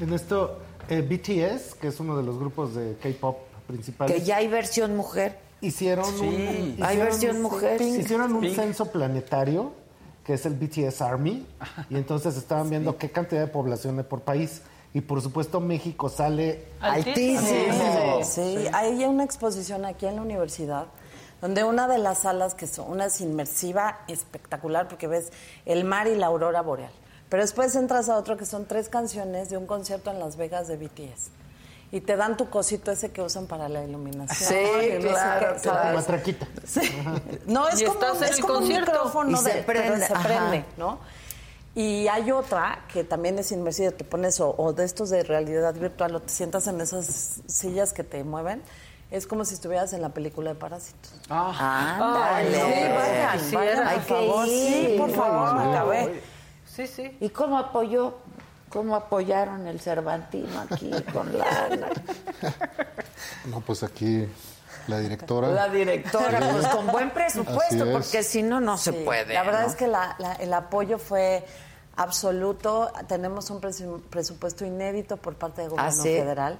En 0.00 0.12
esto, 0.12 0.58
eh, 0.88 1.00
BTS, 1.02 1.74
que 1.76 1.88
es 1.88 2.00
uno 2.00 2.16
de 2.16 2.22
los 2.22 2.38
grupos 2.38 2.74
de 2.74 2.96
K-pop 3.02 3.38
principales. 3.66 4.14
Que 4.16 4.22
ya 4.24 4.36
hay 4.36 4.48
versión 4.48 4.96
mujer. 4.96 5.38
Hicieron 5.60 6.04
Sí. 6.04 6.20
un. 6.22 6.26
Hay 6.84 6.96
hicieron- 6.96 6.98
versión 6.98 7.42
mujer. 7.42 7.78
sí, 7.78 7.96
Hicieron 8.00 8.34
un 8.34 8.40
Pink. 8.42 8.54
censo 8.56 8.86
planetario, 8.92 9.72
que 10.24 10.34
es 10.34 10.44
el 10.44 10.54
BTS 10.54 11.00
Army, 11.02 11.46
y 11.88 11.96
entonces 11.96 12.36
estaban 12.36 12.68
viendo 12.68 12.98
qué 12.98 13.10
cantidad 13.10 13.40
de 13.40 13.46
población 13.46 13.98
hay 13.98 14.04
por 14.04 14.20
país. 14.20 14.62
Y 14.92 15.00
por 15.02 15.20
supuesto, 15.22 15.60
México 15.60 16.08
sale 16.08 16.64
Sí, 17.14 17.36
sí, 18.24 18.56
hay 18.72 19.04
una 19.04 19.24
exposición 19.24 19.84
aquí 19.84 20.06
en 20.06 20.16
la 20.16 20.22
universidad 20.22 20.86
donde 21.40 21.64
una 21.64 21.86
de 21.86 21.98
las 21.98 22.18
salas 22.20 22.54
que 22.54 22.66
son 22.66 22.90
una 22.90 23.06
es 23.06 23.20
inmersiva 23.20 24.00
espectacular 24.08 24.88
porque 24.88 25.06
ves 25.06 25.32
el 25.66 25.84
mar 25.84 26.06
y 26.06 26.14
la 26.16 26.26
aurora 26.26 26.62
boreal. 26.62 26.90
Pero 27.28 27.42
después 27.42 27.74
entras 27.76 28.08
a 28.08 28.16
otro 28.16 28.36
que 28.36 28.46
son 28.46 28.66
tres 28.66 28.88
canciones 28.88 29.50
de 29.50 29.56
un 29.56 29.66
concierto 29.66 30.10
en 30.10 30.18
Las 30.20 30.36
Vegas 30.36 30.68
de 30.68 30.76
BTS. 30.76 31.30
Y 31.92 32.00
te 32.00 32.16
dan 32.16 32.36
tu 32.36 32.50
cosito 32.50 32.90
ese 32.90 33.10
que 33.12 33.22
usan 33.22 33.46
para 33.46 33.68
la 33.68 33.84
iluminación. 33.84 34.48
Sí, 34.48 34.54
y 34.54 34.94
no 34.94 35.02
sé 35.02 35.08
claro, 35.08 35.56
claro. 35.60 35.60
¿sabes? 35.60 35.94
Matraquita. 35.94 36.46
No, 37.46 37.68
es 37.68 37.80
Y 37.80 37.84
como, 37.84 38.00
es 38.24 38.30
el 38.36 38.40
como 38.40 38.54
un 38.54 38.58
concierto. 38.60 38.92
micrófono 38.92 39.30
Y 39.30 39.36
se 39.36 39.52
de- 39.54 39.62
pero 39.62 39.80
prende, 39.82 40.06
se 40.06 40.12
ajá. 40.12 40.22
prende, 40.24 40.64
¿no? 40.76 40.98
Y 41.74 42.08
hay 42.08 42.30
otra 42.32 42.84
que 42.92 43.04
también 43.04 43.38
es 43.38 43.52
inmersiva, 43.52 43.90
te 43.92 44.02
pones 44.04 44.40
o, 44.40 44.54
o 44.56 44.72
de 44.72 44.84
estos 44.84 45.10
de 45.10 45.22
realidad 45.22 45.74
virtual 45.74 46.14
o 46.16 46.20
te 46.22 46.30
sientas 46.30 46.66
en 46.68 46.80
esas 46.80 47.40
sillas 47.46 47.92
que 47.92 48.02
te 48.02 48.24
mueven. 48.24 48.62
Es 49.10 49.26
como 49.26 49.44
si 49.44 49.54
estuvieras 49.54 49.92
en 49.92 50.02
la 50.02 50.08
película 50.08 50.50
de 50.54 50.56
Parásitos. 50.56 51.12
Ándale. 51.28 52.24
Ay, 52.24 52.48
sí, 52.54 52.94
vayan, 52.94 53.40
Sí, 53.40 53.54
vayan, 53.56 53.84
por 53.94 54.02
favor. 54.02 54.46
Sí, 54.48 54.94
por 54.98 55.10
favor, 55.10 55.54
me 55.54 55.70
acabé. 55.76 56.22
Sí, 56.76 56.86
sí. 56.86 57.16
¿Y 57.20 57.30
cómo 57.30 57.58
apoyó? 57.58 58.18
¿Cómo 58.68 58.94
apoyaron 58.96 59.66
el 59.66 59.80
Cervantino 59.80 60.60
aquí 60.60 60.90
con 61.12 61.36
la, 61.38 61.68
No, 63.46 63.60
pues 63.60 63.82
aquí 63.82 64.26
la 64.88 64.98
directora. 64.98 65.48
la 65.48 65.68
directora? 65.68 66.40
Sí. 66.40 66.48
Pues 66.52 66.66
con 66.68 66.86
buen 66.88 67.10
presupuesto, 67.10 67.84
es. 67.84 67.92
porque 67.92 68.22
si 68.22 68.42
no, 68.42 68.60
no 68.60 68.76
se 68.76 68.92
puede. 68.92 69.34
La 69.34 69.42
verdad 69.44 69.62
¿no? 69.62 69.68
es 69.68 69.76
que 69.76 69.86
la- 69.86 70.16
la- 70.18 70.34
el 70.34 70.52
apoyo 70.52 70.98
fue 70.98 71.44
absoluto. 71.96 72.92
Tenemos 73.08 73.50
un 73.50 73.60
presu- 73.60 74.02
presupuesto 74.02 74.64
inédito 74.64 75.16
por 75.16 75.34
parte 75.36 75.62
del 75.62 75.70
gobierno 75.70 75.90
¿Ah, 75.90 75.94
sí? 76.02 76.02
federal. 76.16 76.58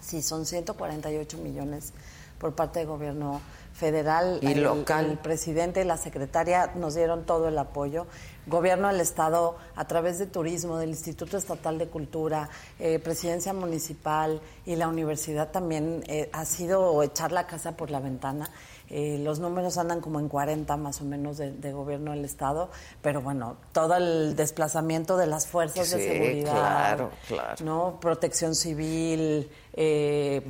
Sí, 0.00 0.22
son 0.22 0.46
148 0.46 1.38
millones 1.38 1.92
por 2.38 2.54
parte 2.54 2.78
del 2.80 2.88
gobierno 2.88 3.40
federal. 3.74 4.38
Y 4.42 4.52
el, 4.52 4.62
local. 4.62 5.06
El 5.06 5.18
presidente 5.18 5.80
y 5.82 5.84
la 5.84 5.96
secretaria 5.96 6.70
nos 6.76 6.94
dieron 6.94 7.24
todo 7.24 7.48
el 7.48 7.58
apoyo. 7.58 8.06
Gobierno 8.46 8.86
del 8.86 9.00
Estado, 9.00 9.56
a 9.74 9.86
través 9.86 10.20
de 10.20 10.26
turismo, 10.26 10.78
del 10.78 10.90
Instituto 10.90 11.36
Estatal 11.36 11.78
de 11.78 11.88
Cultura, 11.88 12.48
eh, 12.78 13.00
Presidencia 13.00 13.52
Municipal 13.52 14.40
y 14.64 14.76
la 14.76 14.86
universidad 14.86 15.50
también 15.50 16.04
eh, 16.06 16.30
ha 16.32 16.44
sido 16.44 17.02
echar 17.02 17.32
la 17.32 17.48
casa 17.48 17.76
por 17.76 17.90
la 17.90 17.98
ventana. 17.98 18.48
Eh, 18.88 19.18
los 19.20 19.40
números 19.40 19.78
andan 19.78 20.00
como 20.00 20.20
en 20.20 20.28
40 20.28 20.76
más 20.76 21.00
o 21.00 21.04
menos 21.04 21.38
de, 21.38 21.50
de 21.50 21.72
gobierno 21.72 22.12
del 22.12 22.24
Estado, 22.24 22.70
pero 23.02 23.20
bueno, 23.20 23.56
todo 23.72 23.96
el 23.96 24.36
desplazamiento 24.36 25.16
de 25.16 25.26
las 25.26 25.46
fuerzas 25.48 25.88
Sí, 25.88 25.96
de 25.96 26.08
seguridad, 26.12 26.52
claro, 26.52 27.10
claro. 27.26 27.64
¿no? 27.64 27.98
protección 28.00 28.54
civil, 28.54 29.50
eh, 29.72 30.40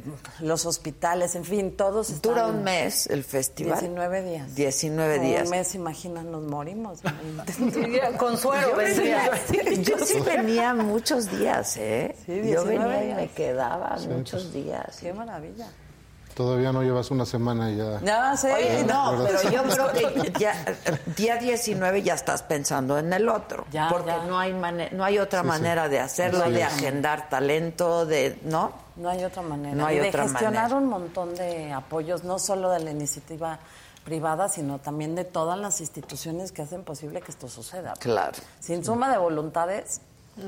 los 0.41 0.67
hospitales, 0.67 1.35
en 1.35 1.45
fin, 1.45 1.77
todos 1.77 2.11
están... 2.11 2.33
Dura 2.35 2.47
un 2.49 2.63
mes 2.63 3.07
el 3.07 3.25
festival. 3.25 3.79
19 3.81 4.23
días. 4.23 4.55
19 4.55 5.17
Como 5.17 5.29
días. 5.29 5.45
Un 5.45 5.51
mes, 5.51 5.75
imagina, 5.75 6.23
nos 6.23 6.45
morimos. 6.45 7.01
Consuelo, 8.19 8.71
Yo 8.71 8.77
vendría. 8.77 9.31
venía- 9.51 9.83
yo 9.83 9.99
sí 10.05 10.21
venía 10.21 10.75
muchos 10.75 11.31
días, 11.31 11.77
¿eh? 11.79 12.15
Sí, 12.27 12.37
yo 12.37 12.65
19 12.65 12.85
venía 12.99 13.11
y 13.13 13.15
me 13.15 13.29
quedaba 13.29 13.97
Sí, 13.99 14.09
muchos 14.09 14.43
pues. 14.45 14.53
días. 14.55 14.99
Qué 15.01 15.13
maravilla. 15.13 15.69
Todavía 16.37 16.71
no 16.71 16.83
llevas 16.83 17.11
una 17.11 17.25
semana 17.25 17.71
y 17.71 17.77
ya. 17.77 18.35
Oye, 18.55 18.85
no, 18.85 19.25
pero 19.27 19.51
yo 19.51 19.63
creo 19.63 19.93
que 19.93 20.33
ya, 20.39 20.65
día 21.17 21.37
19 21.37 22.03
ya 22.03 22.13
estás 22.13 22.43
pensando 22.43 22.99
en 22.99 23.11
el 23.15 23.27
otro, 23.31 23.65
Ya, 23.73 23.89
porque 23.89 24.11
ya. 24.11 24.25
no 24.25 24.39
hay 24.39 24.53
mane- 24.53 24.91
no 24.93 25.03
hay 25.03 25.19
otra 25.19 25.41
Sí, 25.41 25.45
sí. 25.45 25.49
manera 25.49 25.89
de 25.89 25.99
hacerlo, 25.99 26.45
Así 26.45 26.53
de 26.53 26.61
es. 26.61 26.67
agendar 26.67 27.31
talento, 27.31 28.05
de, 28.05 28.39
¿no? 28.45 28.71
No 28.97 29.09
hay 29.09 29.25
otra 29.25 29.41
manera. 29.41 29.75
No 29.75 29.87
hay 29.87 29.97
Y 29.97 30.01
de 30.01 30.09
otra 30.11 30.25
gestionar 30.25 30.55
manera. 30.65 30.77
un 30.77 30.87
montón 30.89 31.35
de 31.37 31.73
apoyos, 31.73 32.23
no 32.23 32.39
solo 32.39 32.69
de 32.71 32.81
la 32.81 32.91
iniciativa 32.91 33.59
privada, 34.05 34.51
sino 34.51 34.79
también 34.79 35.15
de 35.15 35.25
todas 35.25 35.59
las 35.59 35.81
instituciones 35.81 36.53
que 36.53 36.61
hacen 36.61 36.85
posible 36.85 37.23
que 37.23 37.31
esto 37.33 37.49
suceda. 37.49 37.95
Claro. 37.99 38.37
Sin 38.61 38.85
suma 38.85 39.11
de 39.11 39.17
voluntades, 39.17 40.03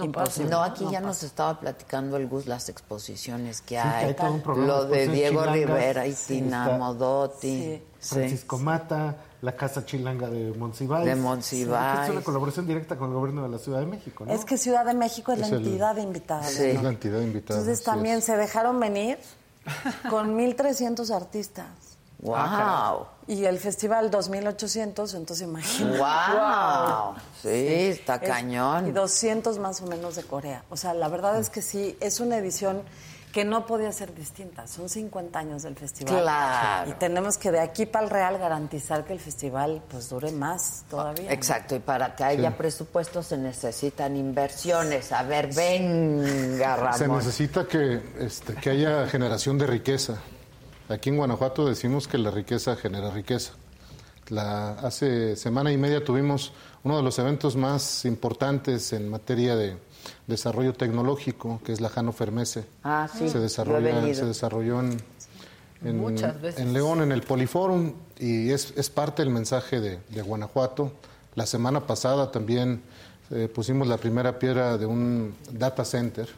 imposible. 0.05 0.50
No, 0.50 0.62
aquí 0.62 0.84
ya 0.84 0.91
pasa. 0.99 1.00
nos 1.00 1.23
estaba 1.23 1.58
platicando 1.60 2.17
el 2.17 2.28
Gus 2.28 2.47
las 2.47 2.68
exposiciones 2.68 3.60
que 3.62 3.68
que 3.75 3.78
hay. 3.78 4.05
hay 4.07 4.15
todo 4.15 4.33
un 4.33 4.41
programa 4.42 4.67
Lo 4.67 4.84
de 4.84 5.08
Diego 5.08 5.41
chilangas. 5.42 5.55
Rivera 5.55 6.07
y 6.07 6.12
Sí, 6.15 6.34
Tina 6.41 6.65
está. 6.65 6.78
Modotti. 6.78 7.49
Sí. 7.49 7.83
Sí. 8.00 8.15
Francisco 8.15 8.58
Mata, 8.58 9.17
la 9.42 9.52
Casa 9.57 9.84
Chilanga 9.84 10.28
de 10.28 10.52
Monsiváis. 10.52 11.05
De 11.07 11.15
Sí, 11.15 11.20
Monsiváis. 11.20 11.99
que 12.00 12.05
es 12.07 12.10
una 12.10 12.20
colaboración 12.23 12.67
directa 12.67 12.97
con 12.97 13.08
el 13.08 13.15
gobierno 13.15 13.42
de 13.42 13.49
la 13.49 13.58
Ciudad 13.58 13.81
de 13.81 13.86
México, 13.86 14.25
¿no? 14.25 14.33
Es 14.33 14.44
que 14.44 14.57
Ciudad 14.58 14.84
de 14.84 14.94
México 14.94 15.33
es, 15.33 15.41
Es 15.41 15.50
la 15.50 15.57
el- 15.57 15.67
entidad 15.67 15.97
invitada. 15.97 16.42
Sí. 16.44 16.62
Es 16.65 16.83
la 16.83 16.91
entidad 16.91 17.20
invitada. 17.20 17.58
Entonces 17.60 17.83
también 17.84 18.18
es. 18.18 18.25
se 18.25 18.36
dejaron 18.36 18.78
venir 18.78 19.18
con 20.10 20.36
1.300 20.36 21.10
artistas. 21.10 21.67
Wow. 22.20 23.07
Y 23.29 23.45
el 23.45 23.59
festival 23.59 24.11
2.800, 24.11 25.15
entonces 25.15 25.47
imagínate. 25.47 25.99
Wow. 25.99 27.15
Sí, 27.43 27.49
está 27.91 28.15
Es- 28.17 28.29
cañón. 28.29 28.89
Y 28.89 28.93
200 28.93 29.59
más 29.59 29.81
o 29.83 29.87
menos 29.87 30.17
de 30.17 30.23
Corea. 30.25 30.65
O 30.71 30.77
sea, 30.77 30.95
la 30.95 31.09
verdad 31.09 31.39
es 31.39 31.51
que 31.51 31.61
sí, 31.63 31.97
es 32.01 32.21
una 32.21 32.39
edición 32.39 32.83
que 33.33 33.45
no 33.45 33.67
podía 33.67 33.93
ser 33.93 34.15
distinta. 34.15 34.67
Son 34.67 34.89
50 34.89 35.39
años 35.39 35.63
del 35.63 35.77
festival. 35.77 36.23
Claro. 36.23 36.91
Y 36.91 36.95
tenemos 36.95 37.37
que 37.37 37.51
de 37.53 37.61
aquí 37.61 37.85
para 37.85 38.05
el 38.07 38.11
Real 38.11 38.39
garantizar 38.39 39.05
que 39.05 39.13
el 39.13 39.21
festival 39.21 39.83
pues 39.91 40.09
dure 40.09 40.33
más 40.33 40.85
todavía. 40.89 41.31
Exacto, 41.31 41.77
y 41.77 41.81
para 41.81 42.17
que 42.17 42.25
haya 42.25 42.57
presupuesto 42.57 43.23
se 43.23 43.37
necesitan 43.37 44.17
inversiones. 44.17 45.13
A 45.13 45.23
ver, 45.25 45.53
venga, 45.55 46.95
Se 46.95 47.05
Ramón. 47.05 47.19
necesita 47.19 47.67
que, 47.67 48.01
este, 48.19 48.55
que 48.55 48.71
haya 48.71 49.07
generación 49.07 49.59
de 49.59 49.67
riqueza. 49.67 50.19
Aquí 50.89 51.10
en 51.10 51.17
Guanajuato 51.17 51.67
decimos 51.67 52.08
que 52.08 52.17
la 52.18 52.31
riqueza 52.31 52.76
genera 52.76 53.10
riqueza. 53.10 53.52
La, 54.28 54.70
hace 54.73 55.36
semana 55.36 55.73
y 55.73 55.76
media 55.76 56.05
tuvimos 56.05 56.52
uno 56.84 56.97
de 56.97 57.02
los 57.02 57.18
eventos 57.18 57.57
más 57.57 58.05
importantes 58.05 58.92
en 58.92 59.08
materia 59.08 59.57
de 59.57 59.76
desarrollo 60.26 60.73
tecnológico, 60.73 61.60
que 61.65 61.73
es 61.73 61.81
la 61.81 61.89
Hannover 61.89 62.33
Messe. 62.33 62.65
Ah, 62.84 63.08
sí, 63.12 63.28
Se 63.28 63.39
desarrolla, 63.39 64.15
se 64.15 64.25
desarrolló 64.25 64.81
en, 64.81 66.73
León, 66.73 67.02
en 67.02 67.12
el 67.12 67.23
Poliforum, 67.23 67.92
y 68.18 68.50
es, 68.50 68.73
es 68.76 68.91
parte 68.91 69.23
del 69.23 69.33
mensaje 69.33 69.81
de, 69.81 69.99
de 70.08 70.23
Guanajuato. 70.23 70.92
La 71.34 71.47
semana 71.47 71.86
pasada 71.86 72.31
también 72.31 72.83
eh, 73.31 73.49
pusimos 73.55 73.86
la 73.86 73.99
primera 73.99 74.39
piedra 74.39 74.78
de 74.78 74.86
un 74.86 75.34
data 75.52 75.84
center, 75.84 76.28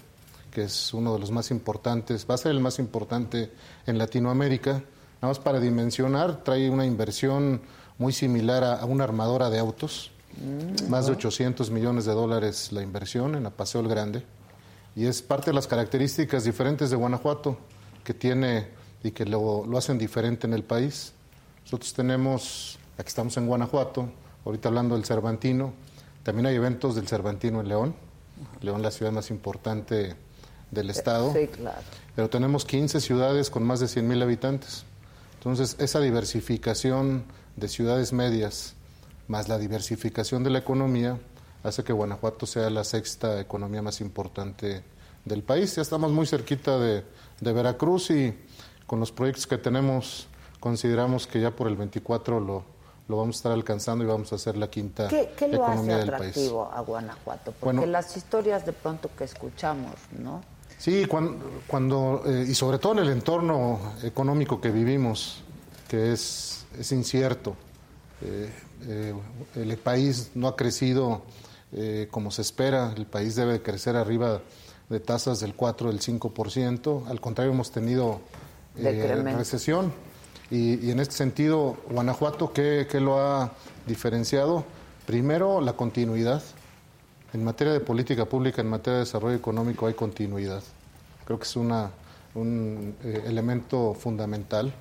que 0.50 0.64
es 0.64 0.92
uno 0.92 1.12
de 1.14 1.18
los 1.18 1.30
más 1.30 1.50
importantes, 1.50 2.26
va 2.28 2.34
a 2.34 2.38
ser 2.38 2.52
el 2.52 2.60
más 2.60 2.78
importante 2.78 3.50
en 3.86 3.98
Latinoamérica. 3.98 4.72
Nada 4.72 5.28
más 5.28 5.38
para 5.38 5.60
dimensionar, 5.60 6.42
trae 6.42 6.68
una 6.70 6.86
inversión 6.86 7.60
muy 7.98 8.12
similar 8.12 8.64
a, 8.64 8.74
a 8.76 8.84
una 8.84 9.04
armadora 9.04 9.50
de 9.50 9.58
autos, 9.58 10.10
más 10.88 11.06
de 11.06 11.12
800 11.12 11.70
millones 11.70 12.04
de 12.04 12.12
dólares 12.12 12.72
la 12.72 12.82
inversión 12.82 13.34
en 13.34 13.42
la 13.42 13.50
Paseo 13.50 13.80
el 13.80 13.88
Grande. 13.88 14.24
Y 14.96 15.06
es 15.06 15.22
parte 15.22 15.50
de 15.50 15.54
las 15.54 15.66
características 15.66 16.44
diferentes 16.44 16.90
de 16.90 16.96
Guanajuato 16.96 17.58
que 18.02 18.14
tiene 18.14 18.68
y 19.02 19.10
que 19.12 19.24
lo, 19.24 19.64
lo 19.66 19.78
hacen 19.78 19.98
diferente 19.98 20.46
en 20.46 20.54
el 20.54 20.64
país. 20.64 21.12
Nosotros 21.64 21.92
tenemos, 21.94 22.78
aquí 22.98 23.08
estamos 23.08 23.36
en 23.36 23.46
Guanajuato, 23.46 24.10
ahorita 24.44 24.68
hablando 24.68 24.94
del 24.94 25.04
Cervantino, 25.04 25.72
también 26.22 26.46
hay 26.46 26.56
eventos 26.56 26.94
del 26.94 27.08
Cervantino 27.08 27.60
en 27.60 27.68
León, 27.68 27.94
León 28.60 28.82
la 28.82 28.90
ciudad 28.90 29.12
más 29.12 29.30
importante 29.30 30.16
del 30.70 30.90
estado, 30.90 31.32
Sí, 31.32 31.47
claro. 31.49 31.78
pero 32.15 32.31
tenemos 32.31 32.65
15 32.65 33.00
ciudades 33.00 33.50
con 33.50 33.65
más 33.65 33.81
de 33.81 33.89
100 33.89 34.07
mil 34.07 34.23
habitantes. 34.23 34.84
Entonces, 35.34 35.76
esa 35.78 36.00
diversificación 36.00 37.24
de 37.57 37.68
ciudades 37.68 38.12
medias, 38.12 38.74
más 39.28 39.49
la 39.49 39.58
diversificación 39.58 40.44
de 40.44 40.50
la 40.50 40.58
economía, 40.58 41.18
hace 41.62 41.82
que 41.84 41.92
Guanajuato 41.92 42.47
sea 42.47 42.70
la 42.70 42.84
sexta 42.84 43.40
economía 43.40 43.82
más 43.82 44.00
importante 44.00 44.82
del 45.24 45.42
país. 45.42 45.76
Ya 45.76 45.82
estamos 45.82 46.10
muy 46.12 46.26
cerquita 46.26 46.78
de, 46.78 47.05
de 47.40 47.52
Veracruz 47.52 48.10
y 48.10 48.34
con 48.86 49.00
los 49.00 49.12
proyectos 49.12 49.47
que 49.47 49.58
tenemos 49.58 50.26
consideramos 50.60 51.26
que 51.26 51.40
ya 51.40 51.50
por 51.50 51.68
el 51.68 51.76
24 51.76 52.40
lo, 52.40 52.65
lo 53.08 53.16
vamos 53.16 53.36
a 53.36 53.39
estar 53.39 53.52
alcanzando 53.52 54.05
y 54.05 54.07
vamos 54.07 54.32
a 54.32 54.39
ser 54.39 54.57
la 54.57 54.68
quinta 54.70 55.08
¿Qué, 55.08 55.32
qué 55.36 55.49
lo 55.49 55.65
hace 55.65 55.73
economía 55.74 55.97
del 55.99 56.10
país. 56.10 56.20
atractivo 56.31 56.70
a 56.73 56.81
Guanajuato? 56.81 57.52
Porque 57.52 57.76
Bueno. 57.78 57.86
las 57.86 58.16
historias 58.16 58.65
de 58.66 58.73
pronto 58.73 59.10
que 59.16 59.24
escuchamos, 59.24 59.94
¿no? 60.18 60.42
Sí, 60.81 61.05
cuando, 61.05 61.60
cuando 61.67 62.23
eh, 62.25 62.47
y 62.49 62.55
sobre 62.55 62.78
todo 62.78 62.94
en 62.94 63.00
el 63.00 63.10
entorno 63.10 63.78
económico 64.02 64.62
que 64.62 64.70
vivimos, 64.70 65.42
que 65.86 66.12
es, 66.12 66.65
es 66.78 66.91
incierto. 66.92 67.55
Eh, 68.23 68.50
eh, 68.86 69.15
el 69.57 69.76
país 69.76 70.31
no 70.34 70.49
ha 70.49 70.57
crecido 70.57 71.23
como 72.10 72.33
se 72.33 72.42
espera, 72.42 72.92
el 72.97 73.07
país 73.07 73.36
debe 73.36 73.52
de 73.52 73.62
crecer 73.62 73.94
arriba 73.94 74.41
de 74.89 74.99
tasas 74.99 75.39
del 75.39 75.55
4, 75.55 75.91
del 75.91 76.00
5%, 76.00 77.07
al 77.07 77.20
contrario 77.20 77.52
hemos 77.52 77.70
tenido 77.70 78.20
recesión 78.75 79.92
y, 80.50 80.84
y 80.84 80.91
en 80.91 80.99
este 80.99 81.15
sentido, 81.15 81.76
Guanajuato, 81.89 82.52
¿qué, 82.52 82.89
qué 82.91 82.99
lo 82.99 83.20
ha 83.20 83.52
diferenciado? 83.86 84.65
Primero, 85.07 85.60
la 85.60 85.75
continuidad. 85.75 86.42
En 87.33 87.44
materia 87.44 87.73
de 87.73 87.81
política 87.81 88.25
pública, 88.25 88.60
en 88.60 88.68
materia 88.68 88.94
de 88.94 89.05
desarrollo 89.05 89.36
económico 89.36 89.86
hay 89.86 89.94
continuidad. 89.94 90.62
Creo 91.25 91.39
que 91.39 91.44
es 91.44 91.55
una, 91.55 91.91
un 92.34 92.97
eh, 93.05 93.23
elemento 93.26 93.94
fundamental. 93.94 94.73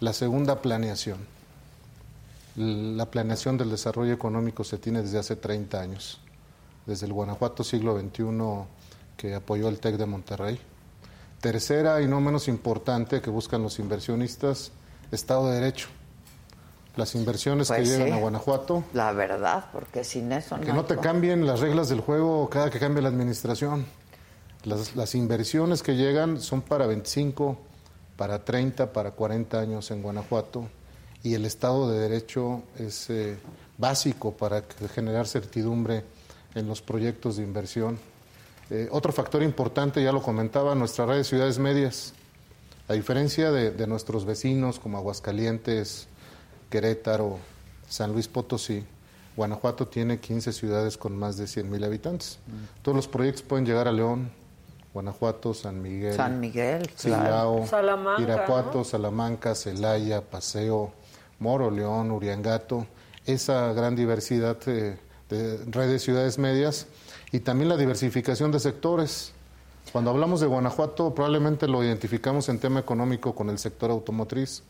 La 0.00 0.14
segunda, 0.14 0.62
planeación. 0.62 1.18
La 2.56 3.10
planeación 3.10 3.58
del 3.58 3.70
desarrollo 3.70 4.12
económico 4.12 4.64
se 4.64 4.78
tiene 4.78 5.02
desde 5.02 5.18
hace 5.18 5.36
30 5.36 5.80
años, 5.80 6.20
desde 6.86 7.06
el 7.06 7.12
Guanajuato 7.12 7.62
siglo 7.62 7.98
XXI 7.98 8.24
que 9.16 9.34
apoyó 9.34 9.68
el 9.68 9.78
TEC 9.78 9.96
de 9.96 10.06
Monterrey. 10.06 10.58
Tercera 11.40 12.00
y 12.00 12.08
no 12.08 12.20
menos 12.20 12.48
importante 12.48 13.20
que 13.20 13.30
buscan 13.30 13.62
los 13.62 13.78
inversionistas, 13.78 14.72
Estado 15.10 15.48
de 15.48 15.60
Derecho. 15.60 15.88
Las 16.96 17.14
inversiones 17.14 17.68
Pues 17.68 17.80
que 17.80 17.86
llegan 17.86 18.08
sí. 18.08 18.12
a 18.12 18.16
Guanajuato, 18.18 18.84
La 18.92 19.12
verdad, 19.12 19.66
porque 19.72 20.04
sin 20.04 20.30
eso 20.32 20.60
que 20.60 20.72
no 20.72 20.84
te 20.84 20.98
cambien 20.98 21.46
las 21.46 21.60
reglas 21.60 21.88
del 21.88 22.00
juego 22.00 22.48
cada 22.50 22.70
que 22.70 22.78
cambie 22.78 23.02
la 23.02 23.08
administración. 23.08 23.86
Las, 24.64 24.94
las 24.94 25.14
inversiones 25.14 25.82
que 25.82 25.96
llegan 25.96 26.40
son 26.40 26.60
para 26.62 26.86
25, 26.86 27.56
para 28.16 28.44
30, 28.44 28.92
para 28.92 29.12
40 29.12 29.58
años 29.58 29.90
en 29.90 30.02
Guanajuato 30.02 30.68
y 31.22 31.34
el 31.34 31.44
Estado 31.44 31.90
de 31.90 31.98
Derecho 31.98 32.62
es 32.78 33.08
eh, 33.10 33.36
básico 33.78 34.32
para 34.32 34.62
generar 34.94 35.26
certidumbre 35.26 36.04
en 36.54 36.66
los 36.66 36.82
proyectos 36.82 37.36
de 37.36 37.44
inversión. 37.44 37.98
Eh, 38.70 38.88
otro 38.90 39.12
factor 39.12 39.42
importante, 39.42 40.02
ya 40.02 40.12
lo 40.12 40.22
comentaba, 40.22 40.74
nuestra 40.74 41.06
red 41.06 41.16
de 41.16 41.24
ciudades 41.24 41.58
medias. 41.58 42.12
A 42.88 42.94
diferencia 42.94 43.50
de, 43.50 43.70
de 43.70 43.86
nuestros 43.86 44.24
vecinos 44.24 44.78
como 44.78 44.98
Aguascalientes, 44.98 46.08
Querétaro, 46.72 47.38
San 47.86 48.12
Luis 48.12 48.28
Potosí, 48.28 48.82
Guanajuato 49.36 49.86
tiene 49.88 50.18
15 50.18 50.54
ciudades 50.54 50.96
con 50.96 51.14
más 51.14 51.36
de 51.36 51.46
100 51.46 51.70
mil 51.70 51.84
habitantes. 51.84 52.38
Todos 52.80 52.96
los 52.96 53.08
proyectos 53.08 53.42
pueden 53.42 53.66
llegar 53.66 53.88
a 53.88 53.92
León, 53.92 54.30
Guanajuato, 54.94 55.52
San 55.52 55.82
Miguel, 55.82 56.14
San 56.14 56.40
Miguel, 56.40 56.88
Silao, 56.96 57.56
claro. 57.56 57.66
Salamanca, 57.66 58.22
Irapuato, 58.22 58.78
¿no? 58.78 58.84
Salamanca, 58.84 59.54
Celaya, 59.54 60.22
Paseo, 60.22 60.92
Moro, 61.38 61.70
León, 61.70 62.10
Uriangato, 62.10 62.86
esa 63.26 63.74
gran 63.74 63.94
diversidad 63.94 64.56
eh, 64.66 64.98
de 65.28 65.58
red 65.66 65.90
de 65.90 65.98
ciudades 65.98 66.38
medias 66.38 66.86
y 67.32 67.40
también 67.40 67.68
la 67.68 67.76
diversificación 67.76 68.50
de 68.50 68.60
sectores. 68.60 69.32
Cuando 69.92 70.10
hablamos 70.10 70.40
de 70.40 70.46
Guanajuato, 70.46 71.14
probablemente 71.14 71.68
lo 71.68 71.84
identificamos 71.84 72.48
en 72.48 72.58
tema 72.58 72.80
económico 72.80 73.34
con 73.34 73.50
el 73.50 73.58
sector 73.58 73.90
automotriz, 73.90 74.62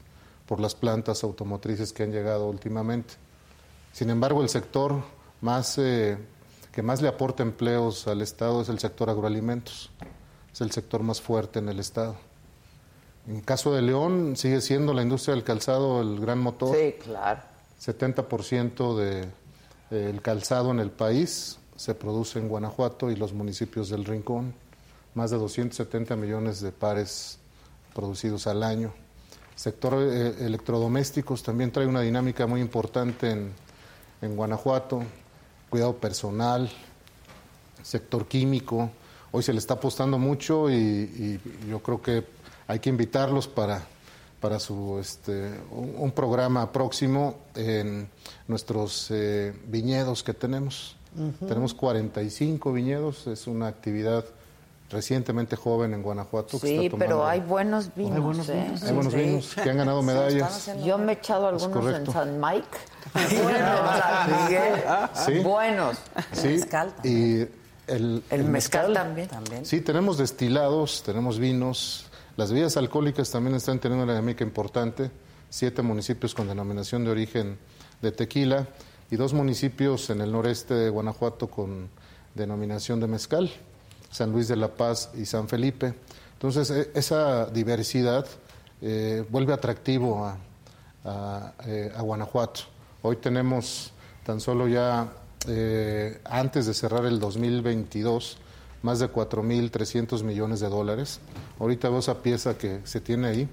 por 0.53 0.61
las 0.61 0.75
plantas 0.75 1.25
automotrices 1.25 1.95
que 1.95 2.03
han 2.03 2.13
llegado 2.13 2.47
últimamente. 2.47 3.15
Sin 3.91 4.11
embargo, 4.11 4.43
el 4.43 4.51
sector 4.51 5.03
más, 5.41 5.79
eh, 5.79 6.19
que 6.71 6.83
más 6.83 7.01
le 7.01 7.09
aporta 7.09 7.43
empleos 7.43 8.07
al 8.07 8.21
Estado 8.21 8.61
es 8.61 8.69
el 8.69 8.79
sector 8.79 9.09
agroalimentos. 9.09 9.91
Es 10.53 10.61
el 10.61 10.71
sector 10.71 11.03
más 11.03 11.23
fuerte 11.23 11.61
en 11.61 11.71
el 11.71 11.81
Estado. 11.81 12.17
En 13.27 13.41
caso 13.41 13.73
de 13.73 13.81
León, 13.81 14.37
sigue 14.37 14.61
siendo 14.61 14.93
la 14.93 15.01
industria 15.01 15.35
del 15.35 15.43
calzado 15.43 16.03
el 16.03 16.21
gran 16.21 16.41
motor. 16.41 16.77
Sí, 16.77 16.97
claro. 17.03 17.41
70% 17.81 18.95
del 18.95 19.29
de, 19.89 20.11
el 20.11 20.21
calzado 20.21 20.71
en 20.71 20.81
el 20.81 20.91
país 20.91 21.61
se 21.77 21.95
produce 21.95 22.41
en 22.41 22.49
Guanajuato 22.49 23.11
y 23.11 23.17
los 23.17 23.33
municipios 23.33 23.89
del 23.89 24.05
Rincón. 24.05 24.53
Más 25.15 25.31
de 25.31 25.39
270 25.39 26.15
millones 26.15 26.61
de 26.61 26.73
pares 26.73 27.39
producidos 27.95 28.47
al 28.47 28.63
año. 28.63 28.93
Sector 29.63 29.95
eh, 29.95 30.35
electrodomésticos 30.41 31.41
también 31.45 31.71
trae 31.71 31.87
una 31.87 32.01
dinámica 32.01 32.49
muy 32.49 32.61
importante 32.61 33.31
en, 33.31 33.53
en 34.21 34.35
Guanajuato. 34.35 35.05
Cuidado 35.71 35.95
personal, 35.99 36.69
sector 37.81 38.27
químico. 38.27 38.91
Hoy 39.31 39.45
se 39.45 39.53
le 39.53 39.61
está 39.61 39.75
apostando 39.75 40.19
mucho 40.19 40.69
y, 40.69 40.75
y 40.75 41.41
yo 41.69 41.79
creo 41.79 42.03
que 42.03 42.25
hay 42.67 42.81
que 42.81 42.91
invitarlos 42.91 43.47
para, 43.47 43.87
para 44.41 44.59
su, 44.59 44.99
este, 44.99 45.53
un, 45.71 45.95
un 45.97 46.11
programa 46.11 46.73
próximo 46.73 47.37
en 47.55 48.09
nuestros 48.49 49.13
eh, 49.13 49.55
viñedos 49.69 50.25
que 50.25 50.35
tenemos. 50.35 50.97
Ujú. 51.17 51.47
Tenemos 51.47 51.73
45 51.73 52.73
viñedos, 52.73 53.29
es 53.29 53.47
una 53.47 53.69
actividad 53.69 54.25
recientemente 54.93 55.57
joven 55.57 55.95
en 55.95 56.03
Guanajuato. 56.03 56.61
que 56.61 56.67
Sí, 56.67 56.75
está 56.77 56.91
tomando- 56.91 56.99
pero 57.17 57.27
hay 57.27 57.41
buenos 57.41 57.95
vinos. 57.95 58.15
Hay 58.15 58.21
buenos 58.21 58.49
¿eh? 58.49 58.63
vinos. 58.65 58.83
Hay 58.83 58.93
buenos 58.93 59.13
Sí. 59.13 59.19
vinos 59.19 59.55
que 59.55 59.71
han 59.71 59.77
ganado 59.79 60.03
medallas. 60.03 60.71
Yo 60.85 60.99
me 60.99 61.13
he 61.13 61.15
echado 61.17 61.49
algunos 61.49 61.95
en. 61.95 62.07
San 62.13 62.41
Mike. 62.41 62.69
Buenos, 63.43 63.91
San 63.99 64.45
Miguel. 64.45 64.75
Sí. 65.27 65.39
Buenos. 65.41 65.97
Sí, 66.33 66.61
y 67.05 67.49
el, 67.89 68.23
El 68.31 68.45
mezcal 68.45 68.93
también. 68.95 69.29
Sí, 69.67 69.81
tenemos 69.81 70.19
destilados, 70.19 71.03
tenemos 71.05 71.39
vinos. 71.39 72.07
Las 72.37 72.51
bebidas 72.51 72.77
alcohólicas 72.77 73.31
también 73.31 73.57
están 73.57 73.79
teniendo 73.79 74.05
una 74.05 74.13
dinámica 74.15 74.45
importante. 74.45 75.11
Siete 75.51 75.83
municipios 75.83 76.35
con 76.35 76.49
denominación 76.49 77.05
de 77.05 77.11
origen 77.11 77.59
de 78.01 78.13
tequila 78.13 78.67
y 79.11 79.17
dos 79.17 79.35
municipios 79.35 80.09
en 80.09 80.23
el 80.23 80.33
noreste 80.33 80.73
de 80.75 80.89
Guanajuato 80.89 81.49
con 81.49 81.91
denominación 82.35 82.99
de 83.01 83.07
mezcal, 83.09 83.51
San 84.13 84.31
Luis 84.31 84.47
de 84.47 84.57
la 84.57 84.69
Paz 84.69 85.11
y 85.19 85.25
San 85.25 85.49
Felipe. 85.49 85.95
Entonces, 86.35 86.71
e- 86.71 86.91
esa 86.95 87.47
diversidad 87.47 88.27
eh, 88.81 89.25
vuelve 89.31 89.53
atractivo 89.53 90.33
eh, 91.67 91.93
a 91.97 92.03
Guanajuato. 92.03 92.61
Hoy 93.01 93.17
tenemos 93.17 93.93
tan 94.25 94.39
solo 94.41 94.69
ya, 94.69 95.13
eh, 95.49 96.21
antes 96.25 96.67
de 96.67 96.75
cerrar 96.75 97.07
el 97.07 97.19
2022, 97.19 98.37
más 98.83 98.99
de 98.99 99.11
4.300 99.11 100.23
millones 100.23 100.61
de 100.61 100.69
dólares. 100.69 101.21
Ahorita 101.59 101.89
veo 101.89 102.01
esa 102.01 102.23
pieza 102.23 102.59
que 102.59 102.81
se 102.85 103.01
tiene 103.01 103.29
ahí. 103.29 103.49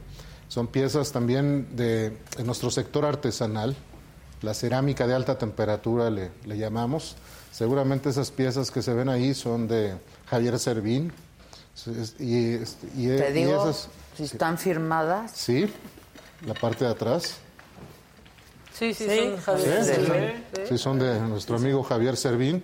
Son 0.50 0.68
piezas 0.68 1.12
también 1.12 1.76
de, 1.76 2.18
nuestro 2.44 2.70
sector 2.70 3.06
artesanal, 3.06 3.76
la 4.42 4.54
cerámica 4.54 5.06
de 5.06 5.14
alta 5.14 5.38
temperatura 5.38 6.10
le 6.10 6.58
llamamos. 6.58 7.16
Seguramente 7.52 8.10
esas 8.10 8.32
piezas 8.32 8.72
que 8.72 8.82
se 8.82 8.94
ven 8.94 9.10
ahí 9.10 9.34
son 9.34 9.68
de 9.68 9.96
Javier 10.30 10.58
Servín. 10.60 11.12
Y, 12.20 12.56
este, 12.56 12.88
y- 12.96 13.08
Te 13.08 13.30
y 13.30 13.34
digo, 13.34 13.64
esas- 13.70 13.90
si 14.18 14.24
están 14.24 14.58
firmadas. 14.58 15.32
Sí, 15.34 15.72
la 16.46 16.54
parte 16.54 16.84
de 16.86 16.92
atrás. 16.92 17.36
Sí, 18.74 18.94
sí, 18.94 19.06
Sí, 19.10 19.18
son 19.18 19.38
Javier. 19.42 19.84
Sí, 19.84 19.92
Sí, 19.96 20.06
son, 20.06 20.68
sí. 20.68 20.78
son 20.78 21.00
de 21.00 21.20
nuestro 21.22 21.56
amigo 21.58 21.84
Javier 21.84 22.16
Servín. 22.18 22.64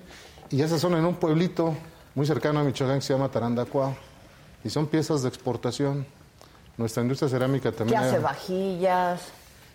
Y 0.49 0.61
esas 0.61 0.79
son 0.79 0.93
en 0.95 1.05
un 1.05 1.15
pueblito 1.15 1.75
muy 2.13 2.25
cercano 2.25 2.59
a 2.59 2.63
Michoacán 2.63 2.99
que 2.99 3.05
se 3.05 3.13
llama 3.13 3.29
Tarandacuao. 3.29 3.95
Y 4.63 4.69
son 4.69 4.87
piezas 4.87 5.21
de 5.23 5.29
exportación. 5.29 6.05
Nuestra 6.77 7.03
industria 7.03 7.29
cerámica 7.29 7.71
¿Qué 7.71 7.77
también. 7.77 7.99
hace 7.99 8.17
ha- 8.17 8.19
vajillas? 8.19 9.21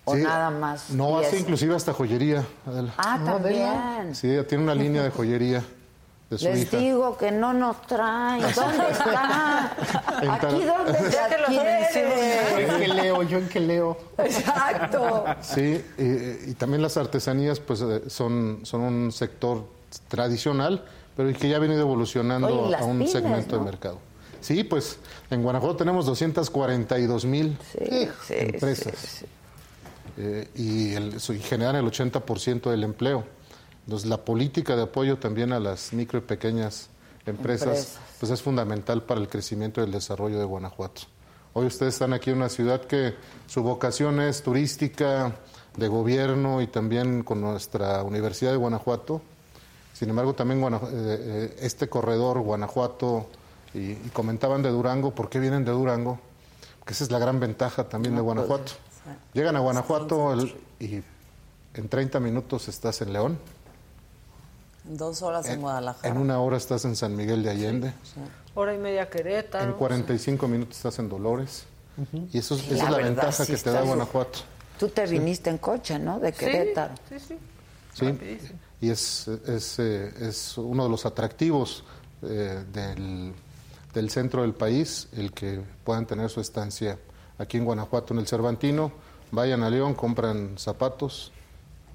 ¿O 0.05 0.15
Sí, 0.17 0.23
nada 0.23 0.51
más? 0.51 0.91
No, 0.91 1.19
hace 1.19 1.39
inclusive 1.39 1.75
hasta 1.75 1.93
joyería. 1.93 2.45
Adela. 2.67 2.93
Ah, 2.99 3.21
también. 3.25 4.15
Sí, 4.15 4.31
ella 4.31 4.47
tiene 4.47 4.65
una 4.65 4.75
línea 4.75 5.03
de 5.03 5.11
joyería 5.11 5.63
de 6.31 6.39
su 6.39 6.45
Les 6.45 6.63
hija. 6.63 6.77
digo 6.79 7.17
que 7.19 7.31
no 7.33 7.53
nos 7.53 7.83
traen. 7.87 8.41
¿Dónde 8.55 8.91
está? 8.91 9.73
Aquí 10.33 10.63
dónde 10.65 10.99
adquiere? 11.19 11.87
¿En 12.57 12.81
qué 12.81 12.89
leo? 12.89 13.23
¿Yo 13.25 13.39
en 13.39 13.49
qué 13.49 13.61
leo? 13.61 13.99
Exacto. 14.19 15.25
Sí, 15.43 15.85
eh, 15.99 16.45
y 16.49 16.55
también 16.55 16.83
las 16.83 16.97
artesanías 16.97 17.59
pues 17.61 17.83
eh, 17.83 18.03
son, 18.09 18.61
son 18.63 18.81
un 18.83 19.13
sector 19.13 19.65
tradicional, 20.09 20.85
pero 21.17 21.33
que 21.37 21.49
ya 21.49 21.57
ha 21.57 21.61
venido 21.61 21.81
evolucionando 21.81 22.67
Oye, 22.67 22.77
a 22.77 22.85
un 22.85 22.99
pymes, 22.99 23.13
segmento 23.13 23.57
¿no? 23.57 23.65
de 23.65 23.71
mercado. 23.71 23.99
Sí, 24.41 24.65
pues 24.65 24.99
en 25.31 25.43
Guanajuato 25.43 25.77
tenemos 25.77 26.07
242 26.07 27.25
mil 27.27 27.59
sí, 27.77 28.09
empresas 28.31 28.95
sí, 28.97 29.27
Eh, 30.17 30.49
y, 30.55 30.95
el, 30.95 31.17
y 31.17 31.39
generan 31.41 31.77
el 31.77 31.85
80% 31.87 32.71
del 32.71 32.85
empleo. 32.85 33.25
Entonces, 33.87 34.09
la 34.09 34.19
política 34.19 34.77
de 34.77 34.83
apoyo 34.83 35.19
también 35.19 35.53
a 35.53 35.61
las 35.61 35.93
micro 35.93 36.19
y 36.19 36.23
pequeñas 36.23 36.89
empresas, 37.27 37.69
Empresas. 37.69 37.99
pues 38.19 38.33
es 38.33 38.43
fundamental 38.43 39.03
para 39.03 39.21
el 39.21 39.29
crecimiento 39.29 39.81
y 39.81 39.85
el 39.85 39.93
desarrollo 39.93 40.39
de 40.39 40.45
Guanajuato. 40.45 41.03
Hoy 41.53 41.67
ustedes 41.67 41.95
están 41.95 42.13
aquí 42.13 42.31
en 42.31 42.37
una 42.37 42.49
ciudad 42.49 42.83
que 42.83 43.15
su 43.47 43.63
vocación 43.63 44.21
es 44.21 44.43
turística, 44.43 45.35
de 45.77 45.89
gobierno 45.89 46.61
y 46.63 46.67
también 46.67 47.23
con 47.23 47.41
nuestra 47.41 48.03
Universidad 48.03 48.51
de 48.53 48.57
Guanajuato. 48.57 49.21
Sin 49.93 50.09
embargo, 50.11 50.35
también 50.35 50.63
eh, 50.63 50.79
eh, 50.93 51.57
este 51.61 51.89
corredor 51.89 52.41
Guanajuato, 52.41 53.27
y, 53.75 53.93
y 53.93 54.11
comentaban 54.13 54.63
de 54.63 54.71
Durango, 54.71 55.15
¿por 55.15 55.29
qué 55.29 55.39
vienen 55.39 55.65
de 55.65 55.73
Durango? 55.73 56.19
Porque 56.79 56.93
esa 56.95 57.05
es 57.05 57.11
la 57.11 57.19
gran 57.19 57.39
ventaja 57.41 57.89
también 57.89 58.15
de 58.17 58.21
Guanajuato. 58.21 58.73
Llegan 59.33 59.57
a 59.57 59.61
Guanajuato 59.61 60.33
el- 60.33 60.55
y 60.81 61.03
en 61.75 61.89
30 61.89 62.19
minutos 62.21 62.69
estás 62.69 63.01
en 63.03 63.13
León, 63.13 63.39
Dos 64.91 65.23
horas 65.23 65.49
en, 65.49 65.61
Guadalajara. 65.61 66.09
en 66.15 66.21
una 66.21 66.41
hora 66.41 66.57
estás 66.57 66.85
en 66.85 66.97
San 66.97 67.15
Miguel 67.17 67.43
de 67.43 67.51
Allende, 67.51 67.93
Hora 68.55 68.75
y 68.75 68.79
media 68.79 69.09
Querétaro. 69.09 69.65
en 69.71 69.73
45 69.79 70.49
minutos 70.49 70.77
estás 70.77 70.99
en 70.99 71.09
Dolores. 71.09 71.65
Y 72.33 72.39
eso, 72.39 72.55
es- 72.57 72.63
Sí, 72.63 72.75
esa 72.75 72.77
la 72.77 72.83
es 72.85 72.91
la 72.91 72.97
verdad, 72.97 73.09
ventaja 73.23 73.45
sí 73.45 73.53
que 73.53 73.59
te 73.59 73.71
da 73.71 73.83
Guanajuato. 73.83 74.39
Tú 74.79 74.89
te 74.89 75.07
viniste 75.07 75.51
en 75.51 75.59
coche, 75.59 75.99
¿no? 75.99 76.19
De 76.19 76.33
Querétaro. 76.33 76.95
Sí, 77.09 77.19
sí, 77.21 77.37
Sí, 77.93 78.39
y 78.81 78.89
es, 78.91 79.29
es, 79.29 79.79
eh, 79.79 80.13
es 80.21 80.57
uno 80.59 80.85
de 80.85 80.89
los 80.91 81.05
atractivos 81.07 81.85
eh, 82.23 82.65
del, 82.73 83.33
del 83.93 84.11
centro 84.11 84.43
del 84.43 84.55
país, 84.55 85.09
el 85.13 85.33
que 85.33 85.61
puedan 85.85 86.07
tener 86.07 86.31
su 86.31 86.41
estancia 86.41 86.99
aquí 87.39 87.59
en 87.59 87.65
Guanajuato, 87.65 88.15
en 88.15 88.21
el 88.21 88.27
Cervantino. 88.27 88.91
Vayan 89.33 89.63
a 89.63 89.71
León, 89.71 89.95
compran 89.95 90.57
zapatos, 90.59 91.31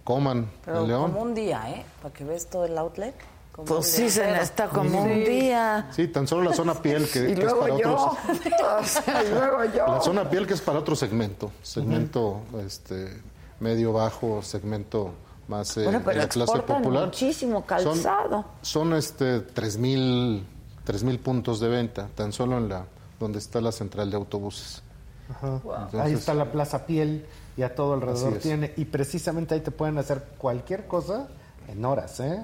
coman 0.05 0.49
Pero 0.63 0.81
en 0.83 0.87
León. 0.87 1.11
como 1.11 1.23
un 1.23 1.33
día, 1.35 1.69
¿eh? 1.71 1.85
Para 2.01 2.13
que 2.13 2.23
veas 2.23 2.45
todo 2.47 2.63
el 2.65 2.77
outlet. 2.77 3.13
como 3.51 3.65
Pues 3.67 3.87
sí, 3.91 4.09
se 4.09 4.25
necesita 4.31 4.69
como 4.69 5.01
un 5.01 5.09
día. 5.25 5.87
Sí, 5.91 6.07
tan 6.07 6.27
solo 6.27 6.49
la 6.49 6.55
zona 6.55 6.75
piel 6.75 7.09
que, 7.09 7.29
Y 7.31 7.35
que 7.35 7.43
es 7.45 7.53
para 7.53 7.77
yo. 7.77 7.95
otros. 7.95 8.17
O 8.79 8.83
sea, 8.83 9.23
y 9.23 9.29
luego 9.31 9.65
yo. 9.65 9.87
La 9.87 10.01
zona 10.01 10.29
piel 10.29 10.45
que 10.47 10.53
es 10.53 10.61
para 10.61 10.79
otro 10.79 10.95
segmento, 10.95 11.51
segmento 11.63 12.41
este, 12.65 13.21
medio 13.59 13.91
bajo, 13.93 14.41
segmento 14.41 15.11
más 15.47 15.75
eh, 15.77 15.83
Bueno, 15.83 15.99
de 15.99 16.05
pero 16.05 16.17
la 16.19 16.27
clase 16.29 16.59
popular. 16.59 17.05
muchísimo 17.05 17.65
calzado. 17.65 18.45
Son, 18.61 18.91
son 18.91 18.93
este 18.93 19.41
3000 19.41 20.45
3000 20.83 21.19
puntos 21.19 21.59
de 21.59 21.67
venta, 21.67 22.07
tan 22.13 22.31
solo 22.31 22.57
en 22.59 22.69
la 22.69 22.85
donde 23.19 23.39
está 23.39 23.59
la 23.59 23.71
central 23.71 24.11
de 24.11 24.17
autobuses. 24.17 24.83
Ajá. 25.31 25.55
Entonces- 25.63 25.99
ahí 25.99 26.13
está 26.13 26.33
la 26.35 26.51
Plaza 26.51 26.85
Piel 26.85 27.25
y 27.57 27.61
a 27.63 27.73
todo 27.75 27.93
alrededor 27.93 28.35
tiene. 28.39 28.73
Y 28.77 28.85
precisamente 28.85 29.53
ahí 29.55 29.61
te 29.61 29.71
pueden 29.71 29.97
hacer 29.97 30.23
cualquier 30.37 30.87
cosa 30.87 31.27
en 31.67 31.83
horas, 31.85 32.19
¿eh? 32.19 32.43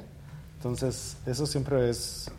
Entonces, 0.58 1.18
eso 1.26 1.46
siempre 1.48 1.90
es, 1.90 2.30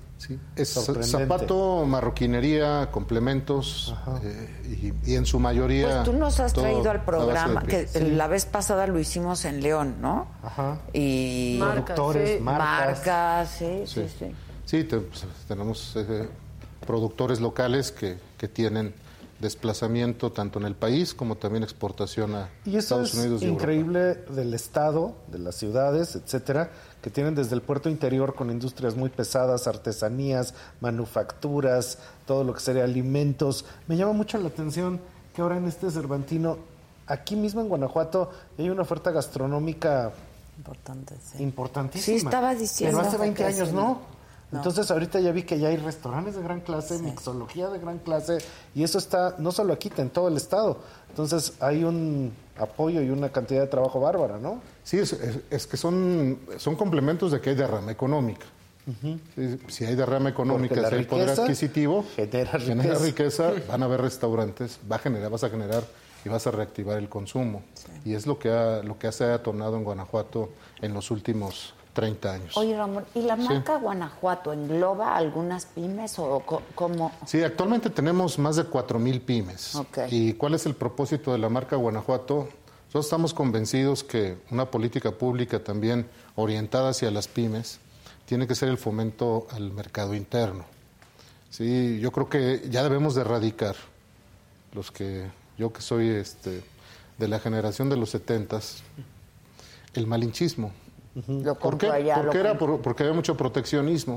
Es 0.55 0.69
sorprendente. 0.69 1.19
zapato, 1.19 1.85
marroquinería, 1.85 2.89
complementos 2.93 3.93
eh, 4.23 4.93
y, 5.05 5.11
y 5.13 5.15
en 5.17 5.27
su 5.27 5.41
mayoría. 5.41 5.89
Pues 5.89 6.05
tú 6.05 6.13
nos 6.13 6.39
has 6.39 6.53
traído 6.53 6.89
al 6.91 7.05
programa, 7.05 7.63
que 7.63 7.89
la 8.13 8.29
vez 8.29 8.47
pasada 8.47 8.87
lo 8.87 8.99
hicimos 9.01 9.45
en 9.45 9.61
León, 9.63 9.97
¿no? 10.01 10.29
Ajá. 10.45 10.79
Y 10.93 11.57
Marcas, 11.59 11.97
Productores, 11.97 12.37
sí. 12.39 12.43
marcas. 12.45 12.97
Marcas, 12.99 13.51
sí, 13.59 13.83
sí, 13.87 14.07
Sí. 14.09 14.15
sí. 14.19 14.35
Sí, 14.65 14.85
te- 14.85 14.99
pues, 15.01 15.25
tenemos 15.49 15.95
eh, 15.97 16.29
productores 16.87 17.41
locales 17.41 17.91
que, 17.91 18.17
que 18.39 18.47
tienen 18.49 18.95
desplazamiento 19.43 20.33
tanto 20.33 20.59
en 20.59 20.65
el 20.65 20.75
país 20.75 21.13
como 21.13 21.37
también 21.37 21.63
exportación 21.65 22.35
a 22.35 22.49
Y 22.65 22.71
eso 22.71 22.79
Estados 22.79 23.13
es 23.13 23.19
Unidos 23.19 23.43
y 23.43 23.47
Europa. 23.47 23.63
increíble 23.65 24.15
del 24.31 24.55
Estado, 24.55 25.15
de 25.27 25.39
las 25.41 25.57
ciudades, 25.57 26.17
etcétera, 26.17 26.71
que 27.03 27.11
tienen 27.11 27.35
desde 27.35 27.55
el 27.55 27.61
puerto 27.61 27.91
interior 27.91 28.35
con 28.35 28.51
industrias 28.51 28.97
muy 28.97 29.11
pesadas, 29.11 29.67
artesanías, 29.67 30.55
manufacturas, 30.81 31.99
todo 32.27 32.45
lo 32.45 32.55
que 32.55 32.61
sería 32.61 32.85
alimentos. 32.85 33.65
Me 33.89 33.97
llama 33.97 34.13
mucho 34.13 34.39
la 34.39 34.49
atención 34.49 35.01
que 35.35 35.43
ahora 35.43 35.57
en 35.59 35.67
este 35.67 35.91
Cervantino, 35.91 36.59
aquí 37.07 37.37
mismo 37.37 37.61
en 37.61 37.69
Guanajuato, 37.69 38.31
hay 38.59 38.71
una 38.71 38.83
oferta 38.83 39.11
gastronómica 39.11 40.13
Importante, 40.59 41.17
sí. 41.25 41.43
importantísima. 41.43 42.19
Sí, 42.21 42.25
estaba 42.25 42.55
diciendo 42.55 42.99
Pero 42.99 43.09
hace 43.09 43.19
20 43.19 43.37
que 43.37 43.45
años 43.45 43.69
sí. 43.71 43.75
no. 43.75 44.01
No. 44.53 44.59
Entonces 44.59 44.91
ahorita 44.91 45.19
ya 45.19 45.33
vi 45.33 45.43
que 45.45 45.59
ya 45.59 45.69
hay 45.69 45.79
restaurantes 45.79 46.37
de 46.37 46.43
gran 46.43 46.61
clase, 46.61 46.99
mixología 46.99 47.71
de 47.71 47.79
gran 47.79 47.99
clase, 47.99 48.39
y 48.75 48.83
eso 48.85 48.99
está 48.99 49.35
no 49.39 49.51
solo 49.51 49.73
aquí, 49.73 49.91
en 49.97 50.11
todo 50.11 50.29
el 50.29 50.37
estado. 50.37 50.79
Entonces 51.09 51.55
hay 51.61 51.85
un 51.85 52.33
apoyo 52.59 53.01
y 53.03 53.09
una 53.11 53.31
cantidad 53.31 53.63
de 53.63 53.67
trabajo 53.67 53.99
bárbara, 53.99 54.39
¿no? 54.39 54.61
Sí, 54.85 54.99
es, 54.99 55.15
es- 55.15 55.39
es 55.51 55.67
que 55.67 55.77
son, 55.79 56.39
son 56.59 56.77
complementos 56.77 57.33
de 57.33 57.41
que 57.41 57.51
hay 57.51 57.57
derrama 57.57 57.91
económica. 57.93 58.45
Si 59.69 59.85
hay 59.85 59.95
derrama 59.95 60.29
económica, 60.31 60.75
si 60.75 60.95
hay 60.97 61.05
poder 61.05 61.27
riqueza 61.29 61.43
adquisitivo, 61.45 62.05
genera 62.17 62.59
genera 62.59 62.99
riqueza. 62.99 63.51
riqueza, 63.51 63.53
van 63.69 63.83
a 63.83 63.87
haber 63.87 64.01
restaurantes, 64.01 64.79
va 64.91 64.97
a 64.97 64.99
generar, 64.99 65.31
vas 65.31 65.45
a 65.45 65.51
generar 65.51 65.85
y 66.25 66.29
vas 66.29 66.47
a 66.47 66.51
reactivar 66.51 66.99
el 66.99 67.09
consumo. 67.09 67.63
Y 68.05 68.15
es 68.15 68.27
lo 68.27 68.39
que, 68.39 68.51
ha, 68.51 68.83
lo 68.83 68.99
que 68.99 69.11
se 69.13 69.25
ha 69.25 69.29
detonado 69.29 69.77
en 69.77 69.85
Guanajuato 69.85 70.51
en 70.81 70.95
los 70.95 71.11
últimos 71.11 71.75
30 71.93 72.33
años. 72.33 72.57
Oye, 72.57 72.77
Ramón, 72.77 73.05
¿y 73.15 73.23
la 73.23 73.37
Sí. 73.37 73.43
marca 73.43 73.77
Guanajuato 73.77 74.53
engloba 74.53 75.17
algunas 75.17 75.67
pymes 75.67 76.19
o 76.19 76.41
cómo? 76.75 77.13
Sí, 77.27 77.43
actualmente 77.43 77.91
tenemos 77.91 78.39
más 78.39 78.57
de 78.57 78.65
4.000 78.65 79.21
pymes. 79.21 79.75
Ok. 79.75 79.99
¿Y 80.11 80.33
cuál 80.35 80.55
es 80.55 80.65
el 80.67 80.75
propósito 80.75 81.33
de 81.33 81.39
la 81.39 81.49
marca 81.49 81.77
Guanajuato? 81.77 82.49
Nosotros 82.87 83.07
estamos 83.07 83.35
convencidos 83.35 84.05
que 84.05 84.37
una 84.51 84.67
política 84.67 85.13
pública 85.13 85.63
también 85.63 86.07
orientada 86.37 86.91
hacia 86.91 87.11
las 87.11 87.29
pymes 87.29 87.79
tiene 88.27 88.47
que 88.47 88.55
ser 88.55 88.69
el 88.69 88.79
fomento 88.79 89.47
al 89.51 89.71
mercado 89.73 90.15
interno. 90.15 90.65
Sí, 91.51 91.99
yo 92.01 92.13
creo 92.13 92.29
que 92.31 92.63
ya 92.71 92.83
debemos 92.83 93.15
de 93.15 93.21
erradicar 93.23 93.77
los 94.73 94.91
que 94.91 95.31
yo 95.59 95.71
que 95.73 95.83
soy 95.83 96.09
este 96.09 96.63
de 97.19 97.29
la 97.29 97.39
generación 97.39 97.91
de 97.91 97.97
los 97.97 98.09
setentas 98.11 98.83
el 99.95 100.07
malinchismo. 100.07 100.73
Lo 101.15 101.55
¿Por 101.57 101.77
qué? 101.79 101.87
lo 101.89 102.23
porque, 102.23 102.39
era 102.41 102.59
por- 102.59 102.81
porque 102.81 103.03
había 103.03 103.15
mucho 103.15 103.37
proteccionismo 103.37 104.17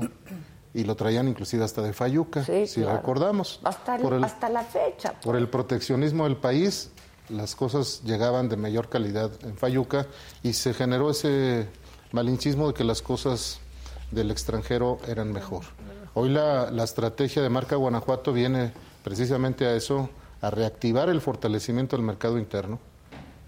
y 0.72 0.84
lo 0.84 0.94
traían 0.96 1.28
inclusive 1.28 1.62
hasta 1.64 1.82
de 1.82 1.92
Fayuca, 1.92 2.44
Sí, 2.44 2.66
si 2.66 2.80
claro. 2.82 2.96
recordamos. 2.98 3.60
Hasta, 3.64 3.98
por, 3.98 4.14
el, 4.14 4.24
hasta 4.24 4.48
la 4.48 4.62
fecha. 4.62 5.12
por 5.22 5.36
el 5.36 5.48
proteccionismo 5.48 6.24
del 6.24 6.36
país, 6.36 6.90
las 7.28 7.54
cosas 7.56 8.02
llegaban 8.04 8.48
de 8.48 8.56
mayor 8.56 8.88
calidad 8.88 9.30
en 9.42 9.56
Fayuca 9.56 10.06
y 10.42 10.52
se 10.54 10.72
generó 10.74 11.10
ese 11.10 11.66
malinchismo 12.12 12.68
de 12.68 12.74
que 12.74 12.84
las 12.84 13.02
cosas 13.02 13.58
del 14.10 14.30
extranjero 14.30 14.98
eran 15.08 15.32
mejor. 15.32 15.64
Hoy 16.14 16.30
la, 16.30 16.70
la 16.70 16.84
estrategia 16.84 17.42
de 17.42 17.50
marca 17.50 17.76
Guanajuato 17.76 18.32
viene 18.32 18.72
precisamente 19.02 19.66
a 19.66 19.74
eso, 19.74 20.08
a 20.40 20.50
reactivar 20.50 21.08
el 21.10 21.20
fortalecimiento 21.20 21.96
del 21.96 22.06
mercado 22.06 22.38
interno, 22.38 22.78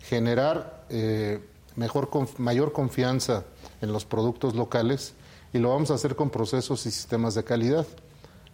generar 0.03 0.85
eh, 0.91 1.41
mejor, 1.79 2.11
conf- 2.11 2.37
mayor 2.39 2.73
confianza 2.73 3.45
en 3.81 3.93
los 3.93 4.05
productos 4.05 4.55
locales 4.55 5.15
y 5.53 5.59
lo 5.59 5.71
vamos 5.71 5.91
a 5.91 5.95
hacer 5.95 6.17
con 6.17 6.29
procesos 6.31 6.85
y 6.87 6.91
sistemas 6.91 7.35
de 7.35 7.45
calidad. 7.45 7.87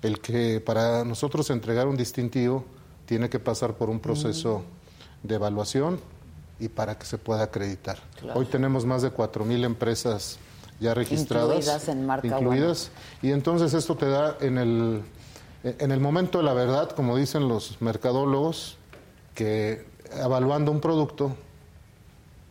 El 0.02 0.20
que 0.20 0.60
para 0.60 1.04
nosotros 1.04 1.48
entregar 1.50 1.88
un 1.88 1.96
distintivo 1.96 2.64
tiene 3.06 3.30
que 3.30 3.38
pasar 3.40 3.74
por 3.74 3.88
un 3.88 3.98
proceso 4.00 4.62
de 5.22 5.34
evaluación 5.36 5.98
y 6.60 6.68
para 6.68 6.98
que 6.98 7.06
se 7.06 7.16
pueda 7.18 7.44
acreditar. 7.44 7.98
Claro. 8.20 8.38
Hoy 8.38 8.46
tenemos 8.46 8.84
más 8.84 9.00
de 9.02 9.10
4.000 9.10 9.64
empresas 9.64 10.38
ya 10.78 10.92
registradas. 10.92 11.56
Incluidas 11.56 11.88
en 11.88 12.06
marca 12.06 12.26
incluidas, 12.26 12.90
y 13.22 13.30
entonces 13.32 13.72
esto 13.74 13.96
te 13.96 14.06
da 14.08 14.36
en 14.40 14.58
el, 14.58 15.02
en 15.64 15.90
el 15.90 16.00
momento 16.00 16.38
de 16.38 16.44
la 16.44 16.52
verdad, 16.52 16.90
como 16.90 17.16
dicen 17.16 17.48
los 17.48 17.80
mercadólogos, 17.80 18.76
que 19.34 19.86
evaluando 20.12 20.70
un 20.70 20.80
producto, 20.80 21.34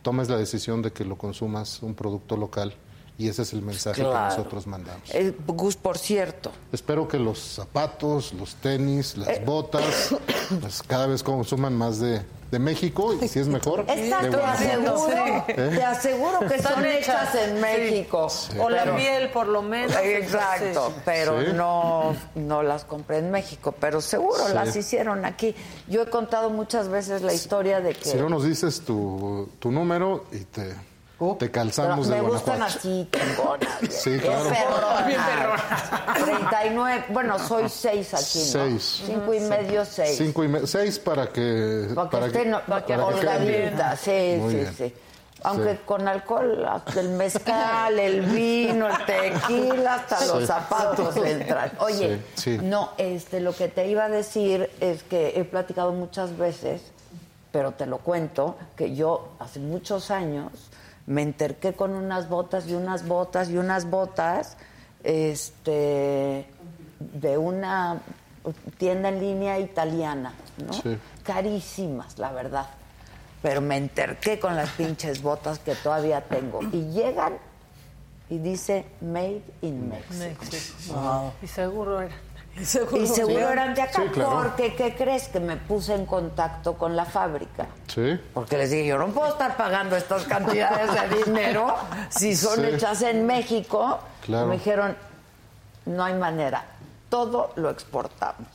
tomes 0.04 0.28
la 0.28 0.36
decisión 0.36 0.82
de 0.82 0.92
que 0.92 1.04
lo 1.04 1.16
consumas 1.16 1.82
un 1.82 1.94
producto 1.94 2.36
local 2.36 2.74
y 3.16 3.28
ese 3.28 3.42
es 3.42 3.52
el 3.52 3.62
mensaje 3.62 4.02
Claro. 4.02 4.28
que 4.34 4.36
nosotros 4.38 4.66
mandamos. 4.66 5.08
Eh, 5.14 5.34
Gus, 5.46 5.76
por 5.76 5.98
cierto, 5.98 6.50
Espero 6.72 7.06
que 7.06 7.18
los 7.18 7.38
zapatos, 7.38 8.32
los 8.32 8.56
tenis, 8.56 9.16
las 9.16 9.28
Eh. 9.28 9.42
botas, 9.46 10.14
pues 10.60 10.82
cada 10.82 11.06
vez 11.06 11.22
consuman 11.22 11.74
más 11.76 12.00
de, 12.00 12.22
de 12.50 12.58
México 12.58 13.14
y 13.20 13.28
si 13.28 13.38
es 13.38 13.46
mejor, 13.48 13.86
de 13.86 13.94
te 13.94 14.12
aseguro, 14.14 15.44
¿Eh? 15.48 15.54
te 15.76 15.82
aseguro 15.84 16.40
que 16.40 16.54
Están 16.56 16.74
son 16.74 16.86
hechas 16.86 17.34
hechas, 17.34 17.48
en 17.48 17.54
sí. 17.56 17.60
México. 17.62 18.28
O 18.60 18.68
la 18.70 18.96
piel, 18.96 19.30
por 19.30 19.46
lo 19.46 19.62
menos. 19.62 19.94
Exacto, 19.96 20.88
Sí. 20.94 21.00
pero 21.04 21.40
Sí. 21.40 21.52
no, 21.54 22.16
no 22.34 22.62
las 22.62 22.84
compré 22.84 23.18
en 23.18 23.30
México, 23.30 23.74
pero 23.78 24.00
seguro 24.00 24.46
Sí. 24.48 24.54
las 24.54 24.74
hicieron 24.76 25.24
aquí. 25.24 25.54
Yo 25.88 26.02
he 26.02 26.06
contado 26.10 26.50
muchas 26.50 26.88
veces 26.88 27.22
la 27.22 27.32
historia 27.32 27.80
de 27.80 27.94
que 27.94 28.10
Si 28.10 28.16
no 28.16 28.28
nos 28.28 28.44
dices 28.44 28.80
tu, 28.80 29.48
tu 29.58 29.70
número 29.70 30.24
y 30.32 30.38
te, 30.40 30.74
te 31.32 31.48
Pero 31.48 31.52
calzamos 31.52 32.06
me 32.08 32.16
de 32.16 32.20
gustan 32.22 32.58
Guanajuato. 32.58 32.78
así, 32.78 33.08
tengonas. 33.10 33.80
bien- 33.80 33.92
Sí, 34.04 34.10
bien 34.10 34.20
claro. 34.22 34.50
perronas. 34.50 35.06
Bien 35.06 35.20
39, 36.24 37.04
bueno, 37.10 37.38
soy 37.38 37.68
seis 37.68 38.14
aquí, 38.14 38.38
¿no? 38.38 38.64
Seis. 38.64 39.02
Cinco 39.06 39.34
y 39.34 39.40
medio, 39.40 39.84
seis. 39.84 40.16
Cinco 40.18 40.44
y 40.44 40.48
me- 40.48 40.66
seis 40.66 40.98
para 40.98 41.26
que 41.28 41.88
Para 41.94 42.08
que 42.08 42.16
para 42.16 42.26
estén 42.26 42.52
que- 42.52 42.58
para 42.66 42.80
que 42.84 42.86
queden 42.94 43.06
bien. 43.08 43.18
holgaditas, 43.18 44.00
sí, 44.00 44.36
Muy 44.38 44.50
sí, 44.52 44.56
bien. 44.60 44.74
sí. 44.76 44.94
Aunque 45.46 45.72
Sí. 45.74 45.80
con 45.84 46.08
alcohol, 46.08 46.64
hasta 46.66 47.00
el 47.00 47.10
mezcal, 47.10 47.98
el 47.98 48.22
vino, 48.22 48.88
el 48.88 49.04
tequila, 49.04 49.94
hasta 49.96 50.16
Sí. 50.18 50.26
los 50.32 50.46
zapatos 50.46 51.16
entran. 51.18 51.70
Oye, 51.80 52.22
Sí, 52.34 52.56
sí. 52.56 52.58
no, 52.62 52.92
este, 52.96 53.40
lo 53.40 53.54
que 53.54 53.68
te 53.68 53.86
iba 53.86 54.04
a 54.04 54.08
decir 54.08 54.70
es 54.80 55.02
que 55.02 55.34
he 55.38 55.44
platicado 55.44 55.92
muchas 55.92 56.38
veces, 56.38 56.80
pero 57.52 57.72
te 57.72 57.84
lo 57.84 57.98
cuento, 57.98 58.56
que 58.74 58.94
yo 58.94 59.28
hace 59.38 59.60
muchos 59.60 60.10
años 60.10 60.50
me 61.06 61.22
enterqué 61.22 61.74
con 61.74 61.92
unas 61.92 62.28
botas 62.28 62.66
y 62.66 62.74
unas 62.74 63.06
botas 63.06 63.50
y 63.50 63.56
unas 63.58 63.90
botas, 63.90 64.56
este, 65.02 66.46
de 66.98 67.38
una 67.38 68.00
tienda 68.78 69.08
en 69.08 69.20
línea 69.20 69.58
italiana, 69.58 70.32
¿no? 70.66 70.72
Sí. 70.72 70.98
Carísimas, 71.22 72.18
la 72.18 72.32
verdad. 72.32 72.66
Pero 73.42 73.60
me 73.60 73.76
enterqué 73.76 74.38
con 74.38 74.56
las 74.56 74.70
pinches 74.70 75.22
botas 75.22 75.58
que 75.58 75.74
todavía 75.74 76.22
tengo. 76.22 76.60
Y 76.72 76.90
llegan 76.92 77.34
y 78.30 78.38
dice 78.38 78.86
Made 79.02 79.42
in 79.60 79.88
Mexico. 79.88 80.14
México. 80.18 81.32
Y 81.42 81.46
seguro 81.46 82.00
era. 82.00 82.14
Y 82.94 83.06
seguro 83.06 83.48
eran 83.48 83.74
de 83.74 83.82
acá, 83.82 84.02
Sí, 84.02 84.08
claro. 84.12 84.30
porque 84.42 84.74
¿qué 84.74 84.94
crees? 84.94 85.28
Que 85.28 85.40
me 85.40 85.56
puse 85.56 85.94
en 85.94 86.06
contacto 86.06 86.74
con 86.74 86.94
la 86.96 87.04
fábrica. 87.04 87.66
Sí. 87.88 88.18
Porque 88.32 88.56
les 88.58 88.70
dije, 88.70 88.86
yo 88.86 88.98
no 88.98 89.08
puedo 89.08 89.28
estar 89.32 89.56
pagando 89.56 89.96
estas 89.96 90.24
cantidades 90.24 90.90
de 91.10 91.24
dinero 91.24 91.74
si 92.10 92.36
son 92.36 92.60
Sí. 92.60 92.66
hechas 92.66 93.02
en 93.02 93.26
México. 93.26 93.98
Claro. 94.22 94.46
Me 94.46 94.54
dijeron, 94.54 94.96
no 95.86 96.04
hay 96.04 96.14
manera, 96.14 96.64
todo 97.08 97.50
lo 97.56 97.70
exportamos, 97.70 98.48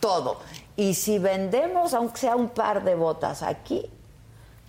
todo. 0.00 0.40
Y 0.76 0.94
si 0.94 1.18
vendemos, 1.18 1.94
aunque 1.94 2.18
sea 2.18 2.36
un 2.36 2.48
par 2.50 2.84
de 2.84 2.94
botas 2.94 3.42
aquí, 3.42 3.90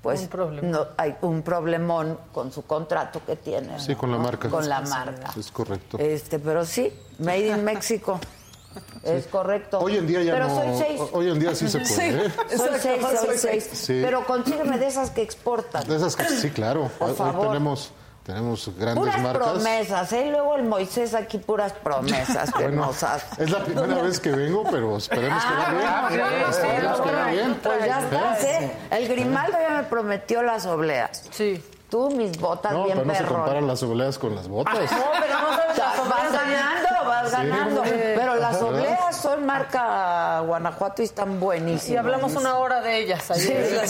pues 0.01 0.29
Un 0.31 0.71
no 0.71 0.85
hay 0.95 1.15
un 1.21 1.41
problemón 1.41 2.17
con 2.31 2.51
su 2.51 2.65
contrato 2.65 3.19
que 3.25 3.35
tiene. 3.35 3.79
Sí, 3.79 3.95
con 3.95 4.11
la 4.11 4.17
marca. 4.17 4.47
Con 4.47 4.69
la 4.69 4.79
marca. 4.81 5.31
Es 5.37 5.51
correcto. 5.51 5.97
Este, 5.97 6.39
pero 6.39 6.63
sí, 6.65 6.93
Made 7.19 7.47
in 7.47 7.63
México. 7.65 8.19
Es 9.03 9.27
correcto. 9.27 9.79
Hoy 9.79 9.97
en 9.97 10.07
día 10.07 10.21
ya 10.23 10.33
pero 10.33 10.47
no. 10.47 10.55
soy 10.55 10.67
seis. 10.77 11.01
Hoy 11.11 11.29
en 11.29 11.39
día 11.39 11.55
sí 11.55 11.67
se 11.69 11.79
puede. 11.95 12.25
¿eh? 12.27 12.31
Soy 12.55 12.69
seis, 12.79 13.05
soy 13.25 13.37
seis. 13.37 13.69
Sí. 13.73 14.01
Pero 14.03 14.25
consígueme 14.25 14.77
de 14.77 14.87
esas 14.87 15.09
que 15.11 15.21
exportan. 15.21 15.87
De 15.87 15.95
esas 15.95 16.15
que 16.15 16.25
sí, 16.29 16.49
claro. 16.55 16.89
Por 16.99 17.09
Hoy- 17.09 17.15
favor. 17.15 17.47
tenemos, 17.47 17.91
tenemos 18.23 18.69
grandes 18.77 18.97
Puras 19.03 19.21
marcas. 19.21 19.49
promesas, 19.51 20.13
¿eh? 20.13 20.27
Luego 20.29 20.55
el 20.57 20.63
Moisés 20.63 21.13
aquí 21.13 21.37
puras 21.37 21.71
promesas 21.73 22.51
Bueno, 22.53 22.91
es 23.37 23.49
la 23.49 23.63
primera 23.63 24.01
vez 24.01 24.19
que 24.19 24.31
vengo, 24.31 24.63
pero 24.69 24.97
esperemos 24.97 25.43
que 25.43 25.53
va 25.53 25.69
bien. 25.69 25.83
Ah, 25.87 26.09
sí, 26.51 26.57
esperemos 26.57 27.01
que 27.01 27.11
va 27.11 27.27
bien. 27.27 27.55
Pues 27.63 27.85
ya 27.85 27.99
estás, 28.01 28.43
¿Eh? 28.43 28.71
El 28.91 29.07
Grimaldo 29.07 29.57
ya 29.61 29.69
me 29.77 29.83
prometió 29.83 30.41
las 30.43 30.65
obleas. 30.65 31.23
Sí. 31.31 31.63
Tú, 31.89 32.09
mis 32.11 32.37
botas 32.37 32.73
No, 32.73 32.83
bien 32.83 32.97
pero 32.97 33.07
no 33.07 33.15
se 33.15 33.23
comparan 33.23 33.65
las 33.65 33.81
obleas 33.81 34.17
con 34.19 34.35
las 34.35 34.49
botas. 34.49 34.73
No, 34.91 35.03
pero 35.21 35.39
no 35.39 35.55
sabes 35.55 36.09
Vas 36.09 36.31
ganando, 36.33 37.05
vas 37.09 37.29
Sí. 37.29 37.35
ganando. 37.37 37.83
Pero 37.83 38.35
las 38.35 38.53
¿Verdad? 38.61 38.69
obleas 38.73 38.99
son 39.17 39.45
marca 39.45 40.39
Guanajuato 40.41 41.01
y 41.01 41.05
están 41.05 41.39
buenísimas. 41.39 41.89
Y 41.89 41.97
hablamos 41.97 42.35
una 42.35 42.57
hora 42.57 42.81
de 42.81 42.97
ellas 42.97 43.23
Sí, 43.33 43.51
ayer. 43.51 43.89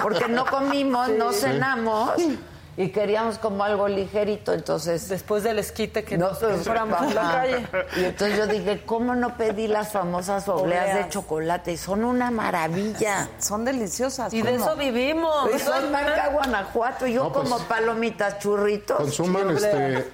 Porque 0.00 0.28
no 0.28 0.44
comimos, 0.46 1.08
no 1.10 1.32
cenamos 1.32 2.12
y 2.74 2.88
queríamos 2.88 3.36
como 3.36 3.64
algo 3.64 3.86
ligerito, 3.86 4.54
entonces... 4.54 5.08
Después 5.08 5.42
del 5.42 5.58
esquite 5.58 6.04
que 6.04 6.16
No, 6.16 6.30
nos 6.30 6.38
compramos 6.38 7.02
en 7.02 7.14
la 7.14 7.22
calle. 7.22 7.68
Y 7.96 8.04
entonces 8.04 8.38
yo 8.38 8.46
dije, 8.46 8.82
¿cómo 8.86 9.14
no 9.14 9.36
pedí 9.36 9.66
las 9.66 9.92
famosas 9.92 10.48
obleas 10.48 10.94
de 10.94 11.08
chocolate? 11.10 11.76
Son 11.76 12.02
una 12.02 12.30
maravilla. 12.30 13.28
Son 13.38 13.64
deliciosas. 13.66 14.32
Y 14.32 14.40
de 14.40 14.54
eso 14.54 14.74
vivimos. 14.76 15.50
Y 15.54 15.58
son 15.58 15.92
marca 15.92 16.28
Guanajuato, 16.28 17.06
yo 17.06 17.24
No, 17.24 17.32
pues, 17.32 17.48
como 17.48 17.62
palomitas 17.64 18.38
churritos. 18.38 18.96
Consuman, 18.96 19.50
este, 19.50 20.06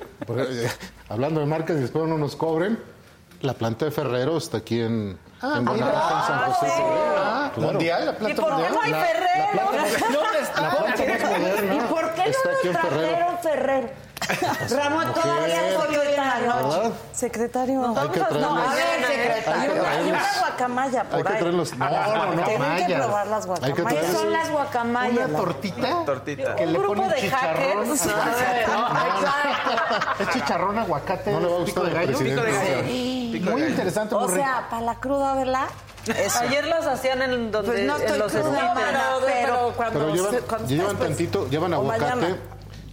hablando 1.08 1.40
de 1.40 1.46
marcas 1.46 1.76
y 1.76 1.80
después 1.80 2.06
no 2.06 2.18
nos 2.18 2.36
cobren, 2.36 2.78
la 3.40 3.54
planta 3.54 3.84
de 3.86 3.90
Ferrero 3.90 4.36
está 4.36 4.58
aquí 4.58 4.80
en, 4.80 5.18
en 5.42 5.64
Guanajuato, 5.64 6.16
en 6.16 6.22
San 6.26 6.52
José. 6.52 6.72
Ah, 7.18 7.50
Claro. 7.54 7.72
Mundial, 7.72 8.04
la 8.06 8.12
¿Y 8.12 8.14
planta 8.16 8.42
por 8.42 8.56
qué 8.56 8.70
no 8.70 8.80
hay 8.82 8.90
La- 8.90 9.00
Ferrero? 9.00 9.60
¿Dónde 10.12 10.38
está? 10.42 10.60
La 10.60 10.70
planta 10.70 11.04
¿Y 11.74 11.80
por 11.88 12.10
qué 12.14 12.22
está 12.30 12.50
no 12.50 12.54
nos 12.54 12.64
en 12.64 12.76
Ferrero. 12.76 13.08
trajeron 13.08 13.38
Ferrero? 13.38 13.88
Ramón, 14.70 15.15
todavía 15.15 15.68
en 15.68 16.16
la 16.16 16.39
noche. 16.40 16.90
Secretario. 17.12 17.94
Hay 17.97 18.08
que 18.10 18.20
No, 18.20 18.58
a 18.58 18.74
ver, 18.74 18.84
Hay 18.84 19.00
que 19.00 19.07
secretario. 19.07 19.86
Hay 19.89 20.08
una 20.10 20.23
guacamaya 20.40 21.00
Hay 21.00 21.07
por 21.08 21.23
que 21.26 21.32
ahí. 21.32 21.39
traerlos. 21.39 21.76
No, 21.76 21.89
no, 21.89 22.34
no. 22.34 22.42
Tienen 22.44 22.47
que 22.47 22.57
guacamayas. 22.57 23.00
probar 23.07 23.26
las 23.26 23.47
Hay 23.47 23.73
que 23.73 23.74
¿Qué 23.74 23.82
guacamayas. 23.82 24.12
son 24.12 24.32
las 24.32 24.50
guacamayas? 24.50 25.28
Una 25.28 25.39
tortita. 25.39 26.05
Tortita. 26.05 26.57
Que 26.57 26.65
Un 26.66 26.73
le 26.73 26.78
grupo 26.78 26.94
ponen 26.94 27.08
de 27.10 27.16
chicharrón. 27.20 27.98
hackers. 27.98 28.07
Es 30.20 30.28
chicharrón, 30.31 30.78
aguacate, 30.78 31.31
No 31.32 31.40
le 31.40 31.47
va 31.47 31.52
a 31.60 31.65
pico 31.65 31.81
gustar 31.81 31.84
de 31.84 31.90
al 31.90 32.07
gallo. 32.07 33.50
Muy 33.50 33.62
interesante, 33.62 34.15
O 34.15 34.28
sea, 34.28 34.66
para 34.70 34.82
la 34.82 34.94
cruda, 34.97 35.34
¿verdad? 35.34 35.65
Eso. 36.07 36.40
Ayer 36.40 36.66
las 36.66 36.86
hacían 36.86 37.20
en 37.23 37.50
donde 37.50 37.70
Pues 37.70 37.84
no 37.84 37.97
en 37.97 38.02
estoy 38.02 38.18
los 38.18 38.32
cruda, 38.32 38.74
mana, 38.74 39.00
pero 39.26 39.73
cuando 39.76 39.98
Pero 40.00 40.15
llevan, 40.15 40.31
se- 40.32 40.40
cuando 40.40 40.68
llevan 40.68 40.89
después- 40.89 41.08
tantito, 41.08 41.48
llevan 41.50 41.74
aguacate. 41.74 42.15
mañana. 42.16 42.36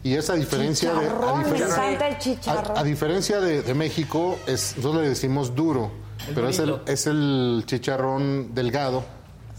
Y 0.06 0.14
esa 0.14 0.36
diferencia 0.36 0.94
de. 0.94 1.08
A 1.10 1.34
me 1.34 1.44
diferencia- 1.46 1.84
encanta 1.88 2.08
el 2.10 2.18
chicharrón. 2.20 2.78
A, 2.78 2.80
a 2.80 2.84
diferencia 2.84 3.40
de, 3.40 3.64
de 3.64 3.74
México, 3.74 4.38
es, 4.46 4.78
nosotros 4.78 5.02
le 5.02 5.10
decimos 5.10 5.56
duro, 5.56 5.90
pero 6.36 6.48
es 6.48 6.60
el, 6.60 6.80
es 6.86 7.08
el 7.08 7.64
chicharrón 7.66 8.54
delgado. 8.54 9.04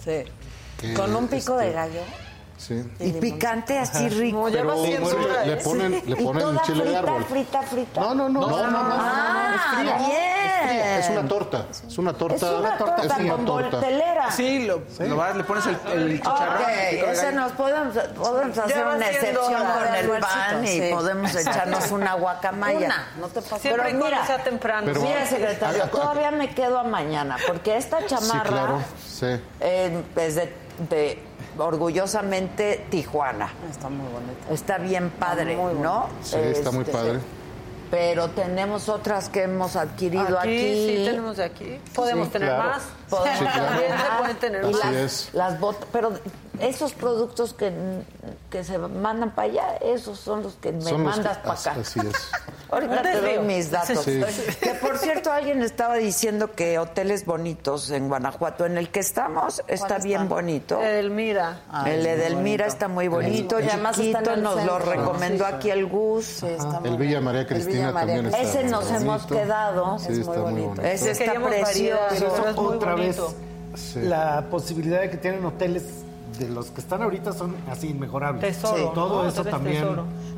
Sí. 0.05 0.23
que, 0.79 0.95
Con 0.95 1.17
un 1.17 1.27
pico 1.27 1.57
de 1.57 1.65
este, 1.67 1.77
gallo. 1.77 2.01
Sí. 2.67 2.83
Y 2.99 3.13
picante 3.13 3.79
así 3.79 4.09
rico. 4.09 4.39
No, 4.39 4.49
ya 4.49 4.65
va 4.65 4.73
Pero 4.75 4.85
siendo 4.87 5.09
bueno, 5.11 5.25
hora, 5.33 5.45
le 5.45 5.57
ponen, 5.59 5.93
le 5.93 5.99
y 6.21 6.25
ponen 6.25 6.43
toda 6.43 6.63
chile 6.63 6.79
de 6.85 6.85
frita, 6.85 6.99
árbol. 6.99 7.25
frita, 7.25 7.63
frita. 7.63 8.01
No, 8.01 8.15
no, 8.15 8.29
no, 8.29 8.41
no, 8.41 8.49
no, 8.49 8.67
no, 8.71 8.83
no, 8.83 8.95
Ah, 8.99 9.55
es 9.55 9.79
fría. 9.79 9.97
bien. 9.99 10.11
Es 10.11 10.69
fría, 10.71 10.99
es 10.99 11.11
una 11.11 11.29
torta, 11.29 11.67
es 11.87 11.99
una 11.99 12.13
torta, 12.13 12.35
Es 12.37 12.43
una 12.43 12.77
torta 12.79 13.03
es 13.05 13.19
una 13.21 13.33
con 13.37 13.45
torta. 13.47 13.77
voltelera. 13.77 14.31
Sí, 14.33 14.67
lo, 14.67 14.83
lo 14.99 15.17
vas, 15.17 15.37
le 15.37 15.45
pones 15.45 15.65
el, 15.67 15.77
el 15.93 16.17
chicharrón. 16.17 16.55
Ok, 16.63 16.69
el 16.69 16.97
pico 16.97 17.07
de 17.07 17.13
ese 17.13 17.33
nos 17.33 17.53
podemos, 17.53 17.95
podemos 18.17 18.59
hacer 18.59 18.87
una 18.87 19.07
excepción 19.11 19.65
con 19.65 19.93
de 19.93 20.01
el 20.01 20.11
pan 20.21 20.65
y 20.65 20.67
sí. 20.67 20.89
podemos 20.93 21.35
echarnos 21.37 21.91
una 21.93 22.15
guacamaya. 22.15 22.79
Una, 22.87 23.09
no 23.21 23.29
te 23.29 23.43
pases. 23.43 23.61
Siempre 23.61 23.85
Pero 23.93 24.05
mira, 24.05 24.27
sea 24.27 24.43
temprano. 24.43 24.87
pero- 24.87 25.03
Mira, 25.03 25.25
secretario, 25.27 25.83
Ah, 25.85 25.87
ah, 25.87 25.91
todavía 25.91 26.31
me 26.33 26.51
quedo 26.53 26.79
a 26.81 26.83
mañana, 26.85 27.37
porque 27.47 27.77
esta 27.77 28.01
Sí, 28.01 28.07
chamarra 28.09 28.49
claro, 28.51 28.81
sí. 29.07 29.27
eh, 29.61 30.03
es 30.17 30.35
de, 30.35 30.53
de 30.91 31.23
orgullosamente 31.59 32.87
Tijuana. 32.91 33.51
Está 33.71 33.89
muy 33.89 34.07
bonito. 34.13 34.53
Está 34.53 34.79
bien 34.79 35.11
padre, 35.11 35.57
muy 35.57 35.75
¿no? 35.75 36.07
Sí, 36.23 36.37
está 36.37 36.71
muy 36.71 36.81
Este, 36.81 36.93
padre. 36.93 37.19
Pero 37.91 38.29
tenemos 38.31 38.89
otras 38.89 39.29
que 39.29 39.45
hemos 39.45 39.77
adquirido 39.77 40.39
aquí. 40.41 40.59
Aquí, 40.59 40.97
sí 40.99 41.05
tenemos 41.05 41.37
de 41.37 41.45
aquí. 41.45 41.79
Podemos 41.95 42.27
Sí, 42.27 42.33
tener 42.33 42.49
claro. 42.49 42.69
más. 42.71 42.83
Podemos 43.09 43.39
Sí, 43.39 43.45
claro. 43.45 44.35
Tener 44.41 44.65
Así 44.65 44.73
las, 44.83 44.95
es. 44.95 45.31
las 45.35 45.61
botas, 45.61 45.89
pero 45.93 46.13
esos 46.61 46.93
productos 46.95 47.53
que, 47.55 47.73
que 48.51 48.65
se 48.65 48.79
mandan 48.79 49.35
para 49.35 49.49
allá, 49.51 49.77
esos 49.83 50.19
son 50.19 50.43
los 50.43 50.55
que 50.55 50.73
me 50.73 50.83
Son 50.83 51.03
mandas 51.05 51.39
para 51.39 51.55
acá. 51.59 51.77
Así 51.81 52.01
es. 52.01 52.31
Ahorita 52.71 53.03
te 53.03 53.21
doy 53.21 53.39
mis 53.41 53.71
datos. 53.71 54.03
Sí. 54.05 54.21
Que 54.61 54.71
por 54.75 54.99
cierto, 54.99 55.31
alguien 55.31 55.63
estaba 55.63 55.95
diciendo 55.97 56.53
que 56.53 56.79
hoteles 56.79 57.25
bonitos 57.25 57.91
en 57.91 58.09
Guanajuato, 58.09 58.67
en 58.67 58.77
el 58.77 58.91
que 58.91 59.01
estamos, 59.01 59.63
está 59.69 59.99
bien 59.99 60.23
están? 60.23 60.29
bonito. 60.29 60.81
Edelmira. 60.83 61.61
el 61.87 62.05
Edelmira 62.05 62.67
está 62.67 62.89
muy 62.89 63.07
bonito, 63.09 63.61
Y 63.61 63.69
además 63.69 63.99
está 63.99 64.19
en 64.19 64.25
chiquito, 64.25 64.35
el 64.35 64.43
nos 64.43 64.65
lo 64.65 64.79
recomendó 64.81 65.47
Sí, 65.47 65.53
aquí 65.55 65.71
el 65.71 65.87
Gus. 65.87 66.25
Sí, 66.25 66.47
está 66.47 66.81
muy 66.81 66.91
El 66.91 66.97
Villa. 66.97 67.21
María 67.21 67.47
Cristina 67.47 67.73
Villa 67.77 67.93
María 67.93 68.15
también 68.17 68.27
está 68.35 68.43
Ese 68.59 68.65
nos 68.69 68.85
bonito. 68.87 69.03
hemos 69.03 69.27
quedado. 69.27 69.99
Sí, 69.99 70.07
Es 70.07 70.11
muy 70.11 70.19
está 70.21 70.31
muy 70.33 70.41
bonito. 70.43 70.67
bonito. 70.69 70.83
Ese 70.83 71.11
está 71.13 71.25
Queríamos 71.25 71.51
variedad, 71.51 72.09
precioso. 72.09 72.35
pero 72.37 72.51
es 72.51 72.57
muy 72.57 72.67
otra 72.77 72.95
vez 72.97 73.17
bonito. 73.19 73.35
La 74.09 74.45
posibilidad 74.51 75.01
de 75.03 75.11
que 75.11 75.17
tienen 75.19 75.45
hoteles 75.45 75.85
de 76.39 76.49
los 76.49 76.67
que 76.67 76.81
están 76.81 77.03
ahorita 77.03 77.33
son 77.33 77.57
así 77.71 77.89
inmejorables. 77.91 78.41
Tesoro, 78.57 78.77
Sí, 78.77 78.91
todo 78.95 79.23
¿no? 79.23 79.29
eso 79.29 79.45
también. 79.45 79.87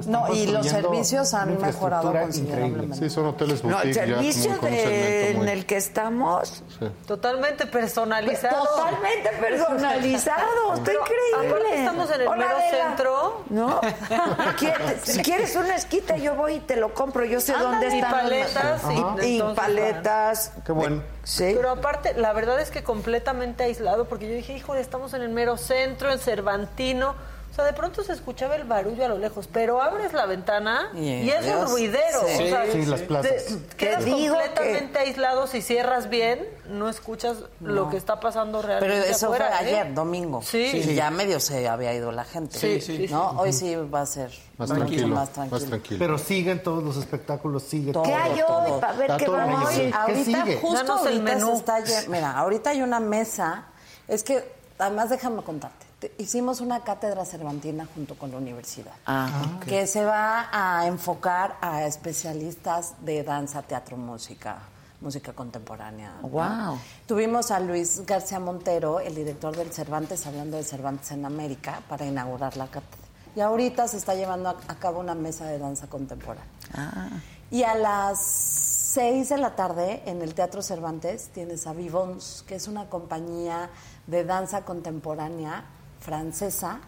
No, 0.06 0.32
y 0.32 0.46
los 0.46 0.66
servicios 0.66 1.34
han 1.34 1.60
mejorado 1.60 2.12
considerablemente. 2.12 2.84
increíble. 2.84 3.08
Sí, 3.08 3.10
son 3.14 3.26
hoteles 3.26 3.64
No, 3.64 3.70
el 3.70 3.74
boutique 3.88 3.94
ya 3.94 4.06
servicio 4.06 4.50
muy- 4.62 4.70
en 4.78 5.48
el 5.48 5.66
que 5.66 5.76
estamos 5.76 6.62
sí. 6.78 6.86
Totalmente 7.06 7.66
personalizado. 7.66 8.64
Totalmente 8.64 9.30
personalizado, 9.40 10.74
está 10.74 10.92
increíble. 10.92 11.78
estamos 11.78 12.10
en 12.10 12.20
el 12.20 12.28
mero 12.30 12.56
Adela. 12.56 12.86
centro. 12.88 13.42
¿No? 13.50 13.80
¿Quieres- 14.58 15.00
si 15.02 15.22
quieres 15.22 15.56
una 15.56 15.74
esquita, 15.74 16.16
yo 16.16 16.34
voy 16.34 16.54
y 16.54 16.60
te 16.60 16.76
lo 16.76 16.94
compro. 16.94 17.24
Yo 17.24 17.40
sé 17.40 17.52
Ándale, 17.54 17.70
dónde 17.88 17.96
y 17.96 17.98
están. 17.98 18.12
paletas, 18.12 18.82
Y, 18.84 18.92
y 19.24 19.28
y 19.28 19.34
entonces, 19.36 19.56
paletas. 19.64 20.52
Qué 20.64 20.72
bueno. 20.72 21.02
Sí. 21.28 21.52
Pero 21.54 21.68
aparte, 21.68 22.14
la 22.14 22.32
verdad 22.32 22.58
es 22.58 22.70
que 22.70 22.82
completamente 22.82 23.62
aislado, 23.62 24.06
porque 24.06 24.26
yo 24.26 24.34
dije, 24.34 24.54
híjole, 24.54 24.80
estamos 24.80 25.12
en 25.12 25.20
el 25.20 25.28
mero 25.28 25.58
centro, 25.58 26.10
en 26.10 26.18
Cervantino, 26.18 27.14
sea, 27.58 27.64
de 27.66 27.72
pronto 27.72 28.02
se 28.02 28.12
escuchaba 28.12 28.56
el 28.56 28.64
barullo 28.64 29.04
a 29.04 29.08
lo 29.08 29.18
lejos, 29.18 29.48
pero 29.52 29.82
abres 29.82 30.12
la 30.12 30.26
ventana 30.26 30.90
y, 30.94 31.08
Y 31.08 31.30
es 31.30 31.44
Dios, 31.44 31.62
un 31.62 31.68
ruidero. 31.68 32.20
sí. 32.26 32.44
O 32.44 32.48
sea, 32.48 32.64
Sí, 32.72 32.86
las 32.86 33.00
plazas. 33.02 33.30
te- 33.32 33.76
quedas 33.76 34.04
digo 34.04 34.34
completamente 34.34 34.98
aislado. 34.98 35.46
Si 35.46 35.60
cierras 35.62 36.08
bien, 36.08 36.46
no 36.68 36.88
escuchas 36.88 37.38
lo 37.60 37.90
que 37.90 37.96
está 37.96 38.20
pasando 38.20 38.60
Pero 38.62 38.78
realmente 38.78 39.10
eso 39.10 39.26
afuera, 39.26 39.48
fue 39.58 39.70
¿eh? 39.70 39.78
ayer, 39.80 39.94
domingo. 39.94 40.42
Sí. 40.42 40.58
Y 40.74 40.94
ya 40.94 41.10
medio 41.10 41.40
se 41.40 41.66
había 41.68 41.92
ido 41.94 42.12
la 42.12 42.24
gente. 42.24 42.58
Sí, 42.58 42.80
sí, 42.80 43.06
sí. 43.06 43.12
¿No? 43.12 43.30
Hoy 43.30 43.52
sí 43.52 43.74
va 43.76 44.02
a 44.02 44.06
ser 44.06 44.30
Más 44.56 44.68
mucho 44.70 44.80
tranquilo, 44.82 45.08
más 45.08 45.16
más 45.16 45.32
tranquilo. 45.32 45.66
tranquilo. 45.68 45.98
Pero 45.98 46.18
siguen 46.18 46.62
todos 46.62 46.82
los 46.84 46.96
espectáculos, 46.96 47.62
sigue 47.64 47.92
Todo, 47.92 48.02
¿Qué 48.04 48.14
hay 48.14 48.40
todo. 48.40 48.74
hoy? 48.74 48.80
Para 48.80 48.92
ver 48.94 49.16
qué 49.16 49.28
vamos 49.28 49.68
a. 49.68 49.72
¿Qué 49.74 49.90
Ahorita, 49.94 50.44
sigue? 50.44 50.56
justo 50.60 51.06
el 51.08 51.22
menú. 51.22 51.50
se 51.52 51.56
está 51.56 52.08
Mira, 52.08 52.38
ahorita 52.38 52.70
hay 52.70 52.82
una 52.82 53.00
mesa. 53.00 53.66
Es 54.06 54.22
que, 54.22 54.44
además, 54.78 55.10
déjame 55.10 55.42
contarte. 55.42 55.87
Hicimos 56.16 56.60
una 56.60 56.80
cátedra 56.84 57.24
cervantina 57.24 57.88
junto 57.92 58.16
con 58.16 58.30
la 58.30 58.36
universidad. 58.36 58.92
Ah, 59.04 59.58
que 59.66 59.84
se 59.88 60.04
va 60.04 60.48
a 60.52 60.86
enfocar 60.86 61.56
a 61.60 61.86
especialistas 61.86 62.94
de 63.00 63.24
danza, 63.24 63.62
teatro, 63.62 63.96
música, 63.96 64.58
música 65.00 65.32
contemporánea. 65.32 66.14
¿no? 66.22 66.28
Wow. 66.28 66.78
Tuvimos 67.04 67.50
a 67.50 67.58
Luis 67.58 68.06
García 68.06 68.38
Montero, 68.38 69.00
el 69.00 69.16
director 69.16 69.56
del 69.56 69.72
Cervantes, 69.72 70.24
hablando 70.24 70.56
de 70.56 70.62
Cervantes 70.62 71.10
en 71.10 71.24
América, 71.24 71.82
para 71.88 72.06
inaugurar 72.06 72.56
la 72.56 72.68
cátedra. 72.68 73.08
Y 73.34 73.40
ahorita 73.40 73.88
se 73.88 73.96
está 73.96 74.14
llevando 74.14 74.50
a, 74.50 74.56
a 74.68 74.74
cabo 74.76 75.00
una 75.00 75.16
mesa 75.16 75.46
de 75.46 75.58
danza 75.58 75.88
contemporánea. 75.88 76.46
Ah. 76.74 77.08
Y 77.50 77.64
a 77.64 77.74
las 77.74 78.20
6 78.22 79.30
de 79.30 79.38
la 79.38 79.56
tarde 79.56 80.02
en 80.06 80.22
el 80.22 80.34
Teatro 80.34 80.62
Cervantes 80.62 81.30
tienes 81.34 81.66
a 81.66 81.72
Vivons, 81.72 82.44
que 82.46 82.54
es 82.54 82.68
una 82.68 82.88
compañía 82.88 83.68
de 84.06 84.22
danza 84.24 84.64
contemporánea 84.64 85.64
francesa, 86.00 86.80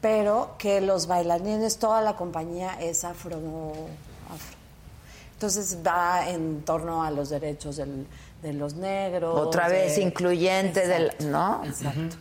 pero 0.00 0.54
que 0.58 0.80
los 0.80 1.06
bailarines, 1.06 1.78
toda 1.78 2.00
la 2.02 2.16
compañía 2.16 2.80
es 2.80 3.04
afro. 3.04 3.36
afro. 3.36 4.56
Entonces 5.34 5.78
va 5.86 6.28
en 6.28 6.62
torno 6.62 7.02
a 7.02 7.10
los 7.10 7.28
derechos 7.30 7.76
del- 7.76 8.06
de 8.42 8.52
los 8.54 8.74
negros. 8.74 9.38
Otra 9.38 9.68
vez 9.68 9.96
de- 9.96 10.02
incluyente 10.02 10.86
del, 10.86 11.06
Exacto, 11.06 11.24
¿no? 11.26 11.64
Exacto. 11.64 12.16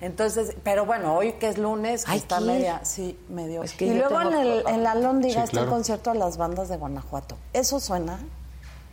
Entonces, 0.00 0.54
pero 0.62 0.86
bueno, 0.86 1.16
hoy 1.16 1.32
que 1.32 1.48
es 1.48 1.58
lunes, 1.58 2.04
está 2.08 2.38
media, 2.38 2.80
sí, 2.84 3.18
medio. 3.28 3.64
Es 3.64 3.72
que 3.72 3.86
y 3.86 3.94
luego 3.94 4.20
en, 4.22 4.32
el, 4.34 4.64
en 4.68 4.84
la 4.84 4.94
Lóndiga 4.94 5.40
Sí, 5.40 5.46
está 5.46 5.60
el 5.62 5.68
concierto 5.68 6.12
de 6.12 6.18
las 6.20 6.36
bandas 6.36 6.68
de 6.68 6.76
Guanajuato. 6.76 7.36
Eso 7.52 7.80
suena, 7.80 8.20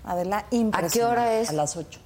Adela, 0.03 0.45
impresionante. 0.49 1.03
hora 1.21 1.33
es? 1.39 1.49
A 1.49 1.53
las 1.53 1.75
8, 1.77 1.99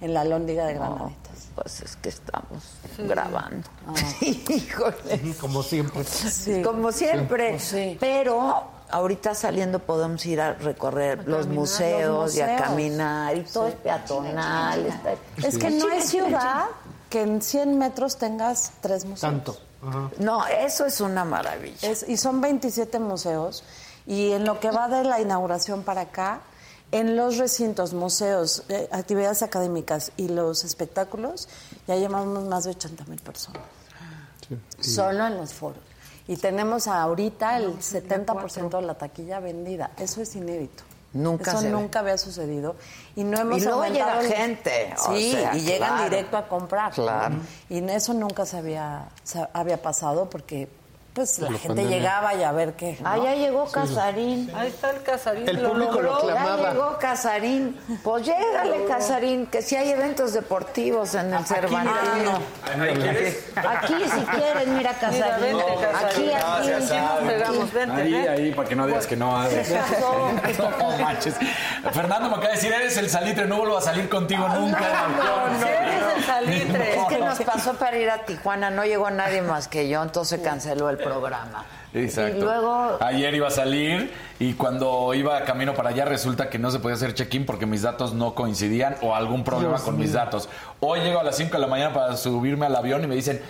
en 0.00 0.14
la 0.14 0.24
Lóndiga 0.24 0.66
de 0.66 0.74
Granaditas. 0.74 1.48
Pues 1.54 1.80
es 1.82 1.96
que 1.96 2.08
estamos 2.08 2.62
grabando. 2.98 3.68
Híjole. 4.20 5.34
Como 5.40 5.62
siempre. 5.62 6.04
Sí. 6.04 6.62
Como 6.62 6.92
siempre. 6.92 7.50
Pues 7.50 7.64
sí. 7.64 7.96
Pero 8.00 8.64
ahorita 8.90 9.34
saliendo 9.34 9.78
podemos 9.80 10.24
ir 10.26 10.40
a 10.40 10.54
recorrer 10.54 11.18
los, 11.28 11.42
caminar, 11.46 11.54
museos 11.54 12.24
los 12.24 12.36
y 12.36 12.40
a 12.40 12.56
caminar 12.56 13.36
y 13.36 13.42
todo 13.42 13.66
Sí. 13.66 13.72
es 13.74 13.78
peatonal. 13.80 14.86
está- 14.86 15.14
Es 15.46 15.58
que 15.58 15.70
no 15.70 15.88
es 15.90 16.04
ciudad 16.08 16.66
que 17.08 17.22
en 17.22 17.42
100 17.42 17.76
metros 17.78 18.16
tengas 18.18 18.72
tres 18.80 19.04
museos. 19.04 19.20
Tanto. 19.20 19.56
Ajá. 19.86 20.10
No, 20.18 20.46
eso 20.46 20.86
es 20.86 21.00
una 21.00 21.24
maravilla. 21.24 21.88
Es- 21.90 22.08
y 22.08 22.16
son 22.16 22.40
27 22.40 22.98
museos. 23.00 23.64
Y 24.06 24.32
en 24.32 24.44
lo 24.44 24.60
que 24.60 24.70
va 24.70 24.88
de 24.88 25.04
la 25.04 25.20
inauguración 25.20 25.82
para 25.82 26.02
acá, 26.02 26.40
en 26.92 27.16
los 27.16 27.36
recintos, 27.38 27.92
museos, 27.94 28.64
eh, 28.68 28.88
actividades 28.90 29.42
académicas 29.42 30.12
y 30.16 30.28
los 30.28 30.64
espectáculos, 30.64 31.48
ya 31.86 31.96
llevamos 31.96 32.44
más 32.44 32.64
de 32.64 32.70
80 32.70 33.04
mil 33.04 33.20
personas. 33.20 33.62
Solo 34.80 35.26
en 35.26 35.36
los 35.36 35.52
foros. 35.52 35.78
Y 36.26 36.36
tenemos 36.36 36.86
ahorita 36.86 37.56
el 37.58 37.78
70% 37.80 38.80
de 38.80 38.82
la 38.86 38.94
taquilla 38.94 39.40
vendida. 39.40 39.90
Eso 39.98 40.22
es 40.22 40.34
inédito. 40.36 40.82
Nunca 41.12 41.52
Eso 41.52 41.62
nunca 41.62 42.00
había 42.00 42.16
sucedido. 42.18 42.76
Y 43.16 43.24
no 43.24 43.38
hemos 43.40 43.58
Y 43.62 43.64
luego 43.64 43.84
llega 43.86 44.20
el- 44.20 44.32
gente, 44.32 44.94
o 45.06 45.12
Sí, 45.14 45.32
sea, 45.32 45.56
y 45.56 45.60
llegan 45.62 45.88
claro. 45.96 46.04
directo 46.04 46.36
a 46.36 46.48
comprar. 46.48 46.92
Claro. 46.92 47.34
Y 47.68 47.78
eso 47.90 48.14
nunca 48.14 48.46
se 48.46 48.58
había, 48.58 49.08
se 49.24 49.44
había 49.52 49.82
pasado 49.82 50.30
porque 50.30 50.68
pues 51.12 51.38
la 51.40 51.50
la 51.50 51.58
gente 51.58 51.68
pandemia. 51.68 51.96
llegaba 51.98 52.34
y 52.34 52.42
a 52.42 52.52
ver 52.52 52.74
qué. 52.74 52.96
¿no? 53.00 53.08
Ah, 53.08 53.18
ya 53.18 53.34
llegó 53.34 53.66
Casarín. 53.70 54.50
Ahí 54.54 54.68
está 54.68 54.90
el 54.90 55.02
Casarín. 55.02 55.48
El 55.48 55.58
público 55.60 55.92
lo 55.94 56.02
logró. 56.02 56.20
clama. 56.28 56.56
Ya 56.62 56.70
llegó 56.72 56.98
Casarín. 56.98 57.80
Pues 58.02 58.26
llégale, 58.26 58.84
Casarín, 58.86 59.46
que 59.46 59.62
si 59.62 59.76
hay 59.76 59.90
eventos 59.90 60.32
deportivos 60.32 61.14
en 61.14 61.34
el 61.34 61.44
Cervantes. 61.46 61.92
Aquí, 63.56 63.94
si 64.04 64.20
quieres, 64.26 64.66
mira, 64.68 64.80
Mira, 64.80 64.94
Casarín. 64.94 65.56
vente, 65.58 65.64
Casarín. 65.80 66.30
Aquí, 66.30 66.32
aquí. 66.32 66.70
Aquí 66.70 66.96
nos 66.96 67.32
pegamos, 67.32 67.72
vente. 67.72 68.02
Ahí, 68.02 68.14
¿eh? 68.14 68.28
ahí, 68.28 68.52
para 68.52 68.68
que 68.68 68.76
no 68.76 68.86
digas 68.86 69.06
que 69.06 69.16
no 69.16 69.36
haces. 69.36 69.74
No 70.80 70.98
manches. 70.98 71.34
Fernando 71.92 72.28
me 72.28 72.34
acaba 72.36 72.48
de 72.48 72.54
decir, 72.54 72.72
eres 72.72 72.96
el 72.96 73.08
salitre, 73.08 73.46
no 73.46 73.58
vuelvo 73.58 73.76
a 73.78 73.80
salir 73.80 74.08
contigo 74.08 74.48
nunca. 74.48 74.78
Si 75.60 75.68
eres 75.68 76.16
el 76.16 76.24
salitre. 76.24 76.96
Es 76.98 77.04
que 77.06 77.18
nos 77.18 77.40
pasó 77.40 77.74
para 77.74 77.96
ir 77.98 78.10
a 78.10 78.24
Tijuana, 78.24 78.70
no 78.70 78.84
llegó 78.84 79.10
nadie 79.10 79.42
más 79.42 79.68
que 79.68 79.88
yo, 79.88 80.02
entonces 80.02 80.40
canceló 80.42 80.90
el 80.90 80.98
programa. 81.14 81.64
Exacto. 81.92 82.38
Y 82.38 82.40
luego, 82.40 82.98
Ayer 83.00 83.34
iba 83.34 83.48
a 83.48 83.50
salir 83.50 84.12
y 84.38 84.54
cuando 84.54 85.12
iba 85.14 85.42
camino 85.44 85.74
para 85.74 85.90
allá 85.90 86.04
resulta 86.04 86.48
que 86.48 86.58
no 86.58 86.70
se 86.70 86.78
podía 86.78 86.94
hacer 86.94 87.14
check-in 87.14 87.44
porque 87.46 87.66
mis 87.66 87.82
datos 87.82 88.14
no 88.14 88.34
coincidían 88.34 88.96
o 89.02 89.14
algún 89.14 89.42
problema 89.44 89.78
con 89.80 89.98
mis 89.98 90.12
datos. 90.12 90.48
Hoy 90.80 91.00
llego 91.00 91.18
a 91.20 91.24
las 91.24 91.36
5 91.36 91.52
de 91.52 91.58
la 91.58 91.66
mañana 91.66 91.92
para 91.92 92.16
subirme 92.16 92.66
al 92.66 92.76
avión 92.76 93.02
y 93.02 93.06
me 93.08 93.16
dicen, 93.16 93.42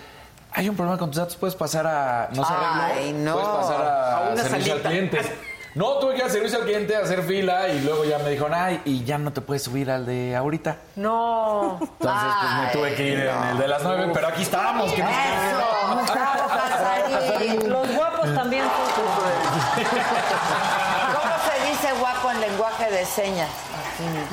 hay 0.52 0.68
un 0.68 0.74
problema 0.76 0.98
con 0.98 1.10
tus 1.10 1.18
datos, 1.18 1.36
puedes 1.36 1.54
pasar 1.54 1.86
a... 1.86 2.28
No 2.34 2.44
se 2.44 2.52
arregló, 2.52 2.82
Ay, 2.96 3.12
no. 3.12 3.32
puedes 3.34 3.48
pasar 3.48 3.80
a, 3.82 4.16
A 4.16 4.32
una 4.32 4.42
servicio 4.42 4.72
salita. 4.72 4.88
al 4.88 4.94
cliente. 4.94 5.20
No, 5.74 5.98
tuve 5.98 6.12
que 6.14 6.18
ir 6.18 6.24
al 6.24 6.30
servicio 6.30 6.58
al 6.58 6.64
cliente 6.64 6.96
a 6.96 7.00
hacer 7.00 7.22
fila 7.22 7.68
y 7.68 7.80
luego 7.80 8.04
ya 8.04 8.18
me 8.18 8.30
dijeron, 8.30 8.52
ay, 8.54 8.80
y 8.84 9.04
ya 9.04 9.18
no 9.18 9.32
te 9.32 9.40
puedes 9.40 9.62
subir 9.62 9.88
al 9.90 10.04
de 10.04 10.34
ahorita. 10.34 10.76
No. 10.96 11.78
Entonces, 11.80 12.32
pues 12.40 12.54
me 12.60 12.66
tuve 12.72 12.94
que 12.96 13.02
ir 13.08 13.20
en 13.20 13.42
el 13.50 13.58
de 13.58 13.68
las 13.68 13.82
9, 13.82 14.10
pero 14.12 14.26
aquí 14.28 14.42
estábamos. 14.42 14.92
Que 14.92 15.02
nos- 15.02 15.10
eso, 15.10 16.08
Casarín. 16.12 17.70
Los 17.70 17.88
guapos 17.94 18.34
también 18.34 18.64
son 18.64 19.04
¿Cómo 21.14 21.34
se 21.44 21.70
dice 21.70 21.92
guapo 22.00 22.30
en 22.32 22.40
lenguaje 22.40 22.90
de 22.90 23.04
señas? 23.04 23.48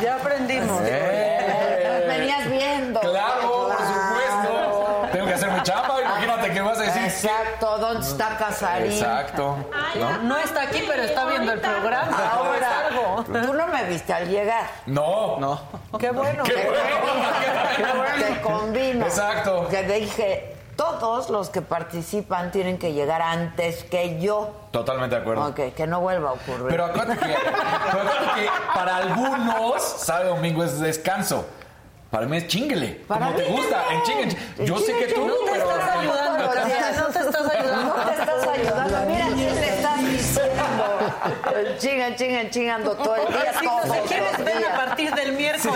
Ya 0.02 0.16
aprendimos. 0.16 0.82
¡Eh! 0.86 1.86
Nos 2.00 2.08
venías 2.18 2.50
viendo. 2.50 3.00
Claro, 3.02 3.42
por 3.68 3.78
supuesto. 3.78 5.08
Tengo 5.12 5.26
que 5.28 5.34
hacer 5.34 5.52
mi 5.52 5.62
chamba, 5.64 6.02
imagínate 6.02 6.52
que 6.52 6.62
vas 6.62 6.80
a 6.80 6.82
decir. 6.84 7.07
Exacto, 7.26 7.78
¿dónde 7.80 8.06
está 8.08 8.38
Casarín? 8.38 8.92
Exacto. 8.92 9.58
¿no? 9.96 10.18
No 10.24 10.38
está 10.38 10.64
aquí, 10.64 10.84
pero 10.88 11.04
está 11.04 11.26
viendo 11.26 11.52
el 11.52 11.60
programa. 11.60 12.18
Ahora, 12.32 12.88
Algo. 12.90 13.24
tú 13.24 13.54
no 13.54 13.68
me 13.68 13.84
viste 13.86 14.14
al 14.14 14.30
llegar. 14.30 14.66
No. 14.86 15.40
No. 15.40 15.60
Qué 16.00 16.12
bueno. 16.12 16.44
Qué 16.44 16.54
bueno. 16.56 18.26
Te 18.28 18.42
convino. 18.42 19.06
Exacto. 19.06 19.68
Que 19.70 19.84
dije, 19.84 20.56
todos 20.76 21.30
los 21.30 21.50
que 21.50 21.62
participan 21.62 22.52
tienen 22.52 22.78
que 22.78 22.94
llegar 22.94 23.22
antes 23.22 23.84
que 23.84 24.20
yo. 24.20 24.52
Totalmente 24.72 25.16
de 25.16 25.22
acuerdo. 25.22 25.48
Ok, 25.48 25.74
que 25.76 25.88
no 25.88 26.02
vuelva 26.02 26.30
a 26.30 26.34
ocurrir. 26.34 26.68
Pero 26.70 26.86
acuérdate 26.86 27.26
que, 27.26 27.36
pero 27.36 28.02
acuérdate 28.02 28.42
que 28.42 28.50
para 28.74 28.96
algunos, 28.98 29.82
sábado 29.84 30.36
domingo 30.36 30.64
es 30.64 30.80
descanso. 30.80 31.46
Para 32.10 32.26
mí 32.26 32.38
es 32.38 32.48
chinguele. 32.48 33.02
Para 33.08 33.28
como 33.28 33.38
te 33.38 33.46
gusta, 33.46 33.84
en 33.92 34.02
chingue. 34.04 34.66
Yo 34.66 34.78
sé 34.78 34.86
Chingue, 34.88 35.08
que 35.08 35.14
tú, 35.14 35.28
no 35.28 35.34
te 35.34 35.52
pero. 35.52 35.72
estás 35.72 35.98
ayudando, 35.98 36.44
días. 36.66 36.98
no 36.98 37.06
te 37.08 37.20
estás 37.20 37.50
ayudando. 37.50 37.96
No 37.96 38.04
te 38.06 38.12
estás 38.22 38.48
ayudando. 38.48 39.12
Mira 39.12 39.27
Chingan, 41.80 42.16
chingan, 42.16 42.50
chingando 42.50 42.96
todo 42.96 43.16
el 43.16 43.28
día. 43.28 43.54
Sí, 43.60 43.66
todos 43.66 43.84
si 43.84 44.00
quieres, 44.08 44.38
los 44.38 44.46
ven 44.46 44.66
a 44.66 44.76
partir 44.76 45.14
del 45.14 45.34
miércoles. 45.34 45.76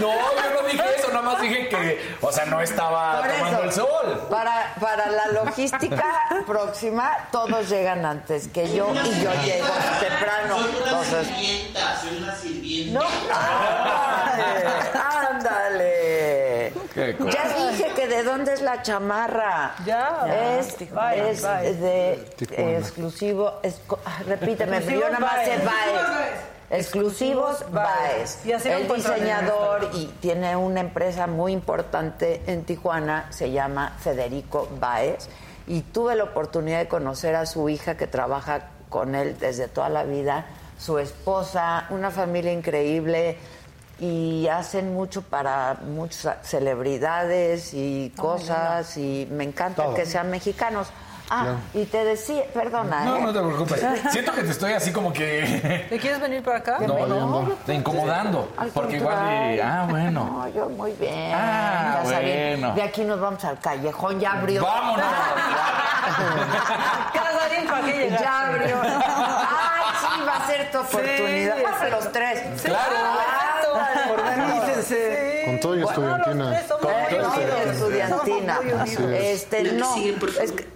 No, 0.00 0.12
yo 0.12 0.62
no 0.62 0.68
dije 0.68 0.82
eso, 0.98 1.08
nada 1.08 1.22
más 1.22 1.40
dije 1.40 1.68
que, 1.68 2.16
o 2.20 2.32
sea, 2.32 2.44
no 2.46 2.60
estaba 2.60 3.20
Por 3.20 3.30
tomando 3.30 3.58
eso, 3.58 3.64
el 3.64 3.72
sol. 3.72 4.26
Para, 4.30 4.74
para 4.80 5.10
la 5.10 5.26
logística 5.28 6.04
próxima, 6.46 7.28
todos 7.30 7.68
llegan 7.68 8.04
antes 8.04 8.48
que 8.48 8.74
yo 8.74 8.92
y 8.92 9.22
yo 9.22 9.30
llego 9.44 9.68
temprano. 10.00 10.58
Entonces, 10.84 11.28
soy 12.00 12.18
una 12.18 12.34
sirvienta. 12.36 13.00
no, 13.00 13.06
ándale, 13.30 14.66
ándale. 15.30 16.41
Ya 16.94 17.68
dije 17.70 17.92
que 17.94 18.06
de 18.08 18.22
dónde 18.22 18.52
es 18.52 18.60
la 18.62 18.82
chamarra. 18.82 19.74
Ya. 19.84 20.58
Es, 20.58 20.76
Vaya, 20.92 21.28
es 21.30 21.42
vaya. 21.42 21.72
de 21.72 22.32
Tijuana. 22.36 22.70
exclusivo. 22.78 23.52
es- 23.62 23.80
ah, 24.04 24.18
repíteme, 24.26 24.72
yo 24.72 24.76
Exclusivos 24.78 25.10
nada 25.10 25.20
más 25.20 25.44
sé 25.44 25.56
Baez. 25.58 26.40
Exclusivos 26.70 27.64
Baez. 27.70 28.38
El 28.64 28.88
diseñador 28.88 29.90
y 29.94 30.06
tiene 30.20 30.56
una 30.56 30.80
empresa 30.80 31.26
muy 31.26 31.52
importante 31.52 32.42
en 32.46 32.64
Tijuana, 32.64 33.26
se 33.30 33.50
llama 33.50 33.96
Federico 34.00 34.68
Baez. 34.80 35.28
Y 35.66 35.82
tuve 35.82 36.16
la 36.16 36.24
oportunidad 36.24 36.78
de 36.80 36.88
conocer 36.88 37.34
a 37.36 37.46
su 37.46 37.68
hija 37.68 37.96
que 37.96 38.06
trabaja 38.06 38.68
con 38.88 39.14
él 39.14 39.36
desde 39.38 39.68
toda 39.68 39.88
la 39.88 40.04
vida, 40.04 40.46
su 40.78 40.98
esposa, 40.98 41.86
una 41.90 42.10
familia 42.10 42.52
increíble. 42.52 43.36
Y 44.02 44.48
hacen 44.48 44.92
mucho 44.94 45.22
para 45.22 45.76
muchas 45.86 46.36
celebridades 46.42 47.72
y 47.72 48.12
cosas 48.16 48.96
y 48.96 49.28
me 49.30 49.44
encanta 49.44 49.84
Todo. 49.84 49.94
que 49.94 50.06
sean 50.06 50.28
mexicanos. 50.28 50.88
Ah, 51.30 51.42
Claro. 51.44 51.58
y 51.72 51.84
te 51.86 52.04
decía, 52.04 52.42
perdona. 52.52 53.04
No, 53.04 53.16
¿eh? 53.16 53.20
no 53.22 53.32
te 53.32 53.38
preocupes. 53.38 53.86
Siento 54.10 54.32
que 54.32 54.42
te 54.42 54.50
estoy 54.50 54.72
así 54.72 54.92
como 54.92 55.12
que. 55.12 55.86
¿Te 55.88 55.98
quieres 56.00 56.20
venir 56.20 56.42
para 56.42 56.58
acá? 56.58 56.78
No, 56.80 57.06
no, 57.06 57.52
te 57.64 57.74
incomodando. 57.74 58.52
Al 58.56 58.68
Porque 58.70 58.96
igual. 58.96 59.60
Ah, 59.62 59.86
bueno. 59.88 60.24
No, 60.24 60.48
yo 60.48 60.68
muy 60.68 60.90
bien. 60.92 61.32
Ah, 61.32 62.00
ya 62.04 62.20
bueno. 62.20 62.74
De 62.74 62.82
aquí 62.82 63.04
nos 63.04 63.20
vamos 63.20 63.42
al 63.44 63.58
callejón, 63.60 64.18
ya 64.18 64.32
abrió. 64.32 64.62
Vámonos. 64.62 65.06
Casarín, 67.14 67.66
¿para 67.68 67.86
qué 67.86 67.92
llegaste? 67.92 68.24
Ya 68.24 68.46
abrió. 68.48 68.76
Ay, 68.82 69.84
sí, 70.00 70.22
va 70.26 70.36
a 70.36 70.46
ser 70.48 70.70
tu 70.72 70.78
oportunidad. 70.80 71.56
Sí, 71.56 71.62
Para 71.62 71.88
los 71.88 72.12
tres. 72.12 72.42
Sí, 72.56 72.68
Claro. 72.68 72.96
Con 75.46 75.60
todo 75.60 75.76
y 75.76 75.82
estudiantina. 75.82 76.62
Con 76.68 76.80
todo 76.80 76.90
y 77.50 77.70
estudiantina. 77.70 78.60
Este, 79.18 79.62
que 79.62 79.72
no. 79.72 79.94
sigue, 79.94 80.12
por 80.14 80.28
es 80.30 80.52
que- 80.52 80.66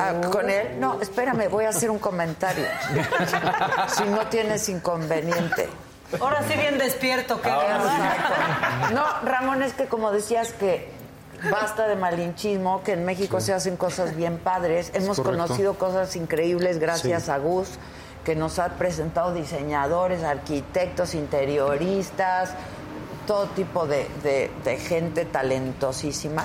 Ah, 0.00 0.14
con 0.32 0.50
él, 0.50 0.80
no, 0.80 1.00
espérame, 1.00 1.48
voy 1.48 1.64
a 1.64 1.68
hacer 1.68 1.90
un 1.90 1.98
comentario. 2.00 2.64
si 3.96 4.02
no 4.04 4.26
tienes 4.26 4.68
inconveniente. 4.68 5.68
Ahora 6.20 6.42
sí 6.48 6.54
bien 6.54 6.76
despierto, 6.76 7.40
qué 7.40 7.48
Exacto. 7.50 8.94
No, 8.94 9.04
Ramón, 9.22 9.62
es 9.62 9.72
que 9.74 9.86
como 9.86 10.10
decías 10.10 10.52
que 10.54 10.90
basta 11.52 11.86
de 11.86 11.94
malinchismo, 11.94 12.82
que 12.82 12.94
en 12.94 13.04
México 13.04 13.40
se 13.40 13.52
hacen 13.54 13.76
cosas 13.76 14.16
bien 14.16 14.38
padres. 14.38 14.90
Hemos 14.92 15.20
conocido 15.20 15.74
cosas 15.74 16.16
increíbles 16.16 16.80
gracias 16.80 17.22
Sí. 17.24 17.30
a 17.30 17.38
Gus, 17.38 17.68
que 18.24 18.34
nos 18.34 18.58
ha 18.58 18.70
presentado 18.70 19.32
diseñadores, 19.32 20.24
arquitectos, 20.24 21.14
interioristas, 21.14 22.50
todo 23.26 23.46
tipo 23.48 23.86
de, 23.86 24.08
de- 24.22 24.50
de 24.64 24.76
gente 24.78 25.24
talentosísima. 25.24 26.44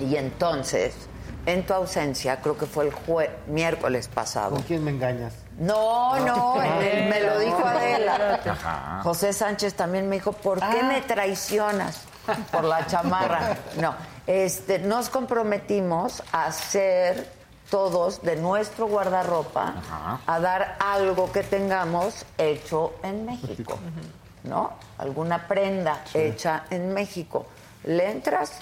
Y 0.00 0.16
entonces, 0.16 0.94
en 1.46 1.66
tu 1.66 1.74
ausencia, 1.74 2.40
creo 2.40 2.56
que 2.56 2.66
fue 2.66 2.86
el 2.86 2.92
jue- 2.94 3.30
miércoles 3.46 4.08
pasado. 4.08 4.50
¿Con 4.56 4.62
quién 4.62 4.82
me 4.84 4.90
engañas? 4.90 5.34
No, 5.58 6.18
no, 6.20 6.62
él 6.62 7.08
me 7.10 7.20
lo 7.20 7.38
dijo 7.38 7.62
Adela. 7.66 8.40
Ajá. 8.46 9.00
José 9.02 9.32
Sánchez 9.34 9.74
también 9.74 10.08
me 10.08 10.16
dijo, 10.16 10.32
¿por 10.32 10.58
qué 10.58 10.82
me 10.82 11.02
traicionas? 11.02 12.02
Por 12.50 12.64
la 12.64 12.86
chamarra. 12.86 13.56
No, 13.80 13.94
este, 14.26 14.78
nos 14.78 15.10
comprometimos 15.10 16.22
a 16.32 16.46
hacer 16.46 17.28
todos 17.70 18.22
de 18.22 18.36
nuestro 18.36 18.86
guardarropa 18.88 19.74
a 20.26 20.40
dar 20.40 20.76
algo 20.80 21.30
que 21.30 21.42
tengamos 21.42 22.24
hecho 22.38 22.94
en 23.02 23.26
México, 23.26 23.78
¿no? 24.44 24.72
Alguna 24.98 25.46
prenda 25.48 26.02
hecha 26.14 26.64
en 26.70 26.92
México. 26.94 27.46
¿Le 27.84 28.10
entras? 28.10 28.52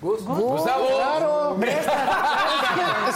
Gus, 0.00 0.22
Gustavo. 0.26 0.86
claro. 0.88 1.56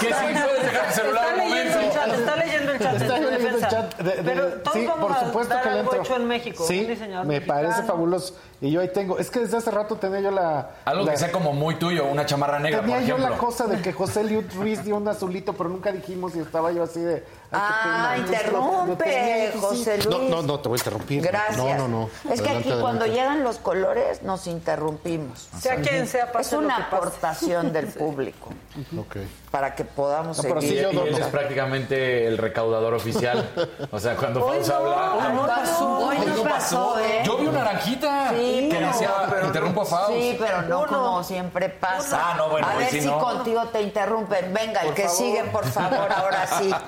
Que 0.01 0.07
sí 0.07 0.13
puedes 0.33 0.63
dejar 0.63 0.87
tu 0.89 0.93
celular 0.95 1.25
Está 1.25 1.43
un 1.45 1.51
leyendo 1.51 1.75
momento. 1.75 1.81
el 1.81 1.93
chat, 1.93 2.09
está 2.19 2.37
leyendo 2.37 2.73
el 2.73 2.79
chat. 2.79 2.95
Está 2.95 3.17
en 3.17 3.23
leyendo 3.25 3.37
el 3.49 3.55
defensa. 3.55 3.69
chat 3.69 3.97
de- 3.99 4.13
de- 4.13 4.23
Pero 4.23 4.47
todos 4.63 4.73
sí, 4.79 4.87
vamos 4.87 5.09
por 5.09 5.17
a 5.17 5.21
supuesto 5.27 5.55
dar 5.55 5.63
que 5.63 5.69
le 5.71 5.79
algo 5.81 5.93
entro. 5.93 6.03
hecho 6.07 6.17
en 6.23 6.27
México. 6.29 6.65
Sí, 6.67 6.81
un 6.81 6.87
diseñador 6.89 7.27
me 7.27 7.35
mexicano. 7.35 7.61
parece 7.63 7.83
fabuloso. 7.83 8.37
Y 8.63 8.71
yo 8.71 8.81
ahí 8.81 8.89
tengo, 8.93 9.19
es 9.19 9.31
que 9.31 9.41
desde 9.41 9.57
hace 9.59 9.71
rato 9.71 9.97
tenía 9.97 10.21
yo 10.21 10.31
la... 10.31 10.71
Algo 10.87 11.05
la- 11.05 11.13
que 11.13 11.19
sea 11.19 11.31
como 11.33 11.53
muy 11.53 11.75
tuyo, 11.75 12.07
una 12.07 12.25
chamarra 12.25 12.59
negra, 12.59 12.81
Tenía 12.81 12.97
por 12.97 13.05
yo 13.07 13.15
ejemplo. 13.17 13.35
la 13.35 13.39
cosa 13.41 13.67
de 13.67 13.83
que 13.83 13.93
José 13.93 14.25
Liut 14.25 14.51
Ruiz 14.55 14.83
dio 14.85 14.97
un 14.97 15.07
azulito, 15.09 15.53
pero 15.53 15.69
nunca 15.69 15.93
dijimos 15.93 16.35
y 16.35 16.41
estaba 16.41 16.73
yo 16.73 16.83
así 16.83 17.01
de... 17.01 17.25
Ah, 17.53 18.15
lo- 18.17 18.23
lo 18.23 18.27
interrumpe. 18.29 19.53
José 19.61 19.97
Luis. 19.99 20.09
No, 20.09 20.19
no, 20.37 20.43
no, 20.43 20.61
te 20.61 20.69
voy 20.69 20.77
a 20.77 20.81
interrumpir. 20.81 21.23
Gracias. 21.23 21.57
No, 21.57 21.75
no, 21.77 21.89
no. 21.89 22.11
Es 22.31 22.41
que 22.41 22.49
Adelante, 22.49 22.71
aquí 22.73 22.81
cuando 22.81 23.05
adelante. 23.05 23.11
llegan 23.11 23.43
los 23.45 23.59
colores 23.59 24.23
nos 24.23 24.47
interrumpimos. 24.47 25.49
Sea 25.61 25.77
quien 25.77 26.07
sea, 26.07 26.25
Es 26.27 26.31
pase 26.31 26.55
lo 26.57 26.63
una 26.63 26.77
que 26.77 26.83
pase. 26.85 26.97
aportación 26.97 27.73
del 27.73 27.87
público 27.93 28.51
Ok. 28.97 29.17
para 29.51 29.75
que 29.75 29.85
podamos 29.85 30.37
No, 30.37 30.43
pero 30.45 30.59
Y, 30.59 30.63
sí, 30.63 30.69
seguir. 30.69 30.83
yo 30.85 30.93
y 30.93 31.09
él 31.09 31.13
no- 31.13 31.19
es 31.19 31.27
prácticamente 31.27 32.27
el 32.27 32.39
recaudador 32.39 32.95
oficial. 32.95 33.51
O 33.91 33.99
sea, 33.99 34.15
cuando 34.17 34.45
Hoy 34.47 34.59
no, 34.67 34.75
habla. 34.75 35.15
hoy 35.29 35.35
no 35.35 35.47
pasó, 35.47 35.99
hoy 35.99 36.17
no 36.19 36.43
pasó, 36.45 36.99
¿eh? 37.01 37.23
Yo 37.25 37.37
vi 37.39 37.47
una 37.49 37.65
naranjita 37.65 38.31
Sí, 38.31 38.69
que 38.71 38.77
pero- 38.77 38.87
decía, 38.87 39.11
interrumpo 39.45 39.83
a 39.83 39.87
Faust. 39.87 40.13
Sí, 40.13 40.37
pero 40.39 40.63
no 40.63 40.87
como 40.87 41.25
siempre 41.25 41.69
pasa. 41.69 42.21
Ah, 42.31 42.35
no, 42.37 42.49
bueno, 42.49 42.67
a 42.69 42.75
ver 42.77 42.91
sí 42.91 43.01
si 43.01 43.07
no. 43.07 43.19
contigo 43.19 43.65
te 43.73 43.83
interrumpen. 43.83 44.53
Venga, 44.55 44.83
el 44.83 44.95
que 44.95 45.09
sigue, 45.09 45.43
por 45.45 45.65
favor, 45.67 46.13
ahora 46.13 46.47
sí. 46.47 46.71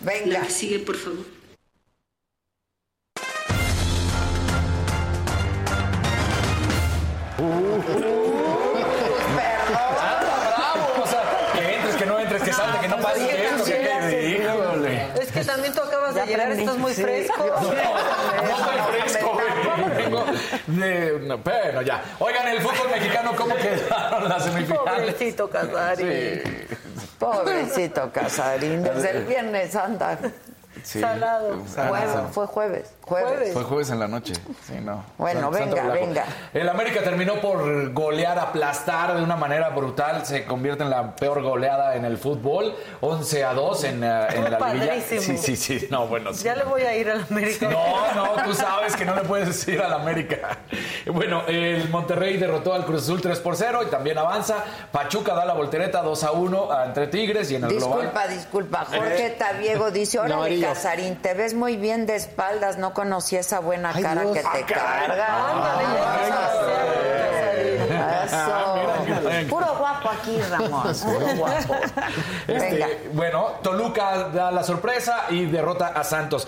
Venga. 0.00 0.38
La 0.40 0.46
que 0.46 0.50
sigue, 0.50 0.78
por 0.80 0.96
favor. 0.96 1.24
¡Bravo! 9.68 11.02
O 11.02 11.06
sea, 11.06 11.22
que 11.54 11.74
entres, 11.76 11.96
que 11.96 12.06
no 12.06 12.18
entres, 12.18 12.42
que 12.42 12.52
salte, 12.52 12.78
que 12.80 12.88
no 12.88 12.96
pase 12.98 13.20
sí, 13.20 13.28
esto, 13.30 13.64
sí, 13.64 13.72
que 13.72 13.78
sí, 13.78 14.10
que 14.10 14.28
híjole. 14.42 15.06
Es 15.20 15.32
que 15.32 15.44
también 15.44 15.72
tú 15.74 15.80
acabas 15.82 16.14
de 16.14 16.26
llegar, 16.26 16.50
estás 16.52 16.76
muy 16.76 16.94
Sí. 16.94 17.02
fresco. 17.02 17.44
No 17.46 17.72
estoy 18.56 19.00
fresco, 19.00 19.32
güey. 19.32 19.96
Vengo 19.96 20.24
de... 20.66 21.36
Bueno, 21.44 21.82
ya. 21.82 22.02
Oigan, 22.18 22.48
el 22.48 22.60
fútbol 22.60 22.90
mexicano, 22.90 23.34
¿cómo 23.36 23.54
quedaron 23.56 24.28
las 24.28 24.44
semifinales? 24.44 25.14
Pobrecito 25.14 25.50
Casarín. 25.50 26.42
Pobrecito 27.18 28.10
Casarín, 28.12 28.82
desde 28.82 29.10
el 29.10 29.24
viernes 29.26 29.74
anda. 29.74 30.18
Sí. 30.88 31.00
Salado. 31.00 31.58
Jueves, 31.74 32.10
fue 32.32 32.46
jueves. 32.46 32.90
Jueves. 33.02 33.28
Jueves. 33.28 33.52
Fue 33.52 33.62
jueves 33.64 33.90
en 33.90 33.98
la 33.98 34.08
noche. 34.08 34.32
Sí, 34.66 34.74
no. 34.80 35.04
Bueno, 35.18 35.52
Santo 35.52 35.76
venga, 35.76 35.92
venga. 35.92 36.24
El 36.54 36.66
América 36.66 37.02
terminó 37.02 37.42
por 37.42 37.92
golear, 37.92 38.38
aplastar 38.38 39.14
de 39.14 39.22
una 39.22 39.36
manera 39.36 39.68
brutal. 39.68 40.24
Se 40.24 40.46
convierte 40.46 40.84
en 40.84 40.90
la 40.90 41.14
peor 41.14 41.42
goleada 41.42 41.94
en 41.94 42.06
el 42.06 42.16
fútbol. 42.16 42.74
11 43.02 43.44
a 43.44 43.52
2 43.52 43.84
en, 43.84 44.02
eh, 44.02 44.26
en 44.30 44.44
la 44.44 44.50
liguilla. 44.50 44.58
Padrísimo. 44.58 45.20
Sí, 45.20 45.36
sí, 45.36 45.56
sí. 45.56 45.88
No, 45.90 46.06
bueno, 46.06 46.32
sí. 46.32 46.44
Ya 46.44 46.56
le 46.56 46.64
voy 46.64 46.80
a 46.80 46.96
ir 46.96 47.10
al 47.10 47.20
América. 47.30 47.68
No, 47.68 48.14
no, 48.14 48.42
tú 48.44 48.54
sabes 48.54 48.96
que 48.96 49.04
no 49.04 49.14
le 49.14 49.24
puedes 49.24 49.48
decir 49.48 49.82
al 49.82 49.92
América. 49.92 50.60
Bueno, 51.12 51.42
el 51.48 51.86
Monterrey 51.90 52.38
derrotó 52.38 52.72
al 52.72 52.86
Cruz 52.86 53.02
Azul 53.02 53.20
3 53.20 53.40
por 53.40 53.56
0 53.56 53.82
y 53.86 53.90
también 53.90 54.16
avanza. 54.16 54.64
Pachuca 54.90 55.34
da 55.34 55.44
la 55.44 55.52
voltereta 55.52 56.00
2 56.00 56.24
a 56.24 56.32
1 56.32 56.84
entre 56.86 57.08
Tigres 57.08 57.50
y 57.50 57.56
en 57.56 57.64
el 57.64 57.74
global. 57.76 58.00
Disculpa, 58.00 58.26
disculpa. 58.28 58.84
Jorge 58.86 59.36
Tabiego 59.38 59.90
dice, 59.90 60.18
órale, 60.18 60.34
amarillo. 60.34 60.77
Casarín, 60.82 61.16
te 61.16 61.34
ves 61.34 61.54
muy 61.54 61.76
bien 61.76 62.06
de 62.06 62.14
espaldas. 62.14 62.78
No 62.78 62.94
conocí 62.94 63.34
esa 63.36 63.58
buena 63.58 63.90
Ay, 63.92 64.00
cara 64.02 64.22
Dios. 64.22 64.32
que 64.36 64.42
te 64.42 64.74
Ah, 64.78 65.04
carga. 65.06 65.28
Eso. 68.24 68.74
mira. 69.04 69.48
Puro 69.48 69.74
guapo 69.76 70.10
aquí, 70.10 70.40
Ramón. 70.42 70.94
Puro 71.02 71.26
guapo. 71.36 71.74
Este, 72.46 72.70
Venga. 72.70 72.86
bueno, 73.12 73.46
Toluca 73.62 74.28
da 74.28 74.50
la 74.52 74.62
sorpresa 74.62 75.24
y 75.30 75.46
derrota 75.46 75.88
a 75.88 76.04
Santos. 76.04 76.46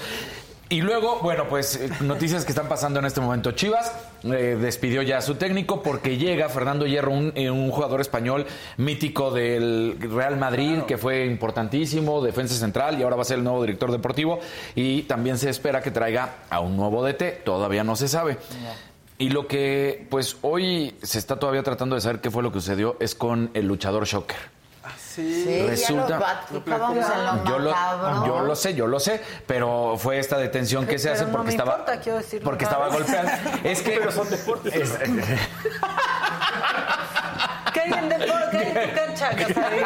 Y 0.72 0.82
luego, 0.82 1.18
bueno, 1.20 1.48
pues 1.48 1.74
eh, 1.74 1.90
noticias 2.02 2.44
que 2.44 2.52
están 2.52 2.68
pasando 2.68 3.00
en 3.00 3.04
este 3.04 3.20
momento. 3.20 3.50
Chivas 3.50 3.92
eh, 4.22 4.56
despidió 4.60 5.02
ya 5.02 5.18
a 5.18 5.20
su 5.20 5.34
técnico 5.34 5.82
porque 5.82 6.16
llega 6.16 6.48
Fernando 6.48 6.86
Hierro, 6.86 7.10
un, 7.10 7.32
eh, 7.34 7.50
un 7.50 7.72
jugador 7.72 8.00
español 8.00 8.46
mítico 8.76 9.32
del 9.32 9.96
Real 9.98 10.36
Madrid, 10.36 10.82
que 10.86 10.96
fue 10.96 11.26
importantísimo, 11.26 12.22
defensa 12.22 12.54
central 12.54 13.00
y 13.00 13.02
ahora 13.02 13.16
va 13.16 13.22
a 13.22 13.24
ser 13.24 13.38
el 13.38 13.44
nuevo 13.44 13.60
director 13.62 13.90
deportivo. 13.90 14.38
Y 14.76 15.02
también 15.02 15.38
se 15.38 15.50
espera 15.50 15.82
que 15.82 15.90
traiga 15.90 16.36
a 16.48 16.60
un 16.60 16.76
nuevo 16.76 17.04
DT, 17.04 17.42
todavía 17.44 17.82
no 17.82 17.96
se 17.96 18.06
sabe. 18.06 18.38
Y 19.18 19.30
lo 19.30 19.48
que, 19.48 20.06
pues 20.08 20.36
hoy 20.42 20.94
se 21.02 21.18
está 21.18 21.36
todavía 21.36 21.64
tratando 21.64 21.96
de 21.96 22.00
saber 22.00 22.20
qué 22.20 22.30
fue 22.30 22.44
lo 22.44 22.52
que 22.52 22.60
sucedió 22.60 22.96
es 23.00 23.16
con 23.16 23.50
el 23.54 23.66
luchador 23.66 24.06
Shocker. 24.06 24.59
Sí, 25.14 25.64
Resulta- 25.66 26.18
ya 26.64 26.78
lo 26.78 26.92
en 26.92 27.00
lo 27.00 27.44
Yo 27.44 27.58
lo, 27.58 28.26
yo 28.26 28.40
lo 28.42 28.54
sé, 28.54 28.74
yo 28.74 28.86
lo 28.86 29.00
sé, 29.00 29.20
pero 29.46 29.96
fue 29.98 30.18
esta 30.20 30.38
detención 30.38 30.86
que 30.86 30.98
se 31.00 31.10
hace 31.10 31.24
no 31.24 31.32
porque 31.32 31.46
me 31.46 31.50
estaba 31.50 31.72
importa, 31.72 32.00
quiero 32.00 32.18
decir, 32.18 32.42
porque 32.44 32.64
estaba 32.64 32.88
golpeando. 32.88 33.32
Es 33.64 33.82
que 33.82 33.98
Pero 33.98 34.12
son 34.12 34.30
deportes. 34.30 34.92
¿Qué 37.72 37.80
hay 37.80 37.92
en 37.92 38.08
deporte? 38.08 38.48
¿Qué 38.50 38.58
hay 38.58 38.68
en 38.68 38.90
tu 38.90 38.96
cancha, 38.96 39.30
Casarín? 39.30 39.84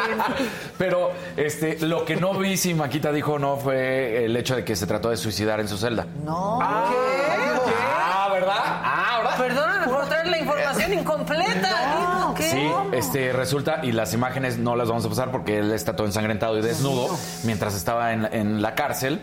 pero 0.77 1.11
este 1.37 1.79
lo 1.79 2.05
que 2.05 2.15
no 2.15 2.33
vi 2.33 2.57
si 2.57 2.73
Maquita 2.73 3.11
dijo 3.11 3.37
no 3.39 3.57
fue 3.57 4.25
el 4.25 4.35
hecho 4.37 4.55
de 4.55 4.63
que 4.63 4.75
se 4.75 4.85
trató 4.87 5.09
de 5.09 5.17
suicidar 5.17 5.59
en 5.59 5.67
su 5.67 5.77
celda. 5.77 6.05
No. 6.23 6.59
Ah, 6.61 8.29
¿verdad? 8.31 8.55
Ah, 8.59 9.19
¿verdad? 9.23 9.37
Perdóname 9.37 9.87
por 9.87 10.05
traer 10.07 10.27
la 10.27 10.37
información 10.37 10.93
incompleta. 10.93 11.69
¿Qué? 11.69 12.14
Sí, 12.51 12.71
este 12.93 13.33
resulta 13.33 13.79
y 13.83 13.91
las 13.91 14.13
imágenes 14.13 14.57
no 14.57 14.75
las 14.75 14.87
vamos 14.87 15.05
a 15.05 15.09
pasar 15.09 15.31
porque 15.31 15.59
él 15.59 15.71
está 15.71 15.95
todo 15.95 16.07
ensangrentado 16.07 16.57
y 16.57 16.61
desnudo 16.61 17.15
mientras 17.43 17.75
estaba 17.75 18.13
en, 18.13 18.25
en 18.33 18.61
la 18.61 18.75
cárcel, 18.75 19.21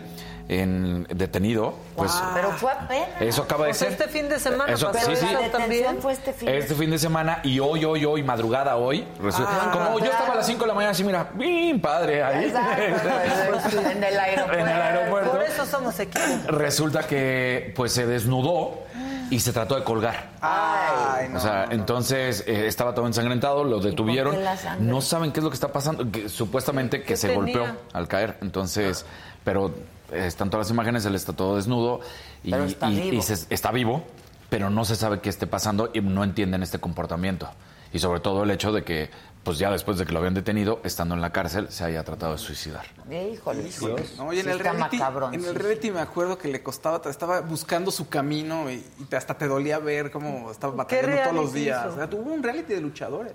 en 0.49 1.07
detenido, 1.09 1.73
pues 1.95 2.11
Pero 2.33 2.51
fue 2.51 2.69
apenas. 2.71 3.07
eso 3.21 3.43
acaba 3.43 3.63
de 3.65 3.71
O 3.71 3.73
sea, 3.73 3.89
ser. 3.89 4.01
este 4.01 4.11
fin 4.11 4.27
de 4.27 4.39
semana 4.39 4.73
Eso- 4.73 4.91
sí, 4.93 5.15
sí. 5.15 5.25
También. 5.51 5.97
fue 6.01 6.11
este 6.11 6.33
fin. 6.33 6.47
de 6.49 6.57
Este 6.57 6.75
fin 6.75 6.91
de 6.91 6.99
semana 6.99 7.39
y 7.43 7.59
hoy, 7.59 7.85
hoy, 7.85 8.03
hoy, 8.03 8.23
madrugada 8.23 8.75
hoy. 8.75 9.07
Ah, 9.23 9.69
como 9.71 9.99
yo 9.99 10.05
claro. 10.05 10.11
estaba 10.11 10.33
a 10.33 10.35
las 10.37 10.45
5 10.45 10.59
de 10.61 10.67
la 10.67 10.73
mañana, 10.73 10.91
así, 10.91 11.03
mira, 11.05 11.29
bien 11.33 11.79
padre 11.79 12.21
ahí. 12.23 12.45
Exacto, 12.45 12.81
en 13.91 14.03
el 14.03 14.19
aeropuerto. 14.19 14.53
En 14.59 14.67
el 14.67 14.81
aeropuerto. 14.81 15.31
Por 15.31 15.43
eso 15.43 15.65
somos 15.65 15.97
equipo. 15.99 16.19
Resulta 16.47 17.03
que 17.07 17.71
pues 17.75 17.93
se 17.93 18.05
desnudó 18.05 18.83
y 19.33 19.39
se 19.39 19.51
trató 19.51 19.75
de 19.75 19.83
colgar. 19.83 20.29
Ay, 20.41 21.29
no, 21.29 21.37
o 21.37 21.41
sea, 21.41 21.61
no, 21.61 21.65
no. 21.67 21.71
entonces 21.73 22.43
eh, 22.47 22.67
estaba 22.67 22.93
todo 22.93 23.07
ensangrentado, 23.07 23.63
lo 23.63 23.79
detuvieron. 23.79 24.35
No 24.79 25.01
saben 25.01 25.31
qué 25.31 25.39
es 25.39 25.43
lo 25.43 25.49
que 25.49 25.55
está 25.55 25.71
pasando. 25.71 26.11
que 26.11 26.29
supuestamente 26.29 26.99
que 27.01 27.05
¿Qué 27.05 27.17
se 27.17 27.27
tenía? 27.29 27.41
golpeó 27.41 27.75
al 27.93 28.07
caer. 28.07 28.37
Entonces, 28.41 29.05
pero 29.43 29.73
eh, 30.11 30.25
están 30.27 30.49
todas 30.49 30.67
las 30.67 30.71
imágenes, 30.73 31.05
él 31.05 31.15
está 31.15 31.33
todo 31.33 31.55
desnudo 31.55 32.01
y, 32.43 32.51
Pero 32.51 32.65
está 32.65 32.89
y- 32.89 32.99
vivo. 33.01 33.17
y 33.17 33.21
se- 33.21 33.47
está 33.53 33.71
vivo, 33.71 34.03
pero 34.49 34.69
no 34.69 34.85
se 34.85 34.95
sabe 34.95 35.19
qué 35.19 35.29
esté 35.29 35.47
pasando 35.47 35.89
y 35.93 36.01
no 36.01 36.23
entienden 36.23 36.61
este 36.61 36.79
comportamiento. 36.79 37.49
Y 37.91 37.99
sobre 37.99 38.19
todo 38.19 38.43
el 38.43 38.51
hecho 38.51 38.71
de 38.71 38.83
que, 38.83 39.09
pues 39.43 39.57
ya 39.57 39.69
después 39.71 39.97
de 39.97 40.05
que 40.05 40.13
lo 40.13 40.19
habían 40.19 40.33
detenido, 40.33 40.79
estando 40.83 41.15
en 41.15 41.21
la 41.21 41.31
cárcel, 41.31 41.67
se 41.69 41.83
haya 41.83 42.03
tratado 42.03 42.31
de 42.31 42.37
suicidar. 42.37 42.85
Híjole. 43.11 43.69
No, 44.17 44.31
y 44.33 44.39
en, 44.39 44.45
Sí 44.45 44.49
el 44.49 44.57
está 44.57 44.71
reality, 44.71 44.97
macabrón, 44.97 45.33
en 45.33 45.41
sí. 45.41 45.47
el 45.47 45.55
reality 45.55 45.91
me 45.91 45.99
acuerdo 45.99 46.37
que 46.37 46.47
le 46.47 46.63
costaba, 46.63 47.01
estaba 47.09 47.41
buscando 47.41 47.91
su 47.91 48.07
camino 48.07 48.71
y, 48.71 48.83
hasta 49.15 49.37
te 49.37 49.47
dolía 49.47 49.79
ver 49.79 50.11
cómo 50.11 50.49
estaba 50.51 50.73
batallando 50.75 51.17
todos 51.23 51.35
los 51.35 51.53
días. 51.53 51.85
O 51.87 51.95
sea, 51.95 52.09
tuvo 52.09 52.31
un 52.31 52.41
reality 52.41 52.73
de 52.73 52.81
luchadores. 52.81 53.33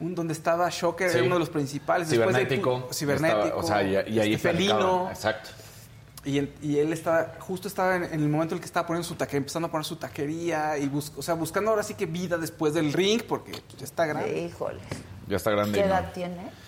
Un 0.00 0.14
donde 0.16 0.32
estaba 0.32 0.68
Shocker, 0.68 1.10
Sí. 1.10 1.18
era 1.18 1.26
uno 1.26 1.36
de 1.36 1.40
los 1.40 1.50
principales. 1.50 2.08
de- 2.10 2.16
Cibernético. 2.16 2.88
cibernético. 2.92 3.40
estaba- 3.44 3.56
o 3.62 3.66
sea, 3.66 3.82
y, 3.82 4.12
y 4.14 4.20
ahí 4.20 4.34
este. 4.34 4.48
Felino. 4.50 5.08
Exacto. 5.10 5.50
Y, 6.24 6.38
él- 6.38 6.52
y 6.60 6.78
él 6.78 6.92
estaba, 6.92 7.34
justo 7.38 7.68
estaba 7.68 7.96
en, 7.96 8.04
en 8.04 8.20
el 8.20 8.28
momento 8.28 8.54
en 8.54 8.58
el 8.58 8.60
que 8.60 8.66
estaba 8.66 8.86
poniendo 8.86 9.06
su 9.08 9.14
taquería, 9.14 9.38
empezando 9.38 9.68
a 9.68 9.70
poner 9.70 9.84
su 9.84 9.96
taquería 9.96 10.76
y 10.78 10.88
bus- 10.88 11.12
o 11.16 11.22
sea, 11.22 11.34
buscando 11.34 11.70
ahora 11.70 11.82
sí 11.84 11.94
que 11.94 12.06
vida 12.06 12.36
después 12.36 12.74
del 12.74 12.92
ring, 12.92 13.22
porque 13.28 13.52
pues, 13.52 13.76
ya 13.78 13.84
está 13.84 14.04
grande. 14.06 14.42
Híjole. 14.46 14.80
Ya 15.28 15.36
está 15.36 15.50
grande. 15.50 15.78
¿Qué 15.78 15.84
y 15.84 15.88
no. 15.88 15.94
edad 15.94 16.12
tiene? 16.12 16.62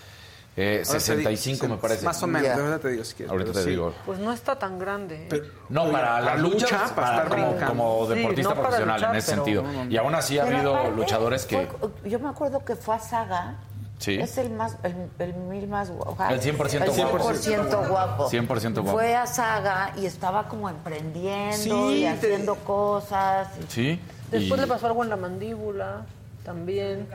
Eh, 0.56 0.82
Ahora 0.86 0.98
te 0.98 1.00
65 1.00 1.62
digo, 1.64 1.74
me 1.74 1.80
parece. 1.80 2.04
Más 2.04 2.22
o 2.22 2.26
menos, 2.28 2.56
de 2.56 2.62
verdad 2.62 2.78
te 2.80 2.88
digo 2.90 3.02
si 3.04 3.14
quieres. 3.14 3.32
Ahorita 3.32 3.50
pero 3.50 3.58
te 3.58 3.64
sí. 3.64 3.70
digo. 3.70 3.92
Pues 4.06 4.18
no 4.20 4.32
está 4.32 4.56
tan 4.56 4.78
grande. 4.78 5.28
¿eh? 5.32 5.42
No, 5.68 5.90
para 5.90 6.20
la 6.20 6.36
lucha, 6.36 6.68
para 6.68 6.94
para 6.94 7.22
estar 7.24 7.28
como, 7.28 7.66
como 7.66 8.06
Sí, 8.06 8.14
deportista 8.14 8.42
no 8.50 8.54
para 8.54 8.62
profesional 8.68 8.96
luchar, 9.00 9.10
en 9.14 9.18
ese 9.18 9.30
pero- 9.32 9.44
sentido. 9.44 9.62
no, 9.64 9.72
no, 9.72 9.84
no. 9.86 9.90
Y 9.90 9.96
aún 9.96 10.14
así 10.14 10.38
ha 10.38 10.44
Pero 10.44 10.56
habido 10.56 10.76
aparte, 10.76 10.96
luchadores 10.96 11.44
que... 11.46 11.66
fue- 11.66 12.10
yo 12.10 12.20
me 12.20 12.28
acuerdo 12.28 12.64
que 12.64 12.76
fue 12.76 12.94
a 12.94 13.00
Saga. 13.00 13.54
Sí. 13.98 14.14
Es 14.20 14.38
el 14.38 14.50
más, 14.50 14.76
el, 14.84 14.94
el 15.18 15.34
mil 15.34 15.66
más 15.66 15.90
guapo. 15.90 16.16
El 16.28 16.40
100% 16.40 16.82
el 16.84 16.90
guapo. 16.90 17.18
100% 17.32 17.88
guapo. 17.88 18.30
100% 18.30 18.74
guapo. 18.74 18.90
Fue 18.92 19.16
a 19.16 19.26
Saga 19.26 19.92
y 19.96 20.06
estaba 20.06 20.46
como 20.46 20.68
emprendiendo 20.68 21.56
Sí, 21.90 21.96
y 21.98 22.02
te- 22.02 22.08
haciendo 22.08 22.54
cosas. 22.56 23.48
Sí. 23.68 24.00
Después 24.30 24.58
y- 24.58 24.62
le 24.62 24.66
pasó 24.68 24.86
algo 24.86 25.02
en 25.02 25.10
la 25.10 25.16
mandíbula 25.16 26.02
también. 26.44 27.08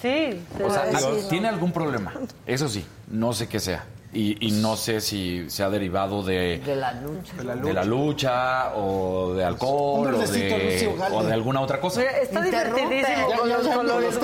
Sí, 0.00 0.40
se 0.56 0.64
O 0.64 0.70
sea, 0.70 0.84
la- 0.86 0.98
digo, 0.98 1.14
sí, 1.16 1.20
no. 1.22 1.28
tiene 1.28 1.48
algún 1.48 1.72
problema. 1.72 2.12
Eso 2.46 2.68
sí, 2.68 2.84
no 3.08 3.32
sé 3.32 3.48
qué 3.48 3.60
sea. 3.60 3.84
Y, 4.10 4.46
y 4.46 4.52
no 4.52 4.74
sé 4.76 5.02
si 5.02 5.50
se 5.50 5.62
ha 5.62 5.68
derivado 5.68 6.22
de, 6.22 6.58
De 6.64 6.74
la 6.76 6.94
lucha. 6.94 7.34
de 7.36 7.72
la 7.74 7.84
lucha 7.84 8.74
o 8.74 9.34
de 9.34 9.44
alcohol 9.44 10.14
o 10.14 10.18
de, 10.18 10.94
Galde. 10.96 11.16
o 11.16 11.22
de 11.24 11.32
alguna 11.34 11.60
otra 11.60 11.78
cosa. 11.78 12.00
Mira, 12.00 12.12
está 12.18 12.40
divertidísimo 12.40 13.26
con 13.38 13.48
los 13.50 13.68
colores. 13.68 14.18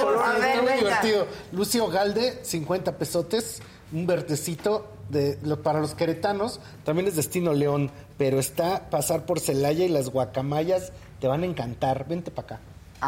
muy 0.62 0.72
divertido. 0.78 1.26
Lucio 1.52 1.88
Galde, 1.88 2.38
50 2.42 2.96
pesotes, 2.96 3.60
un 3.92 4.06
verdecito 4.06 4.88
de, 5.10 5.38
lo- 5.42 5.62
para 5.62 5.80
los 5.80 5.94
queretanos. 5.94 6.60
También 6.84 7.06
es 7.06 7.16
destino 7.16 7.52
León, 7.52 7.90
pero 8.16 8.38
está 8.40 8.88
pasar 8.88 9.26
por 9.26 9.38
Celaya 9.38 9.84
y 9.84 9.88
las 9.90 10.08
guacamayas 10.08 10.92
te 11.20 11.28
van 11.28 11.42
a 11.42 11.46
encantar. 11.46 12.08
Vente 12.08 12.30
para 12.30 12.46
acá. 12.46 12.60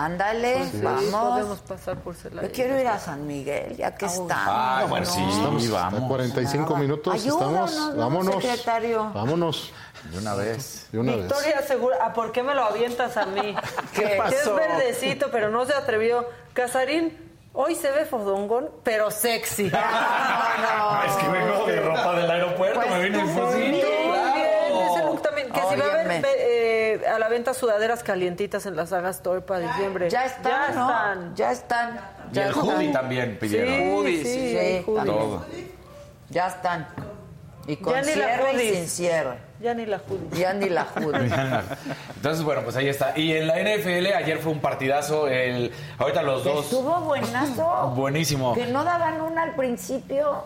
Ándale, 0.04 0.64
Sí, 0.70 0.80
vamos. 0.82 1.30
Podemos 1.30 1.58
pasar 1.60 1.96
por 1.96 2.14
Celaya. 2.14 2.46
Yo 2.48 2.52
quiero 2.54 2.78
ir 2.78 2.86
a 2.86 2.98
San 2.98 3.26
Miguel, 3.26 3.74
ya 3.76 3.94
que 3.94 4.04
está. 4.04 4.78
Ay, 4.80 4.86
bueno, 4.88 5.06
sí, 5.06 5.24
Estamos 5.26 5.66
a 5.70 5.72
vamos. 5.72 6.08
45 6.08 6.76
minutos. 6.76 7.14
Ayúdanos, 7.14 7.70
estamos. 7.70 7.94
¿no, 7.94 8.00
Vámonos. 8.02 8.42
secretario? 8.44 9.10
Vámonos. 9.14 9.72
De 10.10 10.18
una 10.18 10.34
vez. 10.34 10.86
De 10.92 10.98
una 10.98 11.12
vez. 11.12 11.22
Victoria 11.22 11.62
Segura, 11.62 11.96
¿a 12.04 12.12
por 12.12 12.30
qué 12.30 12.42
me 12.42 12.54
lo 12.54 12.64
avientas 12.64 13.16
a 13.16 13.24
mí? 13.24 13.56
¿Qué 13.94 14.02
Que 14.02 14.12
es 14.12 14.18
pasó? 14.18 14.54
verdecito, 14.54 15.28
pero 15.32 15.50
no 15.50 15.64
se 15.64 15.72
atrevió. 15.72 16.28
Casarín, 16.52 17.16
hoy 17.54 17.74
se 17.74 17.90
ve 17.90 18.04
fodongón, 18.04 18.68
pero 18.84 19.10
sexy. 19.10 19.72
No, 20.66 21.02
Es 21.04 21.12
que 21.16 21.28
vengo 21.28 21.64
de 21.66 21.80
ropa 21.80 22.12
del 22.16 22.30
aeropuerto, 22.30 22.80
Pues 22.80 22.90
me 22.90 23.00
vine 23.02 23.18
en 23.20 23.26
tú 23.26 23.32
muy 23.32 23.40
fusito. 23.42 23.60
bien, 23.86 24.08
Muy 24.08 24.32
bien, 24.34 24.90
ese 24.92 25.04
look 25.06 25.22
también. 25.22 25.50
Que 25.50 25.60
si 25.60 25.66
va 25.66 25.70
a 25.86 25.88
haber 25.90 26.06
Óyeme. 26.06 26.20
ve- 26.20 26.36
eh, 26.38 27.05
a 27.16 27.18
la 27.18 27.28
venta 27.28 27.52
sudaderas 27.54 28.02
calientitas 28.02 28.66
en 28.66 28.76
la 28.76 28.86
saga 28.86 29.10
Store 29.10 29.40
para 29.40 29.60
diciembre. 29.60 30.08
Ya 30.10 30.24
están, 30.24 30.52
Ya 30.52 30.74
¿no? 30.74 30.88
están. 30.90 31.34
Ya 31.34 31.52
están. 31.52 32.00
Y 32.32 32.38
el 32.38 32.52
hoodie 32.52 32.92
también 32.92 33.38
pidieron. 33.38 33.74
Sí, 33.74 33.90
Hoodie, 33.92 34.16
sí, 34.18 34.24
sí, 34.24 34.58
sí, 34.58 34.84
hoodie. 34.86 35.06
Todo. 35.06 35.44
Ya 36.30 36.46
están. 36.48 36.88
Y 37.68 37.76
con 37.76 37.94
Ya 37.94 38.02
ni 38.02 38.14
la 38.14 38.26
cierre 38.26 38.64
y 38.64 38.74
sin 38.76 38.86
cierre. 38.88 39.38
Ya 39.60 39.74
ni 39.74 39.86
la 39.86 39.98
hoodie. 39.98 40.38
Ya 40.38 40.52
ni 40.52 40.68
la 40.68 40.84
hoodie. 40.94 41.30
Entonces, 42.16 42.44
bueno, 42.44 42.62
pues 42.62 42.76
ahí 42.76 42.88
está. 42.88 43.18
Y 43.18 43.32
en 43.32 43.46
la 43.46 43.54
NFL 43.58 44.06
ayer 44.14 44.38
fue 44.38 44.52
un 44.52 44.60
partidazo. 44.60 45.26
El, 45.28 45.72
ahorita 45.98 46.22
los 46.22 46.44
dos. 46.44 46.64
Estuvo 46.66 47.00
buenazo. 47.00 47.92
Buenísimo. 47.96 48.54
Que 48.54 48.66
no 48.66 48.84
daban 48.84 49.20
una 49.20 49.42
al 49.42 49.54
principio. 49.56 50.44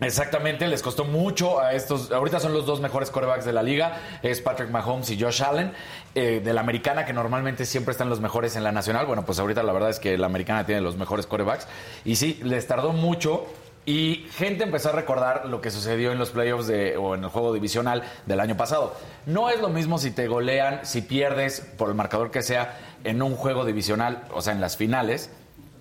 Exactamente, 0.00 0.68
les 0.68 0.80
costó 0.80 1.04
mucho 1.04 1.58
a 1.60 1.72
estos. 1.72 2.12
Ahorita 2.12 2.38
son 2.38 2.52
los 2.52 2.66
dos 2.66 2.80
mejores 2.80 3.10
corebacks 3.10 3.44
de 3.44 3.52
la 3.52 3.64
liga. 3.64 4.00
Es 4.22 4.40
Patrick 4.40 4.70
Mahomes 4.70 5.10
y 5.10 5.20
Josh 5.20 5.42
Allen. 5.42 5.72
eh, 6.14 6.40
de 6.44 6.52
la 6.52 6.60
americana, 6.60 7.04
que 7.04 7.12
normalmente 7.12 7.64
siempre 7.64 7.92
están 7.92 8.08
los 8.08 8.20
mejores 8.20 8.56
en 8.56 8.64
la 8.64 8.72
nacional. 8.72 9.06
Bueno, 9.06 9.24
pues 9.24 9.38
ahorita 9.38 9.62
la 9.62 9.72
verdad 9.72 9.90
es 9.90 9.98
que 10.00 10.18
la 10.18 10.26
americana 10.26 10.66
tiene 10.66 10.80
los 10.80 10.96
mejores 10.96 11.26
corebacks. 11.26 11.66
Y 12.04 12.16
sí, 12.16 12.40
les 12.42 12.66
tardó 12.66 12.92
mucho. 12.92 13.46
Y 13.86 14.26
gente 14.36 14.64
empezó 14.64 14.90
a 14.90 14.92
recordar 14.92 15.46
lo 15.46 15.60
que 15.60 15.70
sucedió 15.70 16.12
en 16.12 16.18
los 16.18 16.30
playoffs 16.30 16.66
de, 16.66 16.96
o 16.96 17.14
en 17.14 17.24
el 17.24 17.30
juego 17.30 17.54
divisional 17.54 18.02
del 18.26 18.40
año 18.40 18.56
pasado. 18.56 18.94
No 19.24 19.48
es 19.48 19.60
lo 19.60 19.68
mismo 19.68 19.98
si 19.98 20.10
te 20.10 20.26
golean, 20.26 20.80
si 20.84 21.00
pierdes, 21.00 21.60
por 21.78 21.88
el 21.88 21.94
marcador 21.94 22.30
que 22.30 22.42
sea, 22.42 22.76
en 23.04 23.22
un 23.22 23.34
juego 23.34 23.64
divisional, 23.64 24.24
o 24.34 24.42
sea, 24.42 24.52
en 24.52 24.60
las 24.60 24.76
finales, 24.76 25.30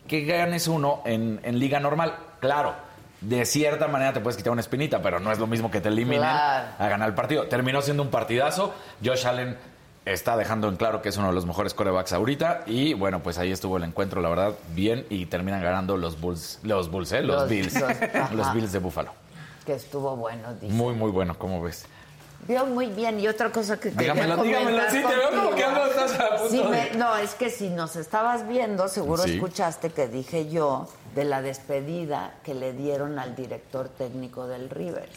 que 0.08 0.24
ganes 0.24 0.68
uno 0.68 1.02
en, 1.06 1.42
en 1.44 1.60
liga 1.60 1.82
normal. 1.82 2.16
Claro, 2.40 2.76
de 3.22 3.46
cierta 3.46 3.88
manera 3.88 4.14
te 4.14 4.20
puedes 4.20 4.38
quitar 4.38 4.52
una 4.52 4.62
espinita, 4.62 5.02
pero 5.02 5.20
no 5.20 5.32
es 5.32 5.40
lo 5.40 5.48
mismo 5.48 5.72
que 5.72 5.82
te 5.82 5.90
eliminen 5.90 6.20
Claro. 6.22 6.68
a 6.78 6.88
ganar 6.88 7.10
el 7.10 7.16
partido. 7.16 7.48
Terminó 7.48 7.82
siendo 7.82 8.04
un 8.04 8.10
partidazo. 8.10 8.74
Josh 9.04 9.26
Allen 9.26 9.58
está 10.06 10.38
dejando 10.38 10.70
en 10.70 10.78
claro 10.78 11.02
que 11.02 11.10
es 11.10 11.18
uno 11.18 11.28
de 11.28 11.34
los 11.34 11.46
mejores 11.46 11.74
corebacks 11.74 12.14
ahorita. 12.14 12.62
Y 12.68 12.94
bueno, 12.94 13.22
pues 13.24 13.38
ahí 13.40 13.52
estuvo 13.52 13.78
el 13.78 13.84
encuentro, 13.84 14.22
la 14.22 14.30
verdad, 14.30 14.54
bien. 14.74 15.06
Y 15.10 15.26
terminan 15.26 15.62
ganando 15.62 15.98
los 15.98 16.22
Bulls, 16.22 16.60
los 16.64 16.90
Bulls, 16.92 17.12
¿eh? 17.12 17.22
Los, 17.24 17.42
Los- 17.42 17.50
Bills. 17.50 17.84
los 18.34 18.54
Bills 18.54 18.72
de 18.72 18.80
Buffalo. 18.80 19.12
Que 19.66 19.74
estuvo 19.74 20.16
bueno, 20.16 20.54
dice. 20.54 20.74
Muy, 20.74 20.94
muy 20.94 21.12
bueno, 21.12 21.38
¿cómo 21.38 21.62
ves? 21.62 21.86
Vio 22.48 22.66
muy 22.66 22.88
bien. 22.88 23.20
Y 23.20 23.28
otra 23.28 23.52
cosa 23.52 23.78
que 23.80 23.92
quería 23.92 24.14
Dígamelo, 24.14 24.42
dígamelo, 24.44 24.70
comentar 24.78 24.92
sí, 24.92 25.02
te 25.06 25.16
veo 25.16 25.30
como 25.32 25.56
que 25.56 25.64
andas- 25.66 26.20
a 26.20 26.38
punto 26.38 26.50
Sí, 26.50 26.64
me- 26.70 26.92
no, 26.98 27.18
es 27.18 27.34
que 27.36 27.50
si 27.50 27.70
nos 27.70 27.96
estabas 27.96 28.48
viendo, 28.48 28.88
seguro 28.88 29.24
Sí. 29.24 29.34
escuchaste 29.36 29.90
que 29.90 30.08
dije 30.08 30.50
yo 30.50 30.88
de 31.16 31.26
la 31.26 31.42
despedida 31.42 32.34
que 32.44 32.54
le 32.54 32.74
dieron 32.74 33.20
al 33.20 33.36
director 33.36 33.90
técnico 33.90 34.48
del 34.48 34.70
River. 34.70 35.10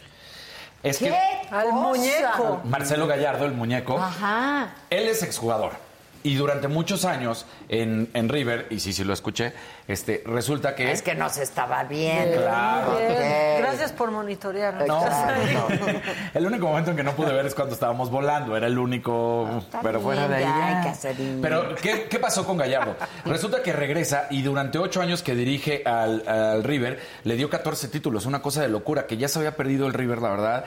Es 0.83 0.99
¿Qué 0.99 1.11
que 1.11 1.55
Al 1.55 1.65
cosa? 1.67 1.77
muñeco. 1.77 2.61
Marcelo 2.65 3.07
Gallardo, 3.07 3.45
el 3.45 3.53
muñeco, 3.53 3.99
Ajá. 3.99 4.75
Él 4.89 5.09
es 5.09 5.23
exjugador. 5.23 5.73
Y 6.23 6.35
durante 6.35 6.69
muchos 6.69 7.05
años 7.05 7.47
en, 7.69 8.11
en 8.13 8.29
River, 8.29 8.67
y 8.71 8.81
sí, 8.81 8.93
sí 8.93 9.05
lo 9.05 9.13
escuché, 9.15 9.53
este, 9.93 10.23
resulta 10.27 10.75
que... 10.75 10.91
Es 10.93 11.03
que 11.03 11.15
no 11.15 11.29
se 11.31 11.43
estaba 11.43 11.85
bien. 11.85 12.33
Claro. 12.37 12.97
Bien. 12.99 13.59
Gracias 13.59 13.93
por 13.93 14.11
monitorear. 14.11 14.87
No, 14.87 15.05
el 16.35 16.47
único 16.47 16.67
momento 16.67 16.91
en 16.91 16.97
que 16.97 17.03
no 17.03 17.13
pude 17.13 17.33
ver 17.33 17.47
es 17.47 17.55
cuando 17.55 17.75
estábamos 17.75 18.11
volando, 18.11 18.57
era 18.57 18.67
el 18.67 18.79
único, 18.79 19.49
está 19.59 19.81
pero 19.81 20.01
fuera 20.01 20.29
de 20.29 20.45
ahí. 20.45 20.95
Pero, 21.43 21.75
¿qué, 21.77 22.05
qué 22.09 22.19
pasó 22.19 22.45
con 22.45 22.57
Gallardo? 22.57 22.97
Resulta 23.25 23.63
que 23.63 23.73
regresa 23.73 24.27
y 24.31 24.43
durante 24.43 24.79
ocho 24.79 25.01
años 25.01 25.23
que 25.23 25.35
dirige 25.35 25.83
al, 25.85 26.27
al 26.29 26.65
River, 26.65 27.01
le 27.25 27.37
dio 27.37 27.49
14 27.51 27.89
títulos, 27.89 28.27
una 28.27 28.43
cosa 28.43 28.63
de 28.63 28.69
locura, 28.69 29.07
que 29.07 29.17
ya 29.17 29.29
se 29.29 29.39
había 29.39 29.57
perdido 29.57 29.87
el 29.87 29.93
River, 29.95 30.21
la 30.23 30.31
verdad. 30.31 30.65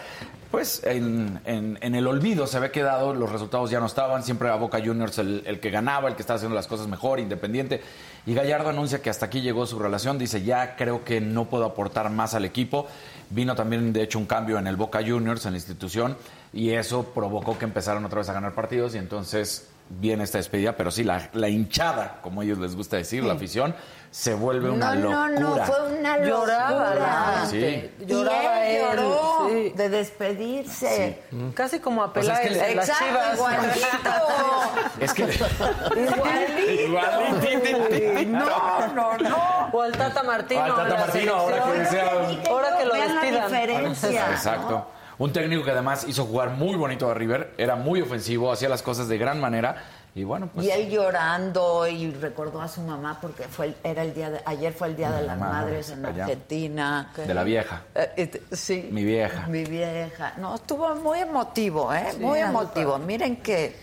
Pues 0.51 0.83
en, 0.83 1.39
en- 1.45 1.79
en 1.81 1.95
el 1.95 2.05
olvido 2.05 2.45
se 2.45 2.57
había 2.57 2.71
quedado, 2.71 3.15
los 3.15 3.31
resultados 3.31 3.71
ya 3.71 3.79
no 3.79 3.87
estaban, 3.87 4.23
siempre 4.23 4.49
a 4.49 4.55
Boca 4.55 4.79
Juniors 4.85 5.17
el, 5.17 5.41
el 5.47 5.59
que 5.59 5.71
ganaba, 5.71 6.09
el 6.09 6.15
que 6.15 6.21
estaba 6.21 6.35
haciendo 6.37 6.55
las 6.55 6.67
cosas 6.67 6.85
mejor, 6.87 7.19
independiente. 7.19 7.81
Y 8.27 8.35
Gallardo 8.35 8.69
anuncia 8.69 9.01
que 9.01 9.09
hasta 9.13 9.27
aquí 9.27 9.41
llegó 9.41 9.67
su 9.67 9.77
relación, 9.77 10.17
dice, 10.17 10.43
ya 10.43 10.75
creo 10.75 11.05
que 11.05 11.21
no 11.21 11.45
puedo 11.45 11.65
aportar 11.65 12.09
más 12.09 12.33
al 12.33 12.45
equipo. 12.45 12.87
Vino 13.29 13.55
también, 13.55 13.93
de 13.93 14.01
hecho, 14.01 14.17
un 14.17 14.25
cambio 14.25 14.57
en 14.57 14.65
el 14.65 14.75
Boca 14.75 15.01
Juniors, 15.05 15.45
en 15.45 15.51
la 15.53 15.57
institución, 15.57 16.17
y 16.51 16.71
eso 16.71 17.03
provocó 17.13 17.57
que 17.57 17.65
empezaran 17.65 18.03
otra 18.03 18.19
vez 18.19 18.29
a 18.29 18.33
ganar 18.33 18.53
partidos 18.53 18.95
y 18.95 18.97
entonces 18.97 19.67
viene 19.89 20.23
esta 20.23 20.37
despedida, 20.39 20.75
pero 20.75 20.91
sí, 20.91 21.03
la, 21.03 21.29
la 21.33 21.49
hinchada, 21.49 22.19
como 22.21 22.41
a 22.41 22.43
ellos 22.43 22.57
les 22.57 22.75
gusta 22.75 22.97
decir, 22.97 23.23
la 23.23 23.33
afición, 23.33 23.75
se 24.11 24.33
vuelve 24.35 24.69
una 24.69 24.93
no, 24.95 25.09
locura. 25.09 25.39
no, 25.39 25.55
no, 25.57 25.65
fue 25.65 25.97
una 25.99 26.17
locura. 26.17 26.69
Lloraba 26.69 27.45
Sí. 27.47 27.59
gente. 27.59 27.93
Y 27.99 28.05
Lloraba 28.05 28.65
él 28.67 28.75
él. 28.75 28.97
lloró 28.97 29.47
sí. 29.49 29.73
de 29.75 29.89
despedirse. 29.89 31.23
Casi 31.55 31.79
como 31.79 32.03
a 32.03 32.07
O 32.07 32.21
sea, 32.21 32.35
es 32.35 32.47
Peláez 32.49 32.67
que 32.69 32.75
las 32.75 32.89
Exacto, 32.89 33.05
chivas. 33.05 33.33
igualito. 33.35 33.79
Es 34.99 35.13
que... 35.13 35.23
Igualito. 36.83 38.25
No, 38.27 38.87
no, 38.93 39.17
no. 39.17 39.69
O 39.73 39.81
al 39.81 39.91
Tata 39.93 40.23
Martino. 40.23 40.61
O 40.61 40.63
al 40.63 40.75
Tata 40.75 40.95
Martino, 41.05 41.33
ahora 41.35 41.63
que 41.73 41.85
sea- 41.85 42.11
Ahora 42.49 42.77
que 42.77 42.85
lo 42.85 42.93
Vean 42.93 43.15
la 43.15 43.21
despidan. 43.21 43.49
diferencia. 43.49 44.31
Exacto. 44.31 44.87
Un 45.19 45.31
técnico 45.33 45.63
que 45.63 45.71
además 45.71 46.05
hizo 46.07 46.25
jugar 46.25 46.49
muy 46.51 46.75
bonito 46.75 47.09
a 47.09 47.13
River, 47.13 47.53
era 47.57 47.75
muy 47.75 48.01
ofensivo, 48.01 48.51
hacía 48.51 48.69
las 48.69 48.81
cosas 48.81 49.07
de 49.07 49.17
gran 49.17 49.39
manera 49.39 49.83
Y 50.15 50.23
bueno, 50.23 50.47
pues... 50.53 50.67
Y 50.67 50.69
él 50.69 50.91
llorando 50.91 51.87
y 51.87 52.11
recordó 52.11 52.61
a 52.61 52.67
su 52.67 52.81
mamá 52.81 53.17
porque 53.19 53.43
fue 53.43 53.65
el- 53.67 53.75
era 53.83 54.03
el 54.03 54.13
día 54.13 54.29
de, 54.29 54.41
ayer 54.45 54.71
fue 54.71 54.89
el 54.89 54.95
día 54.95 55.09
de 55.11 55.23
las 55.23 55.39
madres 55.39 55.89
en 55.89 56.05
allá. 56.05 56.25
Argentina. 56.25 57.11
De 57.15 57.33
la 57.33 57.43
vieja. 57.43 57.81
Eh, 57.95 58.11
eh, 58.17 58.41
sí. 58.51 58.89
Mi 58.91 59.03
vieja. 59.03 59.47
Mi 59.47 59.63
vieja. 59.65 60.33
No, 60.37 60.53
estuvo 60.53 60.93
muy 60.95 61.17
emotivo, 61.19 61.91
¿eh? 61.91 62.09
Sí, 62.11 62.19
muy 62.19 62.39
emotivo. 62.39 62.99
Miren 62.99 63.37
que 63.37 63.75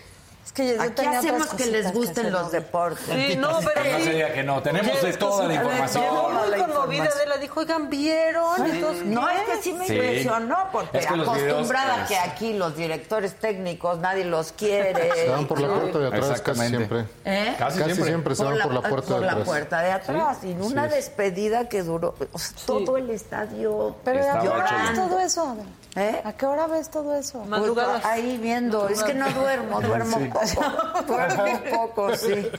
Es 0.51 0.55
que 0.55 0.67
yo, 0.67 0.75
yo 0.75 0.81
aquí 0.81 0.91
tenía 0.95 1.19
hacemos 1.19 1.47
que 1.47 1.65
les 1.67 1.85
que 1.87 1.91
gusten 1.93 2.25
hacer 2.25 2.31
los 2.33 2.51
deportes. 2.51 3.05
Sí, 3.05 3.37
no, 3.37 3.59
pero 3.73 3.83
No 3.89 3.97
sí. 3.99 4.03
se 4.03 4.09
diga 4.11 4.33
que 4.33 4.43
no. 4.43 4.61
Tenemos 4.61 5.01
de 5.01 5.13
toda 5.13 5.47
la 5.47 5.53
información. 5.53 6.03
Llegó 6.03 6.29
muy 6.29 6.49
la 6.49 6.57
conmovida. 6.67 7.03
Adela, 7.05 7.37
dijo, 7.37 7.59
oigan, 7.61 7.89
¿vieron? 7.89 8.65
Entonces, 8.69 9.05
No, 9.05 9.29
es 9.29 9.41
que 9.43 9.61
sí 9.63 9.71
me 9.73 9.87
Sí. 9.87 9.93
impresionó, 9.93 10.57
porque 10.73 10.97
Es 10.97 11.07
que 11.07 11.13
acostumbrada 11.13 11.93
videos, 11.93 12.07
que 12.09 12.13
es- 12.15 12.19
aquí 12.25 12.53
los 12.53 12.75
directores 12.75 13.35
técnicos 13.35 13.99
nadie 13.99 14.25
los 14.25 14.51
quiere. 14.51 15.09
Se 15.15 15.29
van 15.29 15.47
por 15.47 15.61
la 15.61 15.67
Sí. 15.69 15.73
puerta 15.79 15.99
de 15.99 16.07
atrás 16.07 16.41
casi 16.41 16.67
siempre. 16.67 17.05
¿Eh? 17.23 17.55
Casi 17.57 17.77
Casi 17.79 17.83
siempre. 17.93 18.05
siempre, 18.07 18.35
se 18.35 18.43
van 18.43 18.59
por 18.59 18.73
la 18.73 18.81
puerta 18.81 19.07
por 19.07 19.19
de 19.21 19.25
la 19.25 19.31
atrás. 19.31 19.47
puerta 19.47 19.81
de 19.81 19.91
atrás. 19.91 20.37
Y 20.43 20.51
en 20.51 20.61
una 20.63 20.87
despedida 20.89 21.69
que 21.69 21.81
duró 21.83 22.13
o 22.33 22.37
sea, 22.37 22.51
todo 22.65 22.97
el 22.97 23.09
estadio 23.09 23.95
Pero 24.03 24.19
¿a 24.19 24.21
qué 24.21 24.27
Estaba 24.27 24.41
hora 24.55 24.63
ves 24.63 24.71
llorando. 24.71 25.07
todo 25.07 25.19
eso, 25.21 25.41
Adela? 25.47 25.63
¿Eh? 25.95 26.21
¿A 26.23 26.31
qué 26.33 26.45
hora 26.45 26.67
ves 26.67 26.89
todo 26.89 27.15
eso? 27.17 27.39
Pues, 27.39 27.49
Madrugadas. 27.49 28.05
ahí 28.05 28.37
viendo, 28.37 28.87
es 28.87 29.03
que 29.03 29.13
no 29.13 29.29
duermo, 29.31 29.81
duermo 29.81 30.19
Sí. 30.19 30.29
poco. 30.31 31.03
duermo 31.05 31.45
poco, 31.69 32.15
sí. 32.15 32.49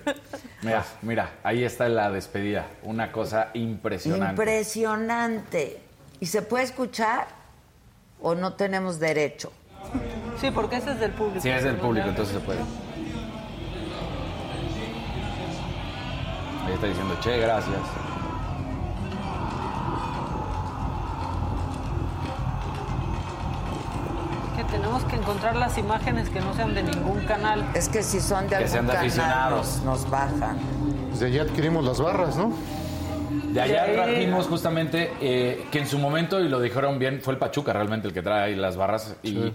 Mira, 0.60 0.84
mira, 1.00 1.30
ahí 1.42 1.64
está 1.64 1.88
la 1.88 2.10
despedida. 2.10 2.66
Una 2.82 3.10
cosa 3.10 3.48
impresionante. 3.54 4.32
Impresionante. 4.42 5.80
¿Y 6.20 6.26
se 6.26 6.42
puede 6.42 6.64
escuchar 6.64 7.26
o 8.20 8.34
no 8.34 8.52
tenemos 8.52 8.98
derecho? 9.00 9.50
Sí, 10.38 10.50
porque 10.50 10.76
ese 10.76 10.90
es 10.92 11.00
del 11.00 11.12
público. 11.12 11.40
Sí, 11.40 11.48
es 11.48 11.64
del 11.64 11.76
público, 11.76 12.08
entonces 12.08 12.34
se 12.34 12.40
puede. 12.40 12.60
Ahí 16.66 16.74
está 16.74 16.86
diciendo, 16.86 17.16
che, 17.20 17.38
gracias. 17.38 17.78
Que 24.66 24.72
tenemos 24.78 25.02
que 25.04 25.16
encontrar 25.16 25.56
las 25.56 25.76
imágenes 25.78 26.28
que 26.30 26.40
no 26.40 26.54
sean 26.54 26.74
de 26.74 26.82
ningún 26.82 27.20
canal. 27.24 27.64
Es 27.74 27.88
que 27.88 28.02
si 28.02 28.20
son 28.20 28.44
de 28.44 28.50
Que 28.50 28.54
algún 28.56 28.70
sean 28.70 28.86
de 28.86 28.92
canal 28.92 29.06
aficionados. 29.06 29.66
nos, 29.84 30.02
nos 30.02 30.10
bajan. 30.10 30.56
Pues 31.08 31.20
de 31.20 31.26
allá 31.26 31.42
adquirimos 31.42 31.84
las 31.84 32.00
barras, 32.00 32.36
¿no? 32.36 32.52
De 33.52 33.60
allá 33.60 33.86
Sí. 33.86 33.92
trajimos 33.94 34.46
justamente 34.46 35.12
eh, 35.20 35.66
que 35.70 35.78
en 35.80 35.86
su 35.86 35.98
momento, 35.98 36.40
y 36.40 36.48
lo 36.48 36.60
dijeron 36.60 36.98
bien, 36.98 37.20
fue 37.22 37.34
el 37.34 37.38
Pachuca 37.38 37.72
realmente 37.72 38.08
el 38.08 38.14
que 38.14 38.22
trae 38.22 38.56
las 38.56 38.76
barras. 38.76 39.16
Y, 39.22 39.52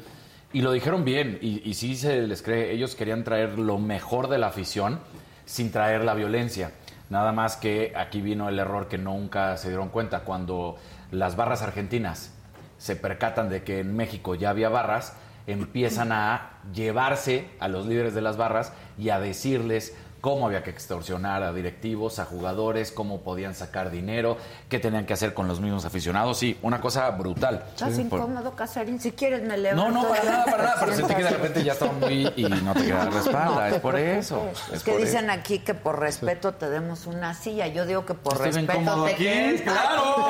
y 0.53 0.61
lo 0.61 0.72
dijeron 0.72 1.03
bien, 1.06 1.40
y, 1.42 1.68
y 1.68 1.74
sí 1.74 1.95
se 1.95 2.22
les 2.27 2.42
cree, 2.42 2.72
ellos 2.72 2.95
querían 2.95 3.24
traer 3.24 3.58
lo 3.58 3.77
mejor 3.80 4.27
de 4.30 4.38
la 4.38 4.48
afición 4.48 5.00
sin 5.45 5.72
traer 5.72 6.03
la 6.03 6.14
violencia. 6.14 6.72
Nada 7.10 7.32
más 7.32 7.56
que 7.56 7.94
aquí 7.95 8.22
vino 8.22 8.50
el 8.50 8.60
error 8.60 8.88
que 8.88 8.98
nunca 8.98 9.56
se 9.58 9.69
dieron 9.69 9.90
cuenta. 9.90 10.19
Cuando 10.22 10.76
las 11.11 11.36
barras 11.38 11.61
argentinas 11.61 12.32
se 12.77 12.95
percatan 12.95 13.49
de 13.49 13.64
que 13.64 13.80
en 13.80 13.95
México 13.95 14.35
ya 14.35 14.49
había 14.49 14.69
barras, 14.69 15.14
empiezan 15.47 16.11
a 16.11 16.59
llevarse 16.73 17.49
a 17.59 17.67
los 17.67 17.85
líderes 17.85 18.14
de 18.14 18.22
las 18.22 18.38
barras 18.38 18.73
y 18.97 19.09
a 19.09 19.19
decirles 19.19 19.95
cómo 20.27 20.45
había 20.45 20.61
que 20.61 20.72
extorsionar 20.72 21.41
a 21.41 21.53
directivos, 21.53 22.19
a 22.19 22.25
jugadores, 22.25 22.91
cómo 22.91 23.22
podían 23.22 23.56
sacar 23.56 23.89
dinero, 23.89 24.35
qué 24.67 24.77
tenían 24.77 25.06
que 25.06 25.14
hacer 25.14 25.33
con 25.33 25.47
los 25.47 25.61
mismos 25.61 25.85
aficionados. 25.85 26.38
Sí, 26.38 26.57
una 26.64 26.81
cosa 26.81 27.09
brutal. 27.11 27.64
Estás 27.69 27.93
Por- 27.93 28.01
incómodo, 28.19 28.51
Casarín. 28.53 28.99
Si 28.99 29.14
quieres 29.14 29.41
me 29.43 29.56
No, 29.56 29.56
levanto. 29.56 29.89
no, 29.89 30.09
para 30.09 30.23
ya. 30.25 30.30
nada, 30.31 30.45
para 30.45 30.64
nada, 30.64 30.75
pero 30.81 30.93
sentí 30.97 31.15
que 31.15 31.23
de 31.23 31.30
repente 31.30 31.64
ya 31.64 31.72
estaba 31.72 31.93
muy 31.93 32.30
y 32.35 32.43
no 32.43 32.73
te 32.73 32.83
queda 32.88 33.06
la 33.06 33.19
espalda, 33.22 33.69
No 33.69 33.75
es 33.75 33.80
por 33.80 33.95
eso. 33.95 34.49
Es, 34.73 34.83
que 34.83 34.97
dicen 34.97 35.30
eso. 35.30 35.39
aquí 35.39 35.59
que 35.59 35.73
por 35.73 35.97
respeto 35.97 36.51
te 36.56 36.69
demos 36.69 37.07
una 37.07 37.33
silla. 37.33 37.67
Yo 37.67 37.85
digo 37.85 38.06
que 38.06 38.14
por 38.14 38.33
Estoy 38.33 38.51
respeto 38.51 39.06
te 39.06 39.15
quedes 39.15 39.61
claro. 39.61 40.27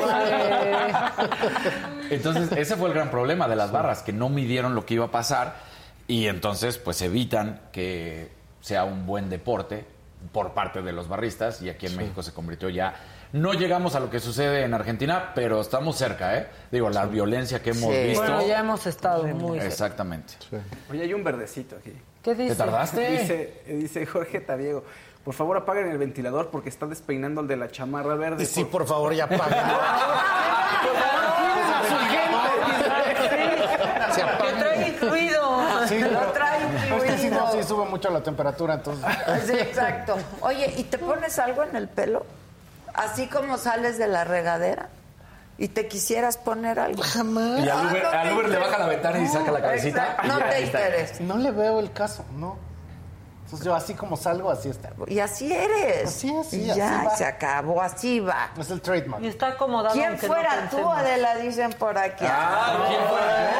Entonces, 2.11 2.51
ese 2.51 2.75
fue 2.75 2.89
el 2.89 2.93
gran 2.93 3.09
problema 3.09 3.47
de 3.47 3.55
las 3.55 3.71
barras, 3.71 4.03
que 4.03 4.13
no 4.13 4.29
midieron 4.29 4.75
lo 4.75 4.85
que 4.85 4.93
iba 4.93 5.05
a 5.05 5.11
pasar 5.11 5.55
y 6.07 6.27
entonces 6.27 6.77
pues 6.77 7.01
evitan 7.01 7.61
que 7.71 8.36
sea 8.67 8.83
un 8.83 9.05
buen 9.05 9.29
deporte 9.29 9.85
por 10.33 10.53
parte 10.53 10.81
de 10.81 10.91
los 10.91 11.07
barristas 11.07 11.61
y 11.61 11.69
aquí 11.69 11.85
en 11.85 11.95
México 11.95 12.21
se 12.21 12.33
convirtió 12.33 12.67
ya 12.69 12.95
no 13.33 13.53
llegamos 13.53 13.93
a 13.95 13.99
lo 13.99 14.09
que 14.09 14.19
sucede 14.21 14.63
en 14.63 14.73
Argentina, 14.73 15.31
pero 15.35 15.59
estamos 15.61 15.97
cerca, 15.97 16.37
¿eh? 16.37 16.47
Digo, 16.71 16.89
la 16.89 17.05
violencia 17.05 17.61
que 17.61 17.71
hemos 17.71 17.93
Sí. 17.93 18.03
visto. 18.07 18.21
Bueno, 18.21 18.47
ya 18.47 18.59
hemos 18.59 18.85
estado 18.87 19.23
muy... 19.25 19.59
Exactamente. 19.59 20.33
Oye, 20.89 21.01
hay 21.03 21.13
un 21.13 21.23
verdecito 21.25 21.75
aquí. 21.75 21.91
¿Qué 22.23 22.35
dice? 22.35 22.51
¿Te 22.51 22.55
tardaste? 22.55 23.11
Dice, 23.11 23.61
dice 23.67 24.05
Jorge 24.05 24.39
Tabiego, 24.41 24.83
por 25.25 25.33
favor 25.33 25.57
apaguen 25.57 25.89
el 25.91 25.97
ventilador 25.97 26.49
porque 26.49 26.69
está 26.69 26.85
despeinando 26.87 27.41
el 27.41 27.47
de 27.47 27.57
la 27.57 27.69
chamarra 27.69 28.15
verde. 28.15 28.45
Sí, 28.45 28.63
por 28.65 28.85
favor, 28.87 29.13
ya 29.13 29.27
paga. 29.27 29.47
Se 34.11 34.21
Que 34.21 34.29
apaga. 34.29 34.59
trae 34.59 34.87
incluido. 34.89 35.87
Sí, 35.87 35.99
no, 35.99 36.19
incluido. 37.27 37.51
sí 37.61 37.67
sube 37.67 37.85
mucho 37.85 38.09
la 38.09 38.21
temperatura, 38.21 38.75
entonces. 38.75 39.05
Sí, 39.45 39.53
exacto. 39.53 40.17
Oye, 40.41 40.73
¿y 40.77 40.83
te 40.83 40.97
pones 40.97 41.37
algo 41.39 41.63
en 41.63 41.75
el 41.75 41.87
pelo? 41.87 42.25
Así 42.93 43.27
como 43.27 43.57
sales 43.57 43.97
de 43.97 44.07
la 44.07 44.23
regadera. 44.23 44.89
¿Y 45.59 45.69
te 45.69 45.87
quisieras 45.87 46.37
poner 46.37 46.79
algo? 46.79 47.01
Jamás. 47.01 47.59
Y 47.65 47.69
al 47.69 47.87
Uber, 47.87 48.05
al 48.05 48.33
Uber 48.33 48.49
le 48.49 48.57
baja 48.59 48.77
la 48.77 48.87
ventana 48.87 49.19
y 49.19 49.27
saca 49.27 49.51
la 49.51 49.61
cabecita. 49.61 50.17
No 50.25 50.37
te 50.39 50.61
interesa. 50.61 51.15
No 51.23 51.37
le 51.37 51.51
veo 51.51 51.79
el 51.79 51.91
caso, 51.91 52.23
no. 52.35 52.57
Entonces 53.45 53.65
yo 53.65 53.73
así 53.73 53.93
como 53.93 54.17
salgo, 54.17 54.51
así 54.51 54.69
está. 54.69 54.89
Y 55.07 55.19
así 55.19 55.51
eres. 55.53 56.09
Así 56.09 56.29
es, 56.35 56.47
sí, 56.47 56.61
Y 56.63 56.69
así 56.69 56.79
ya, 56.79 57.03
va. 57.05 57.15
se 57.15 57.23
acabó, 57.25 57.81
así 57.81 58.19
va. 58.19 58.49
Es 58.59 58.69
el 58.69 58.81
trademark. 58.81 59.23
Y 59.23 59.27
está 59.29 59.47
acomodado. 59.47 59.93
¿Quién 59.95 60.09
aunque 60.09 60.27
no 60.27 60.33
fuera 60.33 60.69
tú. 60.69 60.89
Adela? 60.91 61.35
Dicen 61.37 61.71
por 61.73 61.97
aquí. 61.97 62.25
Ah, 62.27 62.85
¿quién 62.89 63.01
fuera? 63.07 63.51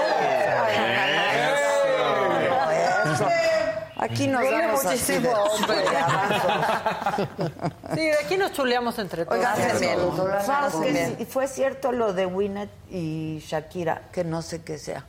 Aquí 3.99 4.27
nos 4.27 4.41
Duele 4.41 4.57
damos 4.67 4.85
así 4.85 5.13
de, 5.13 5.19
muchísimo, 5.21 5.43
hombre. 5.43 5.77
de 5.89 5.97
abajo. 5.97 7.27
Sí, 7.95 8.01
de 8.05 8.13
aquí 8.23 8.37
nos 8.37 8.51
chuleamos 8.51 8.99
entre 8.99 9.25
todos. 9.25 9.37
Oigan, 9.37 9.55
que 9.55 11.15
sí- 11.17 11.25
fue 11.25 11.47
cierto 11.47 11.91
lo 11.91 12.13
de 12.13 12.25
Winnet 12.25 12.69
y 12.91 13.39
Shakira, 13.45 14.03
que 14.11 14.23
no 14.23 14.41
sé 14.41 14.61
qué 14.61 14.77
sea. 14.77 15.05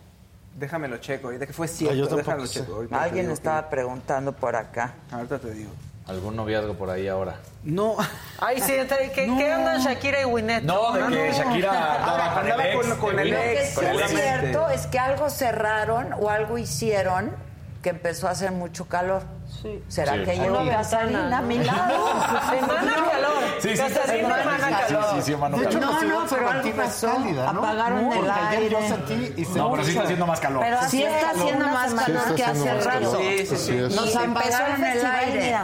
Déjame 0.54 0.88
lo 0.88 0.96
checo, 0.96 1.30
de 1.30 1.46
que 1.46 1.52
fue 1.52 1.66
Ah, 1.66 1.70
yo 1.70 1.76
cierto, 1.76 2.00
tampoco 2.00 2.16
déjame 2.16 2.40
lo 2.42 2.46
sé. 2.46 2.60
checo. 2.60 2.86
te 2.88 2.94
Alguien 2.94 3.30
estaba 3.30 3.68
preguntando 3.70 4.32
por 4.32 4.56
acá. 4.56 4.94
que- 5.08 5.14
Ahorita 5.14 5.38
te 5.38 5.50
digo. 5.52 5.70
Algún 6.06 6.34
noviazgo 6.36 6.72
por 6.72 6.88
ahí 6.88 7.06
ahora. 7.06 7.36
No, 7.64 7.94
Ay, 8.40 8.60
sí, 8.62 8.72
entre- 8.72 9.12
¿qué, 9.12 9.26
¿qué 9.36 9.52
andan 9.52 9.78
Shakira 9.82 10.22
y 10.22 10.24
Winnet? 10.24 10.64
No, 10.64 10.92
de 10.92 11.06
que 11.14 11.32
Shakira 11.32 11.96
andaba 11.96 12.34
con 12.34 12.48
el 12.48 12.60
ex. 12.60 12.94
con- 12.94 13.18
el 13.18 13.30
Lo 13.30 13.36
Winnet. 13.36 13.52
que 13.52 13.60
ex, 13.62 13.68
sí 13.74 13.84
es 13.84 14.00
ex. 14.00 14.10
cierto 14.20 14.68
es 14.70 14.86
que 14.86 14.98
algo 14.98 15.28
cerraron 15.28 16.14
o 16.18 16.30
algo 16.30 16.56
hicieron 16.56 17.36
que 17.82 17.90
empezó 17.90 18.26
a 18.28 18.32
hacer 18.32 18.50
mucho 18.52 18.86
calor. 18.86 19.22
Sí. 19.62 19.82
¿Será 19.88 20.14
Sí. 20.14 20.24
que 20.24 20.36
Casarín 20.68 21.12
ventana, 21.12 21.38
a 21.38 21.42
mi 21.42 21.58
lado? 21.58 22.06
Semana 22.50 22.94
calor. 23.10 23.32
Sí, 23.60 23.68
sí, 23.70 23.76
semana 23.76 24.70
calor. 24.70 25.04
sí, 25.10 25.16
sí, 25.16 25.22
sí, 25.22 25.36
mano 25.36 25.58
De 25.58 25.64
hecho, 25.64 25.80
calor. 25.80 26.04
No, 26.04 26.20
no, 26.22 26.26
pero 26.28 26.50
algo 26.50 26.76
pasó. 26.76 27.10
Apagaron 27.46 28.12
el 28.12 28.30
aire. 28.30 28.88
sentí 28.88 29.34
y 29.36 29.44
se 29.44 29.58
No, 29.58 29.70
pero 29.72 29.84
sí 29.84 29.90
está 29.90 30.02
haciendo 30.02 30.26
más 30.26 30.40
calor. 30.40 30.62
Pero 30.64 30.78
Sí 30.88 31.02
está 31.02 31.30
haciendo 31.30 31.66
más 31.68 31.94
calor 31.94 32.22
Sí, 32.28 32.34
que 32.34 32.44
hace 32.44 32.80
rato. 32.80 33.18
Sí, 33.18 33.46
sí, 33.46 33.56
sí. 33.56 33.72
Nos 33.94 34.16
apagaron 34.16 34.84
el 34.84 35.06
aire. 35.06 35.56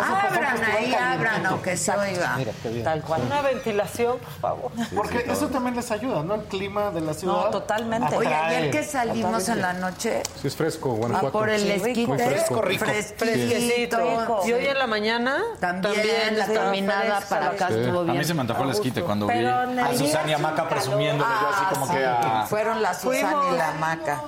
Abran 0.00 0.64
ahí, 0.64 0.72
caliente. 0.92 0.96
abran, 0.96 1.46
aunque 1.46 1.76
se 1.76 1.90
oiga. 1.92 2.34
Mira, 2.36 2.52
qué 2.62 2.68
bien. 2.70 2.84
Tal 2.84 3.02
cual. 3.02 3.22
Una 3.26 3.42
ventilación, 3.42 4.18
por 4.18 4.32
favor. 4.40 4.70
Porque 4.94 5.24
eso 5.30 5.48
también 5.48 5.76
les 5.76 5.90
ayuda, 5.90 6.22
¿no? 6.22 6.34
El 6.36 6.42
clima 6.42 6.90
de 6.90 7.00
la 7.00 7.14
ciudad. 7.14 7.34
No, 7.34 7.50
totalmente. 7.50 8.16
Oye, 8.16 8.34
ayer 8.34 8.70
que 8.70 8.82
salimos 8.82 9.48
en 9.48 9.60
la 9.60 9.72
noche 9.74 10.22
Sí, 10.40 10.48
es 10.48 10.56
fresco, 10.56 10.92
a 10.92 10.94
Guanajuato. 10.94 11.32
por 11.32 11.48
el 11.50 11.60
Sí, 11.60 11.70
esquite, 11.72 12.18
fresco. 12.18 12.62
Rico. 12.62 12.84
fresquecito. 12.84 13.96
Rico. 13.98 14.40
Y 14.46 14.52
hoy 14.52 14.66
en 14.66 14.78
la 14.78 14.86
mañana 14.86 15.38
También, 15.60 16.38
la 16.38 16.46
sí, 16.46 16.52
caminada 16.54 17.16
fresca. 17.16 17.28
para 17.28 17.46
acá 17.50 17.68
Sí. 17.68 17.74
estuvo 17.74 18.00
A 18.00 18.04
bien. 18.04 18.18
mí 18.18 18.24
se 18.24 18.34
me 18.34 18.40
antojó 18.42 18.62
el 18.64 18.70
esquite 18.70 19.02
cuando 19.02 19.26
vi 19.26 19.44
a 19.44 19.66
Susana 19.96 20.30
y 20.30 20.32
a 20.34 20.38
Maca 20.38 20.62
un 20.64 20.68
presumiéndolo 20.68 21.30
yo 21.30 21.48
así 21.48 21.64
como 21.74 21.88
que 21.92 22.04
a... 22.06 22.46
Fueron 22.46 22.82
la 22.82 22.94
Susana 22.94 23.36
y 23.52 23.56
la 23.56 23.72
Maca. 23.72 24.20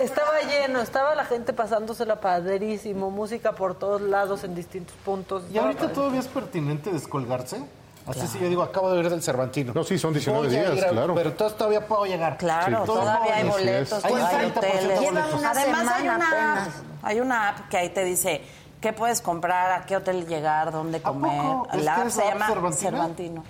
Estaba 0.00 0.40
lleno, 0.40 0.80
estaba 0.80 1.14
la 1.14 1.24
gente 1.24 1.52
pasándosela 1.52 2.20
padrísimo, 2.20 3.10
música 3.10 3.52
por 3.52 3.74
todos 3.74 4.00
lados 4.00 4.44
en 4.44 4.54
distintos 4.54 4.96
puntos. 5.04 5.44
Y 5.52 5.58
ahorita 5.58 5.92
todavía 5.92 6.20
es 6.20 6.28
pertinente 6.28 6.90
descolgarse. 6.90 7.62
Así 8.04 8.26
si 8.26 8.40
yo 8.40 8.48
digo, 8.48 8.62
acabo 8.64 8.90
de 8.90 8.96
ver 9.00 9.10
del 9.10 9.22
Cervantino. 9.22 9.72
No, 9.74 9.84
sí, 9.84 9.96
son 9.96 10.12
19 10.12 10.48
Voy 10.48 10.56
a 10.56 10.60
días, 10.60 10.76
ir 10.76 10.86
claro. 10.86 11.14
Pero 11.14 11.30
entonces 11.30 11.56
todavía 11.56 11.86
puedo 11.86 12.04
llegar. 12.04 12.36
Claro, 12.36 12.80
Sí, 12.80 12.86
todavía 12.86 13.36
hay 13.36 13.48
boletos, 13.48 14.02
todavía 14.02 14.26
hay 14.28 14.50
30% 14.50 14.52
de 14.52 14.58
hoteles. 14.58 15.00
boletos. 15.00 15.44
Además 15.44 15.86
hay 15.88 16.08
una 16.08 16.64
app, 16.64 16.68
hay 17.02 17.20
una 17.20 17.48
app 17.50 17.68
que 17.68 17.76
ahí 17.76 17.88
te 17.90 18.02
dice 18.04 18.40
qué 18.80 18.92
puedes 18.92 19.20
comprar, 19.20 19.70
a 19.80 19.86
qué 19.86 19.96
hotel 19.96 20.26
llegar, 20.26 20.72
dónde 20.72 21.00
comer. 21.00 21.40
La 21.74 21.94
app 21.94 22.08
se 22.08 22.24
llama 22.24 22.48
Cervantino? 22.48 22.90
Cervantino. 22.90 23.44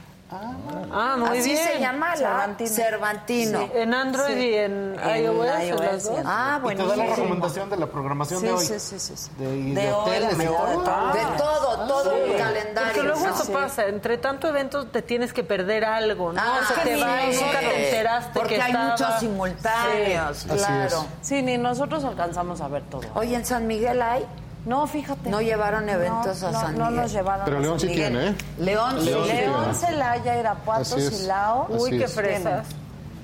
Ah, 0.95 1.17
muy 1.19 1.39
Así 1.39 1.51
bien. 1.51 1.69
se 1.69 1.81
llama 1.81 2.09
la 2.11 2.17
Cervantino. 2.17 2.71
Cervantino. 2.71 3.59
Sí, 3.61 3.71
en 3.75 3.95
Android 3.95 4.37
y 4.37 4.55
en, 4.55 4.97
En 5.03 5.25
iOS. 5.25 5.47
en 5.61 5.77
las 5.77 6.05
dos. 6.05 6.19
Ah, 6.25 6.61
Y 6.65 6.69
te 6.75 6.87
da 6.87 6.97
la 6.97 7.07
recomendación 7.07 7.71
de 7.71 7.77
la 7.79 7.87
programación 7.87 8.41
Sí, 8.41 8.47
de 8.47 8.53
hoy. 8.53 8.65
sí, 8.67 8.79
sí, 8.79 8.99
sí, 8.99 9.15
sí. 9.17 9.31
De, 9.39 9.47
De 9.47 9.75
de 9.75 9.93
hoy, 9.93 10.01
hoteles, 10.03 10.37
de 10.39 10.45
de 10.45 10.51
mañana, 10.51 10.69
de 10.69 10.75
todo. 10.75 11.13
De 11.13 11.39
todo, 11.39 11.87
todo 11.87 12.15
un 12.25 12.33
calendario. 12.33 12.93
Porque 12.93 13.03
luego 13.03 13.27
¿no? 13.27 13.35
eso 13.35 13.53
pasa, 13.53 13.87
entre 13.87 14.19
tanto 14.19 14.49
evento 14.49 14.87
te 14.87 15.03
tienes 15.03 15.33
que 15.33 15.45
perder 15.45 15.85
algo, 15.85 16.33
¿no? 16.33 16.41
Ah, 16.43 16.61
Se 16.69 16.75
te 16.83 16.95
sí, 16.97 17.01
va 17.01 17.25
y 17.25 17.35
nunca 17.35 17.59
te 17.61 17.85
enteraste 17.89 18.31
Porque 18.35 18.55
que 18.57 18.63
hay 18.63 18.71
estaba. 18.73 18.91
muchos 18.91 19.21
simultáneos, 19.21 20.45
claro. 20.45 21.07
Sí, 21.21 21.43
ni 21.43 21.59
nosotros 21.59 22.05
alcanzamos 22.05 22.61
a 22.61 22.69
ver 22.69 22.83
todo. 22.85 23.03
Oye, 23.15 23.35
en 23.37 23.45
San 23.47 23.67
Miguel 23.67 24.01
hay. 24.03 24.27
No, 24.65 24.87
fíjate. 24.87 25.29
No 25.29 25.41
llevaron 25.41 25.89
eventos 25.89 26.41
No, 26.43 26.49
a 26.49 26.53
no, 26.53 26.61
San 26.61 26.79
no 26.79 26.85
Miguel. 26.87 27.03
nos 27.03 27.13
llevaron 27.13 27.45
Pero 27.45 27.57
a 27.57 27.61
León 27.61 27.81
San 27.81 27.89
sí 27.89 27.95
Miguel. 27.95 28.13
tiene, 28.13 28.29
¿eh? 28.29 28.35
León, 28.59 28.95
sí. 29.01 29.05
León 29.07 29.27
sí 29.29 29.33
León. 29.37 29.75
Celaya, 29.75 30.39
Irapuato, 30.41 30.81
Así 30.83 31.01
es. 31.01 31.17
Silao. 31.17 31.65
Así 31.69 31.83
Uy, 31.83 31.91
qué 31.99 32.05
es. 32.05 32.13
fresas. 32.13 32.67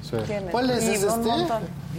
Sí. 0.02 0.16
¿Cuál 0.50 0.70
es 0.70 0.84
este? 0.84 1.06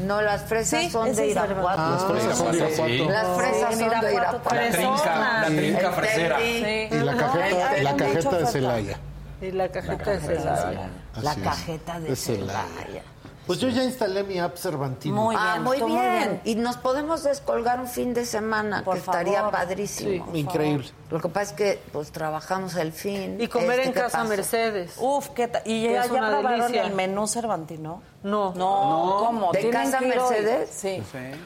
No, 0.06 0.22
las 0.22 0.43
fresas 0.43 0.80
Sí, 0.82 0.90
son 0.90 1.14
de 1.16 1.27
Irapuato. 1.27 1.90
Las 1.90 2.03
fresas 2.06 2.38
son 2.38 2.51
de 2.51 2.58
Irapuato. 2.58 3.09
Las 3.11 3.38
fresas 3.38 3.69
son 3.69 3.80
de 3.80 4.14
Irapuato. 4.14 4.56
La 4.56 4.72
trinca, 4.72 5.40
la 5.42 5.45
trinca 5.48 5.92
fresera. 5.92 6.38
Sí. 6.40 6.88
Y 6.92 6.95
la 7.00 7.11
No, 7.14 7.18
cajeta, 7.18 7.77
la 7.84 7.95
cajeta 7.95 8.38
de. 8.38 8.45
Celaya. 8.48 8.98
Y 9.42 9.51
la 9.51 9.69
cajeta 9.69 10.11
de 10.11 10.19
Celaya. 10.19 10.90
La 11.22 11.35
cajeta 11.35 12.00
De 12.00 12.16
Celaya. 12.16 13.03
Pues 13.50 13.58
yo 13.58 13.68
ya 13.69 13.84
instalé 13.84 14.22
mi 14.22 14.38
app 14.38 14.58
Cervantino. 14.58 15.16
Muy 15.16 15.36
ah, 15.36 15.53
bien, 15.53 15.64
muy 15.64 15.78
bien. 15.78 15.90
muy 15.90 16.00
bien. 16.19 16.42
Y 16.44 16.53
nos 16.53 16.78
podemos 16.78 17.24
descolgar 17.24 17.80
un 17.80 17.88
fin 17.88 18.14
de 18.14 18.24
semana, 18.24 18.84
Por 18.84 18.94
que 18.94 19.00
estaría 19.00 19.40
favor. 19.40 19.53
padrísimo. 19.53 20.28
Sí, 20.32 20.38
increíble. 20.40 20.88
Lo 21.10 21.19
que 21.19 21.30
pasa 21.30 21.42
es 21.50 21.52
que 21.53 21.82
pues 21.92 22.11
trabajamos 22.11 22.76
el 22.76 22.92
fin. 22.92 23.42
Y 23.42 23.48
comer 23.48 23.80
Este, 23.80 23.88
en 23.88 23.94
¿qué 23.95 24.00
casa 24.02 24.18
pasa? 24.19 24.30
Mercedes. 24.30 24.94
Uf, 25.00 25.30
¿qué 25.30 25.48
tal? 25.48 25.64
¿Y 25.66 25.82
ya, 25.82 26.06
ya 26.06 26.10
probaron 26.10 26.61
delicia. 26.61 26.84
el 26.84 26.94
menú 26.94 27.26
Cervantino? 27.26 28.03
No. 28.22 28.54
No, 28.56 29.16
¿cómo? 29.26 29.52
¿De 29.54 29.70
Casa. 29.70 30.02
Mercedes? 30.02 30.70
Sí. 30.72 31.02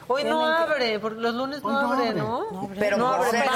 Hoy 0.08 0.24
no 0.24 0.44
abre, 0.44 0.98
porque 0.98 1.20
los 1.20 1.34
lunes 1.34 1.62
no, 1.62 1.78
abre, 1.78 2.12
¿no? 2.14 2.68
Pero 2.78 2.96
no 2.96 3.12
abre, 3.12 3.28
pero 3.30 3.52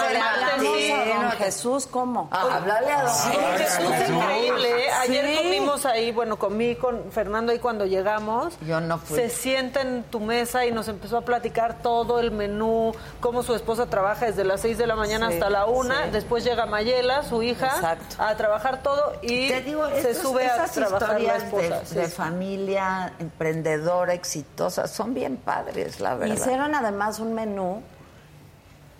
no, 0.63 1.23
don 1.23 1.31
Jesús, 1.33 1.87
¿cómo? 1.87 2.29
Ah, 2.31 2.47
háblale 2.57 2.91
a 2.93 3.03
don 3.03 3.11
Sí, 3.15 3.31
Jesús. 3.57 3.77
Jesús 3.79 3.93
es 3.95 4.11
increíble. 4.11 4.85
¿eh? 4.87 4.91
Ayer 5.01 5.27
Sí. 5.27 5.37
comimos 5.43 5.87
ahí, 5.87 6.13
bueno, 6.13 6.39
comí 6.39 6.77
con 6.77 7.11
Fernando 7.11 7.51
ahí 7.53 7.59
cuando 7.59 7.87
llegamos. 7.87 8.55
Yo 8.61 8.81
no 8.81 8.99
fui. 8.99 9.17
Se 9.19 9.29
sienta 9.31 9.81
en 9.81 10.05
tu 10.05 10.21
mesa 10.21 10.65
y 10.67 10.71
nos 10.73 10.87
empezó 10.89 11.17
a 11.19 11.23
platicar 11.23 11.83
todo 11.83 12.21
el 12.21 12.31
menú, 12.31 12.93
cómo 13.21 13.43
su 13.43 13.55
esposa 13.55 13.87
trabaja 13.87 14.27
desde 14.27 14.45
las 14.45 14.61
6 14.61 14.79
de 14.79 14.87
la 14.87 14.95
mañana 14.95 15.29
Sí, 15.29 15.35
hasta 15.35 15.51
la 15.51 15.67
1. 15.67 15.93
sí. 16.05 16.11
Después 16.13 16.45
llega 16.45 16.67
Mayela, 16.67 17.25
su 17.25 17.43
hija, 17.43 17.67
Exacto. 17.67 18.17
a 18.23 18.37
trabajar 18.37 18.83
todo 18.83 19.15
y 19.23 19.49
Te 19.49 19.61
digo, 19.63 19.89
se 20.01 20.15
sube 20.15 20.47
a 20.49 20.67
trabajar 20.67 21.21
la 21.21 21.37
esposa. 21.37 21.81
de, 21.81 21.87
Sí, 21.87 21.95
de 21.97 22.07
sí. 22.07 22.13
familia 22.13 23.08
emprendedora, 23.19 24.15
exitosa, 24.15 24.87
son 24.87 25.15
bien 25.15 25.37
padres, 25.37 26.01
la 26.01 26.15
verdad. 26.15 26.35
Hicieron 26.35 26.75
además 26.75 27.19
un 27.20 27.35
menú 27.35 27.83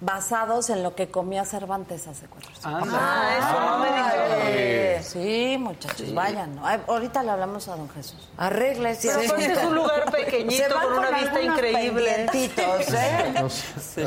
basados 0.01 0.70
en 0.70 0.83
lo 0.83 0.94
que 0.94 1.10
comía 1.10 1.44
Cervantes 1.44 2.07
hace 2.07 2.27
cuatro 2.27 2.51
años. 2.62 2.89
Ah, 2.93 3.31
eso 3.39 3.60
no 3.60 3.78
me. 3.78 5.02
Sí, 5.02 5.57
muchachos, 5.59 6.12
vayan. 6.15 6.57
¿no? 6.57 6.67
Ay, 6.67 6.81
ahorita 6.86 7.23
le 7.23 7.31
hablamos 7.31 7.68
a 7.68 7.77
don 7.77 7.89
Jesús. 7.91 8.28
Arréglese. 8.36 9.09
Pero 9.09 9.20
aparte 9.33 9.52
es 9.52 9.65
un 9.65 9.75
lugar 9.75 10.10
pequeñito, 10.12 10.65
Se 10.65 10.75
van 10.75 10.85
con 10.89 10.99
una 10.99 11.10
vista 11.10 11.43
increíble. 11.43 12.28
¿eh? 12.33 13.44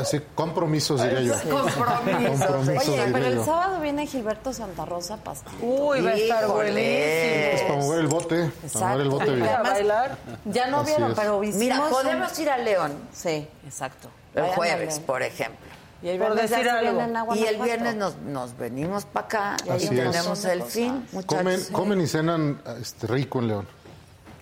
Así, 0.00 0.20
compromisos, 0.34 1.02
diría 1.02 1.20
yo. 1.20 1.34
Compromisos. 1.50 2.46
Compromisos, 2.46 2.88
Oye, 2.88 3.08
pero 3.12 3.26
el 3.26 3.34
yo. 3.36 3.44
sábado 3.44 3.80
viene 3.80 4.06
Gilberto 4.06 4.52
Santa 4.52 4.84
Rosa 4.84 5.16
Pastel. 5.18 5.52
Uy, 5.60 6.00
va 6.02 6.10
a 6.10 6.14
estar 6.14 6.46
buenísimo. 6.46 6.82
Es 6.82 7.62
para 7.62 7.76
mover 7.80 7.98
el 8.00 8.06
bote, 8.06 8.50
para 8.72 8.86
mover 8.86 9.00
el 9.02 9.08
bote 9.10 9.26
¿Ir 9.28 9.34
bien. 9.36 9.48
a 9.48 9.62
bailar? 9.62 10.16
Ya 10.44 10.66
no 10.68 10.80
Así 10.80 10.90
vieron, 10.90 11.10
es. 11.12 11.18
pero 11.18 11.42
hicimos 11.44 11.58
Mira, 11.58 11.80
un- 11.80 11.90
podemos 11.90 12.38
ir 12.38 12.50
a 12.50 12.58
León 12.58 12.92
Sí, 13.12 13.48
exacto. 13.66 14.08
el 14.34 14.44
jueves, 14.46 14.98
por 15.00 15.22
ejemplo. 15.22 15.71
Y 16.02 16.08
el 16.08 16.18
Por 16.18 16.34
viernes 16.34 16.50
decir 16.50 16.68
algo. 16.68 17.34
Y 17.34 17.44
el 17.44 17.62
viernes 17.62 17.94
nos, 17.96 18.16
nos 18.18 18.56
venimos 18.56 19.04
para 19.04 19.26
acá 19.26 19.56
y 19.66 19.70
es. 19.70 19.88
tenemos 19.88 20.44
el 20.44 20.62
fin, 20.64 21.06
muchachos. 21.12 21.38
Comen, 21.38 21.60
comen 21.72 22.00
y 22.00 22.06
cenan 22.06 22.60
este, 22.80 23.06
rico 23.06 23.38
en 23.38 23.48
León. 23.48 23.68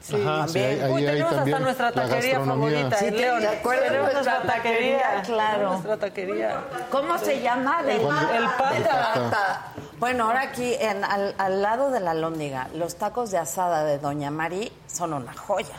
Sí, 0.01 0.17
Ajá, 0.17 0.49
sí, 0.49 0.59
ahí- 0.59 0.91
Uy, 0.91 1.05
tenemos 1.05 1.31
también 1.37 1.55
hasta 1.57 1.65
nuestra 1.65 1.93
taquería 1.93 2.41
favorita 2.41 2.97
Sí, 2.97 3.05
en 3.05 3.15
¿te- 3.15 3.21
León. 3.21 3.41
te 3.41 3.49
acuerdas 3.49 3.83
de 3.85 3.89
Tenemos 3.91 4.13
nuestra 4.15 4.33
nuestra 4.35 4.55
taquería, 4.57 4.99
taquería? 4.99 5.23
Claro. 5.23 5.69
Nuestra 5.71 5.97
taquería. 5.99 6.61
¿Cómo 6.91 7.19
se 7.19 7.41
llama? 7.43 7.81
El. 7.83 7.91
El 7.91 8.45
pata. 8.45 9.63
Bueno, 9.99 10.25
ahora 10.25 10.41
aquí 10.41 10.75
en, 10.81 11.05
al, 11.05 11.35
al 11.37 11.61
lado 11.61 11.91
de 11.91 12.01
la 12.01 12.15
lóndiga, 12.15 12.69
los 12.75 12.97
tacos 12.97 13.31
de 13.31 13.37
asada 13.37 13.85
de 13.85 13.99
Doña 13.99 14.31
Mari 14.31 14.73
son 14.87 15.13
una 15.13 15.35
joya. 15.35 15.75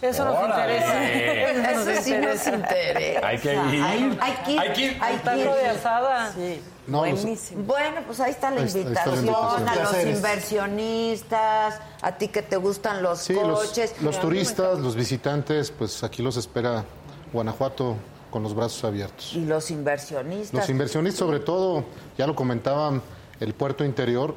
Eso 0.00 0.24
nos 0.24 0.36
Órale. 0.38 0.76
interesa. 0.76 1.70
Eso 1.72 2.02
sí 2.02 2.12
nos 2.16 2.46
interesa. 2.46 3.26
Hay 3.26 3.38
que 3.38 3.52
ir. 3.54 3.58
Hay, 3.60 4.18
hay 4.20 4.32
que 4.44 4.52
ir. 4.52 4.60
Hay 4.60 4.72
que 4.72 4.80
ir. 4.82 4.98
hay 5.02 5.16
que 5.16 5.22
Taco 5.24 5.38
ir. 5.40 5.50
de 5.50 5.68
asada. 5.68 6.32
Sí, 6.32 6.62
No, 6.86 7.04
los- 7.06 7.22
buenísimo. 7.22 7.62
Bueno, 7.64 8.02
pues 8.06 8.20
ahí 8.20 8.30
está 8.32 8.50
la 8.50 8.60
Ahí 8.60 8.66
está- 8.66 8.78
ahí 8.78 8.84
está 8.86 9.06
la 9.06 9.16
invitación 9.16 9.68
a 9.68 9.74
los 9.76 10.04
inversionistas, 10.16 11.80
a 12.02 12.12
ti 12.18 12.28
que 12.28 12.42
te 12.42 12.56
gustan 12.56 13.02
los 13.02 13.20
Sí, 13.20 13.34
los, 13.34 13.60
coches. 13.68 13.94
los 14.02 14.20
turistas, 14.20 14.78
los 14.80 14.94
visitantes, 14.96 15.70
pues 15.70 16.02
aquí 16.04 16.22
los 16.22 16.36
espera 16.36 16.84
Guanajuato 17.32 17.96
con 18.30 18.42
los 18.42 18.54
brazos 18.54 18.84
abiertos. 18.84 19.32
Y 19.34 19.44
los 19.44 19.70
inversionistas. 19.70 20.52
Los 20.52 20.68
inversionistas, 20.68 21.18
sobre 21.18 21.40
todo, 21.40 21.84
ya 22.18 22.26
lo 22.26 22.34
comentaban, 22.34 23.00
el 23.40 23.54
puerto 23.54 23.84
interior, 23.84 24.34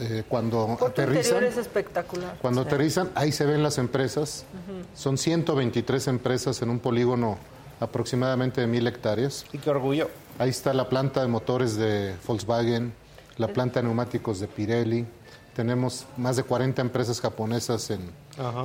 eh, 0.00 0.22
cuando 0.28 0.66
Puerto 0.66 0.86
aterrizan, 0.86 1.24
Interior 1.36 1.44
es 1.44 1.56
espectacular. 1.56 2.36
cuando 2.40 2.60
aterrizan, 2.60 3.10
ahí 3.14 3.32
se 3.32 3.44
ven 3.46 3.62
las 3.62 3.78
empresas. 3.78 4.44
Son 4.94 5.18
123 5.18 6.06
empresas 6.08 6.62
en 6.62 6.70
un 6.70 6.78
polígono 6.78 7.38
aproximadamente 7.80 8.60
de 8.60 8.66
mil 8.66 8.86
hectáreas. 8.86 9.44
Y 9.52 9.58
qué 9.58 9.70
orgullo. 9.70 10.08
Ahí 10.38 10.50
está 10.50 10.72
la 10.72 10.88
planta 10.88 11.20
de 11.20 11.26
motores 11.28 11.76
de 11.76 12.14
Volkswagen, 12.26 12.92
la 13.38 13.48
planta 13.48 13.80
de 13.80 13.84
neumáticos 13.86 14.38
de 14.40 14.46
Pirelli. 14.46 15.06
Tenemos 15.54 16.06
más 16.16 16.36
de 16.36 16.44
40 16.44 16.80
empresas 16.80 17.20
japonesas 17.20 17.90
en, 17.90 18.10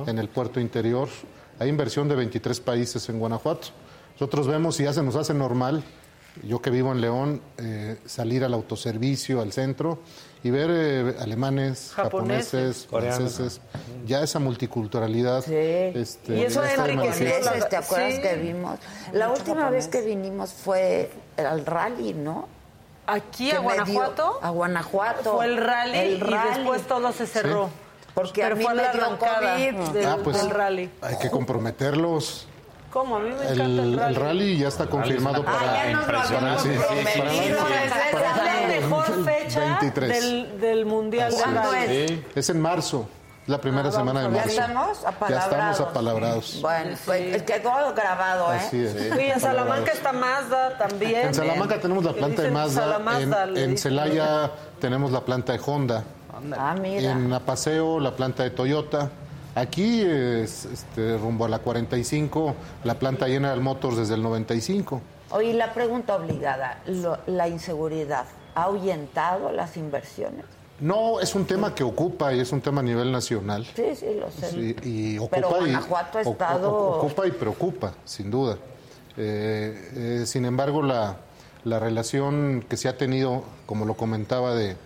en 0.06 0.18
el 0.18 0.28
puerto 0.28 0.60
interior. 0.60 1.08
Hay 1.58 1.68
inversión 1.68 2.08
de 2.08 2.14
23 2.14 2.60
países 2.60 3.08
en 3.08 3.18
Guanajuato. 3.18 3.68
Nosotros 4.12 4.46
vemos 4.46 4.78
y 4.78 4.84
ya 4.84 4.92
se 4.92 5.02
nos 5.02 5.16
hace 5.16 5.34
normal, 5.34 5.82
yo 6.44 6.62
que 6.62 6.70
vivo 6.70 6.92
en 6.92 7.00
León, 7.00 7.40
eh, 7.58 7.96
salir 8.06 8.44
al 8.44 8.54
autoservicio, 8.54 9.40
al 9.40 9.52
centro 9.52 9.98
y 10.44 10.50
ver 10.50 10.70
eh, 10.70 11.16
alemanes, 11.20 11.90
Japoneses. 11.96 12.86
japoneses, 12.86 12.86
franceses, 12.88 13.60
ya 14.06 14.22
esa 14.22 14.38
multiculturalidad. 14.38 15.38
este, 15.48 16.36
Y 16.38 16.42
eso. 16.42 16.62
Ingleses, 16.88 17.68
¿te 17.68 17.76
acuerdas 17.76 18.14
Sí. 18.14 18.20
que 18.22 18.34
vimos? 18.36 18.78
La 19.12 19.28
Mucho 19.28 19.40
última 19.40 19.62
japonés. 19.62 19.86
vez 19.86 19.88
que 19.88 20.06
vinimos 20.08 20.52
fue 20.52 21.10
al 21.36 21.64
rally, 21.66 22.14
¿no? 22.14 22.48
Aquí 23.06 23.50
a 23.50 23.58
Guanajuato 23.58 24.38
a 24.42 24.48
Guanajuato. 24.50 25.36
fue 25.36 25.46
el 25.46 25.56
rally, 25.58 25.98
El 25.98 26.12
y 26.14 26.20
rally. 26.20 26.48
después 26.58 26.86
todo 26.86 27.12
se 27.12 27.26
cerró. 27.26 27.68
Porque 28.14 28.42
a 28.42 28.46
Pero 28.46 28.56
mí 28.56 28.64
fue 28.64 28.74
me 28.74 28.82
la 28.82 28.92
dio 28.92 29.18
COVID. 29.18 29.92
del, 29.92 30.06
Ah, 30.06 30.18
pues, 30.22 30.36
del 30.40 30.50
rally. 30.50 30.90
Hay 31.02 31.18
que 31.18 31.30
comprometerlos. 31.30 32.46
¿Cómo? 32.92 33.16
A 33.16 33.18
mí 33.18 33.30
me 33.30 33.46
El, 33.48 33.60
encanta 33.60 33.64
el 33.64 33.78
el 33.92 33.98
rally. 33.98 34.14
rally 34.14 34.56
ya 34.58 34.68
está 34.68 34.86
confirmado 34.86 35.40
una 35.40 35.52
para... 35.52 35.72
Ah, 35.72 35.84
ya 35.86 35.92
nos 35.96 36.06
lo 36.08 36.18
habíamos 36.20 36.62
sí, 36.62 36.68
sí, 36.68 36.74
sí, 36.78 37.18
para- 37.18 37.30
desde 37.32 37.54
para- 38.12 38.64
Es 38.74 38.80
la 38.80 38.88
mejor 38.88 39.24
fecha 39.24 39.60
23. 39.80 40.22
del, 40.22 40.60
del 40.60 40.86
Mundial 40.86 41.30
de 41.32 41.36
¿Cuándo 41.36 41.60
rally. 41.72 41.96
es? 42.04 42.12
Es 42.36 42.50
en 42.50 42.60
marzo, 42.62 43.08
la 43.46 43.58
primera 43.60 43.90
semana 43.90 44.20
de 44.20 44.26
¿Ya 44.26 44.32
marzo. 44.32 44.50
estamos 44.50 45.02
Ya 45.02 45.08
apalabrados? 45.08 45.52
estamos 45.52 45.80
apalabrados. 45.80 46.58
Bueno, 46.62 46.96
pues 47.04 47.42
quedó 47.42 47.94
grabado, 47.94 48.52
¿eh? 48.52 48.56
Así 48.56 48.84
es. 48.84 48.92
Sí, 48.92 49.20
en 49.20 49.40
Salamanca 49.40 49.92
está 49.92 50.12
Mazda 50.12 50.78
también. 50.78 51.28
En 51.28 51.34
Salamanca 51.34 51.78
tenemos 51.80 52.04
la 52.04 52.12
planta 52.12 52.42
de 52.42 52.50
Mazda, 52.50 52.98
en. 53.56 53.76
Celaya 53.78 54.50
tenemos 54.80 55.12
la 55.12 55.20
planta 55.20 55.52
de 55.52 55.60
Honda, 55.64 56.04
Ah, 56.58 56.74
mira. 56.80 57.12
en 57.12 57.32
Apaseo 57.32 58.00
la 58.00 58.12
planta 58.16 58.42
de 58.42 58.50
Toyota. 58.50 59.10
Aquí, 59.56 60.00
es, 60.02 60.64
este, 60.64 61.16
rumbo 61.16 61.44
a 61.44 61.48
la 61.48 61.60
45, 61.60 62.54
la 62.82 62.94
planta 62.94 63.26
General 63.28 63.60
Motors 63.60 63.96
desde 63.98 64.14
el 64.14 64.22
95. 64.22 65.00
Oye, 65.30 65.54
la 65.54 65.72
pregunta 65.72 66.16
obligada, 66.16 66.80
lo- 66.86 67.18
la 67.26 67.46
inseguridad, 67.46 68.24
¿ha 68.56 68.62
ahuyentado 68.64 69.52
las 69.52 69.76
inversiones? 69.76 70.44
No, 70.84 71.18
es 71.18 71.34
un 71.34 71.46
tema 71.46 71.74
que 71.74 71.82
ocupa 71.82 72.34
y 72.34 72.40
es 72.40 72.52
un 72.52 72.60
tema 72.60 72.80
a 72.80 72.84
nivel 72.84 73.10
nacional. 73.10 73.64
Sí, 73.74 73.96
sí, 73.96 74.06
lo 74.20 74.30
sé. 74.30 74.50
Sí, 74.50 74.76
y 74.82 75.18
ocupa 75.18 75.36
Pero 75.36 75.48
y, 75.48 75.70
Guanajuato 75.70 76.18
ha 76.18 76.20
estado- 76.20 76.72
ocupa 76.98 77.26
y 77.26 77.30
preocupa, 77.30 77.94
sin 78.04 78.30
duda. 78.30 78.58
Eh, 79.16 80.20
eh, 80.22 80.26
sin 80.26 80.44
embargo, 80.44 80.82
la, 80.82 81.16
la 81.64 81.78
relación 81.78 82.64
que 82.68 82.76
se 82.76 82.88
ha 82.88 82.98
tenido, 82.98 83.44
como 83.64 83.86
lo 83.86 83.94
comentaba, 83.94 84.54
de, 84.54 84.76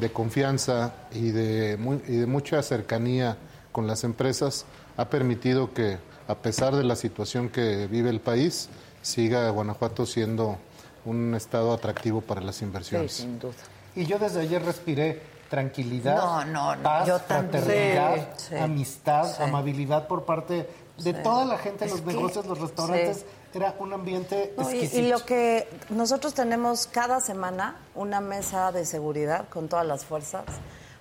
de 0.00 0.10
confianza 0.12 0.94
y 1.12 1.30
de, 1.30 1.76
muy- 1.76 2.02
y 2.08 2.16
de 2.16 2.26
mucha 2.26 2.60
cercanía 2.62 3.36
con 3.70 3.86
las 3.86 4.02
empresas, 4.02 4.64
ha 4.96 5.08
permitido 5.10 5.72
que, 5.72 5.98
a 6.26 6.34
pesar 6.34 6.74
de 6.74 6.82
la 6.82 6.96
situación 6.96 7.50
que 7.50 7.86
vive 7.86 8.10
el 8.10 8.18
país, 8.20 8.68
siga 9.02 9.48
Guanajuato 9.50 10.06
siendo 10.06 10.58
un 11.04 11.36
estado 11.36 11.72
atractivo 11.72 12.20
para 12.20 12.40
las 12.40 12.56
Sí, 12.56 12.64
inversiones. 12.64 13.12
sin 13.12 13.38
duda. 13.38 13.52
Y 13.94 14.06
yo 14.06 14.18
desde 14.18 14.40
ayer 14.40 14.62
respiré 14.64 15.22
tranquilidad, 15.48 16.16
No, 16.16 16.44
no, 16.44 16.76
no, 16.76 16.82
paz, 16.82 17.06
yo 17.08 17.18
fraternidad, 17.18 18.14
Sí, 18.36 18.44
sí, 18.50 18.56
amistad, 18.56 19.24
sí. 19.36 19.42
amabilidad 19.42 20.06
por 20.08 20.24
parte 20.24 20.68
de 20.98 21.12
Sí. 21.12 21.16
toda 21.22 21.44
la 21.44 21.58
gente 21.58 21.84
en 21.84 21.90
los 21.90 22.00
que- 22.00 22.06
negocios, 22.06 22.46
los 22.46 22.58
restaurantes. 22.60 23.18
sí. 23.18 23.24
Era 23.54 23.74
un 23.78 23.90
ambiente 23.94 24.52
y, 24.58 24.60
exquisito. 24.60 24.98
y 24.98 25.08
lo 25.08 25.18
que 25.24 25.66
nosotros 25.88 26.34
tenemos 26.34 26.86
cada 26.86 27.20
semana 27.20 27.76
una 27.94 28.20
mesa 28.20 28.70
de 28.70 28.84
seguridad 28.84 29.48
con 29.48 29.66
todas 29.68 29.86
las 29.86 30.04
fuerzas 30.04 30.44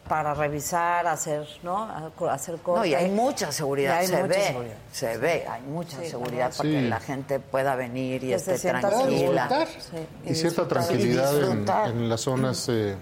para 0.07 0.33
revisar, 0.35 1.05
hacer, 1.07 1.45
¿no? 1.63 1.79
A- 1.83 2.11
hacer 2.31 2.57
cosas. 2.59 2.79
No, 2.81 2.85
y 2.85 2.93
hay 2.93 3.09
mucha 3.11 3.51
seguridad, 3.51 3.97
hay 3.97 4.07
se 4.07 4.13
mucha 4.21 4.27
ve, 4.27 4.43
seguridad. 4.47 4.75
se 4.91 5.17
ve, 5.17 5.45
hay 5.49 5.61
mucha 5.63 5.99
Sí, 5.99 6.09
seguridad 6.09 6.53
para 6.55 6.69
que 6.69 6.81
la 6.83 6.99
gente 7.01 7.39
pueda 7.39 7.75
venir 7.75 8.23
y 8.23 8.27
Que 8.27 8.35
esté 8.35 8.57
tranquila. 8.59 9.67
Sí, 9.79 9.97
y 10.31 10.35
cierta 10.35 10.65
tranquilidad 10.67 11.33
Y 11.33 11.43
en, 11.51 11.69
en 11.97 12.09
las 12.09 12.21
zonas 12.21 12.69
eh, 12.69 12.95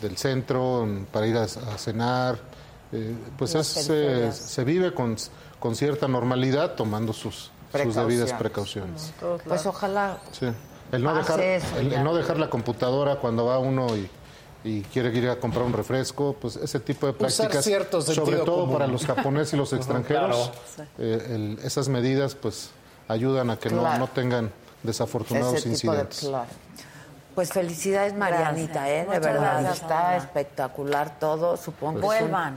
del 0.00 0.16
centro 0.16 0.84
en- 0.84 1.06
para 1.06 1.26
ir 1.26 1.36
a, 1.36 1.42
a 1.44 1.78
cenar. 1.78 2.38
Eh, 2.92 3.14
pues 3.38 3.54
es, 3.54 3.72
periferias. 3.86 4.36
se 4.36 4.64
vive 4.64 4.92
con, 4.92 5.16
con 5.60 5.76
cierta 5.76 6.08
normalidad 6.08 6.74
tomando 6.74 7.12
sus, 7.12 7.50
sus 7.84 7.94
debidas 7.94 8.32
Precauciones. 8.32 9.12
Pues 9.46 9.64
ojalá 9.66 10.18
Sí. 10.32 10.46
El 10.92 11.04
no, 11.04 11.14
dejar, 11.14 11.40
eso 11.40 11.76
el, 11.78 12.02
no 12.02 12.14
dejar 12.16 12.38
la 12.40 12.50
computadora 12.50 13.16
cuando 13.16 13.44
va 13.46 13.60
uno 13.60 13.86
y, 13.96 14.10
y 14.64 14.80
quiere 14.82 15.16
ir 15.16 15.28
a 15.28 15.36
comprar 15.38 15.64
un 15.64 15.72
refresco, 15.72 16.34
pues 16.40 16.56
ese 16.56 16.80
tipo 16.80 17.06
de 17.06 17.12
prácticas, 17.12 17.64
sobre 17.64 18.38
todo 18.38 18.62
común. 18.62 18.72
para 18.72 18.88
los 18.88 19.06
japoneses 19.06 19.54
y 19.54 19.56
los 19.56 19.72
extranjeros, 19.72 20.50
Claro. 20.74 20.90
eh, 20.98 21.26
el- 21.30 21.58
esas 21.64 21.88
medidas 21.88 22.34
pues 22.34 22.70
ayudan 23.06 23.50
a 23.50 23.56
que 23.56 23.70
no, 23.70 23.82
Claro. 23.82 23.98
no 24.00 24.08
tengan 24.08 24.50
desafortunados 24.82 25.54
ese 25.54 25.70
tipo 25.70 25.92
de 25.92 25.98
incidentes. 26.00 26.18
claro. 26.28 26.46
Pues 27.34 27.52
felicidades 27.52 28.14
Marianita, 28.14 28.86
Gracias. 28.86 29.06
¿eh? 29.06 29.10
De 29.10 29.18
verdad, 29.20 29.60
gracias, 29.62 29.82
está 29.82 30.16
espectacular 30.16 31.18
todo, 31.18 31.56
supongo. 31.56 31.98
es 31.98 32.04
Vuelvan. 32.04 32.56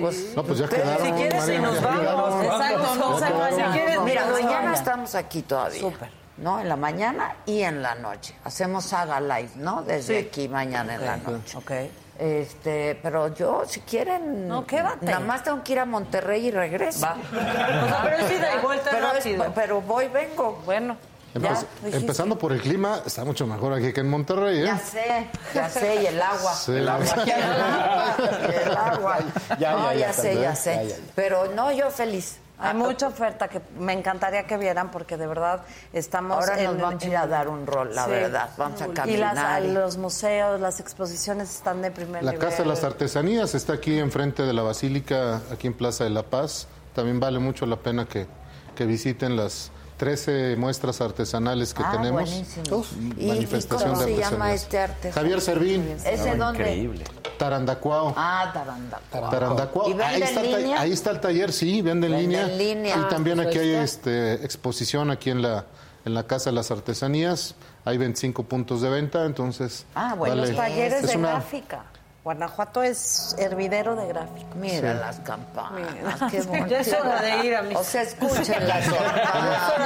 Pues, 0.00 0.34
No, 0.34 0.42
pues 0.42 0.58
ya 0.58 0.64
ustedes, 0.64 0.82
quedaron, 0.82 1.06
Si 1.06 1.12
quieres, 1.12 1.40
Mariana, 1.40 1.68
si 1.68 1.72
nos 1.74 1.82
vamos. 1.82 2.00
quedaron. 2.00 2.44
Exacto, 2.44 2.94
no 2.96 3.18
se 3.18 3.30
vayan. 3.32 4.04
Mira, 4.04 4.26
mañana 4.26 4.74
estamos 4.74 5.14
aquí 5.14 5.42
todavía. 5.42 5.80
Súper. 5.80 6.10
¿No? 6.36 6.58
En 6.60 6.68
la 6.68 6.74
mañana 6.76 7.36
y 7.46 7.62
en 7.62 7.80
la 7.82 7.94
noche. 7.94 8.34
Hacemos 8.44 8.84
saga 8.86 9.20
live, 9.20 9.50
¿no? 9.56 9.82
Desde 9.82 10.20
Sí. 10.20 10.26
aquí 10.26 10.48
mañana 10.48 10.94
en 10.96 11.04
la 11.06 11.16
noche. 11.18 11.56
Ok. 11.58 11.70
Este, 12.18 12.98
pero 13.02 13.32
yo, 13.34 13.64
si 13.68 13.80
quieren. 13.80 14.48
No, 14.48 14.66
quédate. 14.66 15.04
Nada 15.06 15.20
más 15.20 15.44
tengo 15.44 15.62
que 15.62 15.72
ir 15.74 15.78
a 15.80 15.84
Monterrey 15.84 16.46
y 16.46 16.50
regreso. 16.50 16.98
O 17.06 17.88
sea, 17.88 18.00
pero 18.02 18.16
es 18.16 18.32
ida 18.32 18.54
y 18.56 18.58
vuelta 18.62 18.90
pero, 18.90 19.06
es- 19.12 19.24
rápido. 19.24 19.52
pero 19.54 19.80
voy, 19.80 20.08
vengo. 20.08 20.60
Bueno, 20.64 20.96
Empe- 21.34 21.42
ya 21.42 21.60
dijiste. 21.82 21.96
empezando 21.98 22.38
por 22.38 22.52
el 22.52 22.60
clima, 22.60 23.00
está 23.04 23.24
mucho 23.24 23.46
mejor 23.46 23.72
aquí 23.74 23.92
que 23.92 24.00
en 24.00 24.08
Monterrey, 24.08 24.60
¿eh? 24.60 24.64
Ya 24.66 24.78
sé, 24.78 25.28
ya 25.54 25.68
sé, 25.68 26.02
y 26.02 26.06
el 26.06 26.22
agua. 26.22 26.54
Sí. 26.54 26.72
Y 26.72 26.76
el 26.76 26.88
agua. 26.88 27.04
y 27.26 28.68
el 28.68 28.76
agua. 28.76 29.18
Ya, 29.58 29.72
no, 29.72 29.92
ya, 29.92 29.98
ya, 29.98 30.06
ya, 30.06 30.12
sé, 30.12 30.40
ya 30.40 30.54
sé. 30.56 30.74
Ya, 30.76 30.82
ya, 30.82 30.88
ya. 30.90 30.96
Pero 31.14 31.46
no, 31.54 31.72
yo 31.72 31.90
feliz. 31.90 32.38
Hay 32.56 32.72
mucha 32.72 33.08
oferta 33.08 33.48
que 33.48 33.60
me 33.80 33.92
encantaría 33.92 34.46
que 34.46 34.56
vieran 34.56 34.92
porque 34.92 35.16
de 35.16 35.26
verdad 35.26 35.62
estamos 35.92 36.36
Ahora 36.38 36.54
nos 36.62 36.74
en- 36.76 36.80
vamos 36.80 37.02
a 37.02 37.06
ir 37.08 37.16
a 37.16 37.26
dar 37.26 37.48
un 37.48 37.66
rol, 37.66 37.92
la 37.94 38.04
Sí. 38.04 38.10
verdad. 38.12 38.50
Vamos 38.56 38.80
a 38.80 38.86
Y 38.86 38.90
caminar. 38.92 39.34
las, 39.34 39.62
los 39.64 39.96
museos, 39.96 40.60
las 40.60 40.78
exposiciones 40.78 41.50
están 41.52 41.82
de 41.82 41.90
primer 41.90 42.22
La 42.22 42.30
nivel. 42.30 42.46
Casa 42.48 42.62
de 42.62 42.68
las 42.68 42.84
Artesanías 42.84 43.56
está 43.56 43.72
aquí 43.72 43.98
enfrente 43.98 44.44
de 44.44 44.52
la 44.52 44.62
Basílica, 44.62 45.40
aquí 45.52 45.66
en 45.66 45.74
Plaza 45.74 46.04
de 46.04 46.10
la 46.10 46.22
Paz. 46.22 46.68
También 46.94 47.18
vale 47.18 47.40
mucho 47.40 47.66
la 47.66 47.76
pena 47.76 48.06
que, 48.06 48.28
que 48.76 48.86
visiten 48.86 49.36
las 49.36 49.72
13 49.96 50.56
muestras 50.56 51.00
artesanales 51.00 51.72
que 51.72 51.82
Ah, 51.84 51.92
tenemos. 51.92 52.22
buenísimo. 52.28 52.76
Uf, 52.78 52.92
¿Y- 53.16 53.24
y 53.24 53.26
manifestación 53.28 53.90
cómo 53.94 54.02
de 54.04 54.14
se 54.14 54.20
llama 54.20 54.52
este 54.52 54.78
arte? 54.78 55.12
Javier 55.12 55.40
Servín, 55.40 55.88
¿Ese 56.04 56.36
dónde? 56.36 56.60
Increíble. 56.62 57.04
Tarandacuao. 57.38 58.12
Ah, 58.16 58.50
Taranda. 58.52 59.00
Tarandacuao. 59.10 59.88
¿Y 59.88 59.92
vende 59.92 60.04
Ahí 60.04 60.22
está, 60.22 60.40
en 60.42 60.56
línea? 60.56 60.80
ahí 60.80 60.92
está 60.92 61.10
el 61.10 61.20
taller, 61.20 61.52
sí, 61.52 61.82
vende 61.82 62.06
en 62.06 62.12
Vende 62.12 62.22
línea. 62.26 62.42
en 62.52 62.58
línea. 62.58 62.96
Y 62.96 63.08
también 63.08 63.36
Pues 63.36 63.48
aquí 63.48 63.58
hay 63.58 63.70
este, 63.74 64.34
exposición 64.44 65.10
aquí 65.10 65.30
en 65.30 65.42
la, 65.42 65.64
en 66.04 66.14
la 66.14 66.26
Casa 66.26 66.50
de 66.50 66.56
las 66.56 66.70
Artesanías. 66.70 67.54
Hay 67.84 67.98
25 67.98 68.44
puntos 68.44 68.80
de 68.80 68.88
venta, 68.88 69.24
entonces... 69.26 69.84
Ah, 69.94 70.14
bueno, 70.16 70.36
vale. 70.36 70.48
Los 70.48 70.56
talleres 70.56 71.04
Es 71.04 71.10
de 71.10 71.16
una- 71.18 71.30
gráfica. 71.32 71.84
Guanajuato 72.24 72.82
es 72.82 73.36
hervidero 73.38 73.94
de 73.96 74.06
gráfica. 74.08 74.46
Mira 74.56 74.92
Sí. 74.92 74.98
las 74.98 75.20
campanas, 75.20 75.92
Mira. 75.94 76.28
qué 76.30 76.40
bonito. 76.46 76.66
Ya 76.70 76.80
es 76.80 76.92
hora 76.94 77.20
de 77.22 77.46
ir 77.46 77.54
a 77.54 77.62
misa. 77.62 77.80
O 77.80 77.84
sea, 77.84 78.02
escuchen 78.02 78.66
las 78.66 78.86
Es 78.86 78.92
hora 78.92 79.12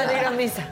de 0.06 0.12
ir 0.14 0.20
a 0.20 0.22
campanas. 0.22 0.32
misa. 0.34 0.62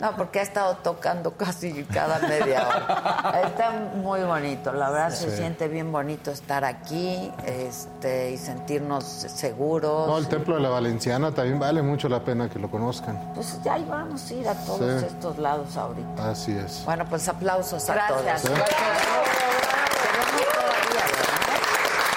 No, 0.00 0.16
porque 0.16 0.40
ha 0.40 0.42
estado 0.42 0.74
tocando 0.78 1.36
casi 1.36 1.84
cada 1.84 2.18
media 2.26 2.66
hora. 2.66 3.40
Está 3.46 3.70
muy 3.70 4.20
bonito, 4.22 4.72
la 4.72 4.90
verdad 4.90 5.10
se 5.10 5.30
siente 5.36 5.68
bien 5.68 5.92
bonito 5.92 6.32
estar 6.32 6.64
aquí 6.64 7.30
este, 7.46 8.32
y 8.32 8.36
sentirnos 8.38 9.04
seguros. 9.04 10.08
No, 10.08 10.18
el 10.18 10.26
Templo 10.26 10.56
de 10.56 10.60
la 10.62 10.70
Valenciana 10.70 11.30
también 11.30 11.60
vale 11.60 11.82
mucho 11.82 12.08
la 12.08 12.18
pena 12.18 12.50
que 12.50 12.58
lo 12.58 12.68
conozcan. 12.68 13.32
Pues 13.32 13.62
ya 13.62 13.74
ahí 13.74 13.86
vamos 13.88 14.28
a 14.28 14.34
ir 14.34 14.48
a 14.48 14.54
todos 14.64 15.00
Sí. 15.02 15.06
estos 15.06 15.38
lados 15.38 15.76
ahorita. 15.76 16.30
Así 16.30 16.50
es. 16.50 16.82
Bueno, 16.84 17.04
pues 17.08 17.28
aplausos 17.28 17.88
a 17.88 17.94
Gracias. 17.94 18.18
todos. 18.18 18.40
Sí. 18.40 18.48
Tenemos 18.48 20.42
todavía, 20.52 21.04
¿verdad? 21.06 21.60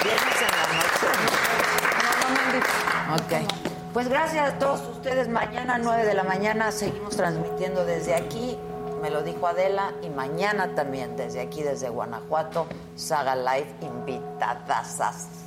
Viernes 0.04 0.42
en 0.42 0.52
la 0.58 0.66
noche. 3.22 3.44
Ok. 3.46 3.85
Pues 3.96 4.10
gracias 4.10 4.56
a 4.56 4.60
todos 4.60 4.82
ustedes. 4.90 5.30
Mañana, 5.30 5.78
9 5.78 6.04
de 6.04 6.14
la 6.14 6.26
mañana, 6.26 6.70
seguimos 6.74 7.16
transmitiendo 7.16 7.86
desde 7.86 8.14
aquí. 8.14 8.58
Me 9.02 9.10
lo 9.10 9.24
dijo 9.24 9.48
Adela. 9.48 9.94
Y 10.02 10.10
mañana 10.10 10.76
también, 10.76 11.16
desde 11.16 11.40
aquí, 11.40 11.64
desde 11.64 11.88
Guanajuato, 11.88 12.68
Saga 12.98 13.38
Live, 13.38 13.74
invitadas 13.80 14.98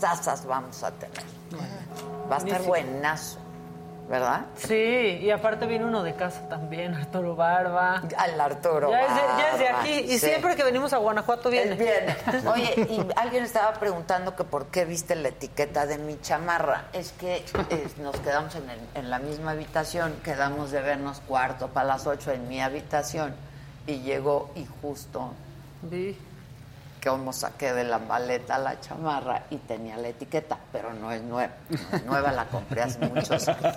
sasas 0.01 0.47
vamos 0.47 0.83
a 0.83 0.93
tener. 0.93 1.23
Va 2.33 2.37
a 2.37 2.39
estar 2.39 2.63
buenazo, 2.63 3.39
¿verdad? 4.09 4.47
Sí, 4.57 4.75
y 5.23 5.31
aparte 5.31 5.67
viene 5.67 5.85
uno 5.85 6.03
de 6.03 6.15
casa 6.15 6.49
también, 6.49 6.95
Arturo 6.95 7.37
Barba. 7.37 8.03
Al 8.17 8.41
Arturo. 8.41 8.91
Ya 8.91 9.03
es 9.03 9.15
de, 9.15 9.21
ya 9.21 9.51
es 9.53 9.59
de 9.59 9.65
Barba, 9.67 9.81
aquí. 9.81 9.93
Y 9.93 10.19
sí. 10.19 10.27
siempre 10.27 10.57
que 10.57 10.65
venimos 10.65 10.93
a 10.93 10.97
Guanajuato 10.97 11.51
viene. 11.51 11.73
Él 11.73 11.77
viene. 11.79 12.17
Oye, 12.49 12.87
y 12.91 13.07
alguien 13.17 13.45
estaba 13.45 13.75
preguntando 13.75 14.35
que 14.35 14.45
por 14.45 14.67
qué 14.67 14.85
viste 14.87 15.15
la 15.15 15.29
etiqueta 15.29 15.87
de 15.87 15.99
mi 15.99 16.19
chamarra. 16.21 16.85
Es 16.95 17.13
que 17.13 17.45
nos 18.03 18.17
quedamos 18.21 18.55
en, 18.55 18.71
el- 18.71 18.81
en 18.95 19.11
la 19.11 19.19
misma 19.19 19.51
habitación, 19.51 20.15
quedamos 20.25 20.71
de 20.71 20.81
vernos 20.81 21.21
cuarto 21.21 21.69
para 21.69 21.87
las 21.89 22.07
ocho 22.07 22.33
en 22.33 22.49
mi 22.49 22.61
habitación 22.63 23.35
y 23.87 24.01
llegó 24.01 24.51
y 24.55 24.67
justo 24.83 25.33
Vi. 25.83 26.19
Como 27.13 27.33
saqué 27.33 27.73
de 27.73 27.85
la 27.85 27.99
maleta 27.99 28.59
la 28.59 28.81
chamarra 28.81 29.45
y 29.51 29.57
tenía 29.57 29.97
la 29.97 30.09
etiqueta, 30.09 30.59
pero 30.73 30.93
no 30.93 31.11
es 31.13 31.23
nueva. 31.23 31.53
No 31.69 31.97
es 31.97 32.05
nueva, 32.05 32.33
la 32.33 32.45
compré 32.47 32.83
hace 32.83 32.99
muchos 33.01 33.49
años. 33.49 33.77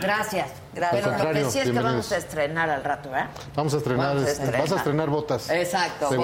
Gracias. 0.00 0.50
Gracias. 0.74 1.06
Pero 1.06 1.24
lo 1.24 1.32
que 1.32 1.50
sí 1.50 1.58
es 1.60 1.70
que 1.70 1.80
vamos 1.80 2.12
a 2.12 2.16
estrenar 2.16 2.70
al 2.70 2.84
rato, 2.84 3.10
¿verdad? 3.10 3.28
Vamos 3.54 3.74
a 3.74 3.76
estrenar, 3.78 4.08
Vamos 4.08 4.28
a 4.28 4.30
estrenar. 4.30 4.60
vas 4.60 4.72
a 4.72 4.76
estrenar 4.76 5.10
botas. 5.10 5.50
Exacto. 5.50 6.10
De 6.10 6.16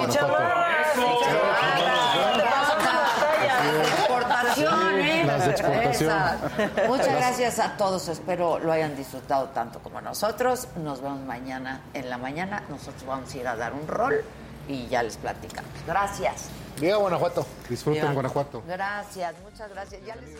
exportación, 3.83 4.99
¿eh? 5.01 5.25
Las 5.25 5.45
de 5.45 5.51
exportación. 5.51 6.11
Exacto. 6.11 6.83
Muchas 6.89 7.15
gracias 7.15 7.59
a 7.59 7.77
todos. 7.77 8.09
Espero 8.09 8.59
lo 8.59 8.73
hayan 8.73 8.97
disfrutado 8.97 9.49
tanto 9.49 9.79
como 9.81 10.01
nosotros. 10.01 10.69
Nos 10.77 11.01
vemos 11.01 11.21
mañana 11.21 11.81
en 11.95 12.11
la 12.11 12.19
mañana. 12.19 12.63
Nosotros 12.69 13.05
vamos 13.07 13.33
a 13.35 13.37
ir 13.39 13.49
a 13.49 13.57
dar 13.57 13.73
un 13.73 13.87
rol 13.87 14.25
y 14.69 14.87
ya 14.89 15.03
les 15.03 15.17
platicamos. 15.17 15.71
Gracias. 15.87 16.49
Viva 16.81 16.97
Guanajuato. 16.97 17.47
Disfruten 17.69 18.03
Viva. 18.03 18.15
Guanajuato. 18.15 18.63
Gracias, 18.67 19.35
muchas 19.43 19.71
gracias. 19.71 20.05
Ya 20.05 20.17
les... 20.17 20.39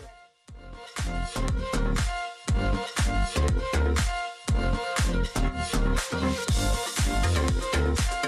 Thank 7.85 8.24